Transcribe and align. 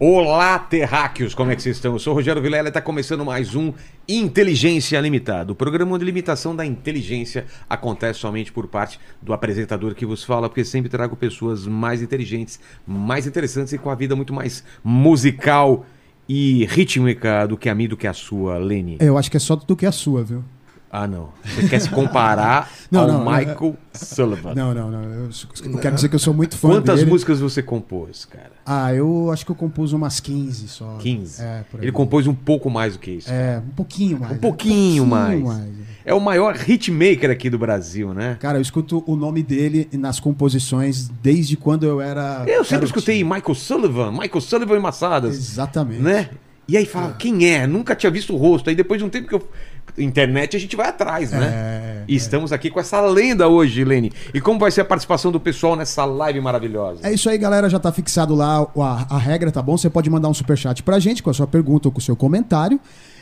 Olá, 0.00 0.56
terráqueos, 0.60 1.34
como 1.34 1.50
é 1.50 1.56
que 1.56 1.62
vocês 1.62 1.74
estão? 1.74 1.92
Eu 1.92 1.98
sou 1.98 2.12
o 2.12 2.14
Rogério 2.14 2.40
Vilela 2.40 2.68
e 2.68 2.70
está 2.70 2.80
começando 2.80 3.24
mais 3.24 3.56
um 3.56 3.72
Inteligência 4.08 5.00
Limitada. 5.00 5.50
O 5.50 5.56
programa 5.56 5.98
de 5.98 6.04
limitação 6.04 6.54
da 6.54 6.64
inteligência 6.64 7.46
acontece 7.68 8.20
somente 8.20 8.52
por 8.52 8.68
parte 8.68 9.00
do 9.20 9.32
apresentador 9.32 9.96
que 9.96 10.06
vos 10.06 10.22
fala, 10.22 10.48
porque 10.48 10.64
sempre 10.64 10.88
trago 10.88 11.16
pessoas 11.16 11.66
mais 11.66 12.00
inteligentes, 12.00 12.60
mais 12.86 13.26
interessantes 13.26 13.72
e 13.72 13.78
com 13.78 13.90
a 13.90 13.96
vida 13.96 14.14
muito 14.14 14.32
mais 14.32 14.62
musical 14.84 15.84
e 16.28 16.64
rítmica 16.66 17.44
do 17.48 17.56
que 17.56 17.68
a 17.68 17.74
minha, 17.74 17.88
do 17.88 17.96
que 17.96 18.06
a 18.06 18.12
sua, 18.12 18.56
Lene. 18.56 18.98
Eu 19.00 19.18
acho 19.18 19.28
que 19.28 19.36
é 19.36 19.40
só 19.40 19.56
do 19.56 19.74
que 19.74 19.84
a 19.84 19.90
sua, 19.90 20.22
viu? 20.22 20.44
Ah, 20.90 21.06
não. 21.06 21.28
Você 21.44 21.68
quer 21.68 21.80
se 21.80 21.90
comparar 21.90 22.70
Não, 22.90 23.02
ao 23.02 23.06
não, 23.08 23.24
não, 23.24 23.30
Michael 23.30 23.76
Sullivan. 23.92 24.54
Não, 24.54 24.72
não, 24.72 24.90
não. 24.90 25.02
Eu, 25.02 25.28
eu 25.64 25.78
quero 25.78 25.94
dizer 25.94 26.08
que 26.08 26.14
eu 26.14 26.18
sou 26.18 26.32
muito 26.32 26.56
fã 26.56 26.68
Quantas 26.68 27.00
dele. 27.00 27.10
músicas 27.10 27.40
você 27.40 27.62
compôs, 27.62 28.24
cara? 28.24 28.52
Ah, 28.64 28.94
eu 28.94 29.30
acho 29.30 29.44
que 29.44 29.50
eu 29.50 29.54
compus 29.54 29.92
umas 29.92 30.18
15 30.20 30.66
só. 30.68 30.96
15. 30.98 31.42
É, 31.42 31.64
por 31.70 31.80
aí. 31.80 31.84
Ele 31.84 31.92
compôs 31.92 32.26
um 32.26 32.34
pouco 32.34 32.70
mais 32.70 32.94
do 32.94 32.98
que 33.00 33.10
isso. 33.10 33.30
É, 33.30 33.58
um 33.62 33.70
pouquinho 33.74 34.18
mais. 34.18 34.32
Um 34.32 34.38
pouquinho 34.38 35.06
mais. 35.06 35.42
mais. 35.42 35.68
É 36.06 36.14
o 36.14 36.20
maior 36.20 36.56
hitmaker 36.66 37.30
aqui 37.30 37.50
do 37.50 37.58
Brasil, 37.58 38.14
né? 38.14 38.38
Cara, 38.40 38.56
eu 38.56 38.62
escuto 38.62 39.04
o 39.06 39.14
nome 39.14 39.42
dele 39.42 39.86
nas 39.92 40.18
composições 40.18 41.10
desde 41.22 41.54
quando 41.56 41.84
eu 41.84 42.00
era. 42.00 42.44
Eu 42.46 42.64
sempre 42.64 42.86
garotinho. 42.86 42.86
escutei 42.86 43.22
Michael 43.24 43.54
Sullivan, 43.54 44.12
Michael 44.12 44.40
Sullivan 44.40 44.76
e 44.76 44.80
Massadas, 44.80 45.36
Exatamente. 45.36 46.00
né? 46.00 46.30
E 46.66 46.76
aí 46.76 46.84
fala, 46.84 47.14
quem 47.14 47.46
é? 47.50 47.66
Nunca 47.66 47.96
tinha 47.96 48.10
visto 48.10 48.34
o 48.34 48.36
rosto. 48.36 48.68
Aí 48.68 48.76
depois 48.76 48.98
de 49.00 49.04
um 49.04 49.08
tempo 49.08 49.26
que 49.28 49.34
eu. 49.34 49.48
Internet 49.96 50.56
a 50.56 50.60
gente 50.60 50.76
vai 50.76 50.88
atrás, 50.88 51.30
né? 51.32 51.46
É, 51.46 52.04
E 52.06 52.14
estamos 52.14 52.52
aqui 52.52 52.70
com 52.70 52.78
essa 52.80 53.00
lenda 53.00 53.48
hoje, 53.48 53.84
Lene. 53.84 54.12
E 54.34 54.40
como 54.40 54.58
vai 54.58 54.70
ser 54.70 54.82
a 54.82 54.84
participação 54.84 55.32
do 55.32 55.40
pessoal 55.40 55.74
nessa 55.76 56.04
live 56.04 56.40
maravilhosa? 56.40 57.00
É 57.02 57.12
isso 57.12 57.28
aí, 57.30 57.38
galera. 57.38 57.68
Já 57.68 57.78
tá 57.78 57.90
fixado 57.92 58.34
lá 58.34 58.66
a, 58.76 59.16
a 59.16 59.18
regra, 59.18 59.50
tá 59.50 59.62
bom? 59.62 59.76
Você 59.76 59.88
pode 59.90 60.08
mandar 60.10 60.28
um 60.28 60.34
superchat 60.34 60.82
pra 60.82 60.98
gente 60.98 61.22
com 61.22 61.30
a 61.30 61.34
sua 61.34 61.46
pergunta 61.46 61.88
ou 61.88 61.92
com 61.92 61.98
o 61.98 62.02
seu 62.02 62.14
comentário. 62.16 62.80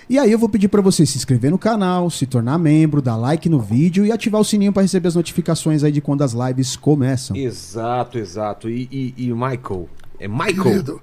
E 0.08 0.18
aí 0.20 0.30
eu 0.30 0.38
vou 0.38 0.48
pedir 0.48 0.68
pra 0.68 0.80
você 0.80 1.04
se 1.04 1.16
inscrever 1.18 1.50
no 1.50 1.58
canal, 1.58 2.08
se 2.10 2.26
tornar 2.26 2.58
membro, 2.58 3.02
dar 3.02 3.16
like 3.16 3.48
no 3.48 3.58
vídeo 3.58 4.06
e 4.06 4.12
ativar 4.12 4.40
o 4.40 4.44
sininho 4.44 4.72
pra 4.72 4.82
receber 4.82 5.08
as 5.08 5.16
notificações 5.16 5.82
aí 5.82 5.90
de 5.90 6.00
quando 6.00 6.22
as 6.22 6.32
lives 6.32 6.76
começam. 6.76 7.36
Exato, 7.36 8.16
exato. 8.16 8.70
E, 8.70 8.88
e, 8.92 9.14
e 9.26 9.32
o 9.32 9.36
Michael? 9.36 9.88
É 10.20 10.28
Michael? 10.28 10.62
Querido, 10.62 11.02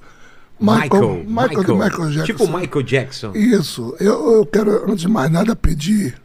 Michael, 0.64 1.26
Michael, 1.28 1.64
de 1.64 1.74
Michael 1.74 2.10
Jackson. 2.12 2.24
Tipo 2.24 2.48
Michael 2.48 2.84
Jackson. 2.84 3.32
Isso. 3.36 3.96
Eu, 4.00 4.32
eu 4.36 4.46
quero, 4.46 4.90
antes 4.90 5.02
de 5.02 5.10
mais 5.10 5.30
nada, 5.30 5.56
pedir 5.56 6.16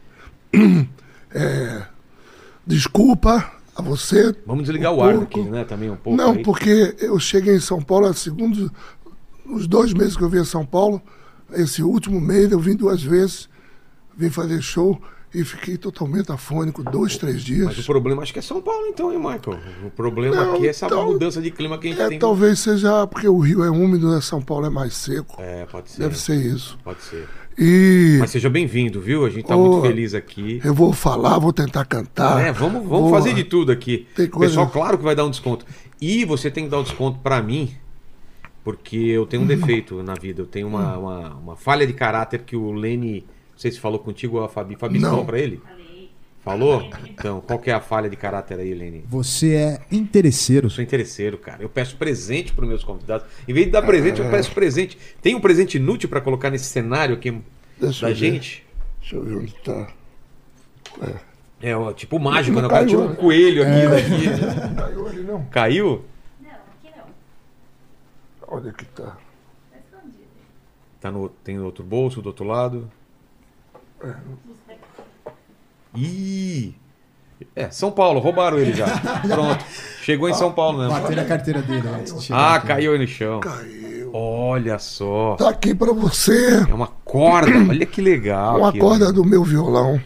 é, 1.31 1.83
desculpa 2.65 3.51
a 3.75 3.81
você. 3.81 4.33
Vamos 4.45 4.63
desligar 4.63 4.93
o 4.93 4.97
um 4.97 5.03
ar 5.03 5.13
pouco. 5.15 5.41
aqui, 5.41 5.49
né? 5.49 5.65
Também 5.65 5.89
um 5.89 5.97
pouco. 5.97 6.17
Não, 6.17 6.31
aí. 6.31 6.43
porque 6.43 6.95
eu 6.99 7.19
cheguei 7.19 7.55
em 7.55 7.59
São 7.59 7.81
Paulo, 7.81 8.13
segundo 8.13 8.71
os 9.45 9.67
dois 9.67 9.93
meses 9.93 10.15
que 10.15 10.23
eu 10.23 10.29
vim 10.29 10.39
a 10.39 10.45
São 10.45 10.65
Paulo, 10.65 11.01
esse 11.51 11.83
último 11.83 12.21
mês 12.21 12.49
eu 12.49 12.59
vim 12.59 12.75
duas 12.75 13.03
vezes, 13.03 13.49
vim 14.15 14.29
fazer 14.29 14.61
show 14.61 15.01
e 15.33 15.43
fiquei 15.43 15.77
totalmente 15.77 16.31
afônico, 16.31 16.83
dois, 16.83 17.15
três 17.17 17.43
dias. 17.43 17.65
Mas 17.67 17.77
o 17.79 17.85
problema 17.85 18.23
acho 18.23 18.33
que 18.33 18.39
é 18.39 18.41
São 18.41 18.61
Paulo, 18.61 18.87
então, 18.87 19.11
hein, 19.11 19.17
Michael? 19.19 19.59
O 19.85 19.89
problema 19.91 20.35
Não, 20.35 20.55
aqui 20.55 20.65
é 20.65 20.69
essa 20.69 20.85
então, 20.87 21.05
mudança 21.05 21.41
de 21.41 21.51
clima 21.51 21.77
que 21.77 21.87
a 21.87 21.91
gente 21.91 22.01
É, 22.01 22.07
tem. 22.09 22.19
talvez 22.19 22.59
seja 22.59 23.05
porque 23.07 23.27
o 23.27 23.37
Rio 23.39 23.63
é 23.63 23.69
úmido, 23.69 24.09
né? 24.11 24.21
São 24.21 24.41
Paulo 24.41 24.65
é 24.65 24.69
mais 24.69 24.93
seco. 24.95 25.35
É, 25.39 25.65
pode 25.65 25.91
ser. 25.91 26.01
Deve 26.01 26.17
ser 26.17 26.35
isso. 26.35 26.77
Pode 26.83 27.01
ser. 27.03 27.27
E 27.61 28.17
Mas 28.19 28.31
seja 28.31 28.49
bem-vindo, 28.49 29.01
viu? 29.01 29.25
A 29.25 29.29
gente 29.29 29.45
tá 29.45 29.55
Ô, 29.55 29.67
muito 29.69 29.81
feliz 29.87 30.13
aqui. 30.13 30.61
eu 30.63 30.73
vou 30.73 30.93
falar, 30.93 31.37
vou 31.39 31.51
tentar 31.51 31.83
cantar. 31.85 32.41
É, 32.41 32.51
vamos, 32.53 32.83
vamos 32.87 33.09
vou- 33.09 33.09
fazer 33.11 33.33
de 33.33 33.43
tudo 33.43 33.71
aqui. 33.71 34.07
Tem 34.15 34.27
coisa- 34.27 34.47
pessoal, 34.51 34.69
claro 34.69 34.97
que 34.97 35.03
vai 35.03 35.13
dar 35.13 35.25
um 35.25 35.29
desconto. 35.29 35.65
E 36.01 36.23
você 36.25 36.49
tem 36.49 36.63
que 36.63 36.69
dar 36.69 36.79
um 36.79 36.83
desconto 36.83 37.19
pra 37.19 37.41
mim, 37.41 37.71
porque 38.63 38.95
eu 38.97 39.25
tenho 39.25 39.43
um 39.43 39.45
defeito 39.45 40.01
na 40.01 40.13
vida. 40.13 40.41
Eu 40.41 40.45
tenho 40.45 40.67
uma, 40.67 40.97
uma, 40.97 41.35
uma 41.35 41.55
falha 41.55 41.85
de 41.85 41.93
caráter 41.93 42.39
que 42.43 42.55
o 42.55 42.71
Lene. 42.71 43.25
Não 43.59 43.61
sei 43.61 43.71
se 43.73 43.79
falou 43.81 43.99
contigo 43.99 44.37
ou 44.37 44.45
a 44.45 44.47
Fabi. 44.47 44.77
Fabi 44.77 44.99
Não. 44.99 45.09
falou 45.09 45.25
pra 45.25 45.37
ele? 45.37 45.61
Falou? 46.41 46.89
Então, 47.09 47.41
qual 47.41 47.59
que 47.59 47.69
é 47.69 47.73
a 47.73 47.81
falha 47.81 48.09
de 48.09 48.15
caráter 48.15 48.57
aí, 48.57 48.73
Lene? 48.73 49.03
Você 49.09 49.53
é 49.53 49.81
interesseiro. 49.91 50.67
Eu 50.67 50.69
sou 50.69 50.81
interesseiro, 50.81 51.37
cara. 51.37 51.61
Eu 51.61 51.67
peço 51.67 51.97
presente 51.97 52.53
para 52.53 52.65
meus 52.65 52.85
convidados. 52.85 53.27
Em 53.45 53.51
vez 53.51 53.65
de 53.65 53.73
dar 53.73 53.81
presente, 53.81 54.21
eu 54.21 54.29
peço 54.29 54.53
presente. 54.53 54.97
Tem 55.21 55.35
um 55.35 55.41
presente 55.41 55.75
inútil 55.75 56.07
para 56.07 56.21
colocar 56.21 56.49
nesse 56.49 56.63
cenário 56.67 57.15
aqui 57.15 57.37
Deixa 57.77 58.03
da 58.05 58.13
ver. 58.13 58.15
gente? 58.15 58.65
Deixa 59.01 59.17
eu 59.17 59.23
ver 59.25 59.35
onde 59.35 59.53
tá. 59.55 59.87
É, 61.61 61.75
ó, 61.75 61.91
tipo 61.91 62.17
mágico, 62.17 62.53
né? 62.55 62.59
O 62.59 62.61
Não 62.61 62.69
cara 62.69 62.85
caiu, 62.85 62.89
tirou 62.97 63.05
um 63.07 63.09
né? 63.09 63.15
coelho 63.17 63.61
aqui 63.61 63.71
É. 63.71 63.89
daqui. 63.89 64.75
Caiu 64.79 65.07
ali 65.07 65.21
não. 65.23 65.43
Caiu? 65.47 66.05
Não, 66.41 66.49
aqui 66.49 66.97
não. 66.97 68.47
Olha 68.57 68.71
que 68.71 68.85
tá. 68.85 69.17
Tá 69.69 69.77
escondido. 69.77 70.23
Tá 71.01 71.11
no, 71.11 71.27
tem 71.27 71.57
no 71.57 71.65
outro 71.65 71.83
bolso, 71.83 72.21
do 72.21 72.27
outro 72.27 72.45
lado. 72.45 72.89
Ih! 75.95 76.75
É, 77.55 77.69
São 77.69 77.89
Paulo, 77.91 78.19
roubaram 78.19 78.57
ele 78.59 78.73
já. 78.73 78.85
Pronto. 79.27 79.63
Chegou 80.01 80.27
em 80.29 80.33
São 80.33 80.51
Paulo 80.51 80.77
mesmo. 80.79 80.93
Bater 80.93 81.15
na 81.15 81.25
carteira 81.25 81.61
dele 81.61 81.87
antes 81.87 82.13
de 82.13 82.23
chegar 82.25 82.39
Ah, 82.39 82.55
aqui. 82.55 82.67
caiu 82.67 82.91
aí 82.93 82.99
no 82.99 83.07
chão. 83.07 83.39
Caiu. 83.39 84.11
Olha 84.13 84.77
só. 84.79 85.35
Tá 85.37 85.49
aqui 85.49 85.73
pra 85.73 85.93
você 85.93 86.65
É 86.69 86.73
uma 86.73 86.87
corda. 87.05 87.51
Olha 87.69 87.85
que 87.85 88.01
legal. 88.01 88.57
uma 88.59 88.69
aqui, 88.69 88.79
corda 88.79 89.13
do 89.13 89.23
meu 89.23 89.43
violão. 89.43 90.01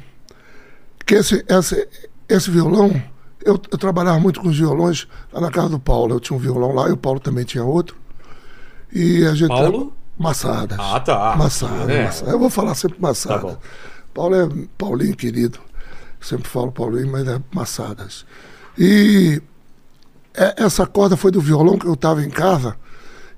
Que 1.06 1.16
esse, 1.16 1.44
esse, 1.48 1.88
esse 2.30 2.52
violão, 2.52 2.90
eu, 3.44 3.60
eu 3.72 3.78
trabalhava 3.78 4.20
muito 4.20 4.40
com 4.40 4.50
os 4.50 4.58
violões 4.58 5.08
lá 5.32 5.42
na 5.42 5.50
casa 5.50 5.70
do 5.70 5.80
Paulo. 5.80 6.16
Eu 6.16 6.20
tinha 6.20 6.38
um 6.38 6.40
violão 6.40 6.74
lá 6.74 6.88
e 6.90 6.92
o 6.92 6.98
Paulo 6.98 7.20
também 7.20 7.44
tinha 7.46 7.64
outro. 7.64 7.96
E 8.92 9.26
a 9.26 9.34
gente. 9.34 9.50
Paulo? 9.50 9.94
Massadas. 10.18 10.78
Ah, 10.80 11.00
tá. 11.00 11.36
Massadas, 11.36 12.22
É. 12.22 12.32
Eu 12.32 12.40
vou 12.40 12.50
falar 12.50 12.76
sempre 12.76 13.00
Massadas. 13.00 13.54
Tá. 13.54 13.58
Paulo 14.14 14.36
é 14.36 14.48
Paulinho 14.78 15.16
querido. 15.16 15.60
Sempre 16.22 16.48
falo 16.48 16.72
Paulinho, 16.72 17.12
mas 17.12 17.28
é 17.28 17.42
Massadas. 17.54 18.26
E 18.78 19.42
é- 20.34 20.64
essa 20.64 20.86
corda 20.86 21.18
foi 21.18 21.32
do 21.32 21.42
violão 21.42 21.78
que 21.78 21.86
eu 21.86 21.94
estava 21.94 22.24
em 22.24 22.30
casa 22.30 22.76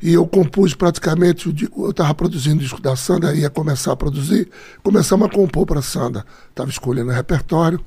e 0.01 0.13
eu 0.13 0.27
compus 0.27 0.73
praticamente, 0.75 1.47
eu 1.77 1.89
estava 1.89 2.13
produzindo 2.13 2.57
o 2.57 2.59
disco 2.59 2.81
da 2.81 2.95
Sandra, 2.95 3.33
ia 3.33 3.49
começar 3.49 3.93
a 3.93 3.95
produzir, 3.95 4.49
começamos 4.83 5.27
a 5.27 5.31
compor 5.31 5.65
para 5.65 5.79
a 5.79 5.83
Sandra. 5.83 6.25
Estava 6.49 6.69
escolhendo 6.69 7.09
o 7.09 7.13
repertório 7.13 7.79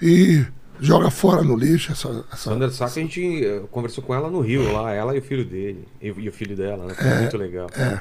e 0.00 0.44
joga 0.80 1.10
fora 1.10 1.42
no 1.42 1.56
lixo 1.56 1.92
essa, 1.92 2.24
essa 2.32 2.50
Sandra 2.50 2.70
Sá, 2.70 2.86
a 2.86 2.88
gente 2.88 3.44
eh, 3.44 3.62
conversou 3.70 4.02
com 4.02 4.14
ela 4.14 4.30
no 4.30 4.40
Rio, 4.40 4.72
lá, 4.72 4.92
ela 4.92 5.14
e 5.14 5.18
o 5.18 5.22
filho 5.22 5.44
dele. 5.44 5.86
E, 6.00 6.08
e 6.08 6.28
o 6.28 6.32
filho 6.32 6.56
dela, 6.56 6.86
né? 6.86 6.94
Foi 6.94 7.14
muito 7.14 7.36
legal. 7.36 7.68
É, 7.74 8.00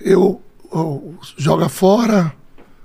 eu, 0.00 0.40
eu 0.72 1.14
joga 1.36 1.68
fora, 1.68 2.34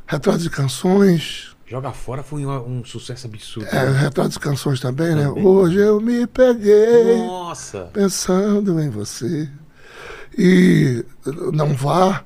retrato 0.07 0.39
de 0.39 0.49
canções, 0.49 1.51
Joga 1.71 1.93
Fora 1.93 2.21
foi 2.21 2.45
um, 2.45 2.79
um 2.79 2.83
sucesso 2.83 3.27
absurdo. 3.27 3.69
é, 3.73 3.89
retrato 3.91 4.31
de 4.31 4.39
canções 4.39 4.81
também, 4.81 5.15
né? 5.15 5.23
Também. 5.23 5.45
Hoje 5.45 5.77
eu 5.77 6.01
me 6.01 6.27
peguei 6.27 7.15
Nossa! 7.25 7.89
pensando 7.93 8.77
em 8.81 8.89
você. 8.89 9.49
E 10.37 11.05
não 11.53 11.73
vá. 11.73 12.25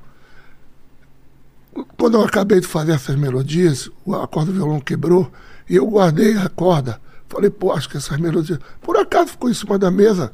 Quando 1.96 2.16
eu 2.16 2.24
acabei 2.24 2.58
de 2.58 2.66
fazer 2.66 2.90
essas 2.90 3.14
melodias, 3.14 3.88
a 4.20 4.26
corda 4.26 4.50
do 4.50 4.54
violão 4.54 4.80
quebrou 4.80 5.30
e 5.70 5.76
eu 5.76 5.86
guardei 5.86 6.36
a 6.36 6.48
corda. 6.48 7.00
Falei, 7.28 7.50
pô, 7.50 7.72
acho 7.72 7.88
que 7.88 7.96
essas 7.96 8.18
melodias. 8.18 8.58
Por 8.80 8.96
acaso 8.96 9.30
ficou 9.32 9.50
em 9.50 9.54
cima 9.54 9.78
da 9.78 9.90
mesa. 9.90 10.32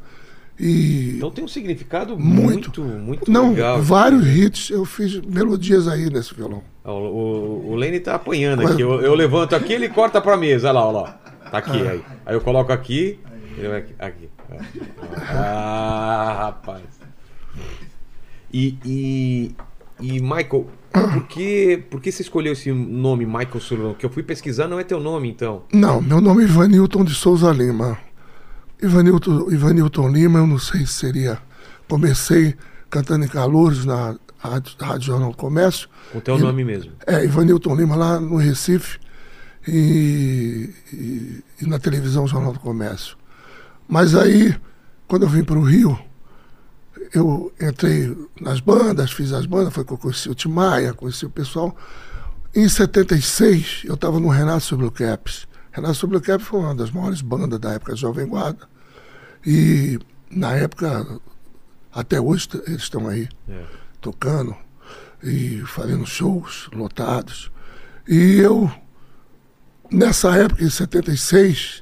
E. 0.61 1.15
Então 1.17 1.31
tem 1.31 1.43
um 1.43 1.49
significado 1.49 2.19
Muito. 2.19 2.81
muito, 2.81 2.83
muito, 2.83 3.31
não, 3.31 3.51
legal. 3.51 3.81
vários 3.83 4.27
hits. 4.27 4.71
Eu 4.71 4.85
fiz 4.85 5.21
melodias 5.23 5.89
aí 5.89 6.11
nesse 6.11 6.35
violão. 6.35 6.63
Ó, 6.85 6.93
O, 6.93 7.69
o, 7.69 7.71
o 7.73 7.75
Lene 7.75 7.99
tá 8.01 8.15
apanhando 8.15 8.63
Mas- 8.63 8.73
aqui. 8.73 8.83
Eu, 8.83 9.01
eu 9.01 9.15
levanto 9.15 9.57
aqui, 9.57 9.73
ele 9.73 9.89
corta 9.89 10.21
pra 10.21 10.37
mesa. 10.37 10.69
Olha 10.69 10.79
lá, 10.81 10.87
olha 10.87 10.99
lá. 10.99 11.13
Tá 11.51 11.59
aqui. 11.59 11.89
Aí, 11.89 12.05
aí 12.27 12.35
eu 12.35 12.41
coloco 12.41 12.71
aqui. 12.73 13.19
Ele 13.57 13.69
vai 13.69 13.79
aqui. 13.79 13.95
aqui. 13.99 14.29
Ah, 15.31 16.35
rapaz. 16.39 16.83
E, 18.53 18.77
e, 18.85 19.55
e 20.01 20.21
Michael, 20.21 20.67
por 20.93 21.27
que, 21.27 21.83
por 21.91 22.01
que 22.01 22.13
você 22.13 22.23
escolheu 22.23 22.53
esse 22.53 22.71
nome, 22.73 23.25
Michael 23.27 23.61
Sullivan? 23.61 23.95
Que 23.95 24.05
eu 24.07 24.11
fui 24.11 24.23
pesquisar, 24.23 24.69
não 24.69 24.79
é 24.79 24.85
teu 24.85 25.01
nome, 25.01 25.29
então. 25.31 25.65
Não, 25.73 26.01
meu 26.01 26.21
nome 26.21 26.43
é 26.43 26.47
Ivanilton 26.47 27.05
de 27.05 27.15
Souza 27.15 27.51
Lima. 27.53 27.99
Ivanilton, 28.83 29.51
Ivanilton 29.51 30.09
Lima, 30.09 30.39
eu 30.41 30.47
não 30.47 30.59
sei 30.59 30.81
se 30.87 30.93
seria. 30.95 31.39
Comecei 31.89 32.55
cantando 32.91 33.25
em 33.25 33.29
Calouros 33.29 33.85
na 33.85 34.17
Rádio, 34.39 34.75
Rádio 34.81 35.07
Jornal 35.07 35.31
do 35.31 35.37
Comércio. 35.37 35.89
Com 36.13 36.21
teu 36.21 36.37
E- 36.37 36.41
nome 36.41 36.65
mesmo. 36.65 36.93
É, 37.07 37.25
Ivanilton 37.25 37.75
Lima 37.77 37.95
lá 37.97 38.19
no 38.21 38.37
Recife 38.37 38.99
e, 39.69 40.71
e- 40.93 41.45
e 41.63 41.67
na 41.67 41.79
televisão 41.79 42.27
Jornal 42.27 42.53
do 42.53 42.61
Comércio. 42.61 43.17
Mas 43.89 44.15
aí, 44.15 44.55
quando 45.07 45.23
eu 45.23 45.29
vim 45.29 45.45
para 45.45 45.59
o 45.59 45.63
Rio, 45.63 45.99
eu 47.15 47.53
entrei 47.61 48.17
nas 48.41 48.61
bandas, 48.61 49.13
fiz 49.13 49.33
as 49.33 49.47
bandas, 49.47 49.73
foi 49.75 49.85
que 49.85 49.93
eu 49.93 49.99
conheci 49.99 50.29
o 50.31 50.35
Tim 50.35 50.49
Maia, 50.49 50.95
conheci 50.95 51.27
o 51.27 51.31
pessoal. 51.31 51.77
Em 52.55 52.69
76, 52.69 53.83
eu 53.85 53.95
estava 53.95 54.19
no 54.21 54.29
Renato 54.29 54.65
Sobre 54.65 54.91
Caps. 54.91 55.47
Renato 55.71 55.95
Sobre 55.95 56.21
Caps 56.21 56.47
foi 56.47 56.61
uma 56.61 56.75
das 56.75 56.91
maiores 56.91 57.21
bandas 57.21 57.59
da 57.59 57.73
época 57.73 57.97
Jovem 57.97 58.27
Guarda. 58.27 58.69
E 59.47 59.99
na 60.31 60.55
época 60.55 61.07
Até 61.95 62.19
hoje 62.21 62.49
eles 62.67 62.83
estão 62.85 63.07
aí 63.09 63.29
É. 63.49 63.65
tocando 64.01 64.57
e 65.23 65.61
fazendo 65.67 66.07
shows 66.07 66.71
lotados. 66.73 67.53
E 68.09 68.39
eu, 68.39 68.71
nessa 69.91 70.35
época, 70.37 70.65
em 70.65 70.71
76, 70.71 71.82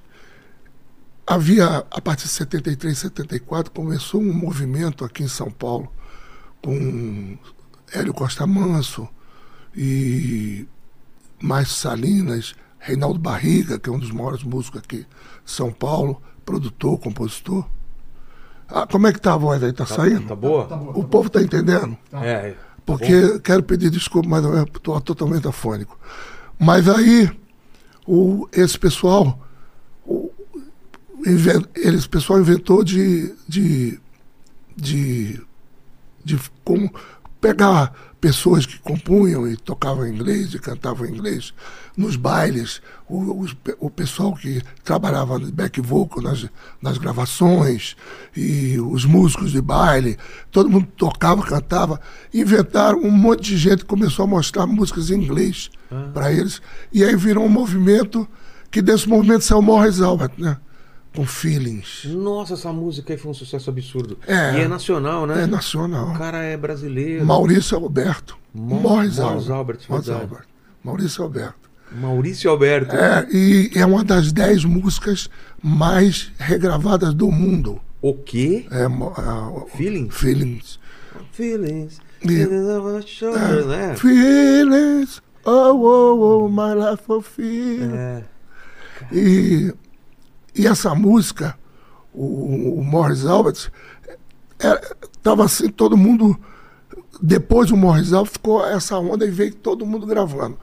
havia, 1.30 1.86
a 1.88 2.00
partir 2.00 2.24
de 2.24 2.30
73, 2.30 2.98
74, 2.98 3.70
começou 3.70 4.20
um 4.20 4.32
movimento 4.32 5.04
aqui 5.04 5.22
em 5.22 5.28
São 5.28 5.48
Paulo 5.48 5.88
com 6.60 7.38
Hélio 7.92 8.12
Costa 8.12 8.44
Manso 8.48 9.08
e 9.72 10.66
Márcio 11.40 11.76
Salinas, 11.76 12.56
Reinaldo 12.80 13.20
Barriga, 13.20 13.78
que 13.78 13.88
é 13.88 13.92
um 13.92 13.98
dos 13.98 14.10
maiores 14.10 14.42
músicos 14.42 14.80
aqui 14.80 15.06
de 15.44 15.50
São 15.50 15.70
Paulo, 15.70 16.20
produtor, 16.44 16.98
compositor. 16.98 17.64
Ah, 18.68 18.84
como 18.88 19.06
é 19.06 19.12
que 19.12 19.20
tá 19.20 19.34
a 19.34 19.36
voz 19.36 19.62
aí? 19.62 19.72
Tá, 19.72 19.86
saindo? 19.86 20.26
Tá 20.26 20.34
boa? 20.34 20.66
O 20.96 21.04
povo 21.04 21.30
tá 21.30 21.40
entendendo? 21.40 21.96
É. 22.12 22.56
Porque 22.84 23.38
quero 23.38 23.62
pedir 23.62 23.88
desculpa, 23.88 24.28
mas 24.28 24.44
eu 24.44 24.64
estou 24.64 25.00
totalmente 25.00 25.46
afônico. 25.46 25.96
Mas 26.58 26.88
aí, 26.88 27.30
o, 28.04 28.48
esse 28.52 28.76
pessoal, 28.76 29.38
eles, 31.76 32.05
o 32.05 32.11
pessoal 32.11 32.40
inventou 32.40 32.82
de, 32.84 33.34
de, 33.49 33.99
de, 34.76 35.40
de 36.25 36.38
como 36.64 36.93
pegar 37.40 37.93
pessoas 38.20 38.67
que 38.67 38.78
compunham 38.78 39.49
e 39.50 39.56
tocavam 39.56 40.06
inglês 40.06 40.52
e 40.52 40.58
cantavam 40.58 41.06
inglês 41.06 41.55
nos 41.96 42.17
bailes, 42.17 42.82
o, 43.08 43.46
pe- 43.64 43.76
o 43.81 43.88
pessoal 43.88 44.34
que 44.34 44.61
trabalhava 44.84 45.38
back 45.38 45.81
vocal 45.81 46.22
nas, 46.22 46.46
nas 46.82 46.99
gravações 46.99 47.96
e 48.37 48.78
os 48.78 49.06
músicos 49.06 49.52
de 49.52 49.61
baile, 49.62 50.19
todo 50.50 50.69
mundo 50.69 50.87
tocava, 50.99 51.43
cantava, 51.43 51.99
inventaram 52.32 53.00
um 53.00 53.11
monte 53.11 53.43
de 53.43 53.56
gente 53.56 53.78
que 53.78 53.84
começou 53.87 54.25
a 54.25 54.28
mostrar 54.28 54.66
músicas 54.66 55.11
em 55.11 55.14
inglês 55.23 55.70
para 56.12 56.31
eles 56.31 56.61
e 56.93 57.02
aí 57.02 57.16
virou 57.16 57.44
um 57.46 57.49
movimento 57.49 58.28
que 58.70 58.82
desse 58.82 59.08
movimento 59.08 59.44
saiu 59.44 59.58
o 59.61 59.62
Morris 59.62 60.00
Albert, 60.00 60.32
né? 60.38 60.58
Com 61.14 61.26
feelings. 61.26 62.04
Nossa, 62.04 62.54
essa 62.54 62.72
música 62.72 63.12
aí 63.12 63.18
foi 63.18 63.30
um 63.30 63.34
sucesso 63.34 63.68
absurdo. 63.68 64.16
É. 64.26 64.58
E 64.58 64.60
é 64.60 64.68
nacional, 64.68 65.26
né? 65.26 65.42
É 65.42 65.46
nacional. 65.46 66.10
O 66.10 66.18
cara 66.18 66.38
é 66.38 66.56
brasileiro. 66.56 67.24
Maurício 67.26 67.76
Alberto. 67.76 68.36
Mo- 68.54 68.80
Morris 68.80 69.18
Morris 69.18 69.50
Albert. 69.50 69.56
Albert, 69.56 69.80
Morris. 69.88 70.08
Albert. 70.08 70.44
Maurício 70.84 71.22
Alberto. 71.24 71.70
Maurício 71.92 72.50
Alberto. 72.50 72.94
É, 72.94 73.26
e 73.32 73.70
é 73.74 73.84
uma 73.84 74.04
das 74.04 74.30
dez 74.32 74.64
músicas 74.64 75.28
mais 75.60 76.30
regravadas 76.38 77.12
do 77.12 77.30
mundo. 77.30 77.80
O 78.00 78.14
quê? 78.14 78.66
É, 78.70 78.84
é, 78.84 79.76
Feelings? 79.76 80.14
Feelings. 80.14 80.78
Feelings. 81.32 81.98
E- 82.22 83.02
shoulder, 83.06 83.66
né? 83.66 83.96
Feelings. 83.96 85.20
Oh, 85.44 85.72
oh, 85.74 86.44
oh, 86.44 86.48
my 86.48 86.74
life 86.74 87.02
for 87.04 87.22
feelings. 87.22 87.92
É. 87.92 88.24
E, 89.12 89.72
e 90.55 90.67
essa 90.67 90.94
música, 90.94 91.58
o, 92.12 92.81
o 92.81 92.85
Morris 92.85 93.25
Albert, 93.25 93.70
estava 95.17 95.44
assim, 95.44 95.69
todo 95.69 95.97
mundo. 95.97 96.38
Depois 97.23 97.69
do 97.69 97.76
Morris 97.76 98.12
Albert 98.12 98.32
ficou 98.32 98.67
essa 98.67 98.99
onda 98.99 99.26
e 99.26 99.31
veio 99.31 99.55
todo 99.55 99.87
mundo 99.87 100.06
gravando. 100.06 100.58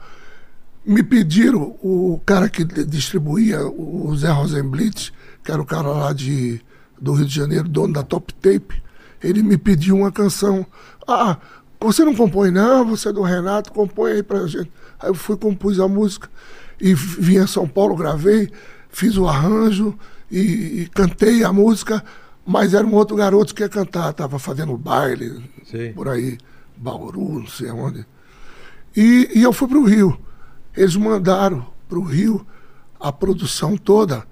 Me 0.84 1.02
pediram, 1.02 1.76
o 1.82 2.20
cara 2.24 2.48
que 2.48 2.64
distribuía, 2.64 3.66
o 3.66 4.14
Zé 4.16 4.30
Rosenblitz, 4.30 5.12
que 5.44 5.52
era 5.52 5.60
o 5.60 5.66
cara 5.66 5.88
lá 5.88 6.12
de, 6.12 6.60
do 7.00 7.12
Rio 7.12 7.26
de 7.26 7.34
Janeiro, 7.34 7.68
dono 7.68 7.92
da 7.92 8.02
Top 8.02 8.32
Tape, 8.34 8.82
ele 9.22 9.42
me 9.42 9.58
pediu 9.58 9.96
uma 9.96 10.10
canção. 10.10 10.66
Ah, 11.06 11.36
você 11.80 12.04
não 12.04 12.14
compõe 12.14 12.50
não, 12.50 12.84
você 12.86 13.10
é 13.10 13.12
do 13.12 13.22
Renato, 13.22 13.72
compõe 13.72 14.12
aí 14.12 14.22
pra 14.22 14.46
gente. 14.46 14.72
Aí 14.98 15.10
eu 15.10 15.14
fui, 15.14 15.36
compus 15.36 15.78
a 15.78 15.86
música 15.86 16.28
e 16.80 16.94
vim 16.94 17.38
a 17.38 17.46
São 17.46 17.68
Paulo, 17.68 17.94
gravei, 17.94 18.50
fiz 18.90 19.16
o 19.16 19.26
arranjo 19.28 19.96
e, 20.30 20.82
e 20.82 20.88
cantei 20.92 21.44
a 21.44 21.52
música, 21.52 22.04
mas 22.46 22.74
era 22.74 22.86
um 22.86 22.94
outro 22.94 23.16
garoto 23.16 23.54
que 23.54 23.62
ia 23.62 23.68
cantar, 23.68 24.10
estava 24.10 24.38
fazendo 24.38 24.76
baile, 24.76 25.42
Sei. 25.64 25.92
por 25.92 26.08
aí, 26.08 26.38
Bauru, 26.76 27.40
não 27.40 27.46
sei 27.46 27.68
aonde. 27.68 28.06
E, 28.96 29.30
e 29.34 29.42
eu 29.42 29.52
fui 29.52 29.68
para 29.68 29.78
o 29.78 29.84
Rio. 29.84 30.18
Eles 30.76 30.96
mandaram 30.96 31.66
para 31.88 31.98
o 31.98 32.02
Rio 32.02 32.46
a 32.98 33.12
produção 33.12 33.76
toda. 33.76 34.24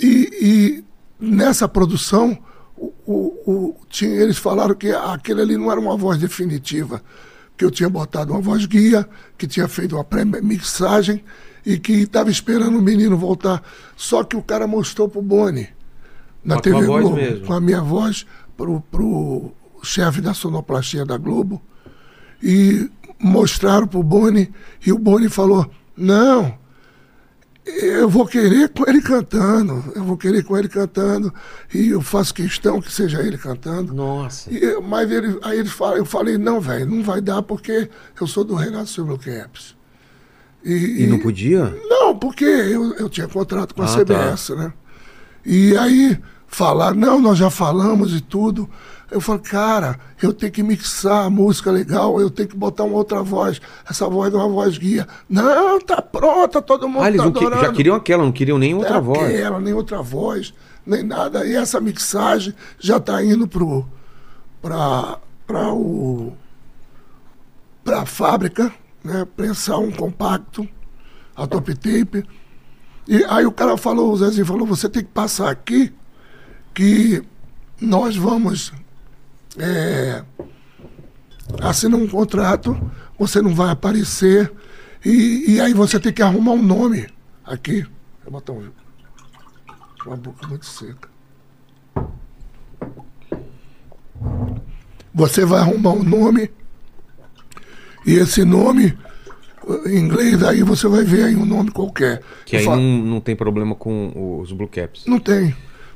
E, 0.00 0.28
e 0.40 0.84
nessa 1.18 1.68
produção, 1.68 2.38
o, 2.76 2.92
o- 3.06 3.42
o- 3.52 3.76
tinha, 3.88 4.10
eles 4.10 4.36
falaram 4.38 4.74
que 4.74 4.90
aquele 4.90 5.40
ali 5.42 5.56
não 5.56 5.70
era 5.70 5.80
uma 5.80 5.96
voz 5.96 6.18
definitiva, 6.18 7.02
que 7.56 7.64
eu 7.64 7.70
tinha 7.70 7.88
botado 7.88 8.32
uma 8.32 8.40
voz 8.40 8.64
guia, 8.66 9.08
que 9.36 9.46
tinha 9.46 9.66
feito 9.66 9.96
uma 9.96 10.04
pré-mixagem 10.04 11.24
e 11.68 11.78
que 11.78 11.92
estava 11.92 12.30
esperando 12.30 12.78
o 12.78 12.82
menino 12.82 13.14
voltar. 13.18 13.62
Só 13.94 14.24
que 14.24 14.34
o 14.34 14.42
cara 14.42 14.66
mostrou 14.66 15.06
pro 15.06 15.20
Boni, 15.20 15.68
na 16.42 16.54
Com 16.54 16.62
TV 16.62 16.86
voz 16.86 17.02
Globo, 17.02 17.16
mesmo? 17.16 17.46
com 17.46 17.52
a 17.52 17.60
minha 17.60 17.82
voz, 17.82 18.24
pro, 18.56 18.80
pro 18.90 19.52
chefe 19.82 20.22
da 20.22 20.32
sonoplastia 20.32 21.04
da 21.04 21.18
Globo, 21.18 21.60
e 22.42 22.90
mostraram 23.20 23.86
pro 23.86 24.02
Boni, 24.02 24.50
e 24.84 24.90
o 24.90 24.98
Boni 24.98 25.28
falou, 25.28 25.70
não, 25.94 26.56
eu 27.66 28.08
vou 28.08 28.26
querer 28.26 28.70
com 28.70 28.88
ele 28.88 29.02
cantando, 29.02 29.92
eu 29.94 30.02
vou 30.02 30.16
querer 30.16 30.42
com 30.44 30.56
ele 30.56 30.70
cantando, 30.70 31.34
e 31.74 31.88
eu 31.88 32.00
faço 32.00 32.32
questão 32.32 32.80
que 32.80 32.90
seja 32.90 33.20
ele 33.20 33.36
cantando. 33.36 33.92
Nossa. 33.92 34.50
E, 34.50 34.80
mas 34.80 35.10
ele, 35.10 35.38
aí 35.42 35.58
ele 35.58 35.68
fala, 35.68 35.98
eu 35.98 36.06
falei, 36.06 36.38
não, 36.38 36.62
velho, 36.62 36.86
não 36.86 37.02
vai 37.02 37.20
dar 37.20 37.42
porque 37.42 37.90
eu 38.18 38.26
sou 38.26 38.42
do 38.42 38.54
Renato 38.54 38.88
Silva 38.88 39.18
Caps. 39.18 39.76
E 40.64 41.06
não 41.06 41.18
podia? 41.18 41.74
Não, 41.88 42.16
porque 42.16 42.44
eu, 42.44 42.94
eu 42.94 43.08
tinha 43.08 43.26
contrato 43.28 43.74
com 43.74 43.82
a 43.82 43.84
Ah, 43.84 43.88
tá. 43.88 43.94
CBS, 43.96 44.50
né? 44.50 44.72
E 45.46 45.76
aí 45.76 46.18
falaram, 46.46 46.96
não, 46.96 47.20
nós 47.20 47.38
já 47.38 47.48
falamos 47.50 48.14
e 48.14 48.20
tudo. 48.20 48.68
Eu 49.10 49.20
falei, 49.22 49.40
cara, 49.42 49.98
eu 50.22 50.34
tenho 50.34 50.52
que 50.52 50.62
mixar 50.62 51.24
a 51.24 51.30
música 51.30 51.70
legal, 51.70 52.20
eu 52.20 52.28
tenho 52.28 52.48
que 52.48 52.56
botar 52.56 52.84
uma 52.84 52.96
outra 52.96 53.22
voz. 53.22 53.58
Essa 53.88 54.06
voz 54.08 54.34
é 54.34 54.36
uma 54.36 54.48
voz 54.48 54.76
guia. 54.76 55.06
Não, 55.30 55.80
tá 55.80 56.02
pronta, 56.02 56.60
todo 56.60 56.86
mundo 56.88 57.04
Ah, 57.04 57.08
eles 57.08 57.18
tá 57.18 57.24
não 57.24 57.32
que- 57.32 57.38
adorando. 57.38 57.62
já 57.64 57.72
queriam 57.72 57.96
aquela, 57.96 58.22
não 58.24 58.32
queriam 58.32 58.58
nem 58.58 58.74
outra 58.74 59.00
voz. 59.00 59.22
Aquela, 59.22 59.58
nem 59.60 59.72
outra 59.72 60.02
voz, 60.02 60.52
nem 60.84 61.02
nada. 61.02 61.46
E 61.46 61.54
essa 61.56 61.80
mixagem 61.80 62.52
já 62.78 62.98
está 62.98 63.22
indo 63.24 63.48
pro 63.48 63.86
para 64.60 65.18
para 65.46 65.72
o 65.72 66.34
para 67.82 68.02
a 68.02 68.06
fábrica, 68.06 68.70
né, 69.04 69.26
um 69.78 69.90
compacto, 69.90 70.68
a 71.36 71.46
top 71.46 71.74
tape. 71.74 72.24
E 73.06 73.24
aí 73.24 73.46
o 73.46 73.52
cara 73.52 73.76
falou, 73.76 74.12
o 74.12 74.16
Zezinho 74.16 74.44
falou, 74.44 74.66
você 74.66 74.88
tem 74.88 75.02
que 75.02 75.10
passar 75.10 75.50
aqui 75.50 75.94
que 76.74 77.22
nós 77.80 78.16
vamos 78.16 78.72
é, 79.58 80.22
assinar 81.60 81.98
um 81.98 82.08
contrato, 82.08 82.78
você 83.18 83.40
não 83.40 83.54
vai 83.54 83.70
aparecer, 83.70 84.52
e, 85.04 85.54
e 85.54 85.60
aí 85.60 85.72
você 85.72 85.98
tem 85.98 86.12
que 86.12 86.22
arrumar 86.22 86.52
um 86.52 86.62
nome 86.62 87.08
aqui. 87.44 87.86
Vou 88.24 88.32
botar 88.32 88.52
um, 88.52 88.70
uma 90.06 90.16
boca 90.16 90.46
muito 90.46 90.66
seca. 90.66 91.08
Você 95.14 95.44
vai 95.44 95.60
arrumar 95.60 95.92
um 95.92 96.02
nome, 96.02 96.50
e 98.10 98.14
esse 98.14 98.44
nome, 98.44 98.96
em 99.86 99.96
inglês, 99.98 100.42
aí 100.42 100.62
você 100.62 100.88
vai 100.88 101.04
ver 101.04 101.24
aí 101.24 101.36
um 101.36 101.44
nome 101.46 101.70
qualquer. 101.70 102.22
Que 102.46 102.56
aí 102.56 102.64
falo, 102.64 102.80
não, 102.80 102.98
não 103.04 103.20
tem 103.20 103.36
problema 103.36 103.74
com 103.74 104.40
os 104.42 104.52
Blue 104.52 104.68
Caps. 104.68 105.04
não 105.06 105.18
tem. 105.18 105.54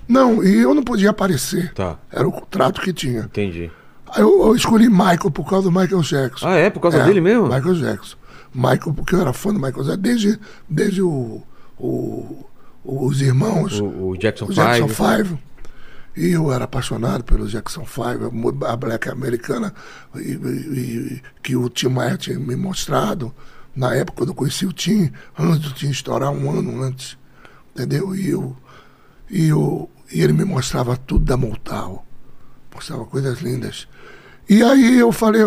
Não, 0.08 0.42
e 0.44 0.58
eu 0.58 0.74
não 0.74 0.82
podia 0.82 1.10
aparecer. 1.10 1.72
Tá, 1.74 1.96
Era 2.10 2.26
o 2.28 2.32
contrato 2.32 2.80
que 2.80 2.92
tinha. 2.92 3.20
entendi. 3.20 3.70
Aí 4.14 4.20
eu, 4.20 4.46
eu 4.46 4.54
escolhi 4.54 4.88
Michael 4.90 5.30
por 5.32 5.48
causa 5.48 5.70
do 5.70 5.72
Michael 5.72 6.02
Jackson. 6.02 6.46
Ah, 6.46 6.56
é? 6.56 6.68
Por 6.68 6.80
causa 6.80 6.98
É, 6.98 7.04
dele 7.04 7.20
mesmo? 7.20 7.44
Michael 7.44 7.74
Jackson. 7.76 8.16
Michael, 8.54 8.92
porque 8.94 9.14
eu 9.14 9.20
era 9.22 9.32
fã 9.32 9.50
do 9.54 9.58
Michael 9.58 9.84
Jackson, 9.84 9.96
desde, 10.02 10.38
desde 10.68 11.00
o, 11.02 11.40
o- 11.78 12.44
os 12.84 13.22
irmãos, 13.22 13.80
O, 13.80 14.08
o 14.10 14.16
Jackson 14.18 14.46
o 14.46 14.52
Jackson 14.52 14.88
5. 14.88 15.24
5. 15.24 15.38
E 16.16 16.30
eu 16.30 16.52
era 16.52 16.64
apaixonado 16.64 17.24
pelo 17.24 17.48
Jackson 17.48 17.86
5, 17.86 18.64
a 18.66 18.76
Black 18.76 19.08
Americana, 19.08 19.72
e, 20.14 20.32
e- 20.32 21.22
que 21.42 21.56
o 21.56 21.68
Tim 21.68 21.88
Maia 21.88 22.16
tinha 22.16 22.38
me 22.38 22.54
mostrado. 22.54 23.34
Na 23.74 23.94
época, 23.94 24.18
quando 24.18 24.28
eu 24.30 24.34
conheci 24.34 24.66
o 24.66 24.72
Tim, 24.72 25.10
antes 25.38 25.60
do 25.60 25.72
Tim 25.74 25.88
estourar, 25.88 26.30
um 26.30 26.50
ano 26.50 26.82
antes. 26.82 27.16
Entendeu? 27.74 28.14
E, 28.14 28.28
eu, 28.28 28.54
e, 29.30 29.48
eu, 29.48 29.88
e 30.12 30.20
ele 30.20 30.34
me 30.34 30.44
mostrava 30.44 30.96
tudo 30.96 31.24
da 31.24 31.36
Motown. 31.38 32.02
Mostrava 32.74 33.06
coisas 33.06 33.40
lindas. 33.40 33.88
E 34.48 34.62
aí 34.62 34.98
eu 34.98 35.10
falei, 35.12 35.42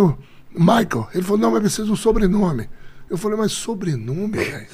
Michael, 0.51 1.07
ele 1.13 1.21
falou, 1.23 1.37
não, 1.37 1.51
mas 1.51 1.61
precisa 1.61 1.85
de 1.85 1.91
um 1.91 1.95
sobrenome. 1.95 2.67
Eu 3.07 3.17
falei, 3.17 3.37
mas 3.37 3.51
sobrenome, 3.51 4.29
velho? 4.37 4.67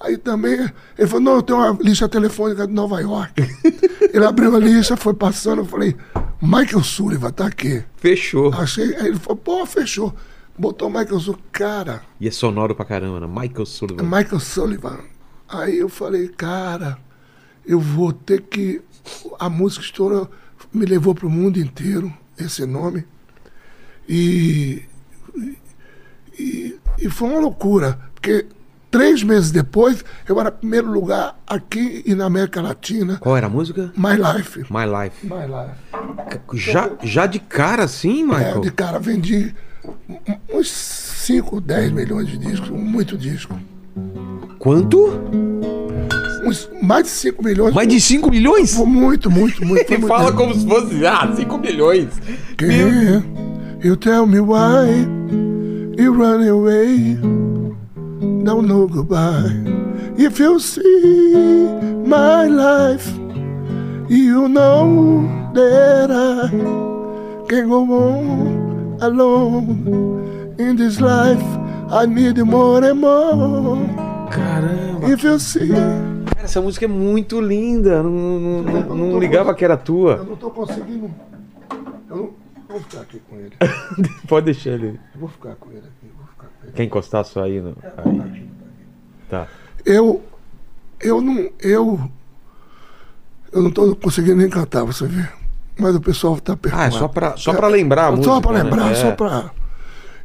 Aí 0.00 0.16
também, 0.16 0.70
ele 0.98 1.08
falou, 1.08 1.20
não, 1.20 1.34
eu 1.36 1.42
tenho 1.42 1.58
uma 1.58 1.78
lista 1.82 2.08
telefônica 2.08 2.66
de 2.66 2.72
Nova 2.72 3.00
York. 3.00 3.42
ele 4.12 4.24
abriu 4.24 4.54
a 4.54 4.58
lista, 4.58 4.96
foi 4.96 5.14
passando, 5.14 5.60
eu 5.60 5.64
falei, 5.66 5.96
Michael 6.40 6.82
Sullivan 6.84 7.30
tá 7.30 7.46
aqui. 7.46 7.82
Fechou. 7.96 8.52
Achei, 8.52 8.94
aí 8.96 9.08
ele 9.08 9.18
falou, 9.18 9.36
pô, 9.36 9.64
fechou. 9.66 10.14
Botou 10.58 10.88
Michael 10.90 11.18
Sullivan. 11.18 11.42
Cara, 11.50 12.02
E 12.20 12.28
é 12.28 12.30
sonoro 12.30 12.74
pra 12.74 12.84
caramba, 12.84 13.20
né? 13.20 13.26
Michael 13.26 13.64
Sullivan. 13.64 14.02
Michael 14.02 14.40
Sullivan. 14.40 14.98
Aí 15.48 15.78
eu 15.78 15.88
falei, 15.88 16.28
cara, 16.28 16.98
eu 17.64 17.80
vou 17.80 18.12
ter 18.12 18.42
que. 18.42 18.82
A 19.38 19.48
música 19.48 19.84
estourou, 19.84 20.30
me 20.72 20.84
levou 20.84 21.14
para 21.14 21.26
o 21.26 21.30
mundo 21.30 21.58
inteiro, 21.58 22.12
esse 22.38 22.66
nome. 22.66 23.04
E, 24.08 24.82
e, 26.38 26.78
e 26.98 27.08
foi 27.08 27.28
uma 27.30 27.40
loucura, 27.40 27.98
porque 28.14 28.46
três 28.92 29.22
meses 29.24 29.50
depois 29.50 30.04
eu 30.28 30.38
era 30.38 30.52
primeiro 30.52 30.88
lugar 30.92 31.36
aqui 31.46 32.02
e 32.06 32.14
na 32.14 32.26
América 32.26 32.60
Latina. 32.62 33.16
Qual 33.18 33.36
era 33.36 33.46
a 33.46 33.50
música? 33.50 33.90
My 33.96 34.10
Life. 34.16 34.60
My 34.70 34.84
Life. 34.86 35.26
My 35.26 35.46
Life. 35.48 36.40
Já, 36.54 36.90
já 37.02 37.26
de 37.26 37.40
cara 37.40 37.84
assim, 37.84 38.20
É, 38.22 38.24
Michael? 38.26 38.60
de 38.60 38.70
cara, 38.70 38.98
vendi 39.00 39.54
uns 40.52 40.70
5, 40.70 41.60
10 41.60 41.90
milhões 41.92 42.28
de 42.28 42.36
discos, 42.38 42.68
muito 42.70 43.16
disco. 43.18 43.58
Quanto? 44.58 45.08
Uns, 46.44 46.68
mais 46.82 47.04
de 47.04 47.10
5 47.10 47.42
milhões. 47.42 47.74
Mais 47.74 47.88
de 47.88 48.00
5 48.00 48.30
milhões? 48.30 48.74
Foi 48.74 48.86
muito, 48.86 49.30
muito, 49.30 49.64
muito. 49.64 49.90
Ele 49.92 49.98
muito. 50.02 50.08
fala 50.08 50.32
como 50.32 50.54
se 50.54 50.66
fosse, 50.66 51.06
ah, 51.06 51.32
5 51.34 51.58
milhões. 51.58 52.08
Can 52.58 53.22
you 53.82 53.96
tell 53.96 54.26
me 54.26 54.38
why 54.40 55.06
you 55.98 56.12
run 56.12 56.46
away? 56.48 57.18
Don't 58.22 58.66
know 58.68 58.86
goodbye. 58.86 59.50
If 60.16 60.38
you 60.38 60.60
see 60.60 61.66
my 62.06 62.46
life, 62.46 63.08
you 64.08 64.48
know 64.48 65.26
that 65.54 66.10
I 66.10 66.48
can 67.48 67.68
go 67.68 67.82
on 67.82 68.98
alone 69.02 70.54
in 70.58 70.76
this 70.76 71.00
life. 71.00 71.42
I 71.90 72.06
need 72.06 72.38
more 72.44 72.84
and 72.84 73.00
more. 73.00 73.78
Caramba. 74.30 75.08
If 75.12 75.24
you 75.24 75.38
see. 75.38 75.68
Cara, 75.68 76.44
essa 76.44 76.60
música 76.60 76.84
é 76.84 76.88
muito 76.88 77.40
linda. 77.40 78.02
Não, 78.02 78.10
não- 78.10 78.62
não- 78.62 78.96
não 78.96 79.18
ligava 79.18 79.52
que 79.54 79.64
era 79.64 79.74
Eu 79.74 79.78
tua. 79.78 80.16
não 80.24 80.36
tô 80.36 80.50
conseguindo. 80.50 81.10
Eu 82.08 82.16
não 82.16 82.30
vou 82.68 82.80
ficar 82.80 83.00
aqui 83.02 83.20
com 83.28 83.36
ele. 83.36 83.52
Pode 84.28 84.44
deixar 84.46 84.70
ele. 84.70 85.00
Eu 85.14 85.20
vou 85.20 85.28
ficar 85.28 85.54
com 85.56 85.70
ele 85.70 85.80
aqui. 85.80 86.06
Quer 86.74 86.84
encostar 86.84 87.24
só 87.24 87.42
aí? 87.44 87.60
No... 87.60 87.74
aí. 87.98 88.48
Tá. 89.28 89.46
Eu, 89.84 90.22
eu 91.00 91.20
não, 91.20 91.50
eu, 91.60 92.00
eu 93.52 93.62
não 93.62 93.70
tô 93.70 93.94
conseguindo 93.96 94.36
nem 94.36 94.48
cantar, 94.48 94.84
você 94.84 95.06
vê. 95.06 95.26
Mas 95.78 95.94
o 95.96 96.00
pessoal 96.00 96.38
tá 96.38 96.52
Ah, 96.52 96.56
perguntando. 96.56 96.86
é 96.96 96.98
só 96.98 97.08
pra, 97.08 97.36
só 97.36 97.52
pra 97.54 97.66
lembrar 97.68 98.06
a 98.06 98.10
música. 98.12 98.28
Só 98.34 98.40
pra 98.40 98.52
né? 98.52 98.62
lembrar, 98.62 98.90
É. 98.90 98.94
só 98.94 99.10
pra. 99.12 99.50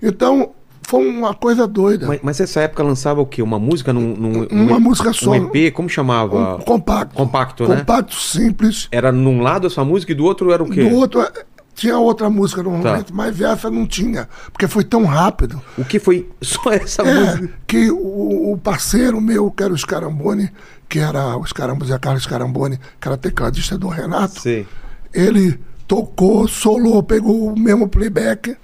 Então, 0.01 0.51
foi 0.83 1.07
uma 1.09 1.33
coisa 1.33 1.65
doida. 1.65 2.05
Mas, 2.07 2.19
mas 2.21 2.39
essa 2.39 2.61
época 2.61 2.83
lançava 2.83 3.21
o 3.21 3.25
quê? 3.25 3.41
Uma 3.41 3.57
música 3.57 3.91
num. 3.91 4.13
num 4.15 4.47
Uma 4.51 4.75
um- 4.75 4.79
música 4.79 5.11
só. 5.13 5.31
Um 5.31 5.35
EP? 5.35 5.71
Como 5.73 5.89
chamava? 5.89 6.55
Um 6.57 6.59
compacto. 6.59 7.15
Compacto, 7.15 7.67
né? 7.67 7.77
Compacto 7.77 8.15
simples. 8.15 8.87
Era 8.91 9.11
num 9.11 9.41
lado 9.41 9.67
essa 9.67 9.83
música 9.83 10.11
e 10.11 10.15
do 10.15 10.23
outro 10.25 10.51
era 10.51 10.61
o 10.61 10.69
quê? 10.69 10.83
Do 10.87 10.95
outro, 10.95 11.21
eh, 11.21 11.31
tinha 11.77 11.97
outra 11.97 12.27
música 12.29 12.63
no 12.63 12.71
Tá. 12.81 12.89
momento, 12.89 13.13
mas 13.15 13.39
essa 13.39 13.69
não 13.69 13.85
tinha. 13.85 14.27
Porque 14.51 14.67
foi 14.67 14.83
tão 14.83 15.05
rápido. 15.05 15.61
O 15.77 15.85
que 15.85 15.99
foi 15.99 16.27
só 16.41 16.71
essa 16.71 17.03
É, 17.03 17.13
música? 17.13 17.53
que 17.67 17.89
o, 17.91 18.51
o 18.53 18.57
parceiro 18.57 19.21
meu, 19.21 19.49
que 19.51 19.61
era 19.63 19.71
o 19.71 19.77
Scarambone, 19.77 20.49
que 20.89 20.97
era 20.99 21.37
o 21.37 21.45
Scarambone, 21.45 21.89
Zé 21.91 21.99
Carlos 21.99 22.23
Scarambone, 22.23 22.79
que 22.99 23.07
era 23.07 23.15
tecladista 23.15 23.77
do 23.77 23.87
Renato, 23.87 24.41
Sei. 24.41 24.67
ele 25.13 25.59
tocou, 25.87 26.47
solou, 26.47 27.01
pegou 27.03 27.53
o 27.53 27.57
mesmo 27.59 27.87
playback, 27.87 28.57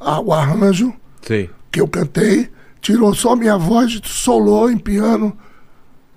a- 0.00 0.20
o 0.20 0.32
arranjo 0.32 0.92
Sei. 1.22 1.48
que 1.70 1.80
eu 1.80 1.86
cantei, 1.86 2.50
tirou 2.80 3.14
só 3.14 3.36
minha 3.36 3.56
voz, 3.56 4.00
solou 4.04 4.68
em 4.70 4.76
piano 4.76 5.36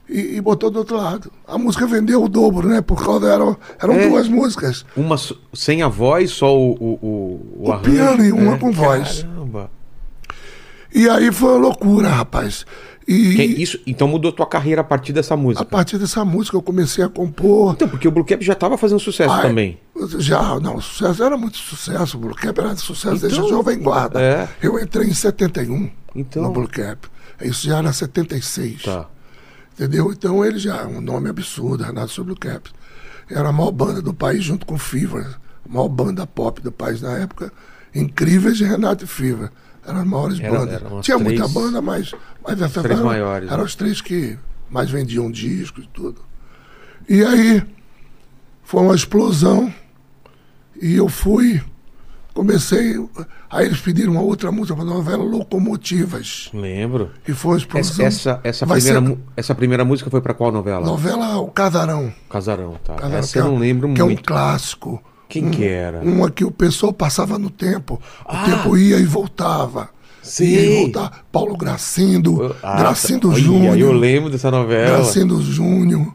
e, 0.10 0.38
e 0.38 0.42
botou 0.42 0.70
do 0.70 0.80
outro 0.80 0.98
lado. 0.98 1.32
A 1.48 1.58
música 1.58 1.86
vendeu 1.86 2.24
o 2.24 2.28
dobro, 2.30 2.68
né? 2.68 2.82
Por 2.82 3.04
causa 3.04 3.28
eram, 3.32 3.56
eram 3.82 3.94
É. 3.94 4.08
duas 4.10 4.28
músicas. 4.28 4.86
Uma 4.98 5.16
sem 5.54 5.82
a 5.82 5.88
voz, 5.88 6.32
só 6.32 6.58
o, 6.58 6.72
o, 6.72 7.00
o, 7.02 7.64
o 7.68 7.72
O 7.72 7.80
piano 7.80 8.24
e 8.26 8.32
uma 8.32 8.56
É. 8.56 8.58
com 8.58 8.72
voz. 8.72 9.24
Caramba. 9.24 9.70
E 10.94 11.08
aí 11.08 11.32
foi 11.32 11.50
uma 11.52 11.58
loucura, 11.60 12.10
rapaz. 12.10 12.66
E 13.08 13.36
Que 13.36 13.44
isso, 13.44 13.80
então 13.88 14.08
mudou 14.08 14.32
tua 14.32 14.46
carreira 14.46 14.82
a 14.82 14.84
partir 14.84 15.12
dessa 15.14 15.34
a 15.34 15.38
música. 15.38 15.66
partir 15.66 15.98
dessa 15.98 16.24
música 16.24 16.56
eu 16.56 16.62
comecei 16.62 17.04
a 17.04 17.10
compor. 17.10 17.74
Então, 17.74 17.88
porque 17.90 18.08
o 18.08 18.12
Blue 18.12 18.24
Cap 18.24 18.44
já 18.46 18.54
tava 18.54 18.78
fazendo 18.78 19.00
sucesso 19.00 19.34
Ai, 19.34 19.42
também. 19.42 19.80
Já, 20.20 20.60
não, 20.60 20.76
o 20.76 20.82
sucesso 20.82 21.24
era 21.24 21.36
muito 21.36 21.58
sucesso. 21.58 22.18
O 22.18 22.20
Blue 22.20 22.36
Cap 22.36 22.60
era 22.60 22.74
de 22.76 22.82
sucesso 22.82 23.20
desde 23.20 23.38
Então, 23.40 23.50
Jovem 23.50 23.80
Guarda. 23.80 24.22
é. 24.22 24.48
Eu 24.62 24.80
entrei 24.80 25.08
em 25.08 25.14
71 25.14 25.90
Então- 26.16 26.44
no 26.44 26.52
Blue 26.52 26.68
Cap. 26.68 27.08
Isso 27.42 27.66
já 27.68 27.78
era 27.80 27.92
76. 27.92 28.84
Tá. 28.84 29.08
Entendeu? 29.80 30.12
Então 30.12 30.44
ele 30.44 30.60
já 30.60 30.86
um 30.86 31.00
nome 31.00 31.30
absurdo, 31.30 31.86
Renato 31.86 32.12
Sobre 32.12 32.34
Blue 32.36 32.40
Cap. 32.52 32.70
Era 33.30 33.48
a 33.48 33.52
maior 33.54 33.72
banda 33.72 34.02
do 34.02 34.14
país 34.14 34.44
junto 34.44 34.66
com 34.66 34.78
Fever. 34.78 35.26
A 35.66 35.74
maior 35.74 35.88
banda 35.88 36.28
pop 36.28 36.62
do 36.62 36.70
país 36.70 37.02
na 37.02 37.18
época. 37.18 37.50
Incríveis 37.96 38.58
de 38.58 38.66
Renato 38.66 39.06
e 39.06 39.08
Fever. 39.08 39.50
Eram 39.88 40.00
as 40.02 40.06
maiores 40.08 40.40
Era- 40.42 40.52
bandas. 40.52 40.82
Tinha 41.06 41.18
três- 41.18 41.40
muita 41.40 41.48
banda, 41.48 41.82
mas, 41.82 42.12
mas 42.46 42.62
essas 42.62 42.84
três 42.84 43.00
eram, 43.00 43.06
maiores, 43.10 43.48
eram 43.48 43.60
né? 43.60 43.64
os 43.64 43.76
três 43.76 44.02
que 44.02 44.38
mais 44.70 44.92
vendiam 44.92 45.32
discos 45.32 45.86
e 45.86 45.88
tudo. 45.94 46.22
E 47.08 47.24
aí 47.24 47.64
foi 48.64 48.82
uma 48.82 48.94
explosão. 48.96 49.74
E 50.82 50.94
eu 50.96 51.08
fui, 51.08 51.62
comecei. 52.40 52.96
Aí 53.50 53.66
eles 53.66 53.80
pediram 53.82 54.14
uma 54.14 54.22
outra 54.22 54.52
música 54.52 54.76
para 54.76 54.86
a 54.86 54.94
novela 54.94 55.24
Locomotivas. 55.24 56.50
Lembro. 56.54 57.10
E 57.28 57.34
foi 57.34 57.58
Essa, 57.58 57.78
explosão. 57.80 58.06
essa, 58.06 58.40
essa 58.44 58.68
primeira, 58.68 59.02
ser- 59.06 59.18
essa 59.36 59.56
primeira 59.56 59.86
música 59.86 60.10
foi 60.10 60.22
pra 60.22 60.34
qual 60.34 60.52
novela? 60.52 60.86
Novela 60.86 61.38
O 61.40 61.48
Casarão. 61.48 62.14
Casarão, 62.30 62.76
tá. 62.84 62.96
Casarão, 62.96 63.18
essa 63.18 63.34
que 63.34 63.40
eu 63.40 63.46
é- 63.46 63.48
não 63.48 63.58
lembro 63.58 63.94
que 63.94 64.02
é 64.02 64.04
um 64.04 64.08
muito. 64.08 64.24
clássico. 64.24 65.02
Quem 65.28 65.50
que 65.52 65.64
era? 65.64 66.00
Uma 66.02 66.32
que 66.32 66.44
o 66.44 66.50
pessoal 66.52 66.92
passava 66.92 67.38
no 67.38 67.50
tempo. 67.52 68.02
Ah! 68.26 68.42
O 68.42 68.46
tempo 68.50 68.78
ia 68.78 68.98
e 68.98 69.06
voltava. 69.06 69.90
Sei. 70.24 70.48
Ia 70.48 70.62
e 70.62 70.84
voltava. 70.84 71.12
Paulo 71.32 71.56
Gracindo, 71.56 72.56
Ah, 72.64 72.78
Gracindo 72.80 73.30
tá. 73.30 73.38
Júnior. 73.38 73.78
Eu 73.78 73.92
lembro 73.92 74.30
dessa 74.30 74.50
novela. 74.50 74.98
Gracindo 74.98 75.40
Júnior, 75.42 76.14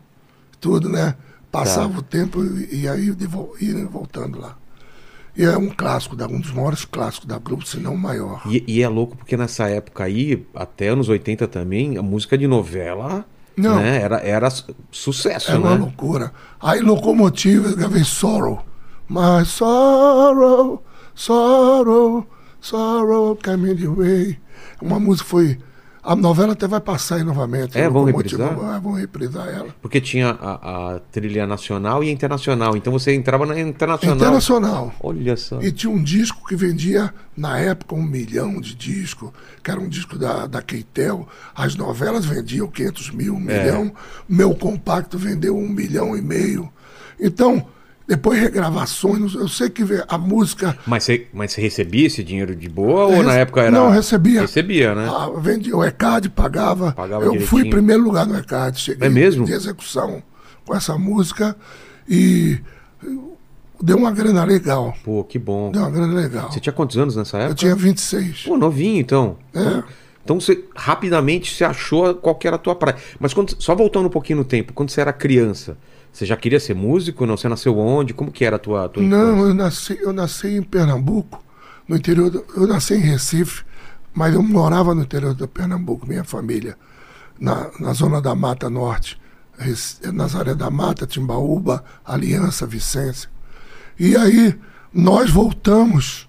tudo, 0.60 0.88
né? 0.88 1.14
Passava 1.52 1.92
Tá. 1.92 1.98
o 2.00 2.02
tempo 2.02 2.42
e, 2.44 2.80
e 2.82 2.88
aí 2.88 3.14
ia 3.60 3.86
voltando 3.86 4.40
lá. 4.40 4.56
E 5.36 5.42
é 5.44 5.56
um 5.56 5.68
clássico, 5.68 6.14
da- 6.14 6.26
um 6.26 6.40
dos 6.40 6.52
maiores 6.52 6.84
clássicos 6.84 7.26
da 7.26 7.38
Globo, 7.38 7.66
se 7.66 7.78
não 7.80 7.94
o 7.94 7.98
maior. 7.98 8.42
E, 8.46 8.62
e 8.68 8.82
é 8.82 8.88
louco 8.88 9.16
porque 9.16 9.36
nessa 9.36 9.68
época 9.68 10.04
aí, 10.04 10.46
até 10.54 10.88
anos 10.88 11.08
80 11.08 11.48
também, 11.48 11.98
a 11.98 12.02
música 12.02 12.38
de 12.38 12.46
novela 12.46 13.24
Não. 13.56 13.76
né, 13.76 14.00
era, 14.00 14.18
era 14.18 14.48
su- 14.50 14.74
sucesso, 14.92 15.50
É 15.50 15.56
uma 15.56 15.70
né? 15.70 15.76
loucura. 15.76 16.32
Aí 16.60 16.80
Locomotiva, 16.80 17.68
eu 17.68 17.76
gravei 17.76 18.04
Sorrow. 18.04 18.64
My 19.08 19.44
sorrow, 19.44 20.82
sorrow, 21.14 22.26
sorrow 22.60 23.36
coming 23.44 23.86
way. 23.94 24.38
Uma 24.80 24.98
música 25.00 25.28
foi. 25.28 25.58
A 26.04 26.14
novela 26.14 26.52
até 26.52 26.66
vai 26.68 26.80
passar 26.80 27.16
aí 27.16 27.24
novamente. 27.24 27.78
É, 27.78 27.88
vão 27.88 28.04
reprisar? 28.04 28.54
vai- 28.54 28.78
Vão 28.80 28.92
reprisar 28.92 29.48
ela. 29.48 29.68
Porque 29.80 30.00
tinha 30.00 30.30
a, 30.38 30.94
a 30.96 31.00
trilha 31.10 31.46
nacional 31.46 32.04
e 32.04 32.10
internacional. 32.10 32.76
Então 32.76 32.92
você 32.92 33.14
entrava 33.14 33.46
na 33.46 33.58
internacional. 33.58 34.16
Internacional. 34.16 34.94
Olha 35.02 35.36
só. 35.36 35.62
E 35.62 35.72
tinha 35.72 35.90
um 35.90 36.02
disco 36.02 36.46
que 36.46 36.54
vendia, 36.54 37.12
na 37.36 37.58
época, 37.58 37.94
um 37.94 38.02
milhão 38.02 38.60
de 38.60 38.74
discos, 38.74 39.30
que 39.62 39.70
era 39.70 39.80
um 39.80 39.88
disco 39.88 40.18
da, 40.18 40.46
da 40.46 40.60
Keitel. 40.60 41.26
As 41.54 41.74
novelas 41.74 42.26
vendiam 42.26 42.66
500 42.68 43.10
mil, 43.12 43.34
um 43.34 43.50
É. 43.50 43.62
milhão. 43.64 43.92
Meu 44.28 44.54
compacto 44.54 45.16
vendeu 45.16 45.56
um 45.56 45.68
milhão 45.68 46.14
e 46.16 46.20
meio. 46.20 46.68
Então, 47.18 47.66
depois 48.06 48.38
regravações, 48.40 49.34
eu 49.34 49.48
sei 49.48 49.70
que 49.70 49.82
a 50.08 50.18
música. 50.18 50.76
Mas 50.86 51.04
você, 51.04 51.26
mas 51.32 51.52
você 51.52 51.60
recebia 51.60 52.06
esse 52.06 52.22
dinheiro 52.22 52.54
de 52.54 52.68
boa 52.68 53.04
ou 53.06 53.22
na 53.22 53.30
Rece- 53.30 53.38
época 53.40 53.62
era. 53.62 53.70
Não, 53.70 53.90
recebia. 53.90 54.42
Recebia, 54.42 54.94
né? 54.94 55.08
Ah, 55.10 55.30
vendia, 55.38 55.76
o 55.76 55.82
ECAD 55.84 56.28
pagava. 56.30 56.92
Pagava 56.92 57.24
eu 57.24 57.30
direitinho. 57.32 57.48
fui 57.48 57.62
em 57.66 57.70
primeiro 57.70 58.02
lugar 58.02 58.26
no 58.26 58.36
ECAD. 58.38 58.78
Cheguei 58.78 59.06
É 59.06 59.10
mesmo? 59.10 59.46
de 59.46 59.52
execução 59.52 60.22
com 60.66 60.74
essa 60.74 60.96
música 60.98 61.56
e 62.08 62.58
deu 63.82 63.96
uma 63.96 64.10
grana 64.10 64.44
legal. 64.44 64.94
Pô, 65.04 65.24
que 65.24 65.38
bom. 65.38 65.70
Deu 65.70 65.82
uma 65.82 65.90
grana 65.90 66.14
legal. 66.14 66.50
Você 66.52 66.60
tinha 66.60 66.72
quantos 66.72 66.96
anos 66.98 67.16
nessa 67.16 67.36
época? 67.38 67.52
Eu 67.52 67.56
tinha 67.56 67.74
26. 67.74 68.42
Pô, 68.42 68.56
novinho 68.56 69.00
então. 69.00 69.36
É. 69.54 69.60
Então, 69.60 69.84
então 70.24 70.40
você 70.40 70.64
rapidamente 70.74 71.54
se 71.54 71.64
achou 71.64 72.14
qual 72.14 72.34
que 72.34 72.46
era 72.46 72.56
a 72.56 72.58
tua 72.58 72.74
praia. 72.74 72.96
Mas 73.20 73.34
quando, 73.34 73.54
só 73.58 73.74
voltando 73.74 74.06
um 74.06 74.10
pouquinho 74.10 74.38
no 74.38 74.44
tempo, 74.44 74.72
quando 74.72 74.90
você 74.90 75.00
era 75.00 75.12
criança, 75.12 75.76
você 76.14 76.24
já 76.24 76.36
queria 76.36 76.60
ser 76.60 76.74
músico? 76.74 77.26
Não? 77.26 77.36
Você 77.36 77.48
nasceu 77.48 77.76
onde? 77.78 78.14
Como 78.14 78.30
que 78.30 78.44
era 78.44 78.56
a 78.56 78.58
tua, 78.58 78.88
tua 78.88 79.02
Não, 79.02 79.32
infância? 79.34 79.48
eu 79.48 79.54
nasci, 79.54 79.98
eu 80.00 80.12
nasci 80.12 80.46
em 80.48 80.62
Pernambuco, 80.62 81.42
no 81.88 81.96
interior. 81.96 82.30
do- 82.30 82.44
eu 82.56 82.66
nasci 82.66 82.94
em 82.94 82.98
Recife, 83.00 83.64
mas 84.14 84.32
eu 84.32 84.42
morava 84.42 84.94
no 84.94 85.02
interior 85.02 85.34
do 85.34 85.48
Pernambuco, 85.48 86.06
minha 86.06 86.22
família, 86.24 86.76
na, 87.38 87.68
na 87.80 87.92
zona 87.92 88.20
da 88.22 88.34
Mata 88.34 88.70
Norte, 88.70 89.20
Nazaré 90.12 90.54
da 90.54 90.70
Mata, 90.70 91.06
Timbaúba, 91.06 91.84
Aliança, 92.04 92.66
Vicência. 92.66 93.28
E 93.98 94.16
aí 94.16 94.58
nós 94.92 95.30
voltamos. 95.30 96.28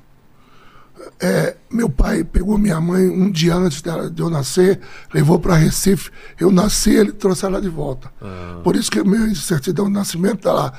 É, 1.20 1.56
meu 1.70 1.90
pai 1.90 2.24
pegou 2.24 2.58
minha 2.58 2.80
mãe 2.80 3.08
um 3.08 3.30
dia 3.30 3.56
antes 3.56 3.82
dela, 3.82 4.10
de 4.10 4.22
eu 4.22 4.30
nascer, 4.30 4.80
levou 5.14 5.40
para 5.40 5.56
Recife. 5.56 6.10
Eu 6.40 6.52
nasci, 6.52 6.92
ele 6.92 7.12
trouxe 7.12 7.46
ela 7.46 7.62
de 7.62 7.70
volta. 7.70 8.12
Por 8.64 8.75
isso 8.75 8.90
que 8.90 9.04
minha 9.04 9.34
certidão 9.36 9.86
de 9.86 9.94
nascimento 9.94 10.38
está 10.38 10.54
lá, 10.54 10.74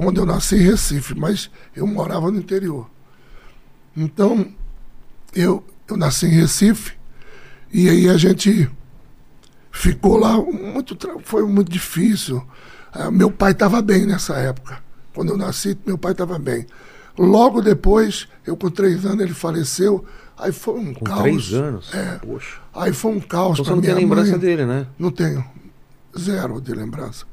onde 0.00 0.18
eu 0.18 0.26
nasci, 0.26 0.56
em 0.56 0.60
Recife, 0.60 1.14
mas 1.14 1.50
eu 1.74 1.86
morava 1.86 2.30
no 2.30 2.38
interior. 2.38 2.88
Então, 3.96 4.46
eu, 5.34 5.64
eu 5.88 5.96
nasci 5.96 6.26
em 6.26 6.30
Recife, 6.30 6.92
e 7.72 7.88
aí 7.88 8.08
a 8.08 8.16
gente 8.16 8.70
ficou 9.70 10.16
lá 10.16 10.36
muito 10.36 10.96
foi 11.24 11.44
muito 11.44 11.70
difícil 11.70 12.40
Ah, 12.92 13.10
meu 13.10 13.28
pai 13.28 13.50
estava 13.50 13.82
bem 13.82 14.06
nessa 14.06 14.36
época 14.36 14.78
quando 15.12 15.30
eu 15.30 15.36
nasci 15.36 15.76
meu 15.84 15.98
pai 15.98 16.12
estava 16.12 16.38
bem 16.38 16.64
logo 17.18 17.60
depois 17.62 18.28
eu 18.46 18.56
com 18.56 18.70
três 18.70 19.04
anos 19.06 19.20
ele 19.20 19.34
faleceu 19.34 20.04
aí 20.36 20.52
foi 20.52 20.74
um 20.80 20.92
Com 20.94 21.04
caos 21.04 21.20
três 21.22 21.54
anos? 21.54 21.94
É. 21.94 22.18
Poxa. 22.18 22.58
aí 22.74 22.92
foi 22.92 23.12
um 23.12 23.20
caos 23.20 23.58
Então 23.60 23.64
você 23.64 23.70
pra 23.70 23.76
não 23.76 23.82
tem 23.82 23.94
minha 23.94 24.02
lembrança 24.04 24.30
mãe. 24.32 24.40
dele, 24.40 24.66
né? 24.66 24.86
não 24.98 25.10
tenho 25.10 25.44
zero 26.18 26.60
de 26.60 26.72
lembrança 26.72 27.24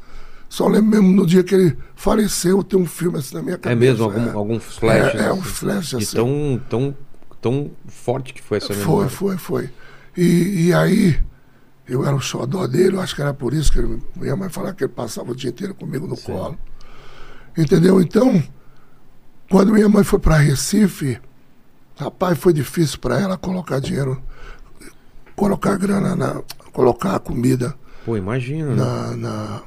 só 0.49 0.67
lembro 0.67 0.89
mesmo 0.91 1.11
no 1.15 1.25
dia 1.25 1.43
que 1.43 1.55
ele 1.55 1.77
faleceu 1.95 2.61
tem 2.63 2.77
um 2.79 2.85
filme 2.85 3.17
assim 3.19 3.35
na 3.35 3.41
minha 3.41 3.55
É 3.55 3.57
cabeça 3.57 3.77
mesmo? 3.93 4.03
Algum, 4.03 4.25
é. 4.27 4.31
algum 4.33 4.59
flash? 4.59 5.15
É, 5.15 5.17
é, 5.17 5.25
assim, 5.27 5.39
um 5.39 5.41
flash 5.41 5.93
assim. 5.95 6.15
tão, 6.15 6.61
tão, 6.69 6.97
tão 7.41 7.71
forte 7.87 8.33
que 8.33 8.41
foi 8.41 8.57
essa 8.57 8.67
Foi, 8.73 8.77
memória. 8.77 9.09
foi, 9.09 9.37
foi. 9.37 9.69
E, 10.17 10.67
e 10.67 10.73
aí, 10.73 11.17
eu 11.87 12.05
era 12.05 12.13
o 12.13 12.19
xodó 12.19 12.67
dele, 12.67 12.97
eu 12.97 13.01
acho 13.01 13.15
que 13.15 13.21
era 13.21 13.33
por 13.33 13.53
isso 13.53 13.71
que 13.71 13.79
ele, 13.79 14.01
minha 14.17 14.35
mãe 14.35 14.49
falava 14.49 14.73
que 14.75 14.83
ele 14.83 14.91
passava 14.91 15.31
o 15.31 15.35
dia 15.35 15.49
inteiro 15.51 15.73
comigo 15.73 16.05
no 16.05 16.17
colo. 16.17 16.57
Entendeu? 17.57 18.01
Então, 18.01 18.43
quando 19.51 19.73
minha 19.73 19.87
mãe 19.89 20.03
foi 20.03 20.17
para 20.19 20.37
Recife, 20.37 21.19
rapaz, 21.99 22.37
foi 22.39 22.53
difícil 22.53 22.97
para 22.99 23.19
ela 23.19 23.37
colocar 23.37 23.79
dinheiro, 23.79 24.21
colocar 25.35 25.77
grana 25.77 26.15
na. 26.15 26.41
colocar 26.71 27.15
a 27.15 27.19
comida 27.19 27.75
Pô, 28.05 28.15
imagina, 28.17 28.73
né? 28.73 28.75
na, 28.75 29.15
na, 29.17 29.61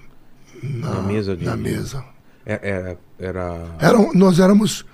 Na 0.62 1.02
mesa 1.02 1.36
de- 1.36 1.44
na 1.44 1.56
mesa. 1.56 2.02
É- 2.46 2.60
Era, 2.62 2.98
era... 3.18 3.66
Eram, 3.78 4.12
nós 4.14 4.38
éramos 4.40 4.84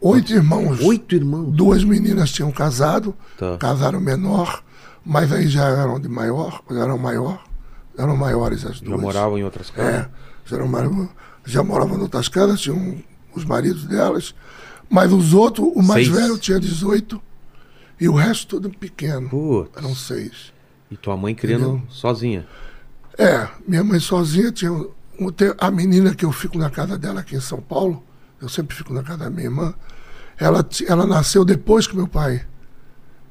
oito 0.00 0.32
irmãos. 0.32 0.80
Oito 0.80 1.14
irmãos. 1.14 1.52
Duas 1.52 1.84
meninas 1.84 2.30
tinham 2.32 2.50
casado, 2.50 3.14
Tá. 3.38 3.56
casaram 3.58 4.00
menor, 4.00 4.62
mas 5.04 5.30
aí 5.32 5.46
já 5.48 5.64
eram 5.68 6.00
de 6.00 6.08
maior, 6.08 6.62
já 6.70 6.80
eram 6.80 6.96
maior, 6.98 7.44
eram 7.98 8.16
maiores 8.16 8.64
as 8.64 8.78
Já 8.78 8.84
duas. 8.86 9.00
moravam 9.00 9.36
em 9.38 9.44
outras 9.44 9.70
casas? 9.70 9.94
É, 9.94 10.08
já, 10.46 10.56
já 11.44 11.62
moravam 11.62 11.98
em 11.98 12.02
outras 12.02 12.28
casas, 12.28 12.60
tinham 12.60 12.96
os 13.34 13.44
maridos 13.44 13.84
delas, 13.84 14.34
mas 14.88 15.12
os 15.12 15.32
outros, 15.34 15.68
o 15.74 15.82
mais 15.82 16.06
Seis. 16.06 16.18
velho 16.18 16.38
tinha 16.38 16.58
18 16.60 17.20
e 18.00 18.08
o 18.08 18.14
resto 18.14 18.46
tudo 18.60 18.70
pequeno. 18.70 19.28
Putz. 19.28 19.70
Eram 19.76 19.94
seis. 19.94 20.52
E 20.90 20.96
tua 20.96 21.16
mãe 21.16 21.34
criando 21.34 21.66
Entendeu? 21.76 21.82
sozinha. 21.90 22.46
É, 23.18 23.46
minha 23.68 23.84
mãe 23.84 24.00
sozinha 24.00 24.50
tinha. 24.50 24.70
A 25.58 25.70
menina 25.70 26.14
que 26.14 26.24
eu 26.24 26.32
fico 26.32 26.56
na 26.58 26.70
casa 26.70 26.96
dela 26.96 27.20
aqui 27.20 27.36
em 27.36 27.40
São 27.40 27.60
Paulo, 27.60 28.02
eu 28.40 28.48
sempre 28.48 28.74
fico 28.74 28.92
na 28.94 29.02
casa 29.02 29.18
da 29.24 29.30
minha 29.30 29.44
irmã, 29.44 29.74
ela, 30.38 30.66
ela 30.88 31.06
nasceu 31.06 31.44
depois 31.44 31.86
que 31.86 31.94
meu 31.94 32.08
pai 32.08 32.44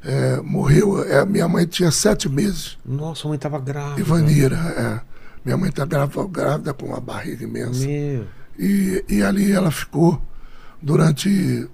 é, 0.03 0.39
morreu. 0.41 1.03
É, 1.03 1.25
minha 1.25 1.47
mãe 1.47 1.65
tinha 1.65 1.89
sete 1.89 2.29
meses. 2.29 2.77
Nossa, 2.85 3.27
a 3.27 3.29
mãe 3.29 3.39
tava 3.39 3.59
grávida. 3.59 3.99
Ivanira, 3.99 4.55
é. 4.55 5.01
Minha 5.43 5.57
mãe 5.57 5.69
está 5.69 5.83
grávida, 5.83 6.23
grávida 6.27 6.73
com 6.75 6.85
uma 6.85 7.01
barriga 7.01 7.43
imensa. 7.43 7.85
Meu. 7.87 8.27
E, 8.59 9.05
e 9.07 9.23
ali 9.23 9.53
ela 9.53 9.71
ficou 9.71 10.21
durante 10.81 11.65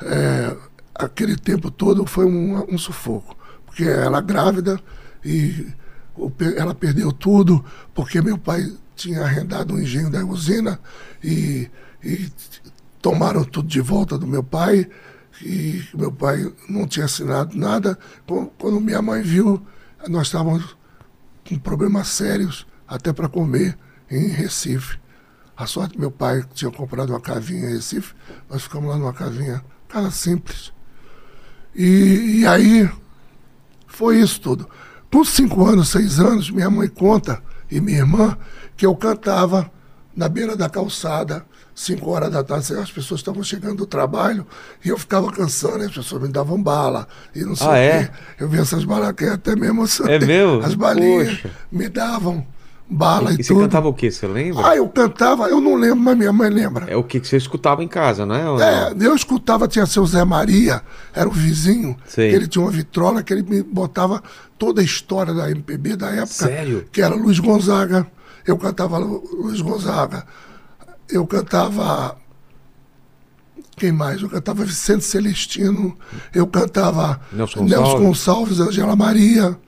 é, 0.00 0.56
aquele 0.92 1.36
tempo 1.36 1.70
todo 1.70 2.04
foi 2.04 2.26
um, 2.26 2.74
um 2.74 2.76
sufoco. 2.76 3.36
Porque 3.64 3.84
ela 3.84 4.20
grávida 4.20 4.80
e 5.24 5.68
ela 6.56 6.74
perdeu 6.74 7.12
tudo, 7.12 7.64
porque 7.94 8.20
meu 8.20 8.36
pai 8.36 8.72
tinha 8.96 9.22
arrendado 9.22 9.74
um 9.74 9.80
engenho 9.80 10.10
da 10.10 10.24
usina 10.24 10.80
e, 11.22 11.70
e 12.02 12.28
tomaram 13.00 13.44
tudo 13.44 13.68
de 13.68 13.80
volta 13.80 14.18
do 14.18 14.26
meu 14.26 14.42
pai. 14.42 14.88
E 15.42 15.82
meu 15.94 16.10
pai 16.10 16.52
não 16.68 16.86
tinha 16.86 17.06
assinado 17.06 17.56
nada. 17.56 17.96
Quando 18.58 18.80
minha 18.80 19.00
mãe 19.00 19.22
viu, 19.22 19.64
nós 20.08 20.26
estávamos 20.26 20.76
com 21.48 21.56
problemas 21.58 22.08
sérios 22.08 22.66
até 22.86 23.12
para 23.12 23.28
comer 23.28 23.78
em 24.10 24.28
Recife. 24.28 24.98
A 25.56 25.66
sorte 25.66 25.98
meu 25.98 26.10
pai 26.10 26.44
tinha 26.52 26.70
comprado 26.70 27.10
uma 27.10 27.20
casinha 27.20 27.68
em 27.70 27.74
Recife, 27.74 28.14
nós 28.50 28.62
ficamos 28.62 28.88
lá 28.90 28.96
numa 28.96 29.12
casinha, 29.12 29.64
casa 29.88 30.10
simples. 30.10 30.72
E, 31.74 32.40
e 32.40 32.46
aí 32.46 32.88
foi 33.86 34.20
isso 34.20 34.40
tudo. 34.40 34.68
Com 35.12 35.24
cinco 35.24 35.64
anos, 35.64 35.90
seis 35.90 36.18
anos, 36.18 36.50
minha 36.50 36.68
mãe 36.68 36.88
conta, 36.88 37.40
e 37.70 37.80
minha 37.80 37.98
irmã, 37.98 38.36
que 38.76 38.84
eu 38.84 38.94
cantava 38.96 39.70
na 40.14 40.28
beira 40.28 40.56
da 40.56 40.68
calçada, 40.68 41.44
cinco 41.72 42.10
horas 42.10 42.32
da 42.32 42.42
tarde, 42.42 42.72
as 42.74 42.90
pessoas 42.90 43.20
estavam 43.20 43.42
chegando 43.42 43.76
do 43.78 43.86
trabalho, 43.86 44.44
e 44.84 44.88
eu 44.88 44.98
ficava 44.98 45.30
cansando, 45.30 45.84
as 45.84 45.92
pessoas 45.92 46.22
me 46.22 46.28
davam 46.28 46.60
bala, 46.60 47.06
e 47.34 47.44
não 47.44 47.54
sei 47.54 47.66
Ah, 47.66 47.70
o 47.70 47.74
é? 47.76 48.04
quê. 48.04 48.10
Eu 48.40 48.48
vi 48.48 48.58
essas 48.58 48.84
que 49.16 49.24
até 49.24 49.54
me 49.54 49.68
emocionei. 49.68 50.16
É 50.16 50.18
mesmo? 50.18 50.62
As 50.66 50.74
balinhas 50.74 51.28
Poxa. 51.40 51.50
me 51.70 51.88
davam 51.88 52.44
bala 52.88 53.32
e, 53.32 53.36
E 53.36 53.42
você 53.42 53.52
tudo. 53.54 53.60
cantava 53.62 53.88
o 53.88 53.94
que? 53.94 54.10
Você 54.10 54.26
lembra? 54.26 54.68
Ah, 54.68 54.76
eu 54.76 54.88
cantava, 54.88 55.48
eu 55.48 55.60
não 55.60 55.74
lembro, 55.74 55.96
mas 56.00 56.16
minha 56.16 56.32
mãe 56.32 56.50
lembra. 56.50 56.84
É 56.88 56.96
o 56.96 57.02
que 57.02 57.18
você 57.18 57.36
escutava 57.36 57.82
em 57.82 57.88
casa, 57.88 58.24
não 58.26 58.34
é? 58.34 58.62
É, 58.62 58.94
eu 59.00 59.14
escutava, 59.14 59.66
tinha 59.66 59.86
seu 59.86 60.04
Zé 60.06 60.24
Maria, 60.24 60.82
era 61.14 61.28
o 61.28 61.32
vizinho, 61.32 61.96
ele 62.16 62.46
tinha 62.46 62.62
uma 62.62 62.70
vitrola 62.70 63.22
que 63.22 63.32
ele 63.32 63.42
me 63.42 63.62
botava 63.62 64.22
toda 64.58 64.80
a 64.80 64.84
história 64.84 65.32
da 65.34 65.50
MPB 65.50 65.96
da 65.96 66.08
época. 66.10 66.26
Sério? 66.26 66.86
Que 66.92 67.00
era 67.02 67.14
Luiz 67.14 67.38
Gonzaga. 67.38 68.06
Eu 68.46 68.58
cantava 68.58 68.98
Lu- 68.98 69.24
Luiz 69.32 69.60
Gonzaga. 69.62 70.24
Eu 71.08 71.26
cantava. 71.26 72.16
Quem 73.76 73.90
mais? 73.90 74.22
Eu 74.22 74.28
cantava 74.28 74.64
Vicente 74.64 75.04
Celestino. 75.04 75.96
Eu 76.34 76.46
cantava 76.46 77.20
Nelson 77.32 77.60
Gonçalves. 77.66 78.00
Gonçalves, 78.00 78.60
Angela 78.60 78.94
Maria. 78.94 79.58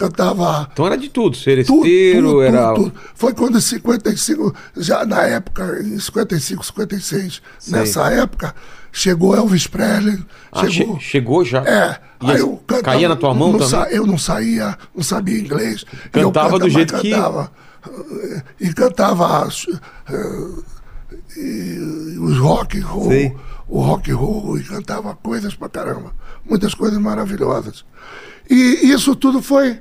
Cantava 0.00 0.66
Então 0.72 0.86
era 0.86 0.96
de 0.96 1.10
tudo. 1.10 1.20
tudo, 1.30 1.36
Seresteiro, 1.36 2.28
tudo, 2.28 2.42
era. 2.42 2.72
tudo, 2.74 2.84
tudo. 2.90 3.00
Foi 3.14 3.34
quando 3.34 3.58
em 3.58 3.60
55, 3.60 4.54
já 4.78 5.04
na 5.04 5.22
época, 5.24 5.78
em 5.84 5.98
55, 6.00 6.64
56, 6.64 7.42
Sei. 7.58 7.78
nessa 7.78 8.10
época, 8.10 8.54
chegou 8.90 9.36
Elvis 9.36 9.66
Presley, 9.66 10.24
Ah, 10.50 10.66
chegou. 10.66 10.96
che- 10.96 11.04
chegou 11.04 11.44
já. 11.44 11.58
É, 11.64 12.00
E 12.22 12.30
aí 12.30 12.38
eu 12.38 12.56
cantava, 12.66 12.82
caía 12.82 13.08
na 13.10 13.16
tua 13.16 13.34
mão 13.34 13.52
não 13.52 13.58
também? 13.58 13.92
eu 13.94 14.06
não 14.06 14.16
saía, 14.16 14.78
não 14.94 15.02
sabia 15.02 15.38
inglês. 15.38 15.84
Cantava 16.10 16.58
do 16.58 16.70
jeito 16.70 16.94
que- 16.98 17.10
cantava, 17.10 17.52
eh, 17.86 18.42
E 18.58 18.72
cantava 18.72 19.44
as, 19.44 19.66
eh, 20.08 20.62
e 21.36 22.16
os 22.18 22.38
rock 22.38 22.78
and 22.78 22.86
roll, 22.86 23.08
Sei. 23.08 23.36
o 23.68 23.80
rock 23.82 24.10
and 24.10 24.16
roll, 24.16 24.58
e 24.58 24.64
cantava 24.64 25.14
coisas 25.14 25.54
pra 25.54 25.68
caramba. 25.68 26.12
Muitas 26.48 26.72
coisas 26.74 26.98
maravilhosas. 26.98 27.84
E 28.48 28.90
isso 28.90 29.14
tudo 29.14 29.40
foi 29.42 29.78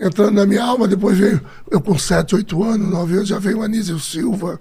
entrando 0.00 0.32
na 0.32 0.46
minha 0.46 0.64
alma. 0.64 0.88
Depois 0.88 1.18
veio, 1.18 1.40
eu 1.70 1.80
com 1.80 1.98
7, 1.98 2.34
8 2.36 2.64
anos, 2.64 2.90
9 2.90 3.14
anos, 3.14 3.28
já 3.28 3.38
veio 3.38 3.58
o 3.58 3.62
Anísio 3.62 3.98
Silva, 4.00 4.60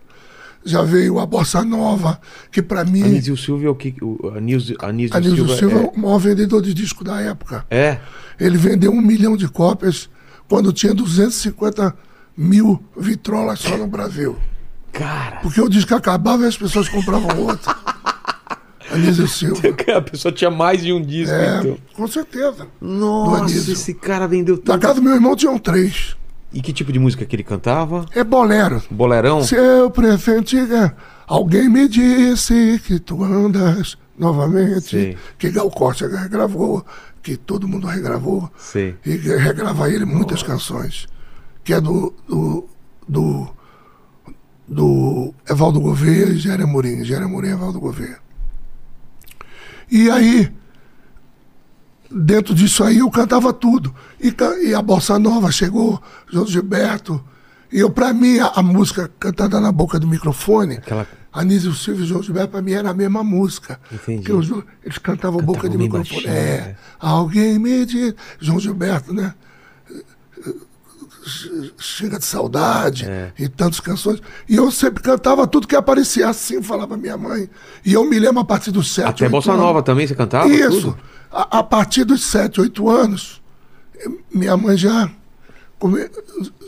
já 0.65 0.81
veio 0.83 1.19
a 1.19 1.25
Bossa 1.25 1.63
Nova, 1.63 2.19
que 2.51 2.61
para 2.61 2.83
mim. 2.83 3.03
Anísio 3.03 3.37
Silva 3.37 3.65
é 3.65 3.69
o 3.69 3.75
que. 3.75 3.95
O 4.01 4.33
Anísio, 4.35 4.75
Anísio, 4.81 5.15
Anísio 5.15 5.35
Silva, 5.37 5.57
Silva 5.57 5.79
é 5.79 5.91
o 5.95 5.99
maior 5.99 6.19
vendedor 6.19 6.61
de 6.61 6.73
disco 6.73 7.03
da 7.03 7.19
época. 7.21 7.65
é... 7.69 7.79
é. 7.79 8.01
Ele 8.39 8.57
vendeu 8.57 8.91
um 8.93 9.01
milhão 9.01 9.35
de 9.35 9.49
cópias 9.49 10.09
quando 10.47 10.71
tinha 10.71 10.93
250 10.93 11.93
mil 12.37 12.81
vitrolas 12.97 13.59
só 13.59 13.77
no 13.77 13.85
Brasil. 13.85 14.37
Cara, 14.93 15.37
Porque 15.41 15.59
o 15.61 15.69
disco 15.69 15.93
acabava 15.93 16.43
e 16.43 16.47
as 16.47 16.57
pessoas 16.57 16.87
compravam 16.87 17.37
outro. 17.37 17.75
Anísio 18.91 19.27
Silva. 19.27 19.61
a 19.95 20.01
pessoa 20.01 20.31
tinha 20.31 20.49
mais 20.51 20.81
de 20.81 20.91
um 20.93 21.01
disco, 21.01 21.33
É, 21.33 21.59
então. 21.59 21.77
com 21.95 22.07
certeza. 22.07 22.67
Nossa, 22.81 23.71
esse 23.71 23.93
cara 23.93 24.27
vendeu 24.27 24.55
Na 24.57 24.61
tanto. 24.63 24.81
casa 24.81 24.93
do 24.95 25.01
meu 25.03 25.13
irmão 25.13 25.35
tinham 25.35 25.57
três. 25.57 26.15
E 26.51 26.61
que 26.61 26.73
tipo 26.73 26.91
de 26.91 26.97
música 26.97 27.25
que 27.25 27.35
ele 27.35 27.43
cantava? 27.43 28.05
É 28.15 28.23
bolero. 28.23 28.81
Bolerão? 28.89 29.43
Seu 29.43 29.91
prefeito, 29.91 30.55
alguém 31.27 31.69
me 31.69 31.87
disse 31.87 32.81
que 32.85 32.99
tu 32.99 33.23
andas 33.23 33.95
novamente. 34.17 34.81
Sei. 34.89 35.17
Que 35.37 35.51
Gal 35.51 35.69
Costa 35.69 36.07
regravou, 36.07 36.83
que 37.21 37.37
todo 37.37 37.67
mundo 37.67 37.85
regravou. 37.85 38.49
Sei. 38.57 38.95
E 39.05 39.11
regrava 39.11 39.91
ele 39.91 40.05
muitas 40.05 40.41
canções. 40.41 41.07
Que 41.63 41.73
é 41.75 41.79
do. 41.81 42.13
do, 42.27 42.67
do, 43.07 43.47
do 44.67 45.33
Evaldo 45.47 45.79
Gouveia 45.79 46.25
e 46.29 46.37
Géria 46.37 46.65
Amorim. 46.65 47.03
Géria 47.03 47.25
Amorim 47.25 47.49
e 47.49 47.51
Evaldo 47.51 47.79
Gouveia. 47.79 48.17
E 49.91 50.09
aí, 50.09 50.51
dentro 52.11 52.53
disso 52.53 52.83
aí, 52.83 52.97
eu 52.99 53.09
cantava 53.09 53.51
tudo. 53.53 53.93
E, 54.19 54.33
e 54.67 54.73
a 54.73 54.81
Bossa 54.81 55.17
Nova 55.19 55.51
chegou, 55.51 56.01
João 56.31 56.45
Gilberto. 56.47 57.23
E 57.71 57.79
eu, 57.79 57.89
pra 57.89 58.13
mim, 58.13 58.39
a, 58.39 58.47
a 58.47 58.63
música 58.63 59.09
cantada 59.19 59.59
na 59.59 59.71
boca 59.71 59.99
do 59.99 60.07
microfone, 60.07 60.75
Aquela- 60.77 61.07
Anísio 61.31 61.73
Silva 61.75 62.01
e 62.01 62.05
João 62.05 62.23
Gilberto, 62.23 62.49
pra 62.51 62.61
mim 62.61 62.71
era 62.71 62.89
a 62.89 62.93
mesma 62.93 63.23
música. 63.23 63.79
Entendi. 63.91 64.23
Dois- 64.27 64.49
eles 64.83 64.97
cantavam 64.97 65.39
boca 65.41 65.69
de 65.69 65.77
microfone. 65.77 66.23
baixinho, 66.23 66.33
é. 66.33 66.57
né? 66.61 66.75
Alguém 66.99 67.59
me 67.59 67.85
diz. 67.85 68.15
João 68.39 68.59
Gilberto, 68.59 69.13
né? 69.13 69.33
Chega 71.77 72.17
de 72.19 72.25
saudade 72.25 73.05
É. 73.05 73.31
e 73.37 73.47
tantas 73.47 73.79
canções. 73.79 74.21
E 74.47 74.55
eu 74.55 74.71
sempre 74.71 75.01
cantava 75.03 75.45
tudo 75.47 75.67
que 75.67 75.75
aparecia 75.75 76.27
assim, 76.29 76.61
falava 76.61 76.97
minha 76.97 77.17
mãe. 77.17 77.49
E 77.85 77.93
eu 77.93 78.03
me 78.09 78.17
lembro 78.19 78.39
a 78.39 78.45
partir 78.45 78.71
dos 78.71 78.91
sete. 78.93 79.07
Até 79.07 79.23
oito 79.25 79.31
Bossa 79.31 79.51
anos. 79.51 79.61
Nova 79.63 79.81
também 79.83 80.05
você 80.07 80.15
cantava? 80.15 80.47
Isso. 80.49 80.95
A, 81.31 81.59
a 81.59 81.63
partir 81.63 82.03
dos 82.05 82.23
7, 82.25 82.59
8 82.59 82.89
anos, 82.89 83.39
minha 84.33 84.57
mãe 84.57 84.75
já, 84.75 85.07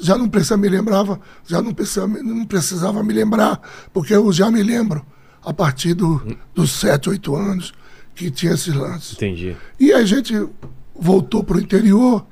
já 0.02 0.17
não 0.17 0.30
precisava 0.30 0.62
me 0.62 0.69
lembrava, 0.69 1.19
já 1.47 1.62
não 1.62 1.74
precisava, 1.74 2.08
não 2.21 2.45
precisava 2.45 3.04
me 3.04 3.12
lembrar, 3.13 3.60
porque 3.91 4.13
eu 4.13 4.32
já 4.32 4.52
me 4.52 4.62
lembro 4.62 5.04
a 5.43 5.52
partir 5.52 5.95
do, 5.95 6.38
dos 6.54 6.71
7, 6.80 7.10
8 7.10 7.36
anos 7.36 7.74
que 8.13 8.30
tinha 8.30 8.54
esses 8.54 8.74
lances. 8.74 9.13
Entendi. 9.13 9.56
E 9.80 9.91
a 9.91 10.06
gente 10.06 10.47
voltou 10.95 11.43
para 11.43 11.58
o 11.58 11.60
interior, 11.60 12.24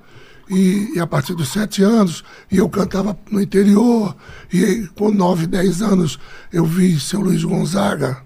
e, 0.50 0.94
e 0.96 1.00
a 1.00 1.06
partir 1.08 1.36
dos 1.36 1.50
sete 1.50 1.84
anos, 1.84 2.24
e 2.52 2.58
eu 2.58 2.68
cantava 2.70 3.18
no 3.30 3.42
interior, 3.42 4.16
e 4.52 4.88
com 4.96 5.12
nove, 5.12 5.46
dez 5.46 5.82
anos, 5.82 6.20
eu 6.52 6.66
vi 6.66 7.00
seu 7.00 7.22
Luiz 7.22 7.44
Gonzaga 7.44 8.24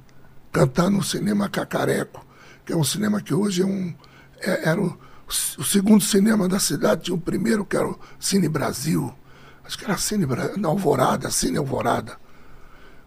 cantar 0.51 0.89
no 0.89 1.03
cinema 1.03 1.49
Cacareco, 1.49 2.25
que 2.65 2.71
é 2.71 2.75
um 2.77 2.83
cinema 2.83 3.21
que 3.21 3.33
hoje 3.33 3.61
é 3.61 3.65
um, 3.65 3.93
é- 4.41 4.69
era 4.69 4.79
o, 4.81 4.97
o 5.57 5.63
segundo 5.63 6.03
cinema 6.03 6.47
da 6.47 6.59
cidade, 6.59 7.03
tinha 7.03 7.15
o 7.15 7.19
primeiro 7.21 7.65
que 7.65 7.75
era 7.75 7.87
o 7.87 7.99
Cine 8.19 8.47
Brasil, 8.47 9.13
acho 9.65 9.77
que 9.77 9.85
era 9.85 9.97
Cine 9.97 10.25
na 10.57 10.67
Alvorada, 10.69 11.29
Cine 11.29 11.57
Alvorada. 11.57 12.17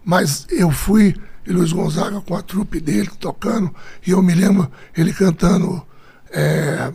Mas 0.04 0.46
eu 0.50 0.70
fui, 0.70 1.14
e 1.46 1.52
Luiz 1.52 1.72
Gonzaga 1.72 2.20
com 2.20 2.36
a 2.36 2.42
trupe 2.42 2.80
dele 2.80 3.10
tocando, 3.18 3.74
e 4.06 4.10
eu 4.10 4.22
me 4.22 4.34
lembro 4.34 4.70
ele 4.96 5.12
cantando. 5.12 5.84
é, 6.30 6.92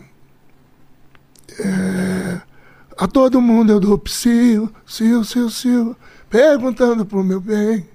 é, 1.60 2.40
a 2.98 3.06
todo 3.06 3.40
mundo 3.40 3.72
eu 3.72 3.80
dou 3.80 3.98
psiu, 3.98 4.70
sil, 4.86 5.24
sil, 5.24 5.48
sil, 5.50 5.84
perguntando 6.30 7.04
pro 7.04 7.22
meu 7.24 7.40
bem, 7.40 7.86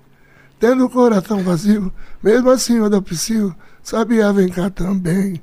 tendo 0.59 0.85
o 0.85 0.89
coração 0.89 1.43
vazio, 1.43 1.91
mesmo 2.21 2.49
assim 2.49 2.77
eu 2.77 2.89
dou 2.89 3.01
psiu, 3.01 3.53
sabia 3.83 4.31
vem 4.33 4.49
cá 4.49 4.69
também. 4.69 5.41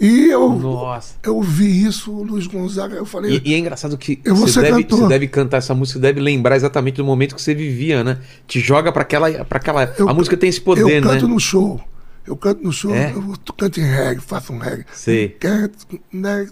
E 0.00 0.30
eu, 0.30 0.48
Nossa. 0.58 1.14
eu 1.22 1.40
vi 1.42 1.84
isso, 1.84 2.10
o 2.10 2.22
Luiz 2.24 2.46
Gonzaga, 2.48 2.96
eu 2.96 3.04
falei, 3.04 3.40
E, 3.44 3.50
e 3.50 3.54
é 3.54 3.58
engraçado 3.58 3.96
que 3.96 4.20
Eu 4.24 4.34
você, 4.34 4.60
deve, 4.60 4.82
cantor. 4.82 4.98
você 5.00 5.08
deve 5.08 5.28
cantar 5.28 5.58
essa 5.58 5.74
música, 5.74 5.98
você 5.98 6.02
deve 6.02 6.18
lembrar 6.18 6.56
exatamente 6.56 6.96
do 6.96 7.04
momento 7.04 7.36
que 7.36 7.42
você 7.42 7.54
vivia, 7.54 8.02
né? 8.02 8.18
Te 8.46 8.58
joga 8.58 8.90
pra 8.90 9.02
aquela. 9.02 9.30
Pra 9.44 9.58
aquela 9.58 9.84
Eu- 9.96 10.08
a 10.08 10.14
música 10.14 10.36
tem 10.36 10.48
esse 10.48 10.58
eu 10.58 10.64
poder, 10.64 11.00
né? 11.00 11.08
canto 11.08 11.28
no 11.28 11.38
show. 11.38 11.80
Eu 12.26 12.36
canto 12.36 12.64
no 12.64 12.72
show, 12.72 12.92
É? 12.92 13.12
eu 13.12 13.34
canto 13.56 13.78
em 13.80 13.84
reggae, 13.84 14.20
faço 14.20 14.52
um 14.52 14.58
reggae. 14.58 14.86
Sei. 14.92 15.28
Canto, 15.28 15.86
né, 16.12 16.46
né, 16.46 16.48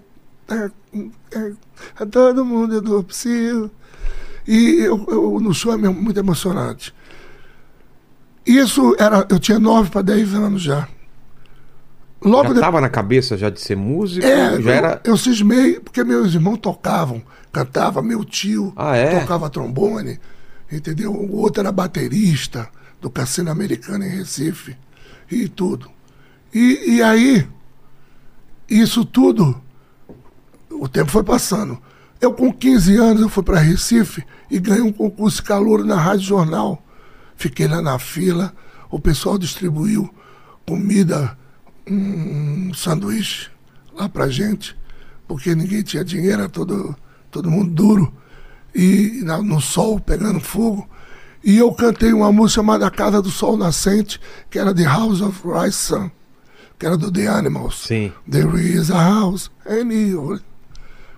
a 1.98 2.06
todo 2.06 2.44
mundo 2.44 2.74
eu 2.74 2.80
dou 2.82 3.02
psiu. 3.04 3.70
E 4.46 4.80
eu, 4.80 5.04
eu- 5.08 5.40
no 5.40 5.54
show 5.54 5.72
é 5.72 5.76
muito 5.76 6.18
emocionante. 6.18 6.94
Isso 8.44 8.96
era. 8.98 9.26
Eu 9.28 9.38
tinha 9.38 9.58
9 9.58 9.90
para 9.90 10.02
10 10.02 10.34
anos 10.34 10.62
já. 10.62 10.88
Logo 12.22 12.42
Já 12.42 12.48
depois. 12.48 12.60
tava 12.60 12.80
na 12.80 12.88
cabeça 12.90 13.36
já 13.36 13.48
de 13.48 13.60
ser 13.60 13.76
músico? 13.76 14.26
É, 14.26 14.60
já 14.60 14.70
eu, 14.70 14.70
era. 14.70 15.00
eu 15.04 15.16
cismei, 15.16 15.80
porque 15.80 16.04
meus 16.04 16.34
irmãos 16.34 16.58
tocavam, 16.58 17.22
cantavam, 17.50 18.02
meu 18.02 18.22
tio 18.24 18.72
Ah, 18.76 18.94
é? 18.94 19.20
tocava 19.20 19.48
trombone, 19.48 20.20
entendeu? 20.70 21.12
O 21.12 21.36
outro 21.36 21.60
era 21.60 21.72
baterista 21.72 22.68
do 23.00 23.08
Cassino 23.08 23.50
Americano 23.50 24.04
em 24.04 24.08
Recife 24.10 24.76
e 25.30 25.48
tudo. 25.48 25.90
E, 26.52 26.96
e 26.96 27.02
aí, 27.02 27.48
isso 28.68 29.02
tudo, 29.04 29.58
o 30.82 30.88
tempo 30.88 31.10
foi 31.10 31.22
passando. 31.22 31.78
Eu 32.20 32.32
com 32.32 32.52
15 32.52 32.96
anos 32.96 33.22
eu 33.22 33.28
fui 33.28 33.42
para 33.42 33.58
Recife 33.60 34.24
e 34.50 34.58
ganhei 34.58 34.82
um 34.82 34.92
concurso 34.92 35.36
de 35.38 35.42
calor 35.42 35.84
na 35.84 35.96
Rádio 35.96 36.26
Jornal. 36.26 36.82
Fiquei 37.36 37.66
lá 37.68 37.80
na 37.80 37.98
fila, 37.98 38.52
o 38.90 38.98
pessoal 38.98 39.38
distribuiu 39.38 40.08
comida, 40.66 41.36
um 41.88 42.72
sanduíche 42.74 43.48
lá 43.94 44.08
pra 44.08 44.28
gente, 44.28 44.76
porque 45.26 45.54
ninguém 45.54 45.82
tinha 45.82 46.04
dinheiro, 46.04 46.40
era 46.42 46.48
todo, 46.48 46.94
todo 47.30 47.50
mundo 47.50 47.70
duro, 47.72 48.12
e 48.74 49.20
na- 49.24 49.42
no 49.42 49.60
sol 49.60 49.98
pegando 49.98 50.40
fogo. 50.40 50.88
E 51.42 51.56
eu 51.56 51.72
cantei 51.72 52.12
uma 52.12 52.30
música 52.30 52.60
chamada 52.60 52.90
Casa 52.90 53.22
do 53.22 53.30
Sol 53.30 53.56
Nascente, 53.56 54.20
que 54.50 54.58
era 54.58 54.74
The 54.74 54.84
House 54.84 55.22
of 55.22 55.40
Rice 55.46 55.78
Sun, 55.78 56.10
que 56.78 56.84
era 56.84 56.96
do 56.98 57.10
The 57.10 57.26
Animals. 57.28 57.86
Sim. 57.86 58.12
There 58.30 58.60
is 58.60 58.90
a 58.90 58.98
house 59.02 59.50
you. 59.66 60.38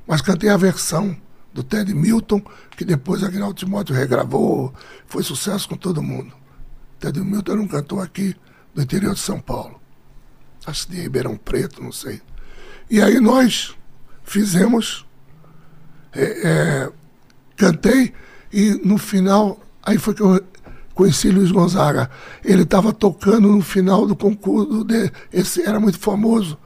Mas 0.06 0.20
cantei 0.20 0.48
a 0.48 0.56
versão 0.56 1.16
do 1.52 1.62
Ted 1.62 1.92
Milton, 1.94 2.42
que 2.76 2.84
depois 2.84 3.22
Agnaldo 3.22 3.54
Timóteo 3.54 3.94
regravou, 3.94 4.72
foi 5.06 5.22
sucesso 5.22 5.68
com 5.68 5.76
todo 5.76 6.02
mundo. 6.02 6.32
Ted 6.98 7.20
Milton 7.20 7.52
era 7.52 7.60
um 7.60 7.68
cantor 7.68 8.04
aqui 8.04 8.34
do 8.74 8.82
interior 8.82 9.14
de 9.14 9.20
São 9.20 9.40
Paulo. 9.40 9.80
Acho 10.64 10.88
de 10.88 11.00
Ribeirão 11.00 11.36
Preto, 11.36 11.82
não 11.82 11.92
sei. 11.92 12.22
E 12.88 13.00
aí 13.00 13.20
nós 13.20 13.74
fizemos, 14.22 15.06
é, 16.12 16.48
é, 16.48 16.92
cantei, 17.56 18.12
e 18.52 18.80
no 18.84 18.98
final, 18.98 19.60
aí 19.82 19.98
foi 19.98 20.14
que 20.14 20.22
eu 20.22 20.40
conheci 20.94 21.30
Luiz 21.30 21.50
Gonzaga. 21.50 22.10
Ele 22.44 22.62
estava 22.62 22.92
tocando 22.92 23.48
no 23.48 23.62
final 23.62 24.06
do 24.06 24.14
concurso, 24.14 24.84
de, 24.84 25.10
esse 25.32 25.62
era 25.62 25.80
muito 25.80 25.98
famoso. 25.98 26.58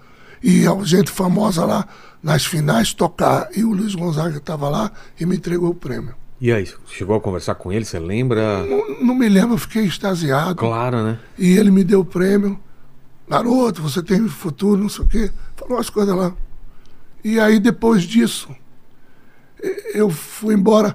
E 0.43 0.67
a 0.67 0.85
gente 0.85 1.11
famosa 1.11 1.65
lá, 1.65 1.87
nas 2.23 2.45
finais, 2.45 2.93
tocar. 2.93 3.49
E 3.57 3.65
o 3.65 3.73
Luiz 3.73 3.95
Gonzaga 3.95 4.37
estava 4.39 4.69
lá 4.69 4.91
e 5.19 5.25
me 5.27 5.37
entregou 5.37 5.71
o 5.71 5.75
prêmio. 5.75 6.15
E 6.41 6.53
aí, 6.53 6.69
chegou 6.89 7.17
a 7.17 7.21
conversar 7.21 7.55
com 7.55 7.73
ele? 7.73 7.85
Você 7.85 7.99
lembra? 7.99 8.63
Não, 8.67 9.01
não 9.07 9.15
me 9.15 9.29
lembro, 9.29 9.55
eu 9.55 9.59
fiquei 9.59 9.85
extasiado. 9.85 10.57
Claro, 10.57 11.03
né? 11.03 11.19
E 11.39 11.57
ele 11.57 11.71
me 11.71 11.83
deu 11.83 12.01
o 12.01 12.05
prêmio. 12.05 12.59
Garoto, 13.29 13.83
você 13.83 14.03
tem 14.03 14.29
futuro, 14.29 14.81
não 14.83 14.89
sei 14.89 15.05
o 15.05 15.09
quê. 15.09 15.31
Falou 15.57 15.77
umas 15.79 15.89
coisas 15.91 16.15
lá. 16.15 16.33
E 17.25 17.41
aí, 17.41 17.59
depois 17.59 18.03
disso, 18.05 18.49
eu 19.95 20.11
fui 20.11 20.55
embora. 20.55 20.95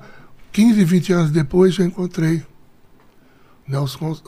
15, 0.51 0.83
20 0.83 1.13
anos 1.13 1.31
depois, 1.31 1.77
eu 1.79 1.85
encontrei 1.85 2.43
Nelson 3.67 3.97
Gonz- 3.99 4.23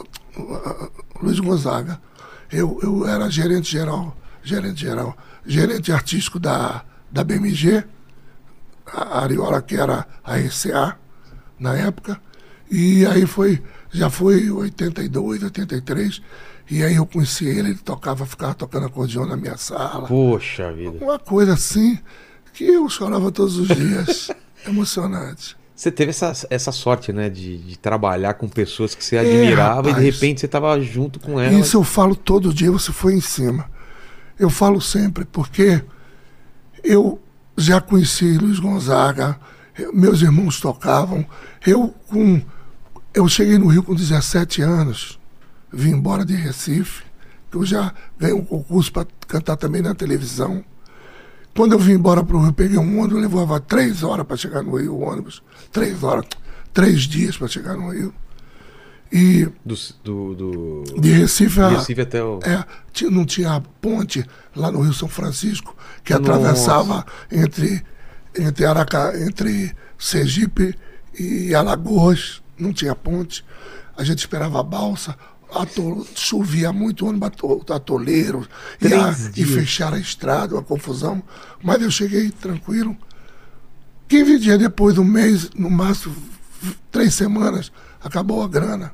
Luiz 1.21 1.39
Gonzaga. 1.39 2.01
Eu, 2.51 2.79
eu 2.81 3.07
era 3.07 3.29
gerente 3.29 3.71
geral, 3.71 4.15
gerente 4.43 4.81
geral, 4.81 5.15
gerente 5.45 5.91
artístico 5.91 6.39
da, 6.39 6.83
da 7.11 7.23
BMG, 7.23 7.83
a 8.85 9.21
Ariola, 9.23 9.61
que 9.61 9.75
era 9.75 10.05
a 10.23 10.35
RCA 10.37 10.97
na 11.59 11.75
época. 11.75 12.19
E 12.69 13.05
aí 13.05 13.25
foi, 13.25 13.61
já 13.91 14.09
foi 14.09 14.49
82, 14.49 15.43
83. 15.43 16.21
E 16.69 16.83
aí 16.83 16.95
eu 16.95 17.05
conheci 17.05 17.45
ele, 17.45 17.69
ele 17.69 17.75
tocava, 17.75 18.25
ficava 18.25 18.53
tocando 18.53 18.85
acordeão 18.85 19.25
na 19.25 19.35
minha 19.37 19.57
sala. 19.57 20.07
Poxa 20.07 20.71
vida. 20.71 20.97
Uma 21.03 21.19
coisa 21.19 21.53
assim 21.53 21.99
que 22.53 22.65
eu 22.65 22.87
chorava 22.89 23.31
todos 23.31 23.57
os 23.57 23.67
dias. 23.67 24.31
Emocionante. 24.65 25.55
Você 25.75 25.91
teve 25.91 26.11
essa, 26.11 26.31
essa 26.49 26.71
sorte, 26.71 27.11
né? 27.11 27.29
De, 27.29 27.57
de 27.57 27.77
trabalhar 27.77 28.35
com 28.35 28.47
pessoas 28.47 28.95
que 28.95 29.03
você 29.03 29.17
admirava 29.17 29.89
e 29.89 29.93
de 29.93 29.99
É, 29.99 30.03
rapaz. 30.03 30.13
repente 30.15 30.39
você 30.41 30.47
tava 30.47 30.79
junto 30.79 31.19
com 31.19 31.39
elas. 31.39 31.65
Isso 31.65 31.77
eu 31.77 31.83
falo 31.83 32.15
todo 32.15 32.53
dia, 32.53 32.71
você 32.71 32.91
foi 32.91 33.13
em 33.15 33.21
cima. 33.21 33.69
Eu 34.39 34.49
falo 34.49 34.81
sempre, 34.81 35.25
porque 35.25 35.83
eu 36.83 37.21
já 37.57 37.79
conheci 37.79 38.37
Luiz 38.37 38.59
Gonzaga, 38.59 39.39
eu- 39.77 39.93
meus 39.93 40.21
irmãos 40.21 40.59
tocavam. 40.59 41.25
Eu 41.65 41.93
com 42.07 42.41
eu 43.13 43.27
cheguei 43.27 43.59
no 43.59 43.67
Rio 43.67 43.83
com 43.83 43.93
17 43.93 44.61
anos, 44.63 45.19
vim 45.71 45.91
embora 45.91 46.25
de 46.25 46.33
Recife, 46.35 47.03
que 47.51 47.57
eu 47.57 47.63
já 47.65 47.93
ganhei 48.17 48.33
um 48.35 48.43
concurso 48.43 48.91
para 48.91 49.05
cantar 49.27 49.55
também 49.55 49.83
na 49.83 49.93
televisão. 49.93 50.63
Quando 51.55 51.73
eu 51.73 51.79
vim 51.79 51.93
embora 51.93 52.23
para 52.23 52.35
o 52.35 52.41
Rio, 52.41 52.51
peguei 52.53 52.79
um 52.79 52.99
ônibus, 52.99 53.21
levava 53.21 53.59
três 53.59 54.01
horas 54.01 54.25
para 54.25 54.35
chegar 54.35 54.63
no 54.63 54.75
Rio, 54.75 54.95
o 54.95 55.01
ônibus. 55.01 55.43
Três 55.71 56.01
horas, 56.03 56.25
três 56.73 57.01
dias 57.03 57.37
para 57.37 57.47
chegar 57.47 57.75
no 57.77 57.91
Rio. 57.91 58.11
E 59.11 59.47
Do, 59.63 59.75
do, 60.03 60.35
do... 60.35 61.01
de 61.01 61.11
Recife 61.11 61.61
a, 61.61 61.69
de 61.69 61.75
Recife 61.75 62.01
até 62.01 62.23
o. 62.23 62.39
é, 62.43 62.63
ti- 62.91 63.09
não 63.09 63.25
tinha 63.25 63.61
ponte 63.79 64.25
lá 64.55 64.71
no 64.71 64.81
Rio 64.81 64.93
São 64.93 65.07
Francisco 65.07 65.75
que 66.03 66.13
Nossa. 66.13 66.23
atravessava 66.33 67.05
entre 67.31 67.83
entre 68.35 68.65
Araca, 68.65 69.13
entre 69.23 69.75
Sergipe 69.99 70.75
e 71.19 71.53
Alagoas, 71.53 72.41
não 72.57 72.73
tinha 72.73 72.95
ponte. 72.95 73.45
A 73.95 74.03
gente 74.03 74.17
esperava 74.19 74.59
a 74.59 74.63
balsa, 74.63 75.15
ato- 75.53 76.07
chovia 76.15 76.73
muito, 76.73 77.05
ônibus 77.05 77.27
ato- 77.27 77.63
atoleiro, 77.71 78.47
e, 78.81 78.91
a, 78.91 79.11
e 79.37 79.45
fecharam 79.45 79.97
a 79.97 79.99
estrada, 79.99 80.55
uma 80.55 80.63
confusão. 80.63 81.21
Mas 81.63 81.79
eu 81.83 81.91
cheguei 81.91 82.31
tranquilo. 82.31 82.97
15 84.07 84.39
dias 84.39 84.57
depois, 84.57 84.97
um 84.97 85.03
mês, 85.03 85.51
no 85.55 85.69
máximo 85.69 86.15
três 86.91 87.13
semanas, 87.13 87.71
acabou 88.03 88.43
a 88.43 88.47
grana. 88.47 88.93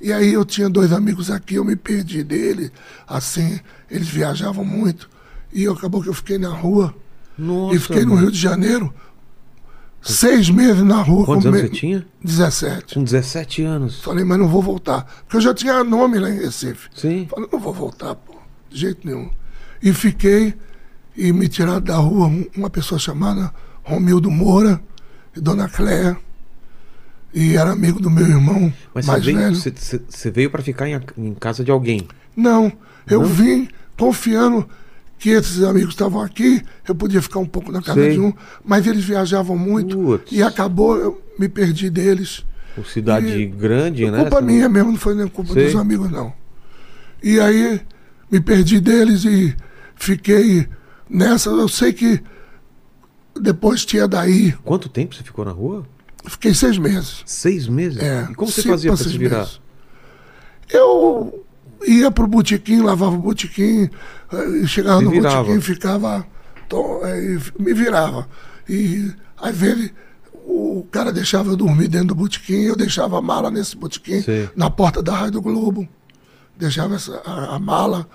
E 0.00 0.12
aí 0.12 0.32
eu 0.32 0.44
tinha 0.44 0.68
dois 0.68 0.92
amigos 0.92 1.30
aqui, 1.30 1.56
eu 1.56 1.64
me 1.64 1.74
perdi 1.76 2.22
dele, 2.22 2.70
assim, 3.06 3.58
eles 3.90 4.08
viajavam 4.08 4.64
muito. 4.64 5.10
E 5.52 5.64
eu, 5.64 5.72
acabou 5.72 6.00
que 6.02 6.08
eu 6.08 6.14
fiquei 6.14 6.38
na 6.38 6.50
rua. 6.50 6.94
Nossa. 7.36 7.76
e 7.76 7.78
fiquei 7.78 8.02
no 8.02 8.10
mano. 8.10 8.22
Rio 8.22 8.30
de 8.32 8.38
Janeiro, 8.38 8.92
seis 10.02 10.50
meses 10.50 10.82
na 10.82 11.00
rua. 11.02 11.24
Quantos 11.24 11.46
anos 11.46 11.62
me- 11.62 11.68
você 11.68 11.74
tinha? 11.74 12.06
17. 12.22 12.94
Com 12.94 13.04
17 13.04 13.62
anos. 13.62 14.00
Falei, 14.02 14.24
mas 14.24 14.38
não 14.38 14.48
vou 14.48 14.62
voltar. 14.62 15.04
Porque 15.22 15.36
eu 15.36 15.40
já 15.40 15.54
tinha 15.54 15.82
nome 15.84 16.18
lá 16.18 16.30
em 16.30 16.38
Recife. 16.38 16.88
Sim. 16.94 17.26
Falei, 17.30 17.48
não 17.52 17.58
vou 17.60 17.72
voltar, 17.72 18.14
pô, 18.14 18.34
de 18.70 18.78
jeito 18.80 19.06
nenhum. 19.06 19.30
E 19.82 19.92
fiquei, 19.92 20.54
e 21.16 21.32
me 21.32 21.48
tiraram 21.48 21.80
da 21.80 21.96
rua 21.96 22.26
um- 22.26 22.46
uma 22.56 22.70
pessoa 22.70 22.98
chamada 22.98 23.52
Romildo 23.82 24.30
Moura 24.30 24.80
e 25.36 25.40
Dona 25.40 25.68
Cléia. 25.68 26.16
E 27.32 27.56
era 27.56 27.72
amigo 27.72 28.00
do 28.00 28.10
meu 28.10 28.26
irmão 28.26 28.72
Mas 28.94 29.04
você 29.04 29.10
mais 29.10 29.24
veio, 29.24 29.38
velho. 29.38 29.54
você, 29.54 29.70
você- 29.70 30.00
você 30.08 30.30
veio 30.30 30.50
pra 30.50 30.62
ficar 30.62 30.88
em, 30.88 30.98
em 31.18 31.34
casa 31.34 31.62
de 31.64 31.70
alguém. 31.70 32.06
Não, 32.36 32.72
eu 33.06 33.20
Não? 33.20 33.28
vim 33.28 33.68
confiando 33.98 34.68
que 35.18 35.30
esses 35.30 35.62
amigos 35.62 35.90
estavam 35.94 36.22
aqui, 36.22 36.62
eu 36.86 36.94
podia 36.94 37.20
ficar 37.20 37.40
um 37.40 37.46
pouco 37.46 37.70
na 37.72 37.82
casa 37.82 38.00
Sei. 38.00 38.12
de 38.12 38.20
um, 38.20 38.32
mas 38.64 38.86
eles 38.86 39.04
viajavam 39.04 39.58
muito 39.58 39.96
Putz. 39.98 40.32
e 40.32 40.42
acabou, 40.42 40.96
eu 40.96 41.22
me 41.38 41.48
perdi 41.48 41.90
deles. 41.90 42.44
Por 42.74 42.86
cidade 42.86 43.26
E- 43.26 43.46
grande, 43.46 44.08
né? 44.10 44.18
culpa 44.20 44.36
Você 44.36 44.40
não- 44.40 44.46
minha 44.46 44.68
mesmo, 44.68 44.92
não 44.92 44.98
foi 44.98 45.14
nem 45.14 45.26
culpa 45.26 45.52
Sei. 45.52 45.64
dos 45.66 45.74
amigos, 45.76 46.10
não. 46.10 46.32
E 47.22 47.40
aí 47.40 47.80
me 48.30 48.40
perdi 48.40 48.80
deles 48.80 49.24
e 49.24 49.54
fiquei 49.96 50.68
nessa. 51.10 51.50
Eu 51.50 51.68
sei 51.68 51.92
que 51.92 52.22
depois 53.40 53.84
tinha 53.84 54.06
daí. 54.06 54.52
Quanto 54.64 54.88
tempo 54.88 55.14
você 55.14 55.22
ficou 55.24 55.44
na 55.44 55.50
rua? 55.50 55.84
Fiquei 56.28 56.54
seis 56.54 56.78
meses. 56.78 57.22
Seis 57.26 57.66
meses? 57.68 57.98
É, 58.02 58.28
E 58.30 58.34
como 58.34 58.50
você 58.50 58.62
fazia 58.62 58.94
seis 58.96 59.10
se 59.10 59.18
virar? 59.18 59.38
meses. 59.38 59.60
Eu 60.70 61.44
ia 61.86 62.10
pro 62.10 62.26
botequim, 62.26 62.82
lavava 62.82 63.14
o 63.16 63.18
botequim, 63.18 63.88
eh, 64.32 64.66
chegava 64.66 65.00
no 65.00 65.10
virava. 65.10 65.44
botequim, 65.44 65.60
ficava. 65.60 66.26
to- 66.68 67.00
eh, 67.04 67.38
me 67.58 67.72
virava. 67.72 68.28
E 68.68 69.10
às 69.38 69.56
vezes 69.56 69.90
o 70.34 70.86
cara 70.90 71.10
deixava 71.12 71.50
eu 71.50 71.56
dormir 71.56 71.88
dentro 71.88 72.08
do 72.08 72.14
botequim, 72.14 72.62
eu 72.62 72.76
deixava 72.76 73.18
a 73.18 73.22
mala 73.22 73.50
nesse 73.50 73.74
botequim, 73.76 74.20
Sei. 74.20 74.50
na 74.54 74.68
porta 74.68 75.02
da 75.02 75.14
Rádio 75.16 75.40
Globo. 75.40 75.88
Deixava 76.58 76.96
essa, 76.96 77.22
a, 77.24 77.54
a 77.56 77.58
mala 77.58 78.06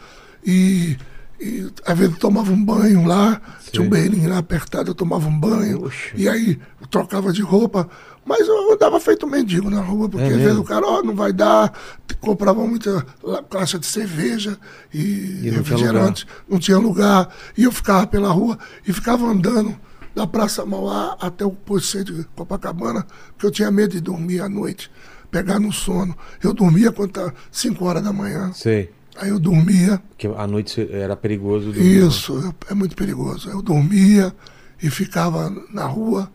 e, 0.45 0.97
e 1.43 1.71
às 1.85 1.97
vezes 1.97 2.17
tomava 2.17 2.51
um 2.51 2.63
banho 2.63 3.05
lá, 3.05 3.41
tinha 3.69 3.83
um 3.85 3.89
banheirinho 3.89 4.29
lá 4.29 4.37
apertado, 4.37 4.91
eu 4.91 4.95
tomava 4.95 5.27
um 5.27 5.39
banho. 5.39 5.81
Poxa. 5.81 6.11
E 6.15 6.29
aí 6.29 6.57
trocava 6.89 7.33
de 7.33 7.41
roupa, 7.41 7.89
mas 8.25 8.47
eu 8.47 8.73
andava 8.73 8.99
feito 8.99 9.27
mendigo 9.27 9.69
na 9.69 9.81
rua, 9.81 10.07
porque 10.07 10.25
É 10.25 10.29
às 10.29 10.37
vezes 10.37 10.57
o 10.57 10.63
cara, 10.63 10.85
ó, 10.87 11.03
não 11.03 11.13
vai 11.13 11.33
dar, 11.33 11.73
comprava 12.21 12.65
muita 12.65 13.05
caixa 13.49 13.77
de 13.77 13.85
cerveja 13.85 14.57
e, 14.93 14.99
E 14.99 15.33
não 15.33 15.41
tinha 15.41 15.53
refrigerante, 15.53 16.27
não 16.47 16.59
tinha 16.59 16.77
lugar. 16.77 17.29
E 17.57 17.63
eu 17.63 17.71
ficava 17.71 18.07
pela 18.07 18.29
rua 18.31 18.57
e 18.87 18.93
ficava 18.93 19.25
andando 19.25 19.75
da 20.15 20.25
Praça 20.25 20.65
Mauá 20.65 21.17
até 21.19 21.43
o 21.45 21.51
posto 21.51 22.03
de 22.03 22.23
Copacabana, 22.35 23.05
porque 23.31 23.47
eu 23.47 23.51
tinha 23.51 23.69
medo 23.71 23.91
de 23.91 23.99
dormir 23.99 24.39
à 24.39 24.47
noite, 24.47 24.89
pegar 25.29 25.59
no 25.59 25.73
sono. 25.73 26.15
Eu 26.41 26.53
dormia 26.53 26.91
quando 26.91 27.11
tá 27.11 27.33
5 27.51 27.83
horas 27.83 28.03
da 28.03 28.13
manhã. 28.13 28.51
Sei. 28.53 28.91
Aí 29.15 29.29
eu 29.29 29.39
dormia, 29.39 30.01
Porque 30.09 30.27
à 30.27 30.47
noite 30.47 30.87
era 30.91 31.15
perigoso. 31.15 31.71
dormir, 31.71 32.01
né? 32.01 32.07
isso, 32.07 32.55
é 32.69 32.73
muito 32.73 32.95
perigoso. 32.95 33.49
Eu 33.49 33.61
dormia 33.61 34.33
e 34.81 34.89
ficava 34.89 35.49
na 35.71 35.85
rua. 35.85 36.31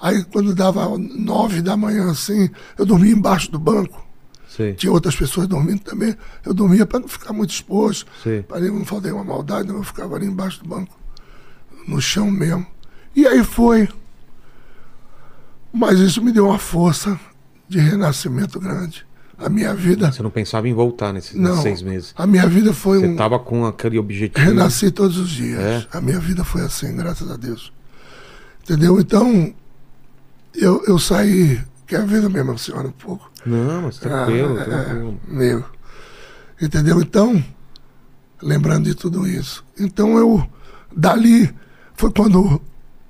Aí 0.00 0.22
quando 0.24 0.54
dava 0.54 0.86
nove 0.98 1.62
da 1.62 1.76
manhã 1.76 2.10
assim, 2.10 2.50
eu 2.76 2.84
dormia 2.84 3.12
embaixo 3.12 3.50
do 3.50 3.58
banco. 3.58 4.06
Sei. 4.48 4.74
Tinha 4.74 4.92
outras 4.92 5.16
pessoas 5.16 5.46
dormindo 5.48 5.80
também. 5.80 6.14
Eu 6.44 6.52
dormia 6.52 6.84
para 6.86 7.00
não 7.00 7.08
ficar 7.08 7.32
muito 7.32 7.50
exposto, 7.50 8.06
para 8.46 8.60
não 8.60 8.84
fazer 8.84 9.12
uma 9.12 9.24
maldade, 9.24 9.68
eu 9.70 9.82
ficava 9.82 10.16
ali 10.16 10.26
embaixo 10.26 10.62
do 10.62 10.68
banco, 10.68 10.98
no 11.86 12.00
chão 12.00 12.30
mesmo. 12.30 12.66
E 13.16 13.26
aí 13.26 13.42
foi. 13.42 13.88
Mas 15.72 15.98
isso 15.98 16.22
me 16.22 16.32
deu 16.32 16.46
uma 16.46 16.58
força 16.58 17.18
de 17.68 17.78
renascimento 17.78 18.58
grande. 18.58 19.06
A 19.38 19.48
minha 19.48 19.72
vida. 19.74 20.10
Você 20.10 20.22
não 20.22 20.30
pensava 20.30 20.68
em 20.68 20.74
voltar 20.74 21.12
nesses, 21.12 21.34
nesses 21.34 21.56
Não, 21.56 21.62
seis 21.62 21.80
meses. 21.82 22.12
a 22.16 22.26
minha 22.26 22.46
vida 22.48 22.72
foi 22.72 22.98
Você 22.98 23.06
um. 23.06 23.16
tava 23.16 23.38
com 23.38 23.64
aquele 23.66 23.98
objetivo. 23.98 24.44
Renasci 24.44 24.90
todos 24.90 25.16
os 25.16 25.30
dias. 25.30 25.60
É? 25.60 25.86
A 25.92 26.00
minha 26.00 26.18
vida 26.18 26.42
foi 26.44 26.62
assim, 26.62 26.94
graças 26.96 27.30
a 27.30 27.36
Deus. 27.36 27.72
Entendeu? 28.64 28.98
Então, 29.00 29.54
eu, 30.54 30.82
eu 30.86 30.98
saí. 30.98 31.60
Quer 31.86 32.04
ver 32.06 32.28
mesmo, 32.28 32.58
senhora, 32.58 32.88
um 32.88 32.92
pouco? 32.92 33.30
Não, 33.46 33.82
mas 33.82 33.96
tranquilo, 33.98 34.58
Ah, 34.58 34.60
é, 34.60 34.64
tranquilo. 34.64 35.20
Meu. 35.26 35.64
Entendeu? 36.60 37.00
Então, 37.00 37.42
lembrando 38.42 38.84
de 38.84 38.94
tudo 38.94 39.26
isso. 39.26 39.64
Então 39.78 40.18
eu, 40.18 40.46
dali, 40.94 41.54
foi 41.94 42.10
quando 42.12 42.60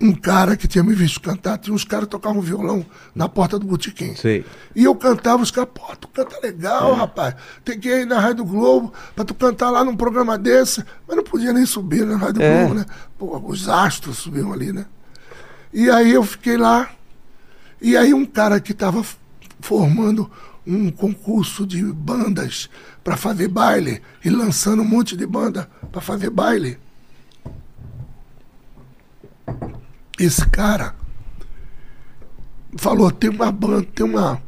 um 0.00 0.12
cara 0.12 0.56
que 0.56 0.68
tinha 0.68 0.84
me 0.84 0.94
visto 0.94 1.20
cantar, 1.20 1.58
tinha 1.58 1.74
uns 1.74 1.84
caras 1.84 2.04
que 2.04 2.12
tocavam 2.12 2.40
violão 2.40 2.86
na 3.14 3.28
porta 3.28 3.58
do 3.58 3.66
botequim. 3.66 4.14
Sei. 4.14 4.44
E 4.74 4.84
eu 4.84 4.94
cantava, 4.94 5.42
os 5.42 5.50
caras, 5.50 5.70
pô, 5.74 5.96
tu 5.96 6.06
canta 6.08 6.38
legal, 6.40 6.94
rapaz. 6.94 7.34
Tem 7.64 7.78
que 7.78 7.88
ir 7.88 8.06
na 8.06 8.20
Rádio 8.20 8.44
Globo 8.44 8.92
pra 9.16 9.24
tu 9.24 9.34
cantar 9.34 9.70
lá 9.70 9.84
num 9.84 9.96
programa 9.96 10.38
desse. 10.38 10.84
Mas 11.06 11.16
não 11.16 11.24
podia 11.24 11.52
nem 11.52 11.66
subir 11.66 12.06
na 12.06 12.16
Rádio 12.16 12.42
É. 12.42 12.60
Globo, 12.60 12.74
né? 12.74 12.86
Pô, 13.18 13.38
os 13.46 13.68
astros 13.68 14.18
subiam 14.18 14.52
ali, 14.52 14.72
né? 14.72 14.86
E 15.72 15.90
aí 15.90 16.12
eu 16.12 16.22
fiquei 16.22 16.56
lá. 16.56 16.90
E 17.80 17.96
aí 17.96 18.14
um 18.14 18.24
cara 18.24 18.60
que 18.60 18.72
estava 18.72 19.04
formando 19.60 20.30
um 20.64 20.90
concurso 20.90 21.66
de 21.66 21.82
bandas 21.82 22.68
para 23.02 23.16
fazer 23.16 23.48
baile 23.48 24.02
e 24.24 24.30
lançando 24.30 24.82
um 24.82 24.84
monte 24.84 25.16
de 25.16 25.26
banda 25.26 25.68
para 25.90 26.00
fazer 26.00 26.30
baile. 26.30 26.78
Esse 30.18 30.46
cara 30.48 30.94
falou, 32.76 33.10
tem 33.10 33.30
uma 33.30 33.52
banda, 33.52 33.86
tem 33.94 34.04
uma 34.04 34.42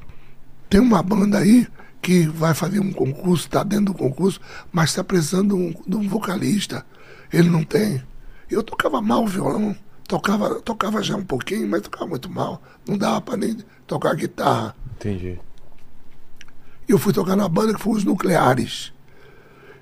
tem 0.68 0.80
uma 0.80 1.02
banda 1.02 1.38
aí 1.38 1.66
que 2.00 2.26
vai 2.26 2.54
fazer 2.54 2.80
um 2.80 2.92
concurso, 2.92 3.46
está 3.46 3.62
dentro 3.62 3.86
do 3.86 3.94
concurso, 3.94 4.40
mas 4.72 4.90
está 4.90 5.02
precisando 5.02 5.48
de 5.48 5.54
um, 5.54 5.74
de 5.86 5.96
um 5.96 6.08
vocalista. 6.08 6.86
Ele 7.32 7.48
não 7.48 7.64
tem. 7.64 8.02
Eu 8.48 8.62
tocava 8.62 9.02
mal 9.02 9.24
o 9.24 9.26
violão, 9.26 9.76
tocava, 10.06 10.60
tocava 10.60 11.02
já 11.02 11.16
um 11.16 11.24
pouquinho, 11.24 11.68
mas 11.68 11.82
tocava 11.82 12.06
muito 12.06 12.30
mal. 12.30 12.62
Não 12.86 12.96
dava 12.96 13.20
para 13.20 13.36
nem 13.36 13.58
tocar 13.86 14.14
guitarra. 14.14 14.74
Entendi. 14.94 15.38
Eu 16.88 16.98
fui 16.98 17.12
tocar 17.12 17.36
na 17.36 17.48
banda 17.48 17.74
que 17.74 17.80
foi 17.80 17.94
os 17.94 18.04
Nucleares. 18.04 18.92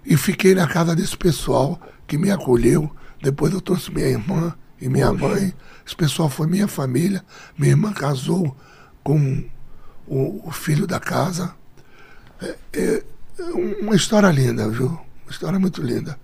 E 0.05 0.17
fiquei 0.17 0.55
na 0.55 0.67
casa 0.67 0.97
desse 0.97 1.17
pessoal 1.17 1.81
que 2.07 2.17
me 2.17 2.31
acolheu. 2.31 2.91
Depois 3.23 3.53
eu 3.53 3.61
trouxe 3.61 3.93
minha 3.93 4.07
irmã 4.07 4.55
e 4.81 4.89
minha 4.89 5.13
Poxa. 5.13 5.29
mãe. 5.29 5.55
Esse 5.87 5.97
pessoal 5.97 6.29
foi 6.29 6.47
minha 6.47 6.69
família. 6.69 7.25
Minha 7.57 7.73
irmã 7.73 7.93
casou 7.93 8.57
com 9.03 9.45
o, 10.07 10.49
o 10.49 10.51
filho 10.51 10.87
da 10.87 11.01
casa. 11.01 11.55
É, 12.41 12.57
é 12.75 13.03
uma 13.81 13.95
história 13.95 14.31
linda, 14.31 14.69
viu? 14.69 14.89
Uma 14.89 15.31
história 15.31 15.59
muito 15.59 15.83
linda. 15.83 16.19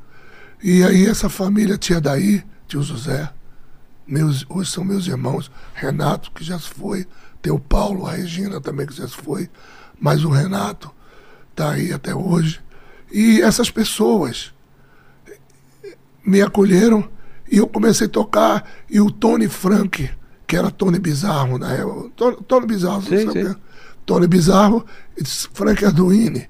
E 0.63 0.83
aí 0.83 1.07
essa 1.07 1.29
família, 1.29 1.77
tia 1.77 2.01
Daí, 2.01 2.43
tio 2.67 2.83
José, 2.83 3.31
meus, 4.07 4.45
hoje 4.49 4.71
são 4.71 4.85
meus 4.85 5.07
irmãos, 5.07 5.51
Renato, 5.75 6.31
que 6.33 6.45
já 6.45 6.59
se 6.59 6.69
foi, 6.69 7.07
tem 7.43 7.53
o 7.53 7.59
Paulo, 7.59 8.07
a 8.07 8.13
Regina 8.13 8.61
também, 8.61 8.87
que 8.87 8.95
já 8.95 9.07
se 9.07 9.15
foi, 9.15 9.51
mas 10.01 10.25
o 10.25 10.31
Renato 10.31 10.91
está 11.51 11.73
aí 11.73 11.93
até 11.93 12.15
hoje. 12.15 12.61
E 13.13 13.41
essas 13.43 13.71
pessoas 13.71 14.53
me 16.25 16.41
acolheram 16.41 17.09
e 17.55 17.59
eu 17.59 17.67
comecei 17.69 18.07
a 18.07 18.11
tocar, 18.11 18.69
e 18.91 19.01
o 19.01 19.11
Tony 19.11 19.49
Frank, 19.49 20.11
que 20.47 20.57
era 20.57 20.71
Tony 20.71 20.99
Bizarro 20.99 21.59
na 21.59 21.73
época, 21.73 22.11
Tony, 22.17 22.37
Tony 22.49 22.67
Bizarro, 22.67 22.99
o 22.99 23.05
que 23.33 23.39
é? 23.39 23.55
Tony 24.05 24.27
Bizarro 24.27 24.85
e 25.17 25.25
Frank 25.25 25.85
Arduini. 25.85 26.49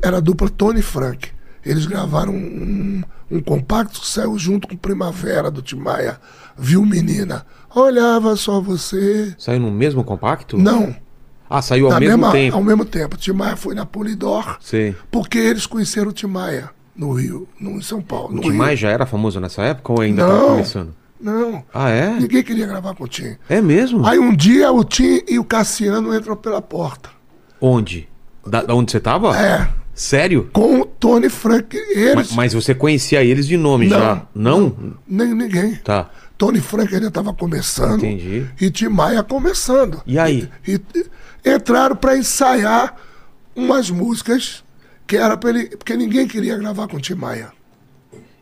Era 0.00 0.18
a 0.18 0.20
dupla 0.20 0.48
Tony 0.48 0.80
Frank. 0.82 1.28
Eles 1.64 1.86
gravaram 1.86 2.32
um, 2.32 3.02
um 3.30 3.40
compacto 3.40 4.00
que 4.00 4.06
saiu 4.06 4.38
junto 4.38 4.68
com 4.68 4.76
Primavera 4.76 5.50
do 5.50 5.60
Timaya. 5.62 6.20
Viu 6.56 6.84
menina? 6.84 7.44
Olhava 7.74 8.36
só 8.36 8.60
você. 8.60 9.34
Saiu 9.38 9.60
no 9.60 9.70
mesmo 9.70 10.04
compacto? 10.04 10.56
Não, 10.58 10.94
Ah, 11.50 11.60
saiu 11.62 11.86
ao 11.86 11.92
na 11.92 12.00
mesmo 12.00 12.16
mesma- 12.18 12.32
tempo. 12.32 12.56
ao 12.56 12.62
mesmo 12.62 12.84
tempo. 12.84 13.16
Timaya 13.16 13.56
foi 13.56 13.74
na 13.74 13.84
Polidor, 13.86 14.58
Sei. 14.60 14.94
porque 15.10 15.38
eles 15.38 15.66
conheceram 15.66 16.10
o 16.10 16.12
Timaya 16.12 16.70
no 16.94 17.12
Rio, 17.12 17.48
no, 17.58 17.72
em 17.72 17.82
São 17.82 18.00
Paulo. 18.02 18.36
O 18.38 18.40
Tim. 18.40 18.52
Maia 18.52 18.76
já 18.76 18.90
era 18.90 19.06
famoso 19.06 19.40
nessa 19.40 19.62
época 19.62 19.92
ou 19.92 20.00
ainda 20.00 20.22
estava 20.22 20.44
começando? 20.46 20.94
Não, 21.20 21.64
Ah, 21.72 21.88
é? 21.88 22.10
ninguém 22.18 22.42
queria 22.42 22.66
gravar 22.66 22.94
com 22.94 23.04
o 23.04 23.08
Tim. 23.08 23.36
É 23.48 23.60
mesmo? 23.60 24.04
Aí 24.04 24.18
um 24.18 24.34
dia 24.34 24.72
o 24.72 24.82
Tim 24.84 25.20
e 25.28 25.38
o 25.38 25.44
Cassiano 25.44 26.14
entram 26.14 26.34
pela 26.36 26.60
porta. 26.60 27.10
Onde? 27.60 28.08
Da, 28.44 28.62
da 28.62 28.74
onde 28.74 28.90
você 28.90 28.98
tava? 28.98 29.36
É, 29.38 29.68
Sério? 29.94 30.50
com 30.52 30.80
o 30.80 30.84
Tony 30.84 31.28
Frank. 31.28 31.76
Eles. 31.76 32.14
Mas, 32.14 32.32
mas 32.32 32.52
você 32.54 32.74
conhecia 32.74 33.22
eles 33.22 33.46
de 33.46 33.56
nome 33.56 33.86
Não. 33.86 33.98
já? 33.98 34.22
Não? 34.34 34.76
Nem 35.06 35.32
ninguém. 35.32 35.76
Tá. 35.76 36.10
Tony 36.36 36.60
Frank 36.60 36.92
ainda 36.92 37.06
estava 37.06 37.32
começando. 37.32 37.98
Entendi. 38.04 38.44
E 38.60 38.68
Tim 38.68 38.88
Maia 38.88 39.22
começando. 39.22 40.02
E 40.04 40.18
aí? 40.18 40.48
E, 40.66 40.80
e 41.44 41.50
entraram 41.54 41.94
para 41.94 42.16
ensaiar 42.18 42.96
umas 43.54 43.90
músicas 43.90 44.61
que 45.12 45.16
era 45.18 45.36
para 45.36 45.50
ele. 45.50 45.66
Porque 45.76 45.94
ninguém 45.94 46.26
queria 46.26 46.56
gravar 46.56 46.88
com 46.88 46.98
Tim 46.98 47.14
Maia. 47.14 47.52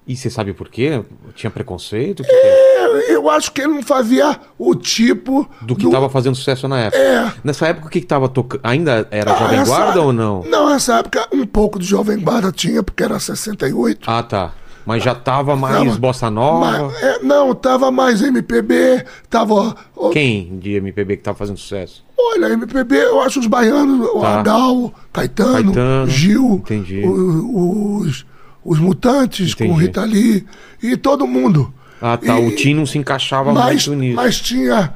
E 0.06 0.16
você 0.16 0.30
sabe 0.30 0.52
por 0.52 0.68
quê? 0.68 1.02
Tinha 1.34 1.50
preconceito? 1.50 2.20
O 2.20 2.26
é? 2.28 3.12
Eu 3.14 3.28
acho 3.28 3.52
que 3.52 3.60
ele 3.60 3.74
não 3.74 3.82
fazia 3.82 4.38
o 4.56 4.74
tipo. 4.76 5.48
Do 5.60 5.74
que 5.74 5.90
tava 5.90 6.08
fazendo 6.08 6.36
sucesso 6.36 6.68
na 6.68 6.78
época. 6.78 7.02
É. 7.02 7.32
Nessa 7.42 7.66
época, 7.66 7.88
o 7.88 7.90
que 7.90 8.00
que 8.00 8.06
tava 8.06 8.28
tocando? 8.28 8.60
Ainda 8.64 9.06
era 9.10 9.32
Ah, 9.32 9.36
Jovem 9.36 9.64
Guarda 9.64 10.00
ou 10.00 10.12
não? 10.12 10.42
Não, 10.44 10.70
nessa 10.70 10.98
época 11.00 11.28
um 11.32 11.44
pouco 11.44 11.78
de 11.78 11.86
Jovem 11.86 12.18
Guarda 12.18 12.52
tinha, 12.52 12.82
porque 12.84 13.02
era 13.02 13.18
68. 13.18 14.08
Ah, 14.08 14.22
tá. 14.22 14.52
Mas 14.86 15.02
já 15.02 15.14
tava 15.14 15.54
mais 15.56 15.84
Tava- 15.84 15.98
Bossa 15.98 16.30
Nova. 16.30 16.88
Mas, 16.90 17.02
é, 17.02 17.18
não, 17.22 17.54
tava 17.54 17.90
mais 17.90 18.22
MPB, 18.22 19.04
tava. 19.28 19.74
ó, 19.96 20.10
Quem 20.10 20.58
de 20.58 20.72
MPB 20.74 21.16
que 21.18 21.22
tava 21.22 21.36
fazendo 21.38 21.58
sucesso? 21.58 22.04
Olha, 22.18 22.46
MPB, 22.52 22.96
eu 22.96 23.20
acho 23.20 23.40
os 23.40 23.46
baianos, 23.46 24.08
o 24.08 24.20
Tá. 24.20 24.40
Agal, 24.40 24.92
Caetano, 25.12 25.72
Caetano, 25.72 26.10
Gil, 26.10 26.62
o- 27.04 27.96
os, 28.00 28.26
os 28.64 28.78
Mutantes 28.78 29.54
com 29.54 29.64
Entendi. 29.64 29.80
Rita 29.82 30.04
Lee 30.04 30.44
e 30.82 30.96
todo 30.96 31.26
mundo. 31.26 31.72
Ah, 32.00 32.16
tá. 32.16 32.38
E- 32.40 32.46
O 32.48 32.56
Tim 32.56 32.74
não 32.74 32.86
se 32.86 32.96
encaixava 32.98 33.52
mas, 33.52 33.86
muito 33.86 34.00
nisso. 34.00 34.16
mas 34.16 34.40
tinha 34.40 34.92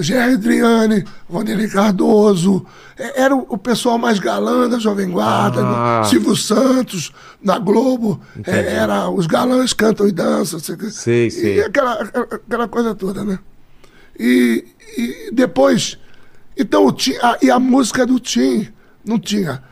Gerry 0.00 0.34
Adriane, 0.34 1.04
Vanderlei 1.28 1.68
Cardoso, 1.68 2.64
é- 2.98 3.22
era 3.22 3.34
o, 3.36 3.46
o 3.48 3.58
pessoal 3.58 3.98
mais 3.98 4.18
galã 4.18 4.68
da 4.68 4.78
Jovem 4.78 5.10
Guarda, 5.10 5.60
Ah. 5.64 6.02
Silvio 6.04 6.34
Santos, 6.36 7.12
na 7.42 7.58
Globo, 7.58 8.20
é, 8.46 8.74
era 8.74 9.08
os 9.10 9.26
galãs 9.26 9.72
cantam 9.72 10.06
e 10.08 10.12
dançam. 10.12 10.58
Sei, 10.58 10.76
que- 10.76 10.90
Sei. 10.90 11.28
E 11.56 11.60
aquela, 11.62 11.94
aquela 12.02 12.68
coisa 12.68 12.94
toda, 12.94 13.24
né? 13.24 13.38
E, 14.18 14.64
e 14.96 15.30
depois, 15.32 15.98
então 16.56 16.86
o 16.86 16.92
Tim, 16.92 17.14
a- 17.22 17.38
e 17.42 17.50
a 17.50 17.58
música 17.58 18.04
do 18.06 18.18
Tim 18.18 18.68
não 19.04 19.18
tinha. 19.18 19.62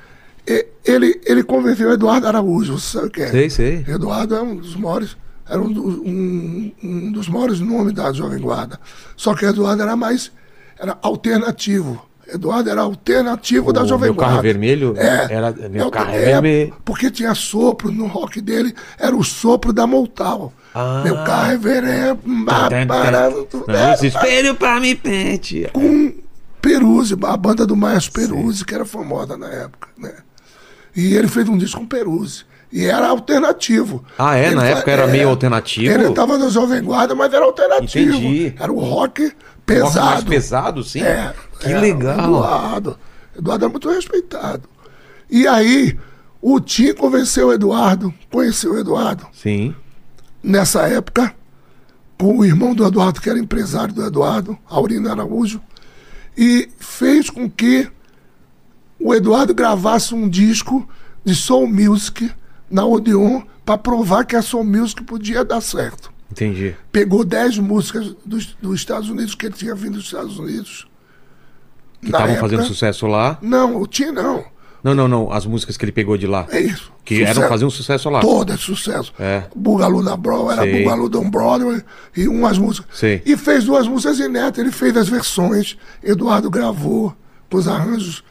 E- 0.47 0.67
Ele, 0.85 1.21
ele 1.27 1.43
convenceu 1.43 1.89
o 1.89 1.93
Eduardo 1.93 2.29
Araújo, 2.29 2.79
você 2.79 2.99
sabe 2.99 3.11
quem 3.11 3.25
é? 3.25 3.31
Sei, 3.33 3.51
sei. 3.51 3.85
Eduardo 3.89 4.37
é 4.37 4.41
um 4.43 4.55
dos 4.55 4.77
maiores, 4.77 5.17
era 5.49 5.61
um, 5.61 5.67
um- 5.71 6.73
um 6.83 7.13
dos 7.13 7.29
maiores 7.29 7.61
nomes 7.61 7.93
da 7.93 8.13
Jovem 8.13 8.39
Guarda. 8.41 8.81
Só 9.17 9.35
que 9.35 9.45
Eduardo 9.45 9.83
era 9.83 9.97
mais, 9.97 10.31
era 10.79 10.99
alternativo. 11.03 12.05
Eduardo 12.29 12.69
era 12.69 12.81
alternativo 12.81 13.73
da 13.73 13.85
O 13.85 13.87
Jovem 13.87 14.11
Meu 14.11 14.17
Carro 14.17 14.33
Guarda. 14.33 14.43
Vermelho 14.49 14.95
É. 14.97 15.33
era- 15.33 15.53
Meu 15.71 15.87
É, 15.87 15.91
Carro 15.91 16.11
é, 16.11 16.25
Vermelho. 16.25 16.75
Porque 16.85 17.09
tinha 17.11 17.33
sopro 17.37 17.93
no 17.93 18.07
rock 18.09 18.41
dele, 18.41 18.75
era 18.99 19.15
o 19.15 19.23
sopro 19.23 19.73
da 19.73 19.87
Motown. 19.87 20.51
Ah. 20.75 21.03
Meu 21.05 21.15
carro 21.25 21.53
é 21.53 21.57
vermelho. 21.57 22.19
Não, 22.27 23.93
esse 23.95 24.09
espelho 24.09 24.55
pra 24.55 24.81
me 24.81 24.95
pente. 24.95 25.69
com 25.73 26.13
Peruzzi, 26.61 27.17
a 27.23 27.37
banda 27.37 27.65
do 27.65 27.77
Maestro 27.77 28.13
Peruzzi, 28.21 28.65
que 28.65 28.75
era 28.75 28.85
famosa 28.85 29.37
na 29.37 29.47
época, 29.49 29.89
né? 29.97 30.13
E 30.97 31.15
ele 31.15 31.29
fez 31.29 31.49
um 31.49 31.57
disco 31.57 31.79
com 31.81 31.87
Peruzzi. 31.87 32.45
E 32.77 32.85
era 32.85 33.09
alternativo. 33.09 34.05
Ah, 34.19 34.37
é? 34.37 34.47
Ele 34.49 34.55
Na 34.57 34.61
fa- 34.61 34.67
época 34.69 34.91
era 34.91 35.07
meio 35.07 35.31
alternativo? 35.31 35.95
Ele 35.95 36.09
estava 36.09 36.37
na 36.37 36.51
Jovem 36.51 36.83
Guarda, 36.83 37.15
mas 37.15 37.33
era 37.33 37.43
alternativo. 37.45 38.15
Entendi. 38.17 38.55
Era 38.59 38.71
o 38.71 38.79
rock 38.79 39.23
Rock 39.25 39.37
pesado. 39.65 40.05
mais 40.07 40.25
pesado, 40.25 40.85
sim? 40.85 41.01
É, 41.01 41.33
que 41.59 41.73
é, 41.73 41.79
legal. 41.79 42.19
Eduardo. 42.29 42.99
Eduardo 43.39 43.65
é 43.65 43.69
muito 43.69 43.89
respeitado. 43.89 44.69
E 45.31 45.47
aí, 45.49 45.99
o 46.43 46.61
Tim 46.61 46.93
convenceu 46.93 47.49
o 47.49 47.53
Eduardo, 47.55 48.13
conheceu 48.31 48.75
o 48.75 48.79
Eduardo, 48.79 49.27
Sim. 49.33 49.75
nessa 50.43 50.83
época, 50.83 51.35
com 52.19 52.37
o 52.39 52.45
irmão 52.45 52.75
do 52.75 52.87
Eduardo, 52.87 53.21
que 53.23 53.31
era 53.31 53.39
empresário 53.39 53.95
do 53.95 54.05
Eduardo, 54.07 54.57
Aurino 54.69 55.11
Araújo, 55.11 55.61
e 56.37 56.69
fez 56.79 57.31
com 57.31 57.49
que 57.51 57.89
o 59.01 59.15
Eduardo 59.15 59.55
gravasse 59.55 60.15
um 60.15 60.29
disco 60.29 60.87
de 61.25 61.35
soul 61.35 61.67
music 61.67 62.31
na 62.71 62.85
Odeon 62.85 63.43
para 63.65 63.79
provar 63.79 64.25
que 64.25 64.37
a 64.37 64.43
soul 64.43 64.65
music 64.65 65.03
podia 65.05 65.45
dar 65.45 65.61
certo. 65.61 66.13
Entendi. 66.31 66.75
Pegou 66.91 67.25
10 67.25 67.59
músicas 67.59 68.15
dos, 68.25 68.57
dos 68.61 68.75
Estados 68.75 69.09
Unidos, 69.09 69.35
que 69.35 69.47
ele 69.47 69.55
tinha 69.55 69.75
vindo 69.75 69.95
dos 69.95 70.05
Estados 70.05 70.39
Unidos. 70.39 70.87
Que 72.01 72.07
estavam 72.07 72.37
fazendo 72.37 72.65
sucesso 72.65 73.07
lá. 73.07 73.39
Não, 73.41 73.81
o 73.81 73.87
Tim 73.87 74.11
não. 74.11 74.45
Não, 74.83 74.95
não, 74.95 75.09
não. 75.09 75.33
As 75.33 75.47
músicas 75.47 75.77
que 75.77 75.85
ele 75.85 75.93
pegou 75.93 76.17
de 76.17 76.27
lá. 76.27 76.47
É 76.51 76.61
isso. 76.61 76.93
Que 77.05 77.23
eram 77.23 77.49
faziam 77.49 77.71
sucesso 77.71 78.09
lá. 78.11 78.21
Todas 78.21 78.61
sucesso. 78.61 79.13
É. 79.19 79.45
Bugalu 79.55 80.03
na 80.03 80.17
Broadway, 80.17 80.59
era. 80.59 80.79
Bugalu 80.79 81.11
on 81.19 81.31
Broadway 81.31 81.83
e 82.17 82.29
umas 82.29 82.59
músicas. 82.59 82.99
Sei. 82.99 83.23
E 83.25 83.37
fez 83.37 83.65
duas 83.65 83.89
músicas 83.89 84.19
inéditas. 84.19 84.59
Ele 84.59 84.71
fez 84.71 84.97
as 84.97 85.09
versões. 85.09 85.77
Eduardo 86.03 86.51
gravou 86.51 87.17
os 87.53 87.67
arranjos 87.67 88.23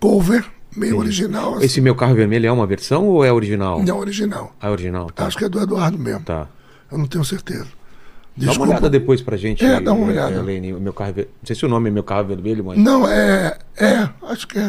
cover, 0.00 0.44
meio 0.76 0.98
original. 0.98 1.54
Assim, 1.56 1.64
Esse 1.66 1.80
meu 1.80 1.94
carro 1.94 2.14
vermelho 2.14 2.46
é 2.46 2.52
uma 2.52 2.66
versão 2.66 3.06
ou 3.06 3.24
é 3.24 3.32
original? 3.32 3.82
Não 3.82 3.98
original. 3.98 4.54
Ah, 4.60 4.68
é 4.68 4.70
original. 4.70 5.10
Tá. 5.10 5.26
Acho 5.26 5.36
que 5.38 5.44
é 5.44 5.48
do 5.48 5.60
Eduardo 5.60 5.98
mesmo. 5.98 6.20
tá. 6.24 6.48
Eu 6.90 6.98
não 6.98 7.06
tenho 7.06 7.24
certeza. 7.24 7.66
Dá 8.36 8.52
uma 8.52 8.66
olhada 8.66 8.88
depois 8.90 9.20
pra 9.20 9.36
gente. 9.36 9.64
É, 9.64 9.80
dá 9.80 9.92
uma 9.92 10.06
olhada. 10.06 10.34
Helene, 10.40 10.72
meu 10.72 10.92
carro 10.92 11.10
é 11.16 11.22
Não 11.22 11.26
sei 11.44 11.54
se 11.54 11.64
o 11.64 11.68
nome 11.68 11.88
é 11.88 11.92
meu 11.92 12.02
carro 12.02 12.26
vermelho, 12.26 12.64
mas. 12.64 12.78
Não, 12.78 13.06
é. 13.08 13.58
É, 13.76 14.08
acho 14.22 14.48
que 14.48 14.58
é. 14.58 14.62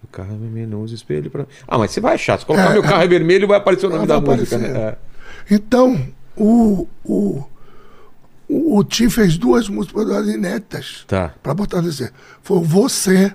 Meu 0.00 0.08
carro 0.12 0.34
é 0.34 0.36
vermelho, 0.36 0.68
não 0.68 0.82
usa 0.82 0.94
espelho 0.94 1.30
pra. 1.30 1.46
Ah, 1.66 1.78
mas 1.78 1.90
você 1.92 2.00
vai 2.00 2.14
achar. 2.14 2.38
Se 2.38 2.44
colocar 2.44 2.70
É, 2.70 2.72
meu 2.74 2.82
carro 2.82 3.02
é 3.02 3.06
vermelho, 3.06 3.46
vai 3.48 3.56
aparecer 3.58 3.86
o 3.86 3.90
nome 3.90 4.06
Vai 4.06 4.20
da 4.20 4.20
música, 4.20 4.56
aparecer. 4.56 4.72
né? 4.74 4.80
É. 4.80 4.96
Então, 5.54 6.08
o, 6.36 6.86
o, 7.04 7.44
o, 8.48 8.78
o 8.78 8.84
Tim 8.84 9.08
fez 9.08 9.38
duas 9.38 9.68
músicas 9.68 10.26
inéditas. 10.28 11.04
Tá. 11.06 11.32
Pra 11.42 11.54
botar 11.54 11.80
dizer. 11.80 12.12
Foi 12.42 12.58
o 12.58 12.62
Você. 12.62 13.32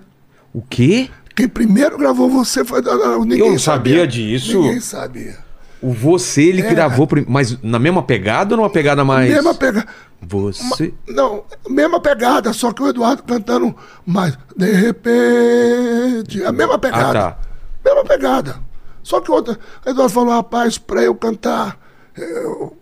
O 0.54 0.62
quê? 0.62 1.10
Quem 1.36 1.48
primeiro 1.48 1.98
gravou 1.98 2.30
você 2.30 2.63
foi 2.63 2.82
da 2.82 2.96
ninguém 3.19 3.39
Eu 3.39 3.52
não 3.52 3.60
sabia 3.60 4.06
disso. 4.08 4.62
Ninguém 4.62 4.80
sabia. 4.80 5.38
O 5.82 5.91
você 5.91 6.43
ele 6.43 6.62
É. 6.62 6.69
gravou, 6.74 7.08
mas 7.28 7.58
na 7.62 7.78
mesma 7.80 8.02
pegada 8.04 8.54
ou 8.54 8.58
numa 8.62 8.69
pegada 8.69 9.04
mais. 9.04 9.30
Mesma 9.32 9.54
pegada. 9.54 9.88
Você. 10.22 10.93
Não, 11.10 11.43
mesma 11.69 12.00
pegada, 12.00 12.54
só 12.54 12.72
que 12.72 12.82
o 12.82 12.88
Eduardo 12.88 13.24
cantando 13.24 13.76
mais. 14.06 14.38
De 14.56 14.72
repente. 14.72 16.43
A 16.43 16.52
mesma 16.52 16.78
pegada. 16.80 17.10
Ah, 17.10 17.13
tá. 17.32 17.38
Mesma 17.84 18.04
pegada. 18.06 18.56
Só 19.02 19.19
que 19.19 19.30
outra. 19.32 19.60
O 19.86 19.89
Eduardo 19.89 20.13
falou, 20.13 20.30
rapaz, 20.34 20.78
pra 20.78 21.02
eu 21.02 21.13
cantar. 21.15 21.78
Eu, 22.17 22.78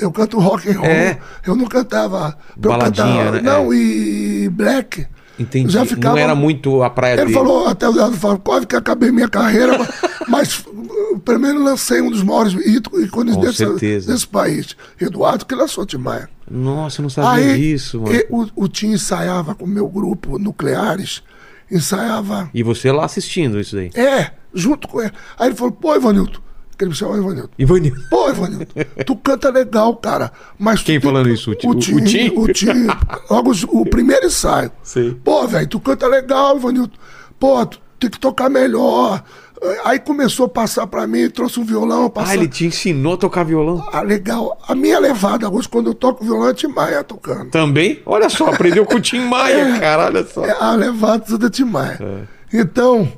eu 0.00 0.10
canto 0.10 0.40
rock 0.40 0.68
and 0.70 0.78
roll. 0.80 0.86
É. 0.90 1.18
Eu 1.46 1.54
não 1.54 1.66
cantava. 1.66 2.36
pra 2.60 2.72
eu 2.72 2.76
Baladinha, 2.78 3.24
cantar- 3.26 3.32
né? 3.34 3.40
Não, 3.42 3.72
É. 3.72 3.76
e 3.76 4.48
black. 4.48 5.06
Entendi. 5.38 5.72
Já 5.72 5.84
ficava- 5.86 6.16
Não 6.16 6.22
era 6.22 6.34
muito 6.34 6.82
a 6.82 6.90
praia 6.90 7.14
Ele 7.14 7.22
dele. 7.26 7.34
falou, 7.34 7.66
até 7.68 7.86
o 7.88 7.92
Eduardo 7.92 8.16
falou, 8.16 8.38
quase 8.38 8.66
que 8.66 8.74
acabei 8.76 9.10
minha 9.12 9.28
carreira, 9.28 9.78
mas, 9.78 9.88
mas 10.28 10.64
pelo 11.24 11.38
menos 11.38 11.62
lancei 11.62 12.00
um 12.00 12.10
dos 12.10 12.22
maiores 12.22 12.54
ícones 12.54 13.34
Com 13.34 13.40
desse, 13.42 13.56
certeza. 13.58 14.12
desse 14.12 14.26
país. 14.26 14.76
Eduardo 15.00 15.46
que 15.46 15.54
lançou 15.54 15.86
Tim 15.86 15.98
Maia. 15.98 16.28
Nossa, 16.50 17.00
eu 17.00 17.02
não 17.04 17.10
sabia 17.10 17.30
Aí 17.44 17.56
disso, 17.58 18.00
mano. 18.00 18.14
e- 18.14 18.26
o, 18.30 18.46
o 18.56 18.68
Tim 18.68 18.88
ensaiava 18.92 19.54
com 19.54 19.64
o 19.64 19.68
meu 19.68 19.86
grupo 19.88 20.38
Nucleares, 20.38 21.22
ensaiava. 21.70 22.50
E 22.52 22.62
você 22.62 22.90
lá 22.90 23.04
assistindo 23.04 23.60
isso 23.60 23.76
daí. 23.76 23.90
É, 23.94 24.30
junto 24.54 24.88
com 24.88 25.00
ele. 25.02 25.12
Aí 25.38 25.48
ele 25.48 25.56
falou, 25.56 25.72
pô, 25.72 25.94
Ivanilton, 25.94 26.40
que 26.40 26.47
ele 26.84 26.90
me 26.90 26.96
chamava 26.96 27.18
Ivanilton. 27.18 27.50
Ivanildo. 27.58 28.00
Pô, 28.10 28.28
Ivanilton, 28.30 28.66
tu 29.06 29.16
canta 29.16 29.50
legal, 29.50 29.96
cara. 29.96 30.32
Mas 30.58 30.80
tu 30.82 30.86
Quem 30.86 31.00
falando 31.00 31.28
isso? 31.28 31.50
O 31.50 31.54
Ti- 31.54 31.66
O 31.66 31.70
o- 31.70 31.74
Tim. 31.78 31.94
o 31.94 32.04
Tim? 32.04 32.32
O 32.36 32.52
Tim. 32.52 32.86
Logo 33.30 33.52
o 33.68 33.84
primeiro 33.86 34.26
ensaio. 34.26 34.70
Sei. 34.82 35.12
Pô, 35.24 35.46
velho, 35.46 35.66
tu 35.66 35.80
canta 35.80 36.06
legal, 36.06 36.56
Ivanilton. 36.56 36.96
Pô, 37.38 37.64
tu 37.66 37.80
tem 37.98 38.10
que 38.10 38.18
tocar 38.18 38.48
melhor. 38.48 39.22
Aí 39.84 39.98
começou 39.98 40.46
a 40.46 40.48
passar 40.48 40.86
pra 40.86 41.04
mim, 41.04 41.28
trouxe 41.28 41.58
um 41.58 41.64
violão. 41.64 42.08
Passar... 42.08 42.30
Ah, 42.30 42.34
ele 42.36 42.46
te 42.46 42.64
ensinou 42.64 43.14
a 43.14 43.16
tocar 43.16 43.42
violão? 43.44 43.84
Ah, 43.92 44.02
legal. 44.02 44.56
A 44.68 44.72
minha 44.72 45.00
levada 45.00 45.50
hoje, 45.50 45.68
quando 45.68 45.88
eu 45.90 45.94
toco 45.94 46.24
violão, 46.24 46.48
é 46.48 46.54
Tim 46.54 46.68
Maia 46.68 47.02
tocando. 47.02 47.50
Também? 47.50 48.00
Olha 48.06 48.28
só, 48.28 48.46
aprendeu 48.50 48.86
com 48.86 48.94
o 48.98 49.00
Tim 49.00 49.18
Maia, 49.26 49.76
cara, 49.80 50.04
olha 50.06 50.24
só. 50.24 50.44
É 50.44 50.56
a 50.60 50.76
levada 50.76 51.36
da 51.36 51.50
Tim 51.50 51.64
Maia. 51.64 51.98
É. 52.00 52.58
Então, 52.60 53.12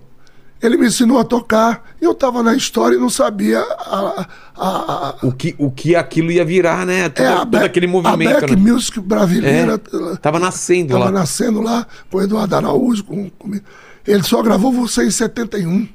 ele 0.62 0.76
me 0.76 0.86
ensinou 0.86 1.18
a 1.18 1.24
tocar. 1.24 1.90
E 2.00 2.04
eu 2.04 2.14
tava 2.14 2.42
na 2.42 2.54
história 2.54 2.96
e 2.96 2.98
não 2.98 3.10
sabia 3.10 3.60
a, 3.60 4.26
a, 4.56 4.66
a, 5.10 5.16
O 5.22 5.32
que, 5.32 5.54
o 5.58 5.70
que 5.70 5.94
aquilo 5.96 6.30
ia 6.30 6.44
virar, 6.44 6.84
né? 6.86 7.08
Todo, 7.08 7.24
é, 7.26 7.32
a 7.32 7.38
todo 7.38 7.54
aquele 7.56 7.86
A 7.86 7.88
movimento, 7.88 8.40
back 8.40 8.56
né? 8.56 8.70
music 8.72 9.00
brasileira. 9.00 9.74
É, 9.74 10.16
tava 10.16 10.38
nascendo 10.38 10.92
Tava 10.92 11.04
lá. 11.06 11.10
nascendo 11.10 11.60
lá 11.62 11.86
com 12.10 12.18
o 12.18 12.22
Eduardo 12.22 12.56
Araújo. 12.56 13.04
Com, 13.04 13.30
comigo. 13.30 13.64
Ele 14.06 14.22
só 14.22 14.42
gravou 14.42 14.72
você 14.72 15.04
em 15.04 15.10
71. 15.10 15.88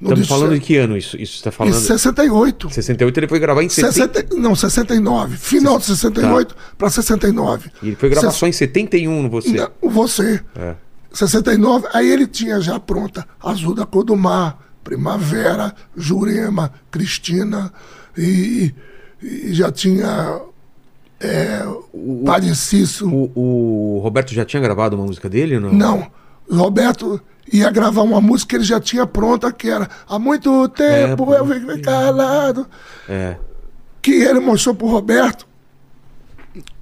No 0.00 0.08
Estamos 0.08 0.26
falando 0.28 0.54
de 0.54 0.60
que 0.60 0.76
ano 0.78 0.96
isso? 0.96 1.16
Isso 1.16 1.38
você 1.38 1.44
tá 1.44 1.50
Em 1.50 1.52
falando? 1.52 1.74
68. 1.74 2.70
68 2.70 3.20
ele 3.20 3.28
foi 3.28 3.38
gravar 3.38 3.62
em 3.62 3.68
70. 3.68 3.92
60, 3.92 4.36
não, 4.36 4.56
69. 4.56 5.36
Final 5.36 5.78
de 5.78 5.84
68 5.84 6.56
para 6.76 6.90
69. 6.90 7.70
E 7.80 7.86
ele 7.88 7.96
foi 7.96 8.08
gravar 8.08 8.32
Se- 8.32 8.38
só 8.38 8.48
em 8.48 8.52
71 8.52 9.22
no 9.22 9.30
você. 9.30 9.50
Não, 9.52 9.90
você. 9.90 10.40
É. 10.56 10.74
69, 11.12 11.88
aí 11.92 12.10
ele 12.10 12.26
tinha 12.26 12.60
já 12.60 12.78
pronta 12.80 13.26
Azul 13.42 13.74
da 13.74 13.84
Cor 13.86 14.04
do 14.04 14.16
Mar, 14.16 14.58
Primavera, 14.84 15.74
Jurema, 15.96 16.72
Cristina, 16.90 17.72
e, 18.16 18.74
e 19.22 19.52
já 19.54 19.70
tinha 19.70 20.40
O, 21.92 22.22
Padre 22.24 22.54
Cício. 22.54 23.08
o- 23.08 23.30
o 23.96 23.98
Roberto 24.00 24.32
já 24.34 24.44
tinha 24.44 24.60
gravado 24.62 24.96
uma 24.96 25.06
música 25.06 25.28
dele 25.28 25.58
não? 25.60 25.72
Não, 25.72 26.10
o 26.48 26.56
Roberto 26.56 27.20
ia 27.52 27.70
gravar 27.70 28.02
uma 28.02 28.20
música 28.20 28.50
que 28.50 28.56
ele 28.56 28.64
já 28.64 28.80
tinha 28.80 29.06
pronta, 29.06 29.52
que 29.52 29.68
era 29.68 29.88
Há 30.08 30.18
muito 30.18 30.68
tempo 30.70 31.32
É, 31.32 31.38
eu 31.38 31.44
vivi 31.46 31.80
calado. 31.80 32.66
É. 33.08 33.36
Que 34.00 34.10
ele 34.12 34.40
mostrou 34.40 34.74
pro 34.74 34.88
Roberto. 34.88 35.46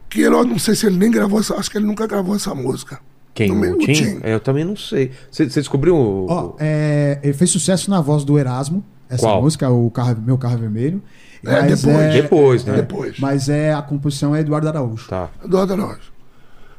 Que 0.08 0.22
ele, 0.22 0.34
eu 0.34 0.44
não 0.44 0.58
sei 0.58 0.74
se 0.74 0.86
ele 0.86 0.96
nem 0.96 1.10
gravou 1.10 1.38
acho 1.38 1.70
que 1.70 1.76
ele 1.78 1.86
nunca 1.86 2.06
gravou 2.06 2.34
essa 2.34 2.54
música. 2.54 2.98
Quem? 3.34 3.48
No 3.48 3.54
O 3.54 3.58
meio- 3.58 3.78
Tim? 3.78 4.18
É, 4.22 4.34
eu 4.34 4.40
também 4.40 4.64
não 4.64 4.76
sei. 4.76 5.12
Você 5.30 5.46
descobriu 5.46 5.94
o. 5.96 6.26
Ó, 6.28 6.54
é, 6.58 7.18
ele 7.22 7.32
fez 7.32 7.50
sucesso 7.50 7.90
na 7.90 8.00
voz 8.00 8.24
do 8.24 8.38
Erasmo, 8.38 8.84
essa 9.08 9.22
Qual? 9.26 9.42
música, 9.42 9.68
o 9.70 9.90
carro, 9.90 10.20
Meu 10.20 10.36
Carro 10.36 10.54
é 10.54 10.58
Vermelho. 10.58 11.02
É, 11.44 11.62
Mas 11.62 11.80
depois. 11.82 12.12
Depois, 12.12 12.64
né? 12.64 12.74
Depois. 12.76 13.18
Mas 13.18 13.48
é, 13.48 13.72
a 13.72 13.80
composição 13.80 14.34
é 14.36 14.40
Eduardo 14.40 14.68
Araújo. 14.68 15.08
Tá. 15.08 15.30
Eduardo 15.42 15.72
Araújo. 15.72 16.10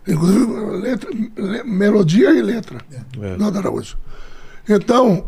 Inclusive, 0.07 0.45
letra, 0.81 1.09
le- 1.37 1.63
melodia 1.63 2.29
e 2.31 2.41
letra. 2.41 2.79
É. 3.21 3.33
Eduardo 3.33 3.57
Araújo. 3.57 3.97
Então, 4.69 5.25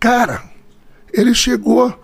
cara, 0.00 0.42
ele 1.12 1.32
chegou. 1.34 1.96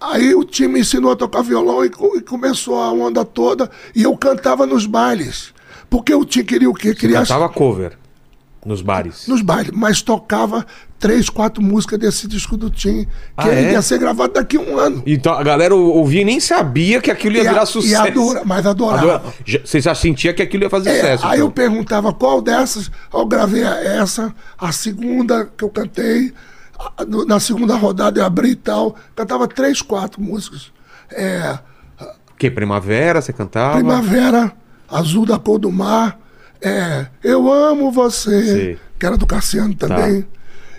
Aí 0.00 0.34
o 0.34 0.44
time 0.44 0.74
me 0.74 0.80
ensinou 0.80 1.12
a 1.12 1.16
tocar 1.16 1.40
violão 1.42 1.82
e, 1.82 1.88
e 1.88 2.20
começou 2.20 2.78
a 2.82 2.92
onda 2.92 3.24
toda. 3.24 3.70
E 3.94 4.02
eu 4.02 4.14
cantava 4.18 4.66
nos 4.66 4.84
bailes. 4.84 5.53
Porque 5.94 6.12
o 6.12 6.24
time 6.24 6.44
queria 6.44 6.68
o 6.68 6.74
quê? 6.74 6.92
Queria 6.92 7.20
as- 7.20 7.28
Cantava 7.28 7.48
cover 7.48 7.92
nos 8.66 8.82
bares. 8.82 9.28
nos 9.28 9.42
bailes, 9.42 9.70
mas 9.72 10.02
tocava 10.02 10.66
três, 10.98 11.28
quatro 11.30 11.62
músicas 11.62 11.98
desse 12.00 12.26
disco 12.26 12.56
do 12.56 12.68
Tim, 12.68 13.04
que 13.04 13.08
Ah, 13.36 13.48
é? 13.54 13.72
ia 13.72 13.80
ser 13.82 13.98
gravado 13.98 14.32
daqui 14.32 14.56
a 14.56 14.60
um 14.60 14.76
ano. 14.76 15.02
Então 15.06 15.32
a 15.34 15.42
galera 15.44 15.72
ou- 15.72 15.94
ouvia 15.98 16.22
e 16.22 16.24
nem 16.24 16.40
sabia 16.40 17.00
que 17.00 17.12
aquilo 17.12 17.36
ia 17.36 17.44
E 17.44 17.46
a- 17.46 17.50
virar 17.52 17.62
e 17.62 17.66
sucesso. 17.66 18.02
adora- 18.08 18.42
mas 18.44 18.66
adorava. 18.66 19.02
Adora- 19.16 19.34
Já- 19.44 19.60
Você 19.64 19.80
já 19.80 19.94
sentia 19.94 20.34
que 20.34 20.42
aquilo 20.42 20.64
ia 20.64 20.70
fazer 20.70 20.90
É, 20.90 20.94
sucesso. 21.00 21.26
aí 21.26 21.38
eu 21.38 21.44
então. 21.46 21.50
perguntava 21.52 22.12
qual 22.12 22.42
dessas, 22.42 22.90
eu 23.12 23.24
gravei 23.26 23.62
essa, 23.62 24.34
a 24.58 24.72
segunda 24.72 25.44
que 25.56 25.62
eu 25.62 25.68
cantei, 25.68 26.32
a- 26.76 27.04
na 27.28 27.38
segunda 27.38 27.76
rodada 27.76 28.18
eu 28.18 28.24
abri 28.24 28.50
e 28.50 28.56
tal, 28.56 28.96
cantava 29.14 29.46
três, 29.46 29.80
quatro 29.80 30.20
músicas. 30.20 30.72
É, 31.12 31.56
Que 32.36 32.50
Primavera, 32.50 33.22
você 33.22 33.32
cantava? 33.32 33.76
Primavera, 33.76 34.52
Azul 34.98 35.26
da 35.26 35.38
Cor 35.38 35.58
do 35.58 35.70
Mar, 35.72 36.18
é, 36.60 37.06
Eu 37.22 37.52
Amo 37.52 37.90
Você, 37.92 38.42
Sei. 38.44 38.78
que 38.98 39.04
era 39.06 39.16
do 39.16 39.26
Cassiano 39.26 39.74
também. 39.74 40.26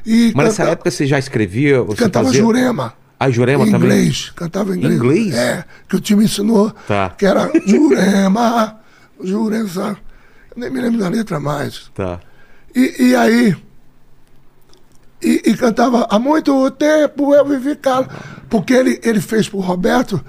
E 0.05 0.32
Mas 0.36 0.45
nessa 0.47 0.57
canta- 0.63 0.72
época 0.74 0.91
você 0.91 1.05
já 1.05 1.18
escrevia? 1.20 1.82
Você 1.82 2.03
cantava 2.03 2.26
fazia... 2.28 2.41
Jurema. 2.41 2.93
Ah, 3.20 3.30
Jurema 3.30 3.66
em 3.66 3.72
também? 3.72 3.89
inglês, 3.89 4.32
cantava 4.36 4.76
em 4.76 4.78
inglês. 4.80 4.95
Inglês? 4.95 5.34
É, 5.36 5.63
que 5.88 5.95
o 5.95 5.99
time 5.99 6.26
ensinou. 6.26 6.72
Tá. 6.88 7.09
Que 7.18 7.26
era 7.26 7.51
Jurema, 7.66 8.78
Jurema. 9.24 9.97
Nem 10.55 10.70
me 10.70 10.80
lembro 10.82 10.99
da 10.99 11.09
letra 11.09 11.39
mais. 11.39 11.89
Tá. 11.95 12.20
E, 12.76 13.07
e 13.09 13.16
aí. 13.16 13.55
E, 15.22 15.41
e 15.45 15.57
cantava 15.57 16.07
há 16.09 16.20
muito 16.20 16.70
tempo 16.72 17.34
eu 17.34 17.45
vivi 17.45 17.76
calo. 17.76 18.07
Porque 18.49 18.74
ele, 18.74 18.99
ele 19.03 19.20
fez 19.22 19.47
pro 19.49 19.59
Roberto, 19.59 20.24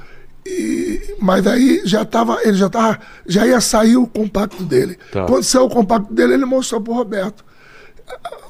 e, 0.47 1.17
mas 1.21 1.47
aí 1.47 1.83
já 1.85 2.05
tava, 2.05 2.39
ele 2.43 2.55
já 2.57 2.69
tava, 2.69 2.99
já 3.27 3.47
ia 3.47 3.61
sair 3.61 3.97
o 3.97 4.07
compacto 4.07 4.63
dele. 4.63 4.99
Tá. 5.13 5.27
Quando 5.27 5.43
saiu 5.45 5.65
o 5.65 5.71
compacto 5.71 6.13
dele, 6.15 6.35
ele 6.35 6.45
mostrou 6.45 6.81
pro 6.81 6.93
Roberto. 6.95 7.45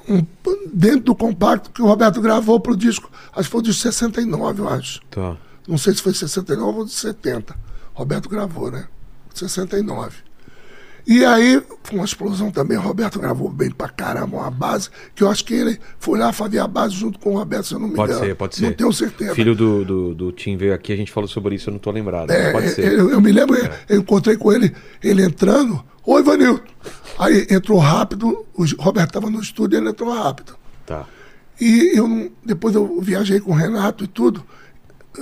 Um- 0.09 0.25
dentro 0.73 1.01
do 1.01 1.15
compacto 1.15 1.71
que 1.71 1.83
o 1.83 1.87
Roberto 1.87 2.21
gravou 2.21 2.61
pro 2.61 2.77
disco, 2.77 3.11
acho 3.33 3.49
que 3.49 3.53
foi 3.53 3.63
de 3.63 3.75
69, 3.75 4.61
eu 4.63 4.69
acho. 4.69 5.01
Tá. 5.11 5.37
Não 5.67 5.79
sei 5.79 5.95
se 5.95 6.03
foi 6.03 6.15
69 6.15 6.79
ou 6.81 6.85
de 6.85 6.93
70. 6.93 7.57
Roberto 7.95 8.29
gravou, 8.29 8.71
né? 8.71 8.87
69. 9.35 10.17
E 11.07 11.25
aí, 11.25 11.63
foi 11.85 11.99
uma 11.99 12.05
explosão 12.05 12.51
também. 12.51 12.77
O 12.77 12.81
Roberto 12.81 13.21
gravou 13.21 13.49
bem 13.49 13.71
pra 13.71 13.89
caramba 13.89 14.39
uma 14.39 14.51
base, 14.51 14.91
que 15.15 15.23
eu 15.23 15.31
acho 15.31 15.45
que 15.45 15.55
ele 15.55 15.79
foi 16.01 16.19
lá 16.19 16.33
fazer 16.33 16.59
a 16.59 16.67
base 16.67 16.95
junto 16.97 17.17
com 17.21 17.35
o 17.35 17.39
Roberto, 17.39 17.65
se 17.69 17.75
eu 17.75 17.79
não 17.79 17.89
me 17.89 17.95
Pode 17.95 18.11
engano. 18.13 18.27
ser, 18.27 18.35
pode 18.35 18.61
Não 18.61 18.69
ser. 18.71 18.75
tenho 18.75 18.93
certeza. 18.93 19.35
Filho 19.37 19.55
do, 19.55 19.85
do, 19.85 20.15
do 20.15 20.33
Tim 20.33 20.57
veio 20.57 20.75
aqui, 20.75 20.93
a 20.93 20.97
gente 20.97 21.13
falou 21.13 21.29
sobre 21.29 21.55
isso, 21.55 21.71
eu 21.71 21.73
não 21.73 21.79
tô 21.79 21.93
lembrado. 21.93 22.31
É, 22.31 22.51
pode 22.51 22.71
ser. 22.71 22.93
Eu, 22.93 23.09
eu 23.11 23.21
me 23.21 23.31
lembro, 23.31 23.57
eu 23.89 24.01
encontrei 24.01 24.37
com 24.37 24.53
ele, 24.53 24.75
ele 25.03 25.23
entrando. 25.23 25.81
Oi, 26.05 26.23
Vanilton. 26.25 26.65
Aí 27.19 27.47
entrou 27.51 27.79
rápido, 27.79 28.45
o 28.55 28.65
Roberto 28.83 29.11
estava 29.11 29.31
no 29.31 29.41
estúdio, 29.41 29.79
ele 29.79 29.89
entrou 29.89 30.13
rápido. 30.13 30.57
Tá. 30.85 31.05
E 31.61 31.93
eu 31.97 32.07
não- 32.09 32.29
depois 32.45 32.75
eu 32.75 33.01
viajei 33.01 33.39
com 33.41 33.53
o 33.53 33.55
Renato 33.55 34.03
e 34.05 34.07
tudo. 34.09 34.45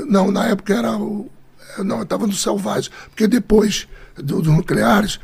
Não, 0.07 0.31
na 0.31 0.47
época 0.47 0.75
era 0.75 0.97
o. 0.97 1.31
Não, 1.79 1.99
eu 1.99 2.03
estava 2.03 2.27
no 2.27 2.33
Selvagem. 2.33 2.91
Porque 3.11 3.27
depois 3.29 3.87
do- 4.17 4.43
dos 4.43 4.53
nucleares 4.53 5.21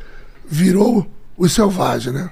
virou 0.51 1.07
os 1.37 1.53
Selvagens, 1.53 2.13
né? 2.13 2.29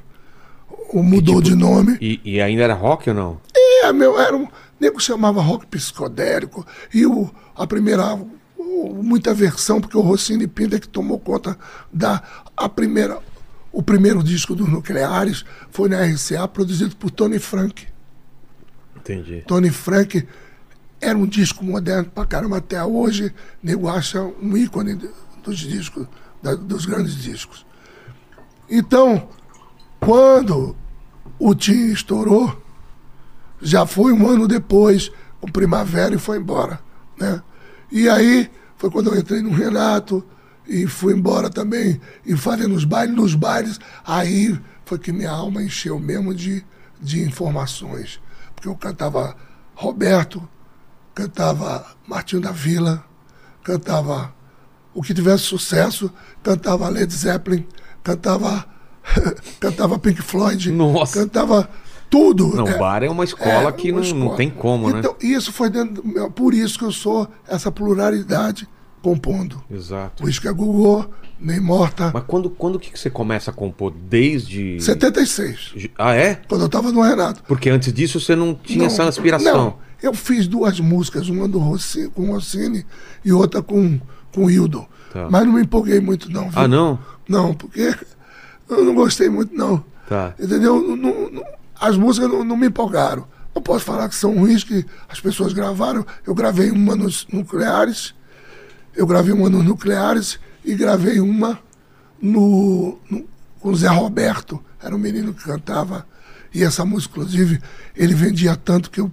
O 0.91 1.01
mudou 1.01 1.41
de 1.41 1.55
nome. 1.55 1.97
E, 2.01 2.19
e 2.25 2.41
ainda 2.41 2.63
era 2.63 2.73
rock 2.73 3.09
ou 3.09 3.15
não? 3.15 3.41
É, 3.55 3.91
meu, 3.93 4.19
era 4.19 4.35
um. 4.35 4.43
O 4.45 4.49
nego 4.79 4.99
chamava 4.99 5.41
rock 5.41 5.65
psicodélico. 5.67 6.65
E 6.93 7.05
o, 7.05 7.29
a 7.55 7.65
primeira. 7.65 8.15
o- 8.15 9.01
muita 9.03 9.33
versão, 9.33 9.79
porque 9.79 9.97
o 9.97 10.01
Rossini 10.01 10.47
Pinda 10.47 10.79
que 10.79 10.87
tomou 10.87 11.19
conta 11.19 11.57
da. 11.91 12.21
A 12.57 12.67
primeira. 12.67 13.19
O 13.71 13.83
primeiro 13.83 14.23
disco 14.23 14.55
dos 14.55 14.67
nucleares 14.67 15.45
foi 15.69 15.89
na 15.89 16.03
RCA, 16.03 16.47
produzido 16.47 16.95
por 16.95 17.11
Tony 17.11 17.37
Frank. 17.37 17.87
Entendi. 18.97 19.43
Tony 19.47 19.69
Frank 19.69 20.27
era 20.99 21.17
um 21.17 21.25
disco 21.27 21.63
moderno 21.63 22.09
pra 22.09 22.25
caramba 22.25 22.57
até 22.57 22.83
hoje. 22.83 23.31
Nego 23.61 23.87
acha 23.87 24.21
um 24.23 24.57
ícone 24.57 24.99
dos 25.43 25.57
discos, 25.57 26.07
da- 26.41 26.55
dos 26.55 26.85
grandes 26.85 27.15
discos. 27.15 27.65
Então, 28.69 29.27
quando 29.99 30.75
o 31.39 31.55
Tim 31.55 31.91
estourou, 31.91 32.61
já 33.61 33.85
foi 33.85 34.11
um 34.13 34.27
ano 34.27 34.47
depois, 34.47 35.11
com 35.41 35.51
Primavera, 35.51 36.15
e 36.15 36.19
foi 36.19 36.37
embora. 36.37 36.79
Né? 37.19 37.41
E 37.91 38.07
aí 38.07 38.49
foi 38.77 38.89
quando 38.89 39.13
eu 39.13 39.19
entrei 39.19 39.41
no 39.41 39.51
Renato 39.51 40.23
e 40.67 40.85
fui 40.85 41.13
embora 41.13 41.49
também, 41.49 41.99
e 42.23 42.37
fazendo 42.37 42.75
os 42.75 42.85
bailes, 42.85 43.15
nos 43.15 43.33
bailes, 43.33 43.79
aí 44.05 44.59
foi 44.85 44.99
que 44.99 45.11
minha 45.11 45.31
alma 45.31 45.63
encheu 45.63 45.99
mesmo 45.99 46.33
de, 46.33 46.63
de 47.01 47.23
informações. 47.23 48.19
Porque 48.53 48.67
eu 48.67 48.75
cantava 48.75 49.35
Roberto, 49.73 50.47
cantava 51.15 51.85
Martinho 52.07 52.41
da 52.41 52.51
Vila, 52.51 53.03
cantava 53.63 54.33
o 54.93 55.01
que 55.01 55.13
tivesse 55.13 55.43
sucesso, 55.43 56.11
cantava 56.43 56.87
Led 56.89 57.11
Zeppelin, 57.13 57.65
cantava, 58.03 58.65
cantava 59.59 59.99
Pink 59.99 60.21
Floyd, 60.21 60.71
Nossa. 60.71 61.19
cantava 61.21 61.69
tudo. 62.09 62.47
Não, 62.55 62.67
É, 62.67 62.77
bar 62.77 63.03
é 63.03 63.09
uma 63.09 63.23
escola 63.23 63.71
que 63.71 63.91
uma 63.91 64.01
não, 64.01 64.09
não 64.09 64.17
escola. 64.19 64.37
tem 64.37 64.49
como, 64.49 64.89
né? 64.91 64.99
então, 64.99 65.15
Isso 65.21 65.51
foi 65.51 65.69
dentro 65.69 66.01
do 66.01 66.31
por 66.31 66.53
isso 66.53 66.77
que 66.77 66.85
eu 66.85 66.91
sou 66.91 67.27
essa 67.47 67.71
pluralidade 67.71 68.67
compondo. 69.01 69.63
Exato. 69.71 70.21
Por 70.23 70.29
isso 70.29 70.41
que 70.41 70.47
é 70.47 70.51
Google, 70.51 71.09
nem 71.39 71.59
morta. 71.59 72.11
Mas 72.13 72.23
quando, 72.27 72.49
quando 72.49 72.79
que 72.79 72.97
você 72.99 73.09
começa 73.09 73.49
a 73.51 73.53
compor? 73.53 73.93
Desde. 74.09 74.79
76, 74.81 75.89
Ah, 75.97 76.13
é? 76.15 76.35
quando 76.47 76.61
eu 76.61 76.65
estava 76.67 76.91
no 76.91 77.01
Renato. 77.01 77.43
Porque 77.47 77.69
antes 77.69 77.93
disso 77.93 78.19
você 78.19 78.35
não 78.35 78.53
tinha 78.53 78.79
Não, 78.79 78.85
essa 78.87 79.05
inspiração. 79.05 79.53
Não, 79.55 79.75
eu 80.01 80.13
fiz 80.13 80.47
duas 80.47 80.79
músicas, 80.79 81.29
uma 81.29 81.47
do 81.47 81.59
com 82.13 82.23
o 82.29 82.31
Rossini 82.33 82.85
e 83.23 83.31
outra 83.31 83.61
com, 83.61 83.99
com 84.33 84.45
o 84.45 84.49
Hildo. 84.51 84.85
Tá. 85.13 85.27
Mas 85.29 85.45
não 85.45 85.53
me 85.53 85.61
empolguei 85.61 85.99
muito, 85.99 86.31
não. 86.31 86.49
viu? 86.49 86.59
Ah, 86.59 86.67
não? 86.67 86.99
Não, 87.27 87.53
porque 87.53 87.95
eu 88.69 88.85
não 88.85 88.93
gostei 88.95 89.29
muito, 89.29 89.55
não. 89.55 89.83
Tá. 90.07 90.33
Entendeu? 90.39 90.81
Não- 90.81 90.95
não- 90.95 91.29
não- 91.31 91.43
as 91.79 91.97
músicas 91.97 92.29
não, 92.29 92.43
não 92.43 92.57
me 92.57 92.67
empolgaram. 92.67 93.27
Eu 93.55 93.61
posso 93.61 93.83
falar 93.85 94.07
que 94.09 94.15
são 94.15 94.37
ruins, 94.37 94.63
que 94.63 94.85
as 95.07 95.19
pessoas 95.19 95.53
gravaram. 95.53 96.05
Eu 96.25 96.33
gravei 96.35 96.69
uma 96.71 96.95
nos 96.95 97.27
nucleares, 97.31 98.13
eu 98.95 99.05
gravei 99.07 99.33
uma 99.33 99.49
nos 99.49 99.63
nucleares 99.65 100.39
e 100.63 100.75
gravei 100.75 101.19
uma 101.19 101.59
no, 102.21 102.97
no- 103.09 103.25
com 103.59 103.69
o 103.69 103.75
Zé 103.75 103.87
Roberto. 103.87 104.63
Era 104.81 104.95
um 104.95 104.99
menino 104.99 105.33
que 105.33 105.43
cantava. 105.43 106.05
E 106.53 106.63
essa 106.63 106.85
música, 106.85 107.13
inclusive, 107.13 107.61
ele 107.95 108.13
vendia 108.13 108.55
tanto 108.55 108.89
que 108.89 108.99
eu 109.01 109.11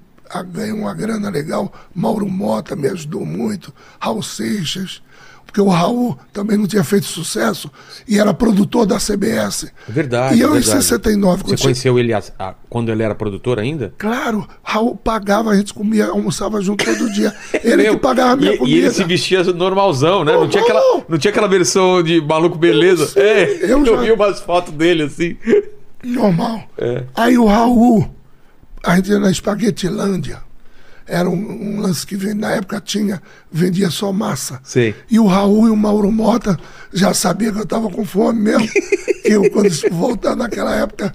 ganhei 0.52 0.72
uma 0.72 0.94
grana 0.94 1.28
legal. 1.30 1.72
Mauro 1.94 2.28
Mota 2.28 2.74
me 2.76 2.88
ajudou 2.88 3.24
muito, 3.26 3.72
Raul 4.00 4.22
Seixas. 4.22 5.02
Porque 5.46 5.60
o 5.60 5.68
Raul 5.68 6.18
também 6.34 6.58
não 6.58 6.66
tinha 6.66 6.84
feito 6.84 7.06
sucesso 7.06 7.70
e 8.06 8.18
era 8.18 8.34
produtor 8.34 8.84
da 8.84 8.98
CBS. 8.98 9.72
Verdade. 9.88 10.36
E 10.36 10.40
eu, 10.42 10.48
é 10.48 10.58
em 10.58 10.60
verdade. 10.60 10.82
69, 10.84 11.44
quando 11.44 11.56
Você 11.56 11.62
conheceu 11.62 11.98
ele 11.98 12.12
a- 12.12 12.22
a- 12.38 12.54
quando 12.68 12.90
ele 12.92 13.02
era 13.02 13.14
produtor 13.14 13.58
ainda? 13.58 13.94
Claro, 13.96 14.46
Raul 14.62 14.96
pagava, 14.96 15.50
a 15.50 15.56
gente 15.56 15.72
comia, 15.72 16.08
almoçava 16.08 16.60
junto 16.60 16.84
todo 16.84 17.10
dia. 17.12 17.34
Ele 17.64 17.84
Meu, 17.84 17.94
que 17.94 18.00
pagava 18.00 18.32
a 18.32 18.36
minha 18.36 18.52
e, 18.52 18.58
comida. 18.58 18.76
E 18.76 18.80
ele 18.80 18.90
se 18.90 19.04
vestia 19.04 19.42
normalzão, 19.44 20.24
né? 20.24 20.32
Não 20.32 20.46
tinha, 20.48 20.62
aquela, 20.62 20.80
não 21.08 21.16
tinha 21.16 21.30
aquela 21.30 21.48
versão 21.48 22.02
de 22.02 22.20
maluco 22.20 22.58
beleza. 22.58 23.06
Sim, 23.06 23.20
é, 23.20 23.58
eu, 23.62 23.78
eu 23.78 23.86
já- 23.86 23.96
vi 24.02 24.12
umas 24.12 24.40
fotos 24.40 24.74
dele 24.74 25.04
assim. 25.04 25.36
Normal. 26.04 26.64
É. 26.76 27.04
Aí 27.14 27.38
o 27.38 27.46
Raul, 27.46 28.10
a 28.84 28.96
gente 28.96 29.10
ia 29.10 29.18
na 29.18 29.30
Espaguetilândia. 29.30 30.44
Era 31.06 31.28
um, 31.28 31.34
um 31.76 31.80
lance 31.80 32.06
que 32.06 32.16
na 32.34 32.50
época 32.52 32.80
tinha, 32.84 33.22
vendia 33.50 33.90
só 33.90 34.12
massa. 34.12 34.60
Sei. 34.64 34.94
E 35.10 35.18
o 35.18 35.26
Raul 35.26 35.68
e 35.68 35.70
o 35.70 35.76
Mauro 35.76 36.10
Mota 36.10 36.58
já 36.92 37.14
sabia 37.14 37.52
que 37.52 37.58
eu 37.58 37.62
estava 37.64 37.88
com 37.90 38.04
fome 38.04 38.40
mesmo. 38.40 38.68
eu, 39.24 39.48
quando 39.50 39.68
voltar 39.92 40.34
naquela 40.34 40.74
época, 40.74 41.12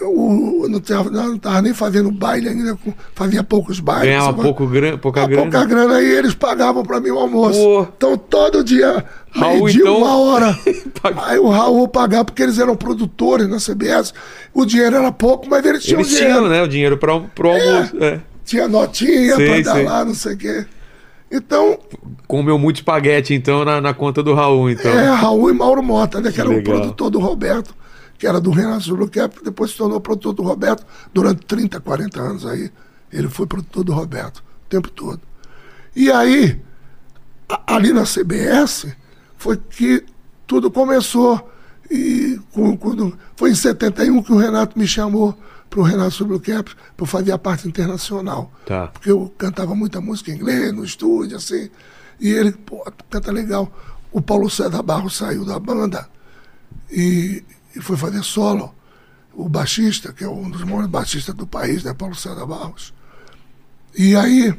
eu 0.00 0.66
não 0.68 0.78
estava 0.78 1.62
nem 1.62 1.72
fazendo 1.74 2.10
baile 2.10 2.48
ainda, 2.48 2.76
fazia 3.14 3.42
poucos 3.44 3.80
bailes. 3.80 4.06
Ganhava 4.08 4.26
sabe? 4.26 4.42
pouco 4.42 4.66
gran... 4.66 4.98
pouca 4.98 5.22
Ah, 5.22 5.26
grana. 5.26 5.42
pouca 5.42 5.64
grana 5.64 6.00
e 6.00 6.06
eles 6.10 6.34
pagavam 6.34 6.82
pra 6.82 7.00
mim 7.00 7.10
o 7.10 7.18
almoço. 7.18 7.58
Pô. 7.58 7.86
Então 7.96 8.16
todo 8.16 8.64
dia, 8.64 9.04
Raul, 9.30 9.54
meio-dia, 9.64 9.82
então- 9.82 9.98
uma 9.98 10.16
hora. 10.16 10.58
Aí 11.24 11.38
o 11.38 11.48
Raul 11.48 11.86
pagava, 11.88 12.24
porque 12.24 12.42
eles 12.42 12.58
eram 12.58 12.74
produtores 12.76 13.48
na 13.48 13.58
CBS. 13.58 14.12
O 14.52 14.64
dinheiro 14.64 14.96
era 14.96 15.12
pouco, 15.12 15.48
mas 15.48 15.64
eles 15.64 15.82
tinham 15.84 16.00
Eles 16.00 16.10
dinheiro. 16.12 16.34
tinham, 16.34 16.48
né, 16.48 16.62
o 16.62 16.68
dinheiro 16.68 16.96
para 16.98 17.20
pro 17.20 17.50
almoço. 17.50 17.96
É. 18.02 18.20
Tinha 18.50 18.66
notinha 18.66 19.36
pra 19.36 19.60
dar 19.60 19.74
sei. 19.74 19.84
lá, 19.84 20.04
não 20.04 20.12
sei 20.12 20.34
o 20.34 20.36
quê. 20.36 20.66
Então, 21.30 21.78
Comeu 22.26 22.58
muito 22.58 22.78
espaguete, 22.78 23.32
então, 23.32 23.64
na, 23.64 23.80
na 23.80 23.94
conta 23.94 24.24
do 24.24 24.34
Raul, 24.34 24.68
então. 24.68 24.90
é 24.90 25.08
Raul 25.08 25.50
e 25.50 25.52
Mauro 25.52 25.80
Mota, 25.80 26.20
né? 26.20 26.32
Que, 26.32 26.40
era 26.40 26.50
o 26.50 26.60
produtor 26.64 27.10
do 27.10 27.20
Roberto, 27.20 27.72
que 28.18 28.26
era 28.26 28.40
do 28.40 28.50
Renato 28.50 28.82
Zuluquep, 28.82 29.44
depois 29.44 29.70
se 29.70 29.76
tornou 29.76 30.00
produtor 30.00 30.32
do 30.32 30.42
Roberto 30.42 30.84
durante 31.14 31.46
30, 31.46 31.78
40 31.78 32.20
anos 32.20 32.44
aí. 32.44 32.72
Ele 33.12 33.28
foi 33.28 33.46
produtor 33.46 33.84
do 33.84 33.92
Roberto 33.92 34.38
o 34.38 34.68
tempo 34.68 34.90
todo. 34.90 35.20
E 35.94 36.10
aí, 36.10 36.60
ali 37.68 37.92
na 37.92 38.02
CBS, 38.02 38.88
foi 39.36 39.56
que 39.58 40.02
tudo 40.44 40.72
começou. 40.72 41.48
E 41.88 42.36
quando, 42.80 43.16
foi 43.36 43.52
em 43.52 43.54
71 43.54 44.20
que 44.24 44.32
o 44.32 44.36
Renato 44.36 44.76
me 44.76 44.88
chamou 44.88 45.38
para 45.70 45.80
o 45.80 45.84
Renato 45.84 46.16
Zuluquep 46.16 46.74
para 46.96 47.06
fazer 47.06 47.30
a 47.30 47.38
parte 47.38 47.68
internacional. 47.68 48.52
Tá. 48.66 48.88
Porque 48.88 49.10
eu 49.10 49.32
cantava 49.38 49.74
muita 49.74 50.00
música 50.00 50.32
em 50.32 50.34
inglês 50.34 50.72
no 50.72 50.84
estúdio, 50.84 51.36
assim. 51.36 51.70
E 52.18 52.28
ele, 52.28 52.50
pô, 52.50 52.84
canta 53.08 53.30
legal. 53.30 53.72
O 54.12 54.20
Paulo 54.20 54.50
César 54.50 54.82
Barros 54.82 55.16
saiu 55.16 55.44
da 55.44 55.58
banda 55.60 56.08
e, 56.90 57.44
e 57.74 57.80
foi 57.80 57.96
fazer 57.96 58.22
solo. 58.24 58.74
O 59.32 59.48
baixista, 59.48 60.12
que 60.12 60.24
é 60.24 60.28
um 60.28 60.50
dos 60.50 60.64
maiores 60.64 60.88
baixistas 60.90 61.34
do 61.34 61.46
país, 61.46 61.84
né? 61.84 61.94
Paulo 61.94 62.16
César 62.16 62.44
Barros. 62.44 62.92
E 63.96 64.16
aí, 64.16 64.52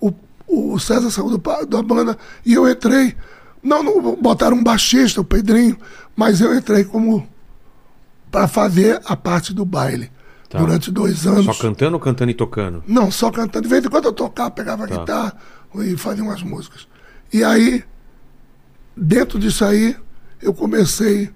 o, 0.00 0.12
o 0.46 0.78
César 0.78 1.10
saiu 1.10 1.36
do 1.36 1.66
da 1.66 1.82
banda 1.82 2.16
e 2.46 2.54
eu 2.54 2.70
entrei. 2.70 3.16
Não, 3.60 3.82
não, 3.82 4.14
botaram 4.16 4.56
um 4.56 4.62
baixista, 4.62 5.20
o 5.20 5.24
Pedrinho, 5.24 5.76
mas 6.14 6.40
eu 6.40 6.54
entrei 6.56 6.84
como 6.84 7.26
para 8.30 8.46
fazer 8.46 9.00
a 9.04 9.16
parte 9.16 9.52
do 9.52 9.64
baile. 9.64 10.13
Tá. 10.54 10.60
Durante 10.60 10.92
dois 10.92 11.26
anos. 11.26 11.46
Só 11.46 11.54
cantando 11.54 11.94
ou 11.96 12.00
cantando 12.00 12.30
e 12.30 12.34
tocando? 12.34 12.84
Não, 12.86 13.10
só 13.10 13.28
cantando. 13.28 13.62
De 13.62 13.68
vez 13.68 13.84
em 13.84 13.88
quando 13.88 14.04
eu 14.04 14.12
tocava, 14.12 14.52
pegava 14.52 14.86
Tá. 14.86 14.98
guitarra 14.98 15.36
e 15.74 15.96
fazia 15.96 16.22
umas 16.22 16.44
músicas. 16.44 16.86
E 17.32 17.42
aí, 17.42 17.82
dentro 18.96 19.36
disso 19.36 19.64
aí, 19.64 19.96
eu 20.40 20.54
comecei 20.54 21.28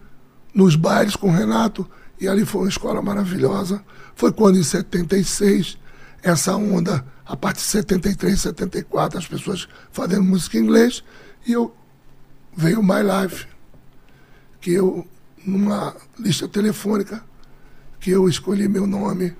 nos 0.54 0.76
bailes 0.76 1.16
com 1.16 1.30
o 1.30 1.32
Renato, 1.32 1.84
e 2.20 2.28
ali 2.28 2.44
foi 2.44 2.60
uma 2.60 2.68
escola 2.68 3.02
maravilhosa. 3.02 3.82
Foi 4.14 4.30
quando, 4.30 4.56
em 4.56 4.62
76, 4.62 5.76
essa 6.22 6.54
onda, 6.54 7.04
a 7.26 7.36
partir 7.36 7.58
de 7.58 7.66
73, 7.66 8.40
74, 8.40 9.18
as 9.18 9.26
pessoas 9.26 9.68
fazendo 9.90 10.22
música 10.22 10.58
em 10.58 10.60
inglês, 10.60 11.02
e 11.44 11.52
eu 11.54 11.74
veio 12.56 12.78
o 12.78 12.84
My 12.84 13.02
Life, 13.02 13.46
que 14.60 14.74
eu, 14.74 15.04
numa 15.44 15.92
lista 16.20 16.46
telefônica, 16.46 17.20
que 18.08 18.14
eu 18.14 18.26
escolhi 18.26 18.66
meu 18.68 18.86
nome. 18.86 19.34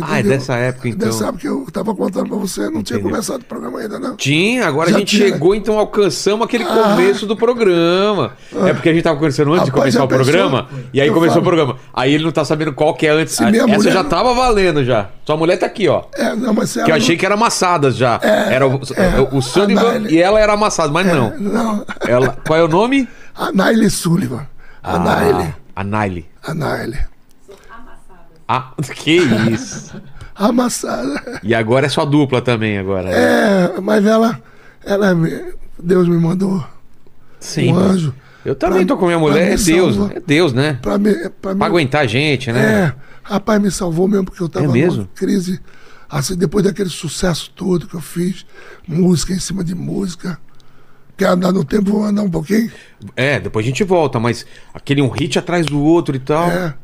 Ah, 0.00 0.16
é 0.16 0.20
entendeu? 0.20 0.38
dessa 0.38 0.56
época, 0.56 0.88
então. 0.88 1.08
Dessa 1.08 1.24
época 1.26 1.38
que 1.38 1.46
eu 1.48 1.62
estava 1.68 1.94
contando 1.94 2.28
para 2.28 2.36
você, 2.36 2.62
não 2.68 2.82
tinha 2.82 2.98
Entendi. 2.98 3.02
começado 3.12 3.42
o 3.42 3.44
programa 3.44 3.78
ainda, 3.78 3.96
não. 4.00 4.16
Tinha, 4.16 4.66
agora 4.66 4.90
Já 4.90 4.96
a 4.96 4.98
gente 4.98 5.16
tinha. 5.16 5.28
chegou, 5.28 5.54
então 5.54 5.78
alcançamos 5.78 6.44
aquele 6.44 6.64
Ah. 6.64 6.66
começo 6.90 7.26
do 7.26 7.36
programa. 7.36 8.32
É 8.66 8.74
porque 8.74 8.88
a 8.88 8.92
gente 8.92 9.04
tava 9.04 9.14
conversando 9.14 9.52
antes 9.52 9.66
de 9.66 9.70
Rapaz, 9.70 9.94
começar 9.94 9.98
já 10.00 10.04
o 10.04 10.08
programa, 10.08 10.68
e 10.92 11.00
aí 11.00 11.06
Eu 11.06 11.14
começou 11.14 11.34
falo. 11.40 11.42
o 11.42 11.48
programa. 11.48 11.76
Aí 11.94 12.12
ele 12.12 12.24
não 12.24 12.32
tá 12.32 12.44
sabendo 12.44 12.72
qual 12.72 12.92
que 12.92 13.06
é 13.06 13.10
antes. 13.10 13.34
Se 13.34 13.44
minha 13.46 13.62
Essa 13.62 13.68
mulher- 13.72 13.92
já 13.92 14.02
tava 14.02 14.34
valendo 14.34 14.84
já. 14.84 15.10
Sua 15.24 15.36
mulher 15.36 15.56
tá 15.58 15.66
aqui, 15.66 15.86
ó. 15.88 16.02
É, 16.16 16.34
não, 16.34 16.52
mas 16.52 16.72
Que 16.72 16.90
eu 16.90 16.94
achei 16.96 17.16
que 17.16 17.24
era 17.24 17.36
amassadas 17.36 17.94
já. 17.96 18.18
era 18.20 18.66
o, 18.66 18.80
é, 18.96 19.28
o 19.32 19.40
Sullivan 19.40 20.06
a 20.06 20.10
e 20.10 20.18
ela 20.20 20.40
era 20.40 20.54
amassada, 20.54 20.92
mas 20.92 21.06
não. 21.06 21.38
Não, 21.38 21.86
Ela, 22.00 22.36
qual 22.44 22.58
é 22.58 22.64
o 22.64 22.68
nome? 22.68 23.08
a 23.32 23.52
Naile 23.52 23.88
Sullivan. 23.88 24.44
A 24.82 24.98
Naile. 24.98 25.54
Ah, 25.76 25.80
a 25.80 25.84
Naile. 25.84 26.26
A 26.42 26.52
Naile. 26.52 26.98
Ah, 28.46 28.72
que 28.94 29.16
isso. 29.52 29.94
Amassada. 30.34 31.40
E 31.42 31.54
agora 31.54 31.86
é 31.86 31.88
sua 31.88 32.04
dupla 32.04 32.40
também, 32.42 32.78
agora. 32.78 33.08
né? 33.10 33.14
É, 33.76 33.80
mas 33.80 34.04
ela, 34.04 34.40
ela 34.84 35.16
Deus 35.78 36.08
me 36.08 36.16
mandou 36.18 36.64
Sempre. 37.40 37.72
um 37.72 37.76
anjo. 37.78 38.14
Eu 38.44 38.54
também 38.54 38.84
pra- 38.84 38.94
tô 38.94 39.00
com 39.00 39.06
minha 39.06 39.18
mulher, 39.18 39.52
é 39.52 39.56
Deus. 39.56 39.94
salvar. 39.96 40.16
É 40.16 40.20
Deus, 40.20 40.52
né? 40.52 40.78
Pra 40.82 40.98
me, 40.98 41.14
pra 41.40 41.54
Pra 41.54 41.66
aguentar 41.66 42.02
a 42.02 42.06
gente, 42.06 42.52
né? 42.52 42.60
É, 42.60 42.94
rapaz, 43.22 43.60
me 43.62 43.70
salvou 43.70 44.06
mesmo, 44.06 44.24
porque 44.26 44.42
eu 44.42 44.48
tava 44.48 44.66
É 44.66 44.68
mesmo? 44.68 45.08
crise. 45.14 45.60
Assim, 46.10 46.36
depois 46.36 46.64
daquele 46.64 46.90
sucesso 46.90 47.50
todo 47.56 47.86
que 47.86 47.94
eu 47.94 48.00
fiz, 48.00 48.44
música 48.86 49.32
em 49.32 49.38
cima 49.38 49.64
de 49.64 49.74
música. 49.74 50.38
Quer 51.16 51.28
andar 51.28 51.52
no 51.52 51.64
tempo, 51.64 51.92
vou 51.92 52.04
andar 52.04 52.22
um 52.22 52.30
pouquinho. 52.30 52.70
É, 53.16 53.38
depois 53.40 53.64
a 53.64 53.68
gente 53.68 53.82
volta, 53.84 54.18
mas 54.20 54.44
aquele 54.74 55.00
um 55.00 55.08
hit 55.08 55.38
atrás 55.38 55.64
do 55.64 55.80
outro 55.80 56.14
e 56.14 56.18
tal. 56.18 56.50
É, 56.50 56.74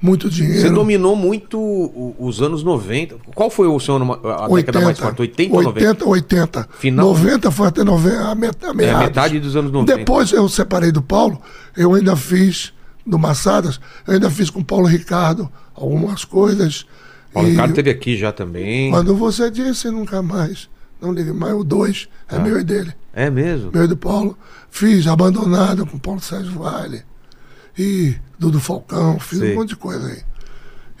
muito 0.00 0.30
dinheiro. 0.30 0.60
Você 0.62 0.70
dominou 0.70 1.14
muito 1.14 1.58
o- 1.58 2.14
os 2.18 2.40
anos 2.40 2.62
90. 2.62 3.16
Qual 3.34 3.50
foi 3.50 3.66
o 3.68 3.78
seu 3.78 3.96
ano, 3.96 4.12
a 4.12 4.48
década 4.48 4.80
mais 4.80 4.98
forte? 4.98 5.20
80 5.20 5.54
ou 5.56 5.62
90? 5.62 5.86
80, 5.88 6.08
80. 6.08 6.68
Final- 6.78 7.06
90 7.06 7.50
foi 7.50 7.66
até 7.68 7.84
90, 7.84 8.28
a 8.30 8.34
met- 8.34 8.64
a 8.64 8.68
É, 8.82 8.90
a 8.92 8.98
metade 9.00 9.38
dos 9.40 9.54
anos 9.56 9.70
90. 9.70 9.96
Depois 9.98 10.32
eu 10.32 10.48
separei 10.48 10.90
do 10.90 11.02
Paulo, 11.02 11.40
eu 11.76 11.94
ainda 11.94 12.16
fiz 12.16 12.72
do 13.06 13.18
Massadas, 13.18 13.80
eu 14.06 14.14
ainda 14.14 14.30
fiz 14.30 14.50
com 14.50 14.60
o 14.60 14.64
Paulo 14.64 14.86
Ricardo 14.86 15.50
algumas 15.74 16.24
coisas. 16.24 16.86
Paulo 17.32 17.48
E 17.48 17.52
Ricardo 17.52 17.74
teve 17.74 17.90
aqui 17.90 18.16
já 18.16 18.32
também. 18.32 18.90
Quando 18.90 19.14
você 19.14 19.50
disse 19.50 19.88
nunca 19.90 20.20
mais, 20.22 20.68
não 21.00 21.12
ligue 21.12 21.32
mais, 21.32 21.54
o 21.54 21.62
2 21.64 22.08
é 22.28 22.36
Ah. 22.36 22.38
meu 22.40 22.58
e 22.58 22.64
dele. 22.64 22.92
É 23.12 23.28
mesmo? 23.30 23.70
Meu 23.72 23.84
e 23.84 23.88
do 23.88 23.96
Paulo. 23.96 24.36
Fiz 24.70 25.06
Abandonada 25.06 25.84
com 25.84 25.98
Paulo 25.98 26.20
Sérgio 26.20 26.52
Vale. 26.60 27.02
E 27.82 28.14
Dudu 28.38 28.60
Falcão, 28.60 29.18
fiz 29.18 29.38
Sei. 29.38 29.52
um 29.52 29.60
monte 29.60 29.70
de 29.70 29.76
coisa 29.76 30.06
aí. 30.06 30.22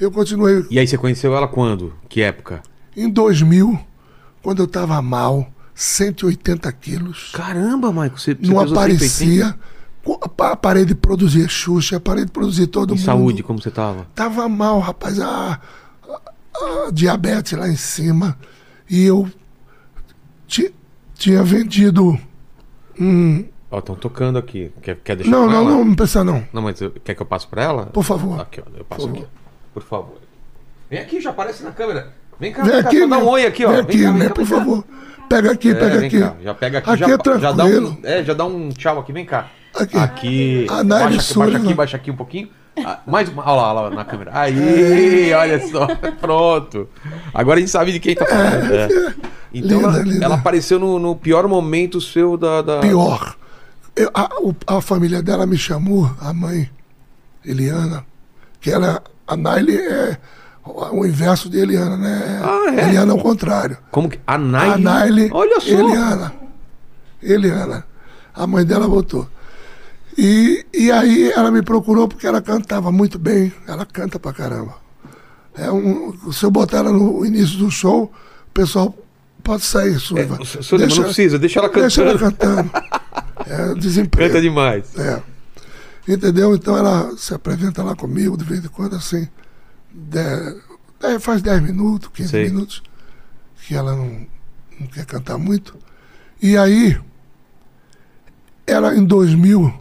Eu 0.00 0.10
continuei 0.10 0.64
E 0.70 0.78
aí 0.78 0.86
você 0.86 0.96
conheceu 0.96 1.34
ela 1.36 1.46
quando? 1.46 1.92
Que 2.08 2.22
época? 2.22 2.62
em 2.96 3.08
2000, 3.08 3.78
quando 4.42 4.60
eu 4.60 4.64
estava 4.64 5.00
mal, 5.02 5.50
180 5.74 6.70
quilos. 6.72 7.30
Caramba, 7.34 7.92
Maico, 7.92 8.18
você, 8.18 8.34
você 8.34 8.40
não 8.50 8.58
180? 8.66 8.72
aparecia. 8.80 9.54
Co- 10.02 10.18
pa- 10.28 10.56
Parei 10.56 10.84
de 10.86 10.94
produzir 10.94 11.48
Xuxa, 11.48 12.00
parei 12.00 12.24
de 12.24 12.30
produzir 12.30 12.66
todo 12.66 12.94
Em 12.94 12.96
mundo. 12.96 13.04
saúde, 13.04 13.42
como 13.42 13.60
você 13.60 13.70
tava? 13.70 14.06
Tava 14.14 14.48
mal, 14.48 14.80
rapaz. 14.80 15.20
A, 15.20 15.60
a- 16.08 16.86
a 16.86 16.90
diabetes 16.90 17.52
lá 17.58 17.68
em 17.68 17.76
cima. 17.76 18.36
E 18.88 19.04
eu 19.04 19.28
ti- 20.46 20.74
tinha 21.14 21.42
vendido. 21.44 22.18
um 22.98 23.44
Ó, 23.70 23.78
estão 23.78 23.94
tocando 23.94 24.38
aqui. 24.38 24.72
Quer, 24.82 24.96
quer 24.96 25.16
deixar 25.16 25.30
Não, 25.30 25.46
não, 25.46 25.54
ela? 25.60 25.70
não, 25.70 25.84
não 25.84 25.94
precisa 25.94 26.24
não. 26.24 26.44
Não, 26.52 26.62
mas 26.62 26.80
eu- 26.80 26.90
quer 26.90 27.14
que 27.14 27.22
eu 27.22 27.26
passe 27.26 27.46
pra 27.46 27.62
ela? 27.62 27.86
Por 27.86 28.02
favor. 28.04 28.40
Aqui, 28.40 28.60
ó, 28.60 28.78
eu 28.78 28.84
passo 28.84 29.08
Por 29.08 29.16
aqui. 29.16 29.26
Por 29.74 29.82
favor. 29.82 30.14
Vem 30.90 30.98
aqui, 31.00 31.20
já 31.20 31.30
aparece 31.30 31.62
na 31.62 31.70
câmera. 31.70 32.12
Vem 32.38 32.52
cá, 32.52 32.62
Vem 32.62 32.72
cá, 32.72 32.78
aqui, 32.88 32.98
só 33.00 33.06
dá 33.06 33.16
né? 33.18 33.22
um 33.22 33.28
oi 33.28 33.46
aqui, 33.46 33.64
ó. 33.64 33.70
Vem 33.70 33.80
aqui, 33.80 34.02
cá, 34.02 34.10
vem 34.10 34.18
né? 34.18 34.28
cá, 34.28 34.34
Por 34.34 34.48
cá. 34.48 34.56
favor. 34.56 34.84
Pega 35.28 35.52
aqui, 35.52 35.70
É, 35.70 35.74
pega 35.74 35.96
vem 35.98 36.06
aqui. 36.08 36.18
cá, 36.20 36.34
Já 36.42 36.54
pega 36.54 36.78
aqui, 36.78 36.90
Aqui 36.90 36.98
já, 37.00 37.06
é 37.06 37.08
já 37.10 37.16
dá 37.52 37.54
tranquilo. 37.64 37.88
um, 38.02 38.06
é, 38.06 38.24
já 38.24 38.34
dá 38.34 38.44
um 38.44 38.68
tchau 38.70 38.98
aqui, 38.98 39.12
vem 39.12 39.24
cá. 39.24 39.48
Aqui. 39.78 39.96
Aqui. 39.96 40.66
A 40.68 40.82
Nair 40.82 41.04
baixa, 41.04 41.20
aqui, 41.20 41.38
baixa 41.38 41.56
aqui, 41.58 41.74
baixa 41.74 41.96
aqui 41.96 42.10
um 42.10 42.16
pouquinho. 42.16 42.48
Ah, 42.84 42.98
mais 43.06 43.28
uma. 43.28 43.42
Olha 43.44 43.52
lá, 43.62 43.72
olha 43.74 43.80
lá 43.82 43.90
na 43.90 44.04
câmera. 44.04 44.30
Aí, 44.34 45.32
olha 45.32 45.64
só. 45.68 45.86
Pronto. 46.20 46.88
Agora 47.32 47.58
a 47.58 47.60
gente 47.60 47.70
sabe 47.70 47.92
de 47.92 48.00
quem 48.00 48.14
tá 48.16 48.26
falando. 48.26 48.70
É. 49.52 49.58
Então 49.58 49.78
Linda, 49.78 49.88
ela, 49.88 50.02
linda. 50.04 50.24
ela 50.26 50.34
apareceu 50.36 50.78
no, 50.78 50.98
no 51.00 51.16
pior 51.16 51.46
momento 51.48 52.00
seu 52.00 52.36
da. 52.36 52.62
da... 52.62 52.78
Pior. 52.80 53.36
Eu- 53.96 54.10
a, 54.14 54.28
o- 54.40 54.54
a 54.66 54.80
família 54.80 55.22
dela 55.22 55.46
me 55.46 55.58
chamou, 55.58 56.10
a 56.20 56.32
mãe, 56.32 56.70
Eliana, 57.44 58.04
que 58.60 58.70
ela, 58.70 59.02
a 59.26 59.36
Naile 59.36 59.76
é 59.76 60.18
o, 60.64 61.00
o 61.00 61.06
inverso 61.06 61.48
de 61.50 61.58
Eliana, 61.58 61.96
né? 61.96 62.40
Ah, 62.42 62.74
é? 62.74 62.88
Eliana 62.88 63.12
ao 63.12 63.18
contrário. 63.18 63.76
Como 63.90 64.08
que. 64.08 64.18
A 64.26 64.34
A 64.34 64.38
Naile. 64.38 64.82
Naile, 64.84 65.30
Olha 65.32 65.60
só. 65.60 65.68
Eliana. 65.68 66.32
Eliana. 67.22 67.84
A 68.34 68.46
mãe 68.46 68.64
dela 68.64 68.88
botou. 68.88 69.28
E, 70.16 70.64
e 70.74 70.90
aí 70.90 71.30
ela 71.32 71.50
me 71.50 71.62
procurou 71.62 72.06
porque 72.08 72.26
ela 72.26 72.40
cantava 72.42 72.90
muito 72.92 73.18
bem. 73.18 73.52
Ela 73.66 73.86
canta 73.86 74.18
pra 74.18 74.32
caramba. 74.32 74.74
É 75.54 75.70
um, 75.70 76.32
se 76.32 76.44
eu 76.44 76.50
botar 76.50 76.78
ela 76.78 76.92
no 76.92 77.24
início 77.24 77.58
do 77.58 77.70
show, 77.70 78.04
o 78.04 78.50
pessoal 78.52 78.94
pode 79.42 79.62
sair, 79.64 79.98
Sullivan. 79.98 80.36
É, 80.36 80.42
o 80.42 80.62
Sullivan 80.62 80.94
não 80.94 81.04
precisa, 81.04 81.38
deixa 81.38 81.58
ela 81.60 81.68
Deixa 81.68 82.02
ela 82.02 82.18
cantando. 82.18 82.70
É, 83.46 83.74
desemprego. 83.74 84.32
Canta 84.32 84.42
demais. 84.42 84.96
É. 84.96 85.22
Entendeu? 86.08 86.54
Então 86.54 86.76
ela 86.76 87.16
se 87.16 87.32
apresenta 87.34 87.82
lá 87.82 87.94
comigo 87.94 88.36
de 88.36 88.44
vez 88.44 88.64
em 88.64 88.68
quando, 88.68 88.96
assim. 88.96 89.28
De, 89.92 90.18
é, 91.02 91.18
faz 91.18 91.42
10 91.42 91.62
minutos, 91.62 92.10
15 92.12 92.28
Sei. 92.28 92.44
minutos, 92.44 92.82
que 93.66 93.74
ela 93.74 93.94
não 93.94 94.26
não 94.80 94.86
quer 94.86 95.04
cantar 95.04 95.36
muito. 95.36 95.76
E 96.40 96.56
aí, 96.56 96.98
era 98.66 98.96
em 98.96 99.04
2000, 99.04 99.72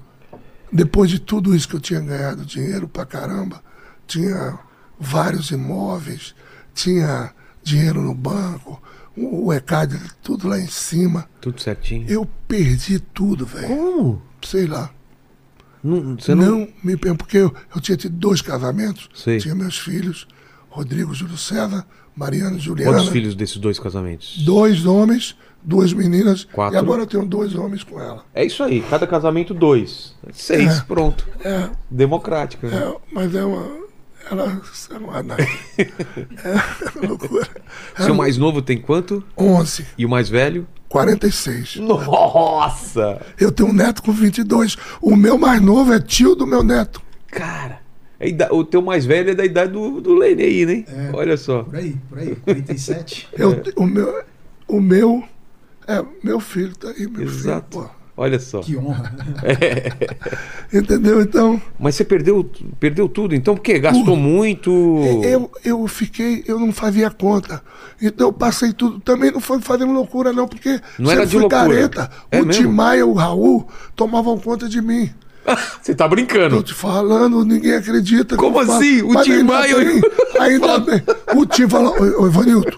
depois 0.72 1.10
de 1.10 1.20
tudo 1.20 1.56
isso 1.56 1.70
que 1.70 1.76
eu 1.76 1.80
tinha 1.80 2.02
ganhado 2.02 2.46
dinheiro 2.46 2.88
pra 2.88 3.06
caramba, 3.06 3.64
tinha 4.06 4.60
vários 5.00 5.52
imóveis, 5.52 6.36
tinha 6.74 7.34
dinheiro 7.64 8.02
no 8.02 8.14
banco, 8.14 8.82
o 9.18 9.48
o 9.48 9.54
ECAD, 9.54 10.00
tudo 10.24 10.48
lá 10.48 10.60
em 10.60 10.68
cima. 10.68 11.28
Tudo 11.42 11.62
certinho. 11.62 12.06
Eu 12.10 12.28
perdi 12.48 13.00
tudo, 13.00 13.46
velho. 13.46 13.68
Como? 13.68 14.22
Sei 14.42 14.66
lá. 14.68 14.90
Não, 15.84 16.16
você 16.18 16.36
não... 16.36 16.46
Não 16.60 16.68
me 16.84 16.98
pergunto, 16.98 17.24
porque 17.24 17.38
eu, 17.38 17.54
eu 17.74 17.82
tinha 17.82 17.96
tido 17.98 18.16
dois 18.18 18.42
casamentos, 18.42 19.10
Sei. 19.14 19.38
tinha 19.40 19.56
meus 19.56 19.78
filhos, 19.78 20.28
Rodrigo 20.70 21.14
Júlio 21.14 21.38
César, 21.38 21.86
Mariana 22.16 22.58
e 22.58 22.60
Juliana. 22.60 22.92
Quantos 22.98 23.10
filhos 23.10 23.34
desses 23.34 23.58
dois 23.58 23.80
casamentos? 23.80 24.40
Dois 24.44 24.86
homens, 24.86 25.38
duas 25.64 25.94
meninas. 25.94 26.44
Quatro. 26.44 26.76
E 26.76 26.78
agora 26.78 27.04
eu 27.04 27.08
tenho 27.08 27.26
dois 27.26 27.56
homens 27.56 27.82
com 27.84 28.00
ela. 28.00 28.26
É 28.34 28.44
isso 28.44 28.62
aí, 28.62 28.82
cada 28.82 29.08
casamento 29.08 29.54
dois. 29.54 30.16
Seis, 30.34 30.80
É. 30.80 30.82
pronto. 30.82 31.26
É, 31.44 31.70
Democrático. 31.90 32.68
né? 32.68 32.76
é, 32.78 32.98
mas 33.14 33.34
é 33.34 33.44
uma. 33.46 33.88
Ela. 34.32 34.62
É 34.92 34.98
uma 34.98 35.24
não. 35.24 35.36
É 35.38 37.08
loucura. 37.08 37.48
Seu 37.98 38.14
mais 38.16 38.38
novo 38.38 38.62
tem 38.62 38.78
quanto? 38.80 39.24
11, 39.38 39.86
E 39.98 40.06
o 40.06 40.10
mais 40.10 40.30
velho? 40.30 40.68
46. 40.88 41.76
Nossa! 41.78 43.22
Eu 43.40 43.52
tenho 43.52 43.70
um 43.70 43.74
neto 43.74 44.02
com 44.02 44.12
22. 44.12 44.76
O 45.02 45.16
meu 45.16 45.38
mais 45.38 45.62
novo 45.62 45.94
é 45.94 46.00
tio 46.00 46.34
do 46.36 46.48
meu 46.48 46.64
neto. 46.64 47.02
Cara, 47.28 47.80
a 48.20 48.26
ida- 48.26 48.52
o 48.54 48.64
teu 48.64 48.82
mais 48.82 49.06
velho 49.06 49.30
é 49.32 49.36
da 49.36 49.46
idade 49.46 49.72
do, 49.72 50.02
do 50.02 50.16
Lene 50.16 50.44
aí, 50.44 50.66
né? 50.66 50.86
É. 50.88 51.12
Olha 51.14 51.38
só. 51.38 51.64
Por 51.64 51.76
aí, 51.76 51.96
por 52.10 52.18
aí, 52.18 52.36
47. 52.36 53.30
Eu, 53.34 53.54
É. 53.54 53.64
o, 53.76 53.86
meu, 53.86 54.24
o 54.68 54.82
meu. 54.82 55.24
É, 55.88 56.04
meu 56.24 56.40
filho 56.40 56.76
tá 56.76 56.90
aí, 56.90 57.08
meu 57.08 57.24
Exato. 57.24 57.80
filho. 57.80 57.90
Pô. 57.90 57.99
Olha 58.22 58.38
só. 58.38 58.60
que 58.60 58.76
honra. 58.76 59.14
Entendeu? 60.74 61.22
Então. 61.22 61.62
Mas 61.80 61.96
você 61.96 62.04
perdeu, 62.04 62.50
perdeu 62.80 63.08
tudo, 63.08 63.34
então 63.34 63.56
por 63.56 63.62
quê? 63.62 63.80
Gastou 63.80 64.16
muito? 64.18 64.70
Eu, 65.24 65.50
eu 65.64 65.88
fiquei, 65.88 66.44
eu 66.46 66.60
não 66.60 66.74
fazia 66.74 67.10
conta. 67.10 67.62
Então 68.02 68.28
eu 68.28 68.34
passei 68.34 68.74
tudo. 68.74 69.00
Também 69.00 69.32
não 69.32 69.40
foi 69.40 69.62
fazendo 69.62 69.94
loucura, 69.94 70.34
não, 70.34 70.48
porque 70.50 70.82
Não 71.00 71.10
era 71.10 71.26
de 71.26 71.32
fui 71.32 71.40
loucura. 71.42 71.62
careta. 71.64 72.10
É 72.30 72.42
o 72.42 72.46
mesmo? 72.46 72.64
Tim 72.64 72.70
Maia 72.70 73.00
e 73.00 73.04
o 73.04 73.14
Raul 73.14 73.68
tomavam 73.96 74.38
conta 74.38 74.68
de 74.68 74.82
mim. 74.82 75.10
Você 75.82 75.96
tá 75.96 76.04
Tô 76.04 76.10
brincando. 76.16 76.62
te 76.62 76.74
falando, 76.74 77.46
ninguém 77.46 77.74
acredita. 77.74 78.36
Como 78.36 78.60
assim? 78.60 79.02
O 79.02 79.22
Tim 79.24 79.44
Maia- 79.44 79.76
Ainda 80.42 80.78
bem. 80.80 81.02
O 81.36 81.46
Tim 81.46 81.68
falou, 81.70 81.96
ô, 81.98 82.24
ô 82.24 82.28
Ivanilton, 82.28 82.78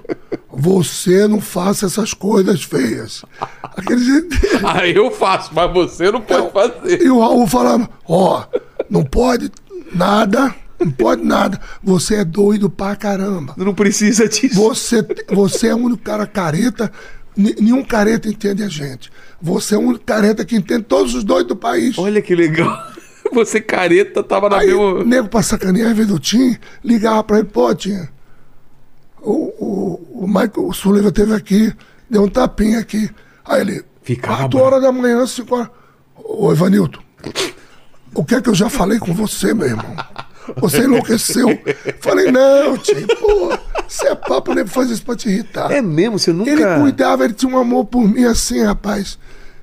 você 0.54 1.28
não 1.28 1.39
faça 1.41 1.86
essas 1.86 2.14
coisas 2.14 2.64
feias. 2.64 3.24
Aquele 3.64 4.04
jeito. 4.04 4.38
Ah, 4.66 4.88
eu 4.88 5.10
faço, 5.12 5.52
mas 5.54 5.72
você 5.72 6.12
não 6.12 6.22
pode 6.22 6.52
fazer. 6.52 7.02
E 7.02 7.10
o 7.10 7.20
Raul 7.20 7.47
falava, 7.47 7.89
ó, 8.08 8.43
não 8.89 9.04
pode 9.04 9.52
nada, 9.93 10.54
não 10.80 10.91
pode 10.91 11.24
nada. 11.24 11.60
Você 11.84 12.16
é 12.16 12.26
doido 12.26 12.70
pra 12.70 12.95
caramba. 12.95 13.54
Não 13.58 13.74
precisa 13.74 14.28
disso. 14.28 14.56
Você, 14.56 15.06
você 15.32 15.68
é 15.68 15.76
o 15.76 15.78
único 15.78 16.04
cara 16.04 16.28
careta, 16.28 16.91
nenhum 17.36 17.84
careta 17.84 18.28
entende 18.28 18.64
a 18.64 18.68
gente. 18.68 19.10
Você 19.41 19.76
é 19.76 19.78
o 19.78 19.82
único 19.82 20.04
careta 20.06 20.43
que 20.45 20.56
entende 20.56 20.84
todos 20.84 21.16
os 21.16 21.24
doidos 21.24 21.47
do 21.47 21.56
país. 21.56 21.97
Olha 21.97 22.22
que 22.22 22.36
legal. 22.36 22.78
Você 23.34 23.62
careta 23.62 24.22
tava 24.22 24.49
na 24.49 24.58
Aí, 24.58 24.68
mesma. 24.68 25.06
nego 25.06 25.30
pra 25.30 25.41
sacanear, 25.41 25.91
às 25.91 25.95
vezes 25.97 26.12
o 26.12 26.20
Tim 26.20 26.58
ligava 26.84 27.24
pra 27.24 27.39
ele, 27.39 27.47
pô, 27.47 27.74
Tim, 27.74 27.97
o, 29.22 29.32
o, 29.32 30.24
o 30.24 30.28
Michael 30.28 30.67
o 30.67 30.74
Sullivan 30.74 31.11
teve 31.11 31.34
aqui, 31.34 31.74
deu 32.09 32.24
um 32.24 32.30
tapinha 32.30 32.80
aqui. 32.80 33.09
Aí 33.45 33.61
ele, 33.61 33.84
Ficava 34.03 34.38
4 34.39 34.49
bravo. 34.49 34.65
horas 34.65 34.82
da 34.82 34.91
manhã, 34.91 35.26
5 35.26 35.55
horas. 35.55 35.69
Ô, 36.15 36.51
Ivanilton, 36.51 36.99
o 38.13 38.24
que 38.24 38.36
é 38.36 38.41
que 38.41 38.49
eu 38.49 38.55
já 38.55 38.69
falei 38.69 38.99
com 38.99 39.13
você, 39.13 39.53
meu 39.53 39.67
irmão? 39.67 39.95
Você 40.57 40.80
enlouqueceu. 40.84 41.47
Falei, 42.01 42.32
não, 42.32 42.76
Tim, 42.78 43.05
pô, 43.19 43.57
você 43.88 44.07
é 44.07 44.15
papo, 44.15 44.53
nego 44.53 44.67
faz 44.69 44.89
isso 44.89 45.03
pra 45.03 45.15
te 45.15 45.30
irritar. 45.30 45.72
É 45.72 45.82
mesmo, 45.82 46.17
você 46.19 46.34
nunca. 46.34 46.49
Ele 46.49 46.63
cuidava, 46.80 47.24
ele 47.24 47.34
tinha 47.34 47.53
um 47.53 47.59
amor 47.59 47.86
por 47.86 48.01
mim 48.07 48.26
assim, 48.26 48.63
rapaz, 48.63 49.17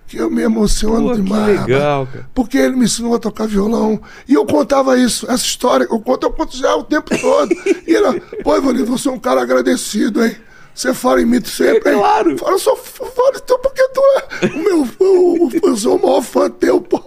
que 0.09 0.17
eu 0.17 0.31
me 0.31 0.43
emociono 0.43 1.11
Pô, 1.11 1.15
que 1.15 1.23
demais. 1.23 1.61
legal, 1.61 2.07
cara. 2.07 2.27
Porque 2.35 2.57
ele 2.57 2.75
me 2.75 2.87
ensinou 2.87 3.15
a 3.15 3.19
tocar 3.19 3.47
violão. 3.47 4.01
E 4.27 4.33
eu 4.33 4.47
contava 4.47 4.99
isso, 4.99 5.31
essa 5.31 5.45
história, 5.45 5.87
eu 5.89 6.01
conto, 6.01 6.25
eu 6.25 6.33
conto 6.33 6.57
já 6.57 6.75
o 6.75 6.83
tempo 6.83 7.11
todo. 7.21 7.55
E 7.87 7.95
ele, 7.95 8.21
pô, 8.43 8.57
Ivanildo, 8.57 8.91
você 8.91 9.09
é 9.09 9.13
um 9.13 9.19
cara 9.19 9.43
agradecido, 9.43 10.25
hein? 10.25 10.35
Você 10.75 10.95
fala 10.95 11.21
em 11.21 11.27
mim 11.27 11.45
sempre, 11.45 11.93
hein? 11.93 11.99
Claro. 11.99 12.39
Fala, 12.39 12.53
eu 12.53 12.59
sou 12.59 12.77
fã 12.77 13.05
tu, 13.47 13.59
porque 13.59 13.87
tu 13.89 14.01
é 14.41 14.47
o 14.47 14.59
meu 14.59 14.89
eu, 15.01 15.71
eu 15.71 15.77
sou 15.77 15.97
o 15.97 16.03
maior 16.03 16.23
fã 16.23 16.49
teu, 16.49 16.81
pô, 16.81 17.03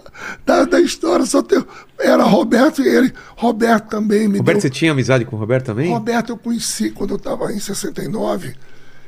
da, 0.46 0.64
da 0.64 0.78
história, 0.78 1.26
sou 1.26 1.42
teu. 1.42 1.66
Era 1.98 2.22
Roberto 2.22 2.82
e 2.82 2.88
ele. 2.88 3.12
Roberto 3.34 3.88
também 3.88 4.28
me 4.28 4.38
Roberto, 4.38 4.56
deu 4.56 4.60
você 4.60 4.70
tinha 4.70 4.92
amizade 4.92 5.24
com 5.24 5.34
o 5.34 5.38
Roberto 5.38 5.66
também? 5.66 5.90
Roberto 5.90 6.30
eu 6.30 6.36
conheci 6.36 6.90
quando 6.90 7.10
eu 7.12 7.16
estava 7.16 7.52
em 7.52 7.58
69. 7.58 8.54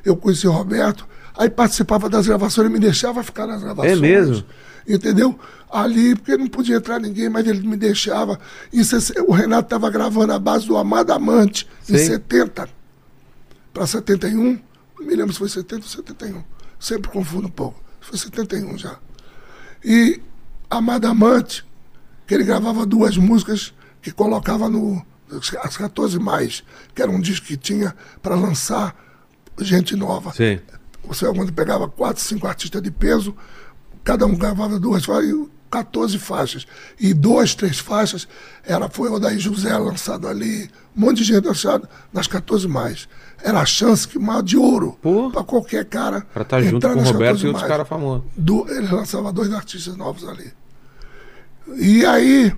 Eu 0.04 0.16
conheci 0.16 0.48
o 0.48 0.50
Roberto, 0.50 1.06
aí 1.36 1.50
participava 1.50 2.08
das 2.08 2.26
gravações, 2.26 2.66
ele 2.66 2.74
me 2.74 2.80
deixava 2.80 3.22
ficar 3.22 3.46
nas 3.46 3.62
gravações. 3.62 3.98
É 3.98 4.00
mesmo? 4.00 4.44
Entendeu? 4.86 5.38
Ali, 5.70 6.14
porque 6.14 6.36
não 6.36 6.46
podia 6.46 6.76
entrar 6.76 7.00
ninguém, 7.00 7.28
mas 7.28 7.46
ele 7.46 7.66
me 7.66 7.76
deixava. 7.76 8.38
Em 8.72 8.84
60 8.84 9.22
o 9.24 9.32
Renato 9.32 9.66
estava 9.66 9.90
gravando 9.90 10.32
a 10.32 10.38
base 10.38 10.66
do 10.66 10.76
Amado 10.76 11.12
Amante, 11.12 11.66
em 11.88 11.96
Sei. 11.96 12.06
70 12.06 12.68
para 13.72 13.86
71. 13.86 14.60
Não 14.98 15.06
me 15.06 15.14
lembro 15.16 15.32
se 15.32 15.38
foi 15.38 15.48
70 15.48 15.82
ou 15.82 15.88
71. 15.88 16.44
Sempre 16.78 17.10
confundo 17.10 17.48
um 17.48 17.50
pouco. 17.50 17.82
Foi 18.00 18.16
71 18.16 18.78
já. 18.78 18.96
E 19.84 20.20
Amado 20.70 21.06
Amante, 21.06 21.64
que 22.26 22.34
ele 22.34 22.44
gravava 22.44 22.86
duas 22.86 23.16
músicas 23.16 23.74
que 24.00 24.12
colocava 24.12 24.68
no 24.68 25.04
as 25.62 25.76
14 25.76 26.18
mais, 26.20 26.62
que 26.94 27.02
era 27.02 27.10
um 27.10 27.20
disco 27.20 27.46
que 27.46 27.56
tinha 27.56 27.94
para 28.22 28.36
lançar 28.36 28.94
gente 29.58 29.96
nova. 29.96 30.32
Sim. 30.32 30.60
Você 31.06 31.26
quando 31.32 31.52
pegava 31.52 31.88
quatro, 31.88 32.22
cinco 32.22 32.46
artistas 32.46 32.82
de 32.82 32.90
peso, 32.90 33.34
cada 34.02 34.26
um 34.26 34.34
gravava 34.34 34.78
duas 34.78 35.04
faixas, 35.04 35.30
e 35.30 35.48
14 35.70 36.18
faixas. 36.18 36.66
E 37.00 37.12
duas, 37.12 37.54
três 37.54 37.78
faixas, 37.78 38.28
era, 38.64 38.88
foi 38.88 39.10
o 39.10 39.18
Daí 39.18 39.38
José 39.38 39.76
lançado 39.76 40.28
ali, 40.28 40.70
um 40.96 41.00
monte 41.00 41.18
de 41.18 41.24
gente 41.24 41.44
lançado 41.46 41.88
nas 42.12 42.26
14 42.26 42.68
mais. 42.68 43.08
Era 43.42 43.60
a 43.60 43.66
chance 43.66 44.06
que 44.06 44.18
maior 44.18 44.42
de 44.42 44.56
ouro 44.56 44.96
para 45.32 45.42
qualquer 45.44 45.84
cara. 45.84 46.20
Pra 46.32 46.42
estar 46.42 46.62
junto 46.62 46.76
entrar 46.76 46.94
com 46.94 47.00
o 47.00 47.02
Roberto 47.02 47.18
14 47.34 47.44
e 47.44 47.48
outros 47.48 47.68
caras 47.68 47.88
famosos. 47.88 48.24
Do- 48.36 48.66
ele 48.70 48.88
lançava 48.88 49.32
dois 49.32 49.52
artistas 49.52 49.96
novos 49.96 50.26
ali. 50.26 50.52
E 51.76 52.04
aí, 52.06 52.54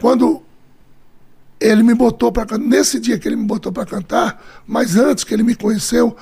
quando 0.00 0.42
ele 1.60 1.82
me 1.82 1.94
botou 1.94 2.32
para 2.32 2.46
cantar, 2.46 2.64
nesse 2.66 2.98
dia 2.98 3.18
que 3.18 3.28
ele 3.28 3.36
me 3.36 3.44
botou 3.44 3.70
para 3.70 3.84
cantar, 3.84 4.42
mas 4.66 4.96
antes 4.96 5.22
que 5.24 5.34
ele 5.34 5.42
me 5.42 5.54
conheceu, 5.54 6.16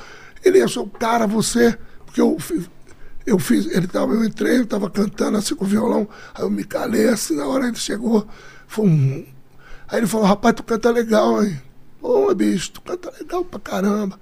ele 0.45 0.61
achou, 0.62 0.86
cara, 0.86 1.26
você, 1.26 1.78
porque 2.05 2.20
eu 2.20 2.36
eu 3.26 3.39
fiz, 3.39 3.66
ele 3.66 3.86
tava, 3.86 4.14
eu 4.14 4.24
entrei, 4.24 4.57
eu 4.59 4.62
estava 4.64 4.89
cantando 4.89 5.36
assim 5.36 5.55
com 5.55 5.64
o 5.64 5.68
violão, 5.68 6.09
aí 6.34 6.43
eu 6.43 6.51
me 6.51 6.64
calei 6.64 7.09
assim, 7.09 7.36
na 7.36 7.47
hora 7.47 7.66
ele 7.68 7.76
chegou, 7.76 8.26
foi 8.66 8.86
um. 8.86 9.26
Aí 9.86 9.99
ele 9.99 10.07
falou, 10.07 10.26
rapaz, 10.26 10.55
tu 10.55 10.62
canta 10.62 10.91
legal, 10.91 11.43
hein? 11.45 11.61
Ô, 12.01 12.34
bicho, 12.34 12.72
tu 12.72 12.80
canta 12.80 13.12
legal 13.18 13.45
pra 13.45 13.61
caramba. 13.61 14.18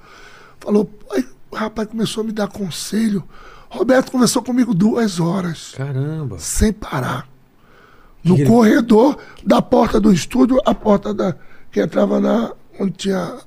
Falou, 0.60 0.90
aí 1.12 1.24
o 1.50 1.56
rapaz 1.56 1.88
começou 1.88 2.22
a 2.22 2.26
me 2.26 2.32
dar 2.32 2.48
conselho. 2.48 3.22
Roberto 3.68 4.10
conversou 4.10 4.42
comigo 4.42 4.72
duas 4.74 5.20
horas, 5.20 5.72
Caramba. 5.76 6.38
sem 6.38 6.72
parar. 6.72 7.28
No 8.24 8.34
Que 8.36 8.44
corredor 8.46 9.18
da 9.44 9.62
porta 9.62 10.00
do 10.00 10.12
estúdio, 10.12 10.58
a 10.66 10.74
porta 10.74 11.14
da 11.14 11.36
que 11.70 11.80
entrava 11.80 12.18
na 12.20 12.52
onde 12.80 12.92
tinha 12.92 13.38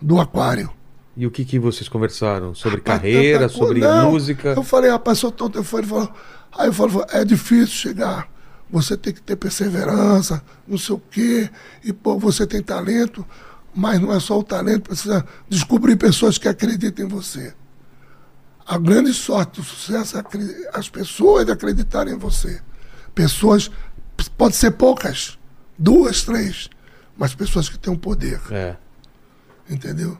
do 0.00 0.18
aquário. 0.20 0.70
E 1.18 1.26
o 1.26 1.32
que, 1.32 1.44
que 1.44 1.58
vocês 1.58 1.88
conversaram? 1.88 2.54
Sobre 2.54 2.78
Rapaz, 2.78 3.00
carreira, 3.00 3.48
tanta 3.48 3.52
sobre 3.52 3.80
Não, 3.80 4.12
música? 4.12 4.50
Eu 4.50 4.62
falei, 4.62 4.88
rapaz, 4.88 5.18
só 5.18 5.32
tô 5.32 5.50
telefone. 5.50 5.82
Ele 5.82 5.90
falou, 5.90 6.14
aí 6.56 6.68
eu 6.68 6.72
falei, 6.72 7.04
é 7.10 7.24
difícil 7.24 7.66
chegar. 7.74 8.28
Você 8.70 8.96
tem 8.96 9.12
que 9.12 9.20
ter 9.20 9.34
perseverança, 9.34 10.40
não 10.64 10.78
sei 10.78 10.94
o 10.94 11.02
quê. 11.10 11.50
E, 11.82 11.92
pô, 11.92 12.16
você 12.16 12.46
tem 12.46 12.62
talento, 12.62 13.26
mas 13.74 14.00
não 14.00 14.12
é 14.14 14.20
só 14.20 14.38
o 14.38 14.44
talento, 14.44 14.82
precisa 14.82 15.26
descobrir 15.48 15.96
pessoas 15.96 16.38
que 16.38 16.46
acreditem 16.46 17.06
em 17.06 17.08
você. 17.08 17.52
A 18.64 18.78
grande 18.78 19.12
sorte 19.12 19.60
do 19.60 19.64
sucesso 19.66 20.16
é 20.18 20.22
as 20.72 20.88
pessoas 20.88 21.48
acreditarem 21.48 22.14
em 22.14 22.18
você. 22.18 22.60
Pessoas, 23.12 23.72
pode 24.36 24.54
ser 24.54 24.70
poucas, 24.70 25.36
duas, 25.76 26.22
três, 26.22 26.70
mas 27.16 27.34
pessoas 27.34 27.68
que 27.68 27.76
têm 27.76 27.92
um 27.92 27.98
poder 27.98 28.40
É. 28.52 28.76
entendeu? 29.68 30.16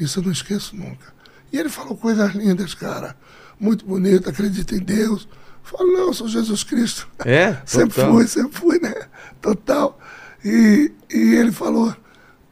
Isso 0.00 0.18
eu 0.18 0.24
não 0.24 0.32
esqueço 0.32 0.74
nunca. 0.74 1.12
E 1.52 1.58
ele 1.58 1.68
falou 1.68 1.96
coisas 1.96 2.34
lindas, 2.34 2.74
cara. 2.74 3.16
Muito 3.58 3.84
bonito, 3.84 4.28
acredita 4.28 4.74
em 4.74 4.78
Deus. 4.80 5.28
Falo, 5.62 5.92
não, 5.92 6.06
eu 6.06 6.14
sou 6.14 6.26
Jesus 6.26 6.64
Cristo. 6.64 7.06
É? 7.18 7.58
sempre 7.66 7.94
Total. 7.96 8.12
fui, 8.12 8.26
sempre 8.26 8.58
fui, 8.58 8.78
né? 8.80 8.94
Total. 9.40 9.98
E, 10.44 10.90
e 11.12 11.34
ele 11.34 11.52
falou, 11.52 11.94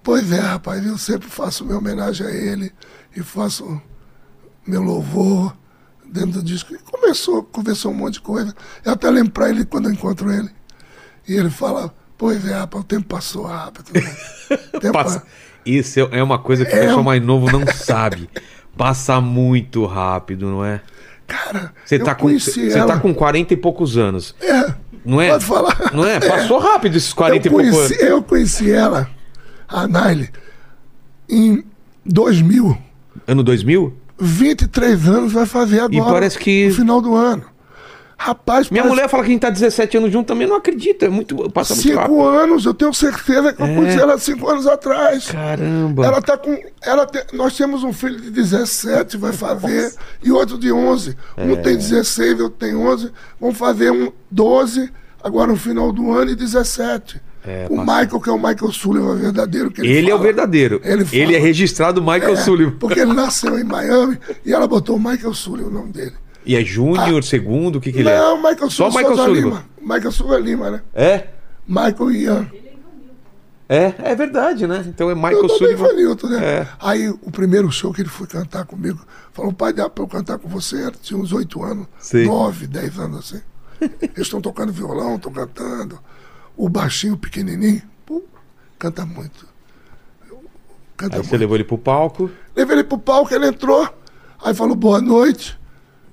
pois 0.02 0.30
é, 0.30 0.40
rapaz, 0.40 0.84
eu 0.86 0.98
sempre 0.98 1.28
faço 1.28 1.64
minha 1.64 1.78
homenagem 1.78 2.26
a 2.26 2.30
ele 2.30 2.72
e 3.16 3.22
faço 3.22 3.80
meu 4.66 4.82
louvor 4.82 5.56
dentro 6.04 6.32
do 6.32 6.42
disco. 6.42 6.74
E 6.74 6.78
começou, 6.78 7.42
conversou 7.42 7.90
um 7.92 7.94
monte 7.94 8.14
de 8.14 8.20
coisa. 8.20 8.54
Eu 8.84 8.92
até 8.92 9.08
lembro 9.08 9.32
pra 9.32 9.48
ele 9.48 9.64
quando 9.64 9.88
eu 9.88 9.92
encontro 9.94 10.30
ele. 10.30 10.50
E 11.26 11.32
ele 11.34 11.50
fala, 11.50 11.94
pois 12.18 12.44
é, 12.46 12.54
rapaz, 12.54 12.84
o 12.84 12.86
tempo 12.86 13.06
passou 13.06 13.44
rápido. 13.46 13.90
Né? 13.94 14.16
O 14.74 14.80
tempo 14.80 14.92
Passa- 14.92 15.24
Isso 15.76 16.00
é 16.00 16.18
é 16.18 16.22
uma 16.22 16.38
coisa 16.38 16.64
que 16.64 16.72
o 16.72 16.76
É 16.76 16.80
pessoal 16.80 17.00
um- 17.00 17.04
mais 17.04 17.22
novo 17.22 17.50
não 17.50 17.66
sabe. 17.66 18.28
Passa 18.76 19.20
muito 19.20 19.84
rápido, 19.86 20.46
não 20.46 20.64
é? 20.64 20.80
Cara, 21.26 21.72
Você 21.84 21.98
tá, 21.98 22.14
com, 22.14 22.22
conheci 22.22 22.70
você 22.70 22.84
tá 22.86 22.98
com 22.98 23.12
40 23.12 23.52
e 23.52 23.56
poucos 23.56 23.98
anos. 23.98 24.34
É, 24.40 24.72
Não 25.04 25.20
é? 25.20 25.28
Pode 25.30 25.44
falar. 25.44 25.90
Não 25.92 26.06
é? 26.06 26.18
Passou 26.20 26.58
rápido 26.58 26.96
esses 26.96 27.12
40 27.12 27.48
eu 27.48 27.50
e 27.50 27.54
poucos 27.54 27.68
anos. 27.68 27.88
conheci, 27.88 28.04
eu 28.04 28.22
conheci 28.22 28.70
ela, 28.72 29.08
a 29.68 29.86
Naile, 29.86 30.30
em 31.28 31.62
2000. 32.06 32.78
Ano 33.26 33.42
2000? 33.42 33.94
23 34.18 35.06
anos 35.08 35.32
vai 35.32 35.44
fazer 35.46 35.80
agora. 35.80 36.12
parece 36.12 36.38
que- 36.38 36.68
No 36.68 36.74
final 36.74 37.00
do 37.02 37.14
ano. 37.14 37.44
Rapaz, 38.20 38.68
Minha 38.68 38.82
parece 38.82 38.96
mulher 38.96 39.08
fala 39.08 39.22
que 39.22 39.28
a 39.28 39.32
gente 39.32 39.40
tá 39.42 39.48
17 39.50 39.96
anos 39.96 40.10
junto 40.12 40.26
também 40.26 40.46
não 40.46 40.56
acredita. 40.56 41.06
É 41.06 41.08
muito. 41.08 41.48
Passa 41.50 41.72
muito 41.74 41.88
cinco 41.88 42.24
anos, 42.24 42.64
eu 42.66 42.74
tenho 42.74 42.92
certeza 42.92 43.52
que 43.52 43.62
eu 43.62 43.66
É. 43.66 43.74
conheci 43.76 43.98
ela 44.00 44.18
cinco 44.18 44.48
anos 44.50 44.66
atrás. 44.66 45.26
Caramba. 45.30 46.04
Ela 46.04 46.20
tá 46.20 46.36
com. 46.36 46.58
Ela 46.82 47.06
tem- 47.06 47.22
nós 47.32 47.56
temos 47.56 47.84
um 47.84 47.92
filho 47.92 48.20
de 48.20 48.30
17, 48.32 49.16
vai 49.16 49.32
fazer, 49.32 49.94
e 50.20 50.32
outro 50.32 50.58
de 50.58 50.72
11. 50.72 51.16
Um 51.38 51.52
É. 51.52 51.56
tem 51.56 51.76
16, 51.76 52.40
outro 52.40 52.58
tem 52.58 52.74
11. 52.74 53.12
Vão 53.40 53.54
fazer 53.54 53.92
um 53.92 54.10
12, 54.28 54.90
agora 55.22 55.52
no 55.52 55.56
final 55.56 55.92
do 55.92 56.10
ano, 56.12 56.32
e 56.32 56.34
17. 56.34 57.20
É, 57.46 57.66
o 57.70 57.76
passa- 57.76 58.00
Michael, 58.02 58.20
que 58.20 58.28
é 58.28 58.32
o 58.32 58.36
Michael 58.36 58.72
Sullivan 58.72 59.14
verdadeiro. 59.14 59.70
Que 59.70 59.80
ele 59.80 59.92
Ele 59.92 60.10
é 60.10 60.14
o 60.14 60.18
verdadeiro. 60.18 60.80
Ele 60.84 61.06
Ele, 61.12 61.36
é 61.36 61.38
registrado 61.38 62.02
Michael 62.02 62.32
É, 62.32 62.36
Sullivan. 62.36 62.72
Porque 62.80 62.98
ele 62.98 63.12
nasceu 63.14 63.56
em 63.58 63.64
Miami 63.64 64.18
e 64.44 64.52
ela 64.52 64.66
botou 64.66 64.98
Michael 64.98 65.32
Sullivan 65.32 65.68
o 65.68 65.72
nome 65.72 65.92
dele. 65.92 66.14
E 66.48 66.56
é 66.56 66.64
Júnior, 66.64 67.22
segundo, 67.22 67.76
o 67.76 67.80
que, 67.80 67.92
que 67.92 67.98
ele 67.98 68.08
Não, 68.10 68.38
é? 68.38 68.50
Michael 68.50 68.70
Só. 68.70 68.88
Michael 68.88 69.16
Souza. 69.16 69.30
Lima. 69.30 69.64
Michael 69.82 70.12
Sullivan 70.12 70.38
Lima, 70.38 70.70
né? 70.70 70.82
É? 70.94 71.26
Michael 71.66 72.10
Ian. 72.10 72.50
É, 73.68 73.92
é 73.98 74.14
verdade, 74.14 74.66
né? 74.66 74.82
Então 74.88 75.10
é 75.10 75.12
Eu 75.12 75.16
Michael 75.16 75.42
também 75.42 75.58
Sullivan. 75.58 75.88
Vanilton, 75.88 76.28
né? 76.28 76.42
É. 76.42 76.68
Aí 76.80 77.10
o 77.10 77.30
primeiro 77.30 77.70
show 77.70 77.92
que 77.92 78.00
ele 78.00 78.08
foi 78.08 78.26
cantar 78.26 78.64
comigo, 78.64 78.98
falou, 79.30 79.52
pai, 79.52 79.74
dá 79.74 79.90
pra 79.90 80.02
eu 80.02 80.08
cantar 80.08 80.38
com 80.38 80.48
você? 80.48 80.76
Ele 80.76 80.96
tinha 81.02 81.20
uns 81.20 81.34
oito 81.34 81.62
anos, 81.62 81.86
nove, 82.24 82.66
dez 82.66 82.98
anos 82.98 83.18
assim. 83.18 83.42
Eles 84.00 84.16
estão 84.16 84.40
tocando 84.40 84.72
violão, 84.72 85.16
estão 85.16 85.30
cantando. 85.30 85.98
O 86.56 86.66
baixinho, 86.70 87.14
pequenininho, 87.18 87.82
pô, 88.06 88.22
canta 88.78 89.04
muito. 89.04 89.46
Canta 90.96 91.16
Aí 91.16 91.22
você 91.22 91.28
muito. 91.28 91.40
levou 91.40 91.56
ele 91.56 91.64
pro 91.64 91.76
palco. 91.76 92.30
Levei 92.56 92.76
ele 92.76 92.84
pro 92.84 92.96
palco, 92.96 93.34
ele 93.34 93.48
entrou, 93.48 93.86
aí 94.42 94.54
falou, 94.54 94.74
boa 94.74 95.02
noite, 95.02 95.58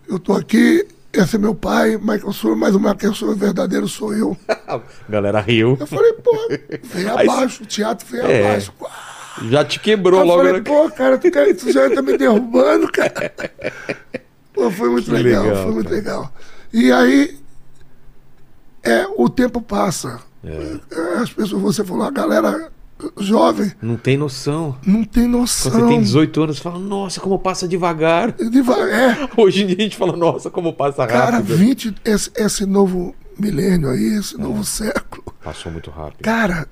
eu 0.07 0.19
tô 0.19 0.33
aqui, 0.33 0.85
esse 1.13 1.35
é 1.35 1.39
meu 1.39 1.55
pai, 1.55 1.97
Michael 1.97 2.31
Sullivan, 2.33 2.59
mas 2.59 2.75
o 2.75 2.79
Michael 2.79 3.13
Sullivan 3.13 3.37
verdadeiro 3.39 3.87
sou 3.87 4.13
eu. 4.13 4.37
A 4.67 4.79
galera 5.09 5.39
riu. 5.39 5.77
Eu 5.79 5.87
falei, 5.87 6.13
pô, 6.13 6.31
Aí- 7.17 7.29
abaixo, 7.29 7.63
o 7.63 7.65
teatro 7.65 8.05
veio 8.09 8.25
É. 8.25 8.45
abaixo. 8.47 8.71
Já 9.49 9.65
te 9.65 9.79
quebrou 9.79 10.21
eu 10.21 10.25
logo. 10.25 10.37
falei, 10.39 10.53
né? 10.53 10.61
pô, 10.61 10.89
cara, 10.91 11.17
tu, 11.17 11.29
quer, 11.29 11.53
tu 11.55 11.71
já 11.71 11.89
tá 11.93 12.01
me 12.01 12.17
derrubando, 12.17 12.89
cara. 12.91 13.33
Pô, 14.53 14.71
foi 14.71 14.89
muito 14.89 15.11
legal, 15.11 15.43
legal, 15.43 15.63
foi 15.63 15.73
muito 15.73 15.85
cara. 15.89 15.95
legal. 15.97 16.33
E 16.71 16.91
aí, 16.91 17.37
é, 18.83 19.05
o 19.17 19.27
tempo 19.29 19.61
passa. 19.61 20.21
É. 20.43 21.17
As 21.21 21.31
pessoas, 21.33 21.61
você 21.61 21.83
falou, 21.83 22.03
a 22.03 22.11
galera 22.11 22.71
jovem 23.19 23.71
Não 23.81 23.97
tem 23.97 24.15
noção. 24.17 24.77
não 24.85 25.03
tem 25.03 25.27
noção. 25.27 25.71
Quando 25.71 25.83
você 25.83 25.89
tem 25.89 26.01
18 26.01 26.43
anos, 26.43 26.57
você 26.57 26.63
fala, 26.63 26.79
nossa, 26.79 27.19
como 27.19 27.37
passa 27.39 27.67
devagar. 27.67 28.31
Deva- 28.31 28.89
É, 28.89 29.29
Hoje 29.37 29.63
em 29.63 29.67
dia 29.67 29.75
a 29.79 29.81
gente 29.81 29.97
fala, 29.97 30.15
nossa, 30.15 30.49
como 30.49 30.71
passa 30.73 31.05
cara, 31.05 31.37
rápido. 31.37 31.55
20, 31.57 31.95
esse, 32.05 32.31
esse 32.35 32.65
novo 32.65 33.13
milênio 33.37 33.89
aí, 33.89 34.17
esse 34.17 34.35
É. 34.35 34.37
novo 34.37 34.63
século. 34.63 35.23
Passou 35.43 35.71
muito 35.71 35.89
rápido. 35.91 36.21
Cara, 36.23 36.67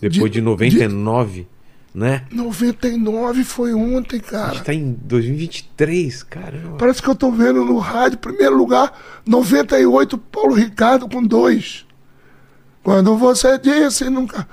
Depois 0.00 0.30
de, 0.30 0.38
de- 0.38 0.40
99, 0.40 1.46
né? 1.94 2.24
99 2.32 3.44
foi 3.44 3.74
ontem, 3.74 4.16
A 4.16 4.20
cara. 4.22 4.54
gente 4.54 4.64
tá 4.64 4.72
em 4.72 4.92
2023, 5.02 6.22
caramba. 6.22 6.76
Parece 6.78 7.02
que 7.02 7.08
eu 7.08 7.14
tô 7.14 7.30
vendo 7.30 7.64
no 7.64 7.78
rádio, 7.78 8.16
primeiro 8.18 8.56
lugar, 8.56 8.98
98, 9.26 10.16
Paulo 10.16 10.54
Ricardo 10.54 11.06
com 11.08 11.22
dois. 11.22 11.84
Quando 12.82 13.14
você 13.16 13.58
disse 13.58 14.08
nunca. 14.08 14.48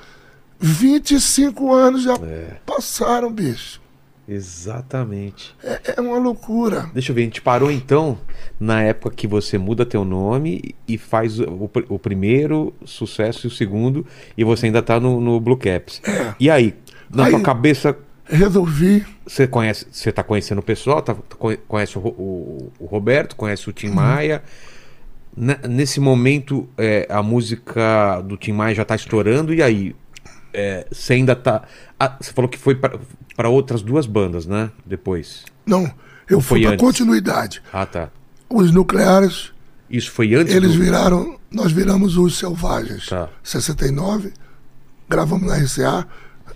25 0.60 1.74
anos 1.74 2.03
já 2.03 2.14
É. 2.16 2.58
passaram, 2.66 3.32
bicho. 3.32 3.82
Exatamente. 4.28 5.55
É, 5.64 5.95
é 5.97 6.01
uma 6.01 6.18
loucura. 6.18 6.89
Deixa 6.93 7.12
eu 7.12 7.16
ver, 7.16 7.22
a 7.22 7.24
gente 7.26 7.41
parou 7.41 7.72
então 7.72 8.18
na 8.60 8.82
época 8.84 9.16
que 9.16 9.26
você 9.28 9.58
muda 9.58 9.86
teu 9.86 10.03
nome 10.03 10.76
e 10.88 10.97
faz 10.97 11.39
o, 11.39 11.43
o 11.43 11.70
pr- 11.70 11.86
o 11.88 11.97
primeiro 11.97 12.74
sucesso 12.84 13.45
e 13.45 13.49
o 13.49 13.51
segundo, 13.51 14.05
e 14.38 14.43
você 14.43 14.66
ainda 14.66 14.82
tá 14.82 14.99
no, 14.99 15.22
no 15.22 15.39
Blue 15.39 15.55
Caps. 15.55 16.01
E 16.39 16.49
aí, 16.49 16.74
na 17.10 17.26
Aí- 17.26 17.32
tua 17.32 17.39
cabeça, 17.41 17.97
Resolvi. 18.26 19.05
você 19.26 19.47
conhece, 19.47 19.88
você 19.89 20.12
tá 20.12 20.24
conhecendo 20.24 20.60
o 20.60 20.64
pessoal, 20.64 21.01
tá, 21.01 21.16
conhe- 21.39 21.60
conhece 21.66 21.97
o, 21.97 22.01
o- 22.01 22.72
o 22.80 22.86
Roberto, 22.86 23.34
conhece 23.36 23.70
o 23.70 23.72
Tim 23.74 23.89
Maia. 23.91 24.43
Na- 25.36 25.60
nesse 25.70 25.99
momento, 26.01 26.68
é, 26.78 27.05
a 27.10 27.24
música 27.24 28.20
do 28.22 28.36
Tim 28.36 28.51
Maia 28.51 28.76
já 28.76 28.84
tá 28.84 28.95
estourando, 28.95 29.53
e 29.53 29.62
aí? 29.64 29.95
É, 30.53 30.87
você 30.91 31.13
ainda 31.13 31.35
tá. 31.35 31.63
ah, 31.99 32.17
você 32.19 32.31
falou 32.31 32.49
que 32.49 32.57
foi 32.57 32.75
para 32.75 33.49
outras 33.49 33.81
duas 33.81 34.05
bandas, 34.05 34.45
né? 34.45 34.71
Depois. 34.85 35.43
Não, 35.65 35.91
eu 36.29 36.41
fui 36.41 36.61
para 36.63 36.77
continuidade. 36.77 37.61
Ah, 37.71 37.85
tá. 37.85 38.09
Os 38.49 38.71
nucleares, 38.71 39.51
Isso 39.89 40.11
foi 40.11 40.33
antes 40.33 40.53
eles 40.53 40.73
do... 40.73 40.79
viraram. 40.79 41.37
Nós 41.51 41.71
viramos 41.71 42.17
os 42.17 42.37
selvagens. 42.37 43.07
Tá. 43.07 43.29
69, 43.43 44.33
gravamos 45.07 45.47
na 45.47 45.57
RCA, 45.57 46.07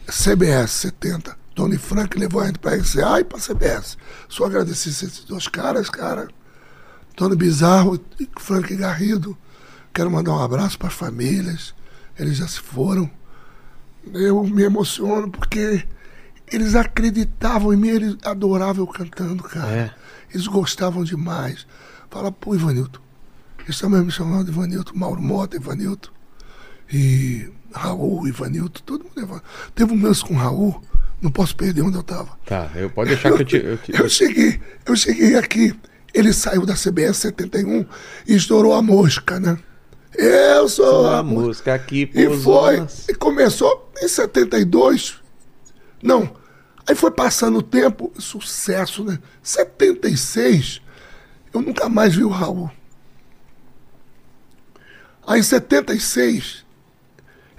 CBS 0.08 0.72
70. 0.72 1.38
Tony 1.54 1.78
Frank 1.78 2.18
levou 2.18 2.42
a 2.42 2.48
gente 2.48 2.60
para 2.60 2.76
RCA 2.76 3.20
e 3.20 3.24
para 3.24 3.40
CBS. 3.40 3.98
Só 4.28 4.46
agradecer 4.46 4.90
esses 4.90 5.24
dois 5.26 5.48
caras, 5.48 5.90
cara. 5.90 6.28
Tony 7.16 7.36
Bizarro 7.36 8.00
e 8.20 8.28
Frank 8.40 8.74
Garrido. 8.76 9.38
Quero 9.94 10.10
mandar 10.10 10.32
um 10.32 10.42
abraço 10.42 10.78
para 10.78 10.88
as 10.88 10.94
famílias. 10.94 11.74
Eles 12.18 12.38
já 12.38 12.48
se 12.48 12.60
foram. 12.60 13.10
Eu 14.14 14.44
me 14.44 14.64
emociono 14.64 15.30
porque 15.30 15.84
eles 16.52 16.76
acreditavam 16.76 17.74
em 17.74 17.78
mim, 17.78 17.90
eles 17.90 18.18
adoravam 18.24 18.84
eu 18.84 18.88
cantando, 18.88 19.44
cara. 19.44 19.72
É. 19.72 19.92
Eles 20.34 20.48
gostavam 20.48 21.04
demais. 21.04 21.66
Fala, 22.10 22.32
pô, 22.32 22.56
Ivanilton. 22.56 23.00
Eles 23.64 23.80
também 23.80 24.02
me 24.02 24.12
chamando 24.12 24.46
de 24.46 24.52
Ivanilton, 24.52 24.94
Mauro 24.96 25.22
Mota, 25.22 25.56
Ivanilton. 25.56 26.10
E 26.92 27.48
Raul, 27.74 28.28
Ivanilton, 28.28 28.82
todo 28.86 29.04
mundo. 29.06 29.14
Ivan- 29.22 29.42
Teve 29.76 29.94
um 29.94 30.02
lance 30.02 30.24
com 30.26 30.34
o 30.34 30.38
Raul, 30.38 30.82
não 31.22 31.32
posso 31.32 31.56
perder 31.56 31.82
onde 31.82 31.96
eu 31.96 32.02
estava. 32.02 32.30
Tá, 32.46 32.70
eu 32.76 32.90
pode 32.90 33.10
deixar 33.12 33.32
que 33.34 33.42
eu 33.42 33.46
te. 33.46 33.56
Eu 33.58 33.78
te... 33.78 33.92
Eu 34.02 34.10
cheguei, 34.10 34.60
eu 34.86 34.96
cheguei 34.96 35.36
aqui, 35.38 35.74
ele 36.14 36.34
saiu 36.34 36.66
da 36.66 36.74
CBS 36.76 37.18
71 37.18 37.86
e 38.28 38.36
estourou 38.36 38.74
a 38.74 38.82
mosca, 38.82 39.40
né? 39.40 39.58
Eu 40.14 40.68
sou 40.68 41.08
a 41.08 41.20
a 41.20 41.24
mosca. 41.24 41.42
música 41.48 41.74
aqui 41.74 42.10
E 42.14 42.26
pousou 42.26 42.64
foi, 42.66 42.78
nas- 42.82 43.08
e 43.08 43.14
começou 43.16 43.91
em 44.02 44.08
72. 44.08 45.22
Não, 46.02 46.36
aí 46.88 46.96
foi 46.96 47.12
passando 47.12 47.60
o 47.60 47.64
tempo, 47.64 48.12
sucesso, 48.18 49.04
né? 49.04 49.20
76, 49.44 50.82
eu 51.54 51.62
nunca 51.62 51.88
mais 51.88 52.16
vi 52.16 52.24
o 52.24 52.30
Raul. 52.30 52.72
Aí 55.26 55.40
em 55.40 55.44
76, 55.44 56.66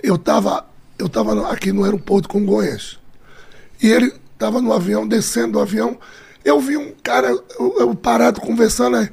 eu 0.02 0.16
estava 0.16 0.66
eu 1.02 1.08
tava 1.08 1.50
aqui 1.50 1.72
no 1.72 1.82
aeroporto 1.82 2.28
de 2.28 2.28
Congonhas. 2.28 2.98
E 3.82 3.88
ele 3.88 4.14
estava 4.32 4.62
no 4.62 4.72
avião, 4.72 5.06
descendo 5.06 5.54
do 5.54 5.60
avião. 5.60 5.98
Eu 6.44 6.60
vi 6.60 6.76
um 6.76 6.92
cara, 7.02 7.28
eu, 7.28 7.76
eu 7.78 7.94
parado 7.94 8.40
conversando 8.40 8.96
aí. 8.96 9.10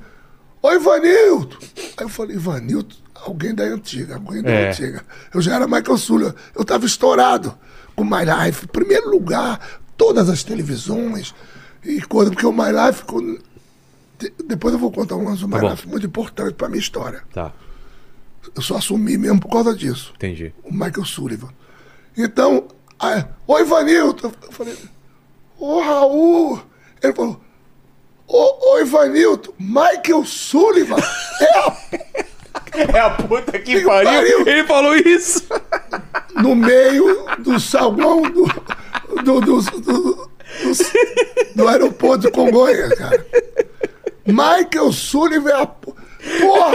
Oi, 0.61 0.75
Ivanilton! 0.75 1.57
Aí 1.97 2.05
eu 2.05 2.09
falei, 2.09 2.35
Ivanilton, 2.35 2.95
alguém 3.25 3.53
da 3.53 3.63
antiga, 3.63 4.15
alguém 4.15 4.41
da 4.41 4.49
É. 4.49 4.69
antiga. 4.69 5.03
Eu 5.33 5.41
já 5.41 5.55
era 5.55 5.67
Michael 5.67 5.97
Sullivan, 5.97 6.35
eu 6.55 6.61
estava 6.61 6.85
estourado 6.85 7.57
com 7.95 8.03
My 8.03 8.23
Life, 8.25 8.67
primeiro 8.67 9.09
lugar, 9.09 9.59
todas 9.97 10.29
as 10.29 10.43
televisões 10.43 11.33
e 11.83 12.01
coisa, 12.01 12.31
porque 12.31 12.45
o 12.45 12.51
My 12.51 12.71
Life. 12.71 13.03
quando- 13.05 13.41
de- 14.17 14.33
Depois 14.45 14.73
eu 14.73 14.79
vou 14.79 14.91
contar 14.91 15.15
um 15.15 15.23
lance 15.25 15.41
do 15.41 15.47
My 15.47 15.55
Tá 15.55 15.59
bom. 15.61 15.69
Life 15.71 15.87
muito 15.87 16.05
importante 16.05 16.53
para 16.53 16.67
minha 16.69 16.79
história. 16.79 17.23
Tá, 17.33 17.51
Eu 18.55 18.61
só 18.61 18.77
assumi 18.77 19.17
mesmo 19.17 19.39
por 19.39 19.49
causa 19.49 19.75
disso 19.75 20.11
entendi. 20.15 20.53
o 20.63 20.71
Michael 20.73 21.05
Sullivan. 21.05 21.49
Então, 22.17 22.67
aí, 22.99 23.23
oi 23.47 23.61
Ivanilton. 23.61 24.31
Eu 24.43 24.51
falei, 24.51 24.77
ô 25.57 25.79
Raul. 25.81 26.61
Ele 27.01 27.13
falou, 27.13 27.39
ô, 28.27 28.73
ô 28.73 28.79
Ivanilton, 28.79 29.53
Michael 29.59 30.25
Sullivan 30.25 30.97
é 31.41 31.59
a- 31.59 31.77
É 32.95 32.99
a 32.99 33.09
puta 33.09 33.51
que 33.59 33.79
Que 33.79 33.85
pariu! 33.85 34.47
Ele 34.47 34.63
falou 34.65 34.95
isso! 34.95 35.43
no 36.35 36.55
meio 36.55 37.25
do 37.39 37.59
salão 37.59 38.21
do, 38.21 38.45
do, 39.23 39.41
do, 39.41 39.61
do, 39.61 39.81
do- 39.81 40.29
do 41.55 41.67
aeroporto 41.67 42.25
de 42.27 42.31
Congonhas, 42.31 42.93
cara. 42.97 43.25
Michael 44.25 44.91
Sullivan 44.91 45.49
é 45.49 45.61
a. 45.61 45.65
po- 45.65 45.95
Porra! 46.41 46.71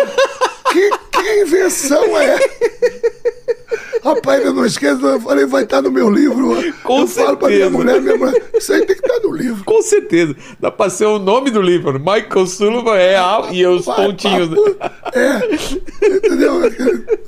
Que, 0.73 0.91
que 1.13 1.43
invenção 1.43 2.05
é? 2.21 2.37
Rapaz, 4.03 4.45
eu 4.45 4.53
não 4.53 4.64
esqueço, 4.66 5.05
eu 5.07 5.20
falei, 5.20 5.47
vai 5.47 5.64
estar 5.64 5.81
no 5.83 5.91
meu 5.91 6.11
livro. 6.11 6.55
Com 6.83 7.01
eu 7.03 7.07
falo 7.07 7.37
pra 7.37 7.49
minha 7.49 7.61
certeza. 7.61 7.70
mulher, 7.70 8.01
minha 8.01 8.16
mulher, 8.16 8.43
isso 8.55 8.72
aí 8.72 8.85
tem 8.87 8.97
que 8.97 9.07
estar 9.07 9.20
no 9.27 9.35
livro. 9.35 9.64
Com 9.64 9.83
certeza. 9.83 10.37
Dá 10.61 10.70
pra 10.70 10.91
ser 10.91 11.07
o 11.07 11.18
nome 11.18 11.51
do 11.51 11.62
livro. 11.62 11.99
Michael 11.99 12.47
Sullivan 12.47 12.97
é 12.97 13.16
a... 13.16 13.49
e 13.53 13.66
os 13.66 13.85
Vai, 13.87 13.97
pontinhos. 14.07 14.49
papo, 14.79 15.18
É, 15.18 16.16
entendeu? 16.16 16.61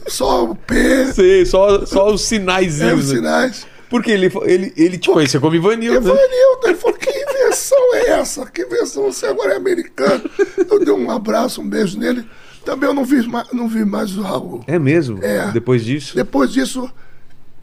Só 0.06 0.44
o 0.44 0.54
P, 0.54 1.06
Sei, 1.12 1.46
só, 1.46 1.84
só 1.86 2.12
os 2.12 2.22
é, 2.22 2.26
sinaizinhos. 2.26 3.04
os 3.04 3.10
sinais. 3.10 3.66
Porque 3.88 4.10
ele, 4.10 4.30
ele, 4.42 4.72
ele 4.76 4.98
te 4.98 5.08
conhecia 5.08 5.38
como 5.38 5.54
Ivanildo, 5.54 6.00
né? 6.00 6.12
Evanildo, 6.12 6.60
ele 6.66 6.74
falou, 6.74 6.96
que 6.98 7.08
invenção 7.08 7.94
é 7.94 8.08
essa? 8.18 8.44
Que 8.46 8.62
invenção? 8.62 9.04
Você 9.12 9.26
agora 9.26 9.52
é 9.54 9.56
americano. 9.56 10.22
Eu 10.68 10.78
dei 10.84 10.92
um 10.92 11.08
abraço, 11.10 11.60
um 11.60 11.68
beijo 11.68 11.96
nele. 11.98 12.26
Também 12.66 12.88
eu 12.88 12.94
não 12.94 13.04
vi 13.04 13.26
mais, 13.28 13.50
não 13.52 13.68
vi 13.68 13.84
mais 13.84 14.16
o 14.16 14.22
Raul. 14.22 14.64
É 14.66 14.76
mesmo? 14.78 15.24
É. 15.24 15.50
Depois 15.52 15.84
disso? 15.84 16.16
Depois 16.16 16.50
disso. 16.52 16.90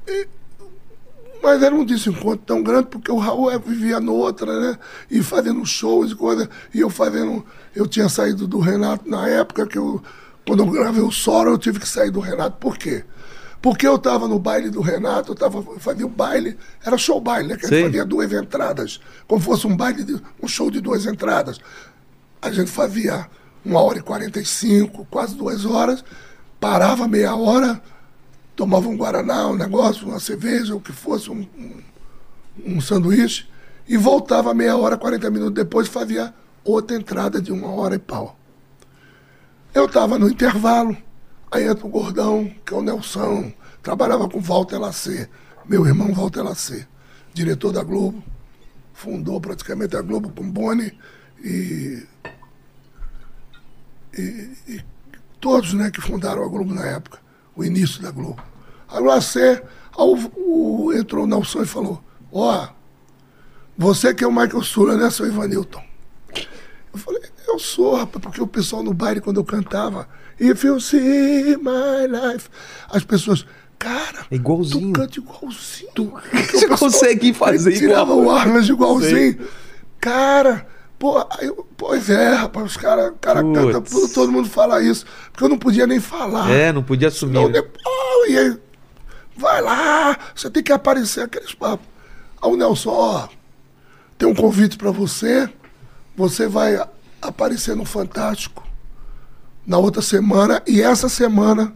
eh, 0.08 0.26
Mas 1.44 1.62
era 1.62 1.76
um 1.76 1.84
desencontro 1.84 2.38
tão 2.46 2.64
grande, 2.64 2.88
porque 2.88 3.12
o 3.12 3.18
Raul 3.18 3.52
eh, 3.52 3.60
vivia 3.60 4.00
noutra, 4.00 4.60
né? 4.62 4.80
E 5.12 5.22
fazendo 5.22 5.66
shows 5.66 6.12
e 6.12 6.16
coisa. 6.16 6.50
E 6.74 6.80
eu 6.80 6.90
fazendo. 6.90 7.46
Eu 7.76 7.86
tinha 7.86 8.08
saído 8.08 8.48
do 8.48 8.60
Renato 8.60 9.08
na 9.10 9.28
época 9.28 9.68
que 9.68 9.78
eu. 9.78 10.02
Quando 10.48 10.64
eu 10.64 10.68
gravei 10.72 11.04
o 11.04 11.12
Soro, 11.12 11.52
eu 11.52 11.58
tive 11.58 11.80
que 11.82 11.88
sair 11.88 12.10
do 12.10 12.22
Renato. 12.22 12.56
Por 12.58 12.78
quê? 12.78 13.04
Porque 13.62 13.86
eu 13.86 13.96
estava 13.96 14.26
no 14.28 14.40
baile 14.40 14.70
do 14.70 14.82
Renato, 14.82 15.32
eu 15.32 15.36
tava, 15.36 15.62
fazia 15.80 16.06
o 16.06 16.10
baile, 16.10 16.58
era 16.86 16.98
show 16.98 17.20
baile, 17.22 17.48
né? 17.50 17.56
Que 17.58 17.66
a 17.66 17.70
Sei. 17.70 17.78
gente 17.80 17.88
fazia 17.88 18.06
duas 18.06 18.32
entradas. 18.32 19.00
Como 19.28 19.42
fosse 19.42 19.68
um 19.68 19.76
baile, 19.76 20.04
de, 20.04 20.22
um 20.42 20.48
show 20.48 20.70
de 20.72 20.80
duas 20.82 21.06
entradas. 21.06 21.60
A 22.42 22.52
gente 22.52 22.70
fazia 22.72 23.26
uma 23.66 23.82
hora 23.82 24.00
e 24.00 24.02
quarenta 24.02 24.40
e 24.40 24.46
cinco, 24.46 25.06
quase 25.10 25.36
duas 25.36 25.66
horas, 25.66 26.04
parava 26.60 27.08
meia 27.08 27.36
hora, 27.36 27.82
tomava 28.56 28.88
um 28.88 28.98
guaraná, 28.98 29.48
um 29.48 29.56
negócio, 29.56 30.08
uma 30.08 30.20
cerveja, 30.20 30.76
o 30.76 30.82
que 30.82 30.92
fosse, 30.92 31.30
um, 31.30 31.48
um, 31.58 31.84
um 32.66 32.82
sanduíche, 32.82 33.48
e 33.88 33.98
voltava 33.98 34.54
meia 34.54 34.78
hora, 34.78 34.98
40 34.98 35.30
minutos 35.30 35.54
depois, 35.54 35.88
fazia 35.88 36.34
outra 36.64 36.96
entrada 36.96 37.42
de 37.42 37.52
uma 37.52 37.70
hora 37.70 37.96
e 37.96 38.00
pau. 38.00 38.38
Eu 39.74 39.86
estava 39.86 40.18
no 40.20 40.30
intervalo, 40.30 40.96
aí 41.52 41.68
entra 41.68 41.86
o 41.86 41.90
gordão, 41.90 42.50
que 42.66 42.74
é 42.74 42.78
o 42.78 42.82
Nelson, 42.82 43.52
trabalhava 43.82 44.30
com 44.30 44.40
Walter 44.40 44.78
Lacê, 44.78 45.30
meu 45.66 45.86
irmão 45.86 46.14
Walter 46.14 46.44
Lacê, 46.44 46.88
diretor 47.34 47.72
da 47.72 47.84
Globo, 47.84 48.24
fundou 48.94 49.42
praticamente 49.42 49.98
a 49.98 50.02
Globo 50.02 50.30
com 50.30 50.50
Boni 50.50 50.98
e, 51.44 52.06
e, 54.18 54.52
e 54.68 54.82
todos 55.40 55.74
né, 55.74 55.92
que 55.92 56.02
fundaram 56.02 56.44
a 56.44 56.48
Globo 56.48 56.74
na 56.74 56.86
época, 56.86 57.20
o 57.56 57.64
início 57.64 58.02
da 58.02 58.12
Globo. 58.12 58.42
Aí 58.90 59.02
o 60.36 60.94
entrou 60.94 61.24
o 61.26 61.28
Nelson 61.28 61.64
e 61.64 61.66
falou, 61.66 62.04
ó, 62.32 62.68
você 63.78 64.14
que 64.14 64.24
é 64.24 64.28
o 64.28 64.32
Michael 64.32 64.62
Sula, 64.64 64.96
né, 64.96 65.10
seu 65.10 65.26
Ivanilton? 65.28 65.84
Eu 66.94 67.00
falei, 67.00 67.22
eu 67.48 67.58
sou, 67.60 67.96
rapaz, 67.96 68.22
porque 68.24 68.42
o 68.42 68.48
pessoal 68.48 68.84
no 68.84 68.94
baile, 68.94 69.20
quando 69.22 69.38
eu 69.40 69.44
cantava, 69.46 70.08
If 70.40 70.64
you 70.64 70.80
see 70.80 71.56
my 71.58 72.08
life, 72.08 72.50
as 72.90 73.04
pessoas, 73.04 73.46
cara, 73.78 74.26
É 74.32 74.36
igualzinho. 74.36 74.94
tu 74.94 75.00
canta 75.00 75.20
igualzinho. 75.20 76.14
Você 76.52 76.68
consegue 76.68 77.34
fazer 77.34 77.70
Aí 77.72 77.78
tirava 77.78 78.12
igual. 78.14 78.26
o 78.28 78.32
Armas 78.32 78.68
igualzinho. 78.68 79.48
Cara, 80.00 80.68
pô, 81.04 81.18
aí 81.32 81.48
eu- 81.48 81.68
pois 81.76 82.10
é, 82.10 82.30
rapaz, 82.34 82.66
os 82.66 82.78
caras 82.78 83.12
cara 83.20 83.42
canta, 83.44 83.82
tudo, 83.82 84.14
todo 84.14 84.32
mundo 84.32 84.48
fala 84.48 84.82
isso, 84.82 85.06
porque 85.34 85.44
eu 85.44 85.50
não 85.50 85.58
podia 85.58 85.86
nem 85.86 86.00
falar. 86.00 86.50
É, 86.50 86.72
não 86.72 86.82
podia 86.82 87.10
assumir. 87.10 87.34
Não, 87.34 87.48
né? 87.48 87.56
depois, 87.56 88.30
e 88.30 88.38
aí, 88.38 88.58
vai 89.36 89.62
lá, 89.62 90.18
você 90.34 90.50
tem 90.50 90.64
que 90.64 90.72
aparecer 90.72 91.26
aqueles 91.26 91.54
papos. 91.54 91.86
Aí 92.42 92.50
o 92.50 92.56
Nelson, 92.56 92.90
ó, 92.90 93.28
tem 94.18 94.30
um 94.30 94.34
convite 94.34 94.78
pra 94.78 94.92
você, 94.92 95.50
você 96.16 96.48
vai 96.48 96.82
aparecer 97.22 97.76
no 97.76 97.84
Fantástico 97.84 98.66
na 99.68 99.78
outra 99.78 100.02
semana, 100.02 100.64
e 100.66 100.82
essa 100.82 101.10
semana, 101.10 101.76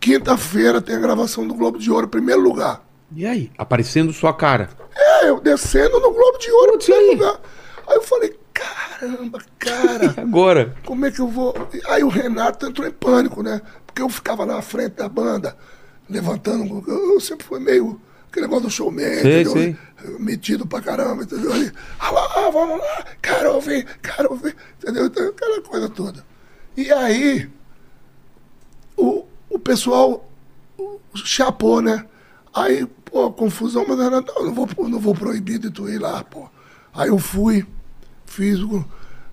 quinta-feira, 0.00 0.80
tem 0.82 0.96
a 0.96 1.00
gravação 1.00 1.46
do 1.46 1.54
Globo 1.54 1.78
de 1.78 1.92
Ouro, 1.92 2.08
primeiro 2.08 2.40
lugar. 2.40 2.84
E 3.14 3.24
aí? 3.24 3.52
Aparecendo 3.56 4.12
sua 4.12 4.34
cara. 4.34 4.68
É, 4.96 5.28
eu 5.28 5.38
descendo 5.40 6.00
no 6.00 6.12
Globo 6.12 6.38
de 6.38 6.50
Ouro, 6.50 6.76
primeiro 6.76 7.04
aí? 7.04 7.14
lugar. 7.16 7.40
Aí 7.86 7.94
eu 7.96 8.02
falei, 8.02 8.36
caramba, 8.54 9.38
cara, 9.58 10.14
Agora. 10.22 10.74
como 10.86 11.04
é 11.04 11.10
que 11.10 11.20
eu 11.20 11.28
vou. 11.28 11.54
Aí 11.88 12.02
o 12.02 12.08
Renato 12.08 12.66
entrou 12.66 12.86
em 12.86 12.92
pânico, 12.92 13.42
né? 13.42 13.60
Porque 13.84 14.00
eu 14.00 14.08
ficava 14.08 14.46
na 14.46 14.62
frente 14.62 14.94
da 14.94 15.08
banda, 15.08 15.56
levantando. 16.08 16.82
Eu 16.88 17.20
sempre 17.20 17.44
fui 17.44 17.60
meio. 17.60 18.00
Aquele 18.30 18.46
negócio 18.46 18.64
do 18.64 18.70
showman, 18.70 19.04
Sei, 19.20 19.42
entendeu? 19.42 19.52
sei. 19.52 19.76
Metido 20.18 20.66
pra 20.66 20.80
caramba, 20.80 21.22
entendeu? 21.22 21.52
Aí, 21.52 21.70
ah 22.00 22.10
lá, 22.10 22.50
vamos 22.50 22.78
lá, 22.80 23.04
quero 23.22 23.54
ouvir, 23.54 23.86
quero 24.02 24.32
ouvir, 24.32 24.56
entendeu? 24.82 25.06
Então, 25.06 25.28
aquela 25.28 25.60
coisa 25.62 25.88
toda. 25.88 26.24
E 26.76 26.90
aí, 26.92 27.48
o, 28.96 29.24
o 29.48 29.58
pessoal 29.58 30.28
chapou, 31.14 31.80
né? 31.80 32.04
Aí, 32.52 32.84
pô, 33.04 33.30
confusão, 33.32 33.84
mas 33.86 33.96
não, 33.98 34.10
não 34.10 34.52
vou, 34.52 34.68
não 34.88 34.98
vou 34.98 35.14
proibir 35.14 35.58
de 35.60 35.70
tu 35.70 35.88
ir 35.88 35.98
lá, 35.98 36.24
pô. 36.24 36.48
Aí 36.92 37.08
eu 37.10 37.18
fui, 37.18 37.64
fiz 38.34 38.60
o. 38.60 38.84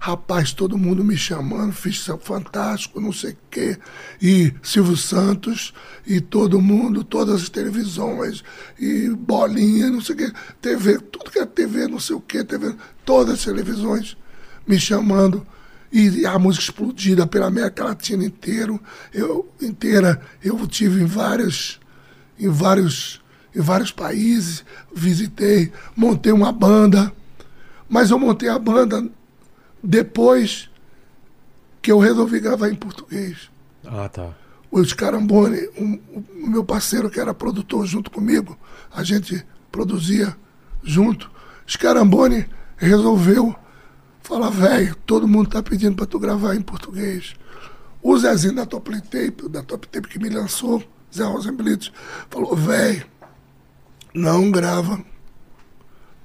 Rapaz, 0.04 0.52
todo 0.52 0.80
mundo 0.80 1.04
me 1.04 1.16
chamando, 1.16 1.74
fiz 1.74 2.04
fantástico, 2.22 2.99
não 2.99 3.14
sei 3.14 3.34
o 3.34 3.38
quê. 3.52 3.78
E 4.20 4.52
Silvio 4.64 4.97
Santos, 4.97 5.76
e 6.08 6.20
todo 6.20 6.60
mundo, 6.60 7.04
todas 7.04 7.43
as 7.43 7.49
televisões, 7.49 8.43
e 8.80 9.10
bolinha, 9.10 9.91
não 9.91 10.02
sei 10.02 10.16
o 10.16 10.18
quê, 10.18 10.34
TV, 10.60 10.97
tudo 10.97 11.30
que 11.30 11.38
é 11.38 11.45
TV, 11.45 11.88
não 11.88 11.99
sei 11.99 12.16
o 12.16 12.20
quê, 12.20 12.43
TV, 12.43 12.76
todas 13.06 13.36
as 13.36 13.45
televisões 13.45 14.18
me 14.66 14.80
chamando. 14.80 15.45
E 15.93 16.26
a 16.26 16.39
música 16.39 16.64
explodida 16.64 17.28
pela 17.28 17.45
América 17.45 17.84
Latina 17.84 18.26
inteiro, 18.26 18.82
eu, 19.14 19.52
inteira. 19.62 20.20
Eu 20.43 20.66
tive 20.66 21.04
em 21.04 21.06
várias 21.06 21.80
em 22.41 22.49
vários, 22.49 23.22
em 23.56 23.62
vários 23.62 23.91
países, 23.91 24.66
visitei, 24.93 25.72
montei 25.95 26.32
uma 26.32 26.52
banda, 26.52 27.14
mas 27.91 28.09
eu 28.09 28.17
montei 28.17 28.47
a 28.47 28.57
banda 28.57 29.05
depois 29.83 30.69
que 31.81 31.91
eu 31.91 31.99
resolvi 31.99 32.39
gravar 32.39 32.69
em 32.69 32.75
português. 32.75 33.51
Ah, 33.85 34.07
tá. 34.07 34.29
O 34.71 34.81
Scarambone, 34.83 35.67
um- 35.77 35.99
o 36.41 36.47
meu 36.47 36.63
parceiro 36.63 37.09
que 37.09 37.19
era 37.19 37.33
produtor 37.33 37.85
junto 37.85 38.09
comigo, 38.09 38.57
a 38.93 39.03
gente 39.03 39.45
produzia 39.69 40.35
junto. 40.81 41.29
Scarambone 41.67 42.47
resolveu 42.77 43.53
falar, 44.21 44.49
velho, 44.51 44.95
todo 45.05 45.27
mundo 45.27 45.49
tá 45.49 45.61
pedindo 45.61 45.95
para 45.97 46.05
tu 46.05 46.17
gravar 46.17 46.55
em 46.55 46.61
português. 46.61 47.33
O 48.01 48.17
Zezinho 48.17 48.55
da 48.55 48.65
Top 48.65 48.89
Tape, 49.01 49.49
da 49.49 49.61
Top 49.61 49.85
Tape 49.89 50.07
que 50.07 50.17
me 50.19 50.29
lançou, 50.29 50.81
Zé 51.13 51.23
Rosenblitz, 51.25 51.91
falou, 52.29 52.55
velho, 52.55 53.05
não 54.13 54.49
grava, 54.49 55.03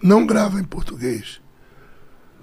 não 0.03 0.25
grava 0.25 0.61
em 0.61 0.65
português. 0.65 1.41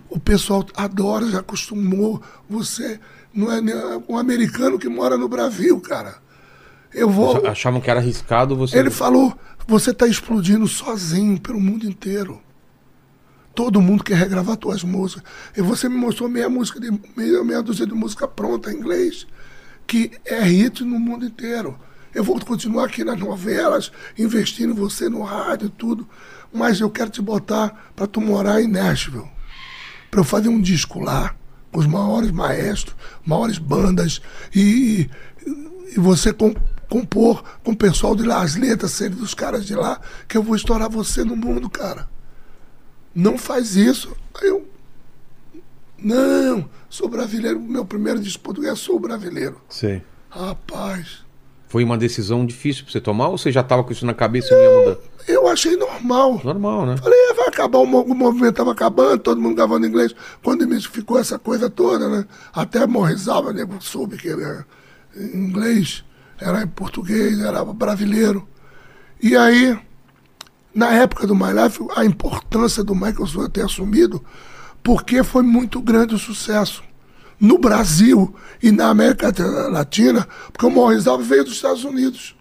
O 0.10 0.20
pessoal 0.20 0.66
adora, 0.76 1.30
já 1.30 1.40
acostumou. 1.40 2.22
Você 2.50 3.00
não 3.34 3.52
é 3.52 3.60
um 4.08 4.18
americano 4.18 4.78
que 4.78 4.88
mora 4.88 5.18
no 5.18 5.28
Brasil, 5.28 5.80
cara. 5.82 6.16
Eu 6.94 7.10
vou. 7.10 7.46
Achavam 7.48 7.82
que 7.82 7.90
era 7.90 8.00
arriscado 8.00 8.56
você. 8.56 8.78
Ele 8.78 8.92
falou: 8.92 9.36
você 9.68 9.90
está 9.90 10.08
explodindo 10.08 10.68
sozinho 10.68 11.40
pelo 11.40 11.60
mundo 11.60 11.86
inteiro. 11.88 12.40
Todo 13.56 13.82
mundo 13.82 14.04
quer 14.04 14.16
regravar 14.16 14.58
tuas 14.58 14.84
músicas. 14.84 15.24
E 15.56 15.62
você 15.62 15.88
me 15.88 15.96
mostrou 15.96 16.30
meia 16.30 16.50
música 16.50 16.80
de 16.80 16.92
meia, 17.16 17.44
meia 17.44 17.62
dúzia 17.62 17.86
de 17.86 17.94
música 17.94 18.28
pronta 18.28 18.72
em 18.72 18.76
inglês, 18.76 19.28
que 19.86 20.12
é 20.26 20.42
hit 20.42 20.84
no 20.84 21.00
mundo 21.00 21.26
inteiro. 21.26 21.78
Eu 22.14 22.24
vou 22.24 22.40
continuar 22.40 22.86
aqui 22.86 23.04
nas 23.04 23.20
novelas, 23.20 23.92
investindo 24.18 24.72
em 24.72 24.76
você 24.76 25.10
no 25.10 25.24
rádio, 25.24 25.70
tudo, 25.70 26.08
mas 26.52 26.80
eu 26.80 26.90
quero 26.90 27.10
te 27.10 27.22
botar 27.22 27.92
para 27.96 28.06
tu 28.06 28.22
morar 28.22 28.62
em 28.62 28.68
Nashville 28.68 29.33
para 30.14 30.20
eu 30.20 30.24
fazer 30.24 30.48
um 30.48 30.62
disco 30.62 31.00
lá, 31.00 31.36
com 31.72 31.80
os 31.80 31.88
maiores 31.88 32.30
maestros, 32.30 32.96
maiores 33.26 33.58
bandas, 33.58 34.22
e, 34.54 35.10
e 35.92 36.00
você 36.00 36.32
com- 36.32 36.54
compor 36.88 37.44
com 37.64 37.72
o 37.72 37.76
pessoal 37.76 38.16
de 38.16 38.22
lá, 38.22 38.44
as 38.44 38.56
letras 38.56 38.92
serem 38.92 39.18
dos 39.18 39.34
caras 39.34 39.66
de 39.66 39.74
lá, 39.74 40.00
que 40.28 40.38
eu 40.38 40.44
vou 40.44 40.56
estourar 40.56 40.88
você 40.88 41.24
no 41.24 41.36
mundo, 41.36 41.68
cara. 41.68 42.08
Não 43.16 43.40
faz 43.40 43.76
isso. 43.76 44.16
Aí 44.40 44.50
eu. 44.50 44.68
Não, 45.98 46.70
sou 46.90 47.10
brasileiro. 47.10 47.60
Meu 47.60 47.84
primeiro 47.84 48.20
disco 48.20 48.44
português, 48.44 48.78
sou 48.78 49.00
brasileiro. 49.00 49.60
Sei. 49.68 50.04
Rapaz, 50.30 51.23
Foi 51.74 51.84
uma 51.84 51.98
decisão 51.98 52.46
difícil 52.46 52.84
pra 52.84 52.92
você 52.92 53.02
tomar 53.02 53.30
ou 53.30 53.38
você 53.40 53.52
já 53.52 53.64
tava 53.64 53.84
com 53.84 53.92
isso 53.92 54.06
na 54.06 54.14
cabeça 54.14 54.54
e 54.54 54.56
não 54.56 54.62
ia 54.64 54.80
mudar? 54.80 54.98
Eu 55.28 55.48
achei 55.48 55.76
normal. 55.76 56.40
Normal, 56.44 56.86
né? 56.86 56.98
Falei, 56.98 57.18
é, 57.32 57.34
vai 57.34 57.48
acabar, 57.48 57.80
o, 57.80 57.86
mo- 57.88 58.04
o 58.04 58.14
movimento 58.14 58.52
estava 58.52 58.72
acabando, 58.74 59.18
todo 59.18 59.42
mundo 59.42 59.56
gravando 59.56 59.88
inglês. 59.88 60.14
Quando 60.44 60.68
me 60.68 60.80
ficou 60.80 61.18
essa 61.18 61.40
coisa 61.40 61.72
toda, 61.72 62.08
né? 62.08 62.26
Até 62.54 62.86
Morrizava, 62.86 63.52
nego 63.52 63.82
soube 63.82 64.18
que 64.18 64.30
era 64.30 64.68
inglês, 65.18 66.04
era 66.40 66.62
em 66.62 66.68
português, 66.68 67.40
era 67.40 67.66
brasileiro. 67.66 68.48
E 69.20 69.36
aí, 69.36 69.76
na 70.76 70.92
época 70.94 71.26
do 71.26 71.34
My 71.34 71.54
Life, 71.54 71.84
a 71.96 72.06
importância 72.06 72.84
do 72.84 72.94
Michael 72.94 73.26
Souza 73.26 73.50
ter 73.50 73.66
assumido, 73.66 74.24
porque 74.84 75.24
foi 75.24 75.42
muito 75.42 75.82
grande 75.82 76.14
o 76.14 76.20
sucesso. 76.20 76.84
No 77.44 77.58
Brasil 77.58 78.34
e 78.62 78.72
na 78.72 78.88
América 78.88 79.34
Latina, 79.70 80.26
porque 80.50 80.66
o 80.66 80.70
Morrizava 80.70 81.22
veio 81.22 81.44
dos 81.44 81.56
Estados 81.56 81.84
Unidos. 81.84 82.38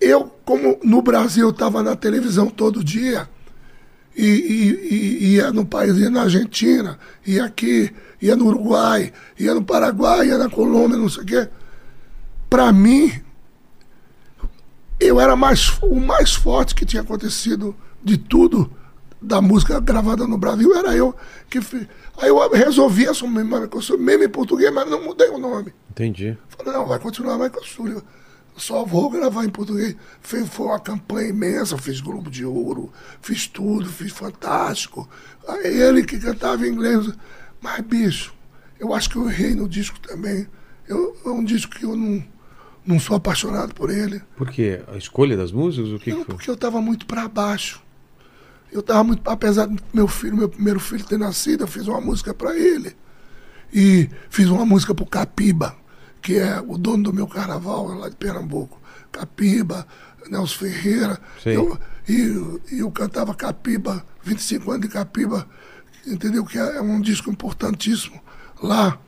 Eu, 0.00 0.32
como 0.46 0.78
no 0.82 1.02
Brasil 1.02 1.44
eu 1.44 1.50
estava 1.50 1.82
na 1.82 1.94
televisão 1.94 2.46
todo 2.48 2.82
dia, 2.82 3.28
e, 4.16 4.24
e- 4.24 4.94
e- 4.94 5.26
ia 5.34 5.52
no 5.52 5.66
país, 5.66 5.94
ia 5.98 6.08
na 6.08 6.22
Argentina, 6.22 6.98
ia 7.26 7.44
aqui, 7.44 7.94
ia 8.22 8.34
no 8.34 8.46
Uruguai, 8.46 9.12
ia 9.38 9.52
no 9.52 9.62
Paraguai, 9.62 10.28
ia 10.28 10.38
na 10.38 10.48
Colômbia, 10.48 10.96
não 10.96 11.10
sei 11.10 11.22
o 11.22 11.26
quê. 11.26 11.48
Para 12.48 12.72
mim, 12.72 13.12
eu 14.98 15.20
era 15.20 15.36
mais, 15.36 15.78
o 15.82 16.00
mais 16.00 16.32
forte 16.34 16.74
que 16.74 16.86
tinha 16.86 17.02
acontecido 17.02 17.76
de 18.02 18.16
tudo 18.16 18.72
da 19.20 19.40
música 19.40 19.78
gravada 19.80 20.26
no 20.26 20.38
Brasil, 20.38 20.74
era 20.74 20.96
eu 20.96 21.14
que 21.48 21.60
fiz. 21.60 21.86
Aí 22.18 22.28
eu 22.28 22.50
resolvi 22.50 23.06
assumir, 23.06 23.44
mesmo 23.98 24.24
em 24.24 24.28
português, 24.28 24.72
mas 24.72 24.88
não 24.88 25.02
mudei 25.04 25.28
o 25.28 25.38
nome. 25.38 25.72
Entendi. 25.90 26.36
Falei, 26.48 26.72
não, 26.72 26.86
vai 26.86 26.98
continuar 26.98 27.36
Sullivan. 27.62 28.02
Só 28.56 28.84
vou 28.84 29.08
gravar 29.08 29.44
em 29.44 29.48
português. 29.48 29.96
Fez, 30.20 30.46
foi 30.48 30.66
uma 30.66 30.78
campanha 30.80 31.28
imensa, 31.30 31.78
fiz 31.78 32.00
Globo 32.00 32.30
de 32.30 32.44
Ouro, 32.44 32.92
fiz 33.22 33.46
tudo, 33.46 33.86
fiz 33.88 34.12
fantástico. 34.12 35.08
Aí 35.48 35.80
ele 35.80 36.04
que 36.04 36.18
cantava 36.18 36.66
em 36.66 36.70
inglês. 36.70 37.10
Mas, 37.62 37.80
bicho, 37.80 38.34
eu 38.78 38.92
acho 38.92 39.08
que 39.08 39.16
eu 39.16 39.28
errei 39.30 39.54
no 39.54 39.68
disco 39.68 39.98
também. 40.00 40.46
Eu, 40.88 41.16
é 41.24 41.28
um 41.30 41.44
disco 41.44 41.74
que 41.74 41.84
eu 41.84 41.96
não, 41.96 42.22
não 42.84 42.98
sou 42.98 43.16
apaixonado 43.16 43.74
por 43.74 43.88
ele. 43.90 44.20
Por 44.36 44.50
quê? 44.50 44.82
A 44.92 44.96
escolha 44.96 45.36
das 45.36 45.52
músicas? 45.52 45.90
O 45.92 45.98
que, 45.98 46.10
Não, 46.10 46.18
que 46.20 46.24
foi? 46.26 46.34
porque 46.34 46.50
eu 46.50 46.54
estava 46.54 46.80
muito 46.82 47.06
para 47.06 47.28
baixo. 47.28 47.80
Eu 48.72 48.80
estava 48.80 49.02
muito, 49.02 49.28
apesar 49.28 49.66
do 49.66 49.82
meu 49.92 50.06
filho, 50.06 50.36
meu 50.36 50.48
primeiro 50.48 50.78
filho 50.78 51.04
ter 51.04 51.18
nascido, 51.18 51.64
eu 51.64 51.68
fiz 51.68 51.86
uma 51.88 52.00
música 52.00 52.32
para 52.32 52.56
ele. 52.56 52.96
E 53.72 54.08
fiz 54.28 54.48
uma 54.48 54.64
música 54.64 54.94
pro 54.94 55.06
Capiba, 55.06 55.76
que 56.22 56.36
é 56.36 56.60
o 56.60 56.76
dono 56.78 57.04
do 57.04 57.12
meu 57.12 57.26
carnaval 57.26 57.86
lá 57.88 58.08
de 58.08 58.16
Pernambuco. 58.16 58.80
Capiba, 59.10 59.86
Nelson 60.28 60.58
Ferreira. 60.58 61.18
Eu, 61.44 61.78
e, 62.08 62.74
e 62.74 62.80
eu 62.80 62.90
cantava 62.90 63.34
Capiba, 63.34 64.04
25 64.22 64.70
anos 64.70 64.82
de 64.82 64.92
Capiba, 64.92 65.46
entendeu? 66.06 66.44
Que 66.44 66.58
é 66.58 66.80
um 66.80 67.00
disco 67.00 67.30
importantíssimo 67.30 68.20
lá 68.62 68.98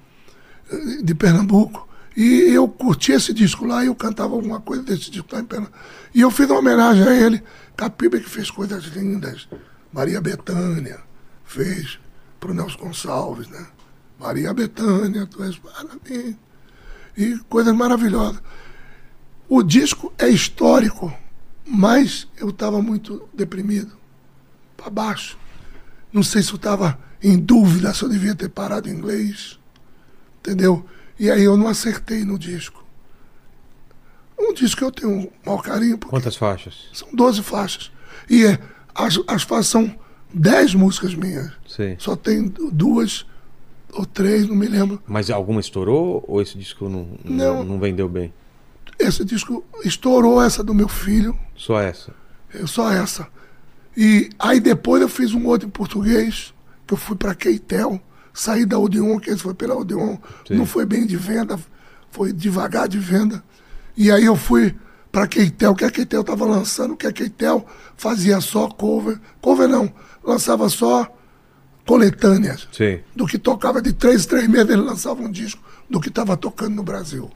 eh, 0.70 1.02
de 1.02 1.14
Pernambuco. 1.14 1.88
E 2.16 2.52
eu 2.52 2.68
curti 2.68 3.12
esse 3.12 3.32
disco 3.32 3.64
lá 3.64 3.82
e 3.82 3.86
eu 3.86 3.94
cantava 3.94 4.34
alguma 4.34 4.60
coisa 4.60 4.82
desse 4.82 5.10
disco 5.10 5.28
lá 5.32 5.40
em 5.40 5.44
Pernambuco. 5.44 5.78
E 6.14 6.20
eu 6.20 6.30
fiz 6.30 6.48
uma 6.48 6.58
homenagem 6.58 7.06
a 7.06 7.14
ele. 7.14 7.42
Capiba 7.76 8.18
que 8.18 8.28
fez 8.28 8.50
coisas 8.50 8.84
lindas. 8.84 9.48
Maria 9.92 10.20
Bethânia 10.20 11.00
fez 11.44 11.98
pro 12.38 12.54
Nelson 12.54 12.78
Gonçalves, 12.78 13.48
né? 13.48 13.66
Maria 14.18 14.52
Bethânia, 14.52 15.26
tu 15.26 15.42
és 15.42 15.56
para 15.58 15.84
mim. 16.08 16.36
E 17.16 17.38
coisas 17.48 17.74
maravilhosas. 17.74 18.42
O 19.48 19.62
disco 19.62 20.12
é 20.18 20.28
histórico, 20.28 21.12
mas 21.66 22.26
eu 22.38 22.50
estava 22.50 22.80
muito 22.80 23.28
deprimido, 23.34 23.92
para 24.76 24.88
baixo. 24.88 25.36
Não 26.12 26.22
sei 26.22 26.42
se 26.42 26.50
eu 26.50 26.56
estava 26.56 26.98
em 27.22 27.38
dúvida 27.38 27.92
se 27.92 28.02
eu 28.02 28.08
devia 28.08 28.34
ter 28.34 28.48
parado 28.48 28.88
em 28.88 28.92
inglês, 28.92 29.58
entendeu? 30.38 30.84
E 31.18 31.30
aí 31.30 31.42
eu 31.42 31.56
não 31.56 31.68
acertei 31.68 32.24
no 32.24 32.38
disco. 32.38 32.82
Um 34.38 34.52
disco 34.52 34.78
que 34.78 34.84
eu 34.84 34.90
tenho 34.92 35.10
um 35.12 35.30
maior 35.44 35.62
carinho, 35.62 35.98
Quantas 35.98 36.36
faixas? 36.36 36.86
são 36.92 37.08
12 37.12 37.42
faixas. 37.42 37.92
E 38.28 38.44
é, 38.44 38.58
as, 38.94 39.18
as 39.28 39.42
faixas 39.42 39.68
são 39.68 39.94
10 40.34 40.74
músicas 40.74 41.14
minhas. 41.14 41.52
Sei. 41.66 41.96
Só 41.98 42.16
tem 42.16 42.48
du- 42.48 42.70
duas 42.70 43.24
ou 43.92 44.04
três, 44.06 44.48
não 44.48 44.56
me 44.56 44.66
lembro. 44.66 45.00
Mas 45.06 45.30
alguma 45.30 45.60
estourou 45.60 46.24
ou 46.26 46.40
esse 46.40 46.58
disco 46.58 46.88
não, 46.88 47.08
não, 47.24 47.56
Não. 47.58 47.64
não 47.64 47.78
vendeu 47.80 48.08
bem? 48.08 48.32
Esse 48.98 49.24
disco 49.24 49.64
estourou 49.84 50.42
essa 50.42 50.62
do 50.62 50.74
meu 50.74 50.88
filho, 50.88 51.38
Só 51.56 51.80
essa. 51.80 52.14
só 52.66 52.90
essa. 52.90 53.28
E 53.96 54.30
aí 54.38 54.58
depois 54.60 55.02
eu 55.02 55.08
fiz 55.08 55.34
um 55.34 55.46
outro 55.46 55.68
em 55.68 55.70
português, 55.70 56.54
que 56.86 56.94
eu 56.94 56.98
fui 56.98 57.16
para 57.16 57.34
Keitel, 57.34 58.00
saí 58.32 58.64
da 58.64 58.78
Odeon, 58.78 59.18
que 59.18 59.30
esse 59.30 59.42
foi 59.42 59.54
pela 59.54 59.76
Odeon, 59.76 60.16
Sim. 60.46 60.56
não 60.56 60.66
foi 60.66 60.86
bem 60.86 61.06
de 61.06 61.16
venda, 61.16 61.58
foi 62.10 62.32
devagar 62.32 62.88
de 62.88 62.98
venda. 62.98 63.42
E 63.96 64.10
aí 64.10 64.24
eu 64.24 64.36
fui 64.36 64.74
para 65.10 65.26
Keitel, 65.26 65.74
que 65.74 65.84
a 65.84 65.90
Keitel 65.90 66.22
estava 66.22 66.44
lançando, 66.46 66.96
que 66.96 67.06
a 67.06 67.12
Keitel 67.12 67.66
fazia 67.96 68.40
só 68.40 68.68
cover, 68.68 69.20
cover 69.40 69.68
não, 69.68 69.92
lançava 70.24 70.68
só 70.68 71.06
coletâneas. 71.86 72.68
Sei. 72.72 73.04
do 73.14 73.26
que 73.26 73.38
tocava 73.38 73.82
de 73.82 73.92
três 73.92 74.24
três 74.24 74.48
meses, 74.48 74.70
ele 74.70 74.82
lançava 74.82 75.20
um 75.22 75.30
disco 75.30 75.62
do 75.90 76.00
que 76.00 76.08
estava 76.08 76.36
tocando 76.36 76.74
no 76.74 76.82
Brasil. 76.82 77.30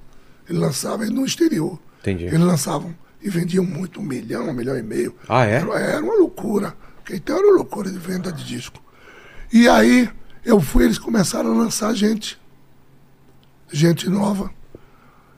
Ele 0.49 0.59
lançava 0.59 1.05
no 1.07 1.27
exterior. 1.27 1.79
Entendi. 2.01 2.25
Eles 2.27 2.41
lançavam 2.41 2.95
e 3.21 3.29
vendiam 3.29 3.65
muito, 3.65 4.01
um 4.01 4.05
milhão, 4.05 4.49
um 4.49 4.53
milhão 4.53 4.79
e 4.79 4.83
meio. 4.83 5.15
Ah, 5.29 5.45
é? 5.45 5.57
Era, 5.57 5.79
era 5.79 6.03
uma 6.03 6.15
loucura. 6.15 6.75
Então 7.11 7.37
era 7.37 7.47
uma 7.47 7.57
loucura 7.57 7.91
de 7.91 7.99
venda 7.99 8.33
de 8.33 8.45
disco. 8.45 8.81
E 9.53 9.69
aí 9.69 10.09
eu 10.47 10.61
fui, 10.61 10.85
eles 10.85 10.97
começaram 10.97 11.51
a 11.51 11.55
lançar 11.55 11.93
gente, 11.93 12.41
gente 13.71 14.09
nova. 14.09 14.49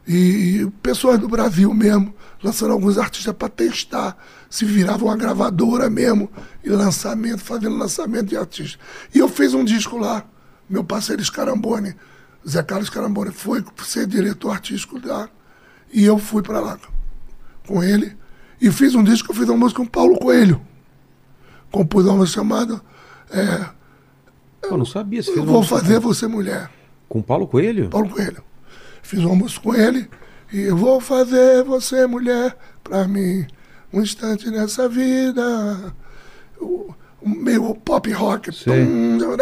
E, 0.06 0.60
e 0.60 0.70
pessoas 0.82 1.18
do 1.18 1.26
Brasil 1.26 1.72
mesmo, 1.72 2.14
lançando 2.42 2.72
alguns 2.72 2.98
artistas 2.98 3.34
para 3.34 3.48
testar 3.48 4.18
se 4.50 4.66
virava 4.66 5.06
uma 5.06 5.16
gravadora 5.16 5.88
mesmo, 5.88 6.30
e 6.62 6.68
lançamento, 6.68 7.42
fazendo 7.42 7.76
lançamento 7.76 8.26
de 8.26 8.36
artistas. 8.36 8.78
E 9.14 9.18
eu 9.18 9.28
fiz 9.28 9.54
um 9.54 9.64
disco 9.64 9.96
lá, 9.96 10.24
meu 10.68 10.84
parceiro 10.84 11.24
Scarambone, 11.24 11.96
Zé 12.46 12.62
Carlos 12.62 12.88
Scarambone, 12.88 13.32
foi 13.32 13.64
ser 13.84 14.06
diretor 14.06 14.50
artístico 14.50 15.00
lá, 15.02 15.28
e 15.90 16.04
eu 16.04 16.18
fui 16.18 16.42
para 16.42 16.60
lá 16.60 16.78
com 17.66 17.82
ele, 17.82 18.14
e 18.60 18.70
fiz 18.70 18.94
um 18.94 19.02
disco, 19.02 19.30
eu 19.30 19.34
fiz 19.34 19.48
uma 19.48 19.56
música 19.56 19.80
com 19.80 19.86
Paulo 19.86 20.18
Coelho. 20.18 20.60
Compus 21.70 22.06
uma 22.06 22.26
chamada 22.26 22.80
é, 23.30 23.77
Eu 24.62 24.76
não 24.76 24.84
sabia. 24.84 25.22
Você 25.22 25.38
Eu 25.38 25.44
Vou 25.44 25.62
Fazer 25.62 25.98
Você 26.00 26.26
Mulher. 26.26 26.70
Com 27.08 27.22
Paulo 27.22 27.46
Coelho? 27.46 27.88
Paulo 27.88 28.08
Coelho. 28.08 28.42
Fiz 29.02 29.20
uma 29.20 29.34
música 29.34 29.62
com 29.62 29.74
ele 29.74 30.08
e 30.52 30.60
eu 30.62 30.76
vou 30.76 31.00
fazer 31.00 31.64
você 31.64 32.06
mulher 32.06 32.56
pra 32.84 33.06
mim. 33.08 33.46
Um 33.92 34.02
instante 34.02 34.50
nessa 34.50 34.88
vida. 34.88 35.94
O, 36.60 36.92
o 37.22 37.28
meu 37.28 37.74
pop 37.74 38.10
rock. 38.12 38.50
Tum. 38.64 39.18
Eu 39.20 39.36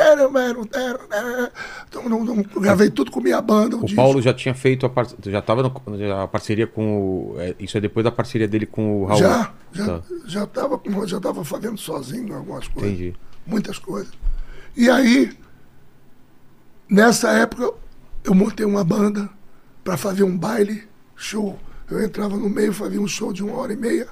Gravei 2.60 2.90
tudo 2.90 3.10
com 3.10 3.20
minha 3.20 3.40
banda. 3.40 3.76
O. 3.76 3.94
Paulo 3.94 4.22
já 4.22 4.32
tinha 4.32 4.54
feito 4.54 4.86
a 4.86 4.88
par... 4.88 5.06
já 5.24 5.42
tava 5.42 5.62
no... 5.62 5.98
já 5.98 6.22
a 6.22 6.28
parceria 6.28 6.66
com 6.66 7.32
o... 7.32 7.40
é, 7.40 7.54
isso 7.58 7.76
é 7.76 7.80
depois 7.80 8.04
da 8.04 8.12
parceria 8.12 8.46
dele 8.46 8.66
com 8.66 9.02
o 9.02 9.04
Raul. 9.06 9.18
já, 9.18 9.52
já, 9.72 9.84
Tá, 9.86 10.02
já, 10.26 10.46
tava, 10.46 10.78
com- 10.78 11.06
já 11.06 11.20
tava 11.20 11.44
fazendo 11.44 11.76
sozinho 11.78 12.34
algumas 12.36 12.68
coisas. 12.68 12.92
entendi. 12.92 13.14
muitas 13.46 13.78
coisas. 13.78 14.12
E 14.77 14.91
aí, 14.91 15.37
nessa 16.89 17.31
época, 17.31 17.72
eu 18.22 18.35
montei 18.35 18.66
uma 18.66 18.85
banda 18.85 19.31
para 19.83 19.97
fazer 19.97 20.22
um 20.22 20.37
baile, 20.37 20.87
show. 21.14 21.59
Eu 21.91 22.05
entrava 22.05 22.37
no 22.37 22.51
meio, 22.51 22.72
fazia 22.72 23.01
um 23.01 23.09
show 23.09 23.33
de 23.33 23.43
uma 23.43 23.57
hora 23.57 23.72
e 23.72 23.77
meia, 23.77 24.09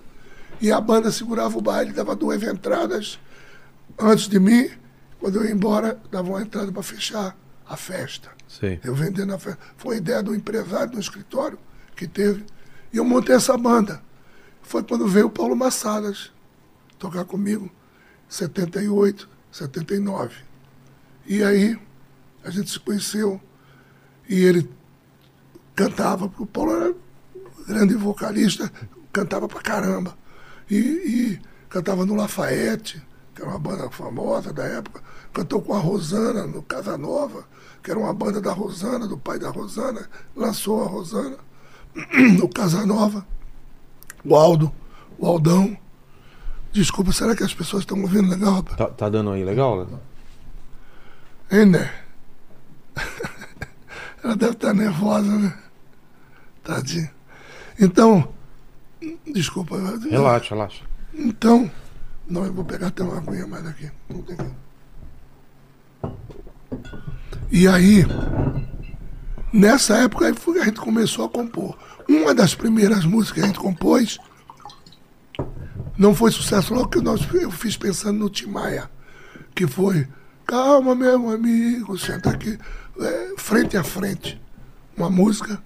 e 0.60 0.72
a 0.72 0.80
banda 0.80 1.10
segurava 1.12 1.58
o 1.58 1.60
baile, 1.60 1.92
dava 1.92 2.16
duas 2.16 2.42
entradas 2.42 3.18
antes 3.98 4.26
de 4.26 4.40
mim. 4.40 4.70
Quando 5.20 5.36
eu 5.36 5.44
ia 5.44 5.50
embora, 5.50 6.00
dava 6.10 6.28
uma 6.28 6.40
entrada 6.40 6.72
para 6.72 6.82
fechar 6.82 7.36
a 7.68 7.76
festa. 7.76 8.30
Sei. 8.48 8.80
Eu 8.82 8.94
vendendo 8.94 9.34
a 9.34 9.38
festa. 9.38 9.58
Foi 9.76 9.96
uma 9.96 9.98
ideia 9.98 10.22
do 10.22 10.34
empresário 10.34 10.92
do 10.92 11.00
escritório 11.00 11.58
que 11.96 12.06
teve. 12.06 12.44
E 12.92 12.96
eu 12.96 13.04
montei 13.04 13.34
essa 13.34 13.56
banda. 13.58 14.00
Foi 14.62 14.82
quando 14.82 15.06
veio 15.06 15.26
o 15.26 15.30
Paulo 15.30 15.54
Massadas 15.54 16.32
tocar 16.98 17.24
comigo, 17.24 17.70
78, 18.28 19.28
79. 19.50 20.53
E 21.26 21.42
aí 21.42 21.78
a 22.44 22.50
gente 22.50 22.70
se 22.70 22.78
conheceu 22.78 23.40
e 24.28 24.42
ele 24.42 24.70
cantava, 25.74 26.28
porque 26.28 26.42
o 26.42 26.46
Paulo 26.46 26.72
era 26.72 26.94
grande 27.66 27.94
vocalista, 27.94 28.70
cantava 29.12 29.48
pra 29.48 29.60
caramba. 29.60 30.16
E, 30.70 30.76
e 30.76 31.40
cantava 31.68 32.06
no 32.06 32.14
Lafayette, 32.14 33.02
que 33.34 33.42
era 33.42 33.50
uma 33.50 33.58
banda 33.58 33.90
famosa 33.90 34.52
da 34.52 34.64
época. 34.64 35.02
Cantou 35.32 35.60
com 35.60 35.74
a 35.74 35.78
Rosana 35.78 36.46
no 36.46 36.62
Casanova, 36.62 37.44
que 37.82 37.90
era 37.90 37.98
uma 37.98 38.14
banda 38.14 38.40
da 38.40 38.52
Rosana, 38.52 39.06
do 39.06 39.18
pai 39.18 39.38
da 39.38 39.50
Rosana, 39.50 40.08
lançou 40.36 40.82
a 40.82 40.86
Rosana. 40.86 41.36
o 42.42 42.48
Casanova, 42.48 43.26
o 44.24 44.34
Aldo, 44.36 44.72
o 45.18 45.26
Aldão. 45.26 45.76
Desculpa, 46.72 47.12
será 47.12 47.36
que 47.36 47.44
as 47.44 47.54
pessoas 47.54 47.82
estão 47.82 48.00
ouvindo 48.00 48.28
legal? 48.28 48.62
Tá, 48.62 48.86
tá 48.86 49.08
dando 49.08 49.30
aí 49.30 49.44
legal? 49.44 49.84
né? 49.84 49.98
Hein, 51.54 51.66
né? 51.66 51.88
Ela 54.24 54.34
deve 54.34 54.54
estar 54.54 54.74
nervosa, 54.74 55.38
né? 55.38 55.56
Tadinha. 56.64 57.08
Então, 57.78 58.28
desculpa. 59.32 59.76
Relaxa, 60.10 60.52
relaxa. 60.52 60.82
Então, 61.14 61.70
não, 62.28 62.44
eu 62.44 62.52
vou 62.52 62.64
pegar 62.64 62.88
até 62.88 63.04
uma 63.04 63.18
aguinha 63.18 63.46
mais 63.46 63.64
aqui. 63.68 63.88
Não 64.08 64.20
tem 64.22 64.36
como. 64.36 64.56
E 67.52 67.68
aí, 67.68 68.04
nessa 69.52 69.98
época 69.98 70.26
aí 70.26 70.34
foi 70.34 70.60
a 70.60 70.64
gente 70.64 70.80
começou 70.80 71.24
a 71.24 71.28
compor. 71.28 71.78
Uma 72.08 72.34
das 72.34 72.52
primeiras 72.56 73.04
músicas 73.04 73.32
que 73.34 73.44
a 73.44 73.46
gente 73.46 73.60
compôs 73.60 74.18
não 75.96 76.16
foi 76.16 76.32
sucesso 76.32 76.74
logo 76.74 76.88
que 76.88 76.98
eu 76.98 77.50
fiz 77.52 77.76
pensando 77.76 78.18
no 78.18 78.28
Tim 78.28 78.46
Maia, 78.46 78.90
que 79.54 79.68
foi 79.68 80.08
Calma, 80.46 80.94
meu 80.94 81.30
amigo, 81.30 81.98
senta 81.98 82.30
aqui, 82.30 82.58
é, 83.00 83.34
frente 83.36 83.76
a 83.76 83.82
frente. 83.82 84.40
Uma 84.96 85.08
música 85.08 85.62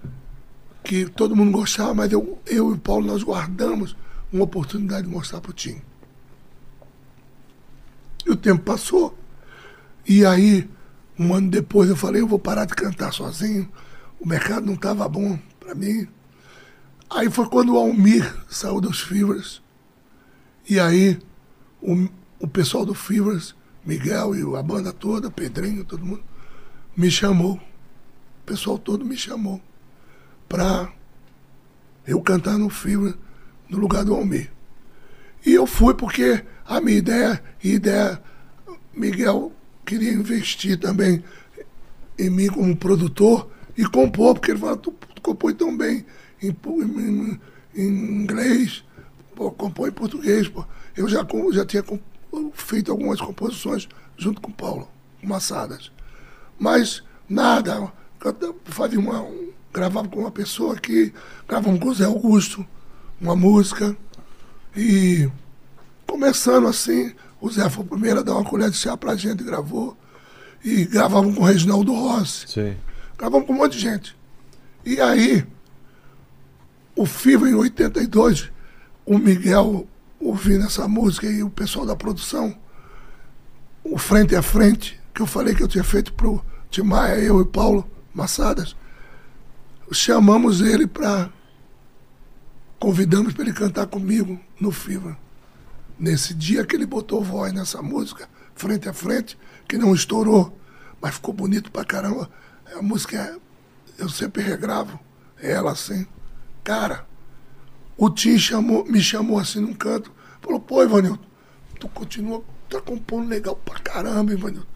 que 0.85 1.07
todo 1.07 1.35
mundo 1.35 1.53
gostava, 1.53 1.95
mas 1.95 2.13
eu, 2.13 2.39
eu 2.47 2.71
e 2.71 2.75
o 2.75 2.79
Paulo 2.79 3.07
nós 3.07 3.23
guardamos 3.23 3.97
uma 4.33 4.45
oportunidade 4.45 5.07
de 5.07 5.13
mostrar 5.13 5.41
para 5.41 5.51
o 5.51 5.55
Tim. 5.55 5.83
E 8.25 8.31
o 8.31 8.37
tempo 8.37 8.63
passou. 8.63 9.19
E 10.07 10.25
aí, 10.25 10.69
um 11.19 11.35
ano 11.35 11.51
depois, 11.51 11.91
eu 11.91 11.97
falei, 11.97 12.23
eu 12.23 12.29
vou 12.29 12.39
parar 12.39 12.65
de 12.65 12.75
cantar 12.75 13.13
sozinho. 13.13 13.69
O 14.21 14.29
mercado 14.29 14.65
não 14.65 14.75
estava 14.75 15.09
bom 15.09 15.39
para 15.59 15.75
mim. 15.75 16.07
Aí 17.11 17.29
foi 17.31 17.47
quando 17.47 17.75
o 17.75 17.79
Almir 17.79 18.33
saiu 18.49 18.81
dos 18.81 19.01
Fivers. 19.01 19.61
E 20.69 20.79
aí, 20.79 21.19
o, 21.83 22.09
o 22.39 22.47
pessoal 22.47 22.87
do 22.87 22.95
Fivers, 22.95 23.55
Miguel 23.89 24.37
e 24.37 24.57
a 24.57 24.63
banda 24.63 24.93
toda, 24.93 25.31
Pedrinho, 25.31 25.83
todo 25.83 26.05
mundo, 26.05 26.23
me 26.95 27.11
chamou. 27.11 27.55
O 27.55 28.45
pessoal 28.45 28.79
todo 28.79 29.03
me 29.03 29.17
chamou 29.17 29.63
para 30.47 30.93
eu 32.07 32.21
cantar 32.21 32.59
no 32.59 32.69
Fivers, 32.69 33.15
no 33.67 33.79
lugar 33.79 34.05
do 34.05 34.15
Almir. 34.15 34.51
E 35.45 35.55
eu 35.55 35.67
fui 35.67 35.95
porque 35.95 36.45
a 36.67 36.83
minha 36.83 36.99
ideia, 36.99 37.43
ideia, 37.65 38.23
Miguel 38.95 39.53
queria 39.87 40.13
investir 40.13 40.79
também 40.79 41.25
em 42.19 42.29
mim 42.29 42.49
como 42.49 42.77
produtor 42.77 43.51
e 43.75 43.87
compor, 43.87 44.35
porque 44.35 44.51
ele 44.51 44.61
fala, 44.61 44.77
tu, 44.77 44.91
tu 45.15 45.23
compõe 45.23 45.55
tão 45.55 45.75
bem 45.75 46.05
em, 46.43 46.49
em- 46.51 47.41
em 47.75 47.89
inglês, 48.23 48.85
pô, 49.35 49.51
compõe 49.51 49.89
em 49.89 49.93
português, 49.93 50.47
pô. 50.47 50.63
Eu 50.95 51.09
já, 51.09 51.27
já 51.53 51.65
tinha 51.65 51.83
com- 51.83 51.99
feito 52.55 52.91
algumas 52.91 53.21
composições 53.21 53.89
junto 54.17 54.41
com 54.41 54.51
o 54.51 54.55
Paulo, 54.55 54.89
Massadas. 55.23 55.91
Mas 56.59 57.03
nada, 57.29 57.93
fazia 58.65 58.99
uma, 58.99 59.23
um- 59.23 59.51
gravava 59.73 60.09
com 60.09 60.21
uma 60.21 60.31
pessoa 60.31 60.75
aqui, 60.75 61.13
gravamos 61.47 61.81
com 61.81 61.89
o 61.89 61.95
Zé 61.95 62.05
Augusto, 62.05 62.67
uma 63.21 63.37
música. 63.37 63.97
E 64.77 65.29
começando 66.07 66.67
assim, 66.67 67.15
o 67.41 67.51
Zé 67.51 67.69
foi 67.71 67.85
o 67.85 67.89
primeiro 67.89 68.21
a 68.21 68.23
dar 68.23 68.33
uma 68.35 68.45
colher 68.45 68.71
de 68.71 68.77
chá 68.77 68.97
pra 68.97 69.15
gente, 69.17 69.43
gravou. 69.45 69.97
E 70.65 70.85
gravamos 70.87 71.35
com 71.37 71.43
o 71.43 71.47
Reginaldo 71.47 71.93
Rossi. 71.95 72.49
Gravamos 73.17 73.47
com 73.47 73.53
um 73.53 73.57
monte 73.57 73.73
de 73.75 73.79
gente. 73.81 74.17
E 74.85 75.01
aí, 75.01 75.47
o 76.97 77.07
FIVA 77.07 77.49
em 77.49 77.55
82, 77.55 78.51
o 79.07 79.19
Miguel 79.19 79.87
ouvindo 80.21 80.65
essa 80.65 80.87
música 80.89 81.27
e 81.27 81.43
o 81.43 81.51
pessoal 81.51 81.87
da 81.87 81.97
produção, 81.97 82.57
o 83.85 83.97
Frente 83.99 84.35
a 84.35 84.43
Frente, 84.43 85.01
que 85.15 85.23
eu 85.23 85.27
falei 85.27 85.55
que 85.55 85.63
eu 85.63 85.69
tinha 85.69 85.85
feito 85.85 86.13
pro 86.13 86.45
Timaya, 86.71 87.19
eu 87.19 87.41
e 87.41 87.45
Paulo 87.45 87.89
Massadas, 88.13 88.77
chamamos 89.93 90.61
ele 90.61 90.87
para. 90.87 91.31
Convidamos 92.79 93.33
para 93.33 93.43
ele 93.43 93.53
cantar 93.53 93.87
comigo 93.87 94.39
no 94.61 94.71
FIVA. 94.71 95.17
Nesse 95.99 96.33
dia 96.33 96.65
que 96.65 96.77
ele 96.77 96.87
botou 96.87 97.25
voz 97.25 97.53
nessa 97.53 97.83
música, 97.83 98.29
frente 98.55 98.89
a 98.89 98.93
frente, 98.93 99.37
que 99.67 99.77
não 99.77 99.95
estourou, 99.95 100.57
mas 101.01 101.15
ficou 101.15 101.35
bonito 101.35 101.73
pra 101.73 101.85
caramba. 101.85 102.31
A 102.77 102.83
música 102.83 103.17
é, 103.17 103.37
eu 104.03 104.09
sempre 104.09 104.43
regravo 104.43 105.01
ela 105.41 105.73
assim. 105.73 106.07
Cara, 106.63 107.08
o 107.99 108.09
Tim 108.09 108.39
chamou, 108.39 108.85
me 108.85 109.03
chamou 109.03 109.41
assim 109.41 109.59
num 109.59 109.75
canto, 109.75 110.13
falou, 110.41 110.61
pô, 110.61 110.85
Ivanildo, 110.85 111.19
tu 111.81 111.89
continua, 111.89 112.45
tá 112.71 112.81
compondo 112.81 113.29
legal 113.29 113.57
pra 113.57 113.81
caramba, 113.81 114.33
Ivanildo. 114.33 114.69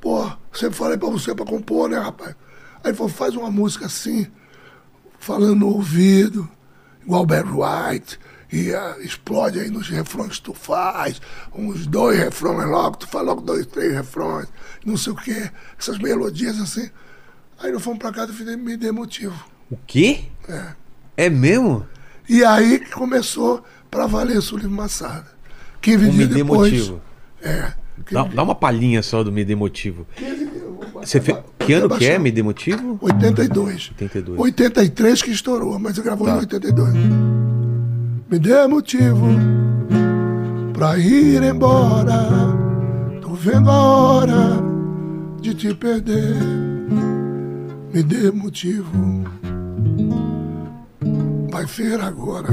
Pô, 0.00 0.28
sempre 0.52 0.74
falei 0.74 0.98
pra 0.98 1.08
você 1.08 1.32
pra 1.32 1.46
compor, 1.46 1.88
né, 1.88 1.98
rapaz? 1.98 2.34
Aí 2.82 2.90
ele 2.90 2.96
falou, 2.96 3.12
faz 3.12 3.36
uma 3.36 3.48
música 3.48 3.86
assim, 3.86 4.26
falando 5.20 5.54
no 5.54 5.68
ouvido, 5.68 6.50
igual 7.02 7.24
Barry 7.24 7.48
White, 7.48 8.18
e 8.52 8.74
ah, 8.74 8.96
explode 9.00 9.60
aí 9.60 9.70
nos 9.70 9.88
refrões 9.88 10.38
que 10.38 10.42
tu 10.42 10.52
faz, 10.52 11.22
uns 11.54 11.86
dois 11.86 12.18
refrões 12.18 12.68
logo, 12.68 12.96
tu 12.96 13.06
faz 13.06 13.24
logo 13.24 13.40
dois, 13.40 13.66
três 13.66 13.92
refrões, 13.92 14.48
não 14.84 14.96
sei 14.96 15.12
o 15.12 15.16
quê, 15.16 15.48
essas 15.78 15.98
melodias 15.98 16.60
assim. 16.60 16.90
Aí 17.60 17.70
nós 17.70 17.82
fomos 17.82 18.00
pra 18.00 18.12
casa 18.12 18.32
e 18.32 18.56
me 18.56 18.76
dei 18.76 18.90
motivo. 18.90 19.34
O 19.70 19.76
quê? 19.86 20.24
É. 21.16 21.30
mesmo? 21.30 21.86
E 22.28 22.44
aí 22.44 22.78
que 22.80 22.90
começou 22.92 23.62
pra 23.90 24.06
valer 24.06 24.38
o 24.38 24.56
livro 24.56 24.70
Massada. 24.70 25.26
15 25.82 25.96
O 25.96 26.12
Me 26.12 26.12
dias 26.12 26.28
depois. 26.30 26.72
Motivo. 26.72 27.00
É. 27.42 27.72
Dá, 28.10 28.24
dá 28.24 28.42
uma 28.42 28.54
palhinha 28.54 29.02
só 29.02 29.22
do 29.22 29.30
Me 29.30 29.44
Dê 29.44 29.54
Motivo. 29.54 30.06
15 30.16 30.36
dias, 30.36 30.50
eu 30.62 30.78
vou 30.92 31.02
Você 31.02 31.20
fe... 31.20 31.36
Que 31.58 31.72
ano 31.74 31.88
que 31.96 32.06
é. 32.06 32.18
Me 32.18 32.30
Dê 32.32 32.42
Motivo? 32.42 32.98
82. 33.00 33.90
82. 33.92 34.38
83 34.40 35.22
que 35.22 35.30
estourou, 35.30 35.78
mas 35.78 35.96
eu 35.96 36.04
gravou 36.04 36.26
Tá. 36.26 36.34
em 36.34 36.38
82. 36.40 36.94
Me 38.30 38.38
dê 38.38 38.66
motivo 38.66 39.28
pra 40.72 40.98
ir 40.98 41.42
embora. 41.42 42.26
Tô 43.20 43.32
vendo 43.34 43.70
a 43.70 43.82
hora 43.82 44.56
de 45.40 45.54
te 45.54 45.72
perder. 45.74 46.34
Me 47.92 48.02
dê 48.02 48.30
motivo. 48.32 49.24
Vai 51.54 51.68
ser 51.68 52.00
agora. 52.00 52.48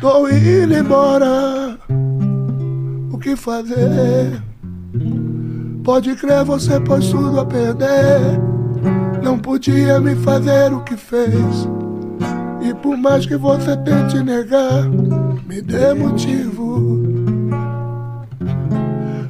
Tô 0.00 0.26
indo 0.30 0.74
embora. 0.74 1.78
O 3.12 3.18
que 3.18 3.36
fazer? 3.36 4.42
Pode 5.84 6.14
crer, 6.14 6.46
você 6.46 6.80
pôs 6.80 7.10
tudo 7.10 7.40
a 7.40 7.44
perder. 7.44 8.40
Não 9.22 9.38
podia 9.38 10.00
me 10.00 10.16
fazer 10.16 10.72
o 10.72 10.80
que 10.80 10.96
fez. 10.96 11.68
E 12.62 12.72
por 12.72 12.96
mais 12.96 13.26
que 13.26 13.36
você 13.36 13.76
tente 13.76 14.18
negar, 14.22 14.88
me 15.46 15.60
dê 15.60 15.92
motivo. 15.92 17.02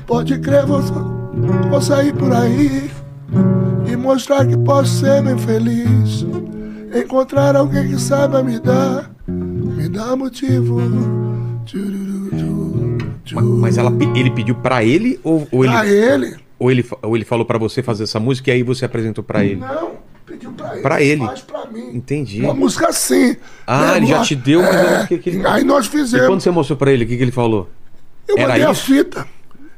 Pode 0.07 0.39
crer, 0.39 0.65
vou, 0.65 0.81
vou 1.71 1.83
sair 1.83 2.15
por 2.15 2.33
aí 2.33 2.89
e 3.91 3.97
mostrar 3.97 4.47
que 4.47 4.57
posso 4.59 5.01
ser 5.01 5.25
bem 5.25 5.37
feliz. 5.39 6.25
Encontrar 6.95 7.57
alguém 7.57 7.89
que 7.89 8.01
saiba 8.01 8.43
me 8.43 8.59
dar, 8.61 9.11
me 9.27 9.89
dá 9.89 10.15
motivo. 10.15 10.81
Mas 13.59 13.79
ela, 13.79 13.91
ele 14.15 14.31
pediu 14.31 14.55
pra 14.55 14.85
ele 14.85 15.19
ou, 15.25 15.47
ou 15.51 15.65
ele, 15.65 15.73
Pra 15.73 15.87
ele? 15.87 16.37
ou, 16.59 16.71
ele, 16.71 16.87
ou 17.03 17.17
ele 17.17 17.25
falou 17.25 17.45
pra 17.45 17.59
você 17.59 17.83
fazer 17.83 18.05
essa 18.05 18.21
música 18.21 18.51
e 18.51 18.55
aí 18.55 18.63
você 18.63 18.85
apresentou 18.85 19.25
pra 19.25 19.45
ele? 19.45 19.57
Não, 19.57 19.93
pediu 20.27 20.53
pra 20.53 20.73
ele. 20.75 20.83
Pra 20.83 21.03
ele. 21.03 21.27
Faz 21.27 21.41
pra 21.41 21.67
mim. 21.67 21.91
Entendi. 21.97 22.43
Uma 22.43 22.55
música 22.55 22.89
assim. 22.89 23.37
Ah, 23.67 23.97
ele 23.97 24.07
já 24.07 24.23
te 24.23 24.37
deu, 24.37 24.63
mas 24.63 24.75
eu 24.75 24.99
não- 24.99 25.07
que- 25.07 25.19
que- 25.19 25.47
Aí 25.47 25.65
nós 25.65 25.87
E 25.87 25.91
fizemos. 25.91 26.27
quando 26.29 26.41
você 26.43 26.51
mostrou 26.51 26.77
pra 26.79 26.93
ele, 26.93 27.05
o 27.05 27.09
que, 27.09 27.17
que 27.17 27.23
ele 27.23 27.33
falou? 27.33 27.69
Eu 28.29 28.39
Era 28.39 28.49
mandei 28.49 28.65
a 28.67 28.71
isso? 28.73 28.85
fita. 28.85 29.27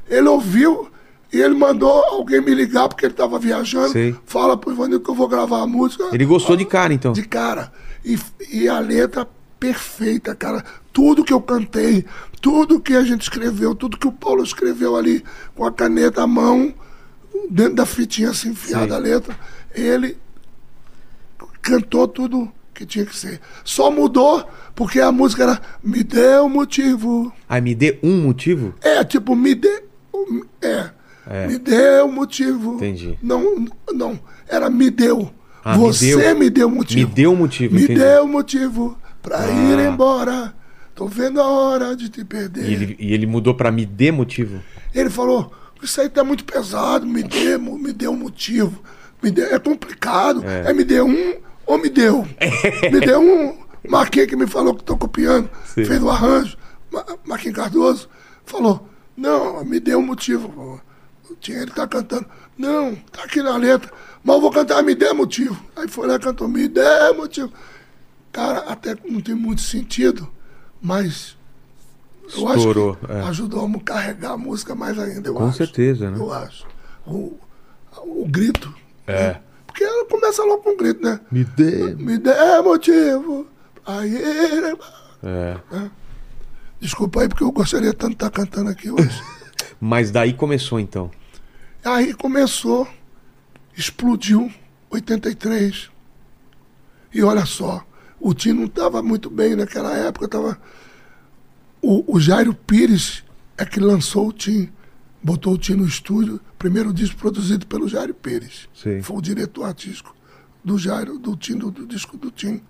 Ele 0.09 0.27
ouviu 0.27 0.87
e 1.31 1.41
ele 1.41 1.55
mandou 1.55 2.03
alguém 2.05 2.41
me 2.41 2.53
ligar 2.53 2.87
porque 2.87 3.05
ele 3.05 3.13
estava 3.13 3.37
viajando. 3.37 3.89
Sei. 3.89 4.15
Fala 4.25 4.55
pro 4.55 4.71
Ivanildo 4.71 5.03
que 5.03 5.09
eu 5.09 5.15
vou 5.15 5.27
gravar 5.27 5.61
a 5.61 5.67
música. 5.67 6.05
Ele 6.13 6.25
gostou 6.25 6.55
de 6.55 6.65
cara, 6.65 6.93
então. 6.93 7.11
De 7.11 7.23
cara. 7.23 7.71
E, 8.03 8.17
e 8.51 8.69
a 8.69 8.79
letra 8.79 9.27
perfeita, 9.59 10.33
cara. 10.33 10.63
Tudo 10.93 11.23
que 11.23 11.33
eu 11.33 11.41
cantei, 11.41 12.05
tudo 12.41 12.79
que 12.79 12.93
a 12.93 13.03
gente 13.03 13.23
escreveu, 13.23 13.75
tudo 13.75 13.97
que 13.97 14.07
o 14.07 14.11
Paulo 14.11 14.43
escreveu 14.43 14.95
ali 14.95 15.23
com 15.53 15.65
a 15.65 15.71
caneta 15.71 16.23
à 16.23 16.27
mão, 16.27 16.73
dentro 17.49 17.75
da 17.75 17.85
fitinha 17.85 18.29
assim 18.29 18.49
enfiada 18.49 18.87
Sei. 18.87 18.95
a 18.95 18.97
letra, 18.97 19.39
ele 19.73 20.17
cantou 21.61 22.07
tudo 22.07 22.51
que 22.73 22.85
tinha 22.85 23.05
que 23.05 23.15
ser. 23.15 23.41
Só 23.63 23.91
mudou 23.91 24.47
porque 24.75 25.01
a 25.01 25.11
música 25.11 25.43
era 25.43 25.61
Me 25.83 26.03
deu 26.03 26.47
motivo. 26.47 27.33
Ah, 27.49 27.59
me 27.59 27.75
dê 27.75 27.99
um 28.01 28.21
motivo? 28.21 28.73
É, 28.81 29.03
tipo, 29.03 29.35
me 29.35 29.53
dê. 29.53 29.83
É. 30.61 30.96
É. 31.29 31.47
Me 31.47 31.57
deu 31.57 32.07
motivo. 32.11 32.75
Entendi. 32.75 33.17
Não, 33.21 33.65
não. 33.93 34.19
Era 34.47 34.69
me 34.69 34.89
deu. 34.89 35.29
Ah, 35.63 35.75
Você 35.77 36.33
me 36.33 36.49
deu, 36.49 36.51
deu 36.51 36.69
me 36.69 36.75
motivo. 36.77 37.13
deu 37.13 37.35
motivo, 37.35 37.75
Me 37.75 37.83
entendi. 37.83 37.99
deu 37.99 38.27
motivo 38.27 38.97
pra 39.21 39.39
Ah. 39.43 39.51
ir 39.51 39.79
embora. 39.91 40.53
Tô 40.95 41.05
vendo 41.07 41.39
a 41.41 41.45
hora 41.47 41.95
de 41.95 42.09
te 42.09 42.23
perder. 42.23 42.63
E 42.69 42.73
ele, 42.73 42.95
e 42.99 43.13
ele 43.13 43.25
mudou 43.27 43.53
pra 43.53 43.69
me 43.71 43.85
dê 43.85 44.11
motivo. 44.11 44.61
Ele 44.95 45.09
falou: 45.09 45.51
Isso 45.83 45.99
aí 46.01 46.09
tá 46.09 46.23
muito 46.23 46.43
pesado, 46.45 47.05
me 47.05 47.21
dê, 47.21 47.57
me 47.57 47.91
dê 47.93 48.07
um 48.07 48.15
motivo. 48.15 48.81
Me 49.21 49.29
dê, 49.29 49.41
é 49.43 49.59
complicado. 49.59 50.43
É. 50.45 50.71
me 50.73 50.83
dê 50.83 51.01
um 51.01 51.35
ou 51.65 51.77
me 51.77 51.89
deu? 51.89 52.25
me 52.91 52.99
deu 52.99 53.19
um. 53.21 53.57
Marquinhos 53.87 54.27
que 54.29 54.35
me 54.35 54.47
falou 54.47 54.73
que 54.75 54.83
tô 54.83 54.97
copiando, 54.97 55.49
Sim. 55.73 55.85
fez 55.85 56.01
o 56.01 56.09
arranjo. 56.09 56.57
Ma- 56.91 57.05
Marquinhos 57.25 57.55
Cardoso 57.57 58.09
falou: 58.45 58.87
Não, 59.15 59.63
me 59.65 59.79
dê 59.79 59.95
um 59.95 60.01
motivo. 60.05 60.81
Ele 61.47 61.71
tá 61.71 61.87
cantando. 61.87 62.25
Não, 62.57 62.95
tá 62.95 63.23
aqui 63.23 63.41
na 63.41 63.55
letra. 63.57 63.91
Mas 64.23 64.35
eu 64.35 64.41
vou 64.41 64.51
cantar, 64.51 64.81
me 64.83 64.93
dê 64.95 65.11
motivo. 65.13 65.57
Aí 65.75 65.87
foi 65.87 66.07
lá 66.07 66.15
e 66.15 66.19
cantou, 66.19 66.47
me 66.47 66.67
dê 66.67 67.11
motivo. 67.15 67.51
Cara, 68.31 68.59
até 68.71 68.95
não 69.09 69.21
tem 69.21 69.33
muito 69.35 69.61
sentido, 69.61 70.27
mas 70.81 71.35
eu 72.35 72.47
Estourou, 72.53 72.91
acho 72.91 73.05
que 73.07 73.11
é. 73.11 73.21
ajudou 73.21 73.65
a 73.65 73.79
carregar 73.83 74.31
a 74.33 74.37
música 74.37 74.75
mais 74.75 74.99
ainda, 74.99 75.29
eu 75.29 75.33
Com 75.33 75.45
acho. 75.47 75.57
certeza, 75.57 76.11
né? 76.11 76.17
Eu 76.19 76.31
acho. 76.33 76.65
O, 77.05 77.37
o 78.03 78.25
grito. 78.27 78.73
É. 79.07 79.13
né? 79.33 79.41
Porque 79.65 79.83
ela 79.83 80.05
começa 80.05 80.43
logo 80.43 80.61
com 80.63 80.71
um 80.71 80.77
grito, 80.77 81.01
né? 81.03 81.19
Me 81.31 81.43
dê. 81.43 81.95
Me 81.95 82.17
dê 82.17 82.31
motivo. 82.63 83.47
Aí. 83.85 84.15
ele- 84.15 84.77
É. 85.23 85.57
Desculpa 86.79 87.21
aí, 87.21 87.27
porque 87.29 87.43
eu 87.43 87.51
gostaria 87.51 87.93
tanto 87.93 88.09
de 88.09 88.15
estar 88.15 88.29
cantando 88.29 88.69
aqui 88.69 88.91
hoje. 88.91 89.21
Mas 89.79 90.11
daí 90.11 90.33
começou 90.33 90.79
então. 90.79 91.11
aí 91.83 92.13
começou, 92.13 92.87
explodiu, 93.75 94.51
83. 94.89 95.89
E 97.13 97.23
olha 97.23 97.45
só, 97.45 97.85
o 98.19 98.33
Tim 98.33 98.53
não 98.53 98.65
estava 98.65 99.01
muito 99.01 99.29
bem 99.29 99.55
naquela 99.55 99.95
época, 99.95 100.27
tava... 100.27 100.59
o, 101.81 102.15
o 102.15 102.19
Jairo 102.19 102.53
Pires 102.53 103.23
é 103.57 103.65
que 103.65 103.79
lançou 103.79 104.27
o 104.27 104.33
Tim, 104.33 104.69
botou 105.21 105.53
o 105.53 105.57
Tim 105.57 105.73
no 105.73 105.87
estúdio, 105.87 106.39
primeiro 106.57 106.93
disco 106.93 107.17
produzido 107.17 107.65
pelo 107.65 107.87
Jairo 107.87 108.13
Pires. 108.13 108.67
Sim. 108.73 109.01
Foi 109.01 109.17
o 109.17 109.21
diretor 109.21 109.63
artístico 109.63 110.15
do 110.63 110.77
Jairo, 110.77 111.17
do 111.17 111.35
Tim, 111.35 111.57
do, 111.57 111.71
do 111.71 111.85
disco 111.85 112.17
do 112.17 112.29
Tim, 112.29 112.61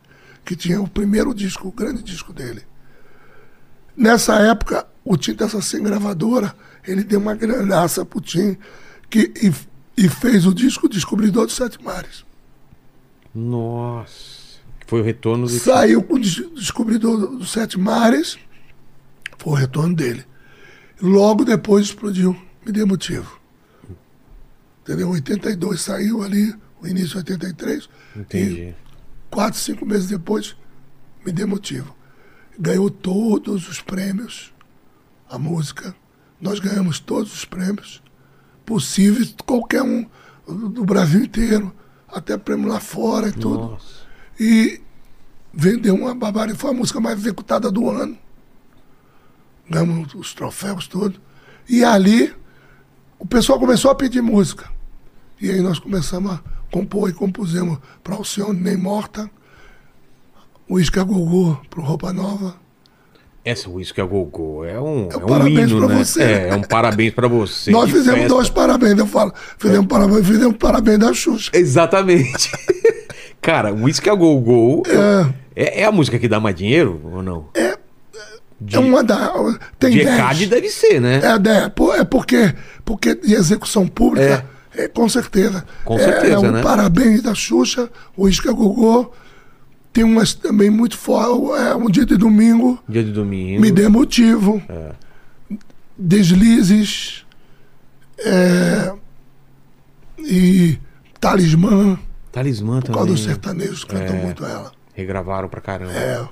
que 0.46 0.56
tinha 0.56 0.82
o 0.82 0.88
primeiro 0.88 1.34
disco, 1.34 1.68
o 1.68 1.72
grande 1.72 2.04
disco 2.04 2.32
dele. 2.32 2.64
Nessa 3.98 4.36
época, 4.36 4.86
o 5.03 5.18
Tim 5.18 5.34
dessa 5.34 5.60
sem 5.61 5.82
gravadora, 5.84 6.56
ele 6.88 7.03
deu 7.03 7.19
uma 7.19 7.34
granaça 7.34 8.06
pro 8.06 8.22
Tim 8.22 8.56
que, 9.10 9.32
e, 9.41 9.52
e 10.06 10.07
fez 10.07 10.45
o 10.45 10.53
disco 10.53 10.88
Descobridor 10.88 11.45
dos 11.48 11.56
Sete 11.56 11.84
Mares. 11.84 12.24
Nossa. 13.34 14.48
Foi 14.86 15.02
o 15.02 15.03
retorno 15.03 15.48
do. 15.48 15.52
Saiu 15.60 16.02
com 16.03 16.15
o 16.15 16.19
Des- 16.19 16.49
Descobridor 16.53 17.38
dos 17.38 17.52
Sete 17.52 17.78
Mares, 17.80 18.38
foi 19.38 19.53
o 19.53 19.56
retorno 19.56 19.95
dele. 19.95 20.24
Logo 21.02 21.44
depois 21.44 21.86
explodiu, 21.88 22.36
me 22.65 22.72
deu 22.72 22.88
motivo. 22.88 23.40
Entendeu? 24.84 25.10
82 25.10 25.82
saiu 25.82 26.24
ali, 26.24 26.53
o 26.82 26.88
início 26.88 27.10
de 27.24 27.34
83. 27.34 27.90
Entendi. 28.15 28.61
E 28.61 28.76
quatro, 29.30 29.60
cinco 29.60 29.86
meses 29.86 30.07
depois, 30.07 30.56
me 31.26 31.32
deu 31.32 31.48
motivo. 31.48 31.94
Ganhou 32.60 32.90
todos 32.90 33.68
os 33.68 33.82
prêmios, 33.82 34.54
a 35.30 35.38
música. 35.38 35.96
Nós 36.40 36.60
ganhamos 36.60 37.00
todos 37.00 37.34
os 37.34 37.46
prêmios 37.46 38.02
possíveis, 38.66 39.34
qualquer 39.46 39.82
um 39.82 40.06
do 40.48 40.84
Brasil 40.84 41.22
inteiro, 41.22 41.74
até 42.08 42.38
prêmio 42.38 42.68
lá 42.68 42.80
fora 42.80 43.30
e 43.30 43.32
tudo. 43.32 43.72
Nossa. 43.72 44.08
E 44.40 44.82
vendeu 45.54 45.96
uma 45.96 46.14
barbaridade. 46.14 46.60
Foi 46.60 46.72
a 46.72 46.74
música 46.74 47.00
mais 47.00 47.20
executada 47.20 47.72
do 47.72 47.90
ano. 47.90 48.18
Ganhamos 49.70 50.14
os 50.14 50.34
troféus 50.34 50.88
todos. 50.88 51.20
E 51.68 51.84
ali, 51.84 52.34
o 53.20 53.26
pessoal 53.26 53.60
começou 53.60 53.92
a 53.92 53.96
pedir 53.96 54.22
música. 54.22 54.70
E 55.40 55.52
aí 55.52 55.62
nós 55.62 55.80
começamos 55.80 56.32
a 56.32 56.42
compor 56.72 57.10
e 57.10 57.14
compusemos 57.14 57.80
para 58.04 58.16
Alcione 58.16 58.60
Nem 58.60 58.78
Morta, 58.78 59.30
o 60.69 60.80
Isca 60.80 61.03
Gogô 61.03 61.57
para 61.69 61.84
Roupa 61.84 62.11
Nova. 62.14 62.56
Essa 63.48 63.69
Whisky 63.69 64.02
a 64.02 64.03
Gogô 64.03 64.65
é 64.65 64.77
um, 64.77 65.07
é 65.10 65.15
um 65.15 65.23
um 65.23 65.26
parabéns 65.26 65.72
hino, 65.72 65.80
pra 65.80 65.88
né? 65.88 66.03
você. 66.03 66.22
É, 66.22 66.49
é 66.49 66.56
um 66.56 66.61
parabéns 66.64 67.14
pra 67.14 67.30
você. 67.30 67.72
nós 67.72 67.89
fizemos 67.89 68.19
festa. 68.19 68.27
dois 68.27 68.49
parabéns, 68.49 68.98
eu 68.99 69.07
falo. 69.07 69.34
Fizemos 69.57 69.88
parabéns, 69.88 70.27
fizemos 70.27 70.57
parabéns 70.57 70.99
da 70.99 71.14
Xuxa. 71.14 71.52
Exatamente. 71.53 72.52
Cara, 73.41 73.72
Whisky 73.73 74.10
a 74.10 74.15
Gogô 74.15 74.84
é, 75.56 75.81
é 75.81 75.85
a 75.85 75.91
música 75.94 76.19
que 76.19 76.27
dá 76.27 76.41
mais 76.41 76.57
dinheiro 76.57 76.99
ou 77.06 77.23
não? 77.23 77.45
É 77.56 77.77
uma 78.77 79.02
da. 79.02 79.34
Tem 79.80 79.91
De. 79.91 80.02
ECAD 80.02 80.48
deve 80.48 80.68
ser, 80.69 80.99
né? 80.99 81.22
É, 81.23 81.49
é, 81.98 82.02
é 82.02 82.03
porque, 82.03 82.53
porque 82.84 83.15
de 83.15 83.34
execução 83.34 83.88
pública, 83.88 84.45
é. 84.76 84.89
com 84.89 85.07
certeza. 85.07 85.64
Com 85.85 85.95
É- 85.95 85.99
certeza, 85.99 86.34
é, 86.34 86.39
um 86.39 86.52
né? 86.52 86.61
parabéns 86.61 87.22
da 87.22 87.34
Xuxa, 87.34 87.89
o 88.18 88.27
Isca 88.27 88.52
Gogô. 88.52 89.10
Tem 89.98 90.03
umas 90.03 90.32
também 90.36 90.69
muito 90.69 90.95
forte, 90.95 91.60
é, 91.60 91.74
um 91.76 91.90
dia 91.90 92.06
de 92.06 92.15
domingo, 92.18 92.78
Dia 92.88 93.03
de 93.03 93.11
domingo. 93.11 93.60
me 93.60 93.72
dê 93.72 93.88
motivo. 93.88 94.61
É. 94.69 94.91
Deslizes. 95.98 97.26
é, 98.24 98.94
e 100.19 100.78
Talismã, 101.19 101.98
Talismã 102.32 102.80
por 102.80 102.91
causa 102.94 103.07
dos 103.10 103.22
também. 103.22 103.34
sertanejos 103.34 103.84
cantam 103.84 104.18
É. 104.18 104.22
muito 104.24 104.45
ela. 104.45 104.72
Regravaram 104.94 105.49
pra 105.49 105.61
caramba. 105.61 105.94
É. 105.94 106.24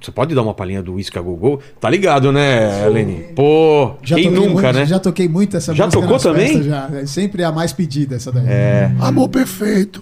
Você 0.00 0.12
pode 0.12 0.32
dar 0.36 0.42
uma 0.42 0.54
palhinha 0.54 0.80
do 0.80 0.94
Whisky 0.94 1.18
a 1.18 1.20
Gogô? 1.20 1.58
Tá 1.80 1.90
ligado, 1.90 2.30
né, 2.30 2.86
Helene? 2.86 3.24
Pô, 3.34 3.94
Já 4.04 4.14
quem 4.14 4.26
toquei 4.32 4.48
nunca, 4.48 4.62
muito, 4.62 4.78
né? 4.78 4.86
Já 4.86 4.98
toquei 5.00 5.28
muito 5.28 5.56
essa 5.56 5.74
Já 5.74 5.86
música 5.86 6.00
tocou 6.00 6.14
nas 6.14 6.22
também? 6.22 6.46
festas, 6.46 6.66
já. 6.66 6.90
É 6.92 7.06
sempre 7.06 7.42
a 7.42 7.50
mais 7.50 7.72
pedida 7.72 8.14
essa 8.14 8.30
daí. 8.30 8.44
É, 8.46 8.92
Amor 9.00 9.28
Perfeito. 9.30 10.00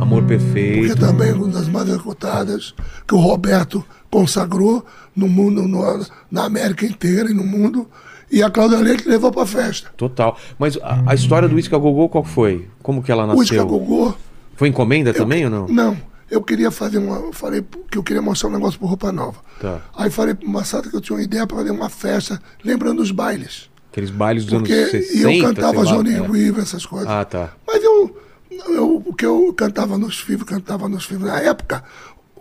Amor 0.00 0.22
Porque 0.22 0.36
Perfeito. 0.38 0.96
também 0.98 1.30
é 1.30 1.34
uma 1.34 1.48
das 1.48 1.68
mais 1.68 1.88
executadas 1.88 2.74
que 3.06 3.14
o 3.14 3.18
Roberto 3.18 3.84
consagrou 4.10 4.84
no 5.14 5.28
mundo, 5.28 5.62
no- 5.68 6.06
na 6.30 6.44
América 6.44 6.84
inteira 6.84 7.30
e 7.30 7.34
no 7.34 7.44
mundo. 7.44 7.86
E 8.30 8.42
a 8.42 8.50
Cláudia 8.50 8.78
Leite 8.78 9.08
levou 9.08 9.30
pra 9.32 9.46
festa. 9.46 9.88
Total. 9.96 10.36
Mas 10.58 10.76
a, 10.82 11.02
a 11.06 11.14
história 11.14 11.48
do 11.48 11.54
Whisky 11.54 11.74
a 11.74 11.78
Gogô 11.78 12.08
qual 12.08 12.24
foi? 12.24 12.68
Como 12.82 13.02
que 13.02 13.10
ela 13.10 13.24
O 13.34 13.42
Isca 13.42 13.56
nasceu? 13.56 13.66
Gogô. 13.66 14.14
Foi 14.54 14.68
encomenda 14.68 15.14
também 15.14 15.44
ou 15.44 15.50
não? 15.50 15.68
Não, 15.68 15.96
eu 16.30 16.42
queria 16.42 16.70
fazer 16.70 16.98
uma. 16.98 17.16
Eu 17.16 17.32
falei 17.32 17.64
que 17.90 17.96
eu 17.96 18.02
queria 18.02 18.20
mostrar 18.20 18.48
um 18.50 18.52
negócio 18.52 18.78
pro 18.78 18.88
Roupa 18.88 19.10
Nova. 19.12 19.38
Tá. 19.60 19.80
Aí 19.96 20.10
falei 20.10 20.34
pro 20.34 20.48
Massata 20.48 20.90
que 20.90 20.96
eu 20.96 21.00
tinha 21.00 21.16
uma 21.16 21.22
ideia 21.22 21.46
para 21.46 21.56
fazer 21.58 21.70
uma 21.70 21.88
festa, 21.88 22.40
lembrando 22.64 23.00
os 23.00 23.10
bailes. 23.12 23.70
Aqueles 23.90 24.10
bailes 24.10 24.44
dos 24.44 24.58
Porque 24.58 24.72
anos 24.74 24.90
60, 24.90 25.30
e 25.30 25.38
eu 25.40 25.42
cantava. 25.48 25.84
Johnny 25.86 26.14
É. 26.14 26.20
Weaver, 26.20 26.62
essas 26.62 26.84
coisas. 26.84 27.08
Ah, 27.08 27.24
tá. 27.24 27.52
Mas 27.66 27.82
eu, 27.82 28.14
eu, 28.50 29.02
porque 29.04 29.26
eu 29.26 29.52
cantava 29.54 29.98
nos 29.98 30.18
filmes, 30.18 30.44
cantava 30.44 30.88
nos 30.88 31.04
filmes. 31.04 31.26
Na 31.28 31.38
época, 31.38 31.84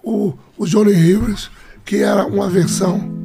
o, 0.03 0.33
o 0.57 0.65
Johnny 0.65 0.93
Rivers, 0.93 1.51
que 1.85 1.97
era 1.97 2.25
uma 2.25 2.49
versão. 2.49 3.15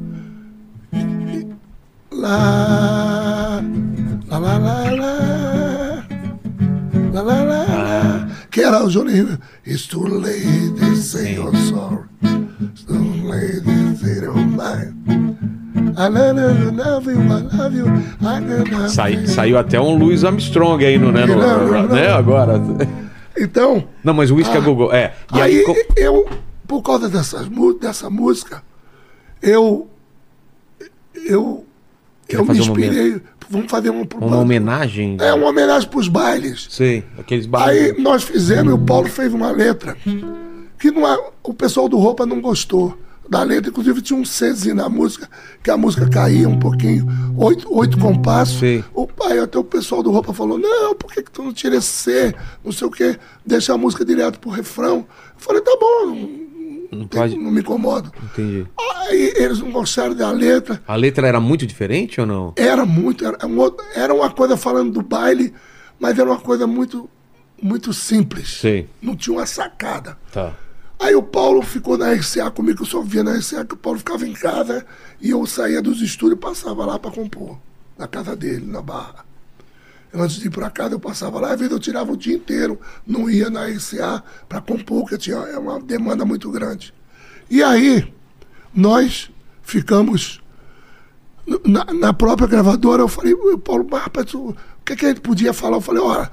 Lá, 2.11 3.61
lá, 4.27 4.37
lá, 4.37 4.57
lá, 4.57 4.91
lá, 4.91 6.05
lá, 7.13 7.21
lá, 7.21 7.43
lá, 7.43 8.29
que 8.51 8.61
era 8.61 8.83
o 8.83 8.89
Johnny 8.89 9.13
Rivers. 9.13 9.39
It's 9.65 9.87
too 9.87 10.07
late, 10.07 10.75
they 10.79 10.95
say 10.95 11.35
you're 11.35 11.55
sorry. 11.69 12.07
It's 12.61 12.83
too 12.83 13.27
late, 13.27 13.63
Sai- 18.89 19.27
saiu 19.27 19.57
até 19.57 19.79
um 19.79 19.97
Louis 19.97 20.23
Armstrong 20.23 20.83
aí, 20.85 20.97
no, 20.97 21.11
né? 21.11 21.25
no- 21.25 21.35
não. 21.37 21.87
né? 21.87 22.07
Agora. 22.09 22.61
Então, 23.37 23.83
Não, 24.03 24.13
mas 24.13 24.29
o 24.29 24.35
Whisky 24.35 24.55
a 24.55 24.59
Gogô. 24.59 24.91
É. 24.93 25.13
E 25.33 25.41
aí, 25.41 25.57
Aí 25.59 25.63
co- 25.63 25.75
eu, 25.97 26.27
por 26.67 26.81
causa 26.83 27.09
dessas, 27.09 27.47
dessa 27.81 28.09
música, 28.09 28.61
eu. 29.41 29.87
Eu. 31.25 31.65
Eu 32.29 32.45
me 32.45 32.57
inspirei. 32.57 33.21
Vamos 33.49 33.69
fazer 33.69 33.89
uma. 33.89 34.05
uma 34.21 34.37
homenagem. 34.37 35.17
É 35.19 35.33
uma 35.33 35.47
homenagem 35.49 35.87
para 35.89 35.99
os 35.99 36.07
bailes. 36.07 36.67
Sei, 36.69 37.03
aqueles 37.17 37.45
bailes. 37.45 37.95
Aí 37.95 38.01
nós 38.01 38.23
fizemos 38.23 38.71
e 38.71 38.75
o 38.75 38.79
Paulo 38.79 39.09
fez 39.09 39.33
uma 39.33 39.51
letra 39.51 39.95
que 40.79 40.91
não 40.91 41.07
é, 41.07 41.17
o 41.43 41.53
pessoal 41.53 41.87
do 41.89 41.97
Roupa 41.97 42.25
não 42.25 42.39
gostou 42.41 42.97
da 43.33 43.43
letra. 43.43 43.69
Inclusive 43.69 44.01
tinha 44.01 44.17
um 44.19 44.23
Czinho 44.23 44.75
na 44.75 44.87
música, 44.87 45.29
que 45.61 45.69
a 45.71 45.75
música 45.77 46.07
caía 46.09 46.47
um 46.47 46.57
pouquinho, 46.59 47.05
oito, 47.37 47.67
oito 47.75 47.97
compassos. 47.97 48.59
Sei. 48.59 48.83
O 48.93 49.05
pai, 49.07 49.39
até 49.39 49.57
o 49.57 49.63
pessoal 49.63 50.01
do 50.03 50.11
Roupa 50.11 50.33
falou, 50.33 50.57
não, 50.57 50.95
por 50.95 51.11
que, 51.11 51.21
que 51.23 51.31
tu 51.31 51.43
não 51.43 51.51
tira 51.53 51.75
esse 51.75 51.87
C, 51.87 52.35
não 52.63 52.71
sei 52.71 52.87
o 52.87 52.91
quê, 52.91 53.17
deixa 53.45 53.73
a 53.73 53.77
música 53.77 54.05
direto 54.05 54.39
pro 54.39 54.49
refrão. 54.49 54.97
Eu 54.99 55.05
falei, 55.37 55.61
tá 55.61 55.75
bom, 55.79 56.05
não, 56.91 56.99
Não 56.99 57.07
tem- 57.07 57.19
pode. 57.21 57.37
não 57.37 57.51
me 57.51 57.59
incomodo. 57.61 58.11
Entendi. 58.23 58.65
Aí 59.07 59.33
eles 59.35 59.59
não 59.59 59.71
gostaram 59.71 60.13
da 60.15 60.31
letra, 60.31 60.81
A 60.87 60.95
letra 60.95 61.27
era 61.27 61.39
muito 61.39 61.65
diferente 61.67 62.21
ou 62.21 62.27
não? 62.27 62.53
era 62.55 62.85
muito, 62.85 63.25
era, 63.25 63.37
outro- 63.47 63.85
era 63.95 64.13
uma 64.13 64.29
coisa 64.29 64.55
falando 64.55 64.91
do 64.93 65.01
baile, 65.01 65.53
mas 65.99 66.17
era 66.17 66.29
uma 66.29 66.39
coisa 66.39 66.65
muito 66.67 67.09
muito 67.61 67.93
simples. 67.93 68.59
Sei. 68.59 68.89
Não 69.01 69.15
tinha 69.15 69.37
uma 69.37 69.45
sacada. 69.45 70.17
Tá. 70.33 70.53
Aí 71.03 71.15
o 71.15 71.21
Paulo 71.21 71.61
ficou 71.61 71.97
na 71.97 72.13
RCA 72.13 72.49
comigo, 72.49 72.81
eu 72.81 72.85
só 72.85 73.01
via 73.01 73.25
na 73.25 73.33
RCA 73.33 73.65
que 73.65 73.73
o 73.73 73.77
Paulo 73.77 73.99
ficava 73.99 74.25
em 74.25 74.31
casa 74.31 74.85
e 75.19 75.31
eu 75.31 75.45
saía 75.45 75.81
dos 75.81 76.01
estúdios 76.01 76.37
e 76.37 76.41
passava 76.41 76.85
lá 76.85 76.97
para 76.97 77.11
compor, 77.11 77.59
na 77.97 78.07
casa 78.07 78.37
dele, 78.37 78.65
na 78.65 78.81
Barra. 78.81 79.25
Antes 80.13 80.37
de 80.37 80.47
ir 80.47 80.49
para 80.49 80.69
casa, 80.69 80.95
eu 80.95 81.01
passava 81.01 81.41
lá, 81.41 81.51
às 81.51 81.59
vezes 81.59 81.73
eu 81.73 81.79
tirava 81.79 82.13
o 82.13 82.15
dia 82.15 82.33
inteiro, 82.33 82.79
não 83.05 83.29
ia 83.29 83.49
na 83.49 83.65
RCA 83.65 84.23
para 84.47 84.61
compor, 84.61 85.01
porque 85.01 85.17
tinha 85.17 85.35
é 85.35 85.57
uma 85.57 85.77
demanda 85.77 86.23
muito 86.23 86.49
grande. 86.49 86.93
E 87.49 87.61
aí, 87.61 88.09
nós 88.73 89.29
ficamos 89.61 90.41
na, 91.65 91.83
na 91.83 92.13
própria 92.13 92.47
gravadora, 92.47 93.01
eu 93.01 93.09
falei, 93.09 93.33
"Ô, 93.33 93.57
Paulo, 93.57 93.85
rapaz, 93.91 94.33
o 94.33 94.55
que, 94.85 94.95
que 94.95 95.05
a 95.05 95.09
gente 95.09 95.19
podia 95.19 95.51
falar? 95.51 95.75
Eu 95.75 95.81
falei, 95.81 96.01
olha, 96.01 96.31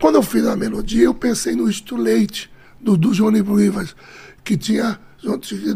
quando 0.00 0.14
eu 0.14 0.22
fiz 0.22 0.46
a 0.46 0.56
melodia, 0.56 1.04
eu 1.04 1.12
pensei 1.12 1.54
no 1.54 1.70
Too 1.82 1.98
Late, 1.98 2.50
do, 2.80 2.96
do 2.96 3.12
Johnny 3.12 3.40
Rivers, 3.42 3.94
que 4.44 4.56
tinha 4.56 4.98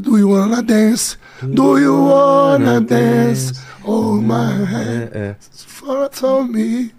Do 0.01 0.17
You 0.19 0.31
Wanna 0.31 0.63
Dance? 0.63 1.17
Do 1.43 1.79
You 1.79 2.05
Wanna 2.07 2.81
Dance? 2.81 3.55
Oh 3.85 4.15
my 4.21 4.35
hand, 4.65 5.11
É, 5.13 5.19
é. 5.31 5.37
for, 5.67 6.09
for 6.13 6.45
me. 6.47 6.93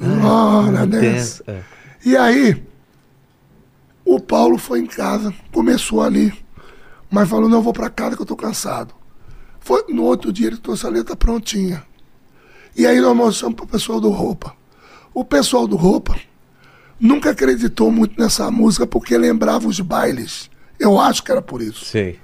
Wanna 0.00 0.86
dance. 0.86 1.42
É. 1.46 1.62
E 2.04 2.16
aí, 2.16 2.62
o 4.04 4.18
Paulo 4.20 4.58
foi 4.58 4.80
em 4.80 4.86
casa, 4.86 5.32
começou 5.52 6.02
ali, 6.02 6.32
mas 7.10 7.28
falou: 7.28 7.48
não, 7.48 7.58
eu 7.58 7.62
vou 7.62 7.72
pra 7.72 7.88
casa 7.90 8.16
que 8.16 8.22
eu 8.22 8.26
tô 8.26 8.36
cansado. 8.36 8.94
Foi, 9.60 9.84
no 9.88 10.02
outro 10.02 10.32
dia 10.32 10.48
ele 10.48 10.56
trouxe 10.56 10.86
a 10.86 10.90
letra 10.90 11.14
prontinha. 11.14 11.84
E 12.76 12.84
aí 12.86 13.00
nós 13.00 13.16
mostramos 13.16 13.56
pro 13.56 13.66
pessoal 13.66 14.00
do 14.00 14.08
Roupa. 14.10 14.54
O 15.14 15.24
pessoal 15.24 15.66
do 15.66 15.76
Roupa 15.76 16.16
nunca 16.98 17.30
acreditou 17.30 17.90
muito 17.90 18.20
nessa 18.20 18.50
música 18.50 18.86
porque 18.86 19.16
lembrava 19.18 19.66
os 19.68 19.80
bailes. 19.80 20.50
Eu 20.78 20.98
acho 20.98 21.22
que 21.22 21.30
era 21.30 21.42
por 21.42 21.60
isso 21.62 21.84
Sei. 21.84 22.18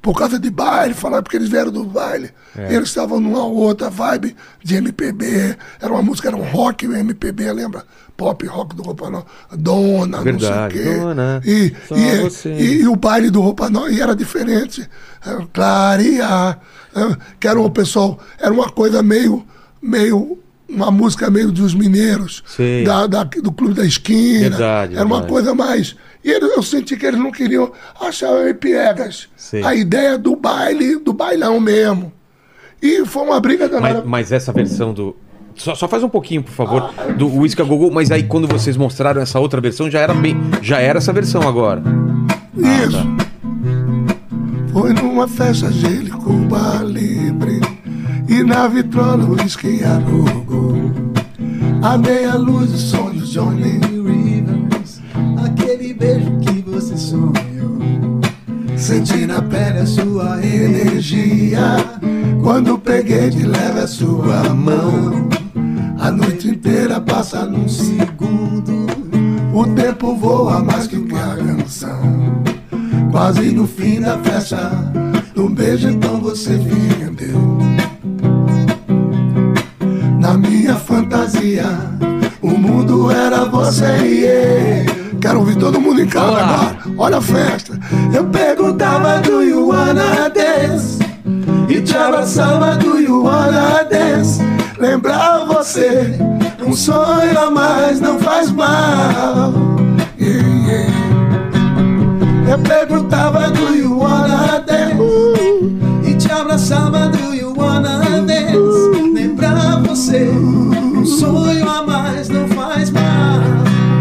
por 0.00 0.16
causa 0.18 0.38
de 0.38 0.50
baile, 0.50 0.94
falaram 0.94 1.22
porque 1.22 1.36
eles 1.36 1.48
vieram 1.48 1.70
do 1.70 1.84
baile. 1.84 2.30
É. 2.56 2.74
Eles 2.74 2.88
estavam 2.88 3.20
numa 3.20 3.44
outra 3.44 3.90
vibe 3.90 4.34
de 4.62 4.76
MPB. 4.76 5.56
Era 5.80 5.92
uma 5.92 6.02
música, 6.02 6.28
era 6.28 6.36
um 6.36 6.42
rock 6.42 6.86
MPB, 6.86 7.52
lembra? 7.52 7.84
Pop 8.16 8.46
rock 8.46 8.76
do 8.76 8.82
Roupa 8.84 9.10
Nova. 9.10 9.26
Dona, 9.52 10.22
Verdade, 10.22 10.44
não 10.44 10.70
sei 10.70 10.80
o 10.80 10.84
quê. 10.94 11.00
Dona, 11.00 11.42
e, 11.44 11.74
e, 11.90 12.48
e, 12.48 12.82
e 12.82 12.88
o 12.88 12.94
baile 12.94 13.28
do 13.28 13.40
Roupa 13.40 13.68
Nova 13.68 13.90
e 13.90 14.00
era 14.00 14.14
diferente. 14.14 14.88
Era 15.24 15.44
Clarear. 15.52 16.60
né? 16.94 17.16
Que 17.40 17.48
era 17.48 17.60
um 17.60 17.68
pessoal, 17.70 18.18
era 18.38 18.52
uma 18.52 18.70
coisa 18.70 19.02
meio, 19.02 19.44
meio, 19.82 20.38
uma 20.68 20.90
música 20.90 21.30
meio 21.30 21.50
dos 21.52 21.74
mineiros. 21.74 22.42
Da, 22.84 23.06
da- 23.06 23.24
do 23.24 23.52
Clube 23.52 23.74
da 23.74 23.84
Esquina. 23.84 24.50
Verdade, 24.50 24.94
Era 24.94 25.04
uma 25.04 25.16
verdade. 25.20 25.32
coisa 25.32 25.54
mais. 25.54 25.96
E 26.24 26.30
ele- 26.30 26.46
eu 26.46 26.62
senti 26.62 26.96
que 26.96 27.04
eles 27.06 27.20
não 27.20 27.30
queriam 27.30 27.70
achar 28.00 28.30
o 28.30 28.54
piegas. 28.54 29.28
Sei. 29.36 29.62
A 29.64 29.74
ideia 29.74 30.16
do 30.18 30.34
baile, 30.36 30.96
do 30.96 31.12
bailão 31.12 31.60
mesmo. 31.60 32.12
E 32.82 33.04
foi 33.06 33.22
uma 33.24 33.40
briga 33.40 33.68
danada. 33.68 33.94
Mas, 34.00 34.04
mas 34.06 34.32
essa 34.32 34.52
versão 34.52 34.92
do. 34.92 35.16
Só, 35.54 35.74
só 35.74 35.86
faz 35.86 36.02
um 36.02 36.08
pouquinho, 36.08 36.42
por 36.42 36.50
favor, 36.52 36.92
do 37.16 37.28
Whisky 37.38 37.62
a 37.62 37.64
Gogô, 37.64 37.88
mas 37.90 38.10
aí 38.10 38.24
quando 38.24 38.48
vocês 38.48 38.76
mostraram 38.76 39.22
essa 39.22 39.38
outra 39.38 39.60
versão, 39.60 39.88
já 39.90 40.00
era 40.00 40.12
bem. 40.12 40.36
Já 40.60 40.80
era 40.80 40.98
essa 40.98 41.12
versão 41.12 41.46
agora. 41.46 41.80
Isso. 42.56 43.14
Foi 44.72 44.92
numa 44.92 45.28
festa 45.28 45.70
gelo 45.70 46.10
Cuba 46.18 46.82
Libre 46.84 47.60
E 48.28 48.42
na 48.42 48.66
vitrola 48.66 49.24
o 49.24 49.40
uísque 49.40 49.80
arrogou 49.84 50.53
A 51.84 51.98
meia 51.98 52.34
luz 52.36 52.72
o 52.72 52.78
som 52.78 53.10
do 53.10 53.26
Johnny 53.26 53.78
Rivers, 53.78 55.02
aquele 55.44 55.92
beijo 55.92 56.38
que 56.38 56.62
você 56.62 56.96
sonhou. 56.96 57.34
Senti 58.74 59.26
na 59.26 59.42
pele 59.42 59.80
a 59.80 59.86
sua 59.86 60.42
energia. 60.42 61.76
Quando 62.42 62.78
peguei 62.78 63.28
de 63.28 63.46
leve 63.46 63.80
a 63.80 63.86
sua 63.86 64.54
mão. 64.54 65.28
A 65.98 66.10
noite 66.10 66.48
inteira 66.48 66.98
passa 67.02 67.44
num 67.44 67.68
segundo. 67.68 68.86
O 69.52 69.66
tempo 69.74 70.16
voa 70.16 70.64
mais 70.64 70.86
que 70.86 70.96
uma 70.96 71.36
canção. 71.36 72.42
Quase 73.12 73.50
no 73.50 73.66
fim 73.66 74.00
da 74.00 74.18
festa 74.18 74.70
No 75.36 75.50
beijo 75.50 75.90
então 75.90 76.18
você 76.18 76.56
vendeu. 76.56 77.58
Na 80.18 80.38
minha 80.38 80.63
fantasia. 80.94 81.64
O 82.40 82.50
mundo 82.50 83.10
era 83.10 83.44
você 83.46 83.96
e 84.02 84.24
eu 84.24 85.18
Quero 85.20 85.40
ouvir 85.40 85.56
todo 85.56 85.80
mundo 85.80 86.00
em 86.02 86.06
casa 86.06 86.28
Olá. 86.28 86.42
agora. 86.42 86.76
Olha 86.98 87.16
a 87.16 87.20
festa. 87.20 87.78
Eu 88.14 88.24
perguntava 88.26 89.20
do 89.20 89.42
you 89.42 89.68
wanna 89.68 90.28
dance? 90.28 90.98
E 91.68 91.80
te 91.80 91.96
abraçava 91.96 92.76
do 92.76 93.00
you 93.00 93.24
wanna 93.24 93.82
dance? 93.90 94.40
Lembrar 94.78 95.46
você 95.46 96.18
Um 96.64 96.74
sonho 96.74 97.38
a 97.38 97.50
mais 97.50 98.00
não 98.00 98.18
faz 98.18 98.50
mal. 98.52 99.52
Yeah, 100.20 100.48
yeah. 100.66 100.92
Eu 102.52 102.58
perguntava 102.58 103.50
do 103.50 103.74
you 103.74 103.98
wanna 103.98 104.60
dance? 104.60 106.08
E 106.08 106.14
te 106.14 106.30
abraçava 106.30 107.08
do 107.08 107.34
you 107.34 107.54
wanna 107.56 108.00
dance. 108.26 109.12
Lembrar 109.14 109.80
você, 109.82 110.30
sonho 111.14 111.68
a 111.68 111.82
mais 111.82 112.28
não 112.28 112.48
faz 112.48 112.90
mal. 112.90 113.02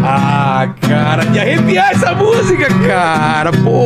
Ah, 0.04 0.68
cara, 0.82 1.24
de 1.26 1.40
arrepiar 1.40 1.92
essa 1.92 2.14
música, 2.14 2.68
cara, 2.86 3.52
pô. 3.52 3.86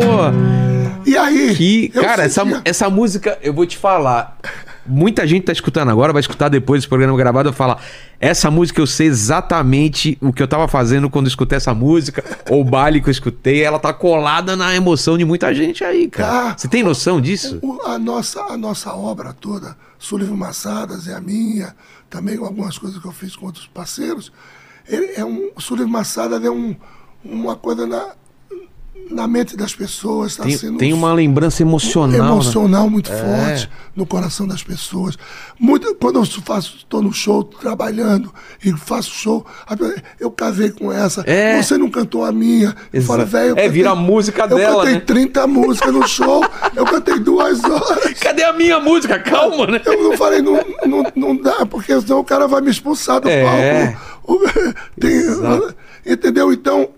E 1.07 1.15
aí 1.17 1.55
Que, 1.55 1.87
cara, 1.87 2.23
essa, 2.23 2.43
essa 2.65 2.89
música, 2.89 3.39
eu 3.41 3.53
vou 3.53 3.65
te 3.65 3.77
falar. 3.77 4.37
Muita 4.85 5.25
gente 5.25 5.45
tá 5.45 5.53
escutando 5.53 5.89
agora, 5.89 6.11
vai 6.11 6.19
escutar 6.19 6.49
depois 6.49 6.81
desse 6.81 6.89
programa 6.89 7.17
gravado. 7.17 7.47
Eu 7.47 7.53
falar, 7.53 7.81
essa 8.19 8.51
música 8.51 8.81
eu 8.81 8.87
sei 8.87 9.07
exatamente 9.07 10.17
o 10.21 10.33
que 10.33 10.43
eu 10.43 10.47
tava 10.47 10.67
fazendo 10.67 11.09
quando 11.09 11.27
escutei 11.27 11.57
essa 11.57 11.73
música, 11.73 12.23
ou 12.49 12.61
o 12.61 12.63
baile 12.63 13.01
que 13.01 13.07
eu 13.07 13.11
escutei. 13.11 13.63
Ela 13.63 13.79
tá 13.79 13.93
colada 13.93 14.55
na 14.57 14.75
emoção 14.75 15.17
de 15.17 15.23
muita 15.23 15.53
gente 15.53 15.83
aí, 15.83 16.09
cara. 16.09 16.49
Tá. 16.49 16.57
Você 16.57 16.67
tem 16.67 16.83
noção 16.83 17.21
disso? 17.21 17.61
A, 17.85 17.97
nossa, 17.97 18.41
a 18.41 18.57
nossa 18.57 18.93
obra 18.93 19.33
toda, 19.33 19.77
Sullivan 19.97 20.35
Massadas 20.35 21.07
e 21.07 21.13
a 21.13 21.21
minha, 21.21 21.73
também 22.09 22.37
algumas 22.37 22.77
coisas 22.77 22.99
que 22.99 23.07
eu 23.07 23.13
fiz 23.13 23.35
com 23.35 23.45
outros 23.45 23.67
parceiros, 23.67 24.31
ele 24.87 25.13
é 25.15 25.23
um, 25.23 25.51
Sullivan 25.57 25.89
Massadas 25.89 26.43
é 26.43 26.49
um, 26.49 26.75
uma 27.23 27.55
coisa 27.55 27.85
na, 27.85 28.13
na 29.09 29.27
mente 29.27 29.55
das 29.57 29.73
pessoas. 29.75 30.35
Tá 30.35 30.43
Tem, 30.43 30.57
sendo 30.57 30.77
tem 30.77 30.93
uma 30.93 31.13
lembrança 31.13 31.61
emocional. 31.61 32.09
né? 32.09 32.17
emocional 32.17 32.89
muito 32.89 33.09
forte 33.11 33.69
no 33.95 34.05
coração 34.05 34.47
das 34.47 34.61
pessoas. 34.63 35.17
Muito, 35.59 35.95
quando 35.95 36.19
eu 36.19 36.25
faço, 36.25 36.77
estou 36.77 37.01
no 37.01 37.11
show 37.11 37.43
trabalhando 37.43 38.31
e 38.63 38.71
faço 38.73 39.09
show, 39.11 39.45
eu 40.19 40.29
casei 40.31 40.69
com 40.71 40.91
essa. 40.91 41.23
É. 41.25 41.61
Você 41.61 41.77
não 41.77 41.89
cantou 41.89 42.23
a 42.23 42.31
minha. 42.31 42.75
Eu 42.93 43.01
falo, 43.01 43.25
velho, 43.25 43.49
eu 43.49 43.57
É, 43.57 43.67
vira 43.69 43.91
a 43.91 43.95
música 43.95 44.43
eu 44.49 44.55
dela, 44.57 44.83
cantei 44.83 44.93
né? 44.95 44.99
30 45.01 45.47
músicas 45.47 45.93
no 45.93 46.07
show, 46.07 46.43
eu 46.75 46.85
cantei 46.85 47.19
duas 47.19 47.63
horas. 47.63 48.13
Cadê 48.21 48.43
a 48.43 48.53
minha 48.53 48.79
música? 48.79 49.17
Calma, 49.19 49.65
né? 49.67 49.81
Eu 49.85 50.03
não 50.09 50.17
falei, 50.17 50.41
não, 50.41 50.59
não, 50.85 51.03
não 51.15 51.35
dá, 51.35 51.65
porque 51.65 51.99
senão 52.01 52.19
o 52.19 52.23
cara 52.23 52.47
vai 52.47 52.61
me 52.61 52.69
expulsar 52.69 53.19
do 53.19 53.29
É. 53.29 53.43
palco. 53.43 54.07
Tem- 54.99 55.21
entendeu? 56.05 56.51
Então, 56.51 56.89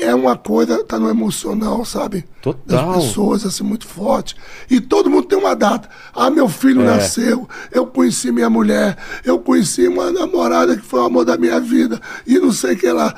é 0.00 0.14
uma 0.14 0.36
coisa, 0.36 0.82
tá 0.84 0.98
no 0.98 1.08
emocional, 1.08 1.84
sabe? 1.84 2.24
Total. 2.42 2.92
Das 2.92 3.04
pessoas, 3.06 3.44
assim, 3.46 3.64
muito 3.64 3.86
forte. 3.86 4.36
E 4.70 4.80
todo 4.80 5.08
mundo 5.10 5.26
tem 5.26 5.38
uma 5.38 5.54
data. 5.54 5.88
Ah, 6.14 6.30
meu 6.30 6.48
filho 6.48 6.82
É. 6.82 6.84
nasceu, 6.84 7.48
eu 7.72 7.86
conheci 7.86 8.30
minha 8.30 8.50
mulher, 8.50 8.96
eu 9.24 9.38
conheci 9.38 9.88
uma 9.88 10.10
namorada 10.10 10.76
que 10.76 10.84
foi 10.84 11.00
o 11.00 11.04
amor 11.04 11.24
da 11.24 11.36
minha 11.36 11.58
vida, 11.60 12.00
e 12.26 12.38
não 12.38 12.52
sei 12.52 12.74
o 12.74 12.78
que 12.78 12.90
lá. 12.90 13.14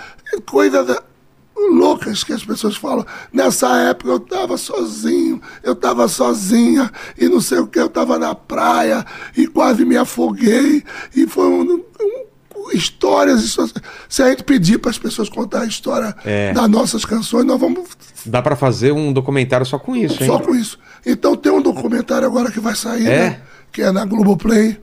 Coisas 0.46 0.86
loucas 1.72 2.22
que 2.22 2.32
as 2.32 2.44
pessoas 2.44 2.76
falam. 2.76 3.04
Nessa 3.32 3.68
época 3.80 4.10
eu 4.10 4.16
estava 4.18 4.56
sozinho, 4.56 5.40
eu 5.62 5.72
estava 5.72 6.06
sozinha, 6.08 6.90
e 7.18 7.28
não 7.28 7.40
sei 7.40 7.58
o 7.58 7.66
que, 7.66 7.80
eu 7.80 7.86
estava 7.86 8.18
na 8.18 8.34
praia, 8.34 9.04
e 9.36 9.46
quase 9.46 9.84
me 9.84 9.96
afoguei, 9.96 10.84
e 11.14 11.26
foi 11.26 11.46
um, 11.46 11.62
um- 11.74 12.27
histórias, 12.72 13.42
histórias. 13.42 13.74
Se 14.08 14.22
a 14.22 14.30
gente 14.30 14.42
pedir 14.44 14.78
para 14.78 14.90
as 14.90 14.98
pessoas 14.98 15.28
contar 15.28 15.62
a 15.62 15.66
história 15.66 16.14
É. 16.24 16.52
das 16.52 16.68
nossas 16.68 17.04
canções, 17.04 17.44
nós 17.44 17.58
vamos 17.60 17.88
Dá 18.26 18.42
pra 18.42 18.56
fazer 18.56 18.92
um 18.92 19.12
documentário 19.12 19.64
só 19.66 19.78
com 19.78 19.94
isso, 19.96 20.22
hein? 20.22 20.28
só 20.28 20.38
com 20.38 20.54
isso. 20.54 20.78
Então 21.06 21.36
tem 21.36 21.50
um 21.52 21.62
documentário 21.62 22.26
agora 22.26 22.50
que 22.50 22.60
vai 22.60 22.74
sair, 22.74 23.06
É? 23.06 23.18
né? 23.30 23.40
Que 23.72 23.82
é 23.82 23.92
na 23.92 24.04
Globoplay, 24.04 24.78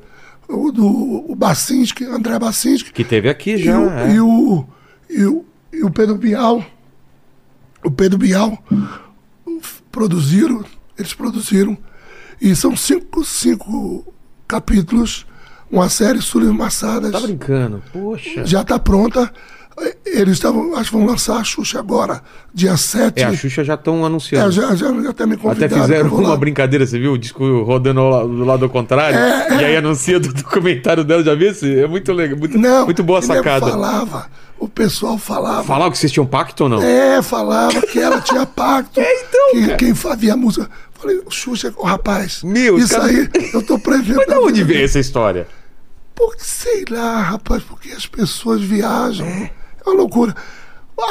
o 0.48 0.72
do 0.72 0.86
o 1.32 1.36
Bacinski, 1.36 2.06
André 2.06 2.38
Bacinski. 2.40 2.91
Que 2.91 3.03
teve 3.03 3.30
aqui 3.30 3.52
E 3.56 3.57
já. 3.64 3.80
o, 3.80 3.90
é. 3.90 4.14
e, 4.14 4.20
o, 4.20 4.66
e, 5.10 5.26
o, 5.26 5.45
e 5.74 5.84
o 5.84 5.90
Pedro 5.91 6.16
Bial, 6.16 6.64
o 7.84 7.91
Pedro 7.91 8.18
Bial 8.18 8.57
produziram, 9.91 10.64
eles 10.98 11.14
produziram, 11.14 11.78
e 12.41 12.56
são 12.56 12.76
cinco, 12.76 13.24
cinco 13.24 14.14
capítulos 14.48 15.26
uma 15.72 15.90
série 15.90 16.22
Sully 16.22 16.48
Massadas. 16.48 17.12
Tá 17.12 17.20
brincando. 17.20 17.82
Poxa. 17.92 18.46
Já 18.46 18.62
está 18.62 18.78
pronta. 18.80 19.32
Eles 20.06 20.36
estavam, 20.36 20.74
acho 20.78 20.90
que 20.90 20.96
vão 20.96 21.06
lançar 21.06 21.36
a 21.38 21.44
Xuxa 21.44 21.80
agora, 21.80 22.22
dia 22.54 22.78
7. 22.78 23.22
É, 23.22 23.26
a 23.26 23.34
Xuxa 23.36 23.62
já 23.62 23.74
estão 23.74 24.06
anunciando. 24.06 24.48
É, 24.48 24.52
já, 24.52 24.74
já, 24.74 24.88
já 25.02 25.10
até 25.10 25.26
me 25.26 25.34
Até 25.34 25.42
convidaram. 25.44 25.82
fizeram 25.82 26.10
vou 26.10 26.22
lá. 26.22 26.30
uma 26.30 26.38
brincadeira, 26.38 26.86
você 26.88 26.98
viu? 26.98 27.12
O 27.12 27.18
disco 27.18 27.62
rodando 27.64 28.00
ao 28.00 28.26
do 28.26 28.46
lado 28.46 28.64
ao 28.64 28.70
contrário. 28.70 29.18
É, 29.18 29.48
E 29.62 29.66
aí 29.66 29.76
anuncia 29.76 30.18
do 30.18 30.32
documentário 30.34 31.04
dela, 31.04 31.22
já 31.22 31.36
viu? 31.36 31.52
É 31.84 31.88
muito 31.88 32.14
legal, 32.14 32.38
muito, 32.40 32.58
Não, 32.58 32.86
muito 32.86 33.04
boa 33.04 33.22
sacada. 33.22 33.68
falava, 33.70 34.28
o 34.58 34.70
pessoal 34.70 35.18
falava. 35.18 35.64
Falava 35.66 35.92
que 35.92 35.98
vocês 35.98 36.10
tinham 36.14 36.26
pacto 36.26 36.64
ou 36.64 36.70
não? 36.70 36.82
É, 36.82 37.22
falava 37.22 37.82
que 37.82 38.00
ela 38.00 38.22
tinha 38.22 38.46
pacto. 38.48 39.02
É, 39.02 39.24
então, 39.24 39.52
que, 39.52 39.62
cara. 39.66 39.76
quem 39.76 39.94
fazia 39.94 40.34
a 40.36 40.38
música. 40.38 40.70
Falei, 40.98 41.22
Xuxa, 41.30 41.74
ô, 41.76 41.84
rapaz, 41.86 42.42
Meu, 42.44 42.78
isso 42.78 42.94
caras- 42.94 43.10
aí 43.10 43.30
eu 43.54 43.62
tô 43.62 43.78
prevendo. 43.84 44.16
Mas 44.26 44.28
de 44.28 44.36
onde 44.36 44.64
veio 44.64 44.86
essa 44.86 45.00
história? 45.00 45.46
Porque, 46.16 46.44
sei 46.44 46.86
lá, 46.90 47.22
rapaz, 47.22 47.62
porque 47.64 47.92
as 47.92 48.08
pessoas 48.08 48.62
viajam. 48.62 49.28
É 49.28 49.52
uma 49.86 49.96
loucura. 49.96 50.34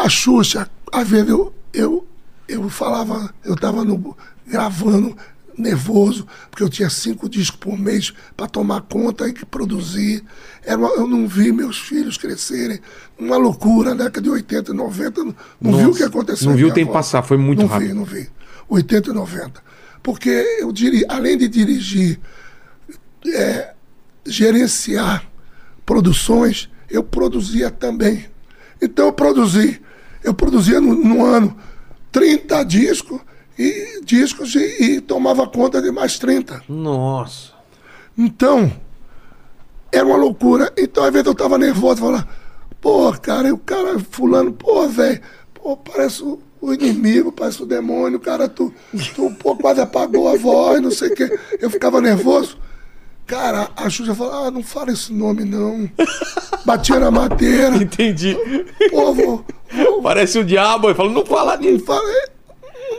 A 0.02 0.08
Xuxa, 0.08 0.68
às 0.92 1.06
vezes 1.08 1.28
eu, 1.28 1.54
eu, 1.72 2.06
eu 2.48 2.68
falava, 2.70 3.32
eu 3.44 3.54
tava 3.54 3.84
no, 3.84 4.16
gravando 4.46 5.14
nervoso, 5.56 6.26
porque 6.50 6.62
eu 6.64 6.68
tinha 6.68 6.90
cinco 6.90 7.28
discos 7.28 7.60
por 7.60 7.78
mês 7.78 8.12
para 8.36 8.48
tomar 8.48 8.80
conta 8.80 9.28
e 9.28 9.32
que 9.32 9.44
produzir. 9.46 10.24
Era 10.64 10.78
uma- 10.78 10.88
eu 10.94 11.06
não 11.06 11.28
vi 11.28 11.52
meus 11.52 11.78
filhos 11.78 12.16
crescerem. 12.16 12.80
Uma 13.18 13.36
loucura, 13.36 13.90
na 13.94 14.04
década 14.04 14.22
de 14.22 14.30
80 14.30 14.72
e 14.72 14.74
90. 14.74 15.22
Não, 15.22 15.34
não 15.60 15.78
viu 15.78 15.90
o 15.90 15.94
que 15.94 16.02
aconteceu. 16.02 16.48
não 16.50 16.56
viu 16.56 16.68
o 16.68 16.72
tempo 16.74 16.92
passar, 16.92 17.22
foi 17.22 17.36
muito 17.36 17.60
não 17.60 17.68
rápido. 17.68 17.88
vi, 17.88 17.94
não 17.94 18.04
vi. 18.04 18.28
80 18.68 19.10
e 19.10 19.12
90. 19.12 19.62
Porque 20.02 20.28
eu 20.58 20.72
diri, 20.72 21.04
além 21.08 21.38
de 21.38 21.46
dirigir 21.46 22.18
gerenciar 24.26 25.24
produções, 25.84 26.68
eu 26.90 27.02
produzia 27.02 27.70
também. 27.70 28.26
Então 28.80 29.06
eu 29.06 29.12
produzi, 29.12 29.80
eu 30.22 30.34
produzia 30.34 30.80
no, 30.80 30.94
no 30.94 31.24
ano 31.24 31.56
30 32.12 32.64
discos 32.64 33.20
e 33.58 34.00
discos 34.04 34.54
e, 34.54 34.82
e 34.82 35.00
tomava 35.00 35.46
conta 35.46 35.80
de 35.80 35.90
mais 35.90 36.18
30. 36.18 36.62
Nossa. 36.68 37.52
Então, 38.16 38.72
era 39.90 40.04
uma 40.04 40.16
loucura. 40.16 40.72
Então, 40.76 41.04
às 41.04 41.12
vezes 41.12 41.26
eu 41.26 41.34
tava 41.34 41.58
nervoso, 41.58 42.00
falava, 42.00 42.28
pô, 42.80 43.12
cara, 43.12 43.48
e 43.48 43.52
o 43.52 43.58
cara, 43.58 43.98
fulano, 43.98 44.52
pô, 44.52 44.86
velho, 44.88 45.20
pô, 45.52 45.76
parece 45.76 46.22
o, 46.22 46.40
o 46.60 46.72
inimigo, 46.72 47.32
parece 47.32 47.62
o 47.62 47.66
demônio, 47.66 48.20
cara, 48.20 48.48
tu, 48.48 48.72
tu 49.14 49.30
pô, 49.38 49.56
quase 49.56 49.80
apagou 49.80 50.28
a 50.28 50.36
voz, 50.36 50.80
não 50.80 50.90
sei 50.90 51.08
o 51.10 51.14
quê. 51.14 51.38
Eu 51.60 51.70
ficava 51.70 52.00
nervoso. 52.00 52.58
Cara, 53.26 53.70
a 53.74 53.88
Xuxa 53.88 54.14
falava, 54.14 54.48
ah, 54.48 54.50
não 54.50 54.62
fala 54.62 54.90
esse 54.92 55.12
nome, 55.12 55.44
não. 55.44 55.88
Batia 56.64 56.98
na 57.00 57.10
madeira, 57.10 57.76
Entendi. 57.76 58.36
pô, 58.90 59.14
vou, 59.14 59.44
vou, 59.72 60.02
Parece 60.02 60.38
o 60.38 60.44
diabo. 60.44 60.88
Eu 60.90 60.94
falo, 60.94 61.10
não 61.10 61.24
fala 61.24 61.56
não 61.56 61.62
nisso. 61.62 61.84
fala. 61.86 62.02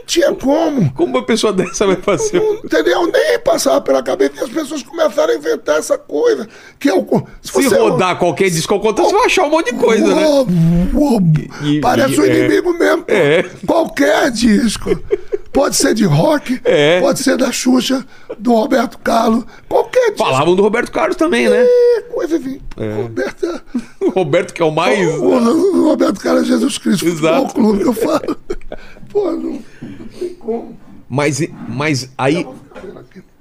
Tinha 0.06 0.32
como. 0.32 0.92
Como 0.92 1.16
uma 1.18 1.26
pessoa 1.26 1.52
dessa 1.52 1.84
vai 1.86 1.96
fazer? 1.96 2.38
Não, 2.40 2.54
entendeu? 2.54 3.10
Nem 3.10 3.38
passava 3.40 3.80
pela 3.80 4.02
cabeça 4.02 4.34
e 4.36 4.44
as 4.44 4.50
pessoas 4.50 4.82
começaram 4.82 5.32
a 5.34 5.36
inventar 5.36 5.78
essa 5.78 5.98
coisa. 5.98 6.48
Que 6.78 6.88
é 6.88 6.94
o. 6.94 7.04
Se 7.42 7.52
você- 7.52 7.76
rodar 7.76 8.16
qualquer 8.18 8.48
disco 8.48 8.72
ao 8.72 8.80
contrário, 8.80 9.10
você 9.10 9.16
vai 9.18 9.26
achar 9.26 9.44
um 9.44 9.50
monte 9.50 9.72
de 9.74 9.78
coisa, 9.80 10.06
né? 10.14 10.24
Uou, 10.26 10.46
uou, 10.94 11.20
E- 11.64 11.80
Parece 11.80 12.14
e- 12.14 12.20
um 12.20 12.24
é. 12.24 12.38
inimigo 12.38 12.72
mesmo. 12.78 13.04
É. 13.08 13.44
Qualquer 13.66 14.30
disco. 14.30 14.90
Pode 15.52 15.74
ser 15.74 15.94
de 15.94 16.04
rock, 16.04 16.60
É. 16.64 17.00
pode 17.00 17.18
ser 17.20 17.38
da 17.38 17.50
Xuxa, 17.50 18.04
do 18.38 18.52
Roberto 18.52 18.98
Carlos, 18.98 19.42
qualquer 19.66 20.10
disco. 20.10 20.18
Falavam 20.18 20.54
do 20.54 20.62
Roberto 20.62 20.92
Carlos 20.92 21.16
também, 21.16 21.48
né? 21.48 21.64
É 21.64 22.02
coisa 22.12 22.38
de. 22.38 22.60
Roberto, 23.02 23.60
O 24.02 24.10
Roberto, 24.12 24.52
que 24.52 24.60
é 24.60 24.64
o 24.66 24.70
mais. 24.70 24.98
o, 25.16 25.24
o 25.24 25.84
Roberto 25.88 26.20
Carlos 26.20 26.42
é 26.42 26.46
Jesus 26.46 26.76
Cristo, 26.76 27.06
Exato. 27.06 27.46
Futebol 27.48 27.54
Clube, 27.72 27.82
eu 27.84 27.92
falo. 27.94 28.36
Pô, 29.10 29.30
não, 29.32 29.62
não 29.82 30.06
tem 30.18 30.34
como. 30.34 30.76
Mas, 31.08 31.40
mas 31.68 32.10
aí. 32.18 32.46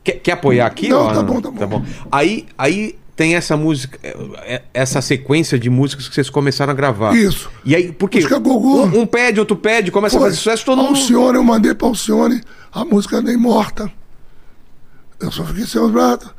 Quer, 0.03 0.19
quer 0.19 0.31
apoiar 0.33 0.67
aqui? 0.67 0.87
Não, 0.89 0.99
ó? 1.05 1.13
tá 1.13 1.23
bom, 1.23 1.41
tá 1.41 1.65
bom. 1.65 1.83
Aí, 2.11 2.45
aí 2.57 2.95
tem 3.15 3.35
essa 3.35 3.57
música, 3.57 3.97
é, 4.03 4.55
é, 4.55 4.61
essa 4.73 5.01
sequência 5.01 5.57
de 5.57 5.69
músicas 5.69 6.07
que 6.07 6.13
vocês 6.13 6.29
começaram 6.29 6.71
a 6.71 6.75
gravar. 6.75 7.15
Isso. 7.15 7.49
E 7.63 7.75
aí, 7.75 7.91
por 7.91 8.09
quê? 8.09 8.17
Música 8.17 8.37
Gogô. 8.37 8.83
Um, 8.83 9.01
um 9.01 9.05
pede, 9.07 9.39
outro 9.39 9.55
pede, 9.55 9.89
começa 9.91 10.17
a 10.17 10.19
fazer 10.21 10.35
sucesso, 10.35 10.63
todo 10.65 10.77
mundo. 10.83 10.89
Alcione, 10.89 11.37
eu 11.37 11.43
mandei 11.43 11.73
pra 11.73 11.87
Alcione 11.87 12.41
a 12.71 12.85
música 12.85 13.21
Nem 13.21 13.37
Morta. 13.37 13.91
Eu 15.19 15.31
só 15.31 15.43
fiquei 15.45 15.65
sem 15.65 15.81
os 15.81 15.91
braços. 15.91 16.29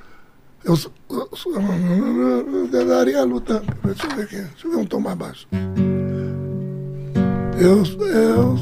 Eu, 0.63 0.77
só- 0.77 0.91
eu, 1.11 1.29
só- 1.35 1.51
eu 1.51 2.87
daria 2.87 3.21
a 3.21 3.25
luta. 3.25 3.63
Deixa 3.85 4.07
eu 4.07 4.17
ver 4.17 4.23
aqui. 4.23 4.37
Deixa 4.37 4.67
eu 4.67 4.71
ver 4.73 4.77
um 4.77 4.85
tom 4.85 5.01
mais 5.01 5.17
baixo. 5.17 5.49
Eu, 7.59 7.83
eu, 8.07 8.59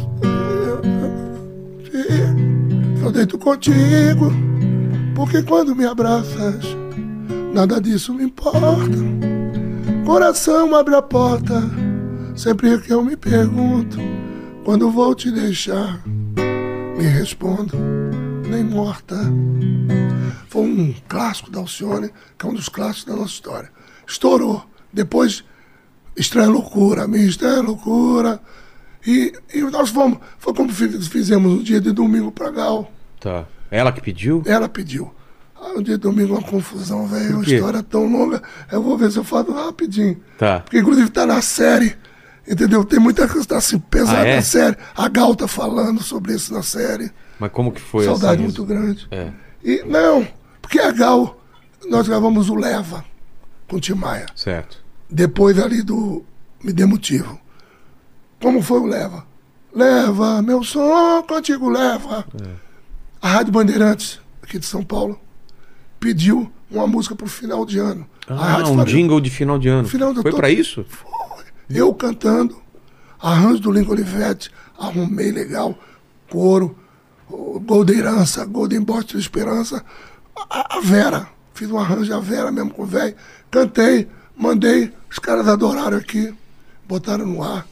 eu, 1.92 2.32
eu 3.02 3.12
deito 3.12 3.36
contigo, 3.38 4.30
porque 5.16 5.42
quando 5.42 5.74
me 5.74 5.84
abraças, 5.84 6.64
nada 7.52 7.80
disso 7.80 8.14
me 8.14 8.22
importa. 8.22 8.96
Coração 10.06 10.76
abre 10.76 10.94
a 10.94 11.02
porta, 11.02 11.60
sempre 12.36 12.80
que 12.82 12.92
eu 12.92 13.02
me 13.04 13.16
pergunto, 13.16 13.98
quando 14.64 14.88
vou 14.90 15.12
te 15.12 15.28
deixar, 15.30 16.00
me 16.06 17.04
respondo, 17.04 17.76
nem 18.48 18.62
morta. 18.62 19.16
Foi 20.48 20.62
um 20.62 20.94
clássico 21.08 21.50
da 21.50 21.58
Alcione, 21.58 22.12
que 22.38 22.46
é 22.46 22.48
um 22.48 22.54
dos 22.54 22.68
clássicos 22.68 23.06
da 23.06 23.16
nossa 23.16 23.32
história. 23.32 23.72
Estourou. 24.06 24.64
Depois, 24.92 25.42
Estranha 26.16 26.48
Loucura, 26.48 27.08
Minha 27.08 27.26
Estranha 27.26 27.60
Loucura. 27.60 28.40
E, 29.06 29.32
e 29.52 29.60
nós 29.62 29.90
fomos. 29.90 30.18
Foi 30.38 30.54
como 30.54 30.72
fiz- 30.72 31.06
fizemos 31.08 31.52
um 31.52 31.62
dia 31.62 31.80
de 31.80 31.92
domingo 31.92 32.30
pra 32.32 32.50
Gal. 32.50 32.90
Tá. 33.20 33.44
Ela 33.70 33.92
que 33.92 34.00
pediu? 34.00 34.42
Ela 34.46 34.68
pediu. 34.68 35.12
Ah, 35.56 35.70
um 35.76 35.82
dia 35.82 35.94
de 35.96 36.00
domingo 36.02 36.34
uma 36.34 36.42
confusão, 36.42 37.06
velho. 37.06 37.30
Uma 37.30 37.38
Por 37.38 37.44
quê? 37.44 37.54
história 37.56 37.82
tão 37.82 38.06
longa. 38.06 38.42
Eu 38.70 38.82
vou 38.82 38.96
ver 38.98 39.10
se 39.10 39.18
eu 39.18 39.24
falo 39.24 39.52
rapidinho. 39.52 40.20
Tá. 40.38 40.60
Porque 40.60 40.78
inclusive 40.78 41.08
tá 41.10 41.26
na 41.26 41.40
série. 41.42 41.96
Entendeu? 42.46 42.84
Tem 42.84 42.98
muita 42.98 43.26
coisa 43.26 43.40
que 43.42 43.48
tá 43.48 43.56
assim, 43.56 43.78
pesada 43.78 44.20
Ah, 44.20 44.26
é? 44.26 44.36
na 44.36 44.42
série. 44.42 44.76
A 44.94 45.08
Gal 45.08 45.34
tá 45.34 45.48
falando 45.48 46.02
sobre 46.02 46.34
isso 46.34 46.52
na 46.52 46.62
série. 46.62 47.10
Mas 47.38 47.50
como 47.50 47.72
que 47.72 47.80
foi 47.80 48.04
Saudade 48.04 48.42
muito 48.42 48.64
grande. 48.64 49.06
É. 49.10 49.32
E 49.64 49.82
não, 49.86 50.28
porque 50.60 50.78
a 50.78 50.90
Gal, 50.92 51.40
nós 51.88 52.06
gravamos 52.06 52.50
o 52.50 52.54
Leva 52.54 53.02
com 53.66 53.76
o 53.76 53.80
Tim 53.80 53.94
Maia. 53.94 54.26
Certo. 54.36 54.84
Depois 55.10 55.58
ali 55.58 55.82
do 55.82 56.22
Me 56.62 56.72
Dê 56.72 56.84
Motivo. 56.84 57.40
Como 58.44 58.60
foi 58.60 58.78
o 58.78 58.84
Leva? 58.84 59.24
Leva, 59.74 60.42
meu 60.42 60.62
som 60.62 61.22
contigo 61.22 61.70
leva. 61.70 62.26
A 63.22 63.26
Rádio 63.28 63.50
Bandeirantes, 63.54 64.20
aqui 64.42 64.58
de 64.58 64.66
São 64.66 64.84
Paulo, 64.84 65.18
pediu 65.98 66.52
uma 66.70 66.86
música 66.86 67.16
pro 67.16 67.26
final 67.26 67.64
de 67.64 67.78
ano. 67.78 68.06
Ah, 68.28 68.58
um 68.68 68.76
Faria- 68.76 68.84
jingle 68.84 69.18
de 69.18 69.30
final 69.30 69.58
de 69.58 69.68
ano. 69.68 69.88
Final 69.88 70.14
Foi 70.16 70.30
tô- 70.30 70.36
pra 70.36 70.50
isso? 70.50 70.84
Eu 71.70 71.92
cantando, 71.94 72.54
arranjo 73.18 73.60
do 73.62 73.72
Lincoln 73.72 73.92
Olivetti, 73.92 74.50
arrumei 74.78 75.32
legal, 75.32 75.74
coro, 76.28 76.76
Goldeirança, 77.28 78.44
Golden 78.44 78.82
Bote 78.82 79.14
de 79.14 79.20
Esperança, 79.22 79.82
a, 80.36 80.76
a 80.76 80.80
Vera, 80.82 81.28
fiz 81.54 81.70
um 81.70 81.78
arranjo 81.78 82.14
a 82.14 82.20
Vera 82.20 82.52
mesmo 82.52 82.70
com 82.74 82.82
o 82.82 82.86
velho, 82.86 83.16
cantei, 83.50 84.06
mandei, 84.36 84.92
os 85.10 85.18
caras 85.18 85.48
adoraram 85.48 85.96
aqui, 85.96 86.32
botaram 86.86 87.24
no 87.24 87.42
ar. 87.42 87.66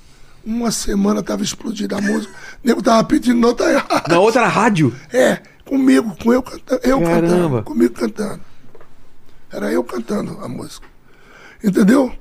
Uma 0.44 0.70
semana 0.72 1.22
tava 1.22 1.42
explodida 1.42 1.96
a 1.96 2.00
música, 2.00 2.32
o 2.32 2.66
nego 2.66 2.82
tava 2.82 3.04
pedindo 3.04 3.38
nota 3.38 3.64
errada. 3.64 4.04
Na 4.08 4.18
outra 4.18 4.46
rádio. 4.48 4.94
É, 5.12 5.40
comigo, 5.64 6.16
com 6.22 6.32
eu 6.32 6.42
cantando, 6.42 6.80
eu 6.84 7.00
Caramba. 7.00 7.20
cantando, 7.28 7.62
comigo 7.62 7.94
cantando. 7.94 8.40
Era 9.52 9.70
eu 9.72 9.84
cantando 9.84 10.38
a 10.42 10.48
música. 10.48 10.86
Entendeu? 11.62 12.12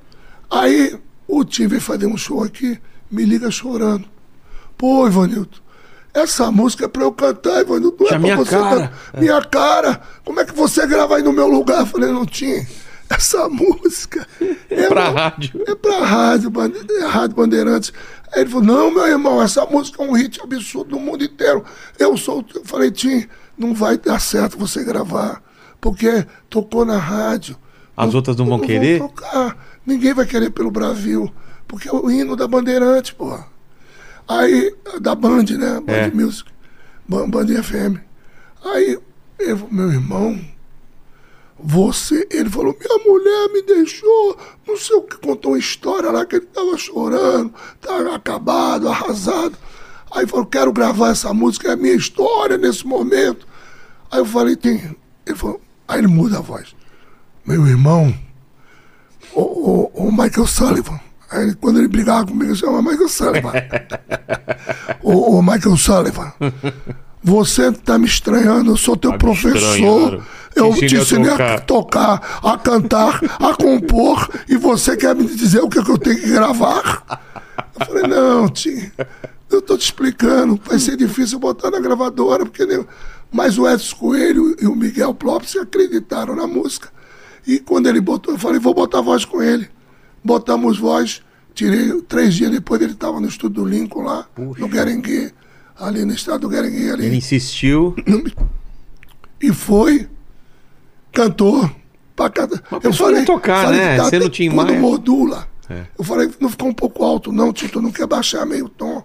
Aí 0.50 0.96
o 1.26 1.44
time 1.44 1.68
veio 1.68 1.80
fazer 1.80 2.06
um 2.06 2.16
show 2.16 2.44
aqui, 2.44 2.78
me 3.10 3.24
liga 3.24 3.50
chorando. 3.50 4.04
Pô, 4.76 5.06
Ivanildo, 5.06 5.58
essa 6.14 6.50
música 6.52 6.84
é 6.84 6.88
pra 6.88 7.02
eu 7.02 7.12
cantar, 7.12 7.60
Ivanildo, 7.62 7.96
não 7.98 8.06
é 8.06 8.10
pra 8.10 8.18
minha 8.18 8.36
você 8.36 8.50
cara. 8.50 8.88
cantar. 8.88 9.20
Minha 9.20 9.40
cara, 9.42 10.00
como 10.24 10.38
é 10.40 10.44
que 10.44 10.54
você 10.54 10.86
grava 10.86 11.16
aí 11.16 11.22
no 11.22 11.32
meu 11.32 11.48
lugar? 11.48 11.80
Eu 11.80 11.86
falei, 11.86 12.10
não 12.12 12.26
tinha. 12.26 12.66
Essa 13.14 13.48
música 13.50 14.26
é 14.70 14.88
Pra 14.88 15.10
uma- 15.10 15.20
rádio. 15.20 15.62
é 15.66 15.74
pra 15.74 16.04
rádio, 16.04 16.50
Bande- 16.50 16.78
é 16.90 17.06
Rádio 17.06 17.36
Bandeirantes. 17.36 17.92
Aí 18.32 18.42
ele 18.42 18.50
falou, 18.50 18.64
não, 18.66 18.90
meu 18.90 19.06
irmão, 19.06 19.42
essa 19.42 19.64
música 19.66 20.02
é 20.02 20.06
um 20.06 20.12
hit 20.12 20.40
absurdo 20.40 20.96
no 20.96 21.00
mundo 21.02 21.22
inteiro. 21.24 21.64
Eu 21.98 22.16
sou. 22.16 22.44
Eu 22.54 22.64
falei, 22.64 22.90
Tim, 22.90 23.26
não 23.58 23.74
vai 23.74 23.98
dar 23.98 24.18
certo 24.20 24.56
você 24.58 24.82
gravar, 24.84 25.42
porque 25.80 26.26
tocou 26.48 26.84
na 26.84 26.96
rádio. 26.98 27.56
As 27.96 28.14
outras 28.14 28.36
não 28.36 28.46
vão 28.46 28.58
querer? 28.58 29.00
tocar. 29.00 29.56
Ninguém 29.84 30.14
vai 30.14 30.24
querer 30.24 30.50
pelo 30.50 30.70
Brasil, 30.70 31.30
porque 31.68 31.88
é 31.88 31.92
o 31.92 32.10
hino 32.10 32.34
da 32.36 32.48
Bandeirantes, 32.48 33.10
porra. 33.10 33.46
Aí, 34.26 34.74
da 35.00 35.14
Band, 35.14 35.44
né? 35.58 35.80
Band 35.80 35.92
É. 35.92 36.10
Music, 36.10 36.48
Band, 37.06 37.28
Band 37.28 37.48
FM. 37.62 37.98
Aí, 38.64 38.98
eu, 39.40 39.68
meu 39.70 39.92
irmão, 39.92 40.38
Você, 41.64 42.26
ele 42.30 42.50
falou, 42.50 42.76
minha 42.78 42.98
mulher 43.06 43.48
me 43.52 43.62
deixou, 43.62 44.36
não 44.66 44.76
sei 44.76 44.96
o 44.96 45.02
que, 45.02 45.16
contou 45.18 45.52
uma 45.52 45.58
história 45.58 46.10
lá 46.10 46.26
que 46.26 46.36
ele 46.36 46.46
tava 46.46 46.76
chorando, 46.76 47.54
tava 47.80 48.14
acabado, 48.16 48.88
arrasado. 48.88 49.56
Aí 50.10 50.26
falou, 50.26 50.44
quero 50.46 50.72
gravar 50.72 51.10
essa 51.10 51.32
música, 51.32 51.68
é 51.68 51.72
a 51.72 51.76
minha 51.76 51.94
história 51.94 52.58
nesse 52.58 52.86
momento. 52.86 53.46
Aí 54.10 54.18
eu 54.18 54.26
falei, 54.26 54.56
tem. 54.56 54.94
Ele 55.24 55.36
falou, 55.36 55.60
aí 55.86 55.98
ele 56.00 56.08
muda 56.08 56.38
a 56.38 56.40
voz. 56.40 56.74
Meu 57.46 57.66
irmão, 57.66 58.12
o, 59.32 59.40
o, 59.40 60.06
o 60.08 60.12
Michael 60.12 60.46
Sullivan. 60.46 61.00
Aí 61.30 61.44
ele- 61.44 61.54
quando 61.54 61.78
ele 61.78 61.88
brigava 61.88 62.26
comigo, 62.26 62.44
ele 62.50 62.56
chama 62.56 62.82
Michael 62.82 63.08
Sullivan. 63.08 63.52
o, 65.02 65.38
o 65.38 65.42
Michael 65.42 65.76
Sullivan. 65.76 66.32
Você 67.22 67.70
tá 67.70 67.98
me 67.98 68.06
estranhando, 68.06 68.72
eu 68.72 68.76
sou 68.76 68.96
teu 68.96 69.12
Tá 69.12 69.18
professor. 69.18 70.22
Eu 70.54 70.74
Te 70.74 70.86
te 70.86 70.96
ensinei 70.96 70.98
a 70.98 71.02
ensinei 71.02 71.30
a 71.30 71.58
tocar. 71.60 72.20
tocar, 72.20 72.40
a 72.42 72.58
cantar, 72.58 73.20
a 73.40 73.54
compor, 73.54 74.28
e 74.46 74.56
você 74.56 74.96
quer 74.96 75.14
me 75.14 75.26
dizer 75.26 75.60
o 75.60 75.68
que, 75.68 75.78
é 75.78 75.82
que 75.82 75.90
eu 75.90 75.96
tenho 75.96 76.20
que 76.20 76.30
gravar? 76.30 77.22
Eu 77.80 77.86
falei, 77.86 78.02
não, 78.06 78.48
tio, 78.50 78.92
eu 79.50 79.62
tô 79.62 79.78
te 79.78 79.84
explicando, 79.84 80.60
vai 80.62 80.78
ser 80.78 80.96
difícil 80.96 81.38
botar 81.38 81.70
na 81.70 81.80
gravadora, 81.80 82.44
porque 82.44 82.66
nem... 82.66 82.84
mas 83.30 83.56
o 83.58 83.66
Edson 83.66 83.96
Coelho 83.96 84.54
e 84.60 84.66
o 84.66 84.76
Miguel 84.76 85.14
Plopes 85.14 85.56
acreditaram 85.56 86.36
na 86.36 86.46
música. 86.46 86.90
E 87.46 87.58
quando 87.58 87.88
ele 87.88 88.00
botou, 88.00 88.34
eu 88.34 88.38
falei, 88.38 88.58
vou 88.60 88.74
botar 88.74 89.00
voz 89.00 89.24
com 89.24 89.42
ele. 89.42 89.68
Botamos 90.22 90.78
voz, 90.78 91.22
tirei, 91.54 92.00
três 92.02 92.34
dias 92.34 92.50
depois 92.50 92.80
ele 92.82 92.92
estava 92.92 93.20
no 93.20 93.26
estúdio 93.26 93.62
do 93.62 93.68
Lincoln 93.68 94.02
lá, 94.02 94.26
no 94.36 94.68
Guerengue, 94.68 95.32
ali 95.78 96.04
no 96.04 96.12
estado 96.12 96.40
do 96.40 96.48
Guerengue, 96.48 96.90
ali. 96.90 97.06
Ele 97.06 97.16
insistiu. 97.16 97.94
E 99.40 99.52
foi, 99.52 100.08
cantou. 101.12 101.70
Pra 102.14 102.28
cada... 102.28 102.62
Mas 102.70 102.82
pessoa 102.82 103.10
ia 103.12 103.24
tocar, 103.24 103.70
né? 103.70 103.96
tá, 103.96 104.04
Você 104.04 104.18
não 104.18 104.28
tinha 104.28 104.52
quando 104.52 104.68
mais- 104.68 104.80
modula. 104.80 105.48
É. 105.70 105.86
Eu 105.98 106.04
falei, 106.04 106.30
não 106.38 106.50
ficou 106.50 106.68
um 106.68 106.74
pouco 106.74 107.02
alto, 107.02 107.32
não, 107.32 107.50
Tito, 107.52 107.80
não 107.80 107.90
quer 107.90 108.06
baixar 108.06 108.44
meio 108.44 108.68
tom. 108.68 109.02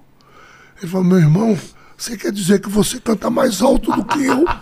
Ele 0.81 0.91
falou, 0.91 1.07
meu 1.07 1.18
irmão, 1.18 1.57
você 1.98 2.18
quer 2.18 2.34
dizer 2.34 2.60
que 2.60 2.68
você 2.69 2.99
canta 2.99 3.30
mais 3.30 3.61
alto 3.61 3.91
do 3.94 4.03
que 4.03 4.26
eu? 4.26 4.44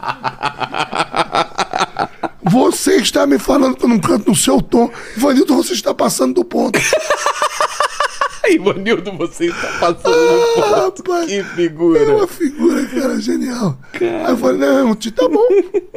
Você 2.48 2.98
está 2.98 3.26
me 3.26 3.40
falando 3.40 3.76
que 3.76 3.84
eu 3.84 3.90
não 3.90 3.99
canto 3.99 4.30
no 4.30 4.36
seu 4.36 4.61
tom. 4.61 4.90
Ivanildo, 5.18 5.56
você 5.56 5.73
está 5.73 5.94
passando 5.95 6.36
do 6.36 6.45
ponto. 6.45 6.80
Ivanildo, 8.49 9.11
você 9.17 9.45
está 9.47 9.67
passando 9.80 10.15
no 10.15 10.61
ponto. 10.63 11.03
Rapaz, 11.03 11.26
Que 11.27 11.39
É 11.39 11.43
figura. 11.43 12.15
uma 12.15 12.27
figura, 12.27 12.85
cara, 12.88 13.19
genial. 13.19 13.77
Aí 13.93 14.31
eu 14.31 14.38
falei, 14.38 14.57
não, 14.57 14.95
tá 14.95 15.27
bom. 15.30 15.47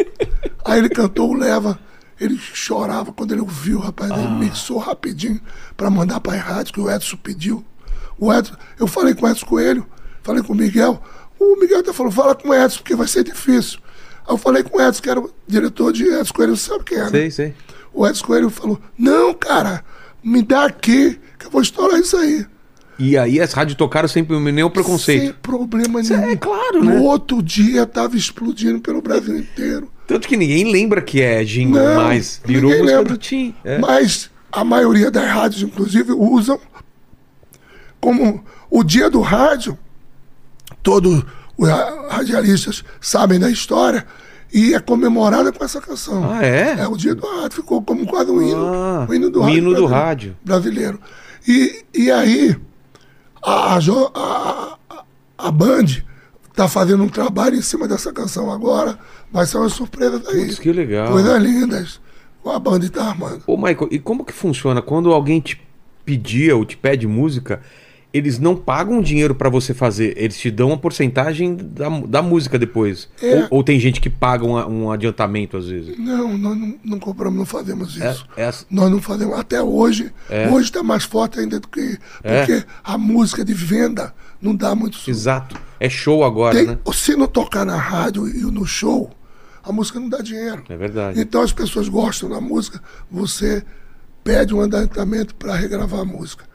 Aí 0.64 0.78
ele 0.78 0.88
cantou 0.88 1.30
o 1.30 1.34
Leva. 1.34 1.78
Ele 2.20 2.36
chorava 2.36 3.12
quando 3.12 3.32
ele 3.32 3.40
ouviu, 3.40 3.78
rapaz. 3.78 4.10
Ele 4.10 4.28
mixou 4.28 4.78
rapidinho 4.78 5.40
pra 5.76 5.88
mandar 5.88 6.20
pra 6.20 6.34
rádio, 6.34 6.74
que 6.74 6.80
o 6.80 6.90
Edson 6.90 7.16
pediu. 7.16 7.64
O 8.18 8.32
Edson, 8.34 8.54
eu 8.78 8.88
falei 8.88 9.14
com 9.14 9.24
o 9.24 9.28
Edson 9.30 9.46
Coelho, 9.46 9.86
falei 10.22 10.42
com 10.42 10.52
o 10.52 10.56
Miguel. 10.56 11.00
O 11.38 11.54
Miguel 11.60 11.78
até 11.78 11.92
falou, 11.92 12.10
fala 12.10 12.34
com 12.34 12.48
o 12.48 12.54
Edson, 12.54 12.78
porque 12.78 12.96
vai 12.96 13.06
ser 13.06 13.22
difícil. 13.22 13.78
Aí 14.26 14.34
eu 14.34 14.36
falei 14.38 14.64
com 14.64 14.78
o 14.78 14.80
Edson, 14.82 15.00
que 15.00 15.08
era 15.08 15.20
o 15.20 15.30
diretor 15.46 15.92
de 15.92 16.04
Edson 16.08 16.34
Coelho, 16.34 16.56
sabe 16.56 16.82
quem 16.84 16.98
é, 16.98 17.04
né? 17.04 17.10
Sei, 17.10 17.30
sei. 17.30 17.54
O 17.94 18.04
Edson 18.06 18.26
Coelho 18.26 18.50
falou, 18.50 18.80
não, 18.98 19.32
cara, 19.32 19.84
me 20.22 20.42
dá 20.42 20.64
aqui, 20.64 21.20
que 21.38 21.46
eu 21.46 21.50
vou 21.50 21.62
estourar 21.62 21.98
isso 22.00 22.16
aí. 22.16 22.46
E 22.98 23.16
aí 23.16 23.40
as 23.40 23.52
rádios 23.52 23.76
tocaram 23.76 24.08
sem 24.08 24.24
nenhum 24.24 24.68
preconceito. 24.70 25.22
Sem 25.22 25.32
problema 25.34 26.00
é 26.00 26.02
nenhum. 26.02 26.36
claro, 26.36 26.82
no 26.82 26.90
né? 26.90 26.98
outro 26.98 27.40
dia 27.42 27.86
tava 27.86 28.16
explodindo 28.16 28.80
pelo 28.80 29.00
Brasil 29.00 29.38
inteiro. 29.38 29.88
Tanto 30.06 30.26
que 30.26 30.36
ninguém 30.36 30.72
lembra 30.72 31.00
que 31.00 31.20
é 31.20 31.44
jingle, 31.44 31.80
Não, 31.80 31.94
mas 32.02 32.40
virou 32.44 32.70
ninguém 32.70 32.82
música 32.82 32.98
lembra. 32.98 33.12
do 33.12 33.18
Tim. 33.18 33.54
É. 33.62 33.78
Mas 33.78 34.30
a 34.50 34.64
maioria 34.64 35.10
das 35.12 35.28
rádios, 35.30 35.62
inclusive, 35.62 36.12
usam 36.12 36.58
como 38.00 38.42
o 38.70 38.82
dia 38.82 39.08
do 39.10 39.20
rádio. 39.20 39.78
Todos 40.82 41.22
os 41.56 41.68
ra- 41.68 42.06
radialistas 42.10 42.84
sabem 43.00 43.38
da 43.38 43.50
história 43.50 44.06
e 44.52 44.74
é 44.74 44.80
comemorada 44.80 45.52
com 45.52 45.64
essa 45.64 45.80
canção. 45.80 46.30
Ah, 46.32 46.44
é? 46.44 46.76
É 46.80 46.88
o 46.88 46.96
dia 46.96 47.14
do 47.14 47.26
rádio, 47.26 47.52
ficou 47.56 47.82
como 47.82 48.06
quase 48.06 48.30
um 48.30 48.40
hino. 48.42 48.66
Ah, 48.74 49.06
o 49.08 49.14
hino 49.14 49.30
do 49.30 49.40
rádio. 49.40 49.58
hino 49.58 49.74
do 49.74 49.86
rádio. 49.86 50.36
Brasileiro. 50.44 50.98
E, 51.48 51.82
e 51.94 52.10
aí, 52.10 52.54
a, 53.42 53.78
a, 53.78 54.78
a, 55.38 55.50
Band 55.50 55.86
tá 56.54 56.68
fazendo 56.68 57.02
um 57.02 57.08
trabalho 57.08 57.56
em 57.56 57.62
cima 57.62 57.88
dessa 57.88 58.12
canção 58.12 58.52
agora. 58.52 58.98
Vai 59.32 59.46
ser 59.46 59.56
uma 59.56 59.70
surpresa 59.70 60.18
daí. 60.18 60.44
Putz, 60.44 60.58
que 60.58 60.70
legal. 60.70 61.10
Coisas 61.10 61.42
lindas. 61.42 62.00
A 62.44 62.58
Band 62.58 62.80
tá 62.88 63.06
armando. 63.06 63.42
Ô, 63.46 63.56
Michael, 63.56 63.88
e 63.90 63.98
como 63.98 64.26
que 64.26 64.32
funciona? 64.32 64.82
Quando 64.82 65.10
alguém 65.10 65.40
te 65.40 65.58
pedia 66.04 66.54
ou 66.54 66.66
te 66.66 66.76
pede 66.76 67.06
música, 67.06 67.62
eles 68.12 68.38
não 68.38 68.56
pagam 68.56 69.02
dinheiro 69.02 69.34
pra 69.34 69.50
você 69.50 69.74
fazer, 69.74 70.14
eles 70.16 70.38
te 70.38 70.50
dão 70.50 70.68
uma 70.68 70.78
porcentagem 70.78 71.54
da, 71.54 71.88
da 71.90 72.22
música 72.22 72.58
depois. 72.58 73.08
É. 73.22 73.34
Ou, 73.42 73.46
ou 73.58 73.62
tem 73.64 73.78
gente 73.78 74.00
que 74.00 74.08
paga 74.08 74.44
um, 74.46 74.84
um 74.84 74.90
adiantamento 74.90 75.56
às 75.56 75.66
vezes. 75.68 75.98
Não, 75.98 76.36
nós 76.38 76.56
não, 76.56 76.74
não 76.82 76.98
compramos, 76.98 77.38
não 77.38 77.44
fazemos 77.46 78.00
É, 78.00 78.10
isso. 78.10 78.26
é- 78.36 78.50
Nós 78.70 78.90
não 78.90 79.00
fazemos. 79.02 79.38
Até 79.38 79.62
hoje. 79.62 80.10
É. 80.30 80.48
Hoje 80.48 80.68
está 80.68 80.82
mais 80.82 81.04
forte 81.04 81.38
ainda 81.38 81.60
do 81.60 81.68
que. 81.68 81.98
É. 82.22 82.46
Porque 82.46 82.64
a 82.82 82.96
música 82.96 83.44
de 83.44 83.52
venda 83.52 84.14
não 84.40 84.56
dá 84.56 84.74
muito 84.74 84.96
sucesso. 84.96 85.10
Exato. 85.10 85.56
É 85.78 85.88
show 85.90 86.24
agora, 86.24 86.56
Tem, 86.56 86.66
né? 86.66 86.78
Se 86.94 87.14
não 87.14 87.26
tocar 87.26 87.64
na 87.66 87.76
rádio 87.76 88.26
e 88.26 88.40
no 88.50 88.64
show, 88.66 89.10
a 89.62 89.70
música 89.70 90.00
não 90.00 90.08
dá 90.08 90.18
dinheiro. 90.22 90.64
É 90.68 90.76
verdade. 90.76 91.20
Então 91.20 91.42
as 91.42 91.52
pessoas 91.52 91.88
gostam 91.88 92.30
da 92.30 92.40
música, 92.40 92.82
você 93.10 93.62
pede 94.24 94.54
um 94.54 94.60
adiantamento 94.62 95.34
para 95.34 95.54
regravar 95.54 96.00
a 96.00 96.04
música. 96.04 96.47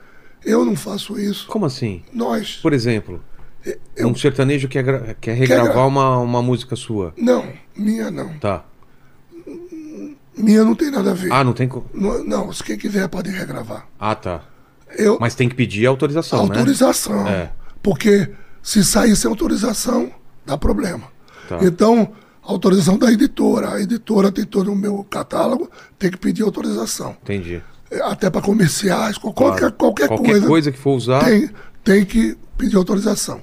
Eu 0.46 0.66
não 0.66 0.76
faço 0.76 1.20
isso. 1.20 1.48
Como 1.48 1.66
assim? 1.66 2.04
Nós. 2.12 2.56
Por 2.62 2.74
exemplo, 2.74 3.24
Eu, 3.96 4.08
um 4.10 4.16
sertanejo 4.16 4.68
quer, 4.68 4.84
gra- 4.84 5.16
quer 5.22 5.34
regravar 5.36 5.74
gra- 5.74 5.86
uma, 5.86 6.18
uma 6.20 6.42
música 6.42 6.76
sua. 6.76 7.14
Não, 7.18 7.48
minha 7.76 8.12
não. 8.12 8.38
Tá. 8.40 8.66
Minha 10.36 10.64
não 10.64 10.74
tem 10.76 10.90
nada 10.90 11.12
a 11.12 11.14
ver. 11.14 11.32
Ah, 11.32 11.44
não 11.44 11.54
tem. 11.54 11.68
co- 11.68 11.86
Não, 11.94 12.24
não, 12.24 12.52
se 12.52 12.64
quem 12.64 12.78
quiser 12.78 13.08
pode 13.08 13.30
regravar. 13.30 13.88
Ah, 14.00 14.16
tá. 14.16 14.42
Eu, 14.98 15.18
Mas 15.20 15.36
tem 15.36 15.48
que 15.48 15.56
pedir 15.56 15.86
autorização, 15.86 16.40
autorização. 16.42 17.28
É. 17.28 17.52
Porque 17.82 18.30
se 18.62 18.84
sair 18.84 19.16
sem 19.16 19.30
autorização, 19.30 20.12
dá 20.46 20.58
problema. 20.58 21.04
Tá. 21.48 21.60
Então, 21.62 22.14
autorização 22.42 22.98
da 22.98 23.12
editora. 23.12 23.74
A 23.74 23.82
editora 23.82 24.32
tem 24.32 24.46
todo 24.46 24.72
o 24.72 24.76
meu 24.76 25.04
catálogo, 25.04 25.70
tem 25.98 26.10
que 26.12 26.18
pedir 26.18 26.44
autorização. 26.44 27.10
né? 27.12 27.18
Entendi. 27.24 27.64
É, 27.94 28.02
Até 28.02 28.30
para 28.30 28.42
comerciais, 28.42 29.18
qual- 29.18 29.34
Claro. 29.34 29.54
qualquer, 29.54 29.72
qualquer, 29.78 30.08
Qualquer 30.08 30.32
coisa. 30.32 30.48
coisa 30.48 30.72
que 30.72 30.80
for 30.80 30.96
usar. 30.96 31.24
Tem, 31.26 31.50
tem 31.84 32.06
que 32.06 32.38
pedir 32.58 32.76
autorização. 32.76 33.42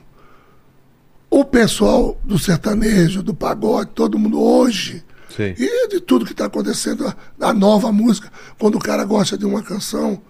O 1.31 1.45
pessoal 1.45 2.19
do 2.25 2.39
sertanejo, 2.39 3.23
do 3.23 3.33
pagode, 3.35 3.91
todo 3.95 4.19
mundo 4.19 4.41
hoje, 4.43 5.05
Sei. 5.37 5.55
e 5.57 5.89
de 5.89 6.01
tudo 6.01 6.25
que 6.25 6.33
está 6.33 6.47
acontecendo, 6.47 7.07
a, 7.07 7.15
a 7.49 7.55
nova 7.55 7.93
música, 7.93 8.31
quando 8.59 8.75
o 8.77 8.81
cara 8.81 9.05
gosta 9.05 9.39
de 9.39 9.47
uma 9.47 9.63
canção, 9.63 10.21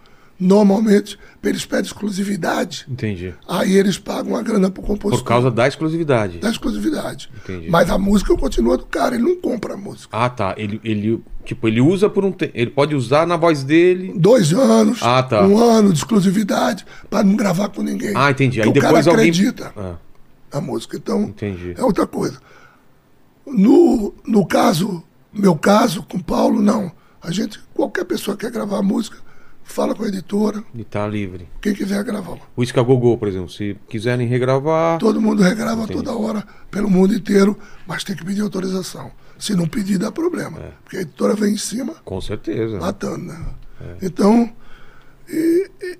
normalmente 0.41 1.19
eles 1.43 1.65
pedem 1.67 1.85
exclusividade, 1.85 2.87
Entendi. 2.89 3.35
aí 3.47 3.77
eles 3.77 3.99
pagam 3.99 4.35
a 4.37 4.43
grana 4.43 4.71
pro 4.71 4.83
compositor. 4.83 5.23
Por 5.23 5.29
causa 5.29 5.51
da 5.51 5.69
exclusividade. 5.69 6.39
da 6.39 6.51
exclusividade. 6.51 7.31
Entendi. 7.45 7.69
Mas 7.69 7.91
a 7.91 7.99
música 7.99 8.35
continua 8.37 8.77
do 8.79 8.87
cara, 8.87 9.15
ele 9.15 9.25
não 9.25 9.37
compra 9.41 9.75
a 9.75 9.77
música. 9.77 10.09
Ah, 10.17 10.29
tá. 10.31 10.55
Ele, 10.57 10.81
ele, 10.83 11.23
tipo, 11.45 11.69
ele 11.69 11.81
usa 11.81 12.09
por 12.09 12.25
um 12.25 12.33
tempo. 12.33 12.53
Ele 12.55 12.71
pode 12.71 12.95
usar 12.95 13.27
na 13.27 13.37
voz 13.37 13.63
dele. 13.63 14.13
Dois 14.17 14.53
anos, 14.53 15.01
Ah, 15.03 15.23
tá. 15.23 15.47
um 15.47 15.59
ano 15.59 15.93
de 15.93 15.99
exclusividade, 15.99 16.85
para 17.09 17.23
não 17.23 17.37
gravar 17.37 17.69
com 17.69 17.83
ninguém. 17.83 18.13
Ah, 18.17 18.31
entendi. 18.31 18.61
Aí 18.63 18.69
o 18.69 18.73
depois 18.73 19.05
cara 19.05 19.11
alguém. 19.17 19.31
acredita. 19.31 19.73
Ah, 19.77 19.95
a 20.53 20.61
música. 20.61 20.97
Então, 20.97 21.23
Entendi. 21.25 21.75
é 21.77 21.85
outra 21.85 22.07
coisa. 22.07 22.39
No, 23.47 24.13
no 24.27 24.47
caso, 24.47 25.03
meu 25.33 25.57
caso 25.57 26.03
com 26.03 26.19
Paulo, 26.19 26.61
não. 26.63 26.91
A 27.23 27.31
gente, 27.31 27.59
qualquer 27.75 28.05
pessoa 28.05 28.37
que 28.37 28.47
quer 28.47 28.53
gravar 28.53 28.83
música, 28.83 29.19
fala 29.65 29.95
com 29.95 30.03
a 30.05 30.09
editora, 30.09 30.63
e 30.75 30.83
tá 30.85 31.07
livre. 31.07 31.49
quem 31.61 31.73
quiser 31.75 32.03
gravar. 32.05 32.39
O 32.57 32.63
Isca 32.63 32.83
Gogô, 32.83 33.17
por 33.17 33.29
exemplo, 33.29 33.49
se 33.51 33.77
quiserem 33.89 34.27
regravar. 34.27 34.99
Todo 34.99 35.21
mundo 35.21 35.43
regrava 35.43 35.87
toda 35.87 36.13
hora, 36.13 36.45
pelo 36.71 36.91
mundo 36.91 37.15
inteiro, 37.15 37.57
mas 37.87 38.03
tem 38.05 38.17
que 38.17 38.25
pedir 38.25 38.41
autorização. 38.43 39.11
Se 39.39 39.55
não 39.55 39.67
pedir, 39.67 39.97
dá 39.99 40.11
problema. 40.13 40.59
É. 40.59 40.73
Porque 40.85 40.97
a 40.99 41.01
editora 41.03 41.35
vem 41.35 41.55
em 41.55 41.57
cima, 41.57 41.95
Com 42.05 42.21
certeza. 42.21 42.79
matando, 42.79 43.25
né? 43.25 43.47
É. 43.81 43.97
Então, 44.03 44.53
e- 45.29 45.71
e 45.83 45.99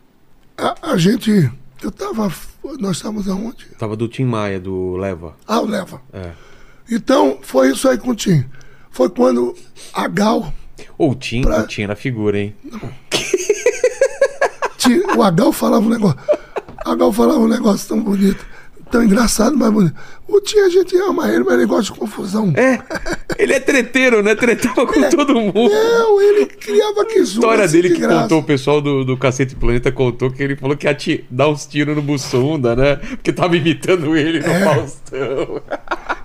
a, 0.59 0.93
a 0.93 0.97
gente. 0.99 1.51
Eu 1.83 1.91
tava. 1.91 2.31
Nós 2.79 2.97
estávamos 2.99 3.27
aonde? 3.29 3.65
Tava 3.79 3.97
do 3.97 4.07
Tim 4.09 4.25
Maia, 4.25 4.61
do 4.61 4.97
Leva. 4.97 5.35
Ah, 5.47 5.61
o 5.61 5.67
Leva. 5.67 6.03
É. 6.13 6.33
Então, 6.91 7.39
foi 7.41 7.71
isso 7.71 7.89
aí 7.89 7.97
com 7.97 8.11
o 8.11 8.15
Tim. 8.15 8.45
Foi 8.91 9.09
quando 9.09 9.57
a 9.95 10.07
Gal 10.09 10.53
Ou 10.99 11.13
o 11.13 11.15
Tim, 11.15 11.43
Pra- 11.43 11.61
o 11.61 11.67
Tim 11.67 11.83
era 11.83 11.97
figura, 11.97 12.39
hein? 12.39 12.55
O 15.17 15.23
Agal 15.23 15.53
falava 15.53 15.85
um 15.85 15.89
negócio. 15.89 16.19
Agal 16.85 17.13
falava 17.13 17.39
um 17.41 17.49
negócio 17.49 17.89
tão 17.89 18.01
bonito. 18.01 18.45
tão 18.91 19.05
engraçado, 19.05 19.57
mas 19.57 19.71
bonito. 19.71 19.95
O 20.27 20.41
Tim 20.41 20.59
a 20.61 20.69
gente 20.69 20.97
ama 20.97 21.29
ele, 21.31 21.45
mas 21.45 21.55
ele 21.55 21.67
gosta 21.67 21.93
de 21.93 21.99
confusão. 21.99 22.53
É, 22.57 22.81
ele 23.39 23.53
é 23.53 23.61
treteiro, 23.61 24.21
né? 24.23 24.35
Tretava 24.35 24.85
com 24.87 25.09
todo 25.11 25.35
mundo. 25.35 25.71
Não, 25.71 26.21
ele 26.21 26.47
criava 26.47 27.05
que 27.05 27.19
A 27.19 27.23
história 27.23 27.69
dele 27.69 27.91
que 27.91 28.05
contou, 28.07 28.41
o 28.41 28.43
pessoal 28.43 28.81
do, 28.81 29.05
do 29.05 29.17
Cacete 29.17 29.55
Planeta 29.55 29.93
contou 29.93 30.31
que 30.31 30.43
ele 30.43 30.57
falou 30.57 30.77
que 30.77 30.87
ia 30.89 30.95
ti- 30.95 31.25
dar 31.31 31.49
uns 31.49 31.67
tiros 31.67 31.95
no 31.95 32.03
Bussunda, 32.03 32.75
né? 32.75 32.97
Porque 32.97 33.33
tava 33.33 33.57
imitando 33.57 34.17
ele 34.17 34.41
no 34.41 34.47
É. 34.51 34.65
Faustão. 34.65 35.63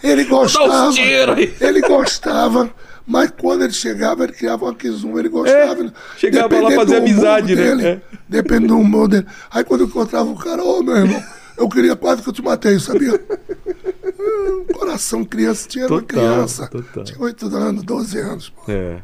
Ele 0.02 0.24
Dá 0.24 0.30
gostava. 0.30 0.88
uns 0.88 0.96
tiros 0.96 1.38
aí. 1.38 1.54
Ele 1.62 1.82
gostava, 1.82 2.70
mas 3.08 3.32
quando 3.38 3.64
ele 3.64 3.74
chegava, 3.74 4.24
ele 4.24 4.34
criava 4.34 4.66
uma 4.66 4.74
quizum, 4.76 5.18
ele 5.20 5.30
gostava. 5.30 5.84
É, 5.86 5.92
chegava 6.18 6.48
lá 6.48 6.70
Dependendo 6.70 6.76
fazer 6.76 6.96
amizade, 6.98 7.56
né? 7.56 7.62
dele, 7.64 7.88
É. 7.88 8.02
Depende 8.28 8.68
do 8.68 8.78
humor 8.78 9.08
dele. 9.08 9.26
Aí 9.52 9.64
quando 9.64 9.82
eu 9.82 9.88
encontrava 9.88 10.30
o 10.30 10.36
cara, 10.36 10.64
ô 10.64 10.82
meu 10.82 10.96
irmão, 10.96 11.24
eu 11.58 11.70
queria 11.70 11.96
quase 11.96 12.22
que 12.22 12.30
eu 12.30 12.34
te 12.34 12.42
matei, 12.42 12.80
sabia? 12.80 13.18
Coração 14.74 15.24
criança, 15.24 15.68
tinha 15.68 15.86
uma 15.88 16.02
Total, 16.02 16.06
criança. 16.08 16.68
total. 16.68 17.04
Tinha 17.04 17.20
8 17.22 17.56
anos, 17.56 17.84
12 17.84 18.20
anos. 18.20 18.50
Pô. 18.50 18.72
É. 18.72 19.00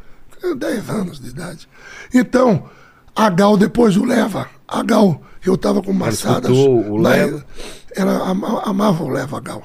10 0.55 0.89
anos 0.89 1.19
de 1.19 1.29
idade. 1.29 1.69
Então, 2.13 2.67
a 3.15 3.29
Gal 3.29 3.55
depois 3.57 3.93
do 3.95 4.03
Leva, 4.03 4.47
a 4.67 4.81
Gal, 4.81 5.21
eu 5.45 5.55
tava 5.57 5.81
com 5.83 5.93
maçadas. 5.93 6.49
o 6.51 6.97
Leva? 6.97 7.45
Ela 7.95 8.29
ama- 8.29 8.63
amava 8.65 9.03
o 9.03 9.09
Leva, 9.09 9.37
a 9.37 9.41
Gal. 9.41 9.61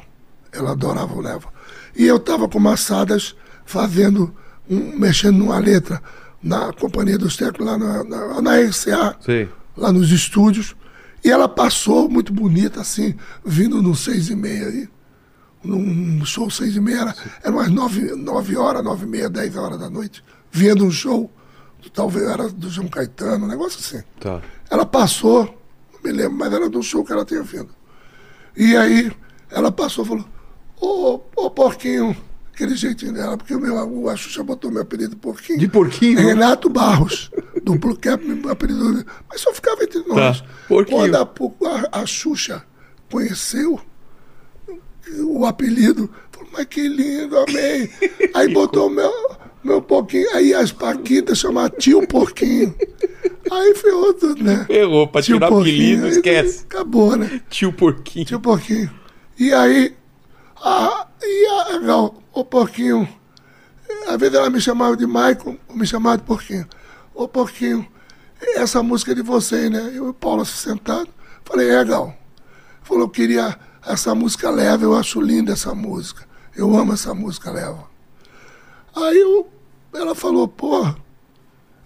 Ela 0.53 0.73
adorava 0.73 1.15
o 1.15 1.21
Leva. 1.21 1.49
E 1.97 2.07
eu 2.07 2.19
tava 2.19 2.47
com 2.49 2.59
maçadas 2.59 3.35
fazendo, 3.67 4.35
um, 4.71 4.97
mexendo 4.97 5.37
numa 5.37 5.59
letra 5.59 6.01
na 6.43 6.73
Companhia 6.73 7.19
dos 7.19 7.37
Técnicos, 7.37 7.67
lá 7.67 7.77
na, 7.77 8.05
na, 8.05 8.41
na 8.41 8.61
RCA, 8.61 9.17
Sei. 9.21 9.49
lá 9.77 9.93
nos 9.93 10.11
estúdios. 10.11 10.75
E 11.25 11.31
ela 11.31 11.49
passou 11.49 12.09
muito 12.09 12.33
bonita, 12.33 12.81
assim, 12.81 13.17
vindo 13.45 13.83
no 13.83 13.95
seis 13.95 14.31
e 14.31 14.37
meia 14.37 14.69
aí. 14.69 14.89
Num 15.65 16.25
show 16.25 16.49
seis 16.49 16.77
e 16.77 16.81
meia, 16.81 17.01
era, 17.01 17.15
era 17.43 17.53
umas 17.53 17.69
nove, 17.69 18.15
nove 18.15 18.57
horas, 18.57 18.85
nove 18.85 19.05
e 19.05 19.09
meia, 19.09 19.29
dez 19.29 19.57
horas 19.57 19.79
da 19.79 19.91
noite. 19.91 20.23
Vendo 20.53 20.85
um 20.85 20.91
show, 20.91 21.29
talvez 21.93 22.29
era 22.29 22.49
do 22.49 22.71
João 22.71 22.87
Caetano, 22.87 23.47
um 23.47 23.49
negócio 23.49 23.81
assim. 23.81 24.07
Tá. 24.21 24.41
Ela 24.71 24.87
passou, 24.87 25.45
não 25.93 26.01
me 26.05 26.17
lembro, 26.17 26.39
mas 26.39 26.53
era 26.53 26.71
do 26.71 26.83
show 26.83 27.05
que 27.05 27.13
ela 27.13 27.25
tinha 27.25 27.43
vindo. 27.43 27.71
E 28.57 28.77
aí 28.77 29.11
ela 29.51 29.73
passou 29.73 30.05
e 30.05 30.09
falou, 30.09 30.25
ô, 30.81 31.21
ô 31.35 31.51
porquinho, 31.51 32.17
aquele 32.57 32.75
jeitinho 32.75 33.13
dela, 33.13 33.37
porque 33.37 33.55
o 33.55 33.61
meu, 33.61 33.75
o- 33.75 34.09
a 34.09 34.17
Xuxa 34.17 34.43
botou 34.43 34.71
meu 34.71 34.81
apelido 34.81 35.15
porquinho. 35.17 35.59
De 35.59 35.69
porquinho? 35.69 36.19
Renato 36.19 36.71
Barros, 36.71 37.31
do 37.63 37.75
Blue 37.77 37.97
Cap, 37.97 38.25
meu 38.25 38.51
apelido. 38.51 39.05
Mas 39.29 39.43
só 39.43 39.53
ficava 39.53 39.85
entre 39.85 40.03
nós. 40.09 40.41
Tá, 40.41 40.47
porquinho. 40.67 40.99
Quando 40.99 41.17
a, 41.67 42.01
a, 42.01 42.07
Xuxa 42.07 42.65
conheceu 43.11 43.79
o 45.29 45.45
apelido, 45.45 46.11
falou, 46.33 46.49
mas 46.53 46.65
que 46.65 46.89
lindo, 46.89 47.37
amei. 47.39 47.91
Aí 48.35 48.53
botou 48.53 48.89
meu, 48.89 49.13
meu 49.63 49.83
porquinho, 49.83 50.29
aí 50.35 50.55
as 50.55 50.73
Paquitas 50.73 51.39
chamavam 51.39 51.77
tio 51.79 52.07
porquinho. 52.07 52.75
Aí 53.51 53.75
ferrou 53.75 54.15
tudo, 54.15 54.43
né? 54.43 54.67
Errou, 54.69 55.07
pra 55.07 55.23
Tio 55.23 55.37
tirar 55.37 55.47
apelido, 55.49 55.67
Porquinho, 55.77 56.05
aí 56.05 56.11
esquece. 56.11 56.65
Acabou, 56.65 57.17
né? 57.17 57.41
Tio 57.49 57.73
Porquinho. 57.73 58.25
Tio 58.25 58.41
Porquinho. 58.41 58.91
E 59.39 59.53
aí, 59.53 59.95
a, 60.63 61.07
e 61.23 61.47
a 61.75 61.79
Gal, 61.79 62.15
ô 62.33 62.45
Porquinho, 62.45 63.09
às 64.09 64.17
vezes 64.19 64.35
ela 64.35 64.51
me 64.51 64.61
chamava 64.61 64.97
de 64.97 65.05
ou 65.05 65.59
me 65.75 65.87
chamava 65.87 66.19
de 66.19 66.25
Porquinho. 66.25 66.67
Ô 67.15 67.27
Porquinho, 67.29 67.87
essa 68.57 68.83
música 68.83 69.13
é 69.13 69.15
de 69.15 69.23
vocês, 69.23 69.71
né? 69.71 69.91
Eu 69.95 70.07
e 70.07 70.09
o 70.11 70.15
Paulo 70.15 70.43
assim, 70.43 70.71
sentado. 70.71 71.09
Falei, 71.45 71.71
é, 71.71 71.85
Gal. 71.85 72.15
Falou, 72.83 73.05
eu 73.05 73.09
queria 73.09 73.59
essa 73.87 74.15
música 74.15 74.51
leva, 74.51 74.85
eu 74.85 74.97
acho 74.97 75.21
linda 75.21 75.53
essa 75.53 75.75
música. 75.75 76.27
Eu 76.55 76.77
amo 76.77 76.93
essa 76.93 77.15
música 77.15 77.51
leva. 77.51 77.85
Aí 78.95 79.19
eu, 79.19 79.49
ela 79.95 80.15
falou, 80.15 80.49
pô, 80.49 80.87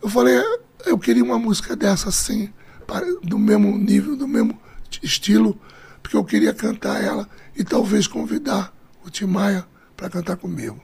eu 0.02 0.08
falei, 0.08 0.36
"É, 0.38 0.58
eu 0.86 0.98
queria 0.98 1.22
uma 1.24 1.38
música 1.38 1.74
dessa 1.76 2.08
assim, 2.08 2.52
pare- 2.86 3.18
do 3.22 3.38
mesmo 3.38 3.76
nível, 3.76 4.16
do 4.16 4.26
mesmo 4.28 4.58
estilo, 5.02 5.58
porque 6.02 6.16
eu 6.16 6.24
queria 6.24 6.54
cantar 6.54 7.02
ela 7.02 7.28
e 7.56 7.64
talvez 7.64 8.06
convidar 8.06 8.74
o 9.04 9.10
Tim 9.10 9.26
Maia 9.26 9.64
para 9.96 10.08
cantar 10.10 10.36
comigo. 10.36 10.80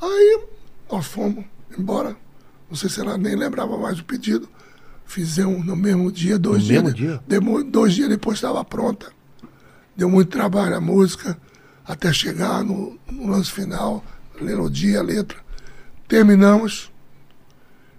Aí 0.00 0.40
nós 0.90 1.06
fomos 1.06 1.44
embora, 1.78 2.16
não 2.68 2.76
sei 2.76 2.88
se 2.88 3.00
ela 3.00 3.18
nem 3.18 3.36
lembrava 3.36 3.76
mais 3.76 3.96
do 3.98 4.04
pedido, 4.04 4.48
fizemos 5.04 5.64
no 5.64 5.74
mesmo 5.76 6.10
dia, 6.12 6.38
dois 6.38 6.62
No 6.62 6.68
dias. 6.68 6.82
mesmo 6.82 6.96
dia? 6.96 7.20
demo- 7.26 7.62
dois 7.64 7.94
dias 7.94 8.08
depois 8.08 8.38
estava 8.38 8.64
pronta. 8.64 9.10
Deu 9.96 10.08
muito 10.08 10.30
trabalho 10.30 10.76
a 10.76 10.80
música, 10.80 11.36
até 11.84 12.12
chegar 12.12 12.62
no, 12.62 12.98
no 13.10 13.26
lance 13.26 13.50
final, 13.50 14.04
melodia, 14.40 15.02
letra. 15.02 15.38
Terminamos. 16.06 16.92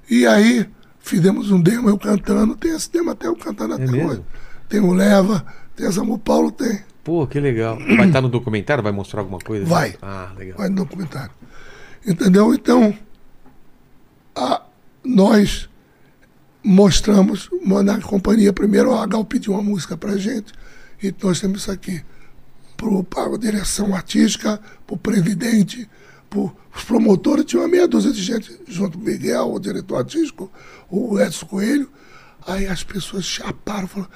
E 0.09 0.25
aí 0.25 0.69
fizemos 0.99 1.51
um 1.51 1.61
demo, 1.61 1.89
eu 1.89 1.97
cantando. 1.97 2.55
Tem 2.55 2.71
esse 2.75 2.89
demo 2.91 3.11
até 3.11 3.27
eu 3.27 3.35
cantando 3.35 3.73
até 3.75 3.85
mesmo? 3.85 4.09
hoje. 4.09 4.23
Tem 4.69 4.79
o 4.79 4.93
Leva, 4.93 5.45
tem 5.75 5.87
essa 5.87 6.01
o 6.01 6.17
Paulo 6.17 6.51
tem. 6.51 6.79
Pô, 7.03 7.25
que 7.25 7.39
legal. 7.39 7.77
Vai 7.97 8.07
estar 8.07 8.21
no 8.21 8.29
documentário? 8.29 8.83
Vai 8.83 8.91
mostrar 8.91 9.21
alguma 9.21 9.39
coisa? 9.39 9.65
Vai. 9.65 9.95
Ah, 10.01 10.31
legal. 10.37 10.57
Vai 10.57 10.69
no 10.69 10.75
documentário. 10.75 11.31
Entendeu? 12.05 12.53
Então, 12.53 12.95
a- 14.35 14.61
nós 15.03 15.69
mostramos, 16.63 17.49
na 17.83 17.99
companhia, 18.01 18.51
primeiro 18.53 18.93
a 18.93 19.05
Gal 19.05 19.23
pediu 19.25 19.53
uma 19.53 19.63
música 19.63 19.97
pra 19.97 20.17
gente, 20.17 20.53
e 21.01 21.13
nós 21.23 21.39
temos 21.39 21.61
isso 21.61 21.71
aqui. 21.71 22.03
Para 23.09 23.33
a 23.33 23.37
direção 23.37 23.93
artística, 23.95 24.59
para 24.85 24.93
o 24.93 24.97
presidente, 24.97 25.89
para 26.29 26.39
os 26.39 26.83
promotores, 26.85 27.45
tinha 27.45 27.61
uma 27.61 27.67
meia 27.67 27.87
dúzia 27.87 28.11
de 28.11 28.21
gente, 28.21 28.57
junto 28.67 28.97
com 28.97 29.03
o 29.03 29.07
Miguel, 29.07 29.51
o 29.53 29.59
diretor 29.59 29.97
artístico, 29.97 30.51
o 30.89 31.19
Edson 31.19 31.45
Coelho. 31.45 31.89
Aí 32.47 32.67
as 32.67 32.83
pessoas 32.83 33.25
chaparam, 33.25 33.87
falaram, 33.87 34.11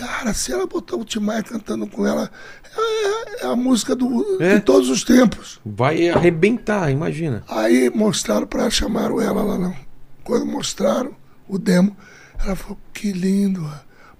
cara, 0.00 0.32
se 0.32 0.50
ela 0.52 0.66
botar 0.66 0.96
o 0.96 1.04
Timaya 1.04 1.42
cantando 1.42 1.86
com 1.86 2.06
ela, 2.06 2.30
é, 2.76 3.44
é 3.44 3.46
a 3.46 3.54
música 3.54 3.94
do, 3.94 4.42
É. 4.42 4.54
de 4.56 4.60
todos 4.62 4.88
os 4.88 5.04
tempos. 5.04 5.60
Vai 5.64 6.08
arrebentar, 6.08 6.90
imagina. 6.90 7.44
Aí 7.48 7.90
mostraram 7.90 8.46
para 8.46 8.62
ela, 8.62 8.70
chamaram 8.70 9.20
ela 9.20 9.42
lá 9.42 9.58
não. 9.58 9.76
Quando 10.24 10.46
mostraram 10.46 11.14
o 11.46 11.58
demo, 11.58 11.94
ela 12.42 12.56
falou, 12.56 12.78
que 12.94 13.12
lindo, 13.12 13.70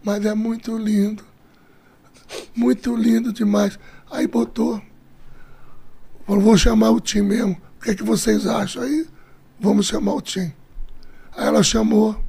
mas 0.04 0.24
é 0.24 0.34
muito 0.34 0.76
lindo. 0.76 1.24
Muito 2.54 2.94
lindo 2.94 3.32
demais. 3.32 3.78
Aí 4.10 4.26
botou. 4.26 4.80
Falou, 6.26 6.42
vou 6.42 6.56
chamar 6.58 6.90
o 6.90 7.00
Tim 7.00 7.22
mesmo. 7.22 7.56
O 7.78 7.82
que, 7.82 7.90
é 7.90 7.94
que 7.94 8.02
vocês 8.04 8.46
acham? 8.46 8.82
Aí, 8.82 9.06
vamos 9.58 9.86
chamar 9.86 10.14
o 10.14 10.20
Tim. 10.20 10.52
Aí 11.36 11.46
ela 11.46 11.62
chamou. 11.62 12.22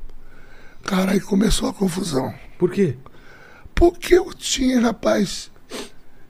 Cara, 0.83 1.11
aí 1.11 1.19
começou 1.19 1.69
a 1.69 1.73
confusão. 1.73 2.33
Por 2.57 2.71
quê? 2.71 2.97
Porque 3.81 4.15
o 4.19 4.31
Tim, 4.31 4.75
rapaz, 4.79 5.49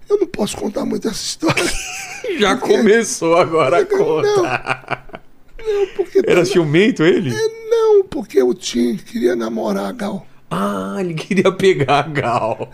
eu 0.10 0.18
não 0.18 0.26
posso 0.28 0.56
contar 0.56 0.86
muito 0.86 1.06
essa 1.10 1.22
história. 1.22 1.66
Já 2.40 2.56
começou 2.56 3.36
agora 3.36 3.82
a 3.82 3.86
conta. 3.86 5.22
Não, 5.60 5.88
porque 5.98 6.22
Era 6.26 6.46
ciumento 6.46 7.04
ele? 7.04 7.30
Não, 7.70 8.06
porque 8.06 8.42
o 8.42 8.54
Tim 8.54 8.96
queria 8.96 9.36
namorar 9.36 9.88
a 9.88 9.92
Gal. 9.92 10.26
Ah, 10.50 10.96
ele 11.02 11.14
queria 11.14 11.52
pegar 11.52 12.00
a 12.00 12.08
Gal. 12.08 12.72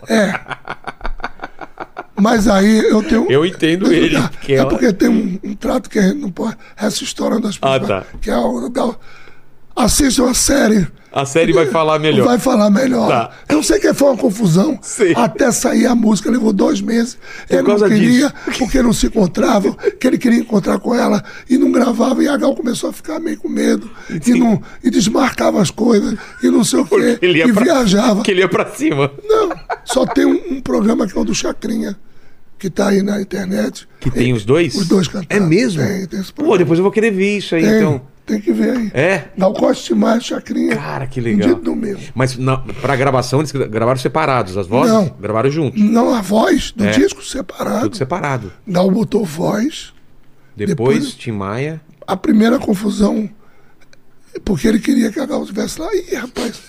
Mas 2.20 2.48
aí 2.48 2.78
eu 2.78 3.02
tenho. 3.02 3.30
Eu 3.30 3.44
entendo 3.44 3.90
ele. 3.92 4.16
É, 4.16 4.28
porque 4.28 4.52
é 4.52 4.56
ela- 4.58 4.68
porque 4.70 4.92
tem 4.92 5.08
um, 5.08 5.38
um 5.42 5.54
trato 5.56 5.90
que 5.90 5.98
a 5.98 6.02
gente 6.02 6.18
não 6.20 6.30
pode. 6.30 6.56
Essa 6.76 7.02
história 7.02 7.40
das 7.40 7.58
Ah, 7.62 7.80
pessoas. 7.80 7.88
tá. 8.06 8.06
Que 8.20 8.30
é 8.30 8.36
o 8.36 8.68
Gal. 8.70 9.00
Assistam 9.84 10.28
a 10.30 10.34
série. 10.34 10.86
A 11.10 11.24
série 11.24 11.52
vai 11.52 11.66
falar 11.66 11.98
melhor. 11.98 12.26
Vai 12.26 12.38
falar 12.38 12.68
melhor. 12.70 13.08
Tá. 13.08 13.30
Eu 13.48 13.62
sei 13.62 13.78
que 13.78 13.92
foi 13.94 14.08
uma 14.08 14.16
confusão. 14.16 14.78
Sei. 14.82 15.14
Até 15.16 15.50
sair 15.50 15.86
a 15.86 15.94
música, 15.94 16.30
levou 16.30 16.52
dois 16.52 16.80
meses. 16.82 17.16
ele 17.48 17.62
não 17.62 17.76
queria, 17.78 18.28
disso. 18.28 18.58
porque 18.58 18.82
não 18.82 18.92
se 18.92 19.06
encontravam, 19.06 19.72
que 19.98 20.06
ele 20.06 20.18
queria 20.18 20.40
encontrar 20.40 20.78
com 20.78 20.94
ela 20.94 21.24
e 21.48 21.56
não 21.56 21.72
gravava. 21.72 22.22
E 22.22 22.28
a 22.28 22.36
Gal 22.36 22.54
começou 22.54 22.90
a 22.90 22.92
ficar 22.92 23.18
meio 23.18 23.38
com 23.38 23.48
medo. 23.48 23.90
E, 24.26 24.34
não, 24.34 24.60
e 24.84 24.90
desmarcava 24.90 25.62
as 25.62 25.70
coisas. 25.70 26.14
E 26.42 26.50
não 26.50 26.62
sei 26.62 26.80
o 26.80 26.84
quê. 26.84 27.18
Ele 27.22 27.38
ia 27.38 27.46
E 27.46 27.52
pra- 27.52 27.62
viajava. 27.64 28.16
Porque 28.16 28.30
ele 28.32 28.40
ia 28.40 28.48
pra 28.48 28.66
cima. 28.66 29.10
Não, 29.24 29.50
só 29.84 30.04
tem 30.04 30.26
um, 30.26 30.56
um 30.56 30.60
programa 30.60 31.06
que 31.06 31.16
é 31.16 31.20
o 31.20 31.24
do 31.24 31.34
Chacrinha, 31.34 31.96
que 32.58 32.68
tá 32.68 32.88
aí 32.88 33.02
na 33.02 33.20
internet. 33.20 33.88
Que 33.98 34.10
tem 34.10 34.34
os 34.34 34.44
dois? 34.44 34.74
Os 34.74 34.86
dois 34.86 35.08
cantando. 35.08 35.28
É 35.30 35.40
mesmo? 35.40 35.82
Tem, 35.82 36.06
tem 36.06 36.20
esse 36.20 36.32
Pô, 36.34 36.58
depois 36.58 36.78
eu 36.78 36.82
vou 36.82 36.92
querer 36.92 37.10
ver 37.12 37.38
isso 37.38 37.54
aí, 37.54 37.62
tem, 37.62 37.76
então. 37.78 38.02
Tem 38.28 38.40
que 38.40 38.52
ver 38.52 38.76
aí. 38.76 38.90
É? 38.94 39.24
Gal 39.36 39.52
Costa 39.54 39.94
mais 39.94 40.24
Chacrinha. 40.24 40.76
Cara, 40.76 41.06
que 41.06 41.20
legal. 41.20 41.48
do 41.54 41.62
domingo. 41.62 41.98
Mas 42.14 42.36
na, 42.36 42.58
pra 42.58 42.94
gravação 42.94 43.40
eles 43.40 43.50
gravaram 43.50 43.98
separados, 43.98 44.56
as 44.56 44.66
vozes? 44.66 44.92
Não. 44.92 45.06
Gravaram 45.20 45.50
juntos. 45.50 45.80
Não, 45.80 46.14
a 46.14 46.20
voz 46.20 46.70
do 46.72 46.84
É. 46.84 46.90
disco 46.90 47.24
separado. 47.24 47.82
Tudo 47.82 47.96
separado. 47.96 48.52
Gal 48.66 48.90
botou 48.90 49.24
voz. 49.24 49.92
Depois, 50.56 50.98
Depois- 50.98 51.14
Tim 51.14 51.32
Maia. 51.32 51.80
A 52.06 52.16
primeira 52.16 52.58
confusão, 52.58 53.28
porque 54.44 54.66
ele 54.68 54.78
queria 54.78 55.10
que 55.10 55.20
a 55.20 55.26
Gal 55.26 55.42
estivesse 55.42 55.80
lá. 55.80 55.88
Ih, 55.94 56.14
rapaz. 56.14 56.60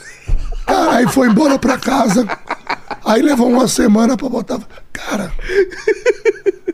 Cara, 0.65 0.91
aí 0.97 1.07
foi 1.07 1.27
embora 1.29 1.57
pra 1.57 1.77
casa. 1.77 2.27
Aí 3.05 3.21
levou 3.21 3.49
uma 3.49 3.67
semana 3.67 4.15
pra 4.17 4.29
botar. 4.29 4.59
Cara, 4.93 5.31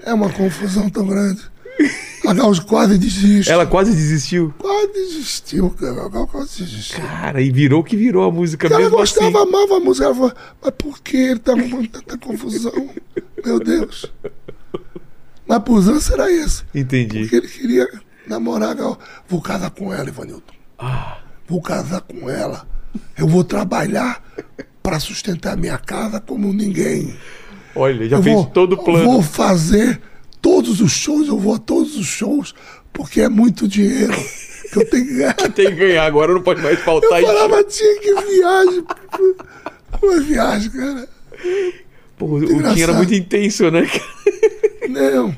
é 0.04 0.14
uma 0.14 0.30
confusão 0.30 0.90
tão 0.90 1.06
grande. 1.08 1.42
A 2.28 2.34
Gal 2.34 2.52
quase 2.66 2.98
desiste. 2.98 3.52
Ela 3.52 3.66
quase 3.66 3.92
desistiu. 3.92 4.54
Quase 4.58 4.94
desistiu, 4.94 5.70
cara. 5.70 6.06
A 6.06 6.10
Gal 6.10 6.28
quase 6.28 6.64
desistiu. 6.64 7.00
Cara, 7.00 7.42
e 7.42 7.52
virou 7.52 7.84
que 7.84 7.96
virou 7.96 8.24
a 8.24 8.32
música 8.32 8.68
ela 8.68 8.80
mesmo 8.80 8.98
gostava, 8.98 9.28
assim. 9.28 9.48
amava 9.48 9.78
a 9.78 9.80
música. 9.80 10.06
Ela 10.06 10.16
falou, 10.16 10.34
mas 10.62 10.74
por 10.78 11.00
que 11.02 11.18
ele 11.18 11.40
tá 11.40 11.52
arrumando 11.52 11.88
tanta 11.90 12.18
confusão? 12.18 12.90
Meu 13.46 13.60
Deus. 13.60 14.12
Mas 15.48 15.62
Zança 15.84 16.14
era 16.14 16.32
esse. 16.32 16.64
Entendi. 16.74 17.20
Porque 17.20 17.36
ele 17.36 17.48
queria 17.48 17.88
namorar. 18.28 18.76
Vou 19.28 19.42
casar 19.42 19.70
com 19.70 19.94
ela, 19.94 20.10
Ivanilton. 20.10 20.54
Ah. 20.80 21.20
Vou 21.48 21.62
casar 21.62 22.02
com 22.02 22.30
ela. 22.30 22.68
Eu 23.18 23.28
vou 23.28 23.44
trabalhar 23.44 24.24
para 24.82 25.00
sustentar 25.00 25.56
minha 25.56 25.78
casa 25.78 26.20
como 26.20 26.52
ninguém. 26.52 27.16
Olha, 27.76 28.08
já 28.08 28.18
eu 28.18 28.24
fez 28.24 28.36
vou, 28.36 28.46
todo 28.46 28.74
o 28.74 28.84
plano. 28.84 29.04
Vou 29.04 29.22
fazer 29.22 30.02
todos 30.46 30.80
os 30.80 30.92
shows, 30.92 31.28
eu 31.28 31.40
vou 31.40 31.56
a 31.56 31.58
todos 31.58 31.98
os 31.98 32.06
shows, 32.06 32.54
porque 32.94 33.20
é 33.22 33.28
muito 33.30 33.68
dinheiro 33.68 34.14
que 34.72 34.78
eu 34.78 34.88
tenho 34.88 35.06
que 35.08 35.14
ganhar. 35.16 35.34
Tem 35.54 35.66
que 35.70 35.76
ganhar 35.76 36.06
agora, 36.06 36.32
não 36.36 36.42
pode 36.44 36.62
mais 36.62 36.78
Eu 36.78 36.86
faltar. 36.86 37.20
isso. 37.20 37.34
falava, 37.34 37.64
tinha 37.64 38.00
que 38.00 38.14
viagem. 38.14 38.84
Uma 40.04 40.20
viagem, 40.22 40.70
cara. 40.70 41.10
Pô, 42.16 42.26
o 42.28 42.44
engraçado. 42.44 42.76
Tim 42.76 42.82
era 42.84 42.94
muito 42.94 43.14
intenso, 43.16 43.72
né? 43.72 43.90
Não. 44.88 45.36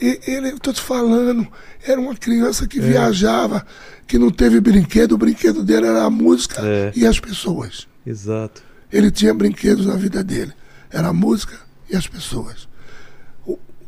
Ele, 0.00 0.50
eu 0.50 0.58
tô 0.60 0.72
te 0.72 0.80
falando, 0.80 1.46
era 1.84 2.00
uma 2.00 2.14
criança 2.14 2.66
que 2.68 2.80
viajava, 2.80 3.66
que 4.06 4.18
não 4.18 4.30
teve 4.30 4.60
brinquedo, 4.60 5.12
o 5.12 5.18
brinquedo 5.18 5.64
dele 5.64 5.86
era 5.88 6.04
a 6.04 6.10
música 6.10 6.60
É. 6.64 6.92
e 6.94 7.04
as 7.06 7.18
pessoas. 7.18 7.88
Exato. 8.06 8.62
Ele 8.92 9.10
tinha 9.10 9.34
brinquedos 9.34 9.84
na 9.86 9.96
vida 9.96 10.22
dele. 10.22 10.52
Era 10.92 11.08
a 11.08 11.12
música 11.12 11.58
e 11.90 11.96
as 11.96 12.06
pessoas. 12.06 12.68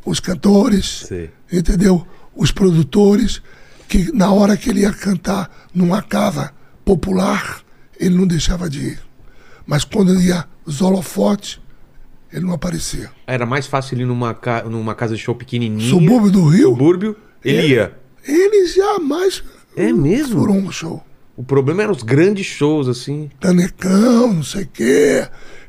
Os 0.05 0.21
cantores, 0.21 1.05
Sei. 1.09 1.31
entendeu? 1.53 2.07
Os 2.37 2.51
produtores, 2.51 3.41
que 3.89 4.13
na 4.13 4.31
hora 4.33 4.57
que 4.57 4.71
ele 4.71 4.81
ia 4.81 4.93
cantar 4.93 5.69
numa 5.75 6.03
casa 6.03 6.53
popular, 6.85 7.61
ele 7.99 8.15
não 8.17 8.27
deixava 8.27 8.69
de 8.69 8.81
ir. 8.81 8.99
Mas 9.67 9.85
quando 9.85 10.21
ia 10.21 10.45
os 10.67 10.83
holofotes, 10.83 11.59
ele 12.33 12.45
não 12.45 12.53
aparecia. 12.53 13.11
Era 13.27 13.47
mais 13.47 13.67
fácil 13.67 13.99
ir 14.01 14.05
numa, 14.05 14.35
ca... 14.35 14.65
numa 14.65 14.95
casa 14.95 15.15
de 15.17 15.23
show 15.23 15.35
pequenininha. 15.35 15.89
Subúrbio 15.89 16.31
do 16.31 16.47
Rio, 16.49 16.71
Subúrbio, 16.71 17.17
ele 17.45 17.69
ia. 17.69 17.97
ele 18.27 18.67
jamais 18.67 19.43
É 19.77 19.93
mesmo? 19.93 20.41
furou 20.41 20.57
um 20.57 20.71
show. 20.71 21.03
O 21.37 21.43
problema 21.43 21.83
eram 21.83 21.93
os 21.93 22.03
grandes 22.03 22.47
shows, 22.47 22.89
assim. 22.89 23.31
Canecão, 23.41 24.35
não 24.35 24.43
sei 24.43 24.63
o 24.65 24.69
quê, 24.69 25.27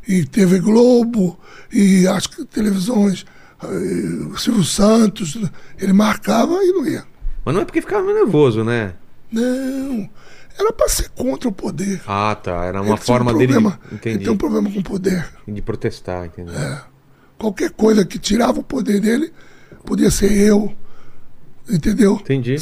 e 0.08 0.24
TV 0.26 0.60
Globo, 0.60 1.40
e 1.72 2.06
as 2.08 2.28
televisões, 2.52 3.26
o 3.68 4.38
Silvio 4.38 4.64
Santos, 4.64 5.38
ele 5.80 5.94
marcava 5.94 6.54
e 6.64 6.72
não 6.72 6.86
ia. 6.86 7.04
Mas 7.44 7.54
não 7.56 7.62
é 7.62 7.66
porque 7.66 7.82
ficava 7.82 8.12
nervoso, 8.14 8.64
né? 8.64 8.94
Não, 9.32 10.10
era 10.58 10.72
para 10.72 10.88
ser 10.90 11.10
contra 11.10 11.50
o 11.50 11.52
poder. 11.52 12.02
Ah, 12.08 12.36
tá. 12.36 12.64
Era 12.66 12.80
Ele 12.80 12.88
uma 12.88 12.96
tinha 12.96 13.06
forma 13.06 13.32
um 13.34 13.38
dele. 13.38 13.54
problema, 13.54 13.80
Ele 13.88 13.96
Entendi. 13.96 14.24
tem 14.24 14.34
um 14.34 14.38
problema 14.38 14.72
com 14.72 14.80
o 14.80 14.84
poder. 14.84 15.28
De 15.48 15.62
protestar, 15.62 16.26
entendeu? 16.26 16.54
Qualquer 17.38 17.72
coisa 17.72 18.06
que 18.06 18.18
tirava 18.18 18.60
o 18.60 18.64
poder 18.64 19.00
dele, 19.02 19.32
podia 19.86 20.10
ser 20.10 20.32
eu, 20.32 20.74
entendeu? 21.70 22.16
Entendi. 22.22 22.56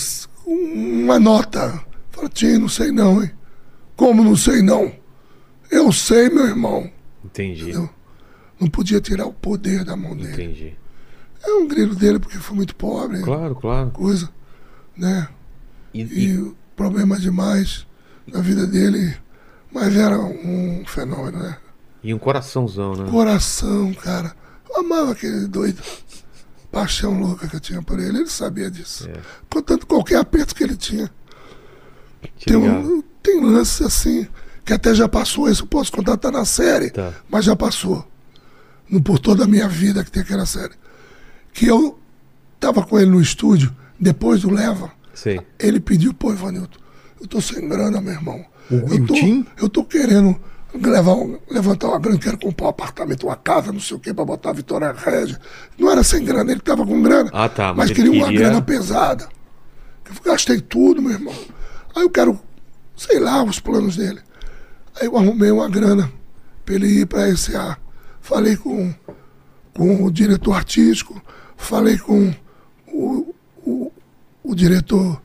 Uma 0.45 1.19
nota. 1.19 1.81
Fala, 2.11 2.27
tia, 2.29 2.57
não 2.59 2.67
sei 2.69 2.91
não, 2.91 3.21
hein? 3.23 3.31
Como 3.95 4.23
não 4.23 4.35
sei 4.35 4.61
não? 4.61 4.91
Eu 5.71 5.91
sei, 5.91 6.29
meu 6.29 6.45
irmão. 6.47 6.89
Entendi. 7.23 7.63
Entendeu? 7.69 7.89
Não 8.59 8.67
podia 8.67 8.99
tirar 8.99 9.25
o 9.25 9.33
poder 9.33 9.83
da 9.83 9.95
mão 9.95 10.15
dele. 10.15 10.33
Entendi. 10.33 10.77
É 11.43 11.53
um 11.53 11.67
grilo 11.67 11.93
dele 11.95 12.19
porque 12.19 12.37
foi 12.37 12.55
muito 12.55 12.75
pobre, 12.75 13.21
Claro, 13.21 13.55
claro. 13.55 13.91
coisa, 13.91 14.29
né? 14.97 15.27
E, 15.93 16.01
E 16.01 16.33
e- 16.35 16.55
problema 16.75 17.17
demais 17.19 17.85
na 18.27 18.39
vida 18.41 18.65
dele, 18.65 19.15
mas 19.71 19.95
era 19.95 20.17
um 20.19 20.83
fenômeno, 20.87 21.39
né? 21.39 21.57
e 22.03 22.13
um 22.13 22.19
coraçãozão, 22.19 22.95
né? 22.95 23.09
Coração, 23.09 23.93
cara. 23.93 24.35
Eu 24.69 24.79
amava 24.81 25.11
aquele 25.13 25.47
doido. 25.47 25.81
Paixão 26.71 27.17
louca 27.19 27.47
que 27.47 27.55
eu 27.55 27.59
tinha 27.59 27.81
por 27.81 27.99
ele, 27.99 28.17
ele 28.19 28.29
sabia 28.29 28.69
disso. 28.69 29.07
É. 29.09 29.13
Contando 29.49 29.85
qualquer 29.85 30.17
aperto 30.17 30.53
que 30.55 30.63
ele 30.63 30.75
tinha. 30.75 31.09
Te 32.37 32.45
Tem, 32.47 32.55
um, 32.57 33.01
tem 33.21 33.39
lance 33.41 33.83
assim, 33.83 34.27
que 34.65 34.73
até 34.73 34.93
já 34.95 35.07
passou, 35.07 35.47
isso 35.49 35.63
eu 35.63 35.67
posso 35.67 35.91
contar, 35.91 36.17
tá 36.17 36.31
na 36.31 36.43
série, 36.45 36.89
Tá. 36.89 37.13
mas 37.29 37.45
já 37.45 37.55
passou. 37.55 38.05
No, 38.89 39.01
por 39.01 39.19
toda 39.19 39.43
a 39.43 39.47
minha 39.47 39.67
vida 39.69 40.03
que 40.03 40.11
tem 40.11 40.23
aquela 40.23 40.45
série. 40.45 40.73
Que 41.53 41.67
eu 41.67 41.97
tava 42.59 42.83
com 42.83 42.99
ele 42.99 43.11
no 43.11 43.21
estúdio, 43.21 43.73
depois 43.99 44.41
do 44.41 44.49
Leva, 44.51 44.91
Sei. 45.13 45.39
ele 45.59 45.79
pediu, 45.79 46.13
pô, 46.13 46.31
Ivanilton, 46.33 46.79
eu 47.21 47.27
tô 47.27 47.39
sem 47.39 47.67
grana, 47.67 48.01
meu 48.01 48.13
irmão. 48.13 48.43
O- 48.71 48.75
eu, 48.75 49.05
tô, 49.05 49.13
Tim? 49.13 49.45
eu 49.61 49.69
tô 49.69 49.83
querendo 49.83 50.35
levar 50.73 51.15
levantar 51.51 51.89
uma 51.89 51.99
grana, 51.99 52.17
quero 52.17 52.37
comprar 52.39 52.65
um 52.65 52.69
apartamento, 52.69 53.27
uma 53.27 53.35
casa, 53.35 53.71
não 53.71 53.79
sei 53.79 53.95
o 53.95 53.99
quê, 53.99 54.13
pra 54.13 54.25
botar 54.25 54.49
a 54.49 54.53
Vitória 54.53 54.91
Régia. 54.91 55.39
Não 55.77 55.91
era 55.91 56.03
sem 56.03 56.23
grana, 56.25 56.51
ele 56.51 56.61
tava 56.61 56.85
com 56.85 57.01
grana. 57.01 57.29
Ah, 57.33 57.47
tá, 57.47 57.67
mas 57.67 57.77
Mas, 57.77 57.89
ele 57.91 57.95
queria 57.95 58.11
uma 58.19 58.25
queria- 58.27 58.39
grana 58.39 58.61
pesada. 58.61 59.29
Eu 60.05 60.15
gastei 60.31 60.59
tudo, 60.59 61.01
meu 61.01 61.11
irmão. 61.11 61.33
Aí 61.95 62.01
eu 62.03 62.09
quero, 62.09 62.39
sei 62.95 63.19
lá, 63.19 63.43
os 63.43 63.59
planos 63.59 63.95
dele. 63.97 64.19
Aí 64.99 65.05
eu 65.07 65.15
arrumei 65.17 65.51
uma 65.51 65.69
grana 65.69 66.11
pra 66.65 66.75
ele 66.75 66.87
ir 67.01 67.05
pra 67.05 67.27
SA. 67.35 67.77
Falei 68.21 68.55
com, 68.57 68.93
com 69.73 70.03
o 70.03 70.11
diretor 70.11 70.53
artístico, 70.55 71.21
falei 71.57 71.97
com 71.97 72.33
o, 72.87 73.33
o, 73.57 73.91
o 74.43 74.55
diretor, 74.55 75.21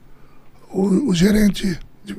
o, 0.71 1.09
o 1.11 1.15
gerente 1.15 1.79
de 2.05 2.17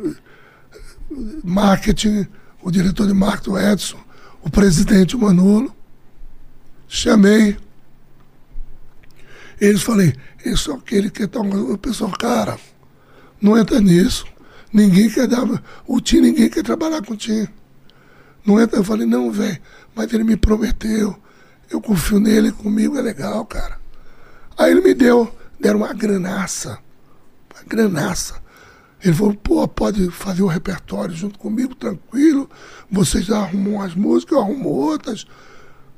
marketing, 1.44 2.28
o 2.62 2.72
diretor 2.72 3.08
de 3.08 3.14
marketing, 3.14 3.50
o 3.50 3.58
Edson, 3.58 4.00
o 4.42 4.50
presidente, 4.50 5.16
o 5.16 5.20
Manolo. 5.20 5.74
Chamei. 6.88 7.56
Eles 9.62 9.82
falei, 9.82 10.16
eles 10.44 10.60
só 10.60 10.78
querem 10.78 11.10
que 11.10 11.28
tá. 11.28 11.40
O 11.40 11.78
pessoal, 11.78 12.12
cara, 12.12 12.58
não 13.42 13.58
entra 13.58 13.80
nisso. 13.80 14.26
Ninguém 14.74 15.10
quer 15.10 15.28
dar. 15.28 15.46
O 15.88 16.00
Tim, 16.00 16.22
ninguém 16.22 16.50
quer 16.50 16.64
trabalhar 16.64 17.04
com 17.04 17.14
o 17.14 17.18
Tim. 17.18 17.48
Não 18.46 18.60
entra. 18.60 18.80
Eu 18.80 18.84
falei, 18.84 19.06
não, 19.06 19.32
velho, 19.32 19.60
mas 19.96 20.12
ele 20.14 20.24
me 20.24 20.38
prometeu. 20.38 21.16
Eu 21.70 21.80
confio 21.82 22.20
nele, 22.20 22.52
comigo 22.52 22.98
é 22.98 23.02
legal, 23.02 23.46
cara. 23.46 23.79
Aí 24.60 24.72
ele 24.72 24.82
me 24.82 24.94
deu, 24.94 25.34
deram 25.58 25.80
uma 25.80 25.94
granaça. 25.94 26.78
Uma 27.56 27.64
granaça. 27.66 28.36
Ele 29.02 29.14
falou, 29.14 29.34
pô, 29.34 29.66
pode 29.66 30.12
fazer 30.12 30.44
o 30.44 30.48
repertório 30.48 31.16
junto 31.16 31.40
comigo, 31.40 31.74
tranquilo. 31.74 32.50
Vocês 32.92 33.32
arrumam 33.32 33.82
as 33.82 33.96
músicas, 33.96 34.34
eu 34.34 34.44
arrumo 34.44 34.68
outras. 34.68 35.26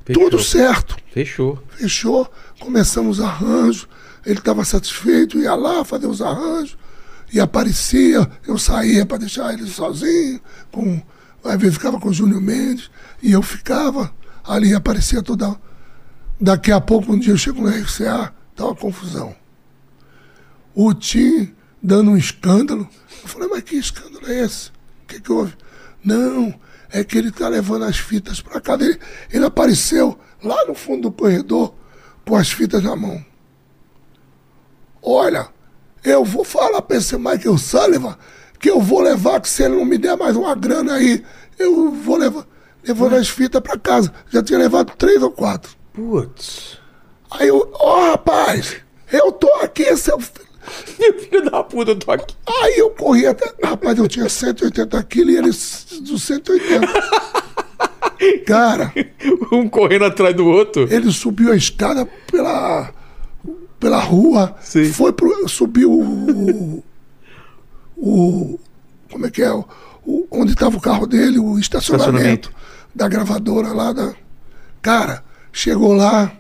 Fechou. 0.06 0.30
Tudo 0.30 0.44
certo. 0.44 0.96
Fechou. 1.12 1.64
Fechou, 1.70 2.32
começamos 2.60 3.18
os 3.18 3.26
arranjos. 3.26 3.88
Ele 4.24 4.38
estava 4.38 4.64
satisfeito, 4.64 5.40
ia 5.40 5.56
lá 5.56 5.84
fazer 5.84 6.06
os 6.06 6.22
arranjos. 6.22 6.78
E 7.34 7.40
aparecia, 7.40 8.30
eu 8.48 8.60
saía 8.60 9.08
para 9.08 9.18
deixar 9.18 9.52
ele 9.56 9.66
sozinho. 9.66 10.40
Com, 10.72 11.02
às 11.44 11.60
vezes 11.60 11.78
ficava 11.78 12.00
com 12.00 12.10
o 12.10 12.14
Júnior 12.14 12.42
Mendes. 12.42 12.92
E 13.24 13.32
eu 13.32 13.42
ficava 13.42 14.14
ali, 14.44 14.76
aparecia 14.76 15.24
toda. 15.24 15.56
Daqui 16.40 16.72
a 16.72 16.80
pouco, 16.80 17.12
um 17.12 17.18
dia 17.18 17.34
eu 17.34 17.38
chego 17.38 17.62
no 17.62 17.70
RCA, 17.70 18.32
tá 18.62 18.68
uma 18.68 18.76
confusão. 18.76 19.36
O 20.74 20.94
Tim 20.94 21.54
dando 21.82 22.12
um 22.12 22.18
escândalo. 22.18 22.88
Eu 23.22 23.28
falei, 23.28 23.50
mas 23.50 23.64
que 23.64 23.76
escândalo 23.76 24.28
é 24.28 24.42
esse? 24.42 24.70
O 25.04 25.08
que, 25.08 25.20
que 25.20 25.32
houve? 25.32 25.56
Não, 26.04 26.54
é 26.90 27.04
que 27.04 27.18
ele 27.18 27.32
tá 27.32 27.48
levando 27.48 27.86
as 27.86 27.98
fitas 27.98 28.40
para 28.40 28.62
casa. 28.62 28.84
Ele, 28.84 29.00
ele 29.32 29.46
apareceu 29.46 30.18
lá 30.44 30.66
no 30.66 30.76
fundo 30.76 31.04
do 31.04 31.12
corredor 31.12 31.74
com 32.26 32.36
as 32.36 32.52
fitas 32.52 32.84
na 32.84 32.96
mão. 32.96 33.24
Olha, 35.02 35.50
eu 36.04 36.24
vou 36.24 36.44
falar 36.44 36.82
para 36.82 36.98
esse 36.98 37.18
Michael 37.18 37.58
Sullivan 37.58 38.18
que 38.60 38.70
eu 38.70 38.80
vou 38.80 39.02
levar, 39.02 39.42
que 39.42 39.50
se 39.50 39.64
ele 39.64 39.76
não 39.76 39.86
me 39.86 39.98
der 39.98 40.16
mais 40.16 40.36
uma 40.36 40.54
grana 40.54 40.94
aí, 40.94 41.26
eu 41.58 41.92
vou 41.92 42.16
levar, 42.16 42.46
levando 42.84 43.16
as 43.16 43.28
fitas 43.28 43.60
para 43.60 43.78
casa. 43.80 44.14
Já 44.30 44.44
tinha 44.44 44.60
levado 44.60 44.94
três 44.96 45.22
ou 45.24 45.32
quatro. 45.32 45.76
Putz. 45.92 46.81
Aí 47.32 47.48
eu, 47.48 47.70
ó 47.76 48.12
rapaz, 48.12 48.76
eu 49.12 49.32
tô 49.32 49.48
aqui, 49.62 49.96
seu 49.98 50.20
filho. 50.20 50.52
Meu 51.00 51.20
filho 51.20 51.50
da 51.50 51.64
puta, 51.64 51.92
eu 51.92 51.96
tô 52.00 52.12
aqui. 52.12 52.36
Aí 52.62 52.78
eu 52.78 52.90
corri 52.92 53.26
até. 53.26 53.52
Rapaz, 53.64 53.98
eu 53.98 54.08
tinha 54.08 54.30
180 54.30 55.02
quilos 55.04 55.34
e 55.34 55.38
ele 55.38 56.02
dos 56.06 56.22
180. 56.24 56.88
Cara, 58.46 58.94
Um 59.52 59.68
correndo 59.68 60.06
atrás 60.06 60.36
do 60.36 60.46
outro. 60.46 60.88
ele 60.94 61.12
subiu 61.12 61.52
a 61.52 61.56
escada 61.56 62.08
pela, 62.32 62.94
pela 63.80 64.00
rua, 64.00 64.56
Sim. 64.62 64.86
foi 64.92 65.12
pro. 65.12 65.48
subiu 65.50 65.92
o. 65.92 66.84
o 67.98 68.60
como 69.12 69.26
é 69.26 69.32
que 69.32 69.42
é? 69.42 69.52
O, 69.52 69.66
o- 70.06 70.28
onde 70.32 70.52
estava 70.54 70.78
o 70.78 70.82
carro 70.82 71.08
dele, 71.08 71.40
o 71.40 71.58
estacionamento, 71.58 72.14
Estacionamento. 72.50 72.52
da 72.94 73.08
gravadora 73.08 73.70
lá 73.70 73.92
da. 73.92 74.14
Cara, 74.82 75.24
chegou 75.52 75.94
lá 75.94 76.32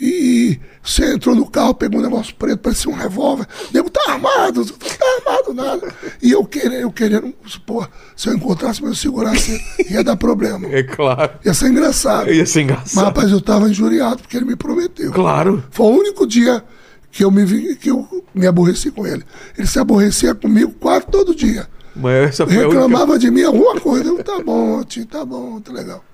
e 0.00 0.60
você 0.82 1.14
entrou 1.14 1.34
no 1.34 1.48
carro, 1.50 1.74
pegou 1.74 1.98
um 2.00 2.02
negócio 2.02 2.34
preto, 2.34 2.58
parecia 2.58 2.90
um 2.90 2.94
revólver. 2.94 3.46
Nego 3.72 3.88
tá 3.90 4.12
armado, 4.12 4.60
não 4.64 4.76
tá 4.76 5.06
armado 5.18 5.54
nada. 5.54 5.94
E 6.22 6.30
eu 6.30 6.44
querendo, 6.44 6.74
eu 6.74 6.92
querendo, 6.92 7.32
pô, 7.64 7.86
se 8.14 8.28
eu 8.28 8.34
encontrasse 8.34 8.82
meu 8.82 8.94
segurança, 8.94 9.50
ia 9.90 10.04
dar 10.04 10.16
problema. 10.16 10.68
É 10.68 10.82
claro. 10.82 11.32
Ia 11.44 11.54
ser 11.54 11.68
engraçado. 11.68 12.30
Ia 12.32 12.44
ser 12.46 12.60
Mas, 12.60 12.64
engraçado. 12.64 13.04
rapaz, 13.04 13.30
eu 13.30 13.40
tava 13.40 13.68
injuriado 13.70 14.18
porque 14.22 14.36
ele 14.36 14.46
me 14.46 14.56
prometeu. 14.56 15.10
Claro. 15.12 15.64
Foi 15.70 15.86
o 15.86 15.98
único 15.98 16.26
dia 16.26 16.62
que 17.10 17.24
eu 17.24 17.30
me, 17.30 17.44
vi- 17.44 17.76
que 17.76 17.90
eu 17.90 18.06
me 18.34 18.46
aborreci 18.46 18.90
com 18.90 19.06
ele. 19.06 19.24
Ele 19.56 19.66
se 19.66 19.78
aborrecia 19.78 20.34
comigo 20.34 20.72
quase 20.78 21.06
todo 21.06 21.34
dia. 21.34 21.66
Mas 21.94 22.12
essa 22.28 22.46
foi 22.46 22.56
a 22.56 22.60
única... 22.68 22.74
Reclamava 22.82 23.18
de 23.18 23.30
mim 23.30 23.42
alguma 23.42 23.80
coisa. 23.80 24.04
Eu, 24.10 24.22
tá 24.22 24.38
bom, 24.44 24.84
tio, 24.84 25.06
tá 25.06 25.24
bom, 25.24 25.58
tá 25.60 25.72
legal. 25.72 26.04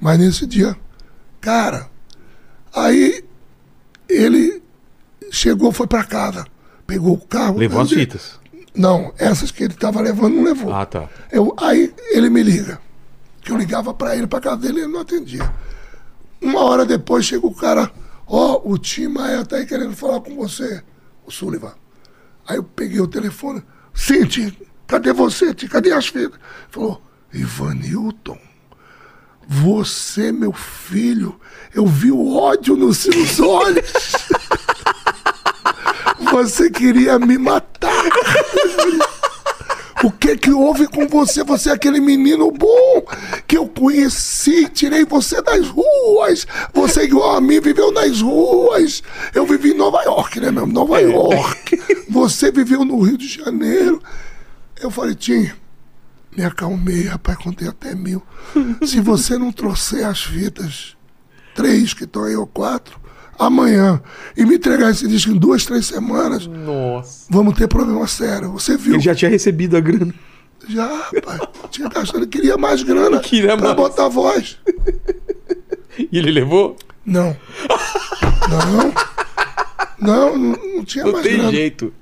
Mas 0.00 0.18
nesse 0.18 0.46
dia, 0.46 0.74
cara, 1.40 1.90
aí 2.78 3.24
ele 4.08 4.62
chegou, 5.30 5.72
foi 5.72 5.86
pra 5.86 6.04
casa, 6.04 6.46
pegou 6.86 7.14
o 7.14 7.26
carro. 7.26 7.58
Levou 7.58 7.80
as 7.80 7.90
fitas. 7.90 8.38
Não, 8.74 9.12
essas 9.18 9.50
que 9.50 9.64
ele 9.64 9.74
tava 9.74 10.00
levando 10.00 10.36
não 10.36 10.44
levou. 10.44 10.72
Ah, 10.72 10.86
tá. 10.86 11.08
Eu, 11.32 11.54
aí 11.58 11.92
ele 12.10 12.30
me 12.30 12.42
liga. 12.42 12.80
Que 13.40 13.52
eu 13.52 13.56
ligava 13.56 13.92
pra 13.92 14.16
ele, 14.16 14.26
pra 14.26 14.40
casa 14.40 14.58
dele, 14.58 14.80
ele 14.80 14.92
não 14.92 15.00
atendia. 15.00 15.52
Uma 16.40 16.62
hora 16.62 16.86
depois 16.86 17.24
chega 17.24 17.46
o 17.46 17.54
cara, 17.54 17.90
ó, 18.26 18.60
o 18.64 18.78
Tim 18.78 19.08
Maia 19.08 19.44
tá 19.44 19.56
aí 19.56 19.66
querendo 19.66 19.96
falar 19.96 20.20
com 20.20 20.36
você, 20.36 20.82
o 21.26 21.30
Sullivan. 21.30 21.74
Aí 22.46 22.56
eu 22.56 22.62
peguei 22.62 23.00
o 23.00 23.08
telefone, 23.08 23.62
sim, 23.92 24.24
Tim, 24.24 24.54
cadê 24.86 25.12
você, 25.12 25.52
Tim? 25.52 25.66
Cadê 25.66 25.92
as 25.92 26.06
fitas? 26.06 26.38
Falou, 26.70 27.02
Ivanilton, 27.32 28.38
você, 29.50 30.30
meu 30.30 30.52
filho, 30.52 31.40
eu 31.74 31.86
vi 31.86 32.12
o 32.12 32.36
ódio 32.36 32.76
nos 32.76 32.98
seus 32.98 33.40
olhos. 33.40 33.90
Você 36.30 36.68
queria 36.70 37.18
me 37.18 37.38
matar. 37.38 38.04
O 40.04 40.12
que 40.12 40.36
que 40.36 40.50
houve 40.50 40.86
com 40.86 41.08
você? 41.08 41.42
Você 41.42 41.70
é 41.70 41.72
aquele 41.72 41.98
menino 41.98 42.52
bom 42.52 43.02
que 43.46 43.56
eu 43.56 43.66
conheci, 43.66 44.68
tirei 44.68 45.06
você 45.06 45.40
das 45.40 45.66
ruas. 45.66 46.46
Você 46.74 47.04
igual 47.04 47.36
a 47.36 47.40
mim 47.40 47.58
viveu 47.58 47.90
nas 47.90 48.20
ruas. 48.20 49.02
Eu 49.34 49.46
vivi 49.46 49.70
em 49.70 49.76
Nova 49.76 50.02
York, 50.02 50.40
né, 50.40 50.50
meu? 50.50 50.66
Nova 50.66 51.00
York. 51.00 51.80
Você 52.10 52.52
viveu 52.52 52.84
no 52.84 53.00
Rio 53.00 53.16
de 53.16 53.28
Janeiro. 53.28 54.00
Eu 54.78 54.90
falei, 54.90 55.14
Tim, 55.14 55.50
me 56.38 56.44
acalmei, 56.44 57.02
rapaz, 57.08 57.36
contei 57.38 57.66
até 57.66 57.96
mil. 57.96 58.22
Se 58.86 59.00
você 59.00 59.36
não 59.36 59.50
trouxer 59.50 60.06
as 60.06 60.22
fitas, 60.22 60.96
três 61.52 61.92
que 61.92 62.04
estão 62.04 62.22
aí 62.22 62.36
ou 62.36 62.46
quatro, 62.46 62.96
amanhã, 63.36 64.00
e 64.36 64.46
me 64.46 64.54
entregar 64.54 64.92
esse 64.92 65.08
disco 65.08 65.32
em 65.32 65.36
duas, 65.36 65.64
três 65.66 65.86
semanas, 65.86 66.46
Nossa. 66.46 67.26
vamos 67.28 67.54
ter 67.56 67.66
problema 67.66 68.06
sério. 68.06 68.52
Você 68.52 68.76
viu? 68.76 68.94
Ele 68.94 69.02
já 69.02 69.16
tinha 69.16 69.28
recebido 69.28 69.76
a 69.76 69.80
grana. 69.80 70.14
Já, 70.68 70.86
rapaz. 71.12 71.40
Tinha 71.72 71.88
gastado, 71.88 72.18
ele 72.20 72.26
queria 72.28 72.56
mais 72.56 72.82
grana 72.84 73.18
Queria 73.20 73.56
pra 73.56 73.66
mais. 73.74 73.76
botar 73.76 74.06
voz. 74.08 74.58
E 75.98 76.16
ele 76.18 76.30
levou? 76.30 76.76
Não. 77.04 77.36
Não. 78.48 78.92
Não, 80.00 80.36
não, 80.38 80.56
não 80.76 80.84
tinha 80.84 81.04
Não 81.04 81.12
mais 81.12 81.24
tem 81.24 81.36
grana. 81.36 81.50
jeito. 81.50 81.92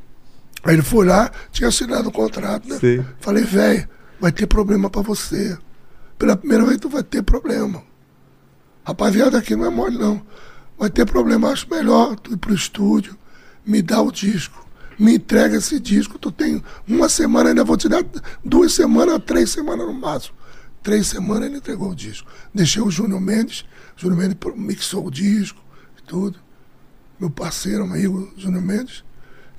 Aí 0.63 0.75
ele 0.75 0.83
foi 0.83 1.07
lá, 1.07 1.31
tinha 1.53 1.69
assinado 1.69 2.09
o 2.11 2.13
contrato, 2.13 2.69
né? 2.69 2.77
Sei. 2.79 3.03
Falei, 3.21 3.45
velho, 3.45 3.89
vai 4.21 4.33
ter 4.33 4.47
problema 4.47 4.89
pra 4.91 5.03
você. 5.03 5.57
Pela 6.19 6.37
primeira 6.37 6.65
vez 6.65 6.79
tu 6.79 6.89
vai 6.89 7.03
ter 7.03 7.23
problema. 7.23 7.83
Rapaziada, 8.85 9.39
aqui 9.39 9.57
não 9.57 9.67
é 9.67 9.71
mole, 9.71 9.99
não. 9.99 10.23
Vai 10.79 10.91
ter 10.91 11.07
problema, 11.07 11.51
acho 11.51 11.69
melhor 11.71 12.17
tu 12.17 12.33
ir 12.33 12.37
pro 12.37 12.55
estúdio, 12.55 13.17
me 13.65 13.81
dá 13.81 14.01
o 14.01 14.13
disco, 14.13 14.67
me 14.99 15.17
entrega 15.17 15.57
esse 15.57 15.81
disco. 15.81 16.19
Tu 16.19 16.31
tem 16.31 16.63
uma 16.87 17.09
semana, 17.09 17.49
ainda 17.49 17.65
vou 17.65 17.77
te 17.77 17.89
dar 17.89 18.05
duas 18.45 18.73
semanas, 18.73 19.21
três 19.25 19.51
semanas 19.51 19.87
no 19.87 19.95
máximo. 19.95 20.37
Três 20.83 21.09
semanas 21.09 21.49
ele 21.49 21.57
entregou 21.57 21.91
o 21.91 21.95
disco. 21.95 22.31
Deixei 22.55 22.81
o 22.81 22.91
Júnior 22.91 23.21
Mendes, 23.21 23.65
o 23.97 24.01
Júnior 24.01 24.21
Mendes 24.21 24.37
mixou 24.55 25.07
o 25.07 25.11
disco 25.11 25.61
e 25.99 26.03
tudo. 26.03 26.39
Meu 27.19 27.31
parceiro, 27.31 27.83
amigo, 27.83 28.33
Júnior 28.37 28.63
Mendes. 28.63 29.03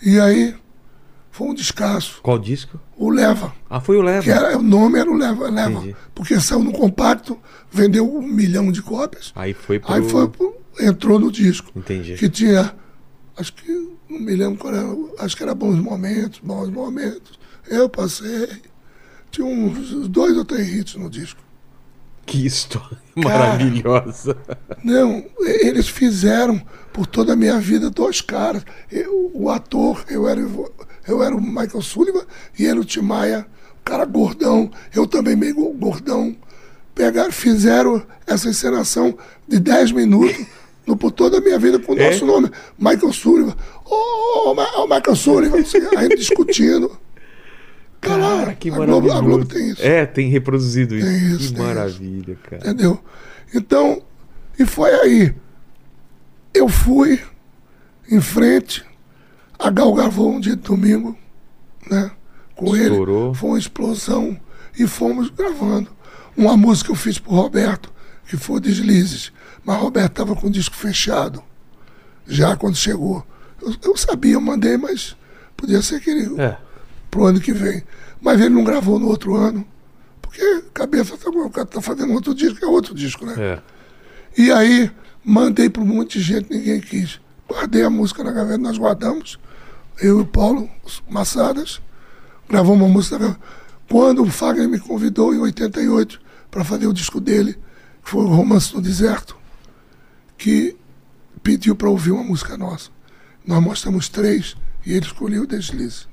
E 0.02 0.20
aí, 0.20 0.56
foi 1.38 1.48
um 1.50 1.54
descasso. 1.54 2.20
Qual 2.24 2.40
disco? 2.40 2.80
O 2.98 3.10
Leva. 3.10 3.54
Ah, 3.70 3.80
foi 3.80 3.98
o 3.98 4.00
Que 4.00 4.06
Leva. 4.08 4.32
era, 4.32 4.58
o 4.58 4.62
nome 4.64 4.98
era 5.00 5.10
o 5.10 5.16
Leva, 5.16 5.50
Leva. 5.50 5.72
Entendi. 5.80 5.96
Porque 6.16 6.40
saiu 6.40 6.64
no 6.64 6.72
compacto, 6.72 7.38
vendeu 7.72 8.12
um 8.12 8.22
milhão 8.22 8.72
de 8.72 8.82
cópias. 8.82 9.32
Aí 9.36 9.54
foi 9.54 9.80
pro... 9.80 9.94
Aí 9.94 10.02
foi, 10.10 10.28
pro- 10.28 10.56
entrou 10.80 11.20
no 11.20 11.32
disco. 11.32 11.72
Entendi. 11.76 12.16
Que 12.16 12.28
tinha, 12.30 12.74
acho 13.38 13.54
que, 13.54 13.72
não 14.10 14.20
me 14.20 14.36
lembro 14.36 14.58
qual 14.58 14.74
era, 14.74 14.88
acho 15.20 15.38
que 15.38 15.44
era 15.44 15.54
Bons 15.54 15.78
Momentos, 15.80 16.40
Bons 16.44 16.70
Momentos. 16.70 17.38
Eu 17.68 17.88
passei. 17.88 18.48
Tinha 19.30 19.46
uns 19.46 20.08
dois 20.08 20.36
ou 20.38 20.44
três 20.46 20.68
hits 20.74 20.96
no 20.96 21.10
disco. 21.10 21.40
Que 22.26 22.46
história 22.46 22.98
maravilhosa. 23.16 24.36
Não, 24.84 25.24
eles 25.40 25.88
fizeram 25.88 26.62
por 26.92 27.06
toda 27.06 27.34
a 27.34 27.36
minha 27.36 27.60
vida 27.60 27.90
dois 27.90 28.20
caras. 28.22 28.64
Eu, 28.92 29.32
o 29.34 29.50
ator, 29.50 30.04
eu 30.10 30.28
era, 30.28 30.42
eu 31.08 31.24
era 31.24 31.36
o 31.36 31.42
Michael 31.42 31.82
Sullivan 31.82 32.24
e 32.58 32.66
ele 32.66 32.80
o 32.80 32.86
Tim 32.86 33.02
Maia, 33.02 33.46
o 33.80 33.84
cara 33.84 34.06
gordão, 34.06 34.70
eu 34.96 35.08
também 35.08 35.36
meio 35.36 35.56
go- 35.56 35.74
gordão. 35.74 36.36
Pegaram, 36.94 37.32
fizeram 37.32 38.04
essa 38.26 38.50
encenação 38.50 39.18
de 39.48 39.60
10 39.60 39.92
minutos 39.92 40.36
no, 40.86 40.98
por 40.98 41.12
toda 41.12 41.38
a 41.38 41.42
minha 41.42 41.60
vida 41.60 41.78
com 41.80 41.94
o 41.94 42.00
É? 42.00 42.10
nosso 42.12 42.26
nome, 42.26 42.50
Michael 42.78 43.14
Sullivan. 43.14 43.56
Ô, 43.86 44.54
Ma- 44.56 44.78
ô, 44.78 44.84
Michael 44.88 45.16
Sullivan, 45.16 45.60
assim, 45.60 45.78
aí 45.96 46.10
discutindo. 46.10 46.98
Tá 48.02 48.16
lá, 48.16 48.40
Cara, 48.40 48.54
que 48.56 48.70
a 48.70 48.74
Globo, 48.76 49.08
maravilhoso. 49.08 49.18
a 49.18 49.22
Globo 49.22 49.46
tem 49.46 49.70
isso. 49.72 49.82
É, 49.84 50.06
tem 50.06 50.30
reproduzido 50.30 50.96
isso. 50.96 51.06
Tem 51.08 51.28
isso, 51.28 51.38
que 51.50 51.54
tem 51.54 51.66
maravilha, 51.66 52.38
cara. 52.44 52.58
Entendeu? 52.64 53.00
Então, 53.54 54.02
e 54.58 54.66
foi 54.66 54.92
aí. 54.92 55.36
Eu 56.54 56.68
fui 56.68 57.20
em 58.10 58.22
frente, 58.22 58.84
a 59.60 59.70
Gal 59.70 59.94
gravou 59.94 60.32
um 60.34 60.40
dia 60.40 60.56
de 60.56 60.62
domingo, 60.62 61.18
né? 61.90 62.12
Com 62.56 62.76
Estourou. 62.76 63.28
ele. 63.28 63.36
Foi 63.36 63.50
uma 63.52 63.60
explosão. 63.60 64.40
E 64.80 64.86
fomos 64.86 65.30
gravando. 65.30 65.90
Uma 66.36 66.56
música 66.56 66.88
que 66.88 66.92
eu 66.92 66.96
fiz 66.96 67.18
pro 67.18 67.32
Roberto, 67.34 67.92
que 68.28 68.38
foi 68.38 68.60
Deslizes. 68.60 69.32
Mas 69.66 69.78
o 69.78 69.82
Roberto 69.82 70.12
estava 70.12 70.36
com 70.36 70.48
o 70.48 70.52
disco 70.52 70.76
fechado. 70.76 71.44
Já 72.28 72.56
quando 72.56 72.76
chegou. 72.76 73.26
Eu, 73.62 73.74
eu 73.84 73.98
sabia, 73.98 74.34
eu 74.34 74.42
mandei, 74.42 74.78
mas 74.78 75.16
podia 75.56 75.82
ser 75.82 76.00
que 76.00 76.10
ele 76.12 76.40
É. 76.42 76.56
pro 77.10 77.26
ano 77.26 77.40
que 77.40 77.52
vem. 77.52 77.84
Mas 78.22 78.40
ele 78.40 78.50
não 78.50 78.64
gravou 78.64 79.00
no 79.00 79.08
outro 79.08 79.36
ano. 79.36 79.66
Porque 80.22 80.62
cabeça 80.74 81.18
tá, 81.18 81.30
o 81.30 81.50
cara 81.50 81.66
tá 81.66 81.82
fazendo 81.82 82.14
outro 82.14 82.36
disco, 82.36 82.64
é 82.64 82.68
outro 82.68 82.94
disco, 82.94 83.26
né? 83.26 83.34
É. 83.38 83.62
E 84.38 84.52
aí 84.52 84.92
mandei 85.24 85.70
para 85.70 85.82
um 85.82 85.86
monte 85.86 86.20
de 86.20 86.24
gente, 86.24 86.52
ninguém 86.54 86.80
quis. 86.80 87.20
Guardei 87.50 87.84
a 87.84 87.90
música 87.90 88.24
na 88.24 88.32
gaveta, 88.32 88.58
nós 88.58 88.78
guardamos. 88.78 89.40
Eu 90.00 90.20
e 90.20 90.22
o 90.22 90.26
Paulo 90.26 90.70
Massadas, 91.10 91.82
gravamos 92.48 92.82
uma 92.82 92.90
música. 92.90 93.18
na 93.18 93.28
gaveta. 93.28 93.42
Quando 93.90 94.22
o 94.22 94.30
Fagner 94.30 94.68
me 94.68 94.80
convidou 94.80 95.34
em 95.34 95.40
88 95.40 96.20
para 96.52 96.64
fazer 96.64 96.88
o 96.88 96.94
disco 96.94 97.22
dele, 97.22 97.54
que 98.04 98.10
foi 98.10 98.24
o 98.24 98.28
Romance 98.28 98.76
no 98.76 98.82
Deserto, 98.82 99.38
que 100.38 100.76
pediu 101.42 101.76
para 101.76 101.90
ouvir 101.90 102.12
uma 102.12 102.24
música 102.24 102.58
nossa. 102.58 102.90
Nós 103.46 103.64
mostramos 103.64 104.10
três 104.10 104.58
e 104.86 104.92
ele 104.92 105.06
escolheu 105.06 105.44
o 105.44 105.48
Deslize. 105.48 106.06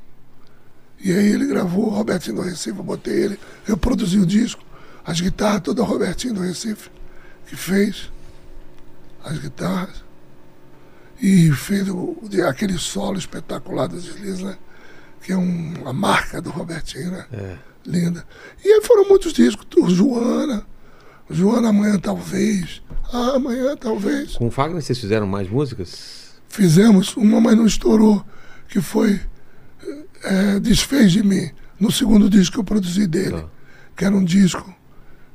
E 1.00 1.12
aí 1.12 1.32
ele 1.32 1.46
gravou 1.46 1.86
o 1.86 1.90
Robertinho 1.90 2.36
do 2.36 2.42
Recife, 2.42 2.78
eu 2.78 2.84
botei 2.84 3.24
ele, 3.24 3.40
eu 3.66 3.76
produzi 3.76 4.18
o 4.18 4.24
disco, 4.24 4.62
as 5.04 5.20
guitarras 5.20 5.62
toda 5.62 5.82
Robertinho 5.82 6.34
do 6.34 6.40
Recife, 6.40 6.88
que 7.46 7.56
fez 7.56 8.10
as 9.24 9.38
guitarras. 9.38 10.03
E 11.20 11.50
fez 11.52 11.88
o, 11.88 12.16
aquele 12.48 12.76
solo 12.78 13.18
espetacular 13.18 13.86
do 13.86 14.00
Deslize, 14.00 14.44
né? 14.44 14.56
Que 15.22 15.32
é 15.32 15.36
um- 15.36 15.74
uma 15.80 15.92
marca 15.92 16.40
do 16.40 16.50
Robertinho, 16.50 17.10
né? 17.12 17.26
É. 17.32 17.56
Linda. 17.86 18.26
E 18.64 18.68
aí 18.68 18.80
foram 18.82 19.08
muitos 19.08 19.32
discos, 19.32 19.66
o 19.76 19.88
Joana, 19.90 20.66
Joana 21.30 21.68
amanhã 21.68 21.98
talvez, 21.98 22.82
ah, 23.12 23.32
amanhã 23.36 23.76
talvez. 23.76 24.36
Com 24.36 24.48
o 24.48 24.50
Fagner 24.50 24.80
vocês 24.82 24.98
fizeram 24.98 25.26
mais 25.26 25.48
músicas? 25.48 26.32
Fizemos 26.48 27.16
uma, 27.16 27.40
mas 27.40 27.56
não 27.56 27.66
estourou, 27.66 28.24
que 28.68 28.80
foi 28.80 29.20
é, 30.22 30.58
Desfez 30.60 31.12
de 31.12 31.22
Mim, 31.22 31.50
no 31.78 31.90
segundo 31.92 32.30
disco 32.30 32.54
que 32.54 32.60
eu 32.60 32.64
produzi 32.64 33.06
dele, 33.06 33.42
Tá. 33.42 33.48
que 33.96 34.04
era 34.04 34.14
um 34.16 34.24
disco 34.24 34.74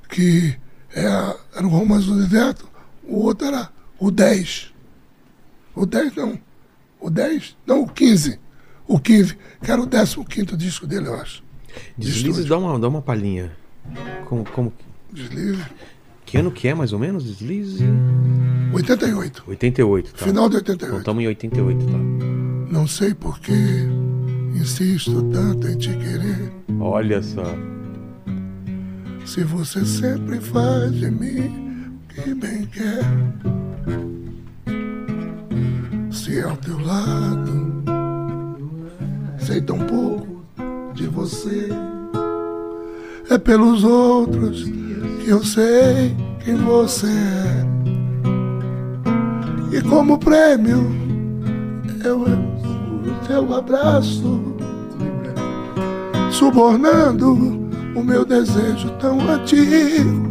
que 0.10 0.56
é, 0.94 1.04
era 1.56 1.66
o 1.66 1.70
Romance 1.70 2.08
do 2.08 2.16
Deserto, 2.24 2.68
o 3.04 3.20
outro 3.20 3.48
era 3.48 3.70
o 4.00 4.10
10. 4.10 4.74
O 5.80 5.86
10 5.86 6.14
não, 6.14 6.38
o 7.00 7.10
10, 7.10 7.56
não, 7.66 7.84
o 7.84 7.88
15. 7.88 8.38
O 8.86 9.00
15, 9.00 9.38
que 9.64 9.72
era 9.72 9.82
o 9.82 9.86
15 10.26 10.58
disco 10.58 10.86
dele, 10.86 11.08
eu 11.08 11.16
acho. 11.16 11.42
Estúdio. 11.98 12.50
dá 12.50 12.58
uma, 12.58 12.78
dá 12.78 12.88
uma 12.90 13.02
palhinha. 13.02 13.50
Como, 14.26 14.44
como... 14.44 14.74
Deslize. 15.10 15.64
Que 16.26 16.38
ano 16.38 16.52
que 16.52 16.68
é, 16.68 16.74
mais 16.76 16.92
ou 16.92 17.00
menos? 17.00 17.24
Deslize. 17.24 17.86
88. 18.74 19.44
88, 19.48 20.14
tá. 20.14 20.26
Final 20.26 20.50
de 20.50 20.58
Então 20.58 20.74
88. 20.74 20.98
estamos 20.98 21.24
em 21.24 21.28
88, 21.28 21.86
tá. 21.86 21.98
Não 22.74 22.86
sei 22.86 23.14
por 23.14 23.40
que 23.40 23.54
insisto 24.56 25.24
tanto 25.32 25.66
em 25.66 25.78
te 25.78 25.96
querer. 25.96 26.52
Olha 26.78 27.24
só. 27.24 27.46
Se 29.26 29.46
você 29.46 29.86
sempre 29.86 30.42
faz 30.42 30.92
de 30.94 31.10
mim 31.10 32.00
o 32.04 32.14
que 32.14 32.34
bem 32.36 32.66
quer. 32.66 34.20
Se 36.30 36.42
ao 36.42 36.56
teu 36.58 36.80
lado 36.86 37.84
sei 39.40 39.60
tão 39.62 39.80
pouco 39.80 40.46
de 40.94 41.08
você. 41.08 41.70
É 43.32 43.38
pelos 43.40 43.84
outros 43.84 44.64
que 44.64 45.28
eu 45.28 45.44
sei 45.44 46.16
quem 46.46 46.56
você 46.58 47.08
é. 47.08 47.66
E 49.76 49.82
como 49.82 50.20
prêmio 50.20 50.92
eu 52.06 52.22
o 52.22 53.28
teu 53.28 53.52
abraço, 53.56 54.40
subornando 56.30 57.34
o 57.96 58.04
meu 58.04 58.24
desejo 58.24 58.92
tão 59.00 59.20
antigo. 59.28 60.30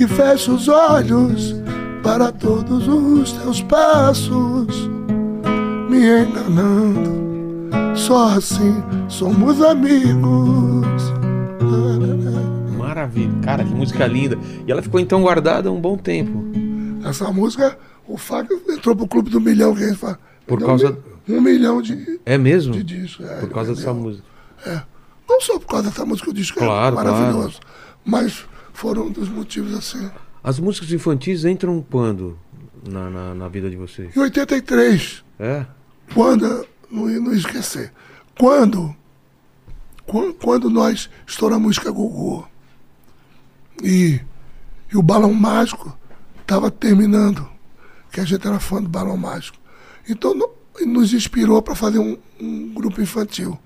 E 0.00 0.08
fecho 0.08 0.56
os 0.56 0.66
olhos 0.66 1.59
para 2.02 2.32
todos 2.32 2.86
os 2.88 3.32
teus 3.32 3.62
passos, 3.62 4.88
me 5.88 5.98
enganando. 5.98 7.20
Só 7.94 8.28
assim 8.36 8.82
somos 9.08 9.60
amigos. 9.62 10.86
Maravilha. 12.76 13.30
Cara, 13.42 13.64
que 13.64 13.74
música 13.74 14.06
linda. 14.06 14.38
E 14.66 14.70
ela 14.72 14.82
ficou 14.82 14.98
então 15.00 15.22
guardada 15.22 15.70
um 15.70 15.80
bom 15.80 15.96
tempo. 15.96 16.44
Essa 17.04 17.30
música, 17.32 17.78
o 18.06 18.16
Fábio 18.16 18.60
entrou 18.68 18.94
pro 18.96 19.06
clube 19.06 19.30
do 19.30 19.40
milhão, 19.40 19.74
que 19.74 19.84
a 19.84 19.88
gente 19.88 19.98
fala. 19.98 20.18
Por 20.46 20.60
causa- 20.60 20.96
Um, 21.28 21.36
um 21.36 21.40
milhão 21.40 21.80
de, 21.80 22.20
É 22.26 22.36
mesmo? 22.36 22.72
de 22.72 22.82
discos. 22.82 23.24
é, 23.26 23.34
Por 23.40 23.50
causa 23.50 23.70
ele 23.70 23.78
dessa 23.78 23.94
música. 23.94 24.24
É. 24.66 24.82
Não 25.28 25.40
só 25.40 25.58
por 25.58 25.66
causa 25.66 25.88
dessa 25.90 26.04
música, 26.04 26.30
o 26.30 26.34
disco 26.34 26.58
Claro, 26.58 26.98
é 26.98 27.04
maravilhoso. 27.04 27.60
Mas 28.04 28.44
foram 28.72 29.06
um 29.06 29.10
dos 29.12 29.28
motivos 29.28 29.72
assim. 29.74 30.10
As 30.42 30.58
músicas 30.58 30.90
infantis 30.92 31.44
entram 31.44 31.84
quando 31.88 32.38
na, 32.88 33.10
na, 33.10 33.34
na 33.34 33.48
vida 33.48 33.68
de 33.68 33.76
vocês? 33.76 34.16
Em 34.16 34.20
83, 34.20 35.22
É? 35.38 35.66
quando. 36.14 36.66
Não, 36.90 37.06
não 37.06 37.32
esquecer. 37.32 37.92
Quando. 38.38 38.94
quan- 40.06 40.32
Quando 40.32 40.68
nós 40.70 41.08
estouramos 41.26 41.62
a 41.64 41.66
música 41.68 41.90
Gugu 41.92 42.48
e, 43.82 44.20
e 44.92 44.96
o 44.96 45.02
Balão 45.02 45.32
Mágico 45.32 45.96
estava 46.40 46.70
terminando, 46.70 47.48
que 48.10 48.18
a 48.20 48.24
gente 48.24 48.44
era 48.46 48.58
fã 48.58 48.82
do 48.82 48.88
Balão 48.88 49.16
Mágico. 49.16 49.56
Então 50.08 50.34
no- 50.34 50.50
nos 50.86 51.12
inspirou 51.12 51.60
para 51.62 51.74
fazer 51.74 51.98
um, 51.98 52.16
um 52.40 52.72
grupo 52.72 53.00
infantil. 53.00 53.58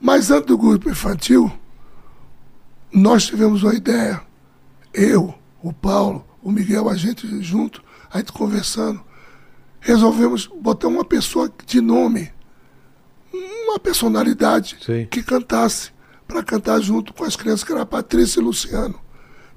Mas 0.00 0.30
antes 0.30 0.46
do 0.46 0.58
grupo 0.58 0.88
infantil, 0.90 1.50
nós 2.92 3.24
tivemos 3.26 3.62
uma 3.62 3.74
ideia. 3.74 4.20
Eu, 4.92 5.34
o 5.64 5.72
Paulo, 5.72 6.22
o 6.42 6.50
Miguel, 6.52 6.90
a 6.90 6.94
gente 6.94 7.42
junto, 7.42 7.82
a 8.12 8.18
gente 8.18 8.32
conversando, 8.32 9.02
resolvemos 9.80 10.46
botar 10.46 10.88
uma 10.88 11.04
pessoa 11.06 11.50
de 11.64 11.80
nome, 11.80 12.30
uma 13.32 13.78
personalidade 13.78 14.76
Sei. 14.84 15.06
que 15.06 15.22
cantasse, 15.22 15.90
para 16.28 16.42
cantar 16.42 16.80
junto 16.80 17.14
com 17.14 17.24
as 17.24 17.34
crianças, 17.34 17.64
que 17.64 17.72
era 17.72 17.80
a 17.82 17.86
Patrícia 17.86 18.40
e 18.40 18.42
Luciano, 18.42 18.98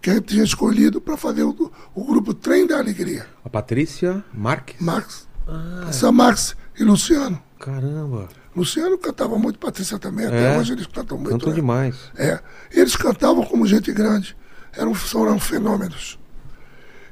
que 0.01 0.09
a 0.09 0.13
gente 0.13 0.27
tinha 0.27 0.43
escolhido 0.45 1.01
para 1.01 1.17
fazer 1.17 1.43
o, 1.43 1.71
o 1.93 2.03
grupo 2.05 2.33
Trem 2.33 2.65
da 2.65 2.77
Alegria. 2.77 3.25
A 3.43 3.49
Patrícia 3.49 4.23
Marques? 4.33 4.77
Max, 4.79 5.27
essa 5.89 6.09
Max 6.09 6.55
e 6.79 6.83
Luciano. 6.85 7.41
Caramba. 7.59 8.29
Luciano 8.55 8.97
cantava 8.97 9.37
muito, 9.37 9.59
Patrícia 9.59 9.99
também, 9.99 10.25
até 10.25 10.55
É. 10.55 10.57
hoje 10.57 10.71
eles 10.71 10.87
cantam 10.87 11.17
muito. 11.17 11.31
Cantam 11.31 11.49
né? 11.49 11.55
demais. 11.55 11.95
É. 12.15 12.39
Eles 12.71 12.95
cantavam 12.95 13.43
como 13.45 13.67
gente 13.67 13.91
grande. 13.91 14.35
Eram, 14.77 14.93
eram 15.25 15.39
fenômenos. 15.39 16.19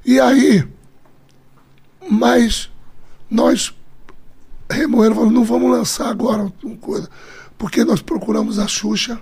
E 0.05 0.19
aí, 0.19 0.67
mas 2.09 2.71
nós 3.29 3.75
remoeram, 4.69 5.15
falamos, 5.15 5.33
não 5.33 5.43
vamos 5.43 5.71
lançar 5.71 6.09
agora 6.09 6.51
uma 6.63 6.77
coisa. 6.77 7.09
Porque 7.57 7.83
nós 7.83 8.01
procuramos 8.01 8.59
a 8.59 8.67
Xuxa, 8.67 9.19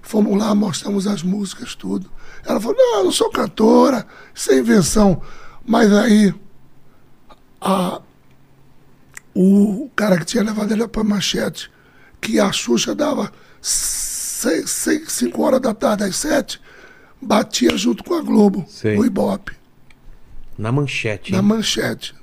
fomos 0.00 0.38
lá, 0.38 0.54
mostramos 0.54 1.06
as 1.06 1.22
músicas, 1.22 1.74
tudo. 1.74 2.10
Ela 2.44 2.60
falou, 2.60 2.76
não, 2.76 2.98
eu 2.98 3.04
não 3.04 3.12
sou 3.12 3.30
cantora, 3.30 4.06
isso 4.34 4.52
é 4.52 4.58
invenção. 4.58 5.20
Mas 5.66 5.92
aí 5.92 6.34
a, 7.60 8.00
o 9.34 9.90
cara 9.94 10.18
que 10.18 10.24
tinha 10.24 10.42
levado 10.42 10.72
ele 10.72 10.86
para 10.88 11.04
manchete, 11.04 11.70
que 12.20 12.38
a 12.38 12.52
Xuxa 12.52 12.94
dava 12.94 13.32
5 13.60 15.42
horas 15.42 15.60
da 15.60 15.74
tarde 15.74 16.04
às 16.04 16.16
7, 16.16 16.60
batia 17.20 17.76
junto 17.76 18.02
com 18.04 18.14
a 18.14 18.22
Globo, 18.22 18.64
Sei. 18.68 18.96
no 18.96 19.04
Ibope, 19.04 19.52
Na 20.58 20.70
manchete. 20.72 21.32
na 21.32 21.38
hein? 21.38 21.44
manchete. 21.44 22.14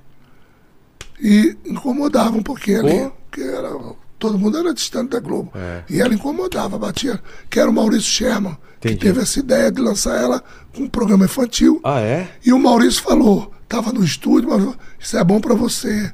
E 1.19 1.57
incomodava 1.65 2.37
um 2.37 2.43
pouquinho 2.43 2.79
ali, 2.81 3.11
porque 3.29 3.41
era, 3.41 3.71
todo 4.19 4.37
mundo 4.37 4.57
era 4.57 4.73
distante 4.73 5.09
da 5.11 5.19
Globo. 5.19 5.51
É. 5.55 5.83
E 5.89 5.99
ela 6.01 6.13
incomodava, 6.13 6.77
batia. 6.77 7.21
Que 7.49 7.59
era 7.59 7.69
o 7.69 7.73
Maurício 7.73 8.03
Sherman, 8.09 8.57
Entendi. 8.77 8.95
que 8.97 9.01
teve 9.05 9.21
essa 9.21 9.39
ideia 9.39 9.71
de 9.71 9.81
lançar 9.81 10.15
ela 10.21 10.43
com 10.75 10.83
um 10.83 10.89
programa 10.89 11.25
infantil. 11.25 11.79
Ah, 11.83 11.99
é? 11.99 12.29
E 12.45 12.53
o 12.53 12.59
Maurício 12.59 13.01
falou, 13.01 13.51
estava 13.63 13.91
no 13.91 14.03
estúdio, 14.03 14.49
mas 14.49 14.75
isso 14.99 15.17
é 15.17 15.23
bom 15.23 15.39
para 15.41 15.55
você. 15.55 16.13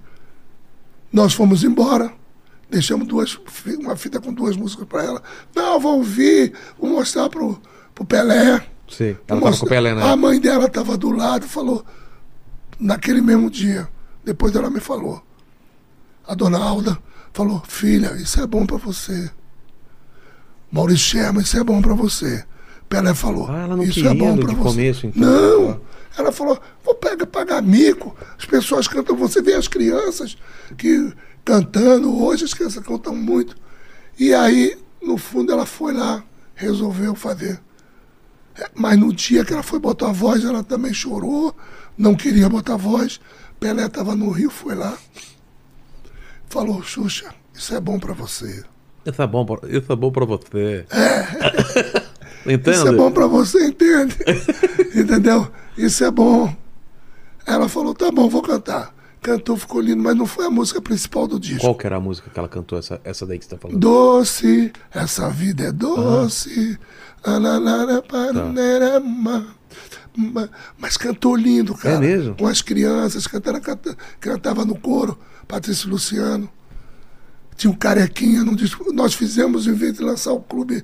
Nós 1.11 1.33
fomos 1.33 1.63
embora, 1.63 2.11
deixamos 2.69 3.05
duas, 3.07 3.37
uma 3.79 3.95
fita 3.97 4.19
com 4.21 4.33
duas 4.33 4.55
músicas 4.55 4.87
para 4.87 5.03
ela. 5.03 5.23
Não, 5.53 5.79
vou 5.79 5.97
ouvir, 5.97 6.53
vou 6.79 6.89
mostrar 6.89 7.29
pro, 7.29 7.61
pro 7.93 8.05
Pelé. 8.05 8.65
Sei. 8.93 9.17
Ela 9.27 9.39
com 9.41 9.49
o 9.49 9.67
Pelé, 9.67 9.93
né? 9.95 10.03
A 10.03 10.15
mãe 10.15 10.39
dela 10.39 10.65
estava 10.65 10.97
do 10.97 11.11
lado, 11.11 11.47
falou, 11.47 11.83
naquele 12.79 13.21
mesmo 13.21 13.49
dia, 13.49 13.87
depois 14.23 14.55
ela 14.55 14.69
me 14.69 14.79
falou. 14.79 15.21
A 16.27 16.33
dona 16.35 16.57
Alda 16.57 16.97
falou, 17.33 17.61
filha, 17.67 18.13
isso 18.13 18.39
é 18.41 18.47
bom 18.47 18.65
para 18.65 18.77
você. 18.77 19.29
Maurício 20.71 21.09
Sherman, 21.19 21.43
isso 21.43 21.57
é 21.57 21.63
bom 21.63 21.81
para 21.81 21.93
você. 21.93 22.43
Pelé 22.89 23.13
falou, 23.13 23.47
Ah, 23.49 23.63
ela 23.63 23.75
não 23.75 23.83
isso 23.83 24.05
é 24.07 24.13
bom 24.13 24.37
para 24.37 24.53
você. 24.53 24.63
começo, 24.63 25.07
então. 25.07 25.21
Não, 25.21 25.81
ela 26.17 26.31
falou, 26.31 26.59
vou 26.83 26.95
pegar, 26.95 27.25
pagar 27.25 27.61
mico, 27.61 28.15
as 28.37 28.45
pessoas 28.45 28.87
cantam, 28.87 29.15
você 29.15 29.41
vê 29.41 29.53
as 29.53 29.67
crianças 29.67 30.37
que 30.77 31.11
cantando, 31.43 32.15
hoje 32.23 32.45
as 32.45 32.53
crianças 32.53 32.83
cantam 32.85 33.15
muito. 33.15 33.55
E 34.17 34.33
aí, 34.33 34.77
no 35.01 35.17
fundo, 35.17 35.51
ela 35.51 35.65
foi 35.65 35.93
lá, 35.93 36.23
resolveu 36.55 37.15
fazer. 37.15 37.59
É, 38.57 38.69
Mas 38.75 38.97
no 38.99 39.13
dia 39.13 39.43
que 39.43 39.53
ela 39.53 39.63
foi 39.63 39.79
botar 39.79 40.09
a 40.09 40.13
voz, 40.13 40.43
ela 40.43 40.63
também 40.63 40.93
chorou, 40.93 41.55
não 41.97 42.15
queria 42.15 42.49
botar 42.49 42.73
a 42.73 42.77
voz. 42.77 43.19
Pelé 43.59 43.85
estava 43.85 44.15
no 44.15 44.29
Rio, 44.29 44.49
foi 44.49 44.75
lá. 44.75 44.97
Falou, 46.47 46.83
Xuxa, 46.83 47.33
isso 47.53 47.73
é 47.75 47.79
bom 47.79 47.99
para 47.99 48.13
você. 48.13 48.63
Isso 49.05 49.21
é 49.21 49.27
bom 49.27 49.45
pra, 49.45 49.69
isso 49.69 49.91
é 49.91 49.95
bom 49.95 50.11
pra 50.11 50.25
você. 50.25 50.85
Entende? 52.45 52.77
Isso 52.77 52.87
é 52.87 52.91
bom 52.91 53.11
para 53.11 53.25
você, 53.25 53.67
entende? 53.67 54.17
Entendeu? 54.93 55.49
Isso 55.77 56.03
é 56.03 56.11
bom. 56.11 56.53
Ela 57.45 57.69
falou, 57.69 57.93
tá 57.93 58.11
bom, 58.11 58.27
vou 58.27 58.41
cantar. 58.41 58.93
Cantou, 59.21 59.55
ficou 59.55 59.79
lindo, 59.79 60.03
mas 60.03 60.15
não 60.15 60.25
foi 60.25 60.45
a 60.45 60.49
música 60.49 60.81
principal 60.81 61.25
do 61.25 61.39
disco. 61.39 61.61
Qual 61.61 61.75
que 61.75 61.87
era 61.87 61.95
a 61.95 61.99
música 62.01 62.29
que 62.29 62.37
ela 62.37 62.49
cantou, 62.49 62.77
essa, 62.77 62.99
essa 63.05 63.25
daí 63.25 63.39
que 63.39 63.45
você 63.45 63.51
tá 63.51 63.57
falando? 63.57 63.79
Doce, 63.79 64.73
essa 64.93 65.29
vida 65.29 65.63
é 65.63 65.71
doce. 65.71 66.77
Ananara, 67.12 67.12
ma- 70.15 70.49
Mas 70.77 70.97
cantou 70.97 71.35
lindo, 71.35 71.73
cara. 71.75 71.95
É 71.95 71.99
mesmo? 71.99 72.35
Com 72.35 72.47
as 72.47 72.61
crianças, 72.61 73.25
cantava, 73.27 73.59
canta- 73.59 73.97
cantava 74.19 74.65
no 74.65 74.75
coro, 74.77 75.17
Patrício 75.47 75.89
Luciano. 75.89 76.49
Tinha 77.55 77.71
um 77.71 77.75
carequinha 77.75 78.43
disco. 78.55 78.91
Nós 78.93 79.13
fizemos, 79.13 79.67
em 79.67 79.73
vez 79.73 79.93
de 79.93 80.03
lançar 80.03 80.31
o 80.33 80.41
clube 80.41 80.83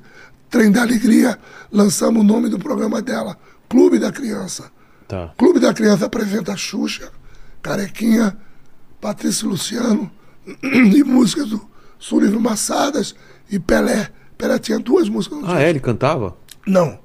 Trem 0.50 0.72
da 0.72 0.82
Alegria, 0.82 1.38
lançamos 1.72 2.22
o 2.22 2.26
nome 2.26 2.50
do 2.50 2.58
programa 2.58 3.02
dela, 3.02 3.38
Clube 3.68 4.00
da 4.00 4.12
Criança. 4.12 4.72
Tá. 5.08 5.34
Clube 5.38 5.60
da 5.60 5.74
Criança 5.74 6.06
apresenta 6.06 6.56
Xuxa, 6.56 7.12
Carequinha, 7.62 8.36
Patrício 9.02 9.48
Luciano 9.48 10.10
e 10.64 11.04
músicas 11.04 11.50
do 11.50 11.70
Sullivan 12.00 12.40
Massadas 12.40 13.14
e 13.50 13.60
Pelé. 13.60 14.10
Pelé 14.40 14.58
tinha 14.58 14.80
duas 14.80 15.10
músicas 15.10 15.38
no 15.40 15.52
Ah, 15.52 15.62
é? 15.62 15.70
Ele 15.70 15.82
cantava? 15.82 16.34
Não, 16.66 16.98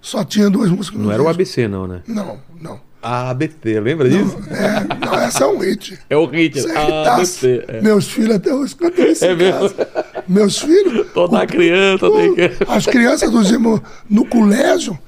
só 0.00 0.24
tinha 0.24 0.48
duas 0.48 0.70
músicas 0.70 0.98
no 0.98 1.04
Não 1.06 1.12
era 1.12 1.22
o 1.22 1.26
disco. 1.26 1.34
ABC, 1.36 1.68
não, 1.68 1.86
né? 1.86 2.02
Não, 2.08 2.40
não. 2.58 2.80
A 3.02 3.28
ABC, 3.30 3.78
lembra 3.80 4.08
disso? 4.08 4.34
É, 4.50 5.04
não, 5.06 5.14
essa 5.14 5.44
é 5.44 5.46
um 5.46 5.58
hit. 5.58 5.98
É 6.08 6.16
o 6.16 6.24
hit. 6.24 6.58
Isso 6.58 6.68
é. 6.70 7.08
ABC. 7.08 7.64
É. 7.68 7.80
Meus 7.82 8.08
filhos 8.10 8.34
até 8.36 8.54
hoje 8.54 8.74
cantam 8.74 9.04
isso 9.06 9.24
É 9.26 9.34
mesmo? 9.36 9.60
casa. 9.74 10.22
Meus 10.26 10.58
filhos... 10.58 11.06
Toda 11.12 11.46
criança 11.46 12.10
tem 12.10 12.34
que. 12.34 12.50
As 12.66 12.86
crianças 12.86 13.30
dos 13.30 13.50
irmãos 13.50 13.80
no 14.08 14.24
colégio, 14.26 14.98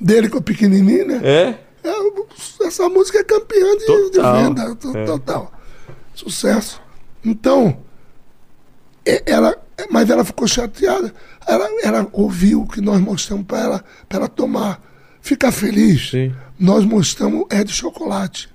dele 0.00 0.30
com 0.30 0.38
o 0.38 0.42
pequenininho, 0.42 1.06
né? 1.08 1.20
É? 1.22 1.58
É, 1.84 2.66
essa 2.66 2.88
música 2.88 3.18
é 3.18 3.24
campeã 3.24 3.76
de, 3.76 3.86
de 3.86 4.10
Total. 4.12 4.42
venda, 4.44 4.74
to- 4.76 4.96
É. 4.96 5.04
total. 5.04 5.52
Sucesso. 6.14 6.80
Então, 7.24 7.78
ela, 9.26 9.56
mas 9.90 10.10
ela 10.10 10.24
ficou 10.24 10.46
chateada. 10.46 11.12
Ela, 11.46 11.68
ela 11.82 12.08
ouviu 12.12 12.62
o 12.62 12.68
que 12.68 12.80
nós 12.80 13.00
mostramos 13.00 13.46
para 13.46 13.58
ela, 13.58 13.84
para 14.08 14.18
ela 14.18 14.28
tomar, 14.28 14.80
ficar 15.20 15.52
feliz. 15.52 16.10
Sim. 16.10 16.34
Nós 16.58 16.84
mostramos 16.84 17.46
É 17.50 17.64
de 17.64 17.72
Chocolate, 17.72 18.48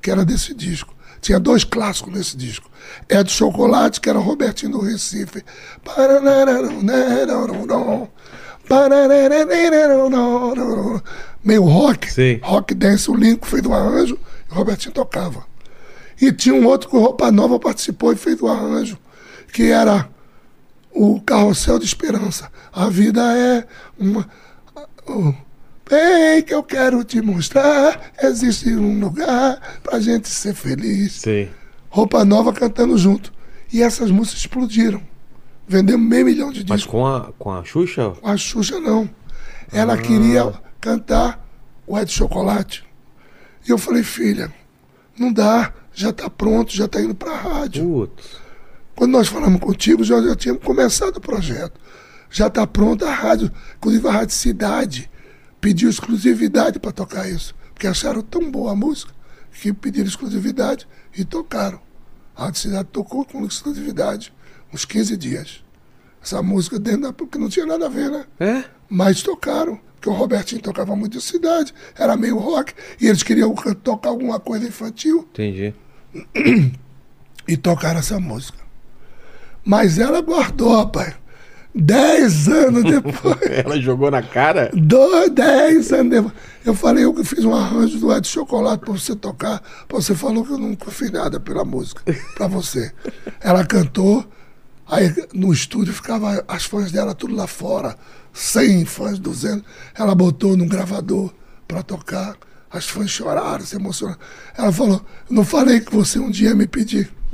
que 0.00 0.10
era 0.10 0.24
desse 0.24 0.54
disco. 0.54 0.94
Tinha 1.20 1.40
dois 1.40 1.64
clássicos 1.64 2.12
nesse 2.12 2.36
disco. 2.36 2.70
É 3.08 3.22
de 3.22 3.32
Chocolate, 3.32 4.00
que 4.00 4.08
era 4.08 4.18
Robertinho 4.18 4.72
do 4.72 4.80
Recife. 4.80 5.44
Meio 11.42 11.64
rock. 11.64 12.12
Sim. 12.12 12.38
Rock 12.42 12.74
dance, 12.74 13.10
o 13.10 13.14
Lincoln 13.14 13.46
fez 13.46 13.64
o 13.64 13.72
arranjo 13.72 14.18
e 14.48 14.52
o 14.52 14.54
Robertinho 14.54 14.92
tocava. 14.92 15.44
E 16.20 16.32
tinha 16.32 16.54
um 16.54 16.66
outro 16.66 16.88
que 16.90 16.96
o 16.96 17.00
Roupa 17.00 17.30
Nova 17.32 17.58
participou 17.58 18.12
e 18.12 18.16
fez 18.16 18.40
o 18.40 18.48
arranjo, 18.48 18.98
que 19.52 19.70
era 19.70 20.08
o 20.92 21.20
Carrossel 21.20 21.78
de 21.78 21.84
Esperança. 21.84 22.50
A 22.72 22.88
vida 22.88 23.20
é 23.36 23.66
uma. 23.98 24.28
o- 25.06 25.34
Bem 25.90 26.42
que 26.42 26.52
eu 26.52 26.62
quero 26.62 27.02
te 27.02 27.22
mostrar, 27.22 28.12
existe 28.22 28.68
um 28.76 29.00
lugar 29.00 29.80
pra 29.82 29.98
gente 29.98 30.28
ser 30.28 30.52
feliz. 30.54 31.12
Sim. 31.14 31.48
Roupa 31.88 32.26
Nova 32.26 32.52
cantando 32.52 32.98
junto. 32.98 33.32
E 33.72 33.82
essas 33.82 34.10
músicas 34.10 34.40
explodiram. 34.40 35.00
Vendemos 35.66 36.06
meio 36.06 36.26
milhão 36.26 36.52
de 36.52 36.60
Mas 36.68 36.80
discos. 36.80 36.90
com 36.92 37.06
a, 37.06 37.32
com 37.38 37.50
a 37.50 37.64
Xuxa? 37.64 38.12
A 38.22 38.36
Xuxa 38.36 38.78
não. 38.78 39.08
Ela 39.72 39.96
queria 39.96 40.52
cantar 40.78 41.42
o 41.86 41.98
de 42.04 42.12
Chocolate. 42.12 42.84
E 43.66 43.70
eu 43.70 43.78
falei, 43.78 44.02
filha, 44.02 44.52
não 45.18 45.32
dá, 45.32 45.72
já 45.94 46.10
está 46.10 46.28
pronto, 46.28 46.70
já 46.74 46.84
está 46.84 47.00
indo 47.00 47.14
para 47.14 47.32
a 47.32 47.36
rádio. 47.36 47.82
Putz. 47.84 48.36
Quando 48.98 49.12
nós 49.12 49.28
falamos 49.28 49.60
contigo, 49.60 50.02
já, 50.02 50.20
já 50.20 50.34
tínhamos 50.34 50.64
começado 50.64 51.18
o 51.18 51.20
projeto. 51.20 51.80
Já 52.28 52.48
está 52.48 52.66
pronta 52.66 53.06
a 53.06 53.14
rádio, 53.14 53.48
inclusive 53.76 54.08
a 54.08 54.10
Rádio 54.10 54.34
Cidade 54.34 55.08
pediu 55.60 55.88
exclusividade 55.88 56.80
para 56.80 56.90
tocar 56.90 57.30
isso. 57.30 57.54
Porque 57.72 57.86
acharam 57.86 58.22
tão 58.22 58.50
boa 58.50 58.72
a 58.72 58.74
música 58.74 59.12
que 59.52 59.72
pediram 59.72 60.08
exclusividade 60.08 60.88
e 61.16 61.24
tocaram. 61.24 61.80
A 62.34 62.46
Rádio 62.46 62.60
Cidade 62.60 62.88
tocou 62.90 63.24
com 63.24 63.46
exclusividade 63.46 64.34
uns 64.74 64.84
15 64.84 65.16
dias. 65.16 65.62
Essa 66.20 66.42
música 66.42 66.76
dentro 66.76 67.02
da. 67.02 67.12
porque 67.12 67.38
não 67.38 67.48
tinha 67.48 67.66
nada 67.66 67.86
a 67.86 67.88
ver, 67.88 68.10
né? 68.10 68.24
É? 68.40 68.64
Mas 68.88 69.22
tocaram, 69.22 69.78
porque 69.94 70.08
o 70.08 70.12
Robertinho 70.12 70.60
tocava 70.60 70.96
muito 70.96 71.12
de 71.12 71.22
cidade, 71.22 71.72
era 71.96 72.16
meio 72.16 72.36
rock, 72.36 72.74
e 73.00 73.06
eles 73.06 73.22
queriam 73.22 73.54
tocar 73.54 74.08
alguma 74.08 74.40
coisa 74.40 74.66
infantil 74.66 75.28
Entendi. 75.30 75.72
e 77.46 77.56
tocaram 77.56 78.00
essa 78.00 78.18
música. 78.18 78.66
Mas 79.68 79.98
ela 79.98 80.22
guardou, 80.22 80.78
rapaz. 80.78 81.14
Dez 81.74 82.48
anos 82.48 82.82
depois. 82.84 83.36
Ela 83.62 83.78
jogou 83.78 84.10
na 84.10 84.22
cara? 84.22 84.70
dois, 84.74 85.30
dez 85.30 85.92
anos 85.92 86.10
depois. 86.10 86.34
Eu 86.64 86.74
falei, 86.74 87.04
eu 87.04 87.12
que 87.12 87.22
fiz 87.22 87.44
um 87.44 87.54
arranjo 87.54 87.98
do 87.98 88.10
Ed 88.10 88.26
Chocolate 88.26 88.82
pra 88.82 88.94
você 88.94 89.14
tocar. 89.14 89.62
Você 89.90 90.14
falou 90.14 90.42
que 90.42 90.52
eu 90.52 90.58
nunca 90.58 90.90
fiz 90.90 91.10
nada 91.10 91.38
pela 91.38 91.66
música, 91.66 92.02
pra 92.34 92.46
você. 92.46 92.90
Ela 93.42 93.62
cantou, 93.62 94.24
aí 94.88 95.14
no 95.34 95.52
estúdio 95.52 95.92
ficava 95.92 96.42
as 96.48 96.64
fãs 96.64 96.90
dela 96.90 97.14
tudo 97.14 97.36
lá 97.36 97.46
fora. 97.46 97.94
100 98.32 98.86
fãs, 98.86 99.18
200. 99.18 99.62
Ela 99.94 100.14
botou 100.14 100.56
no 100.56 100.66
gravador 100.66 101.30
pra 101.68 101.82
tocar. 101.82 102.36
As 102.70 102.86
fãs 102.86 103.10
choraram, 103.10 103.64
se 103.64 103.76
emocionaram. 103.76 104.20
Ela 104.56 104.70
falou, 104.72 105.04
não 105.30 105.42
falei 105.44 105.80
que 105.80 105.94
você 105.94 106.18
um 106.18 106.30
dia 106.30 106.54
me 106.54 106.66
pedir 106.66 107.10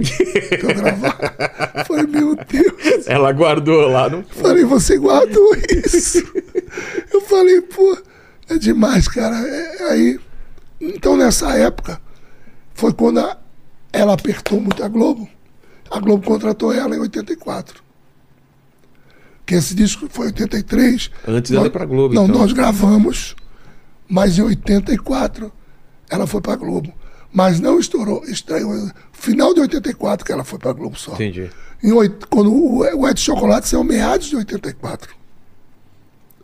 pra 0.61 0.71
eu 0.71 0.75
gravar. 0.77 1.35
Eu 1.77 1.85
falei, 1.85 2.07
meu 2.07 2.37
Deus. 2.37 3.07
Ela 3.07 3.33
guardou 3.33 3.89
lá 3.89 4.09
no. 4.09 4.23
Falei, 4.25 4.65
você 4.65 4.97
guardou 4.97 5.57
isso? 5.85 6.23
Eu 7.13 7.21
falei, 7.23 7.61
pô, 7.63 7.99
é 8.49 8.57
demais, 8.59 9.09
cara. 9.09 9.37
É, 9.37 9.91
aí, 9.91 10.21
então 10.81 11.17
nessa 11.17 11.51
época, 11.59 12.01
foi 12.75 12.93
quando 12.93 13.19
a- 13.19 13.37
ela 13.93 14.15
apertou 14.15 14.61
muito 14.61 14.85
a 14.85 14.89
Globo. 14.89 15.29
A 15.91 15.99
Globo 15.99 16.25
contratou 16.25 16.73
ela 16.73 16.95
em 16.97 17.01
84. 17.01 17.83
Que 19.47 19.55
esse 19.57 19.75
disco 19.75 20.07
foi 20.09 20.27
em 20.27 20.29
83. 20.29 21.11
Antes 21.27 21.51
dela 21.51 21.67
ir 21.67 21.71
pra 21.71 21.85
Globo, 21.85 22.15
Não, 22.15 22.25
então. 22.25 22.39
nós 22.39 22.53
gravamos, 22.53 23.37
mas 24.09 24.39
em 24.39 24.43
84 24.43 25.53
ela 26.11 26.27
foi 26.27 26.41
pra 26.41 26.57
Globo. 26.57 26.93
Mas 27.33 27.59
não 27.59 27.81
estourou, 27.81 28.25
estreou. 28.25 28.91
Final 29.13 29.53
de 29.55 29.61
84 29.61 30.25
que 30.25 30.33
ela 30.33 30.45
foi 30.45 30.59
pra 30.59 30.73
Globo 30.73 30.97
só. 30.97 31.15
Entendi. 31.15 31.51
Em 31.83 31.91
quando 32.31 32.55
o 32.55 33.09
Ed 33.09 33.21
Chocolate 33.21 33.69
saiu 33.69 33.83
meados 33.83 34.29
de 34.29 34.37
84. 34.37 35.15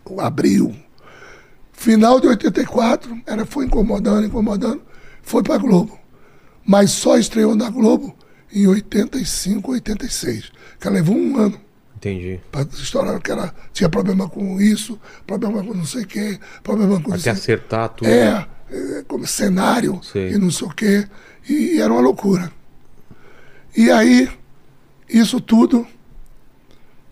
O 0.04 0.20
abril. 0.20 0.74
Final 1.72 2.20
de 2.20 2.26
84, 2.26 3.22
ela 3.24 3.46
foi 3.46 3.64
incomodando, 3.66 4.26
incomodando, 4.26 4.82
foi 5.22 5.42
pra 5.42 5.56
Globo. 5.56 5.98
Mas 6.66 6.90
só 6.90 7.16
estreou 7.16 7.54
na 7.54 7.70
Globo 7.70 8.14
em 8.52 8.66
85, 8.66 9.72
86. 9.72 10.52
Que 10.78 10.88
ela 10.88 10.96
levou 10.96 11.16
um 11.16 11.36
ano 11.36 11.60
Entendi. 12.01 12.40
para 12.51 12.62
estourar, 12.72 13.20
que 13.20 13.31
ela 13.31 13.55
tinha 13.74 13.86
problema 13.86 14.27
com 14.27 14.59
isso, 14.59 14.98
problema 15.27 15.62
com 15.62 15.74
não 15.74 15.85
sei 15.85 16.05
o 16.05 16.06
quê, 16.06 16.40
problema 16.62 16.98
com 16.98 17.10
Até 17.10 17.18
isso. 17.18 17.28
acertar 17.31 17.90
tudo. 17.90 18.09
É, 18.09 18.48
é, 18.70 19.05
como 19.06 19.27
cenário 19.27 20.01
Sei. 20.02 20.32
e 20.32 20.39
não 20.39 20.51
sei 20.51 20.66
o 20.66 20.70
quê. 20.70 21.06
E, 21.47 21.77
e 21.77 21.81
era 21.81 21.93
uma 21.93 22.01
loucura. 22.01 22.51
E 23.77 23.90
aí, 23.90 24.31
isso 25.09 25.40
tudo 25.43 25.86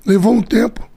levou 0.07 0.33
um 0.33 0.41
tempo. 0.43 0.89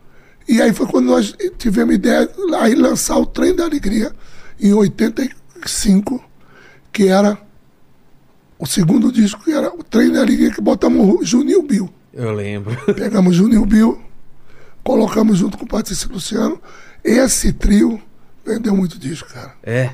E 0.47 0.61
aí 0.61 0.71
foi 0.73 0.87
quando 0.87 1.07
nós 1.07 1.35
tivemos 1.57 1.91
a 1.91 1.95
ideia 1.95 2.31
aí 2.59 2.75
lançar 2.75 3.17
o 3.17 3.25
Trem 3.25 3.53
da 3.53 3.65
Alegria 3.65 4.13
em 4.59 4.73
85, 4.73 6.23
que 6.93 7.07
era 7.07 7.37
o 8.57 8.65
segundo 8.65 9.11
disco, 9.11 9.43
que 9.43 9.51
era 9.51 9.73
o 9.73 9.83
Trem 9.83 10.11
da 10.11 10.21
Alegria, 10.21 10.51
que 10.51 10.61
botamos 10.61 11.19
o 11.19 11.25
Juninho 11.25 11.61
Bill. 11.61 11.89
Eu 12.13 12.31
lembro. 12.31 12.75
Pegamos 12.93 13.35
Juninho 13.35 13.65
Bill, 13.65 14.01
colocamos 14.83 15.37
junto 15.37 15.57
com 15.57 15.65
o 15.65 15.67
Patrício 15.67 16.11
Luciano. 16.11 16.61
Esse 17.03 17.53
trio 17.53 18.01
vendeu 18.45 18.75
muito 18.75 18.99
disco, 18.99 19.29
cara. 19.29 19.53
É. 19.63 19.91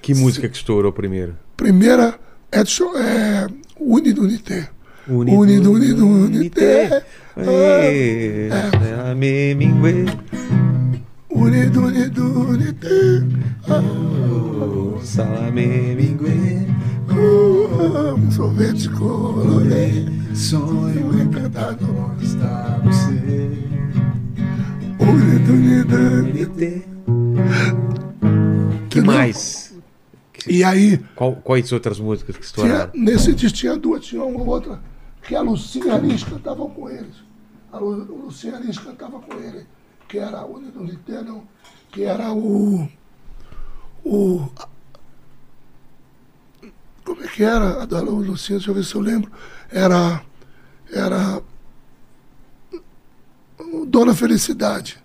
Que 0.00 0.14
música 0.14 0.48
que 0.48 0.56
estourou 0.56 0.92
primeiro? 0.92 1.36
Primeira 1.56 2.18
é, 2.50 2.60
é 2.60 3.46
Unido 3.78 4.22
Unité. 4.22 4.68
Unido, 5.08 5.36
Unido, 5.36 5.72
unido, 5.72 6.06
unité. 6.06 7.04
É. 7.36 8.48
É. 8.48 9.14
Memingue. 9.14 10.06
Unido, 11.28 11.86
unido, 11.86 12.40
unité. 12.50 13.22
Salame 15.02 15.96
mingue. 15.96 16.71
Um 17.24 18.30
sorvete 18.30 18.88
colorido. 18.90 20.36
Sonho 20.36 21.20
encantador 21.22 22.14
está 22.20 22.80
você. 22.84 23.52
Unité. 25.50 26.82
Que 28.90 29.00
mais? 29.00 29.74
E 30.48 30.64
aí, 30.64 30.98
Qual- 31.14 31.36
quais 31.36 31.70
outras 31.72 32.00
músicas 32.00 32.36
que 32.36 32.42
tinha, 32.42 32.66
estouraram? 32.66 32.90
nesse 32.94 33.32
disco 33.34 33.58
tinha 33.58 33.76
duas, 33.76 34.04
tinha 34.04 34.24
uma 34.24 34.42
outra, 34.42 34.80
que 35.22 35.36
a 35.36 35.40
Lucinha 35.40 35.94
Aris 35.94 36.24
cantava 36.24 36.66
com 36.66 36.88
eles. 36.90 37.14
A 37.72 37.78
Lu, 37.78 38.24
Lucinha 38.24 38.56
Aris 38.56 38.76
cantava 38.78 39.20
com 39.20 39.34
ele, 39.38 39.64
que 40.08 40.18
era 40.18 40.44
o 40.44 40.56
unité, 40.56 41.22
não, 41.22 41.44
que 41.92 42.02
era 42.02 42.32
o. 42.32 42.88
O. 44.04 44.48
Como 47.04 47.22
é 47.22 47.28
que 47.28 47.42
era 47.42 47.82
a 47.82 47.86
da 47.86 48.00
Lu- 48.00 48.20
Lucinha? 48.22 48.58
Deixa 48.58 48.70
eu 48.70 48.74
ver 48.74 48.84
se 48.84 48.94
eu 48.94 49.00
lembro. 49.00 49.30
Era. 49.70 50.22
Era. 50.92 51.42
Dona 53.86 54.14
Felicidade. 54.14 55.02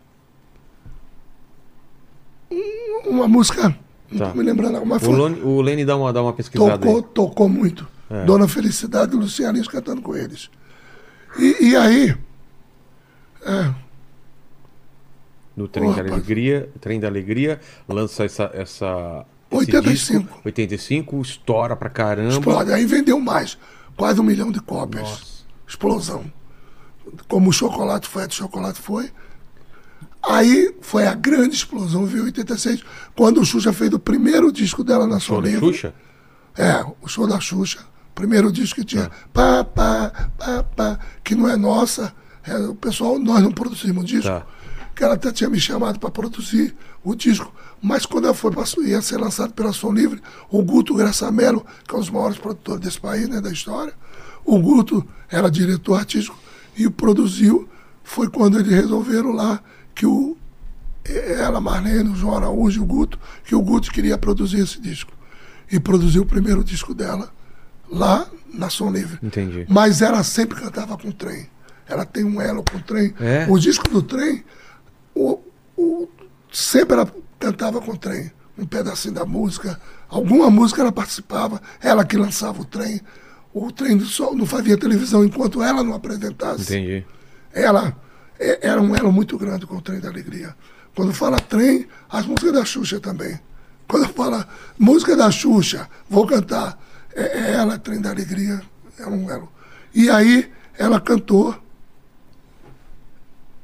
Um- 2.51 3.09
Uma 3.09 3.27
música. 3.27 3.75
Não 4.11 4.19
Tá. 4.29 4.33
me 4.33 4.41
lembrando, 4.43 4.85
mas 4.85 5.03
O. 5.03 5.11
Lone- 5.11 5.41
o 5.41 5.61
Lenny 5.61 5.83
dá 5.85 5.95
uma, 5.97 6.13
dá 6.13 6.21
uma 6.21 6.33
pesquisada 6.33 6.77
Tocou, 6.77 6.97
aí. 6.97 7.03
tocou 7.13 7.49
muito. 7.49 7.87
É. 8.09 8.23
Dona 8.25 8.47
Felicidade 8.47 9.13
e 9.13 9.19
Lucianis 9.19 9.67
cantando 9.67 10.01
com 10.01 10.15
eles. 10.15 10.49
E, 11.37 11.69
e 11.71 11.75
aí, 11.75 12.15
No 15.55 15.67
Trem 15.67 15.89
Ô, 15.89 15.93
da. 15.93 16.01
Alegria, 16.01 16.69
Trem 16.79 16.99
da 16.99 17.07
Alegria, 17.07 17.59
lança 17.87 18.23
essa. 18.25 18.49
essa 18.53 19.25
85. 19.49 20.19
disco, 20.23 20.41
85, 20.45 21.21
estoura 21.21 21.75
pra 21.75 21.89
caramba. 21.89 22.29
explode. 22.29 22.73
Aí 22.73 22.85
vendeu 22.85 23.19
mais. 23.19 23.57
Quase 23.95 24.19
um 24.19 24.23
milhão 24.23 24.51
de 24.51 24.59
cópias. 24.59 25.03
Nossa. 25.03 25.25
Explosão. 25.67 26.31
Como 27.27 27.49
o 27.49 27.53
chocolate 27.53 28.07
foi, 28.07 28.23
a 28.23 28.27
de 28.27 28.35
chocolate 28.35 28.79
foi. 28.79 29.11
Aí 30.21 30.75
foi 30.81 31.07
a 31.07 31.13
grande 31.13 31.55
explosão, 31.55 32.05
viu, 32.05 32.23
em 32.23 32.25
86, 32.25 32.83
quando 33.15 33.39
o 33.39 33.45
Xuxa 33.45 33.71
fez 33.71 33.93
o 33.93 33.99
primeiro 33.99 34.51
disco 34.51 34.83
dela 34.83 35.07
na 35.07 35.19
Show 35.19 35.41
da 35.41 35.47
Livre. 35.47 35.67
Xuxa? 35.67 35.93
É, 36.57 36.83
o 37.01 37.07
show 37.07 37.27
da 37.27 37.39
Xuxa. 37.39 37.79
Primeiro 38.15 38.51
disco 38.51 38.79
que 38.79 38.85
tinha 38.85 39.11
pá, 39.31 39.63
pá, 39.63 40.29
pá, 40.37 40.63
pá, 40.63 40.99
que 41.23 41.35
não 41.35 41.47
é 41.47 41.55
nossa. 41.55 42.13
É, 42.43 42.57
o 42.57 42.73
pessoal, 42.73 43.19
nós 43.19 43.43
não 43.43 43.51
produzimos 43.51 44.05
disco. 44.05 44.27
Tá. 44.27 44.45
Que 44.97 45.03
ela 45.03 45.13
até 45.13 45.31
tinha 45.31 45.47
me 45.47 45.59
chamado 45.59 45.99
para 45.99 46.09
produzir 46.09 46.75
o 47.03 47.13
disco. 47.13 47.53
Mas 47.79 48.03
quando 48.03 48.25
ela 48.25 48.33
foi 48.33 48.51
pra, 48.51 48.63
ia 48.83 48.99
ser 48.99 49.17
lançado 49.17 49.53
pela 49.53 49.71
Som 49.71 49.93
Livre, 49.93 50.19
o 50.49 50.63
Guto 50.63 50.95
Graçamelo, 50.95 51.63
que 51.87 51.93
é 51.93 51.97
um 51.97 52.01
dos 52.01 52.09
maiores 52.09 52.39
produtores 52.39 52.81
desse 52.81 52.99
país, 52.99 53.29
né, 53.29 53.39
da 53.39 53.51
história, 53.51 53.93
o 54.43 54.57
Guto 54.57 55.07
era 55.29 55.51
diretor 55.51 55.99
artístico 55.99 56.35
e 56.75 56.89
produziu. 56.89 57.69
Foi 58.03 58.27
quando 58.27 58.57
eles 58.57 58.71
resolveram 58.71 59.33
lá 59.33 59.61
que 59.93 60.07
o, 60.07 60.35
ela, 61.05 61.61
Marlene, 61.61 62.09
o 62.09 62.15
João 62.15 62.35
Araújo 62.35 62.79
e 62.79 62.83
o 62.83 62.85
Guto, 62.85 63.19
que 63.45 63.53
o 63.53 63.61
Guto 63.61 63.91
queria 63.91 64.17
produzir 64.17 64.61
esse 64.61 64.81
disco. 64.81 65.11
E 65.71 65.79
produziu 65.79 66.23
o 66.23 66.25
primeiro 66.25 66.63
disco 66.63 66.95
dela 66.95 67.31
lá 67.87 68.27
na 68.51 68.69
Som 68.71 68.89
Livre. 68.89 69.19
Entendi. 69.21 69.67
Mas 69.69 70.01
ela 70.01 70.23
sempre 70.23 70.59
cantava 70.59 70.97
com 70.97 71.11
trem. 71.11 71.47
Ela 71.87 72.05
tem 72.05 72.23
um 72.23 72.41
elo 72.41 72.63
com 72.63 72.79
trem. 72.79 73.13
É? 73.19 73.45
O 73.49 73.59
disco 73.59 73.87
do 73.89 74.01
trem, 74.01 74.43
o, 75.17 75.39
o- 75.77 76.07
sempre 76.51 76.95
ela 76.95 77.11
cantava 77.39 77.81
com 77.81 77.95
trem. 77.95 78.31
Um 78.57 78.65
pedacinho 78.65 79.13
da 79.13 79.25
música. 79.25 79.79
Alguma 80.09 80.49
música 80.49 80.81
ela 80.81 80.91
participava. 80.91 81.61
Ela 81.81 82.03
que 82.05 82.17
lançava 82.17 82.61
o 82.61 82.65
trem. 82.65 83.01
O 83.53 83.71
trem 83.71 83.95
do 83.97 84.05
sol 84.05 84.35
não 84.35 84.45
fazia 84.45 84.77
televisão 84.77 85.23
enquanto 85.23 85.61
ela 85.63 85.83
não 85.83 85.93
apresentasse 85.93 86.61
Entendi. 86.75 87.05
ela 87.53 87.95
era 88.39 88.79
um 88.81 88.95
elo 88.95 89.11
muito 89.11 89.37
grande 89.37 89.65
com 89.65 89.77
o 89.77 89.81
trem 89.81 89.99
da 89.99 90.09
alegria. 90.09 90.55
Quando 90.95 91.11
fala 91.13 91.37
trem, 91.39 91.87
as 92.09 92.25
músicas 92.25 92.53
da 92.53 92.65
Xuxa 92.65 92.99
também. 92.99 93.39
Quando 93.87 94.07
fala 94.13 94.47
música 94.77 95.15
da 95.15 95.31
Xuxa, 95.31 95.89
vou 96.09 96.27
cantar. 96.27 96.79
É, 97.15 97.21
é 97.21 97.53
ela, 97.53 97.79
trem 97.79 97.99
da 98.01 98.09
alegria, 98.11 98.61
é 98.99 99.05
um 99.07 99.29
elo. 99.29 99.51
E 99.93 100.09
aí 100.09 100.51
ela 100.77 100.99
cantou. 100.99 101.55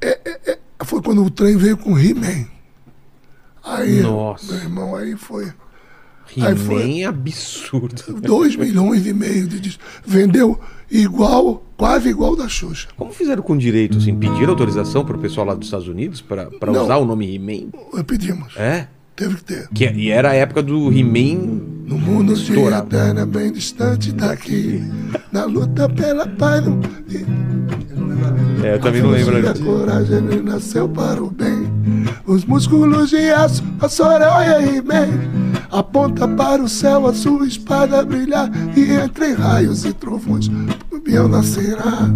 É- 0.00 0.20
é- 0.24 0.40
é- 0.52 0.58
foi 0.84 1.02
quando 1.02 1.24
o 1.24 1.30
trem 1.30 1.56
veio 1.56 1.76
com 1.76 1.98
He-Man. 1.98 2.46
Aí, 3.62 4.02
Nossa. 4.02 4.52
meu 4.52 4.62
irmão, 4.62 4.94
aí 4.94 5.16
foi. 5.16 5.52
He-Man 6.36 7.00
é 7.00 7.04
absurdo. 7.04 8.20
2 8.20 8.56
milhões 8.56 9.06
e 9.06 9.12
meio 9.12 9.46
de 9.46 9.60
discos. 9.60 9.84
Vendeu 10.04 10.58
igual, 10.90 11.62
quase 11.76 12.08
igual 12.08 12.34
da 12.36 12.48
Xuxa. 12.48 12.88
Como 12.96 13.12
fizeram 13.12 13.42
com 13.42 13.56
direito, 13.56 13.98
assim? 13.98 14.14
Pediram 14.16 14.50
autorização 14.50 15.04
pro 15.04 15.18
pessoal 15.18 15.46
lá 15.46 15.54
dos 15.54 15.66
Estados 15.66 15.88
Unidos 15.88 16.24
Não. 16.72 16.84
usar 16.84 16.96
o 16.96 17.04
nome 17.04 17.34
He-Man? 17.34 17.70
Pedimos. 18.04 18.54
É? 18.56 18.88
Teve 19.16 19.36
que 19.36 19.44
ter. 19.44 19.68
Que, 19.68 19.88
e 19.90 20.10
era 20.10 20.30
a 20.30 20.34
época 20.34 20.62
do 20.62 20.92
He-Man. 20.92 21.60
No 21.86 21.98
mundo 21.98 22.34
de 22.34 22.40
Estourado. 22.50 22.88
eterna, 22.88 23.24
bem 23.24 23.52
distante 23.52 24.10
daqui. 24.10 24.82
Na 25.30 25.44
luta 25.44 25.88
pela 25.88 26.26
paz. 26.26 26.64
No... 26.64 26.80
É, 28.62 28.74
eu 28.74 28.80
também 28.80 29.02
não 29.02 29.10
lembro. 29.10 29.48
A 29.48 29.54
coragem 29.54 30.20
nasceu 30.42 30.88
para 30.88 31.22
o 31.22 31.30
bem. 31.30 31.72
Os 32.26 32.44
músculos 32.44 33.10
de 33.10 33.30
aço, 33.30 33.62
a 33.80 33.88
Soraya 33.88 34.62
e 34.62 34.80
bem. 34.80 35.10
Aponta 35.70 36.26
para 36.28 36.62
o 36.62 36.68
céu 36.68 37.06
a 37.06 37.12
sua 37.12 37.46
espada 37.46 38.04
brilhar. 38.04 38.50
E 38.76 38.92
entre 38.92 39.32
raios 39.32 39.84
e 39.84 39.92
trovões, 39.92 40.48
o 40.90 40.98
Biel 41.00 41.28
nascerá. 41.28 42.08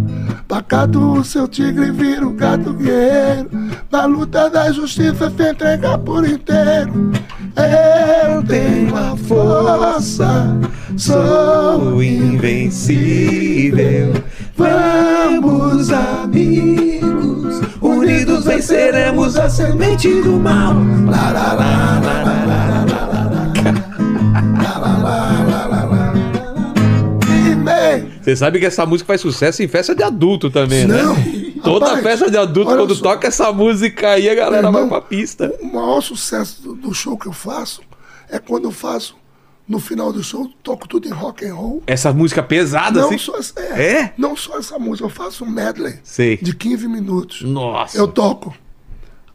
Pacato 0.47 0.99
o 0.99 1.23
seu 1.23 1.47
tigre 1.47 1.91
vira 1.91 2.25
o 2.25 2.33
gato 2.33 2.73
guerreiro. 2.73 3.49
Na 3.91 4.05
luta 4.05 4.49
da 4.49 4.71
justiça 4.71 5.29
se 5.29 5.49
entregar 5.49 5.97
por 5.99 6.27
inteiro. 6.27 7.11
Eu 7.55 8.41
tenho 8.43 8.95
a 8.95 9.15
força, 9.17 10.57
sou 10.97 12.01
invencível. 12.01 13.29
Vamos, 14.55 15.91
amigos, 16.23 17.61
unidos 17.81 18.45
venceremos 18.45 19.37
a 19.37 19.49
semente 19.49 20.21
do 20.21 20.33
mal. 20.33 20.73
Lá, 21.05 21.31
lá, 21.31 21.53
lá, 21.53 22.01
lá, 22.03 22.23
lá, 22.23 22.45
lá, 22.45 22.45
lá, 22.45 22.99
Você 28.21 28.35
sabe 28.35 28.59
que 28.59 28.65
essa 28.67 28.85
música 28.85 29.07
faz 29.07 29.21
sucesso 29.21 29.63
em 29.63 29.67
festa 29.67 29.95
de 29.95 30.03
adulto 30.03 30.51
também, 30.51 30.85
Não, 30.85 31.15
né? 31.15 31.53
Toda 31.63 31.87
rapaz, 31.87 32.03
festa 32.03 32.29
de 32.29 32.37
adulto, 32.37 32.75
quando 32.75 32.93
só, 32.93 33.03
toca 33.03 33.27
essa 33.27 33.51
música 33.51 34.11
aí, 34.11 34.29
a 34.29 34.35
galera 34.35 34.67
irmão, 34.67 34.87
vai 34.87 34.87
pra 34.87 35.01
pista. 35.01 35.51
O 35.59 35.65
maior 35.65 35.99
sucesso 35.99 36.75
do 36.75 36.93
show 36.93 37.17
que 37.17 37.27
eu 37.27 37.33
faço 37.33 37.81
é 38.29 38.37
quando 38.37 38.65
eu 38.65 38.71
faço 38.71 39.15
no 39.69 39.79
final 39.79 40.11
do 40.11 40.23
show, 40.23 40.49
toco 40.63 40.87
tudo 40.87 41.07
em 41.07 41.11
rock 41.11 41.45
and 41.45 41.53
roll. 41.53 41.83
Essa 41.85 42.11
música 42.11 42.41
pesada, 42.41 42.99
Não 43.01 43.07
assim. 43.09 43.17
só, 43.19 43.37
essa, 43.37 43.59
É? 43.61 44.13
não 44.17 44.35
só 44.35 44.57
essa 44.57 44.79
música, 44.79 45.05
eu 45.05 45.09
faço 45.11 45.45
um 45.45 45.49
medley 45.49 45.99
Sei. 46.03 46.37
de 46.37 46.55
15 46.55 46.87
minutos. 46.87 47.43
Nossa. 47.43 47.95
Eu 47.95 48.07
toco 48.07 48.53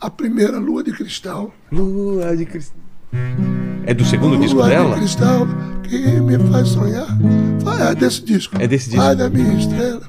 a 0.01 0.11
primeira 0.11 0.59
Lua 0.59 0.83
de 0.83 0.91
Cristal. 0.93 1.55
Lua 1.71 2.37
de 2.37 2.45
cristal. 2.45 2.77
É 3.87 3.95
do 3.95 4.05
segundo 4.05 4.37
disco 4.37 4.57
Lua 4.57 4.69
dela? 4.69 4.95
de 4.95 5.01
cristal 5.01 5.47
que 5.89 5.97
me 6.21 6.37
faz 6.51 6.69
sonhar. 6.69 7.07
É 7.91 7.95
desse 7.95 8.23
disco. 8.25 8.57
É 8.61 8.67
desse 8.67 8.87
disco. 8.91 9.05
Vai 9.05 9.15
da 9.15 9.31
minha 9.31 9.55
estrela. 9.57 10.03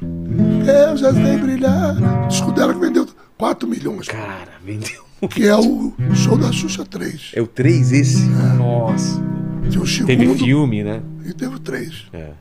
Eu 0.90 0.98
já 0.98 1.14
sei 1.14 1.38
brilhar. 1.38 1.96
Disco 2.28 2.52
dela 2.52 2.74
que 2.74 2.80
vendeu 2.80 3.08
4 3.38 3.68
milhões. 3.68 4.08
Cara, 4.08 4.54
vendeu. 4.66 5.06
Que 5.30 5.48
é 5.48 5.56
o 5.56 5.94
show 6.14 6.38
da 6.38 6.52
Xuxa 6.52 6.84
3. 6.86 7.32
É 7.36 7.42
o 7.42 7.48
3 7.48 7.92
esse? 7.94 8.26
Nossa. 8.58 9.22
Tinha 9.70 9.84
o 9.84 9.88
segundo 9.88 10.08
Teve 10.08 10.36
filme, 10.36 10.84
né? 10.84 11.02
e 11.26 11.34
teve 11.34 11.56
o 11.56 11.60
3. 11.60 12.06
É. 12.14 12.32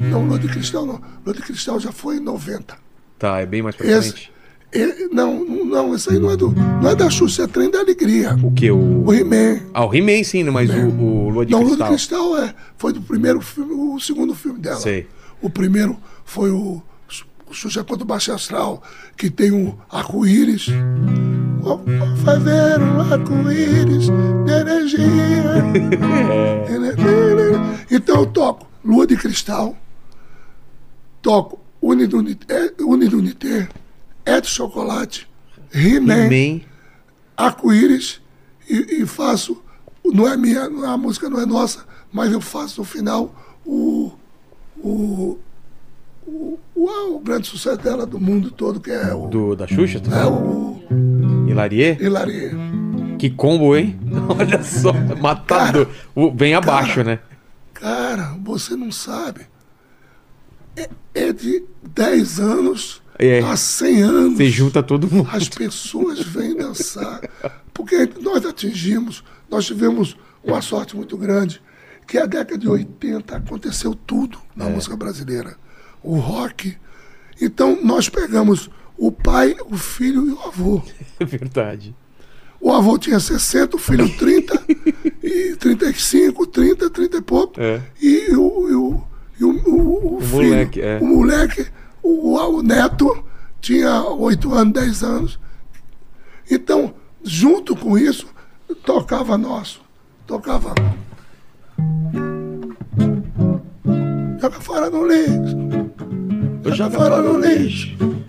Não, 0.00 0.24
Lua 0.26 0.38
de 0.38 0.48
Cristal 0.48 0.84
não. 0.86 1.00
Lua 1.24 1.34
de 1.34 1.42
Cristal 1.42 1.80
já 1.80 1.90
foi 1.92 2.16
em 2.16 2.20
90. 2.20 2.76
Tá, 3.18 3.38
é 3.40 3.46
bem 3.46 3.62
mais 3.62 3.74
pra 3.76 3.86
Esse, 3.86 4.10
frente. 4.12 4.32
e- 4.74 5.08
não, 5.14 5.44
não, 5.44 5.64
não, 5.64 5.94
esse 5.94 6.10
aí 6.10 6.18
não 6.18 6.30
é, 6.30 6.36
do, 6.36 6.50
não 6.50 6.90
é 6.90 6.94
da 6.94 7.08
Xuxa, 7.08 7.44
é 7.44 7.46
Trem 7.46 7.70
da 7.70 7.78
Alegria. 7.80 8.34
O 8.42 8.50
que? 8.52 8.70
O. 8.70 9.04
O 9.06 9.12
He-Man. 9.14 9.60
Ah, 9.72 9.84
o 9.86 9.94
He-Man 9.94 10.22
sim, 10.24 10.42
né? 10.44 10.50
mas 10.50 10.68
o, 10.70 10.74
o 10.88 11.28
Lua 11.30 11.46
de 11.46 11.52
Não, 11.52 11.62
Lua 11.62 11.76
de 11.76 11.84
Cristal. 11.84 12.28
Cristal 12.32 12.38
é, 12.44 12.54
foi 12.76 12.92
do 12.92 13.00
primeiro 13.00 13.40
filme, 13.40 13.72
o 13.72 13.98
segundo 14.00 14.34
filme 14.34 14.58
dela. 14.60 14.80
Sei. 14.80 15.06
O 15.40 15.48
primeiro 15.48 15.96
foi 16.24 16.50
o, 16.50 16.82
o 17.48 17.52
Xuxa 17.54 17.82
contra 17.84 18.04
o 18.04 18.06
Baixo 18.06 18.32
Astral, 18.32 18.82
que 19.16 19.30
tem 19.30 19.50
um 19.52 19.74
arco-íris. 19.90 20.66
Vou 21.62 21.80
fazer 22.24 22.80
um 22.82 23.00
arco-íris 23.00 24.06
de 24.06 24.52
energia. 24.52 25.62
então 27.88 28.16
eu 28.16 28.26
toco 28.26 28.66
Lua 28.84 29.06
de 29.06 29.16
Cristal, 29.16 29.76
toco 31.22 31.60
Unidunité, 31.80 32.74
Unidunité 32.80 33.68
É 34.26 34.40
de 34.40 34.48
Chocolate, 34.48 35.28
He-Man, 35.72 36.62
arco-íris 37.36 38.20
e, 38.68 39.02
e 39.02 39.06
faço. 39.06 39.62
Não 40.04 40.26
é 40.26 40.36
minha, 40.36 40.64
a 40.64 40.96
música 40.96 41.30
não 41.30 41.40
é 41.40 41.46
nossa, 41.46 41.84
mas 42.12 42.32
eu 42.32 42.40
faço 42.40 42.80
no 42.80 42.84
final 42.84 43.32
o. 43.64 44.10
o 44.78 45.38
o, 46.24 46.56
o, 46.76 47.16
o 47.16 47.18
grande 47.18 47.48
sucesso 47.48 47.78
dela 47.78 48.06
do 48.06 48.20
mundo 48.20 48.48
todo, 48.52 48.78
que 48.78 48.92
é 48.92 49.12
o. 49.12 49.26
Do, 49.26 49.56
da 49.56 49.66
Xuxa? 49.66 49.98
tá 49.98 50.20
É 50.20 50.24
o 50.24 50.80
Hilarie? 51.52 51.96
Hilarie. 52.00 52.50
Que 53.18 53.30
combo, 53.30 53.76
hein? 53.76 53.98
Olha 54.28 54.62
só, 54.62 54.92
matador. 55.20 55.88
O- 56.14 56.30
Bem 56.30 56.54
abaixo, 56.54 57.02
né? 57.04 57.18
Cara, 57.74 58.36
você 58.42 58.74
não 58.76 58.90
sabe. 58.90 59.42
É, 60.76 60.88
é 61.14 61.32
de 61.32 61.64
10 61.94 62.40
anos 62.40 63.02
É. 63.18 63.40
a 63.40 63.56
100 63.56 64.02
anos. 64.02 64.36
Você 64.38 64.50
junta 64.50 64.82
todo 64.82 65.08
mundo. 65.10 65.28
As 65.32 65.48
pessoas 65.48 66.20
vêm 66.20 66.56
dançar. 66.56 67.20
Porque 67.74 68.08
nós 68.20 68.44
atingimos, 68.46 69.22
nós 69.50 69.66
tivemos 69.66 70.16
uma 70.42 70.60
sorte 70.62 70.96
muito 70.96 71.16
grande, 71.16 71.60
que 72.06 72.18
a 72.18 72.26
década 72.26 72.58
de 72.58 72.68
80 72.68 73.36
aconteceu 73.36 73.94
tudo 73.94 74.38
na 74.56 74.68
música 74.68 74.96
brasileira. 74.96 75.56
O 76.02 76.16
rock. 76.16 76.76
Então 77.40 77.78
nós 77.82 78.08
pegamos 78.08 78.68
o 79.02 79.10
pai, 79.10 79.56
o 79.68 79.76
filho 79.76 80.28
e 80.28 80.30
o 80.30 80.40
avô. 80.42 80.80
É 81.18 81.24
verdade. 81.26 81.92
O 82.60 82.70
avô 82.70 82.96
tinha 82.96 83.18
60, 83.18 83.74
o 83.74 83.78
filho 83.78 84.08
30, 84.16 84.62
e 85.20 85.56
35, 85.56 86.46
30, 86.46 86.88
30 86.88 87.16
e 87.16 87.20
pouco. 87.20 87.60
É. 87.60 87.82
E 88.00 88.30
o, 88.36 88.68
e 88.70 88.74
o, 88.74 89.02
e 89.40 89.44
o, 89.44 89.50
o, 89.68 90.16
o 90.18 90.20
filho, 90.20 90.50
moleque, 90.50 90.80
é. 90.80 90.98
o 91.00 91.04
moleque, 91.04 91.66
o, 92.00 92.36
o 92.36 92.62
neto, 92.62 93.24
tinha 93.60 94.04
8 94.04 94.54
anos, 94.54 94.72
10 94.72 95.02
anos. 95.02 95.40
Então, 96.48 96.94
junto 97.24 97.74
com 97.74 97.98
isso, 97.98 98.28
tocava 98.84 99.36
nosso. 99.36 99.82
Tocava. 100.28 100.74
Joga 104.40 104.60
fora 104.60 104.88
no 104.88 105.04
lixo. 105.08 106.76
Joga 106.76 106.96
fora 106.96 107.20
no 107.20 107.40
lixo. 107.40 108.21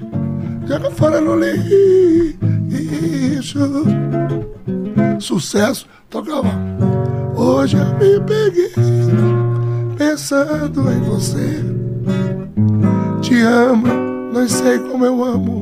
Joga 0.68 0.92
fora 0.92 1.22
no 1.22 1.36
lixo. 1.36 2.40
Sucesso, 5.20 5.88
tocava. 6.10 6.50
Hoje 7.36 7.78
eu 7.78 7.86
me 7.96 8.20
peguei 8.26 8.72
pensando 9.98 10.92
em 10.92 11.02
você. 11.02 11.64
Te 13.22 13.42
amo, 13.42 13.88
não 14.34 14.48
sei 14.48 14.80
como 14.80 15.06
eu 15.06 15.24
amo. 15.24 15.62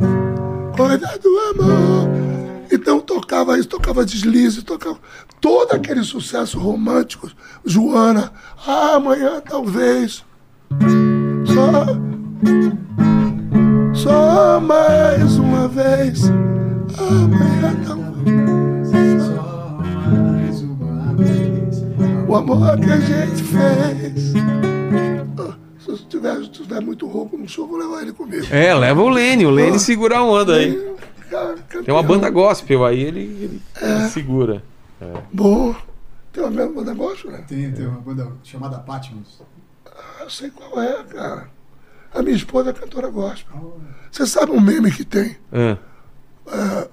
Coisa 0.75 1.19
do 1.19 1.61
amor. 1.61 2.09
Então 2.71 2.99
tocava 3.01 3.59
isso, 3.59 3.67
tocava 3.67 4.05
deslize, 4.05 4.63
tocava 4.63 4.97
todo 5.41 5.73
aquele 5.73 6.03
sucesso 6.03 6.57
romântico. 6.57 7.29
Joana, 7.65 8.31
ah, 8.65 8.95
amanhã 8.95 9.41
talvez. 9.41 10.23
Só, 11.45 11.85
só 14.01 14.59
mais 14.59 15.37
uma 15.37 15.67
vez. 15.67 16.29
Amanhã 16.97 17.75
talvez. 17.85 18.89
Só 19.25 19.77
mais 19.83 20.61
uma 20.61 21.13
vez. 21.15 21.83
O 22.27 22.35
amor 22.35 22.79
que 22.79 22.91
a 22.91 22.99
gente 22.99 23.43
fez. 23.43 24.33
Ah, 25.39 25.55
Se 25.79 25.89
eu 25.89 25.97
tiver, 25.97 26.35
se 26.43 26.49
tiver 26.49 26.81
muito 26.81 27.07
rouco 27.07 27.37
no 27.37 27.47
show, 27.47 27.67
vou 27.67 27.77
levar 27.77 28.01
ele 28.01 28.13
comigo. 28.13 28.45
É, 28.51 28.73
leva 28.73 29.01
o 29.01 29.09
Lene, 29.09 29.45
o 29.45 29.51
Lene 29.51 29.79
segura 29.79 30.17
a 30.17 30.23
onda 30.23 30.55
aí. 30.55 30.95
Cara, 31.29 31.55
Tem 31.55 31.93
uma 31.93 32.01
campeão. 32.01 32.03
banda 32.03 32.29
gospel 32.29 32.85
aí, 32.85 32.99
ele, 33.01 33.19
ele 33.21 33.61
É. 33.81 34.07
segura. 34.09 34.63
Bom. 35.31 35.73
Tem 36.33 36.43
uma 36.43 36.51
mesma 36.51 36.73
banda 36.73 36.93
gospel, 36.93 37.31
né? 37.31 37.43
Tem, 37.47 37.71
tem 37.71 37.87
uma 37.87 37.99
banda 37.99 38.27
chamada 38.43 38.77
Patmos. 38.79 39.41
Eu 40.21 40.29
sei 40.29 40.49
qual 40.49 40.81
é, 40.81 41.03
cara. 41.03 41.49
A 42.13 42.21
minha 42.21 42.35
esposa 42.35 42.71
é 42.71 42.73
cantora 42.73 43.09
gospel. 43.09 43.79
Você 44.11 44.25
sabe 44.27 44.51
um 44.51 44.59
meme 44.59 44.91
que 44.91 45.05
tem? 45.05 45.37
Ah, 46.47 46.87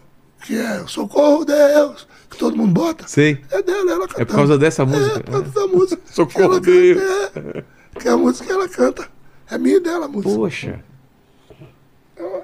Que 0.47 0.57
é 0.57 0.85
Socorro 0.86 1.45
Deus, 1.45 2.07
que 2.31 2.39
todo 2.39 2.57
mundo 2.57 2.73
bota? 2.73 3.07
sei. 3.09 3.43
É 3.51 3.61
dela, 3.62 3.90
ela 3.93 4.07
canta. 4.09 4.23
É 4.23 4.24
por 4.24 4.36
causa 4.36 4.57
dessa 4.57 4.85
música. 4.86 5.19
É, 5.19 5.23
por 5.23 5.32
causa 5.32 5.51
da 5.55 5.66
música. 5.66 6.03
Socorro 6.07 6.61
Deus. 6.61 7.01
canta, 7.03 7.65
é, 7.95 7.99
que 8.01 8.09
é 8.09 8.11
a 8.12 8.16
música 8.16 8.47
que 8.47 8.53
ela 8.53 8.69
canta. 8.69 9.09
É 9.51 9.59
minha 9.59 9.77
e 9.77 9.81
dela 9.81 10.05
a 10.05 10.09
música. 10.09 10.35
Poxa. 10.35 10.85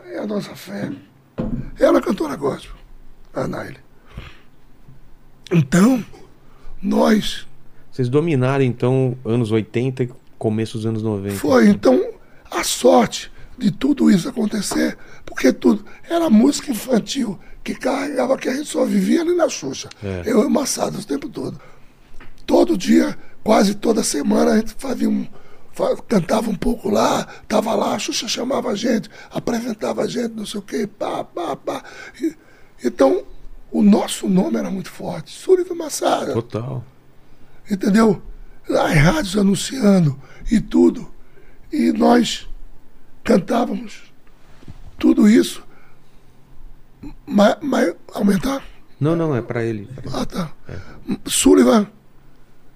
É 0.06 0.18
a 0.18 0.26
nossa 0.26 0.54
fé. 0.56 0.90
Ela 1.78 1.98
é 1.98 2.00
cantora 2.02 2.34
gospel, 2.36 2.74
a 3.34 3.46
Naile. 3.46 3.78
Então, 5.52 6.04
nós 6.82 7.46
Vocês 7.90 8.08
dominaram 8.08 8.64
então 8.64 9.16
anos 9.24 9.50
80 9.52 10.02
e 10.04 10.10
começo 10.38 10.76
dos 10.78 10.86
anos 10.86 11.02
90. 11.02 11.36
Foi, 11.36 11.68
então, 11.68 12.00
a 12.54 12.64
sorte 12.64 13.30
de 13.56 13.70
tudo 13.70 14.10
isso 14.10 14.28
acontecer, 14.28 14.96
porque 15.24 15.52
tudo 15.52 15.84
era 16.08 16.28
música 16.30 16.70
infantil 16.70 17.38
que 17.62 17.74
carregava 17.74 18.36
que 18.36 18.48
a 18.48 18.54
gente 18.54 18.68
só 18.68 18.84
vivia 18.84 19.22
ali 19.22 19.34
na 19.34 19.48
Xuxa. 19.48 19.88
É. 20.02 20.22
Eu 20.26 20.42
e 20.42 20.46
o 20.46 20.50
Massado 20.50 20.98
o 20.98 21.04
tempo 21.04 21.28
todo. 21.28 21.58
Todo 22.46 22.76
dia, 22.76 23.16
quase 23.42 23.74
toda 23.74 24.02
semana, 24.02 24.52
a 24.52 24.56
gente 24.58 24.74
fazia 24.76 25.08
um. 25.08 25.26
Cantava 26.08 26.50
um 26.50 26.54
pouco 26.54 26.88
lá, 26.88 27.26
tava 27.48 27.74
lá, 27.74 27.94
a 27.94 27.98
Xuxa 27.98 28.28
chamava 28.28 28.70
a 28.70 28.74
gente, 28.76 29.08
apresentava 29.30 30.02
a 30.02 30.06
gente, 30.06 30.32
não 30.34 30.46
sei 30.46 30.60
o 30.60 30.62
quê, 30.62 30.86
pá, 30.86 31.24
pá, 31.24 31.56
pá. 31.56 31.82
E- 32.22 32.34
então, 32.84 33.24
o 33.72 33.82
nosso 33.82 34.28
nome 34.28 34.56
era 34.58 34.70
muito 34.70 34.90
forte, 34.90 35.32
Súrico 35.32 35.74
Massada 35.74 36.32
Total. 36.32 36.84
entendeu? 37.68 38.22
As 38.68 38.94
rádios 38.94 39.36
anunciando 39.36 40.20
e 40.50 40.60
tudo. 40.60 41.12
E 41.74 41.90
nós 41.92 42.48
cantávamos 43.24 44.12
tudo 44.96 45.28
isso. 45.28 45.60
Mas, 47.26 47.56
mas 47.60 47.92
aumentar? 48.14 48.62
Não, 49.00 49.16
não, 49.16 49.34
é 49.34 49.42
pra 49.42 49.64
ele. 49.64 49.88
Ah, 50.12 50.24
tá. 50.24 50.52
Sullivan. 51.26 51.88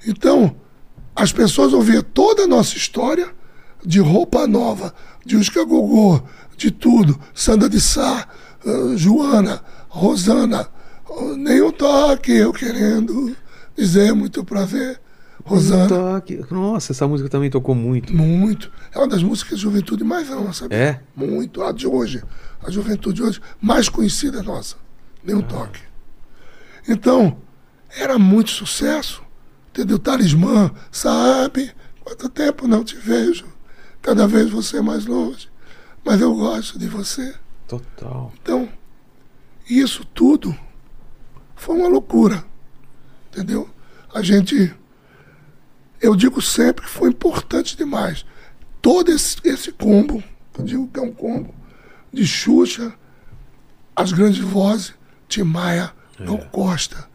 Então, 0.05 0.57
as 1.15 1.33
pessoas 1.33 1.73
ouviam 1.73 2.03
toda 2.03 2.43
a 2.43 2.47
nossa 2.49 2.77
história 2.77 3.33
de 3.85 4.01
roupa 4.01 4.49
nova, 4.49 4.93
de 5.25 5.37
Usca 5.37 5.63
Gogô, 5.65 6.21
de 6.57 6.73
tudo. 6.73 7.21
Sandra 7.33 7.69
de 7.69 7.81
Sá, 7.81 8.27
eh, 8.67 8.97
Joana, 8.97 9.63
Rosana. 9.89 10.69
oh, 11.09 11.37
Nenhum 11.37 11.71
toque 11.71 12.33
eu 12.33 12.53
querendo 12.53 13.37
dizer 13.77 14.13
muito 14.13 14.45
pra 14.45 14.65
ver. 14.65 15.01
Rosana. 15.49 15.89
Toque. 15.89 16.45
Nossa, 16.51 16.93
essa 16.93 17.07
música 17.07 17.29
também 17.29 17.51
tocou 17.51 17.75
muito. 17.75 18.15
Muito. 18.15 18.71
É 18.93 18.99
uma 18.99 19.09
das 19.09 19.23
músicas 19.23 19.59
de 19.59 19.63
juventude 19.63 20.05
mais 20.05 20.31
ama, 20.31 20.53
sabe? 20.53 20.75
É? 20.75 21.01
Muito. 21.17 21.63
A 21.63 21.73
de 21.73 21.87
hoje. 21.87 22.23
A 22.63 22.71
juventude 22.71 23.17
de 23.17 23.23
hoje, 23.23 23.41
mais 23.61 23.89
conhecida 23.89 24.43
nossa. 24.43 24.77
Nenhum 25.25 25.43
toque. 25.43 25.81
Então, 26.89 27.37
era 27.97 28.19
muito 28.19 28.51
sucesso. 28.51 29.23
Entendeu? 29.71 29.99
Talismã, 29.99 30.71
sabe? 30.91 31.73
Quanto 32.03 32.29
tempo 32.29 32.67
não 32.67 32.83
te 32.83 32.97
vejo. 32.97 33.47
Cada 34.03 34.27
vez 34.27 34.51
você 34.51 34.81
mais 34.81 35.07
longe. 35.07 35.49
Mas 36.05 36.21
eu 36.21 36.35
gosto 36.35 36.79
de 36.79 36.89
você. 36.89 37.35
Total. 37.67 38.33
Então, 38.43 38.69
isso 39.69 40.05
tudo 40.15 40.57
foi 41.55 41.77
uma 41.77 41.89
loucura. 41.89 42.45
Entendeu? 43.31 43.69
A 44.13 44.23
gente. 44.23 44.75
Eu 46.01 46.15
digo 46.15 46.41
sempre 46.41 46.85
que 46.85 46.91
foi 46.91 47.11
importante 47.11 47.77
demais. 47.77 48.25
Todo 48.81 49.11
esse, 49.11 49.37
esse 49.45 49.73
combo, 49.73 50.23
eu 50.59 50.65
digo 50.65 50.89
que 50.89 50.99
é 50.99 51.03
um 51.03 51.13
combo, 51.13 51.55
de 52.13 52.27
Xuxa, 52.27 52.95
as 53.95 54.13
grandes 54.13 54.39
vozes, 54.39 54.95
Tim 55.29 55.43
Maia, 55.43 55.93
Gal 56.19 56.39
Costa, 56.51 57.09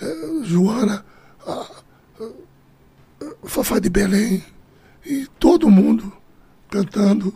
eh, 0.00 0.40
Joana, 0.44 1.04
a- 1.46 1.70
a 3.20 3.48
Fafá 3.48 3.78
de 3.78 3.88
Belém, 3.88 4.44
e 5.06 5.26
todo 5.38 5.70
mundo 5.70 6.12
cantando 6.70 7.32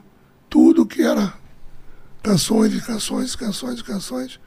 tudo 0.50 0.84
que 0.86 1.02
era 1.02 1.34
canções 2.22 2.74
e 2.74 2.80
canções, 2.80 3.36
canções 3.36 3.80
e 3.80 3.84
canções. 3.84 4.40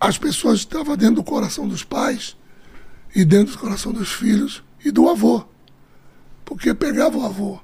As 0.00 0.16
pessoas 0.18 0.60
estavam 0.60 0.96
dentro 0.96 1.16
do 1.16 1.24
coração 1.24 1.68
dos 1.68 1.82
pais 1.84 2.36
e 3.14 3.24
dentro 3.24 3.52
do 3.54 3.58
coração 3.58 3.92
dos 3.92 4.10
filhos 4.12 4.62
e 4.86 4.90
do 4.92 5.08
avô. 5.08 5.44
Porque 6.44 6.72
pegava 6.72 7.18
o 7.18 7.26
avô. 7.26 7.60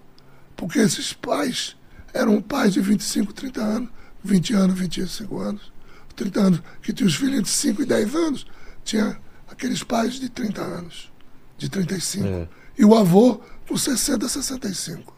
Porque 0.56 0.80
esses 0.80 1.12
pais 1.12 1.76
eram 2.12 2.42
pais 2.42 2.72
de 2.72 2.80
25, 2.80 3.32
30 3.32 3.62
anos, 3.62 3.88
20 4.24 4.54
anos, 4.54 4.78
25 4.78 5.38
anos, 5.38 5.72
30 6.16 6.40
anos, 6.40 6.62
que 6.82 6.92
tinham 6.92 7.08
os 7.08 7.14
filhos 7.14 7.42
de 7.44 7.48
5 7.48 7.82
e 7.82 7.86
10 7.86 8.14
anos, 8.14 8.46
tinha 8.84 9.18
aqueles 9.48 9.84
pais 9.84 10.14
de 10.14 10.28
30 10.28 10.60
anos, 10.60 11.12
de 11.56 11.68
35. 11.68 12.26
É. 12.26 12.48
E 12.76 12.84
o 12.84 12.94
avô 12.94 13.40
com 13.68 13.76
60, 13.76 14.28
65. 14.28 15.16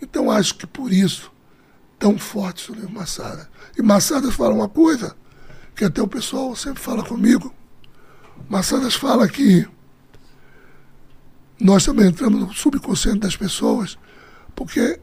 Então 0.00 0.30
acho 0.30 0.56
que 0.56 0.66
por 0.66 0.92
isso 0.92 1.32
tão 1.96 2.18
forte 2.18 2.72
o 2.72 2.74
livro 2.74 2.90
Massada. 2.90 3.48
E 3.78 3.82
Massadas 3.82 4.34
fala 4.34 4.52
uma 4.52 4.68
coisa 4.68 5.16
que 5.76 5.84
até 5.84 6.02
o 6.02 6.08
pessoal 6.08 6.56
sempre 6.56 6.82
fala 6.82 7.04
comigo. 7.04 7.54
Massadas 8.48 8.94
fala 8.94 9.28
que 9.28 9.66
nós 11.60 11.84
também 11.84 12.08
entramos 12.08 12.40
no 12.40 12.52
subconsciente 12.52 13.20
das 13.20 13.36
pessoas, 13.36 13.98
porque 14.54 14.98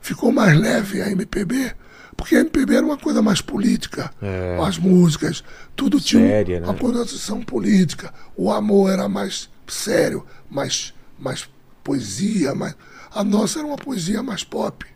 ficou 0.00 0.30
mais 0.30 0.58
leve 0.58 1.02
a 1.02 1.10
MPB, 1.10 1.74
porque 2.16 2.36
a 2.36 2.40
MPB 2.40 2.76
era 2.76 2.86
uma 2.86 2.96
coisa 2.96 3.20
mais 3.20 3.40
política. 3.40 4.10
É. 4.22 4.58
As 4.62 4.78
músicas, 4.78 5.44
tudo 5.74 6.00
tinha 6.00 6.26
Séria, 6.26 6.60
né? 6.60 6.66
uma 6.66 6.74
conotação 6.74 7.42
política. 7.42 8.12
O 8.36 8.50
amor 8.50 8.90
era 8.90 9.08
mais 9.08 9.50
sério, 9.66 10.24
mais, 10.48 10.94
mais 11.18 11.48
poesia, 11.84 12.54
mais... 12.54 12.74
a 13.12 13.22
nossa 13.22 13.58
era 13.58 13.68
uma 13.68 13.76
poesia 13.76 14.22
mais 14.22 14.44
pop. 14.44 14.86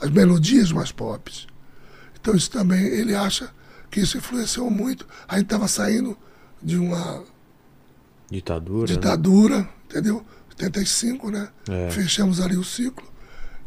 As 0.00 0.10
melodias 0.10 0.70
mais 0.70 0.92
pop. 0.92 1.30
Então 2.20 2.34
isso 2.34 2.50
também, 2.50 2.84
ele 2.84 3.14
acha 3.14 3.50
que 3.90 4.00
isso 4.00 4.16
influenciou 4.16 4.70
muito. 4.70 5.06
A 5.26 5.36
gente 5.36 5.46
estava 5.46 5.66
saindo 5.66 6.16
de 6.62 6.78
uma 6.78 7.24
Ditadura. 8.32 8.88
né? 8.88 8.94
ditadura, 8.94 9.68
entendeu? 9.84 10.24
85, 10.50 11.30
né? 11.30 11.48
É. 11.68 11.90
Fechamos 11.90 12.40
ali 12.40 12.56
o 12.56 12.64
ciclo. 12.64 13.06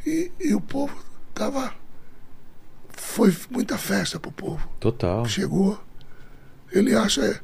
E, 0.06 0.32
e 0.40 0.54
o 0.54 0.62
povo 0.62 0.96
tava. 1.34 1.72
Foi 2.90 3.34
muita 3.50 3.78
festa 3.78 4.20
pro 4.20 4.32
povo. 4.32 4.68
Total. 4.80 5.26
Chegou. 5.26 5.80
Ele 6.72 6.96
acha. 6.96 7.22
é, 7.22 7.40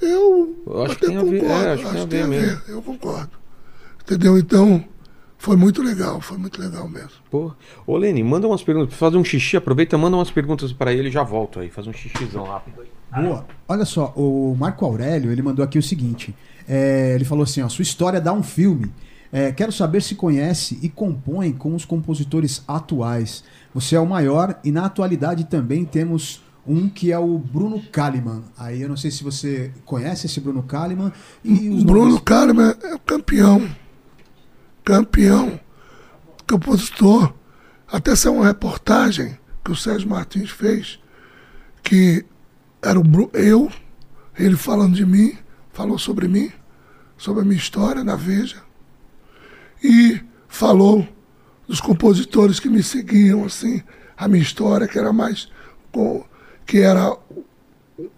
Eu, 0.00 0.62
Eu 0.66 0.82
acho 0.82 0.92
até 0.92 1.00
que 1.00 1.06
tem 1.06 1.16
a 1.16 1.22
ver, 1.22 1.40
concordo. 1.40 1.64
é, 1.64 1.72
acho 1.72 1.82
que 1.84 1.90
tem 2.06 2.22
a 2.22 2.26
ver 2.26 2.28
mesmo. 2.28 2.62
Eu 2.68 2.82
concordo. 2.82 3.30
Entendeu? 4.02 4.38
Então, 4.38 4.84
foi 5.38 5.56
muito 5.56 5.82
legal, 5.82 6.20
foi 6.20 6.38
muito 6.38 6.60
legal 6.60 6.88
mesmo. 6.88 7.10
Pô. 7.30 7.52
Ô, 7.86 7.96
Lene, 7.96 8.22
manda 8.22 8.46
umas 8.46 8.62
perguntas. 8.62 8.88
Pra 8.90 8.98
fazer 8.98 9.16
um 9.16 9.24
xixi, 9.24 9.56
aproveita, 9.56 9.96
manda 9.98 10.16
umas 10.16 10.30
perguntas 10.30 10.72
pra 10.72 10.92
ele 10.92 11.08
e 11.08 11.12
já 11.12 11.22
volto 11.22 11.60
aí. 11.60 11.70
Faz 11.70 11.86
um 11.86 11.92
xixizão 11.92 12.44
rápido 12.44 12.82
aí. 12.82 13.22
Boa. 13.24 13.46
Olha 13.68 13.84
só, 13.84 14.12
o 14.16 14.54
Marco 14.58 14.84
Aurélio, 14.84 15.30
ele 15.32 15.42
mandou 15.42 15.64
aqui 15.64 15.78
o 15.78 15.82
seguinte. 15.82 16.34
É, 16.68 17.14
ele 17.14 17.24
falou 17.24 17.44
assim, 17.44 17.62
ó, 17.62 17.68
sua 17.68 17.82
história 17.82 18.20
dá 18.20 18.32
um 18.32 18.42
filme, 18.42 18.90
É, 19.32 19.50
quero 19.52 19.72
saber 19.72 20.02
se 20.02 20.14
conhece 20.14 20.78
e 20.80 20.88
compõe 20.88 21.52
com 21.52 21.74
os 21.74 21.84
compositores 21.84 22.62
atuais. 22.66 23.42
Você 23.74 23.96
é 23.96 24.00
o 24.00 24.06
maior 24.06 24.58
e 24.62 24.70
na 24.70 24.86
atualidade 24.86 25.44
também 25.44 25.84
temos 25.84 26.40
um 26.66 26.88
que 26.88 27.10
é 27.12 27.18
o 27.18 27.36
Bruno 27.36 27.82
Kalimann. 27.92 28.44
Aí 28.56 28.80
eu 28.80 28.88
não 28.88 28.96
sei 28.96 29.10
se 29.10 29.24
você 29.24 29.72
conhece 29.84 30.26
esse 30.26 30.40
Bruno 30.40 30.62
Kalimann. 30.62 31.12
E 31.44 31.68
os 31.68 31.82
Bruno 31.82 32.06
nomes- 32.06 32.22
Kahneman 32.24 32.74
é 32.82 32.94
o 32.94 32.98
campeão. 33.00 33.68
Campeão. 34.84 35.58
Compositor. 36.48 37.34
Até 37.90 38.14
saiu 38.14 38.36
uma 38.36 38.46
reportagem 38.46 39.36
que 39.64 39.72
o 39.72 39.76
Sérgio 39.76 40.08
Martins 40.08 40.50
fez, 40.50 40.98
que 41.82 42.24
era 42.80 42.98
o 42.98 43.04
eu, 43.34 43.70
ele 44.38 44.56
falando 44.56 44.94
de 44.94 45.04
mim, 45.04 45.36
falou 45.76 45.98
sobre 45.98 46.26
mim, 46.26 46.50
sobre 47.18 47.42
a 47.42 47.44
minha 47.44 47.58
história 47.58 48.02
na 48.02 48.16
Veja, 48.16 48.62
e 49.84 50.18
falou 50.48 51.06
dos 51.68 51.82
compositores 51.82 52.58
que 52.58 52.70
me 52.70 52.82
seguiam, 52.82 53.44
assim, 53.44 53.82
a 54.16 54.26
minha 54.26 54.42
história, 54.42 54.88
que 54.88 54.98
era 54.98 55.12
mais 55.12 55.50
com, 55.92 56.24
que 56.64 56.78
era 56.78 57.14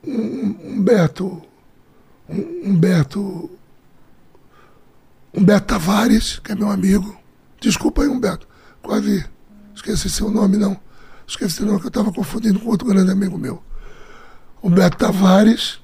um- 0.07 0.57
Humberto, 0.77 1.43
um- 2.29 2.71
Humberto 2.71 3.51
Humberto 5.35 5.67
Tavares, 5.67 6.39
que 6.39 6.53
é 6.53 6.55
meu 6.55 6.71
amigo. 6.71 7.17
Desculpa 7.61 8.03
aí, 8.03 8.09
Humberto. 8.09 8.47
Quase 8.81 9.25
esqueci 9.75 10.09
seu 10.09 10.31
nome, 10.31 10.57
não. 10.57 10.79
Esqueci 11.27 11.63
não, 11.65 11.79
que 11.79 11.87
eu 11.87 11.89
estava 11.89 12.13
confundindo 12.13 12.61
com 12.61 12.69
outro 12.71 12.87
grande 12.89 13.11
amigo 13.11 13.37
meu. 13.37 13.63
Humberto 14.63 14.97
Tavares 14.97 15.81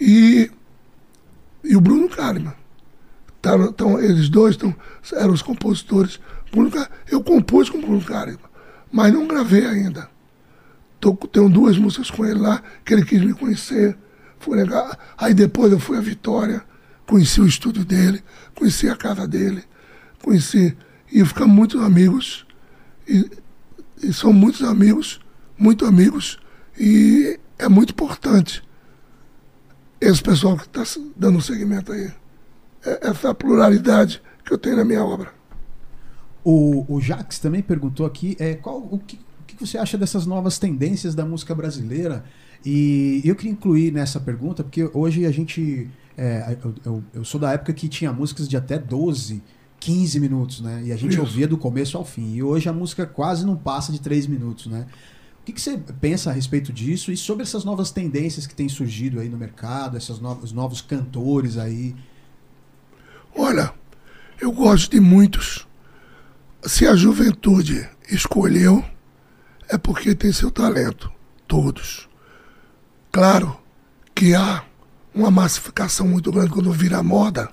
e, 0.00 0.50
e 1.64 1.76
o 1.76 1.80
Bruno 1.80 2.08
Kahneman. 2.08 2.54
Tá, 3.40 3.56
então, 3.56 3.98
eles 3.98 4.28
dois 4.28 4.56
tão, 4.56 4.74
eram 5.14 5.32
os 5.32 5.42
compositores. 5.42 6.20
Bruno 6.50 6.70
eu 7.10 7.22
compus 7.22 7.70
com 7.70 7.78
o 7.78 7.80
Bruno 7.80 8.02
Kahneman, 8.02 8.38
mas 8.92 9.12
não 9.12 9.26
gravei 9.26 9.64
ainda. 9.64 10.08
Tô, 11.00 11.14
tenho 11.14 11.48
duas 11.48 11.78
músicas 11.78 12.10
com 12.10 12.24
ele 12.26 12.38
lá, 12.38 12.62
que 12.84 12.92
ele 12.92 13.04
quis 13.04 13.22
me 13.22 13.32
conhecer. 13.32 13.96
Foi 14.38 14.56
legal. 14.56 14.94
Aí 15.16 15.32
depois 15.32 15.72
eu 15.72 15.78
fui 15.78 15.96
à 15.96 16.00
Vitória, 16.00 16.62
conheci 17.06 17.40
o 17.40 17.46
estúdio 17.46 17.84
dele, 17.84 18.22
conheci 18.54 18.88
a 18.88 18.96
casa 18.96 19.26
dele, 19.26 19.64
conheci. 20.22 20.76
E 21.10 21.24
ficamos 21.24 21.54
muito 21.54 21.80
amigos. 21.80 22.46
E, 23.08 23.30
e 24.02 24.12
são 24.12 24.32
muitos 24.32 24.62
amigos, 24.62 25.20
muito 25.58 25.86
amigos. 25.86 26.38
E 26.78 27.38
é 27.58 27.68
muito 27.68 27.90
importante 27.90 28.62
esse 30.00 30.22
pessoal 30.22 30.56
que 30.56 30.66
está 30.66 30.82
dando 31.16 31.40
seguimento 31.40 31.92
aí. 31.92 32.10
É- 32.84 33.08
Essa 33.08 33.34
pluralidade 33.34 34.22
que 34.44 34.52
eu 34.52 34.58
tenho 34.58 34.76
na 34.76 34.84
minha 34.84 35.04
obra. 35.04 35.32
O, 36.42 36.86
o 36.88 37.00
Jax 37.00 37.38
também 37.38 37.60
perguntou 37.62 38.06
aqui 38.06 38.34
é, 38.38 38.54
qual, 38.54 38.78
o, 38.78 38.98
que, 38.98 39.16
o 39.16 39.44
que 39.46 39.66
você 39.66 39.76
acha 39.76 39.98
dessas 39.98 40.24
novas 40.26 40.58
tendências 40.58 41.14
da 41.14 41.24
música 41.24 41.54
brasileira? 41.54 42.24
E 42.64 43.20
eu 43.24 43.34
queria 43.36 43.52
incluir 43.52 43.92
nessa 43.92 44.18
pergunta, 44.18 44.62
porque 44.64 44.88
hoje 44.94 45.26
a 45.26 45.30
gente. 45.30 45.88
é, 46.16 46.56
eu, 46.64 46.74
eu- 46.84 47.04
eu 47.14 47.24
sou 47.24 47.38
da 47.40 47.52
época 47.52 47.72
que 47.72 47.88
tinha 47.88 48.12
músicas 48.12 48.48
de 48.48 48.56
até 48.56 48.78
12, 48.78 49.42
15 49.78 50.18
minutos, 50.20 50.60
né? 50.62 50.82
E 50.84 50.92
a 50.92 50.96
gente 50.96 51.12
Isso. 51.12 51.20
ouvia 51.20 51.46
do 51.48 51.56
começo 51.58 51.96
ao 51.98 52.04
fim. 52.04 52.34
E 52.34 52.42
hoje 52.42 52.68
a 52.68 52.72
música 52.72 53.06
quase 53.06 53.44
não 53.46 53.56
passa 53.56 53.92
de 53.92 54.00
3 54.00 54.26
minutos, 54.26 54.66
né? 54.66 54.86
O 55.40 55.44
que, 55.44 55.52
que 55.52 55.60
você 55.60 55.78
pensa 56.00 56.30
a 56.30 56.32
respeito 56.32 56.72
disso 56.72 57.10
e 57.10 57.16
sobre 57.16 57.42
essas 57.42 57.64
novas 57.64 57.90
tendências 57.90 58.46
que 58.46 58.54
têm 58.54 58.68
surgido 58.68 59.20
aí 59.20 59.28
no 59.28 59.38
mercado, 59.38 59.96
esses 59.96 60.18
novos, 60.18 60.44
os 60.44 60.52
novos 60.52 60.80
cantores 60.80 61.56
aí? 61.56 61.96
Olha, 63.34 63.72
eu 64.40 64.52
gosto 64.52 64.90
de 64.90 65.00
muitos. 65.00 65.66
Se 66.62 66.86
a 66.86 66.94
juventude 66.94 67.88
escolheu, 68.10 68.84
é 69.68 69.78
porque 69.78 70.14
tem 70.14 70.32
seu 70.32 70.50
talento. 70.50 71.10
Todos. 71.48 72.08
Claro 73.10 73.58
que 74.14 74.34
há 74.34 74.64
uma 75.14 75.30
massificação 75.30 76.06
muito 76.06 76.30
grande 76.30 76.50
quando 76.50 76.70
vira 76.70 77.02
moda 77.02 77.50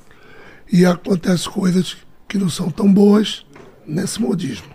e 0.71 0.85
acontecem 0.85 1.51
coisas 1.51 1.97
que 2.27 2.37
não 2.37 2.49
são 2.49 2.69
tão 2.69 2.91
boas 2.91 3.45
nesse 3.85 4.21
modismo 4.21 4.67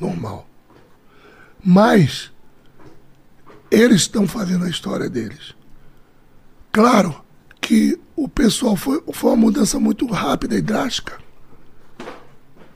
normal. 0.00 0.48
Mas 1.62 2.32
eles 3.74 4.02
estão 4.02 4.26
fazendo 4.26 4.64
a 4.64 4.70
história 4.70 5.08
deles. 5.08 5.54
Claro 6.72 7.22
que 7.60 7.98
o 8.16 8.28
pessoal 8.28 8.76
foi, 8.76 9.02
foi 9.12 9.30
uma 9.30 9.36
mudança 9.36 9.78
muito 9.80 10.06
rápida 10.06 10.54
e 10.56 10.62
drástica. 10.62 11.18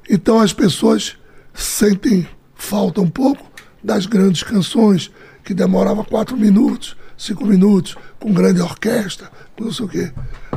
Então 0.08 0.40
as 0.40 0.52
pessoas 0.52 1.16
sentem 1.52 2.28
falta 2.54 3.00
um 3.00 3.10
pouco 3.10 3.44
das 3.82 4.06
grandes 4.06 4.42
canções 4.42 5.10
que 5.44 5.54
demorava 5.54 6.04
quatro 6.04 6.36
minutos, 6.36 6.96
cinco 7.16 7.44
minutos, 7.44 7.96
com 8.18 8.32
grande 8.32 8.60
orquestra, 8.60 9.30
com 9.56 9.64
não 9.64 9.72
sei 9.72 9.86
o 9.86 9.88
quê. 9.88 10.12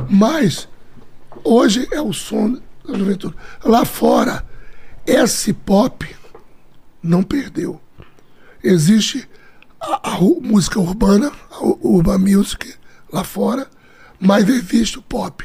Mas 0.08 0.68
hoje 1.44 1.86
é 1.92 2.00
o 2.00 2.12
som 2.12 2.60
da 2.86 2.98
juventude. 2.98 3.34
Lá 3.64 3.84
fora, 3.84 4.44
esse 5.06 5.52
pop 5.52 6.14
não 7.02 7.22
perdeu. 7.22 7.80
Existe 8.62 9.28
a, 9.82 10.14
a 10.14 10.20
música 10.20 10.78
urbana, 10.78 11.30
a 11.50 11.64
urban 11.64 12.18
music 12.18 12.74
lá 13.12 13.24
fora, 13.24 13.68
mas 14.20 14.48
existe 14.48 14.98
o 14.98 15.02
pop. 15.02 15.44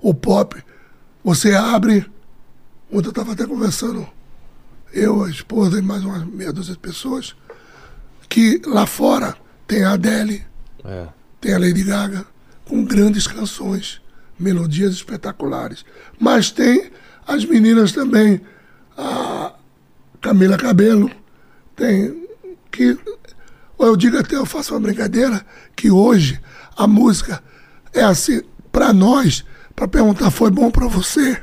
O 0.00 0.14
pop, 0.14 0.62
você 1.24 1.54
abre. 1.54 2.06
Ontem 2.92 3.06
eu 3.06 3.10
estava 3.10 3.32
até 3.32 3.44
conversando, 3.46 4.06
eu, 4.92 5.24
a 5.24 5.28
esposa 5.30 5.78
e 5.78 5.82
mais 5.82 6.04
umas 6.04 6.24
meia 6.24 6.52
dúzia 6.52 6.74
de 6.74 6.78
pessoas, 6.78 7.34
que 8.28 8.62
lá 8.64 8.86
fora 8.86 9.36
tem 9.66 9.82
a 9.82 9.92
Adele, 9.92 10.44
É. 10.84 11.08
tem 11.40 11.52
a 11.54 11.58
Lady 11.58 11.82
Gaga, 11.82 12.24
com 12.64 12.84
grandes 12.84 13.26
canções, 13.26 14.00
melodias 14.38 14.94
espetaculares. 14.94 15.84
Mas 16.20 16.52
tem 16.52 16.90
as 17.26 17.44
meninas 17.44 17.90
também, 17.90 18.40
a 18.96 19.52
Camila 20.20 20.56
Cabelo, 20.56 21.10
tem 21.74 22.25
que. 22.76 22.98
Eu 23.78 23.96
digo 23.96 24.16
até, 24.18 24.36
eu 24.36 24.46
faço 24.46 24.74
uma 24.74 24.80
brincadeira, 24.80 25.44
que 25.74 25.90
hoje 25.90 26.40
a 26.76 26.86
música 26.86 27.42
é 27.92 28.02
assim, 28.02 28.40
para 28.72 28.92
nós, 28.92 29.44
para 29.74 29.86
perguntar 29.88 30.30
foi 30.30 30.50
bom 30.50 30.70
para 30.70 30.86
você, 30.86 31.38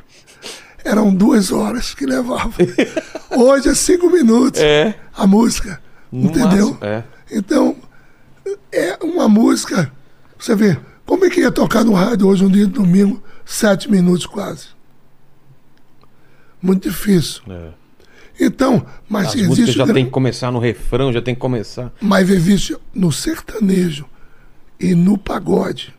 eram 0.83 1.13
duas 1.13 1.51
horas 1.51 1.93
que 1.93 2.05
levava. 2.05 2.51
Hoje 3.31 3.69
é 3.69 3.73
cinco 3.73 4.09
minutos 4.09 4.59
É. 4.61 4.95
a 5.15 5.25
música. 5.25 5.81
No 6.11 6.25
entendeu? 6.29 6.69
máximo, 6.71 6.79
é. 6.81 7.03
Então, 7.31 7.75
é 8.71 8.97
uma 9.01 9.29
música. 9.29 9.91
Você 10.37 10.53
vê, 10.55 10.77
como 11.05 11.25
é 11.25 11.29
que 11.29 11.39
ia 11.41 11.51
tocar 11.51 11.83
no 11.85 11.93
rádio 11.93 12.27
hoje, 12.27 12.43
um 12.45 12.49
dia 12.49 12.65
de 12.67 12.73
domingo, 12.73 13.23
sete 13.45 13.89
minutos 13.89 14.25
quase? 14.25 14.67
Muito 16.61 16.89
difícil. 16.89 17.41
É. 17.49 17.69
Então, 18.39 18.85
mas 19.07 19.27
As 19.27 19.35
existe. 19.35 19.71
já 19.73 19.85
tem 19.85 20.05
que 20.05 20.11
começar 20.11 20.51
no 20.51 20.59
refrão, 20.59 21.13
já 21.13 21.21
tem 21.21 21.35
que 21.35 21.41
começar. 21.41 21.93
Mas 22.01 22.29
existe 22.29 22.75
no 22.93 23.11
sertanejo 23.11 24.05
e 24.79 24.95
no 24.95 25.17
pagode 25.17 25.93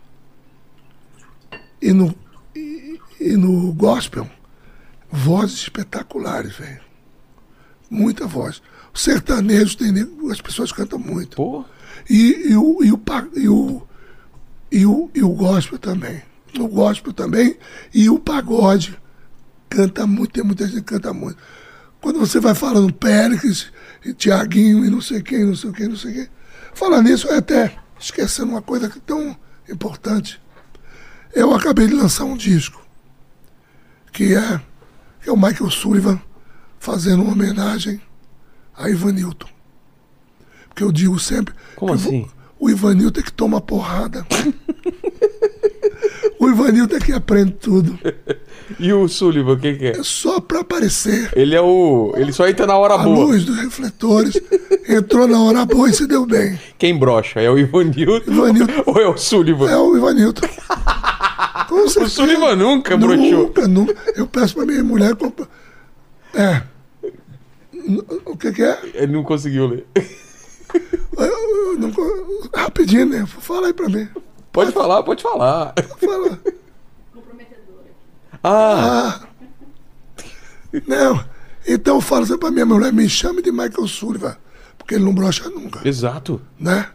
e 1.81 1.93
no, 1.93 2.15
e, 2.57 2.99
e 3.21 3.37
no 3.37 3.73
gospel 3.73 4.29
vozes 5.11 5.59
espetaculares, 5.59 6.57
velho. 6.57 6.81
Muita 7.89 8.27
voz. 8.27 8.61
O 8.93 8.99
sertanejo 8.99 9.77
tem 9.77 9.93
as 10.31 10.41
pessoas 10.41 10.73
cantam 10.73 10.99
muito. 10.99 11.37
Pô, 11.37 11.65
E, 12.11 12.51
e, 12.51 12.57
o, 12.57 12.83
e, 12.83 12.93
o, 12.93 13.01
e, 13.37 13.49
o, 13.49 13.83
e, 14.73 14.87
o, 14.87 15.11
e 15.15 15.23
o 15.23 15.29
gospel 15.31 15.79
também. 15.79 16.23
O 16.59 16.67
gospel 16.67 17.13
também. 17.13 17.57
E 17.93 18.09
o 18.11 18.19
pagode. 18.19 18.99
Canta 19.69 20.07
muito, 20.07 20.33
tem 20.33 20.45
muita 20.45 20.67
gente 20.67 20.77
que 20.77 20.83
canta 20.83 21.13
muito. 21.13 21.37
Quando 22.05 22.19
você 22.19 22.39
vai 22.39 22.55
falando 22.55 22.93
Péricles, 22.93 23.73
e 24.05 24.13
Tiaguinho, 24.13 24.85
e 24.85 24.91
não 24.91 25.01
sei 25.01 25.23
quem, 25.23 25.43
não 25.43 25.57
sei 25.57 25.73
quem, 25.73 25.89
não 25.89 25.97
sei 25.97 26.13
quem. 26.13 26.29
Falando 26.75 27.09
nisso, 27.09 27.27
eu 27.29 27.39
até 27.39 27.79
esquecendo 27.99 28.51
uma 28.51 28.61
coisa 28.61 28.91
que 28.91 28.99
é 28.99 29.01
tão 29.07 29.35
importante. 29.71 30.39
Eu 31.33 31.55
acabei 31.55 31.87
de 31.87 31.95
lançar 31.95 32.25
um 32.25 32.37
disco, 32.37 32.87
que 34.13 34.35
é, 34.35 34.61
que 35.23 35.31
é 35.31 35.33
o 35.33 35.37
Michael 35.37 35.71
Sullivan 35.71 36.21
fazendo 36.79 37.23
uma 37.23 37.33
homenagem 37.33 37.99
a 38.77 38.91
Ivanilton. 38.91 39.49
Porque 40.69 40.85
eu 40.85 40.93
digo 40.93 41.19
sempre. 41.19 41.55
Como 41.75 41.95
assim? 41.95 42.29
O 42.61 42.69
Ivanilton 42.69 43.21
é 43.21 43.23
que 43.23 43.33
toma 43.33 43.63
porrada. 43.63 44.27
o 46.39 46.51
Ivanilton 46.51 46.97
é 46.97 47.01
que 47.01 47.13
aprende 47.15 47.53
tudo. 47.53 47.99
E 48.79 48.93
o 48.93 49.07
Sullivan, 49.09 49.53
o 49.53 49.59
que, 49.59 49.75
que 49.75 49.85
é? 49.87 49.91
É 49.99 50.03
só 50.03 50.41
para 50.41 50.61
aparecer. 50.61 51.31
Ele 51.37 51.55
é 51.55 51.61
o. 51.61 52.13
Ele 52.17 52.33
só 52.33 52.49
entra 52.49 52.67
na 52.67 52.77
hora 52.77 52.95
A 52.95 52.99
boa. 52.99 53.27
luz 53.27 53.45
dos 53.45 53.57
refletores 53.59 54.41
entrou 54.89 55.27
na 55.29 55.41
hora 55.43 55.65
boa 55.65 55.89
e 55.89 55.93
se 55.93 56.07
deu 56.07 56.25
bem. 56.27 56.59
Quem 56.79 56.99
brocha? 56.99 57.41
É 57.41 57.51
o 57.51 57.59
Ivanilton 57.59 58.31
Ivanilton. 58.31 58.83
ou 58.87 59.01
é 59.01 59.09
o 59.09 59.17
Sullivan? 59.17 59.71
É 59.71 59.77
o 59.77 59.97
Ivanilton. 59.97 60.47
Com 61.69 61.75
O. 61.85 62.09
Sullivan 62.09 62.57
nunca 62.57 62.97
broxou. 62.97 63.31
Nunca, 63.45 63.69
nunca. 63.69 63.95
Eu 64.17 64.27
peço 64.27 64.55
pra 64.55 64.67
minha 64.67 64.83
mulher 64.85 65.15
comprar. 65.17 65.49
É. 66.35 66.63
O 68.25 68.37
que, 68.37 68.51
que 68.53 68.63
é? 68.63 68.79
Ele 68.95 69.13
não 69.13 69.23
conseguiu 69.23 69.67
ler. 69.67 69.87
Eu- 71.17 71.25
eu 71.75 71.79
não 71.79 71.93
rapidinho, 72.55 73.07
né? 73.07 73.25
Fala 73.27 73.67
aí 73.69 73.73
pra 73.73 73.89
mim. 73.89 74.09
Pode 74.53 74.73
falar, 74.73 75.03
pode 75.03 75.23
falar. 75.23 75.75
Fala. 76.01 76.39
Comprometedora. 76.39 76.64
Ah, 78.45 79.21
Ah. 79.23 79.29
Não. 80.87 81.25
Então 81.67 81.97
eu 81.97 82.01
falo 82.01 82.27
sempre 82.27 82.41
pra 82.41 82.51
minha 82.51 82.67
mulher, 82.67 82.93
me 82.93 83.09
chame 83.09 83.41
de 83.41 83.51
Michael 83.51 83.87
Sullivan. 83.89 84.37
Porque 84.77 84.95
ele 84.97 85.05
não 85.05 85.15
brocha 85.15 85.49
nunca, 85.49 85.87
exato. 85.89 86.41
né? 86.61 86.89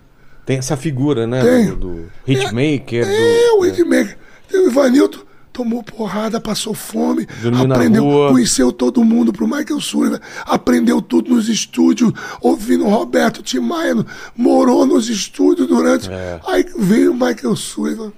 Tem 0.46 0.58
essa 0.58 0.78
figura, 0.78 1.26
né? 1.26 1.42
Tem. 1.44 1.66
Do, 1.68 1.76
do 1.76 2.12
hitmaker. 2.28 3.04
É, 3.08 3.48
do, 3.50 3.60
o 3.60 3.66
Hitmaker. 3.66 4.18
Tem 4.48 4.60
o 4.60 4.68
Ivanilton, 4.70 5.20
tomou 5.52 5.82
porrada, 5.84 6.40
passou 6.40 6.74
fome, 6.76 7.26
Dormiu 7.42 7.72
aprendeu, 7.72 8.04
conheceu 8.32 8.72
todo 8.72 9.04
mundo 9.04 9.32
pro 9.34 9.48
Michael 9.48 9.80
Sullivan, 9.80 10.20
aprendeu 10.46 11.02
tudo 11.02 11.34
nos 11.34 11.48
estúdios, 11.50 12.12
ouvindo 12.42 12.86
o 12.86 12.90
Roberto 12.90 13.42
Tim 13.44 13.60
Maia, 13.60 13.96
morou 14.36 14.86
nos 14.86 15.08
estúdios 15.10 15.68
durante. 15.68 16.10
É. 16.12 16.40
Aí 16.48 16.66
veio 16.78 17.12
o 17.12 17.14
Michael 17.16 17.56
Sullivan. 17.56 18.12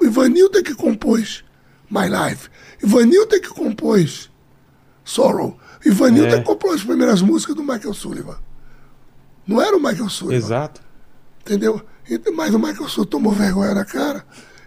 O 0.00 0.04
Ivanilton 0.04 0.58
é 0.58 0.62
que 0.62 0.74
compôs 0.74 1.44
My 1.90 2.06
Life. 2.08 2.48
Ivanilton 2.82 3.36
é 3.36 3.40
que 3.40 3.48
compôs 3.48 4.30
Sorrow. 5.04 5.58
Ivanilton 5.84 6.36
É. 6.36 6.38
que 6.38 6.44
compôs 6.44 6.76
as 6.76 6.84
primeiras 6.84 7.20
músicas 7.22 7.54
do 7.54 7.62
Michael 7.62 7.94
Sullivan. 7.94 8.38
Não 9.46 9.60
era 9.60 9.76
o 9.76 9.80
Michael 9.80 10.08
Sullivan. 10.08 10.36
Exato. 10.38 10.80
Entendeu? 11.42 11.80
Mas 12.34 12.54
o 12.54 12.58
Michael 12.58 12.88
Sul 12.88 13.04
tomou 13.04 13.32
vergonha 13.32 13.74
na 13.74 13.84
cara 13.84 14.24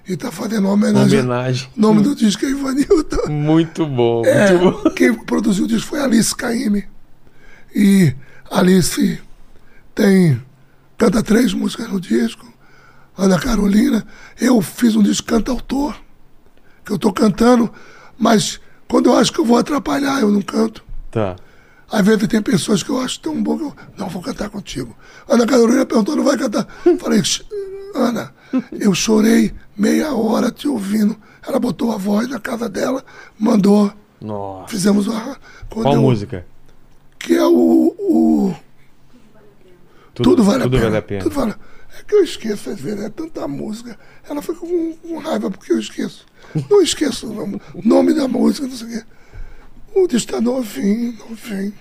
e 0.07 0.15
tá 0.15 0.31
fazendo 0.31 0.65
uma 0.65 0.73
homenagem. 0.73 1.19
Homenagem. 1.19 1.69
O 1.75 1.81
nome 1.81 2.01
do 2.03 2.15
disco 2.15 2.45
é 2.45 2.49
Ivanilton. 2.49 3.29
Muito 3.29 3.85
bom, 3.85 4.23
É, 4.25 4.53
muito 4.53 4.83
bom. 4.83 4.89
quem 4.93 5.13
produziu 5.13 5.65
o 5.65 5.67
disco 5.67 5.89
foi 5.89 5.99
Alice 6.01 6.35
Caymmi. 6.35 6.87
E 7.75 8.15
Alice 8.49 9.19
tem. 9.95 10.41
canta 10.97 11.21
três 11.23 11.53
músicas 11.53 11.89
no 11.89 11.99
disco. 11.99 12.45
Ana 13.17 13.39
Carolina. 13.39 14.05
Eu 14.39 14.61
fiz 14.61 14.95
um 14.95 15.01
disco 15.01 15.27
cantautor. 15.27 15.95
Que 16.87 16.93
eu 16.93 16.97
tô 16.97 17.11
cantando, 17.11 17.69
mas 18.17 18.61
quando 18.87 19.09
eu 19.09 19.17
acho 19.17 19.33
que 19.33 19.39
eu 19.41 19.45
vou 19.45 19.57
atrapalhar, 19.57 20.21
eu 20.21 20.31
não 20.31 20.41
canto. 20.41 20.81
Tá. 21.11 21.35
Às 21.91 22.05
vezes 22.05 22.25
tem 22.29 22.41
pessoas 22.41 22.81
que 22.81 22.89
eu 22.89 23.01
acho 23.01 23.19
tão 23.19 23.43
bom 23.43 23.57
que 23.57 23.63
eu 23.65 23.75
não 23.97 24.07
vou 24.07 24.21
cantar 24.21 24.49
contigo. 24.49 24.95
Ana 25.27 25.45
Carolina 25.45 25.85
perguntou, 25.85 26.15
não 26.15 26.23
vai 26.23 26.37
cantar? 26.37 26.65
Falei, 26.97 27.21
"Sh- 27.21 27.43
Ana, 27.93 28.33
eu 28.71 28.93
chorei 28.95 29.53
meia 29.77 30.13
hora 30.13 30.49
te 30.49 30.65
ouvindo. 30.69 31.17
Ela 31.45 31.59
botou 31.59 31.91
a 31.91 31.97
voz 31.97 32.29
na 32.29 32.39
casa 32.39 32.69
dela, 32.69 33.03
mandou, 33.37 33.91
Nossa. 34.21 34.69
fizemos 34.69 35.07
uma. 35.07 35.35
Qual 35.69 35.93
eu- 35.93 36.01
música? 36.01 36.45
Que 37.19 37.33
é 37.35 37.45
o. 37.45 37.93
o 37.99 38.55
tudo, 40.13 40.41
vale, 40.41 40.63
tudo 40.63 40.77
a 40.77 40.79
pena. 40.79 40.83
vale 40.89 40.97
a 40.97 41.01
pena. 41.01 41.21
Tudo 41.23 41.35
vale. 41.35 41.51
É 41.51 41.55
que 42.07 42.15
eu 42.15 42.23
esqueço, 42.23 42.69
às 42.69 42.79
vezes, 42.79 43.03
é 43.03 43.09
tanta 43.09 43.47
música. 43.47 43.97
Ela 44.27 44.41
fica 44.41 44.55
com, 44.59 44.93
com 44.93 45.17
raiva 45.17 45.51
porque 45.51 45.73
eu 45.73 45.79
esqueço. 45.79 46.25
Não 46.69 46.81
esqueço 46.81 47.27
o 47.27 47.83
nome 47.83 48.13
da 48.13 48.27
música, 48.27 48.65
não 48.67 48.75
sei 48.75 48.87
o 48.87 48.91
quê. 48.91 49.05
O 49.93 50.07
disco 50.07 50.31
tá 50.31 50.39
novinho, 50.41 51.17
novinho. 51.29 51.73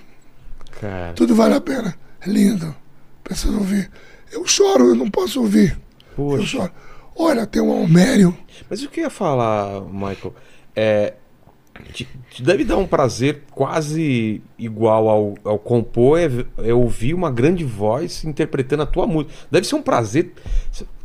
Cara. 0.81 1.13
Tudo 1.15 1.35
vale 1.35 1.55
a 1.55 1.61
pena. 1.61 1.97
É 2.21 2.29
lindo. 2.29 2.75
Precisa 3.23 3.57
ouvir. 3.57 3.91
Eu 4.33 4.47
choro, 4.47 4.89
eu 4.89 4.95
não 4.95 5.11
posso 5.11 5.41
ouvir. 5.41 5.79
Eu 6.11 6.15
Poxa. 6.17 6.47
choro. 6.47 6.73
Olha, 7.15 7.47
tem 7.47 7.63
um 7.63 7.71
Almério. 7.71 8.37
Mas 8.69 8.83
o 8.83 8.89
que 8.89 9.01
eu 9.01 9.05
ia 9.05 9.11
falar, 9.11 9.81
Michael? 9.83 10.35
É. 10.75 11.15
Te, 11.93 12.09
te 12.31 12.43
deve 12.43 12.65
dar 12.65 12.77
um 12.77 12.87
prazer 12.87 13.43
quase 13.51 14.43
igual 14.59 15.09
ao, 15.09 15.35
ao 15.45 15.59
compor, 15.59 16.19
é, 16.19 16.31
é 16.69 16.75
ouvir 16.75 17.15
uma 17.15 17.31
grande 17.31 17.65
voz 17.65 18.25
interpretando 18.25 18.83
a 18.83 18.87
tua 18.87 19.07
música. 19.07 19.33
Deve 19.51 19.67
ser 19.67 19.75
um 19.77 19.83
prazer. 19.83 20.33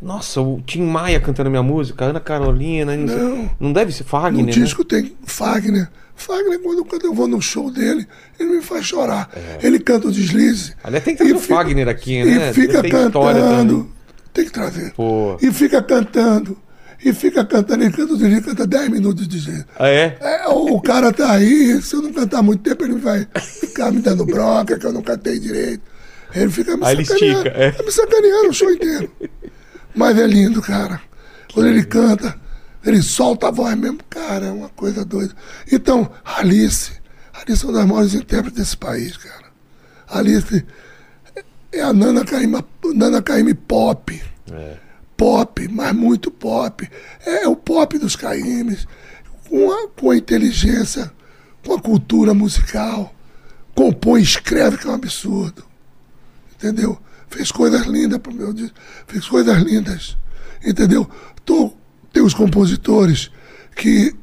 Nossa, 0.01 0.41
o 0.41 0.61
Tim 0.65 0.81
Maia 0.81 1.19
cantando 1.19 1.49
minha 1.49 1.63
música, 1.63 2.05
Ana 2.05 2.19
Carolina. 2.19 2.95
Não, 2.95 3.37
Não. 3.37 3.49
não 3.59 3.73
deve 3.73 3.91
ser 3.91 4.03
Fagner, 4.03 4.41
No 4.41 4.47
né? 4.47 4.51
disco 4.51 4.83
tem 4.83 5.13
Fagner. 5.23 5.89
Fagner, 6.15 6.59
quando, 6.61 6.85
quando 6.85 7.05
eu 7.05 7.13
vou 7.13 7.27
no 7.27 7.41
show 7.41 7.71
dele, 7.71 8.07
ele 8.39 8.57
me 8.57 8.61
faz 8.61 8.85
chorar. 8.85 9.29
Ele 9.61 9.79
canta 9.79 10.07
o 10.07 10.11
deslize. 10.11 10.73
Aliás, 10.83 11.03
tem 11.03 11.15
que 11.15 11.19
trazer 11.23 11.35
o 11.35 11.39
Fagner 11.39 11.87
aqui, 11.87 12.23
né? 12.23 12.51
E 12.51 12.53
fica 12.53 12.81
Tem 12.81 12.91
cantando. 12.91 13.89
Tem 14.33 14.45
que 14.45 14.51
trazer. 14.51 14.93
Pô. 14.93 15.37
E 15.41 15.51
fica 15.51 15.81
cantando. 15.81 16.57
E 17.03 17.13
fica 17.13 17.43
cantando. 17.43 17.83
Ele 17.83 17.91
canta 17.91 18.13
o 18.13 18.17
deslize, 18.17 18.41
canta 18.41 18.67
10 18.67 18.89
minutos 18.89 19.27
de 19.27 19.37
deslize. 19.37 19.65
Ah, 19.77 19.87
é? 19.89 20.17
É, 20.21 20.47
o 20.49 20.79
cara 20.81 21.11
tá 21.11 21.31
aí, 21.31 21.81
se 21.81 21.95
eu 21.95 22.01
não 22.01 22.13
cantar 22.13 22.43
muito 22.43 22.61
tempo, 22.61 22.83
ele 22.83 22.95
vai 22.99 23.27
ficar 23.39 23.91
me 23.91 23.99
dando 24.01 24.25
bronca, 24.25 24.77
que 24.77 24.85
eu 24.85 24.93
não 24.93 25.01
cantei 25.01 25.39
direito. 25.39 25.81
Ele 26.33 26.49
fica 26.51 26.77
me 26.77 26.85
Aí 26.85 26.95
ele 26.95 27.05
sacaneando. 27.05 27.39
estica, 27.47 27.57
é. 27.59 27.71
Tá 27.71 27.83
me 27.83 27.91
sacaneando 27.91 28.49
o 28.49 28.53
show 28.53 28.71
inteiro. 28.71 29.11
Mas 29.95 30.17
é 30.17 30.27
lindo, 30.27 30.61
cara. 30.61 31.01
Quando 31.53 31.67
ele 31.67 31.83
canta, 31.83 32.35
ele 32.85 33.01
solta 33.01 33.47
a 33.47 33.51
voz 33.51 33.75
mesmo, 33.75 33.99
cara, 34.09 34.45
é 34.45 34.51
uma 34.51 34.69
coisa 34.69 35.03
doida. 35.03 35.33
Então, 35.71 36.09
Alice, 36.23 36.91
Alice 37.33 37.63
é 37.65 37.67
uma 37.67 37.77
das 37.79 37.85
maiores 37.87 38.13
intérpretes 38.13 38.59
desse 38.59 38.77
país, 38.77 39.17
cara. 39.17 39.45
Alice 40.07 40.65
é 41.71 41.81
a 41.81 41.91
Nana 41.91 42.23
Caymmi, 42.23 42.63
Nana 42.95 43.21
Caymmi 43.21 43.53
pop 43.53 44.21
É. 44.51 44.75
pop, 45.21 45.67
mas 45.67 45.93
muito 45.93 46.31
pop. 46.31 46.89
É 47.23 47.47
o 47.47 47.55
pop 47.55 47.95
dos 47.99 48.15
Caimes, 48.15 48.87
com 49.47 49.71
a, 49.71 49.87
com 49.89 50.09
a 50.09 50.17
inteligência, 50.17 51.11
com 51.63 51.75
a 51.75 51.79
cultura 51.79 52.33
musical. 52.33 53.13
Compõe, 53.75 54.23
escreve, 54.23 54.79
que 54.79 54.87
é 54.87 54.89
um 54.89 54.95
absurdo. 54.95 55.63
Entendeu? 56.55 56.99
Fez 57.29 57.51
coisas 57.51 57.85
lindas 57.85 58.17
pro 58.17 58.33
meu 58.33 58.51
disco. 58.51 58.75
Fez 59.05 59.27
coisas 59.27 59.61
lindas. 59.61 60.17
Entendeu? 60.65 61.07
Tô, 61.45 61.71
tem 62.11 62.23
os 62.23 62.33
compositores 62.33 63.29
que 63.75 64.15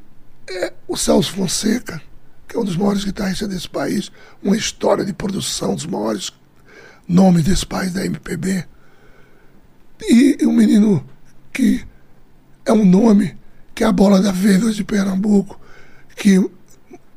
é 0.49 0.73
o 0.85 0.97
Celso 0.97 1.31
Fonseca, 1.31 2.01
que 2.45 2.57
é 2.57 2.59
um 2.59 2.65
dos 2.65 2.75
maiores 2.75 3.05
guitarristas 3.05 3.47
desse 3.47 3.69
país, 3.69 4.11
uma 4.43 4.57
história 4.57 5.05
de 5.05 5.13
produção 5.13 5.75
dos 5.75 5.85
maiores 5.85 6.33
nomes 7.07 7.45
desse 7.45 7.65
país 7.65 7.93
da 7.93 8.05
MPB. 8.05 8.65
E 10.01 10.37
um 10.45 10.53
menino 10.53 11.03
que 11.51 11.83
é 12.65 12.71
um 12.71 12.85
nome, 12.85 13.35
que 13.75 13.83
é 13.83 13.87
a 13.87 13.91
Bola 13.91 14.21
da 14.21 14.31
Veiga 14.31 14.71
de 14.71 14.83
Pernambuco, 14.83 15.59
que 16.15 16.49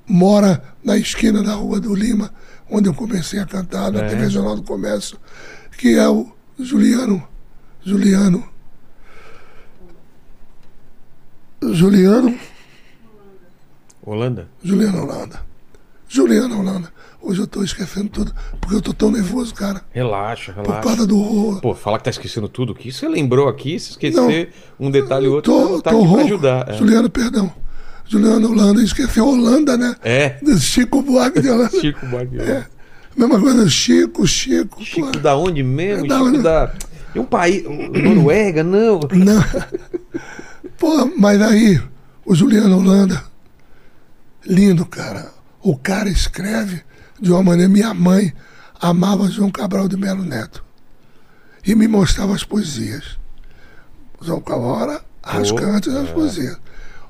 mora 0.07 0.63
na 0.83 0.97
esquina 0.97 1.43
da 1.43 1.55
Rua 1.55 1.79
do 1.81 1.95
Lima, 1.95 2.33
onde 2.71 2.89
eu 2.89 2.95
comecei 2.95 3.39
a 3.39 3.47
cantar, 3.47 3.91
na 3.93 4.01
É. 4.01 4.09
TV 4.09 4.29
Jornal 4.31 4.57
do 4.57 4.63
Comércio, 4.63 5.19
que 5.79 5.95
é 5.97 6.09
o 6.09 6.31
Juliano. 6.59 7.23
Juliano. 7.85 8.49
Juliano. 11.63 12.39
Holanda? 14.05 14.49
Juliano 14.63 15.03
Holanda. 15.03 15.41
Juliano 16.13 16.61
Holanda. 16.61 16.93
Hoje 17.23 17.41
eu 17.41 17.47
tô 17.47 17.65
esquecendo 17.65 18.11
tudo, 18.11 18.35
porque 18.61 18.77
eu 18.77 18.83
tô 18.83 18.93
tão 18.93 19.11
nervoso, 19.11 19.55
cara. 19.55 19.81
Relaxa, 19.93 20.53
Por 20.53 20.67
relaxa. 20.67 20.83
causa 20.83 21.07
do. 21.07 21.59
Pô, 21.63 21.75
falar 21.75 21.97
que 21.99 22.05
tá 22.05 22.11
esquecendo 22.11 22.51
tudo, 22.51 22.75
que 22.75 22.93
você 22.93 23.09
lembrou 23.09 23.49
aqui, 23.49 23.81
se 23.81 23.93
esquecer 23.93 24.53
um 24.79 24.91
detalhe 24.91 25.27
ou 25.27 25.37
outro, 25.37 25.53
Tô, 25.53 25.81
tá 25.81 25.91
tô 25.91 26.03
aqui 26.05 26.13
pra 26.13 26.23
ajudar. 26.25 26.69
É. 26.69 26.75
Juliano, 26.75 27.09
perdão. 27.09 27.51
Juliano 28.05 28.51
Holanda, 28.51 28.83
esqueceu 28.83 29.27
Holanda, 29.27 29.79
né? 29.79 29.97
É. 30.03 30.37
Chico 30.59 31.01
Buarque 31.01 31.41
de 31.41 31.49
Holanda. 31.49 31.71
Chico 31.81 32.05
Buarque. 32.05 32.39
É. 32.41 32.67
Mesma 33.17 33.41
coisa, 33.41 33.67
Chico, 33.71 34.27
Chico. 34.27 34.85
Chico 34.85 35.13
pô. 35.13 35.19
da 35.19 35.35
onde 35.35 35.63
mesmo? 35.63 36.05
É 36.05 36.09
da 36.09 36.17
Chico 36.17 36.29
onde? 36.29 36.43
da. 36.43 36.75
De 37.15 37.21
um 37.21 37.25
país. 37.25 37.65
Noruega, 37.65 38.63
não. 38.63 39.01
Não. 39.01 39.43
Pô, 40.77 41.11
mas 41.17 41.41
aí, 41.41 41.81
o 42.27 42.35
Juliano 42.35 42.77
Holanda, 42.77 43.25
lindo, 44.45 44.85
cara. 44.85 45.32
O 45.63 45.77
cara 45.77 46.09
escreve 46.09 46.83
de 47.21 47.31
uma 47.31 47.43
maneira. 47.43 47.73
Minha 47.73 47.95
mãe 47.95 48.35
amava 48.81 49.31
João 49.31 49.51
Cabral 49.51 49.87
de 49.87 49.97
Melo 49.97 50.25
Neto. 50.25 50.65
E 51.65 51.75
me 51.77 51.87
mostrava 51.87 52.35
as 52.35 52.43
poesias. 52.43 53.17
João 54.21 54.41
Cabral, 54.41 55.01
rascante 55.23 55.89
das 55.89 56.09
é. 56.09 56.13
poesias. 56.13 56.59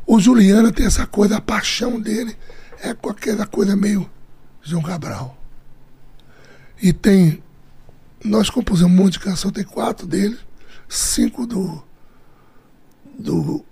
O 0.07 0.21
Juliano 0.21 0.71
tem 0.71 0.85
essa 0.85 1.07
coisa, 1.07 1.39
a 1.39 1.41
paixão 1.41 1.99
dele 1.99 2.37
é 2.83 2.93
com 2.93 3.09
aquela 3.09 3.47
coisa 3.47 3.75
meio 3.75 4.09
João 4.63 4.83
Cabral. 4.83 5.39
E 6.81 6.93
tem. 6.93 7.43
Nós 8.23 8.51
compusemos 8.51 8.93
um 8.93 8.97
monte 8.97 9.15
de 9.15 9.21
canção, 9.21 9.51
tem 9.51 9.65
quatro 9.65 10.07
deles, 10.07 10.39
cinco 10.89 11.47
do. 11.47 11.83
do. 13.19 13.65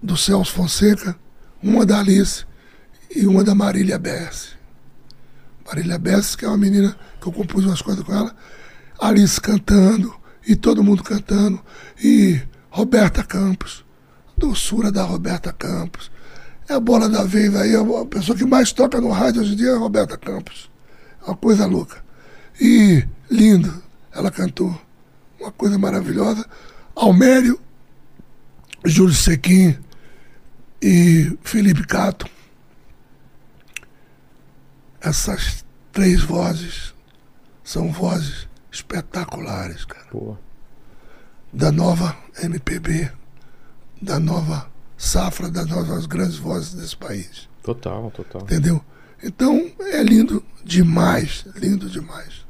do 0.00 0.16
Celso 0.16 0.52
Fonseca, 0.52 1.16
uma 1.60 1.84
da 1.84 1.98
Alice 1.98 2.44
e 3.14 3.26
uma 3.26 3.44
da 3.44 3.54
Marília 3.54 3.98
Bess. 3.98 4.56
Marília 5.66 5.98
Bess, 5.98 6.36
que 6.36 6.44
é 6.44 6.48
uma 6.48 6.56
menina 6.56 6.96
que 7.20 7.26
eu 7.26 7.32
compus 7.32 7.64
umas 7.64 7.82
coisas 7.82 8.04
com 8.04 8.14
ela, 8.14 8.34
Alice 9.00 9.40
cantando, 9.40 10.14
e 10.46 10.54
todo 10.54 10.82
mundo 10.82 11.02
cantando, 11.02 11.60
e 12.02 12.40
Roberta 12.70 13.24
Campos, 13.24 13.84
doçura 14.36 14.92
da 14.92 15.02
Roberta 15.02 15.52
Campos. 15.52 16.10
É 16.68 16.74
a 16.74 16.80
bola 16.80 17.08
da 17.08 17.24
vez 17.24 17.54
aí, 17.54 17.74
a 17.74 18.04
pessoa 18.06 18.36
que 18.36 18.44
mais 18.44 18.72
toca 18.72 19.00
no 19.00 19.10
rádio 19.10 19.40
hoje 19.40 19.52
em 19.54 19.56
dia 19.56 19.70
é 19.70 19.74
a 19.74 19.78
Roberta 19.78 20.16
Campos. 20.16 20.70
É 21.22 21.26
uma 21.26 21.36
coisa 21.36 21.66
louca. 21.66 22.04
E 22.60 23.04
lindo, 23.30 23.82
ela 24.12 24.30
cantou. 24.30 24.78
Uma 25.40 25.52
coisa 25.52 25.78
maravilhosa. 25.78 26.44
Almério, 26.94 27.60
Júlio 28.84 29.14
Sequim 29.14 29.76
e 30.82 31.36
Felipe 31.42 31.86
Cato. 31.86 32.26
Essas 35.06 35.64
três 35.92 36.20
vozes 36.22 36.94
são 37.62 37.92
vozes 37.92 38.48
espetaculares, 38.72 39.84
cara. 39.84 40.06
Pô. 40.10 40.36
Da 41.52 41.70
nova 41.70 42.16
MPB, 42.42 43.10
da 44.02 44.18
nova 44.18 44.68
safra 44.96 45.48
das 45.50 45.66
novas 45.66 46.06
grandes 46.06 46.36
vozes 46.38 46.74
desse 46.74 46.96
país. 46.96 47.48
Total, 47.62 48.10
total. 48.10 48.42
Entendeu? 48.42 48.82
Então 49.22 49.70
é 49.80 50.02
lindo 50.02 50.42
demais, 50.64 51.46
lindo 51.56 51.88
demais. 51.88 52.44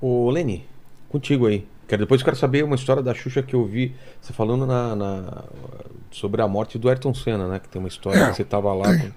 Ô, 0.00 0.30
Leni, 0.30 0.66
contigo 1.08 1.46
aí. 1.46 1.66
Quero, 1.88 2.02
depois 2.02 2.20
eu 2.20 2.24
quero 2.24 2.36
saber 2.36 2.62
uma 2.64 2.76
história 2.76 3.02
da 3.02 3.14
Xuxa 3.14 3.42
que 3.42 3.54
eu 3.54 3.64
vi 3.66 3.94
você 4.20 4.32
falando 4.32 4.66
na, 4.66 4.94
na- 4.94 5.44
sobre 6.10 6.42
a 6.42 6.46
morte 6.48 6.78
do 6.78 6.88
Ayrton 6.88 7.12
Senna, 7.14 7.48
né? 7.48 7.58
Que 7.58 7.68
tem 7.68 7.80
uma 7.80 7.88
história 7.88 8.18
É, 8.20 8.30
que 8.30 8.36
você 8.36 8.44
tava 8.44 8.72
lá. 8.74 8.88
tem, 8.90 8.98
com- 9.10 9.14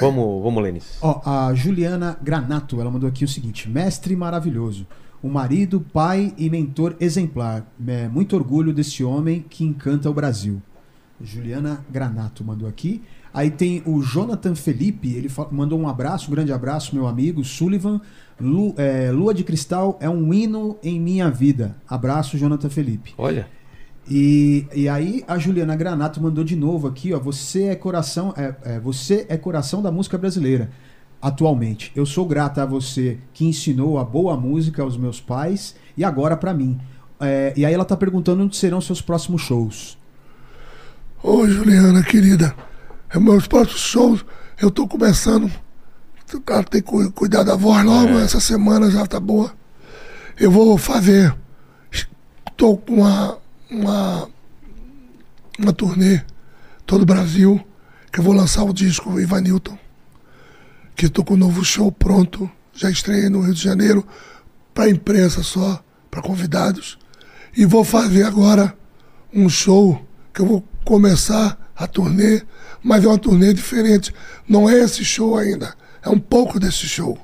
Vamos, 0.00 0.42
vamos, 0.42 0.62
Lenis. 0.62 0.98
Ó, 1.02 1.20
a 1.24 1.54
Juliana 1.54 2.16
Granato, 2.22 2.80
ela 2.80 2.90
mandou 2.90 3.08
aqui 3.08 3.24
o 3.24 3.28
seguinte: 3.28 3.68
mestre 3.68 4.16
maravilhoso, 4.16 4.86
um 5.22 5.28
marido, 5.28 5.80
pai 5.80 6.32
e 6.38 6.48
mentor 6.48 6.96
exemplar. 7.00 7.66
É, 7.86 8.08
muito 8.08 8.34
orgulho 8.36 8.72
desse 8.72 9.04
homem 9.04 9.44
que 9.48 9.64
encanta 9.64 10.08
o 10.08 10.14
Brasil. 10.14 10.60
Juliana 11.20 11.84
Granato 11.90 12.42
mandou 12.42 12.68
aqui. 12.68 13.02
Aí 13.34 13.50
tem 13.50 13.82
o 13.86 14.02
Jonathan 14.02 14.54
Felipe, 14.54 15.12
ele 15.14 15.30
mandou 15.50 15.78
um 15.80 15.88
abraço, 15.88 16.28
um 16.28 16.34
grande 16.34 16.52
abraço, 16.52 16.94
meu 16.94 17.06
amigo 17.06 17.44
Sullivan. 17.44 18.00
Lu- 18.40 18.74
é, 18.76 19.10
Lua 19.12 19.32
de 19.32 19.44
Cristal 19.44 19.96
é 20.00 20.10
um 20.10 20.34
hino 20.34 20.76
em 20.82 21.00
minha 21.00 21.30
vida. 21.30 21.76
Abraço, 21.88 22.36
Jonathan 22.36 22.68
Felipe. 22.68 23.14
Olha, 23.16 23.46
E, 24.08 24.66
e 24.74 24.88
aí 24.88 25.24
a 25.28 25.38
Juliana 25.38 25.76
Granato 25.76 26.20
mandou 26.20 26.42
de 26.44 26.56
novo 26.56 26.88
aqui, 26.88 27.12
ó. 27.12 27.18
Você 27.20 27.64
é 27.64 27.74
coração, 27.76 28.34
é, 28.36 28.54
é, 28.64 28.80
você 28.80 29.26
é 29.28 29.36
coração 29.36 29.80
da 29.82 29.90
música 29.92 30.18
brasileira 30.18 30.70
atualmente. 31.20 31.92
Eu 31.94 32.04
sou 32.04 32.26
grata 32.26 32.62
a 32.62 32.66
você 32.66 33.18
que 33.32 33.44
ensinou 33.44 33.98
a 33.98 34.04
boa 34.04 34.36
música 34.36 34.82
aos 34.82 34.96
meus 34.96 35.20
pais 35.20 35.74
e 35.96 36.02
agora 36.04 36.36
pra 36.36 36.52
mim. 36.52 36.80
É, 37.20 37.52
e 37.56 37.64
aí 37.64 37.72
ela 37.72 37.84
tá 37.84 37.96
perguntando 37.96 38.42
onde 38.42 38.56
serão 38.56 38.80
seus 38.80 39.00
próximos 39.00 39.42
shows. 39.42 39.96
Ô 41.22 41.46
Juliana, 41.46 42.02
querida, 42.02 42.52
é 43.08 43.20
meus 43.20 43.46
próximos 43.46 43.80
shows, 43.80 44.24
eu 44.60 44.68
tô 44.68 44.88
começando. 44.88 45.48
O 46.34 46.40
cara 46.40 46.64
tem 46.64 46.82
que 46.82 46.88
cu- 46.88 47.12
cuidar 47.12 47.44
da 47.44 47.54
voz 47.54 47.84
logo, 47.84 48.18
essa 48.18 48.40
semana 48.40 48.90
já 48.90 49.06
tá 49.06 49.20
boa. 49.20 49.52
Eu 50.40 50.50
vou 50.50 50.76
fazer. 50.76 51.32
Tô 52.56 52.76
com 52.76 52.94
uma, 52.94 53.38
uma, 53.72 54.28
uma 55.58 55.72
turnê 55.72 56.20
todo 56.84 57.02
o 57.02 57.06
Brasil, 57.06 57.60
que 58.12 58.20
eu 58.20 58.24
vou 58.24 58.34
lançar 58.34 58.64
o 58.64 58.72
disco 58.72 59.18
Ivanilton, 59.18 59.78
que 60.94 61.08
tô 61.08 61.24
com 61.24 61.34
um 61.34 61.38
novo 61.38 61.64
show 61.64 61.90
pronto. 61.90 62.50
Já 62.74 62.90
estreiei 62.90 63.28
no 63.28 63.40
Rio 63.40 63.54
de 63.54 63.62
Janeiro, 63.62 64.06
pra 64.74 64.88
imprensa 64.88 65.42
só, 65.42 65.82
pra 66.10 66.22
convidados. 66.22 66.98
E 67.56 67.64
vou 67.64 67.84
fazer 67.84 68.24
agora 68.24 68.76
um 69.32 69.48
show 69.48 70.06
que 70.32 70.40
eu 70.40 70.46
vou 70.46 70.64
começar 70.84 71.58
a 71.76 71.86
turnê, 71.86 72.42
mas 72.82 73.04
é 73.04 73.08
uma 73.08 73.18
turnê 73.18 73.52
diferente. 73.52 74.12
Não 74.48 74.68
é 74.68 74.78
esse 74.80 75.04
show 75.04 75.36
ainda, 75.36 75.74
é 76.02 76.08
um 76.08 76.18
pouco 76.18 76.58
desse 76.58 76.86
show, 76.86 77.18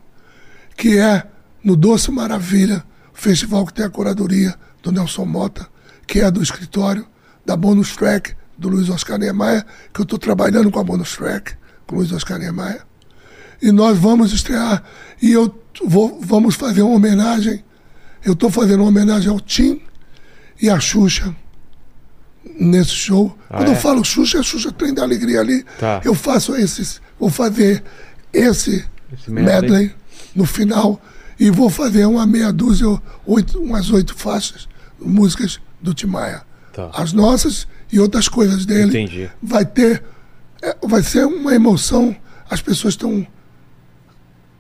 que 0.76 0.98
é 0.98 1.26
no 1.62 1.76
Doce 1.76 2.10
Maravilha, 2.10 2.84
festival 3.12 3.66
que 3.66 3.74
tem 3.74 3.84
a 3.84 3.90
curadoria 3.90 4.54
do 4.82 4.92
Nelson 4.92 5.24
Mota, 5.24 5.66
que 6.08 6.20
é 6.20 6.30
do 6.30 6.42
escritório 6.42 7.06
da 7.46 7.54
Bonus 7.56 7.94
Track 7.94 8.34
do 8.56 8.68
Luiz 8.68 8.88
Oscar 8.88 9.18
Niemeyer, 9.18 9.64
que 9.94 10.00
eu 10.00 10.02
estou 10.02 10.18
trabalhando 10.18 10.68
com 10.70 10.80
a 10.80 10.82
Bonus 10.82 11.14
Track, 11.14 11.52
com 11.86 11.94
o 11.94 11.98
Luiz 11.98 12.10
Oscar 12.10 12.38
Niemeyer. 12.38 12.82
E 13.62 13.70
nós 13.70 13.96
vamos 13.96 14.32
estrear, 14.32 14.82
e 15.22 15.30
eu 15.30 15.54
vou, 15.84 16.18
vamos 16.20 16.56
fazer 16.56 16.82
uma 16.82 16.96
homenagem, 16.96 17.62
eu 18.24 18.32
estou 18.32 18.50
fazendo 18.50 18.80
uma 18.80 18.88
homenagem 18.88 19.30
ao 19.30 19.38
Tim 19.38 19.80
e 20.60 20.68
à 20.68 20.80
Xuxa 20.80 21.34
nesse 22.58 22.90
show. 22.90 23.36
Ah, 23.48 23.58
Quando 23.58 23.68
é? 23.68 23.72
eu 23.72 23.76
falo 23.76 24.04
Xuxa, 24.04 24.38
é 24.38 24.42
Xuxa 24.42 24.72
Trem 24.72 24.92
da 24.94 25.02
Alegria 25.02 25.40
ali. 25.40 25.64
Tá. 25.78 26.00
Eu 26.04 26.14
faço 26.14 26.56
esses, 26.56 27.00
vou 27.18 27.30
fazer 27.30 27.84
esse, 28.32 28.84
Esse 29.12 29.30
medley. 29.30 29.60
medley. 29.70 29.94
no 30.34 30.44
final 30.46 31.00
e 31.38 31.50
vou 31.50 31.70
fazer 31.70 32.06
uma 32.06 32.26
meia 32.26 32.52
dúzia, 32.52 32.86
oito, 33.24 33.60
umas 33.60 33.90
oito 33.90 34.14
faixas, 34.16 34.68
músicas 35.00 35.60
do 35.80 35.94
Timaya. 35.94 36.42
Tá. 36.72 36.90
As 36.94 37.12
nossas 37.12 37.66
e 37.92 37.98
outras 37.98 38.28
coisas 38.28 38.64
dele. 38.66 38.88
Entendi. 38.90 39.30
Vai 39.42 39.64
ter, 39.64 40.02
é, 40.62 40.76
vai 40.86 41.02
ser 41.02 41.24
uma 41.26 41.54
emoção. 41.54 42.14
As 42.50 42.60
pessoas 42.62 42.94
estão 42.94 43.26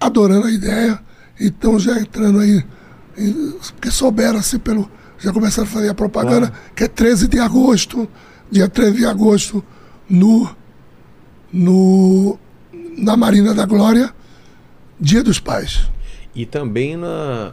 adorando 0.00 0.46
a 0.46 0.50
ideia 0.50 0.98
e 1.40 1.46
estão 1.46 1.78
já 1.78 1.98
entrando 1.98 2.40
aí, 2.40 2.64
porque 3.74 3.90
souberam 3.90 4.38
assim 4.38 4.58
pelo. 4.58 4.90
Já 5.18 5.32
começaram 5.32 5.68
a 5.68 5.70
fazer 5.72 5.88
a 5.88 5.94
propaganda, 5.94 6.48
Claro. 6.48 6.64
que 6.76 6.84
é 6.84 6.88
13 6.88 7.26
de 7.26 7.40
agosto, 7.40 8.08
dia 8.50 8.68
13 8.68 8.98
de 8.98 9.06
agosto, 9.06 9.64
no, 10.08 10.48
no, 11.52 12.38
na 12.96 13.16
Marina 13.16 13.52
da 13.52 13.66
Glória, 13.66 14.14
Dia 15.00 15.22
dos 15.22 15.40
Pais. 15.40 15.88
e 16.34 16.46
também 16.46 16.96
na. 16.96 17.52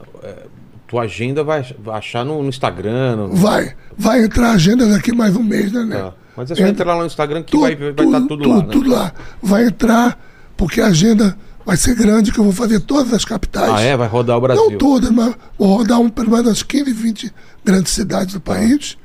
Tua 0.96 1.04
agenda 1.04 1.44
vai, 1.44 1.66
achar 1.94 2.24
no, 2.24 2.42
no 2.42 2.48
Instagram. 2.48 3.18
no- 3.18 3.36
Vai, 3.36 3.76
vai 3.98 4.24
entrar 4.24 4.52
a 4.52 4.54
agenda 4.54 4.88
daqui 4.88 5.12
mais 5.12 5.36
um 5.36 5.44
mês, 5.44 5.72
né, 5.72 5.84
né? 5.84 5.98
Tá. 5.98 6.14
Mas 6.38 6.52
é 6.52 6.56
só 6.56 6.62
Entra- 6.62 6.72
entrar 6.72 6.94
lá 6.94 7.00
no 7.02 7.06
Instagram 7.06 7.44
que 7.44 7.52
Tu- 7.52 7.60
vai 7.60 7.74
estar 7.74 8.04
vai 8.04 8.12
tá 8.22 8.28
tudo, 8.28 8.50
lá. 8.50 8.58
né? 8.58 8.68
tudo 8.72 8.90
lá. 8.90 9.14
Vai 9.42 9.66
entrar, 9.66 10.18
porque 10.56 10.80
a 10.80 10.88
agenda 10.88 11.38
vai 11.66 11.76
ser 11.76 11.96
grande, 11.96 12.32
que 12.32 12.40
eu 12.40 12.44
vou 12.46 12.54
fazer 12.54 12.80
todas 12.80 13.14
as 13.14 13.26
capitais. 13.26 13.70
Ah, 13.72 13.82
é? 13.82 13.98
Vai 13.98 14.08
rodar 14.08 14.38
o 14.38 14.42
Brasil. 14.42 14.70
Não 14.72 14.78
todas, 14.78 15.10
mas 15.12 15.36
vou 15.58 15.78
rodar 15.78 16.00
um, 16.00 16.10
pelo 16.10 16.32
menos 16.32 16.48
umas 16.48 16.64
15, 16.64 16.94
20 16.94 17.34
grandes 17.64 17.92
cidades 17.92 18.34
do 18.34 18.40
país. 18.42 18.98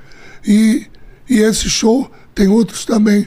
E, 0.46 0.86
e 1.28 1.38
esse 1.38 1.68
show, 1.68 2.08
tem 2.34 2.46
outros 2.48 2.84
também. 2.84 3.26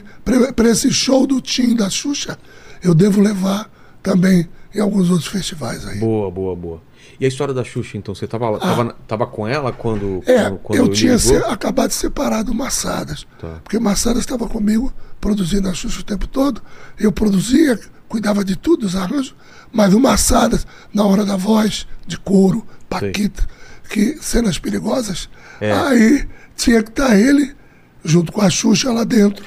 Para 0.56 0.68
esse 0.70 0.90
show 0.90 1.26
do 1.26 1.38
Tim 1.40 1.74
da 1.74 1.90
Xuxa, 1.90 2.38
eu 2.82 2.94
devo 2.94 3.20
levar 3.20 3.70
também 4.02 4.48
em 4.74 4.80
alguns 4.80 5.10
outros 5.10 5.28
festivais 5.28 5.86
aí. 5.86 5.98
Boa, 5.98 6.30
boa, 6.30 6.54
boa. 6.56 6.82
E 7.20 7.24
a 7.24 7.28
história 7.28 7.52
da 7.54 7.62
Xuxa, 7.64 7.96
então? 7.96 8.14
Você 8.14 8.26
tava, 8.26 8.50
lá- 8.50 8.58
tava, 8.58 8.96
tava 9.06 9.26
com 9.26 9.46
ela 9.46 9.72
quando. 9.72 10.22
Ah. 10.26 10.30
É, 10.32 10.44
quando, 10.44 10.58
quando 10.58 10.78
eu 10.78 10.88
tinha 10.88 11.18
se- 11.18 11.36
acabado 11.36 11.88
de 11.88 11.94
separar 11.94 12.42
do 12.42 12.54
Massadas. 12.54 13.26
Tá. 13.40 13.60
Porque 13.62 13.78
Massadas 13.78 14.20
estava 14.20 14.48
comigo, 14.48 14.92
produzindo 15.20 15.68
a 15.68 15.74
Xuxa 15.74 16.00
o 16.00 16.04
tempo 16.04 16.26
todo. 16.26 16.62
Eu 16.98 17.12
produzia, 17.12 17.78
cuidava 18.08 18.44
de 18.44 18.56
tudo, 18.56 18.80
dos 18.82 18.96
arranjos. 18.96 19.34
Mas 19.72 19.92
o 19.94 20.00
Massadas, 20.00 20.66
na 20.92 21.04
hora 21.04 21.24
da 21.24 21.36
voz, 21.36 21.86
de 22.06 22.18
couro, 22.18 22.66
Paquita, 22.88 23.44
que 23.90 24.16
cenas 24.22 24.58
perigosas, 24.58 25.28
É. 25.60 25.72
aí 25.72 26.28
tinha 26.56 26.82
que 26.82 26.90
estar 26.90 27.18
ele 27.18 27.54
junto 28.04 28.30
com 28.32 28.40
a 28.40 28.48
Xuxa 28.50 28.92
lá 28.92 29.02
dentro. 29.04 29.44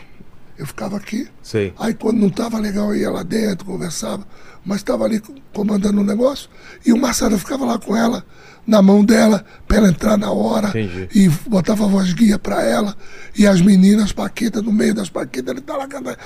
Eu 0.58 0.66
ficava 0.66 0.98
aqui. 0.98 1.28
Sei. 1.44 1.74
Aí 1.78 1.94
quando 1.94 2.18
não 2.18 2.28
estava 2.28 2.58
legal, 2.60 2.94
eu 2.94 3.00
ia 3.00 3.10
lá 3.12 3.24
dentro, 3.24 3.66
conversava, 3.66 4.26
mas 4.68 4.78
estava 4.78 5.06
ali 5.06 5.22
comandando 5.54 6.02
o 6.02 6.04
negócio. 6.04 6.50
E 6.86 6.92
o 6.94 6.98
Marcelo 6.98 7.38
ficava 7.40 7.66
lá 7.66 7.80
com 7.80 7.96
ela, 7.96 8.24
na 8.68 8.82
mão 8.82 9.04
dela, 9.04 9.46
para 9.68 9.78
ela 9.78 9.88
entrar 9.90 10.18
na 10.18 10.30
hora. 10.30 10.68
Entendi. 10.70 11.08
E 11.16 11.30
botava 11.50 11.86
a 11.86 11.88
voz 11.88 12.12
guia 12.14 12.38
para 12.38 12.62
ela. 12.62 12.96
E 13.38 13.48
as 13.48 13.62
meninas, 13.62 14.12
Paquita, 14.12 14.62
no 14.62 14.72
meio 14.74 14.94
das 14.94 15.10
Paquitas, 15.10 15.52
ele 15.54 15.62
tá 15.62 15.78
lá 15.78 15.88
cantando. 15.88 16.18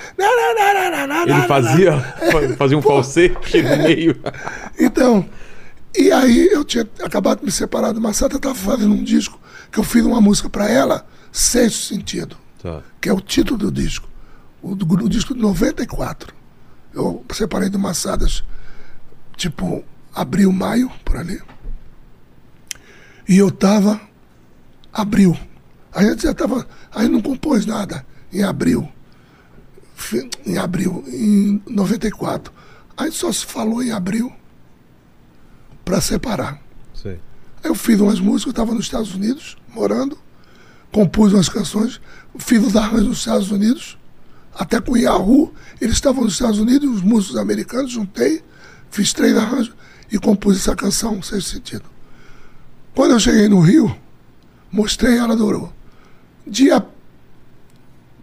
Ele 1.22 1.46
fazia, 1.46 1.98
fa- 2.32 2.56
fazia 2.58 2.76
um 2.78 2.82
falsete 2.82 3.62
no 3.62 3.76
meio. 3.78 4.16
Então, 4.78 5.24
e 5.96 6.10
aí 6.10 6.48
eu 6.50 6.64
tinha 6.64 6.88
acabado 7.04 7.38
de 7.40 7.44
me 7.44 7.52
separar 7.52 7.92
do 7.92 8.00
Marcelo, 8.00 8.32
eu 8.32 8.36
estava 8.38 8.54
fazendo 8.54 8.92
um 8.94 9.04
disco 9.04 9.38
que 9.70 9.78
eu 9.78 9.84
fiz 9.84 10.04
uma 10.04 10.20
música 10.20 10.48
para 10.50 10.68
ela, 10.68 11.06
Sexto 11.30 11.84
Sentido. 11.94 12.36
Tá. 12.62 12.80
que 13.00 13.08
é 13.08 13.12
o 13.12 13.20
título 13.20 13.58
do 13.58 13.70
disco. 13.72 14.08
O, 14.62 14.74
do, 14.76 14.84
do 14.84 15.08
disco 15.08 15.34
de 15.34 15.40
94. 15.40 16.32
Eu 16.94 17.24
separei 17.32 17.68
do 17.68 17.78
Massadas, 17.78 18.44
tipo, 19.36 19.84
abril, 20.14 20.52
maio, 20.52 20.90
por 21.04 21.16
ali. 21.16 21.40
E 23.28 23.38
eu 23.38 23.50
tava, 23.50 24.00
abril. 24.92 25.36
A 25.92 26.02
gente 26.02 26.22
já 26.22 26.34
tava, 26.34 26.66
aí 26.94 27.08
não 27.08 27.20
compôs 27.20 27.66
nada 27.66 28.04
em 28.32 28.42
abril. 28.42 28.90
Em 30.44 30.58
abril, 30.58 31.04
em 31.06 31.62
94. 31.68 32.52
Aí 32.96 33.12
só 33.12 33.32
se 33.32 33.46
falou 33.46 33.82
em 33.82 33.92
abril 33.92 34.32
para 35.84 36.00
separar. 36.00 36.60
Sei. 36.94 37.20
Aí 37.62 37.70
eu 37.70 37.74
fiz 37.74 38.00
umas 38.00 38.18
músicas, 38.18 38.46
eu 38.46 38.50
estava 38.50 38.74
nos 38.74 38.86
Estados 38.86 39.14
Unidos, 39.14 39.56
morando, 39.68 40.18
compus 40.90 41.32
umas 41.32 41.48
canções, 41.48 42.00
fiz 42.38 42.64
os 42.64 42.76
arranjos 42.76 43.08
nos 43.08 43.18
Estados 43.18 43.50
Unidos, 43.50 43.98
até 44.54 44.80
com 44.80 44.92
o 44.92 44.96
Yahoo. 44.96 45.52
Eles 45.80 45.94
estavam 45.94 46.24
nos 46.24 46.34
Estados 46.34 46.58
Unidos, 46.58 46.96
os 46.96 47.02
músicos 47.02 47.36
americanos, 47.36 47.90
juntei, 47.90 48.42
fiz 48.90 49.12
três 49.12 49.36
arranjos 49.36 49.74
e 50.10 50.18
compus 50.18 50.56
essa 50.56 50.76
canção, 50.76 51.22
Sexto 51.22 51.50
Sentido. 51.50 51.84
Quando 52.94 53.12
eu 53.12 53.20
cheguei 53.20 53.48
no 53.48 53.60
Rio, 53.60 53.94
mostrei, 54.70 55.16
ela 55.16 55.32
adorou. 55.32 55.72
Dia 56.46 56.84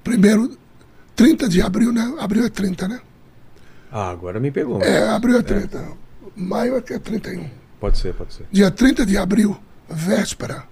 primeiro, 0.04 0.58
30 1.16 1.50
de 1.50 1.62
abril, 1.62 1.92
né? 1.92 2.16
Abril 2.20 2.46
é 2.46 2.50
30, 2.50 2.88
né? 2.88 3.02
Ah, 3.92 4.10
agora 4.10 4.40
me 4.40 4.52
pegou. 4.52 4.82
É, 4.82 5.10
abril 5.10 5.40
é 5.40 5.42
30. 5.42 5.84
Maio 6.36 6.78
é 6.78 6.82
que 6.82 6.94
é 6.94 7.00
31. 7.00 7.50
Pode 7.80 7.98
ser, 7.98 8.14
pode 8.14 8.34
ser. 8.34 8.46
Dia 8.52 8.70
30 8.70 9.06
de 9.06 9.18
abril, 9.18 9.58
véspera 9.90 10.64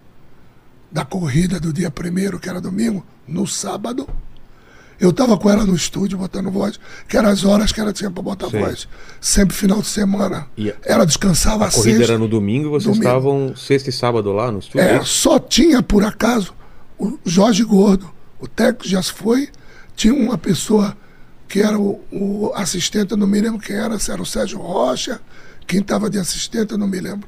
da 0.92 1.04
corrida 1.04 1.60
do 1.60 1.74
dia 1.74 1.92
primeiro, 1.92 2.40
que 2.40 2.50
era 2.50 2.62
domingo, 2.62 3.06
no 3.28 3.46
sábado, 3.46 4.08
eu 5.00 5.10
estava 5.12 5.38
com 5.38 5.50
ela 5.50 5.66
no 5.66 5.76
estúdio 5.76 6.18
botando 6.18 6.50
voz, 6.52 6.80
que 7.08 7.16
eram 7.18 7.30
as 7.30 7.44
horas 7.46 7.72
que 7.72 7.80
ela 7.80 7.94
tinha 7.94 8.10
para 8.10 8.24
botar 8.24 8.50
Sim. 8.50 8.60
voz. 8.60 8.88
Sempre 9.22 9.56
final 9.56 9.82
de 9.82 9.88
semana. 9.88 10.48
E 10.58 10.70
a- 10.72 10.76
ela 10.84 11.06
descansava 11.06 11.66
A 11.66 11.68
às 11.68 11.76
corrida 11.76 11.98
sexta. 12.00 12.14
era 12.14 12.20
no 12.20 12.28
domingo 12.28 12.68
e 12.68 12.70
vocês 12.72 12.86
Domingo. 12.96 13.04
estavam 13.06 13.56
sexta 13.56 13.90
e 13.90 13.94
sábado 13.94 14.32
lá 14.32 14.52
no 14.52 14.60
estúdio? 14.60 14.82
É, 14.82 15.02
só 15.04 15.38
tinha, 15.40 15.82
por 15.84 16.04
acaso, 16.04 16.54
o 16.98 17.18
Jorge 17.26 17.64
Gordo. 17.64 18.10
O 18.40 18.48
técnico 18.48 18.88
já 18.88 19.02
se 19.02 19.12
foi. 19.14 19.50
Tinha 19.96 20.14
uma 20.14 20.38
pessoa 20.38 20.96
que 21.48 21.62
era 21.62 21.80
o, 21.80 22.00
o 22.12 22.52
assistente, 22.56 23.12
eu 23.12 23.18
não 23.18 23.26
me 23.28 23.40
lembro 23.40 23.60
quem 23.60 23.76
era, 23.76 23.98
se 24.00 24.12
era 24.12 24.22
o 24.22 24.26
Sérgio 24.26 24.60
Rocha. 24.60 25.20
Quem 25.66 25.80
estava 25.82 26.10
de 26.10 26.18
assistente, 26.20 26.72
eu 26.74 26.78
não 26.78 26.88
me 26.88 27.00
lembro. 27.00 27.28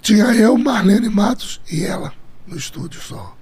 Tinha 0.00 0.24
eu, 0.34 0.56
Marlene 0.58 1.08
Matos 1.08 1.60
e 1.70 1.84
ela 1.84 2.12
no 2.46 2.56
estúdio 2.56 3.00
só. 3.00 3.36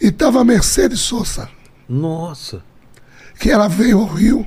E 0.00 0.08
estava 0.08 0.40
a 0.40 0.44
Mercedes 0.44 1.00
Souza, 1.00 1.48
Nossa. 1.88 2.62
que 3.38 3.50
ela 3.50 3.68
veio 3.68 4.00
ao 4.00 4.06
Rio, 4.06 4.46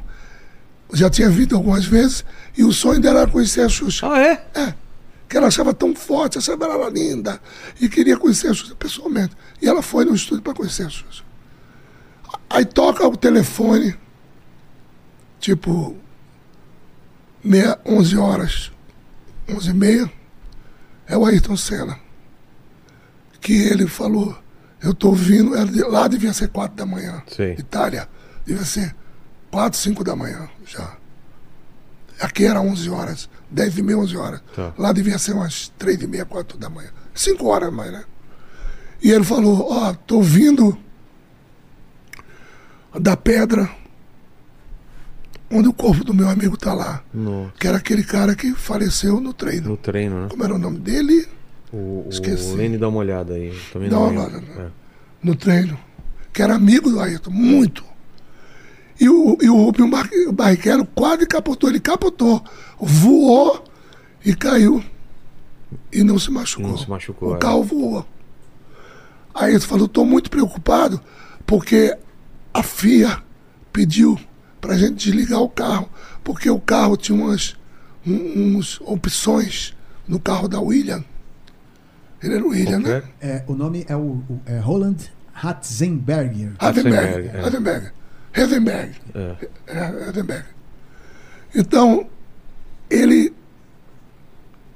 já 0.94 1.10
tinha 1.10 1.30
vindo 1.30 1.56
algumas 1.56 1.86
vezes, 1.86 2.26
e 2.58 2.64
o 2.64 2.74
sonho 2.74 3.00
dela 3.00 3.22
era 3.22 3.32
conhecer 3.32 3.62
a 3.62 3.70
Xuxa. 3.70 4.06
Ah, 4.12 4.20
é? 4.20 4.46
É, 4.54 4.74
que 5.30 5.38
ela 5.38 5.48
achava 5.48 5.74
tão 5.74 5.96
forte, 5.96 6.38
achava 6.38 6.66
ela 6.66 6.90
linda 6.90 7.42
e 7.80 7.88
queria 7.88 8.18
conhecer 8.18 8.50
a 8.50 8.54
Xuxa 8.54 8.76
pessoalmente. 8.76 9.36
E 9.62 9.68
ela 9.68 9.82
foi 9.82 10.04
no 10.04 10.14
estúdio 10.14 10.44
para 10.44 10.54
conhecer 10.54 10.86
a 10.86 10.90
Xuxa. 10.90 11.24
Aí 12.50 12.66
toca 12.66 13.08
o 13.08 13.16
telefone, 13.16 13.96
tipo, 15.40 15.96
meia, 17.42 17.80
11 17.86 18.18
horas, 18.18 18.72
11 19.50 19.70
e 19.70 19.74
meia, 19.74 20.12
é 21.08 21.18
o 21.18 21.26
Ayrton 21.26 21.56
Senna. 21.56 21.98
Que 23.40 23.54
ele 23.54 23.88
falou, 23.88 24.38
eu 24.82 24.94
tô 24.94 25.12
vindo, 25.14 25.56
era 25.56 25.66
de- 25.66 25.84
lá 25.84 26.08
devia 26.08 26.34
ser 26.34 26.50
4 26.50 26.76
da 26.76 26.86
manhã. 26.86 27.22
Sei. 27.28 27.54
Itália, 27.54 28.08
devia 28.46 28.66
ser 28.66 28.96
4, 29.52 29.78
5 29.80 30.04
da 30.04 30.16
manhã 30.16 30.50
já. 30.66 30.98
Aqui 32.20 32.46
era 32.46 32.62
11 32.62 32.90
horas, 32.90 33.30
10 33.50 33.78
e 33.78 33.82
meia, 33.82 33.98
11 33.98 34.16
horas. 34.16 34.42
Tá. 34.56 34.74
Lá 34.78 34.92
devia 34.94 35.18
ser 35.18 35.34
umas 35.34 35.70
3 35.78 36.02
e 36.02 36.08
meia, 36.08 36.26
4 36.26 36.58
da 36.58 36.70
manhã. 36.70 36.90
5 37.14 37.48
horas 37.48 37.74
mais, 37.74 37.92
né? 37.92 38.04
E 39.04 39.10
ele 39.12 39.24
falou, 39.24 39.68
ó, 39.72 39.94
tô 39.94 40.22
vindo 40.22 40.78
da 43.00 43.16
pedra 43.18 43.70
onde 45.50 45.68
o 45.68 45.74
corpo 45.74 46.04
do 46.04 46.14
meu 46.14 46.30
amigo 46.30 46.56
tá 46.56 46.74
lá. 46.74 47.04
No, 47.14 47.52
Que 47.60 47.68
era 47.68 47.78
aquele 47.78 48.04
cara 48.04 48.36
que 48.36 48.54
faleceu 48.54 49.20
no 49.20 49.34
treino. 49.34 49.70
no 49.70 49.78
treino, 49.78 50.22
né? 50.24 50.28
Como 50.30 50.44
era 50.44 50.54
o 50.54 50.58
nome 50.58 50.78
dele? 50.80 51.28
O, 51.74 52.06
Esqueci. 52.10 52.52
o 52.52 52.56
Lene 52.56 52.78
dá 52.78 52.90
uma 52.90 52.98
olhada 53.00 53.34
aí. 53.34 53.54
Também 53.72 53.90
Dá 53.90 53.98
uma 54.00 54.10
olhada, 54.10 54.42
né? 54.42 54.48
É. 54.60 54.68
no 55.24 55.36
treino, 55.36 55.78
que 56.34 56.42
era 56.42 56.56
amigo 56.56 56.90
do 56.90 57.00
Ayrton, 57.00 57.32
muito. 57.32 57.84
E 59.00 59.10
o, 59.10 59.38
e 59.42 59.50
o 59.50 59.56
Rubinho 59.56 59.90
Bar- 59.90 60.10
Barrichello 60.34 60.86
quase 60.94 61.26
capotou, 61.26 61.70
ele 61.70 61.80
capotou, 61.80 62.44
voou 62.80 63.64
e 64.24 64.36
caiu. 64.36 64.84
E 65.92 66.04
não 66.04 66.20
se 66.20 66.30
machucou. 66.30 66.68
Não 66.70 66.78
se 66.78 66.90
machucou, 66.90 67.30
O 67.32 67.36
é. 67.36 67.40
carro 67.40 67.64
voou. 67.64 68.06
Aí 69.34 69.52
ele 69.52 69.60
falou, 69.62 69.86
estou 69.86 70.06
muito 70.06 70.30
preocupado, 70.30 71.00
porque 71.46 71.98
a 72.54 72.62
FIA 72.62 73.24
pediu 73.72 74.20
para 74.60 74.74
a 74.74 74.78
gente 74.78 74.96
desligar 74.96 75.40
o 75.42 75.48
carro, 75.50 75.90
porque 76.24 76.50
o 76.50 76.60
carro 76.60 76.98
tinha 76.98 77.18
umas 77.18 77.56
um- 78.06 78.58
uns 78.58 78.80
opções 78.82 79.74
no 80.08 80.20
carro 80.20 80.48
da 80.50 80.60
William. 80.60 81.04
Ele 82.24 82.36
era 82.36 82.44
o 82.44 82.50
William, 82.50 82.80
né? 82.80 83.04
É, 83.20 83.44
o 83.48 83.54
nome 83.54 83.86
é, 83.88 83.96
o, 83.96 84.00
o- 84.30 84.42
é 84.46 84.60
Roland 84.60 84.98
Ratzenberger. 85.34 86.52
É. 86.60 87.42
Havenberg. 87.46 87.92
Havenberg. 88.36 88.96
É. 89.16 89.36
É, 89.68 89.80
Havenberg. 90.10 90.46
Então, 91.56 92.08
ele. 92.90 93.34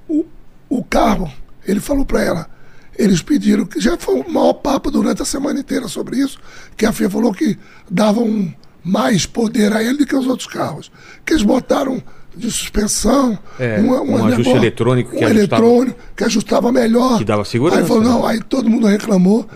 O, 0.08 0.26
o 0.70 0.84
carro, 0.84 1.32
ele 1.68 1.80
falou 1.80 2.06
para 2.06 2.22
ela. 2.24 2.50
Eles 2.98 3.22
pediram, 3.22 3.66
que 3.66 3.80
já 3.80 3.98
foi 3.98 4.22
o 4.22 4.30
maior 4.32 4.54
papo 4.54 4.90
durante 4.90 5.22
a 5.22 5.26
semana 5.26 5.60
inteira 5.60 5.88
sobre 5.88 6.18
isso, 6.18 6.40
que 6.78 6.86
a 6.86 6.94
FIA 6.94 7.10
falou 7.10 7.34
que 7.34 7.60
davam 7.92 8.54
mais 8.84 9.26
poder 9.26 9.74
a 9.74 9.84
ele 9.84 9.98
do 9.98 10.06
que 10.06 10.16
os 10.16 10.28
outros 10.28 10.48
carros. 10.48 10.92
Que 11.26 11.34
eles 11.34 11.44
botaram 11.44 12.02
de 12.36 12.52
suspensão, 12.52 13.38
É, 13.60 13.80
um 13.82 14.26
ajuste 14.26 14.52
eletrônico 14.54 15.12
que 15.12 15.18
um 15.24 15.28
ajustava- 15.28 15.64
eletrônico 15.66 16.00
que 16.16 16.24
ajustava 16.24 16.72
melhor. 16.72 17.18
Que 17.18 17.26
dava 17.26 17.46
segurança, 17.46 17.82
Aí 17.82 17.88
falou, 17.88 18.04
né? 18.04 18.10
não, 18.10 18.26
aí 18.26 18.42
todo 18.44 18.70
mundo 18.70 18.88
reclamou. 18.88 19.48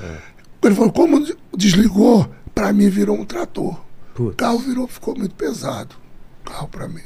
Ele 0.64 0.76
falou, 0.76 0.92
como 0.92 1.26
desligou, 1.56 2.30
para 2.54 2.72
mim 2.74 2.90
virou 2.90 3.18
um 3.18 3.26
trator. 3.26 3.74
O 3.74 4.24
Putz, 4.24 4.36
carro 4.36 4.60
virou, 4.60 4.88
ficou 4.88 5.18
muito 5.18 5.36
pesado. 5.36 5.96
O 6.46 6.50
carro 6.50 6.68
para 6.68 6.88
mim. 6.88 7.02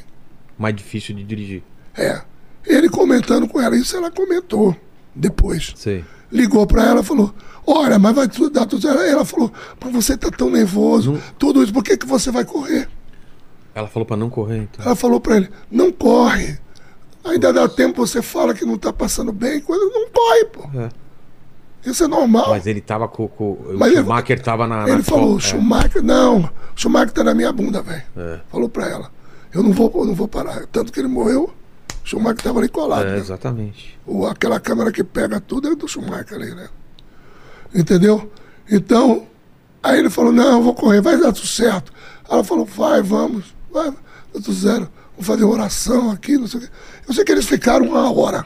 mais 0.57 0.75
difícil 0.75 1.15
de 1.15 1.23
dirigir. 1.23 1.63
É. 1.95 2.21
Ele 2.65 2.87
comentando 2.89 3.47
com 3.47 3.59
ela, 3.61 3.75
isso 3.75 3.95
ela 3.95 4.09
comentou 4.09 4.75
depois. 5.15 5.73
Sei. 5.75 6.03
Ligou 6.31 6.65
para 6.65 6.83
ela 6.85 7.01
e 7.01 7.03
falou: 7.03 7.33
Olha, 7.67 7.99
mas 7.99 8.15
vai 8.15 8.27
tudo 8.27 8.49
dar 8.49 8.65
tudo 8.65 8.81
certo. 8.81 8.99
Ela 9.01 9.23
falou: 9.25 9.51
Mas 9.83 9.93
você 9.93 10.17
tá 10.17 10.31
tão 10.31 10.49
nervoso, 10.49 11.21
tudo 11.37 11.61
isso, 11.61 11.71
por 11.73 11.83
que, 11.83 11.95
que 11.97 12.05
você 12.07 12.31
vai 12.31 12.43
correr? 12.45 12.87
Ela 13.75 13.87
falou 13.87 14.05
pra 14.05 14.15
não 14.17 14.29
correr, 14.29 14.57
então. 14.63 14.85
Ela 14.85 14.95
falou 14.95 15.19
para 15.19 15.37
ele: 15.37 15.49
Não 15.71 15.91
corre. 15.91 16.57
Ainda 17.25 17.53
dá 17.53 17.67
tempo, 17.69 18.05
você 18.05 18.21
fala 18.21 18.53
que 18.53 18.65
não 18.65 18.77
tá 18.77 18.91
passando 18.91 19.31
bem, 19.31 19.61
coisa, 19.61 19.83
não 19.85 20.09
corre, 20.09 20.45
pô. 20.45 20.79
É. 20.79 20.89
Isso 21.89 22.03
é 22.03 22.07
normal. 22.07 22.49
Mas 22.49 22.65
ele 22.67 22.81
tava 22.81 23.07
com. 23.07 23.27
com 23.27 23.51
o 23.53 23.75
Mas 23.77 23.91
ele- 23.91 24.01
Schumacher 24.01 24.41
tava 24.41 24.67
na. 24.67 24.83
Ele 24.83 24.97
na 24.97 25.03
falou, 25.03 25.37
é. 25.37 25.39
Schumacher, 25.41 26.03
não, 26.03 26.41
o 26.41 26.49
Schumacher 26.75 27.11
tá 27.11 27.23
na 27.23 27.33
minha 27.33 27.51
bunda, 27.51 27.81
velho. 27.81 28.03
É. 28.17 28.39
Falou 28.51 28.69
pra 28.69 28.87
ela. 28.87 29.11
Eu 29.53 29.61
não 29.63 29.71
vou, 29.71 29.91
eu 29.95 30.05
não 30.05 30.13
vou 30.15 30.27
parar. 30.27 30.65
Tanto 30.67 30.91
que 30.91 30.99
ele 30.99 31.07
morreu, 31.07 31.43
o 32.03 32.07
Schumacher 32.07 32.41
tava 32.41 32.59
ali 32.59 32.67
colado. 32.69 33.07
É, 33.07 33.11
né? 33.13 33.17
exatamente. 33.17 33.97
O- 34.05 34.25
aquela 34.27 34.59
câmera 34.59 34.91
que 34.91 35.03
pega 35.03 35.39
tudo 35.39 35.69
é 35.69 35.75
do 35.75 35.87
Schumacher 35.87 36.35
ali, 36.37 36.53
né? 36.53 36.67
Entendeu? 37.73 38.29
Então, 38.69 39.25
aí 39.81 39.99
ele 39.99 40.09
falou, 40.09 40.31
não, 40.31 40.57
eu 40.57 40.63
vou 40.63 40.73
correr, 40.73 41.01
vai 41.01 41.17
dar 41.17 41.31
tudo 41.33 41.47
certo. 41.47 41.91
Ela 42.29 42.43
falou, 42.43 42.65
vai, 42.65 43.01
vamos, 43.01 43.53
vai, 43.73 43.89
dá 43.89 43.95
tudo 44.33 44.53
zero. 44.53 44.89
Vamos 45.17 45.27
fazer 45.27 45.43
oração 45.43 46.11
aqui, 46.11 46.37
não 46.37 46.47
sei 46.47 46.59
o 46.59 46.63
quê. 46.63 46.69
Eu 47.07 47.13
sei 47.13 47.23
que 47.23 47.31
eles 47.31 47.45
ficaram 47.45 47.85
uma 47.87 48.11
hora. 48.11 48.45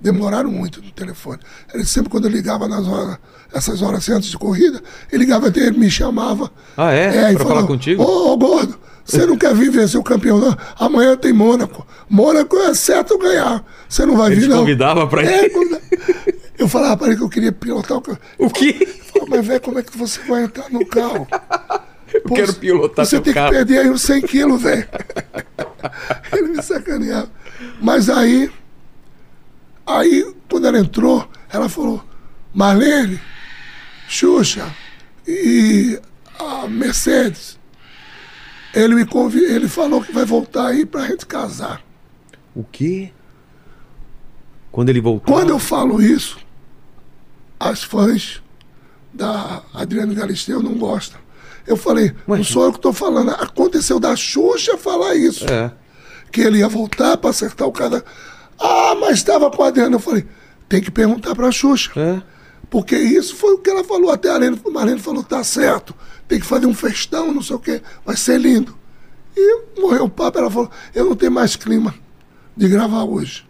Demoraram 0.00 0.50
muito 0.50 0.82
no 0.82 0.90
telefone. 0.90 1.40
Ele 1.72 1.84
sempre, 1.84 2.10
quando 2.10 2.26
eu 2.26 2.30
ligava 2.30 2.68
nas 2.68 2.86
horas, 2.86 3.16
essas 3.52 3.80
horas 3.82 3.98
assim, 4.00 4.12
antes 4.12 4.28
de 4.30 4.36
corrida, 4.38 4.82
ele 5.10 5.24
ligava 5.24 5.48
até 5.48 5.60
ele 5.60 5.78
me 5.78 5.90
chamava. 5.90 6.50
Ah, 6.76 6.92
é? 6.92 7.32
e 7.32 7.36
Pra 7.36 7.46
falar 7.46 7.62
contigo? 7.66 8.02
Ô, 8.02 8.32
ô, 8.32 8.36
gordo, 8.36 8.78
você 9.04 9.24
não 9.24 9.36
quer 9.38 9.54
vir 9.54 9.70
vencer 9.70 9.98
o 9.98 10.02
campeão, 10.04 10.38
não? 10.38 10.56
Amanhã 10.78 11.16
tem 11.16 11.32
Mônaco. 11.32 11.86
Mônaco 12.10 12.56
é 12.58 12.74
certo 12.74 13.18
ganhar. 13.18 13.64
Você 13.88 14.04
não 14.04 14.16
vai 14.18 14.32
Ele 14.32 14.42
vir, 14.42 14.48
não. 14.48 14.58
convidava 14.58 15.06
pra 15.06 15.22
É, 15.24 15.46
ir? 15.46 15.52
eu 16.58 16.68
falava 16.68 16.96
para 16.98 17.08
ele 17.08 17.16
que 17.16 17.22
eu 17.22 17.28
queria 17.30 17.52
pilotar 17.52 17.96
o 17.96 18.00
carro. 18.02 18.18
O 18.38 18.50
quê? 18.50 18.74
Falava, 19.12 19.30
mas 19.36 19.46
velho, 19.46 19.60
como 19.62 19.78
é 19.78 19.82
que 19.82 19.96
você 19.96 20.20
vai 20.28 20.44
entrar 20.44 20.68
no 20.70 20.84
carro? 20.86 21.26
Eu 22.24 22.30
quero 22.34 22.54
pilotar 22.54 23.04
Você 23.06 23.20
tem 23.20 23.32
carro. 23.32 23.50
que 23.50 23.56
perder 23.56 23.78
aí 23.80 23.90
uns 23.90 24.02
100 24.02 24.22
quilos, 24.22 24.62
velho. 24.62 24.88
ele 26.32 26.48
me 26.48 26.62
sacaneava. 26.62 27.30
Mas 27.80 28.08
aí, 28.08 28.50
aí, 29.86 30.34
quando 30.48 30.66
ela 30.66 30.78
entrou, 30.78 31.28
ela 31.50 31.68
falou, 31.68 32.02
Marlene, 32.52 33.20
Xuxa 34.08 34.74
e 35.26 36.00
a 36.38 36.66
Mercedes, 36.66 37.58
ele 38.74 38.94
me 38.94 39.06
convi... 39.06 39.42
ele 39.42 39.68
falou 39.68 40.02
que 40.02 40.12
vai 40.12 40.24
voltar 40.24 40.68
aí 40.68 40.84
pra 40.84 41.06
gente 41.06 41.26
casar. 41.26 41.82
O 42.54 42.64
quê? 42.64 43.12
Quando 44.70 44.90
ele 44.90 45.00
voltou. 45.00 45.34
Quando 45.34 45.50
eu 45.50 45.58
falo 45.58 46.02
isso, 46.02 46.38
as 47.58 47.82
fãs 47.82 48.42
da 49.12 49.62
Adriana 49.72 50.12
Galisteu 50.12 50.62
não 50.62 50.74
gostam. 50.74 51.18
Eu 51.66 51.76
falei, 51.76 52.14
Ué, 52.28 52.38
não 52.38 52.44
sou 52.44 52.64
eu 52.64 52.72
que 52.72 52.78
estou 52.78 52.92
falando. 52.92 53.30
Aconteceu 53.30 53.98
da 53.98 54.14
Xuxa 54.14 54.76
falar 54.76 55.14
isso. 55.14 55.44
É. 55.50 55.72
Que 56.30 56.40
ele 56.42 56.58
ia 56.58 56.68
voltar 56.68 57.16
para 57.16 57.30
acertar 57.30 57.66
o 57.66 57.72
cara. 57.72 58.04
Ah, 58.58 58.94
mas 59.00 59.14
estava 59.14 59.50
com 59.50 59.62
a 59.62 59.68
Adriana. 59.68 59.96
Eu 59.96 60.00
falei, 60.00 60.26
tem 60.68 60.80
que 60.80 60.90
perguntar 60.90 61.34
para 61.34 61.48
a 61.48 61.52
Xuxa. 61.52 61.90
É. 61.96 62.22
Porque 62.68 62.96
isso 62.96 63.34
foi 63.36 63.54
o 63.54 63.58
que 63.58 63.70
ela 63.70 63.84
falou. 63.84 64.10
Até 64.10 64.28
a 64.28 64.32
Marlene, 64.32 64.60
a 64.64 64.70
Marlene 64.70 65.00
falou: 65.00 65.22
tá 65.22 65.42
certo, 65.44 65.94
tem 66.26 66.40
que 66.40 66.46
fazer 66.46 66.66
um 66.66 66.74
festão, 66.74 67.32
não 67.32 67.42
sei 67.42 67.56
o 67.56 67.58
quê, 67.58 67.80
vai 68.04 68.16
ser 68.16 68.38
lindo. 68.38 68.76
E 69.36 69.80
morreu 69.80 70.04
o 70.04 70.10
papo, 70.10 70.38
ela 70.38 70.50
falou: 70.50 70.70
eu 70.94 71.04
não 71.04 71.14
tenho 71.14 71.30
mais 71.32 71.54
clima 71.56 71.94
de 72.56 72.68
gravar 72.68 73.04
hoje. 73.04 73.46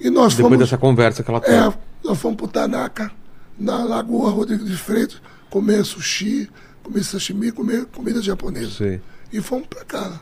E 0.00 0.10
nós 0.10 0.34
Depois 0.34 0.54
fomos. 0.54 0.58
dessa 0.58 0.78
conversa 0.78 1.22
que 1.22 1.30
ela 1.30 1.40
teve. 1.40 1.56
É, 1.56 1.72
nós 2.04 2.18
fomos 2.18 2.36
pro 2.36 2.46
Tanaka, 2.46 3.10
na 3.58 3.82
Lagoa 3.84 4.30
Rodrigo 4.30 4.64
de 4.64 4.76
Freitas, 4.76 5.20
comer 5.50 5.84
sushi, 5.84 6.48
comer 6.84 7.02
sashimi, 7.02 7.50
comer 7.50 7.86
comida 7.86 8.22
japonesa. 8.22 8.70
Sei. 8.70 9.00
E 9.32 9.40
fomos 9.40 9.66
pra 9.66 9.84
casa. 9.84 10.20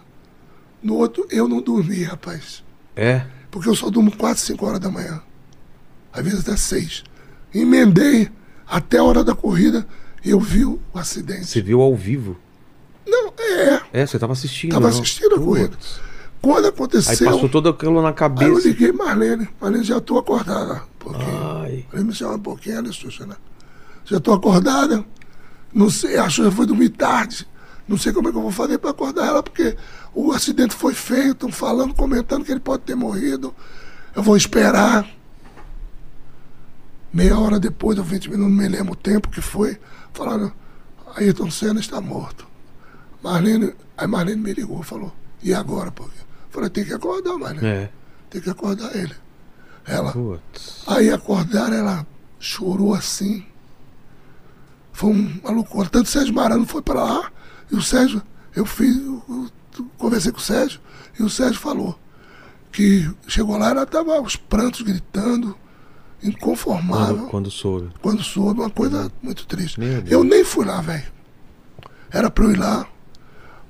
No 0.82 0.94
outro, 0.94 1.26
eu 1.30 1.46
não 1.46 1.60
dormi, 1.60 2.02
rapaz. 2.04 2.64
É? 2.96 3.26
Porque 3.50 3.68
eu 3.68 3.74
só 3.74 3.90
durmo 3.90 4.16
4, 4.16 4.40
5 4.42 4.64
horas 4.64 4.80
da 4.80 4.90
manhã. 4.90 5.20
Às 6.12 6.24
vezes 6.24 6.40
até 6.40 6.56
6. 6.56 7.04
Emendei 7.54 8.30
até 8.66 8.98
a 8.98 9.04
hora 9.04 9.22
da 9.22 9.34
corrida 9.34 9.86
e 10.24 10.30
eu 10.30 10.40
vi 10.40 10.64
o 10.64 10.80
acidente. 10.94 11.46
Você 11.46 11.60
viu 11.60 11.82
ao 11.82 11.94
vivo. 11.94 12.38
Não, 13.06 13.32
é. 13.38 13.82
É, 13.92 14.06
você 14.06 14.18
tava 14.18 14.32
assistindo. 14.32 14.72
Tava 14.72 14.88
não? 14.88 14.94
assistindo 14.96 15.34
a 15.34 15.38
corrida. 15.38 15.76
Quando 16.40 16.64
Aí 16.64 16.70
aconteceu. 16.70 17.30
passou 17.30 17.48
todo 17.48 17.68
aquilo 17.68 17.94
na 18.00 18.08
Aí 18.08 18.10
eu 18.10 18.14
cabeça. 18.14 18.68
liguei 18.68 18.92
Marlene. 18.92 19.48
Marlene, 19.60 19.84
já 19.84 20.00
tô 20.00 20.18
acordada. 20.18 20.82
Um 20.82 20.98
pouquinho. 20.98 21.60
Ai. 21.62 21.86
Falei, 21.90 22.04
me 22.04 22.12
chama 22.14 22.34
um 22.34 22.40
pouquinho, 22.40 22.76
ela, 22.76 22.88
né? 23.26 23.36
Já 24.04 24.18
tô 24.18 24.32
acordada. 24.32 25.04
Não 25.72 25.88
sei, 25.88 26.18
a 26.18 26.28
Xuxa 26.28 26.50
foi 26.50 26.66
dormir 26.66 26.90
tarde. 26.90 27.46
Não 27.88 27.96
sei 27.96 28.12
como 28.12 28.28
é 28.28 28.32
que 28.32 28.38
eu 28.38 28.42
vou 28.42 28.50
fazer 28.50 28.78
para 28.78 28.90
acordar 28.90 29.26
ela, 29.26 29.42
porque 29.42 29.76
o 30.14 30.32
acidente 30.32 30.74
foi 30.74 30.94
feio, 30.94 31.32
estão 31.32 31.50
falando, 31.50 31.94
comentando 31.94 32.44
que 32.44 32.52
ele 32.52 32.60
pode 32.60 32.82
ter 32.84 32.94
morrido. 32.94 33.54
Eu 34.14 34.22
vou 34.22 34.36
esperar. 34.36 35.08
Meia 37.12 37.38
hora 37.38 37.60
depois, 37.60 37.98
ou 37.98 38.04
20 38.04 38.30
minutos, 38.30 38.50
não 38.50 38.56
me 38.56 38.68
lembro 38.68 38.92
o 38.92 38.96
tempo 38.96 39.28
que 39.28 39.40
foi. 39.40 39.78
Falaram, 40.12 40.52
Ayrton 41.16 41.50
Senna 41.50 41.80
está 41.80 42.00
morto. 42.00 42.46
Marlene, 43.22 43.74
aí 43.96 44.06
Marlene 44.06 44.40
me 44.40 44.52
ligou, 44.52 44.82
falou, 44.82 45.12
e 45.42 45.52
agora? 45.52 45.92
Eu 45.98 46.10
falei, 46.50 46.70
tem 46.70 46.84
que 46.84 46.94
acordar, 46.94 47.36
Marlene. 47.36 47.66
É. 47.66 47.90
Tem 48.30 48.40
que 48.40 48.48
acordar 48.48 48.94
ele. 48.96 49.14
Ela, 49.86 50.12
Putz. 50.12 50.84
Aí 50.86 51.10
acordaram, 51.10 51.74
ela 51.74 52.06
chorou 52.38 52.94
assim. 52.94 53.44
Foi 54.92 55.10
uma 55.10 55.50
loucura. 55.50 55.88
Tanto 55.88 56.06
o 56.06 56.08
Sérgio 56.08 56.34
Marano 56.34 56.66
foi 56.66 56.82
para 56.82 57.02
lá, 57.02 57.30
e 57.70 57.74
o 57.76 57.82
Sérgio, 57.82 58.22
eu 58.54 58.64
fiz, 58.66 58.94
eu, 58.96 59.22
eu 59.78 59.86
conversei 59.98 60.30
com 60.32 60.38
o 60.38 60.42
Sérgio, 60.42 60.80
e 61.18 61.22
o 61.22 61.30
Sérgio 61.30 61.58
falou 61.60 61.98
que 62.70 63.10
chegou 63.28 63.56
lá, 63.58 63.70
ela 63.70 63.82
estava 63.82 64.16
aos 64.16 64.34
prantos, 64.36 64.80
gritando, 64.82 65.54
inconformável, 66.22 67.16
Quando, 67.16 67.28
quando 67.30 67.50
soube. 67.50 67.88
quando 68.00 68.22
soube, 68.22 68.60
uma 68.60 68.70
coisa 68.70 69.10
muito 69.22 69.46
triste. 69.46 69.78
Eu 70.08 70.22
nem 70.24 70.44
fui 70.44 70.64
lá, 70.64 70.80
velho. 70.80 71.04
Era 72.10 72.30
para 72.30 72.44
eu 72.44 72.52
ir 72.52 72.58
lá. 72.58 72.86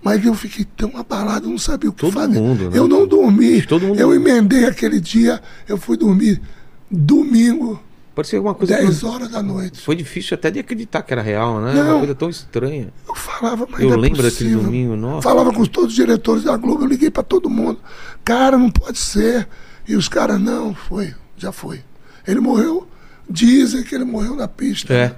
Mas 0.04 0.24
eu 0.24 0.34
fiquei 0.34 0.64
tão 0.64 0.96
abalado, 0.96 1.46
eu 1.46 1.50
não 1.50 1.58
sabia 1.58 1.88
o 1.88 1.92
que 1.92 2.00
Todo 2.00 2.12
fazer. 2.12 2.38
mundo, 2.40 2.70
né? 2.70 2.76
Eu 2.76 2.88
não 2.88 3.06
dormi. 3.06 3.62
Todo 3.62 3.86
mundo- 3.86 3.98
Eu 4.00 4.12
emendei 4.12 4.64
aquele 4.64 5.00
dia, 5.00 5.40
eu 5.68 5.78
fui 5.78 5.96
dormir 5.96 6.42
domingo, 6.90 7.80
Parecia 8.14 8.38
alguma 8.38 8.54
coisa. 8.54 8.76
que 8.76 8.82
10 8.82 9.02
não- 9.02 9.10
horas 9.10 9.28
da 9.30 9.42
noite. 9.42 9.80
Foi 9.80 9.96
difícil 9.96 10.34
até 10.34 10.50
de 10.50 10.58
acreditar 10.58 11.02
que 11.02 11.12
era 11.12 11.22
real, 11.22 11.60
né? 11.60 11.72
Não. 11.72 11.90
Uma 11.92 11.98
coisa 12.00 12.14
tão 12.14 12.28
estranha. 12.28 12.92
Eu 13.08 13.14
falava, 13.14 13.66
mas 13.70 13.80
Eu 13.80 13.88
não 13.90 13.96
é 13.96 14.00
lembro 14.00 14.22
daquele 14.22 14.50
possível. 14.50 14.60
domingo, 14.62 14.96
nossa. 14.96 15.22
Falava 15.22 15.52
com 15.52 15.64
todos 15.64 15.90
os 15.90 15.94
diretores 15.96 16.44
da 16.44 16.56
Globo, 16.56 16.84
eu 16.84 16.88
liguei 16.88 17.10
para 17.10 17.22
todo 17.22 17.48
mundo. 17.48 17.78
Cara, 18.24 18.58
não 18.58 18.70
pode 18.70 18.98
ser. 18.98 19.48
E 19.88 19.96
os 19.96 20.08
caras, 20.08 20.38
não, 20.40 20.74
foi, 20.74 21.14
já 21.36 21.50
foi. 21.52 21.82
Ele 22.26 22.38
morreu, 22.40 22.86
dizem 23.28 23.82
que 23.82 23.94
ele 23.94 24.04
morreu 24.04 24.36
na 24.36 24.46
pista. 24.46 24.92
É. 24.92 25.08
né? 25.08 25.14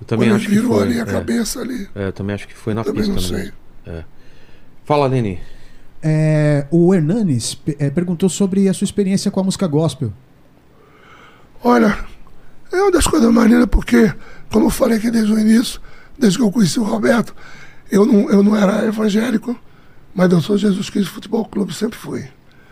Eu 0.00 0.06
também 0.06 0.28
Quando 0.28 0.36
acho 0.36 0.46
que 0.48 0.54
virou 0.54 0.74
foi. 0.74 0.82
ali 0.84 0.98
a 0.98 1.02
é. 1.02 1.06
cabeça 1.06 1.60
ali. 1.60 1.88
É, 1.94 2.06
eu 2.08 2.12
também 2.12 2.34
acho 2.34 2.46
que 2.48 2.54
foi 2.54 2.74
na 2.74 2.84
Também 2.84 3.02
pista. 3.04 3.14
não 3.32 3.38
mesmo. 3.38 3.52
sei. 3.86 4.04
Fala, 4.84 5.06
Leni. 5.06 5.38
É, 6.02 6.66
o 6.70 6.94
Hernanes 6.94 7.58
é, 7.78 7.90
perguntou 7.90 8.28
sobre 8.28 8.68
a 8.68 8.74
sua 8.74 8.84
experiência 8.84 9.30
com 9.30 9.40
a 9.40 9.42
música 9.42 9.66
gospel. 9.66 10.12
Olha, 11.62 11.98
é 12.72 12.76
uma 12.82 12.90
das 12.90 13.06
coisas 13.06 13.32
maneiras 13.32 13.66
porque, 13.66 14.12
como 14.50 14.66
eu 14.66 14.70
falei 14.70 14.98
aqui 14.98 15.10
desde 15.10 15.32
o 15.32 15.38
início, 15.38 15.80
desde 16.18 16.38
que 16.38 16.44
eu 16.44 16.50
conheci 16.50 16.78
o 16.78 16.84
Roberto, 16.84 17.34
eu 17.90 18.04
não, 18.06 18.30
eu 18.30 18.42
não 18.42 18.54
era 18.56 18.84
evangélico, 18.86 19.58
mas 20.14 20.30
eu 20.32 20.40
sou 20.40 20.56
Jesus 20.58 20.88
Cristo 20.90 21.12
Futebol 21.12 21.44
Clube, 21.44 21.74
sempre 21.74 21.98
fui. 21.98 22.26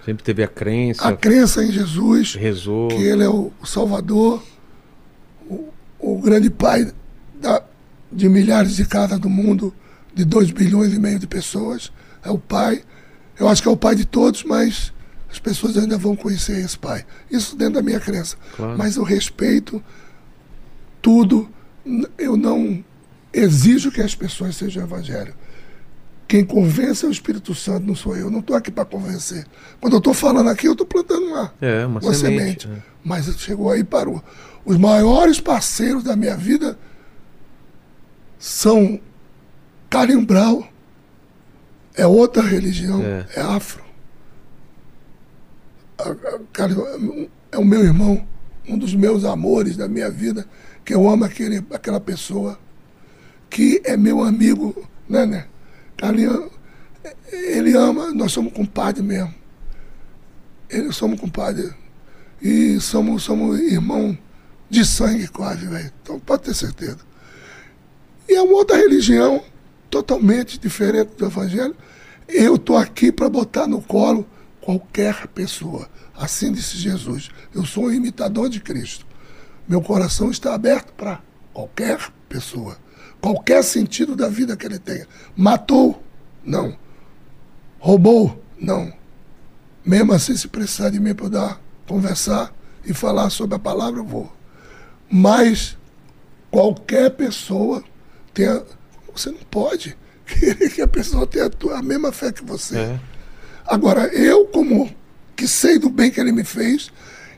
Sempre 0.04 0.22
teve 0.22 0.42
a 0.44 0.48
crença, 0.48 1.08
A 1.08 1.12
crença 1.16 1.64
em 1.64 1.72
Jesus, 1.72 2.34
rezou. 2.34 2.88
que 2.88 2.94
ele 3.02 3.24
é 3.24 3.28
o 3.28 3.50
Salvador, 3.64 4.42
o, 5.48 5.68
o 5.98 6.18
grande 6.20 6.48
pai 6.50 6.92
da- 7.40 7.62
de 8.12 8.28
milhares 8.28 8.76
de 8.76 8.84
casas 8.84 9.18
do 9.18 9.28
mundo, 9.28 9.74
de 10.14 10.24
2 10.24 10.50
bilhões 10.52 10.92
e 10.94 10.98
meio 10.98 11.18
de 11.18 11.26
pessoas. 11.26 11.90
É 12.24 12.30
o 12.30 12.38
pai. 12.38 12.82
Eu 13.38 13.48
acho 13.48 13.60
que 13.62 13.68
é 13.68 13.70
o 13.70 13.76
pai 13.76 13.94
de 13.96 14.04
todos, 14.04 14.44
mas 14.44 14.92
as 15.36 15.38
pessoas 15.38 15.76
ainda 15.76 15.98
vão 15.98 16.16
conhecer 16.16 16.58
esse 16.64 16.78
pai. 16.78 17.04
Isso 17.30 17.54
dentro 17.56 17.74
da 17.74 17.82
minha 17.82 18.00
crença. 18.00 18.36
Claro. 18.56 18.78
Mas 18.78 18.96
eu 18.96 19.02
respeito 19.04 19.82
tudo. 21.02 21.48
Eu 22.16 22.36
não 22.36 22.82
exijo 23.32 23.92
que 23.92 24.00
as 24.00 24.14
pessoas 24.14 24.56
sejam 24.56 24.82
evangélicas. 24.82 25.34
Quem 26.26 26.44
convence 26.44 27.04
é 27.04 27.08
o 27.08 27.12
Espírito 27.12 27.54
Santo, 27.54 27.86
não 27.86 27.94
sou 27.94 28.16
eu. 28.16 28.30
Não 28.30 28.40
estou 28.40 28.56
aqui 28.56 28.70
para 28.70 28.84
convencer. 28.84 29.46
Quando 29.80 29.92
eu 29.92 29.98
estou 29.98 30.14
falando 30.14 30.48
aqui, 30.48 30.66
eu 30.66 30.72
estou 30.72 30.86
plantando 30.86 31.26
uma, 31.26 31.52
É, 31.60 31.84
uma, 31.86 32.00
uma 32.00 32.14
semente. 32.14 32.62
semente. 32.62 32.68
é. 32.68 32.82
Mas 33.04 33.26
chegou 33.38 33.70
aí 33.70 33.80
e 33.80 33.84
parou. 33.84 34.24
Os 34.64 34.76
maiores 34.78 35.38
parceiros 35.38 36.02
da 36.02 36.16
minha 36.16 36.36
vida 36.36 36.76
são 38.38 38.98
Brau, 40.26 40.66
é 41.94 42.06
outra 42.06 42.42
religião, 42.42 43.02
É. 43.02 43.26
é, 43.36 43.40
afro. 43.40 43.85
A- 45.98 46.10
a- 46.10 46.40
Carlinhos 46.52 47.28
é 47.52 47.58
o 47.58 47.64
meu 47.64 47.82
irmão, 47.84 48.26
um 48.68 48.76
dos 48.76 48.94
meus 48.94 49.24
amores 49.24 49.76
da 49.76 49.88
minha 49.88 50.10
vida, 50.10 50.46
que 50.84 50.94
eu 50.94 51.08
amo 51.08 51.24
aquele, 51.24 51.64
aquela 51.72 52.00
pessoa, 52.00 52.58
que 53.48 53.80
é 53.84 53.96
meu 53.96 54.22
amigo, 54.22 54.86
né, 55.08 55.24
né? 55.24 55.46
Ele 57.32 57.76
ama, 57.76 58.12
nós 58.12 58.32
somos 58.32 58.52
compadres 58.52 59.04
mesmo. 59.04 59.32
Ele 60.68 60.92
somos 60.92 61.20
compadres. 61.20 61.72
E 62.42 62.78
somos, 62.80 63.22
somos 63.22 63.58
irmão 63.60 64.16
de 64.68 64.84
sangue 64.84 65.28
quase, 65.28 65.66
velho. 65.66 65.92
Então 66.02 66.18
pode 66.20 66.42
ter 66.42 66.54
certeza. 66.54 66.98
E 68.28 68.34
é 68.34 68.42
uma 68.42 68.54
outra 68.54 68.76
religião 68.76 69.42
totalmente 69.88 70.58
diferente 70.58 71.12
do 71.16 71.26
evangelho. 71.26 71.74
Eu 72.28 72.56
estou 72.56 72.76
aqui 72.76 73.12
para 73.12 73.28
botar 73.28 73.66
no 73.68 73.80
colo 73.80 74.26
qualquer 74.66 75.28
pessoa. 75.28 75.88
Assim 76.12 76.50
disse 76.50 76.76
Jesus. 76.76 77.30
Eu 77.54 77.64
sou 77.64 77.84
um 77.84 77.92
imitador 77.92 78.48
de 78.48 78.58
Cristo. 78.58 79.06
Meu 79.68 79.80
coração 79.80 80.28
está 80.28 80.52
aberto 80.54 80.92
para 80.94 81.22
qualquer 81.54 82.00
pessoa. 82.28 82.76
Qualquer 83.20 83.62
sentido 83.62 84.16
da 84.16 84.28
vida 84.28 84.56
que 84.56 84.66
ele 84.66 84.80
tenha. 84.80 85.06
Matou? 85.36 86.02
Não. 86.44 86.76
Roubou? 87.78 88.42
Não. 88.60 88.92
Mesmo 89.84 90.12
assim, 90.12 90.36
se 90.36 90.48
precisar 90.48 90.90
de 90.90 90.98
mim 90.98 91.14
para 91.14 91.28
dar, 91.28 91.60
conversar 91.86 92.52
e 92.84 92.92
falar 92.92 93.30
sobre 93.30 93.54
a 93.54 93.60
palavra, 93.60 94.00
eu 94.00 94.04
vou. 94.04 94.32
Mas 95.08 95.78
qualquer 96.50 97.10
pessoa 97.10 97.84
tenha. 98.34 98.64
Você 99.14 99.30
não 99.30 99.38
pode 99.48 99.96
querer 100.26 100.70
que 100.70 100.82
a 100.82 100.88
pessoa 100.88 101.24
tenha 101.24 101.48
a 101.72 101.82
mesma 101.82 102.10
fé 102.10 102.32
que 102.32 102.44
você. 102.44 102.76
É. 102.76 103.00
Agora, 103.66 104.06
eu, 104.14 104.46
como 104.46 104.90
que 105.34 105.46
sei 105.48 105.78
do 105.78 105.90
bem 105.90 106.10
que 106.10 106.20
ele 106.20 106.32
me 106.32 106.44
fez, 106.44 106.90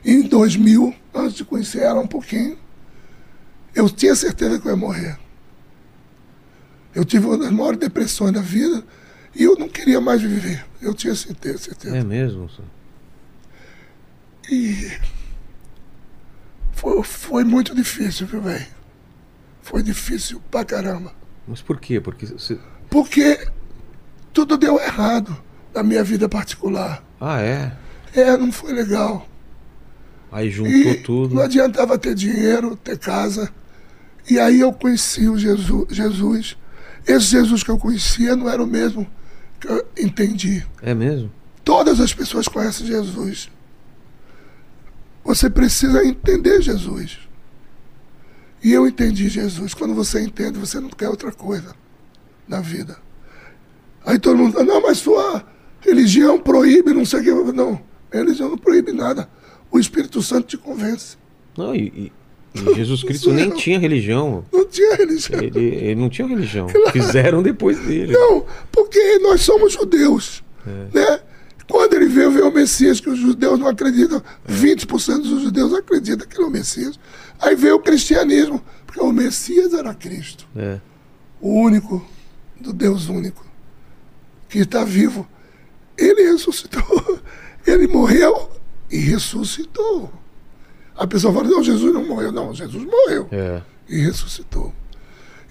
em 0.05 0.21
2000, 0.21 0.95
antes 1.13 1.35
de 1.35 1.43
conhecer 1.43 1.81
ela 1.81 1.99
um 1.99 2.07
pouquinho, 2.07 2.57
eu 3.75 3.89
tinha 3.89 4.15
certeza 4.15 4.59
que 4.59 4.67
eu 4.67 4.71
ia 4.71 4.77
morrer. 4.77 5.17
Eu 6.93 7.03
tive 7.03 7.25
uma 7.25 7.37
das 7.37 7.51
maiores 7.51 7.79
depressões 7.79 8.31
da 8.31 8.41
vida 8.41 8.83
e 9.35 9.43
eu 9.43 9.55
não 9.57 9.67
queria 9.67 9.99
mais 9.99 10.21
viver. 10.21 10.65
Eu 10.81 10.93
tinha 10.93 11.13
certeza, 11.15 11.57
certeza. 11.57 11.97
É 11.97 12.03
mesmo? 12.03 12.49
senhor? 12.49 12.67
E 14.49 14.91
foi, 16.71 17.03
foi 17.03 17.43
muito 17.43 17.75
difícil, 17.75 18.25
viu, 18.25 18.41
velho? 18.41 18.65
Foi 19.61 19.83
difícil 19.83 20.41
pra 20.49 20.65
caramba. 20.65 21.13
Mas 21.47 21.61
por 21.61 21.79
quê? 21.79 21.99
Porque 21.99 22.25
você... 22.25 22.57
Porque 22.89 23.47
tudo 24.33 24.57
deu 24.57 24.79
errado 24.79 25.37
na 25.73 25.83
minha 25.83 26.03
vida 26.03 26.27
particular. 26.27 27.03
Ah, 27.19 27.41
é? 27.41 27.71
É, 28.13 28.35
não 28.37 28.51
foi 28.51 28.73
legal. 28.73 29.27
Aí 30.31 30.49
juntou 30.49 30.71
E 30.71 30.95
tudo. 30.95 31.35
não 31.35 31.41
adiantava 31.41 31.97
ter 31.97 32.13
dinheiro, 32.15 32.75
ter 32.75 32.97
casa. 32.97 33.51
E 34.29 34.39
aí 34.39 34.59
eu 34.59 34.71
conheci 34.71 35.27
o 35.27 35.37
Jesus, 35.37 35.87
Jesus. 35.89 36.57
Esse 37.07 37.25
Jesus 37.27 37.63
que 37.63 37.69
eu 37.71 37.77
conhecia 37.77 38.35
não 38.35 38.47
era 38.49 38.63
o 38.63 38.67
mesmo 38.67 39.07
que 39.59 39.67
eu 39.67 39.85
entendi. 39.97 40.65
É 40.81 40.93
mesmo? 40.93 41.31
Todas 41.63 41.99
as 41.99 42.13
pessoas 42.13 42.47
conhecem 42.47 42.85
Jesus. 42.87 43.49
Você 45.23 45.49
precisa 45.49 46.03
entender 46.05 46.61
Jesus. 46.61 47.19
E 48.63 48.71
eu 48.71 48.87
entendi 48.87 49.29
Jesus. 49.29 49.73
Quando 49.73 49.93
você 49.93 50.21
entende, 50.21 50.57
você 50.59 50.79
não 50.79 50.89
quer 50.89 51.09
outra 51.09 51.31
coisa 51.31 51.73
na 52.47 52.59
vida. 52.61 52.97
Aí 54.05 54.17
todo 54.19 54.37
mundo 54.37 54.53
fala, 54.53 54.65
não, 54.65 54.81
mas 54.81 54.97
sua 54.99 55.43
religião 55.81 56.39
proíbe, 56.39 56.93
não 56.93 57.05
sei 57.05 57.19
o 57.19 57.23
que. 57.23 57.51
Não, 57.53 57.81
religião 58.11 58.49
não 58.49 58.57
proíbe 58.57 58.91
nada. 58.91 59.29
O 59.71 59.79
Espírito 59.79 60.21
Santo 60.21 60.47
te 60.47 60.57
convence. 60.57 61.17
Não, 61.57 61.75
e, 61.75 61.81
e- 61.81 62.11
Jesus 62.75 63.03
Cristo 63.03 63.31
nem 63.31 63.51
tinha 63.51 63.79
religião. 63.79 64.43
Não 64.51 64.65
tinha 64.65 64.95
religião. 64.95 65.39
Ele, 65.41 65.59
ele 65.59 65.95
não 65.95 66.09
tinha 66.09 66.27
religião. 66.27 66.67
Fizeram 66.91 67.43
depois 67.43 67.77
dele. 67.79 68.11
Não, 68.11 68.43
porque 68.71 69.19
nós 69.19 69.41
somos 69.41 69.73
judeus. 69.73 70.43
Né? 70.65 71.21
Quando 71.67 71.93
ele 71.93 72.07
veio, 72.07 72.31
veio 72.31 72.49
o 72.49 72.53
Messias, 72.53 72.99
que 72.99 73.09
os 73.09 73.19
judeus 73.19 73.59
não 73.59 73.67
acreditam. 73.67 74.21
20% 74.49 75.21
dos 75.21 75.43
judeus 75.43 75.73
acreditam 75.73 76.27
que 76.27 76.35
ele 76.35 76.45
é 76.45 76.47
o 76.47 76.51
Messias. 76.51 76.99
Aí 77.39 77.55
veio 77.55 77.75
o 77.75 77.79
cristianismo, 77.79 78.61
porque 78.85 78.99
o 78.99 79.11
Messias 79.11 79.73
era 79.73 79.93
Cristo. 79.93 80.47
É. 80.55 80.79
o 81.39 81.53
único, 81.61 82.03
do 82.59 82.73
Deus 82.73 83.07
único, 83.07 83.45
que 84.49 84.59
está 84.59 84.83
vivo. 84.83 85.27
Ele 85.99 86.31
ressuscitou. 86.31 87.19
Ele 87.67 87.87
morreu 87.87 88.49
e 88.89 88.97
ressuscitou. 88.97 90.11
A 90.95 91.05
pessoa 91.05 91.33
fala, 91.33 91.47
não, 91.47 91.63
Jesus 91.63 91.93
não 91.93 92.05
morreu. 92.05 92.31
Não, 92.31 92.53
Jesus 92.53 92.83
morreu 92.83 93.27
É. 93.31 93.61
e 93.87 93.99
ressuscitou. 94.01 94.73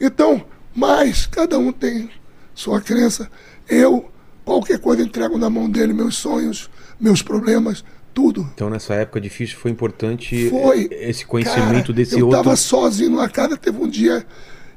Então, 0.00 0.44
mas 0.74 1.26
cada 1.26 1.58
um 1.58 1.70
tem 1.72 2.10
sua 2.54 2.80
crença. 2.80 3.30
Eu, 3.68 4.10
qualquer 4.44 4.78
coisa, 4.78 5.02
entrego 5.02 5.36
na 5.38 5.48
mão 5.50 5.68
dele 5.70 5.92
meus 5.92 6.16
sonhos, 6.16 6.68
meus 7.00 7.22
problemas, 7.22 7.84
tudo. 8.14 8.48
Então 8.54 8.68
nessa 8.70 8.94
época 8.94 9.20
difícil 9.20 9.56
foi 9.58 9.70
importante 9.70 10.48
Foi. 10.50 10.88
esse 10.90 11.24
conhecimento 11.24 11.86
Cara, 11.88 11.92
desse 11.92 12.18
eu 12.18 12.26
outro. 12.26 12.42
tava 12.42 12.56
sozinho 12.56 13.10
numa 13.10 13.28
casa, 13.28 13.56
teve 13.56 13.80
um 13.80 13.88
dia, 13.88 14.26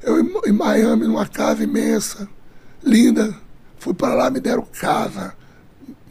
eu 0.03 0.19
em 0.45 0.51
Miami, 0.51 1.08
numa 1.08 1.25
casa 1.25 1.64
imensa, 1.64 2.27
linda. 2.83 3.35
Fui 3.80 3.93
para 3.95 4.14
lá, 4.14 4.30
me 4.30 4.40
deram 4.40 4.64
casa, 4.80 5.33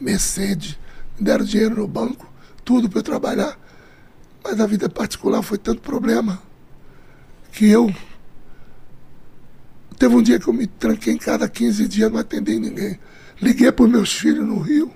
Mercedes, 0.01 0.77
me 1.17 1.23
deram 1.25 1.45
dinheiro 1.45 1.75
no 1.75 1.87
banco, 1.87 2.31
tudo 2.65 2.89
para 2.89 2.99
eu 2.99 3.03
trabalhar. 3.03 3.57
Mas 4.43 4.59
a 4.59 4.65
vida 4.65 4.89
particular 4.89 5.41
foi 5.43 5.57
tanto 5.57 5.81
problema 5.81 6.41
que 7.51 7.67
eu. 7.67 7.93
Teve 9.97 10.15
um 10.15 10.21
dia 10.21 10.39
que 10.39 10.47
eu 10.47 10.53
me 10.53 10.65
tranquei 10.65 11.13
em 11.13 11.17
casa 11.17 11.47
15 11.47 11.87
dias, 11.87 12.11
não 12.11 12.19
atendi 12.19 12.57
ninguém. 12.57 12.99
Liguei 13.39 13.71
para 13.71 13.85
os 13.85 13.91
meus 13.91 14.11
filhos 14.11 14.45
no 14.45 14.59
Rio. 14.59 14.91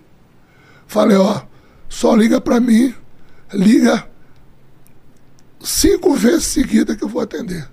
Falei, 0.87 1.17
ó, 1.17 1.43
só 1.87 2.15
liga 2.15 2.41
para 2.41 2.59
mim, 2.59 2.93
liga 3.53 4.07
cinco 5.59 6.15
vezes 6.15 6.45
seguida 6.45 6.95
que 6.95 7.03
eu 7.03 7.07
vou 7.07 7.21
atender. 7.21 7.69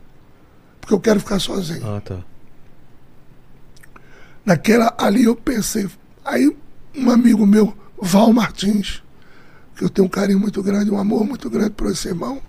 Porque 0.81 0.93
eu 0.93 1.01
quero 1.01 1.21
ficar 1.21 1.39
sozinho. 1.39 1.87
Ah, 1.87 2.01
tá. 2.01 2.23
Naquela 4.45 4.95
ali 4.99 5.25
eu 5.25 5.37
pensei. 5.37 5.89
Aí 6.25 6.55
um 6.97 7.11
amigo 7.11 7.47
meu, 7.47 7.77
Val 8.01 8.33
Martins, 8.33 9.03
que 9.77 9.85
eu 9.85 9.89
tenho 9.89 10.07
um 10.07 10.11
carinho 10.11 10.39
muito 10.39 10.63
grande, 10.63 10.91
um 10.91 10.99
amor 10.99 11.25
muito 11.25 11.49
grande 11.49 11.71
por 11.71 11.91
esse 11.91 12.09
irmão. 12.09 12.41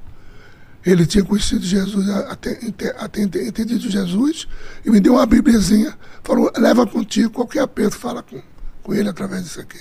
Ele 0.86 1.06
tinha 1.06 1.24
conhecido 1.24 1.64
Jesus, 1.64 2.10
até, 2.10 2.60
entendido 2.66 3.90
Jesus, 3.90 4.48
e 4.84 4.90
me 4.90 5.00
deu 5.00 5.14
uma 5.14 5.26
bíbliazinha. 5.26 5.98
Falou, 6.24 6.52
leva 6.58 6.86
contigo, 6.86 7.30
qualquer 7.30 7.62
aperto, 7.62 7.96
fala 7.96 8.22
com, 8.22 8.42
com 8.82 8.94
ele 8.94 9.08
através 9.08 9.44
disso 9.44 9.62
aqui. 9.62 9.80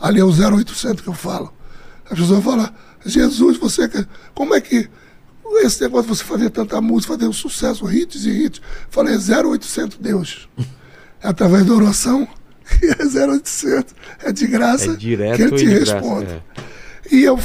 Ali 0.00 0.18
é 0.18 0.24
o 0.24 0.30
0800 0.30 1.02
que 1.02 1.08
eu 1.08 1.14
falo. 1.14 1.52
A 2.10 2.16
pessoa 2.16 2.40
fala, 2.40 2.74
Jesus, 3.04 3.56
você. 3.58 3.88
Como 4.34 4.54
é 4.54 4.60
que. 4.60 4.88
Esse 5.56 5.82
negócio 5.82 6.10
de 6.10 6.16
você 6.16 6.24
fazer 6.24 6.48
tanta 6.48 6.80
música, 6.80 7.12
fazer 7.12 7.28
um 7.28 7.32
sucesso, 7.32 7.90
hits 7.92 8.24
e 8.24 8.30
hits. 8.30 8.62
Falei, 8.88 9.16
0800 9.16 9.98
Deus. 9.98 10.48
É 11.22 11.28
através 11.28 11.66
da 11.66 11.74
oração, 11.74 12.26
e 12.82 12.86
é 12.90 13.26
0800. 13.26 13.94
É 14.24 14.32
de 14.32 14.46
graça 14.46 14.92
É 14.92 14.96
direto 14.96 15.36
que 15.36 15.42
ele 15.42 15.56
te 15.56 15.64
graça, 15.64 15.94
responde. 15.94 16.30
é. 16.32 16.42
E 17.10 17.22
eu, 17.24 17.38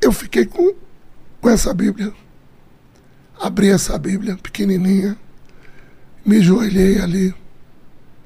eu 0.00 0.12
fiquei 0.12 0.44
com, 0.44 0.74
com 1.40 1.50
essa 1.50 1.72
Bíblia. 1.72 2.12
Abri 3.40 3.68
essa 3.70 3.96
Bíblia 3.96 4.36
pequenininha, 4.36 5.16
me 6.26 6.40
joelhei 6.40 7.00
ali, 7.00 7.32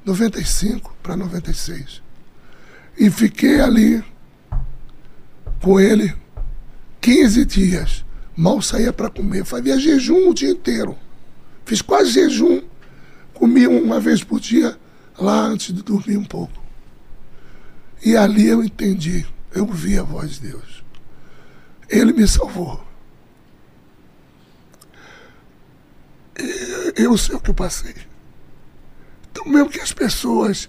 95 0.05 0.97
para 1.03 1.17
96. 1.17 2.03
E 2.99 3.11
fiquei 3.11 3.61
ali 3.61 4.03
com 5.61 5.79
ele 5.79 6.15
15 7.01 7.45
dias. 7.45 8.05
Mal 8.37 8.63
saía 8.63 8.93
para 8.93 9.11
comer. 9.11 9.45
Fazia 9.45 9.79
jejum 9.79 10.31
o 10.31 10.35
dia 10.35 10.51
inteiro. 10.51 10.97
Fiz 11.65 11.83
quase 11.83 12.11
jejum. 12.11 12.63
Comia 13.35 13.69
uma 13.69 14.01
vez 14.01 14.25
por 14.25 14.41
dia 14.41 14.77
lá 15.19 15.41
antes 15.41 15.75
de 15.75 15.83
dormir 15.83 16.17
um 16.17 16.25
pouco. 16.25 16.63
E 18.05 18.17
ali 18.17 18.47
eu 18.47 18.63
entendi. 18.63 19.27
Eu 19.55 19.67
ouvi 19.67 19.99
a 19.99 20.03
voz 20.03 20.33
de 20.33 20.49
Deus. 20.49 20.83
Ele 21.89 22.13
me 22.13 22.27
salvou. 22.27 22.83
Eu 26.97 27.17
sei 27.17 27.37
o 27.37 27.41
que 27.41 27.51
eu 27.51 27.55
passei. 27.55 27.95
Então, 29.31 29.47
mesmo 29.47 29.71
que 29.71 29.81
as 29.81 29.93
pessoas 29.93 30.69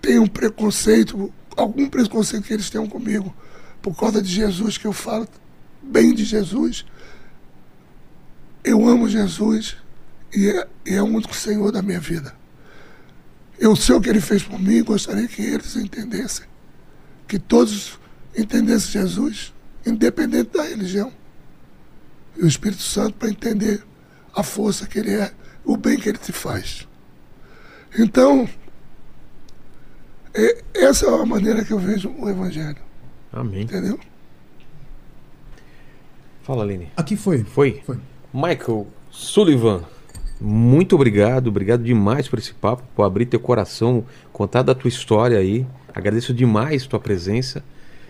tenham 0.00 0.26
preconceito, 0.26 1.32
algum 1.56 1.88
preconceito 1.88 2.44
que 2.44 2.52
eles 2.52 2.70
tenham 2.70 2.88
comigo, 2.88 3.34
por 3.80 3.96
causa 3.96 4.20
de 4.20 4.28
Jesus, 4.28 4.76
que 4.76 4.86
eu 4.86 4.92
falo 4.92 5.28
bem 5.82 6.12
de 6.12 6.24
Jesus, 6.24 6.84
eu 8.64 8.86
amo 8.86 9.08
Jesus 9.08 9.76
e 10.34 10.48
é, 10.48 10.68
e 10.84 10.94
é 10.94 11.02
o 11.02 11.06
único 11.06 11.34
Senhor 11.34 11.70
da 11.70 11.80
minha 11.80 12.00
vida. 12.00 12.35
Eu 13.58 13.74
sei 13.74 13.94
o 13.94 14.00
que 14.00 14.08
ele 14.10 14.20
fez 14.20 14.42
por 14.42 14.58
mim 14.58 14.76
e 14.76 14.82
gostaria 14.82 15.26
que 15.26 15.42
eles 15.42 15.76
entendessem. 15.76 16.46
Que 17.26 17.38
todos 17.38 17.98
entendessem 18.36 18.92
Jesus, 19.02 19.52
independente 19.84 20.50
da 20.52 20.62
religião. 20.62 21.12
E 22.36 22.42
o 22.44 22.46
Espírito 22.46 22.82
Santo 22.82 23.14
para 23.14 23.30
entender 23.30 23.82
a 24.34 24.42
força 24.42 24.86
que 24.86 24.98
ele 24.98 25.14
é, 25.14 25.32
o 25.64 25.76
bem 25.76 25.98
que 25.98 26.08
ele 26.08 26.18
te 26.18 26.32
faz. 26.32 26.86
Então, 27.98 28.46
é- 30.34 30.62
essa 30.74 31.06
é 31.06 31.08
a 31.22 31.24
maneira 31.24 31.64
que 31.64 31.72
eu 31.72 31.78
vejo 31.78 32.10
o 32.18 32.28
Evangelho, 32.28 32.76
Amém. 33.32 33.62
entendeu? 33.62 33.98
Fala, 36.42 36.62
Aline. 36.62 36.92
Aqui 36.96 37.16
foi. 37.16 37.42
Foi? 37.42 37.82
Foi. 37.84 37.98
Michael 38.32 38.86
Sullivan, 39.10 39.82
muito 40.40 40.94
obrigado, 40.94 41.48
obrigado 41.48 41.82
demais 41.82 42.28
por 42.28 42.38
esse 42.38 42.52
papo, 42.52 42.82
por 42.94 43.04
abrir 43.04 43.26
teu 43.26 43.40
coração, 43.40 44.04
contar 44.32 44.62
da 44.62 44.74
tua 44.74 44.88
história 44.88 45.38
aí. 45.38 45.66
Agradeço 45.94 46.34
demais 46.34 46.86
tua 46.86 47.00
presença. 47.00 47.64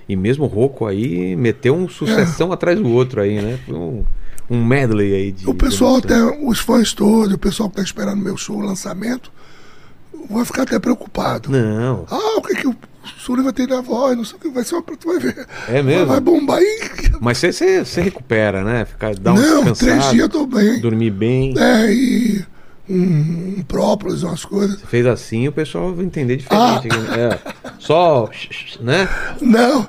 E 0.08 0.16
mesmo 0.16 0.44
o 0.44 0.48
Rocco 0.48 0.86
aí 0.86 1.34
meteu 1.36 1.74
um 1.74 1.88
sucessão 1.88 2.52
atrás 2.52 2.78
do 2.78 2.88
outro 2.88 3.20
aí, 3.20 3.40
né? 3.40 3.58
Foi 3.66 3.74
um, 3.74 4.04
um 4.50 4.64
medley 4.64 5.14
aí 5.14 5.32
de. 5.32 5.48
O 5.48 5.54
pessoal, 5.54 5.96
até, 5.96 6.20
os 6.44 6.58
fãs 6.58 6.92
todos, 6.92 7.32
o 7.32 7.38
pessoal 7.38 7.68
que 7.68 7.74
está 7.74 7.82
esperando 7.82 8.22
meu 8.22 8.36
show, 8.36 8.56
o 8.56 8.64
lançamento, 8.64 9.32
vai 10.30 10.44
ficar 10.44 10.62
até 10.62 10.78
preocupado. 10.78 11.50
Não. 11.50 12.06
Ah, 12.10 12.38
o 12.38 12.42
que, 12.42 12.54
que 12.54 12.68
o 12.68 12.76
Sullivan 13.18 13.52
tem 13.52 13.66
na 13.66 13.80
voz, 13.80 14.16
não 14.16 14.24
sei 14.24 14.36
o 14.36 14.40
que 14.40 14.48
vai 14.50 14.64
ser 14.64 14.74
uma. 14.74 14.82
Tu 14.82 15.06
vai 15.08 15.18
ver. 15.18 15.46
É 15.68 15.82
mesmo? 15.82 16.06
Vai 16.06 16.20
bombar 16.20 16.58
aí. 16.58 16.80
Mas 17.20 17.38
você- 17.38 17.82
recupera, 18.00 18.62
né? 18.64 18.84
Ficar, 18.84 19.14
dar 19.14 19.32
um 19.32 19.36
não, 19.36 19.72
três 19.74 20.10
dias 20.10 20.22
eu 20.22 20.28
tô 20.28 20.46
bem. 20.46 20.80
dormir 20.80 21.10
bem. 21.10 21.54
É, 21.58 21.92
e 21.92 22.44
um, 22.88 23.56
um 23.58 23.64
própolis, 23.66 24.22
umas 24.22 24.44
coisas. 24.44 24.78
Você 24.80 24.86
fez 24.86 25.06
assim, 25.06 25.48
o 25.48 25.52
pessoal 25.52 25.92
vai 25.94 26.04
entender 26.04 26.36
diferente. 26.36 26.88
Ah. 26.92 27.16
né? 27.16 27.38
É. 27.64 27.72
Só, 27.78 28.30
né? 28.80 29.08
Não, 29.40 29.86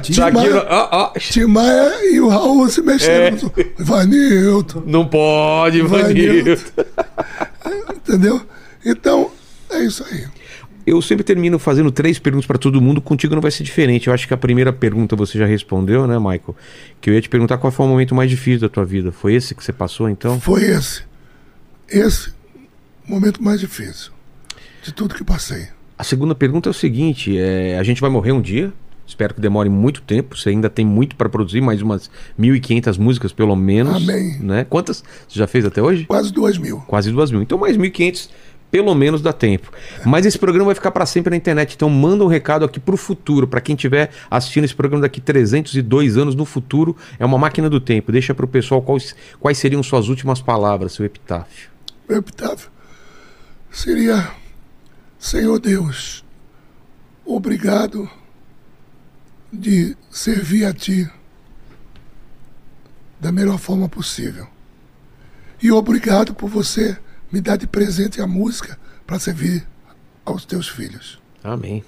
Timaya, 0.00 0.66
ó, 0.68 0.88
ó. 0.92 1.12
Timaya 1.18 2.12
e 2.12 2.20
o 2.20 2.28
Raul 2.28 2.68
se 2.68 2.80
É. 2.80 2.82
mexendo. 2.84 3.52
Vanilton, 3.78 4.82
Não 4.86 5.06
pode, 5.06 5.82
Vanilton. 5.82 6.56
Vanilton. 6.76 7.92
entendeu? 7.96 8.40
Então, 8.84 9.30
é 9.70 9.80
isso 9.84 10.04
aí. 10.10 10.24
Eu 10.90 11.00
sempre 11.00 11.22
termino 11.22 11.56
fazendo 11.56 11.92
três 11.92 12.18
perguntas 12.18 12.48
para 12.48 12.58
todo 12.58 12.80
mundo. 12.80 13.00
Contigo 13.00 13.32
não 13.32 13.40
vai 13.40 13.52
ser 13.52 13.62
diferente. 13.62 14.08
Eu 14.08 14.12
acho 14.12 14.26
que 14.26 14.34
a 14.34 14.36
primeira 14.36 14.72
pergunta 14.72 15.14
você 15.14 15.38
já 15.38 15.46
respondeu, 15.46 16.04
né, 16.04 16.18
Michael? 16.18 16.56
Que 17.00 17.10
eu 17.10 17.14
ia 17.14 17.22
te 17.22 17.28
perguntar 17.28 17.58
qual 17.58 17.70
foi 17.70 17.86
o 17.86 17.88
momento 17.88 18.12
mais 18.12 18.28
difícil 18.28 18.62
da 18.62 18.68
tua 18.68 18.84
vida. 18.84 19.12
Foi 19.12 19.32
esse 19.34 19.54
que 19.54 19.62
você 19.62 19.72
passou, 19.72 20.08
então? 20.08 20.40
Foi 20.40 20.64
esse. 20.64 21.04
Esse 21.88 22.32
momento 23.06 23.40
mais 23.40 23.60
difícil 23.60 24.10
de 24.82 24.92
tudo 24.92 25.14
que 25.14 25.22
passei. 25.22 25.68
A 25.96 26.02
segunda 26.02 26.34
pergunta 26.34 26.68
é 26.68 26.72
o 26.72 26.74
seguinte: 26.74 27.38
é, 27.38 27.78
a 27.78 27.84
gente 27.84 28.00
vai 28.00 28.10
morrer 28.10 28.32
um 28.32 28.40
dia. 28.40 28.72
Espero 29.06 29.34
que 29.34 29.40
demore 29.40 29.68
muito 29.68 30.02
tempo. 30.02 30.36
Você 30.36 30.50
ainda 30.50 30.70
tem 30.70 30.84
muito 30.84 31.16
para 31.16 31.28
produzir, 31.28 31.60
mais 31.60 31.82
umas 31.82 32.10
1.500 32.38 32.98
músicas 32.98 33.32
pelo 33.32 33.54
menos. 33.54 33.96
Amém. 33.96 34.38
Né? 34.40 34.64
Quantas 34.64 35.04
você 35.28 35.38
já 35.38 35.46
fez 35.48 35.64
até 35.64 35.82
hoje? 35.82 36.04
Quase 36.04 36.32
duas 36.32 36.56
mil. 36.58 36.78
Quase 36.86 37.10
duas 37.10 37.30
mil. 37.30 37.42
Então 37.42 37.58
mais 37.58 37.76
1.500 37.76 38.28
pelo 38.70 38.94
menos 38.94 39.20
dá 39.20 39.32
tempo. 39.32 39.72
Mas 40.04 40.24
esse 40.24 40.38
programa 40.38 40.66
vai 40.66 40.74
ficar 40.74 40.90
para 40.90 41.04
sempre 41.04 41.30
na 41.30 41.36
internet, 41.36 41.74
então 41.74 41.90
manda 41.90 42.24
um 42.24 42.28
recado 42.28 42.64
aqui 42.64 42.78
pro 42.78 42.96
futuro, 42.96 43.46
para 43.46 43.60
quem 43.60 43.74
estiver 43.74 44.10
assistindo 44.30 44.64
esse 44.64 44.74
programa 44.74 45.02
daqui 45.02 45.20
302 45.20 46.16
anos 46.16 46.34
no 46.34 46.44
futuro, 46.44 46.96
é 47.18 47.24
uma 47.24 47.38
máquina 47.38 47.68
do 47.68 47.80
tempo. 47.80 48.12
Deixa 48.12 48.34
pro 48.34 48.46
pessoal 48.46 48.80
quais, 48.80 49.14
quais 49.38 49.58
seriam 49.58 49.82
suas 49.82 50.08
últimas 50.08 50.40
palavras, 50.40 50.92
seu 50.92 51.04
epitáfio. 51.04 51.70
Meu 52.08 52.18
epitáfio 52.18 52.70
seria: 53.70 54.30
Senhor 55.18 55.58
Deus, 55.58 56.24
obrigado 57.24 58.08
de 59.52 59.96
servir 60.10 60.64
a 60.64 60.72
Ti 60.72 61.10
da 63.18 63.30
melhor 63.30 63.58
forma 63.58 63.88
possível. 63.88 64.46
E 65.62 65.70
obrigado 65.70 66.34
por 66.34 66.48
você 66.48 66.96
me 67.32 67.40
dar 67.40 67.56
de 67.56 67.66
presente 67.66 68.20
a 68.20 68.26
música 68.26 68.78
para 69.06 69.18
servir 69.18 69.66
aos 70.24 70.44
teus 70.44 70.68
filhos. 70.68 71.18
Amém. 71.42 71.82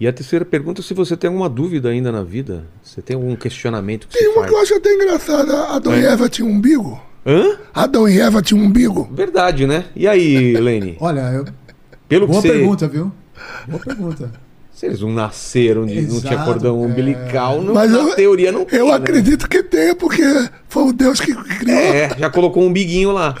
E 0.00 0.06
a 0.06 0.12
terceira 0.12 0.44
pergunta, 0.44 0.82
se 0.82 0.94
você 0.94 1.16
tem 1.16 1.28
alguma 1.28 1.48
dúvida 1.48 1.88
ainda 1.90 2.10
na 2.12 2.22
vida, 2.22 2.64
você 2.82 3.00
tem 3.02 3.16
algum 3.16 3.34
questionamento 3.36 4.06
que 4.08 4.18
Tem 4.18 4.28
uma 4.28 4.36
faz? 4.40 4.48
que 4.48 4.54
eu 4.54 4.62
acho 4.62 4.74
até 4.74 4.92
engraçada. 4.94 5.64
Adão 5.68 5.94
e 5.96 6.04
É. 6.04 6.12
Eva 6.12 6.28
tinham 6.28 6.48
um 6.50 6.54
umbigo? 6.54 7.00
Hã? 7.26 7.58
Adão 7.74 8.08
e 8.08 8.20
Eva 8.20 8.40
tinham 8.42 8.62
um 8.62 8.66
umbigo? 8.66 9.08
Verdade, 9.12 9.66
né? 9.66 9.86
E 9.94 10.06
aí, 10.06 10.52
Lene? 10.60 10.96
Olha, 11.00 11.20
eu- 11.32 11.44
Pelo 12.08 12.26
boa 12.26 12.40
que 12.40 12.48
você... 12.48 12.54
pergunta, 12.54 12.88
viu? 12.88 13.12
Boa 13.68 13.82
pergunta. 13.82 14.32
Se 14.72 14.84
eles 14.86 15.00
não 15.00 15.10
nasceram, 15.10 15.86
de, 15.86 16.02
não 16.02 16.20
tinha 16.20 16.34
Exato, 16.34 16.44
cordão 16.44 16.82
é. 16.84 16.86
umbilical, 16.86 17.62
não, 17.62 17.72
Mas 17.74 17.90
na 17.90 17.98
eu- 17.98 18.14
teoria 18.14 18.52
não 18.52 18.64
tem, 18.66 18.78
Eu 18.78 18.88
né? 18.88 18.92
acredito 18.94 19.48
que 19.48 19.62
tenha, 19.62 19.94
porque 19.96 20.22
foi 20.68 20.82
o 20.84 20.92
Deus 20.92 21.18
que 21.18 21.34
criou. 21.34 21.78
É, 21.78 22.10
já 22.18 22.28
colocou 22.30 22.62
um 22.62 22.70
biguinho 22.72 23.10
lá. 23.10 23.34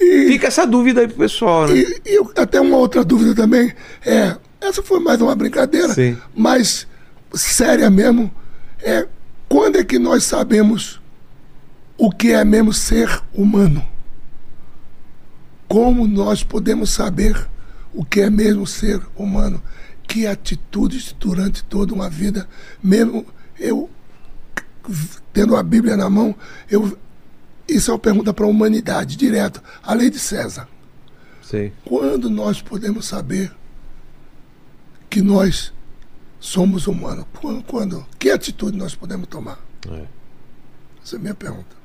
E, 0.00 0.28
Fica 0.28 0.46
essa 0.46 0.66
dúvida 0.66 1.02
aí 1.02 1.08
pro 1.08 1.18
pessoal, 1.18 1.68
né? 1.68 1.74
e, 1.76 2.02
e 2.06 2.20
até 2.36 2.58
uma 2.60 2.78
outra 2.78 3.04
dúvida 3.04 3.34
também. 3.34 3.72
É, 4.04 4.34
essa 4.60 4.82
foi 4.82 4.98
mais 4.98 5.20
uma 5.20 5.34
brincadeira, 5.34 5.92
Sim. 5.92 6.16
mas 6.34 6.86
séria 7.34 7.90
mesmo. 7.90 8.30
É 8.82 9.06
quando 9.48 9.76
é 9.76 9.84
que 9.84 9.98
nós 9.98 10.24
sabemos 10.24 11.00
o 11.98 12.10
que 12.10 12.32
é 12.32 12.44
mesmo 12.44 12.72
ser 12.72 13.20
humano? 13.34 13.84
Como 15.68 16.06
nós 16.06 16.42
podemos 16.42 16.90
saber 16.90 17.48
o 17.92 18.04
que 18.04 18.20
é 18.20 18.30
mesmo 18.30 18.66
ser 18.66 19.00
humano? 19.16 19.62
Que 20.06 20.26
atitudes 20.26 21.14
durante 21.18 21.62
toda 21.64 21.92
uma 21.92 22.08
vida, 22.08 22.48
mesmo 22.82 23.26
eu 23.58 23.90
tendo 25.32 25.56
a 25.56 25.62
Bíblia 25.62 25.96
na 25.96 26.08
mão, 26.08 26.34
eu 26.70 26.96
isso 27.76 27.90
é 27.90 27.94
uma 27.94 28.00
pergunta 28.00 28.32
para 28.32 28.44
a 28.44 28.48
humanidade, 28.48 29.16
direto. 29.16 29.62
A 29.82 29.94
lei 29.94 30.10
de 30.10 30.18
César. 30.18 30.68
Sei. 31.42 31.72
Quando 31.84 32.30
nós 32.30 32.62
podemos 32.62 33.06
saber 33.06 33.52
que 35.08 35.20
nós 35.20 35.72
somos 36.38 36.86
humanos? 36.86 37.26
Quando? 37.66 38.06
Que 38.18 38.30
atitude 38.30 38.76
nós 38.76 38.94
podemos 38.94 39.26
tomar? 39.26 39.58
É. 39.88 40.06
Essa 41.02 41.16
é 41.16 41.18
a 41.18 41.20
minha 41.20 41.34
pergunta. 41.34 41.79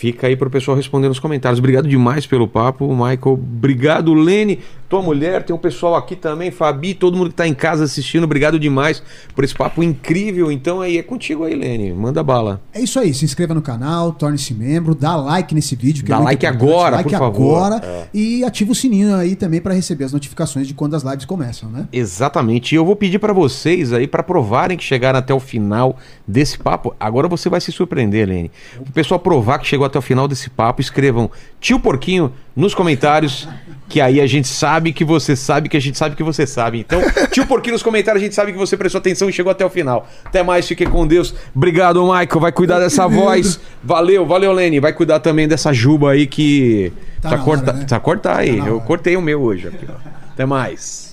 Fica 0.00 0.28
aí 0.28 0.34
pro 0.34 0.48
pessoal 0.48 0.74
responder 0.74 1.08
nos 1.08 1.18
comentários. 1.18 1.58
Obrigado 1.58 1.86
demais 1.86 2.24
pelo 2.24 2.48
papo, 2.48 2.88
Michael. 2.88 3.34
Obrigado, 3.34 4.14
Lene, 4.14 4.58
tua 4.88 5.02
mulher. 5.02 5.42
Tem 5.42 5.54
um 5.54 5.58
pessoal 5.58 5.94
aqui 5.94 6.16
também, 6.16 6.50
Fabi, 6.50 6.94
todo 6.94 7.18
mundo 7.18 7.28
que 7.28 7.36
tá 7.36 7.46
em 7.46 7.52
casa 7.52 7.84
assistindo. 7.84 8.24
Obrigado 8.24 8.58
demais 8.58 9.02
por 9.34 9.44
esse 9.44 9.54
papo 9.54 9.82
incrível. 9.82 10.50
Então 10.50 10.80
aí 10.80 10.96
é 10.96 11.02
contigo 11.02 11.44
aí, 11.44 11.54
Lene. 11.54 11.92
Manda 11.92 12.22
bala. 12.22 12.62
É 12.72 12.80
isso 12.80 12.98
aí, 12.98 13.12
se 13.12 13.26
inscreva 13.26 13.52
no 13.52 13.60
canal, 13.60 14.10
torne-se 14.12 14.54
membro, 14.54 14.94
dá 14.94 15.14
like 15.16 15.54
nesse 15.54 15.76
vídeo. 15.76 16.02
que 16.02 16.08
Dá 16.08 16.16
é 16.16 16.20
like 16.20 16.46
importante, 16.46 16.64
agora, 16.70 16.96
like 16.96 17.10
por 17.10 17.18
favor. 17.18 17.56
agora 17.66 17.84
É. 17.84 18.06
e 18.14 18.42
ativa 18.42 18.72
o 18.72 18.74
sininho 18.74 19.14
aí 19.14 19.36
também 19.36 19.60
para 19.60 19.74
receber 19.74 20.04
as 20.04 20.14
notificações 20.14 20.66
de 20.66 20.72
quando 20.72 20.96
as 20.96 21.02
lives 21.02 21.26
começam, 21.26 21.68
né? 21.68 21.86
Exatamente. 21.92 22.74
E 22.74 22.76
eu 22.76 22.86
vou 22.86 22.96
pedir 22.96 23.18
pra 23.18 23.34
vocês 23.34 23.92
aí 23.92 24.06
pra 24.06 24.22
provarem 24.22 24.78
que 24.78 24.82
chegaram 24.84 25.18
até 25.18 25.34
o 25.34 25.40
final 25.40 25.98
desse 26.26 26.58
papo. 26.58 26.94
Agora 26.98 27.28
você 27.28 27.50
vai 27.50 27.60
se 27.60 27.70
surpreender, 27.70 28.26
Lene. 28.26 28.50
O 28.78 28.90
pessoal 28.92 29.20
provar 29.20 29.58
que 29.58 29.66
chegou 29.66 29.89
até 29.90 29.98
o 29.98 30.02
final 30.02 30.26
desse 30.26 30.48
papo, 30.48 30.80
escrevam 30.80 31.30
tio 31.60 31.78
Porquinho 31.78 32.32
nos 32.56 32.74
comentários, 32.74 33.48
que 33.88 34.00
aí 34.00 34.20
a 34.20 34.26
gente 34.26 34.48
sabe 34.48 34.92
que 34.92 35.04
você 35.04 35.36
sabe 35.36 35.68
que 35.68 35.76
a 35.76 35.80
gente 35.80 35.98
sabe 35.98 36.16
que 36.16 36.22
você 36.22 36.46
sabe. 36.46 36.78
Então, 36.78 37.00
tio 37.30 37.46
Porquinho 37.46 37.74
nos 37.74 37.82
comentários, 37.82 38.22
a 38.22 38.24
gente 38.24 38.34
sabe 38.34 38.52
que 38.52 38.58
você 38.58 38.76
prestou 38.76 38.98
atenção 38.98 39.28
e 39.28 39.32
chegou 39.32 39.50
até 39.52 39.64
o 39.64 39.70
final. 39.70 40.08
Até 40.24 40.42
mais, 40.42 40.66
fique 40.66 40.86
com 40.86 41.06
Deus. 41.06 41.34
Obrigado, 41.54 42.02
Michael. 42.02 42.40
Vai 42.40 42.52
cuidar 42.52 42.78
dessa 42.78 43.06
voz. 43.06 43.60
Valeu, 43.82 44.24
valeu, 44.24 44.52
Lene. 44.52 44.80
Vai 44.80 44.92
cuidar 44.92 45.20
também 45.20 45.46
dessa 45.46 45.72
juba 45.72 46.12
aí 46.12 46.26
que 46.26 46.92
Tá 47.20 47.30
tá, 47.30 47.38
corta... 47.38 47.70
hora, 47.70 47.78
né? 47.78 47.84
tá 47.86 48.00
cortar 48.00 48.38
aí. 48.38 48.58
Tá 48.58 48.66
Eu 48.66 48.80
cortei 48.80 49.16
o 49.16 49.22
meu 49.22 49.42
hoje 49.42 49.68
aqui, 49.68 49.86
ó. 49.88 49.94
Até 50.32 50.46
mais. 50.46 51.09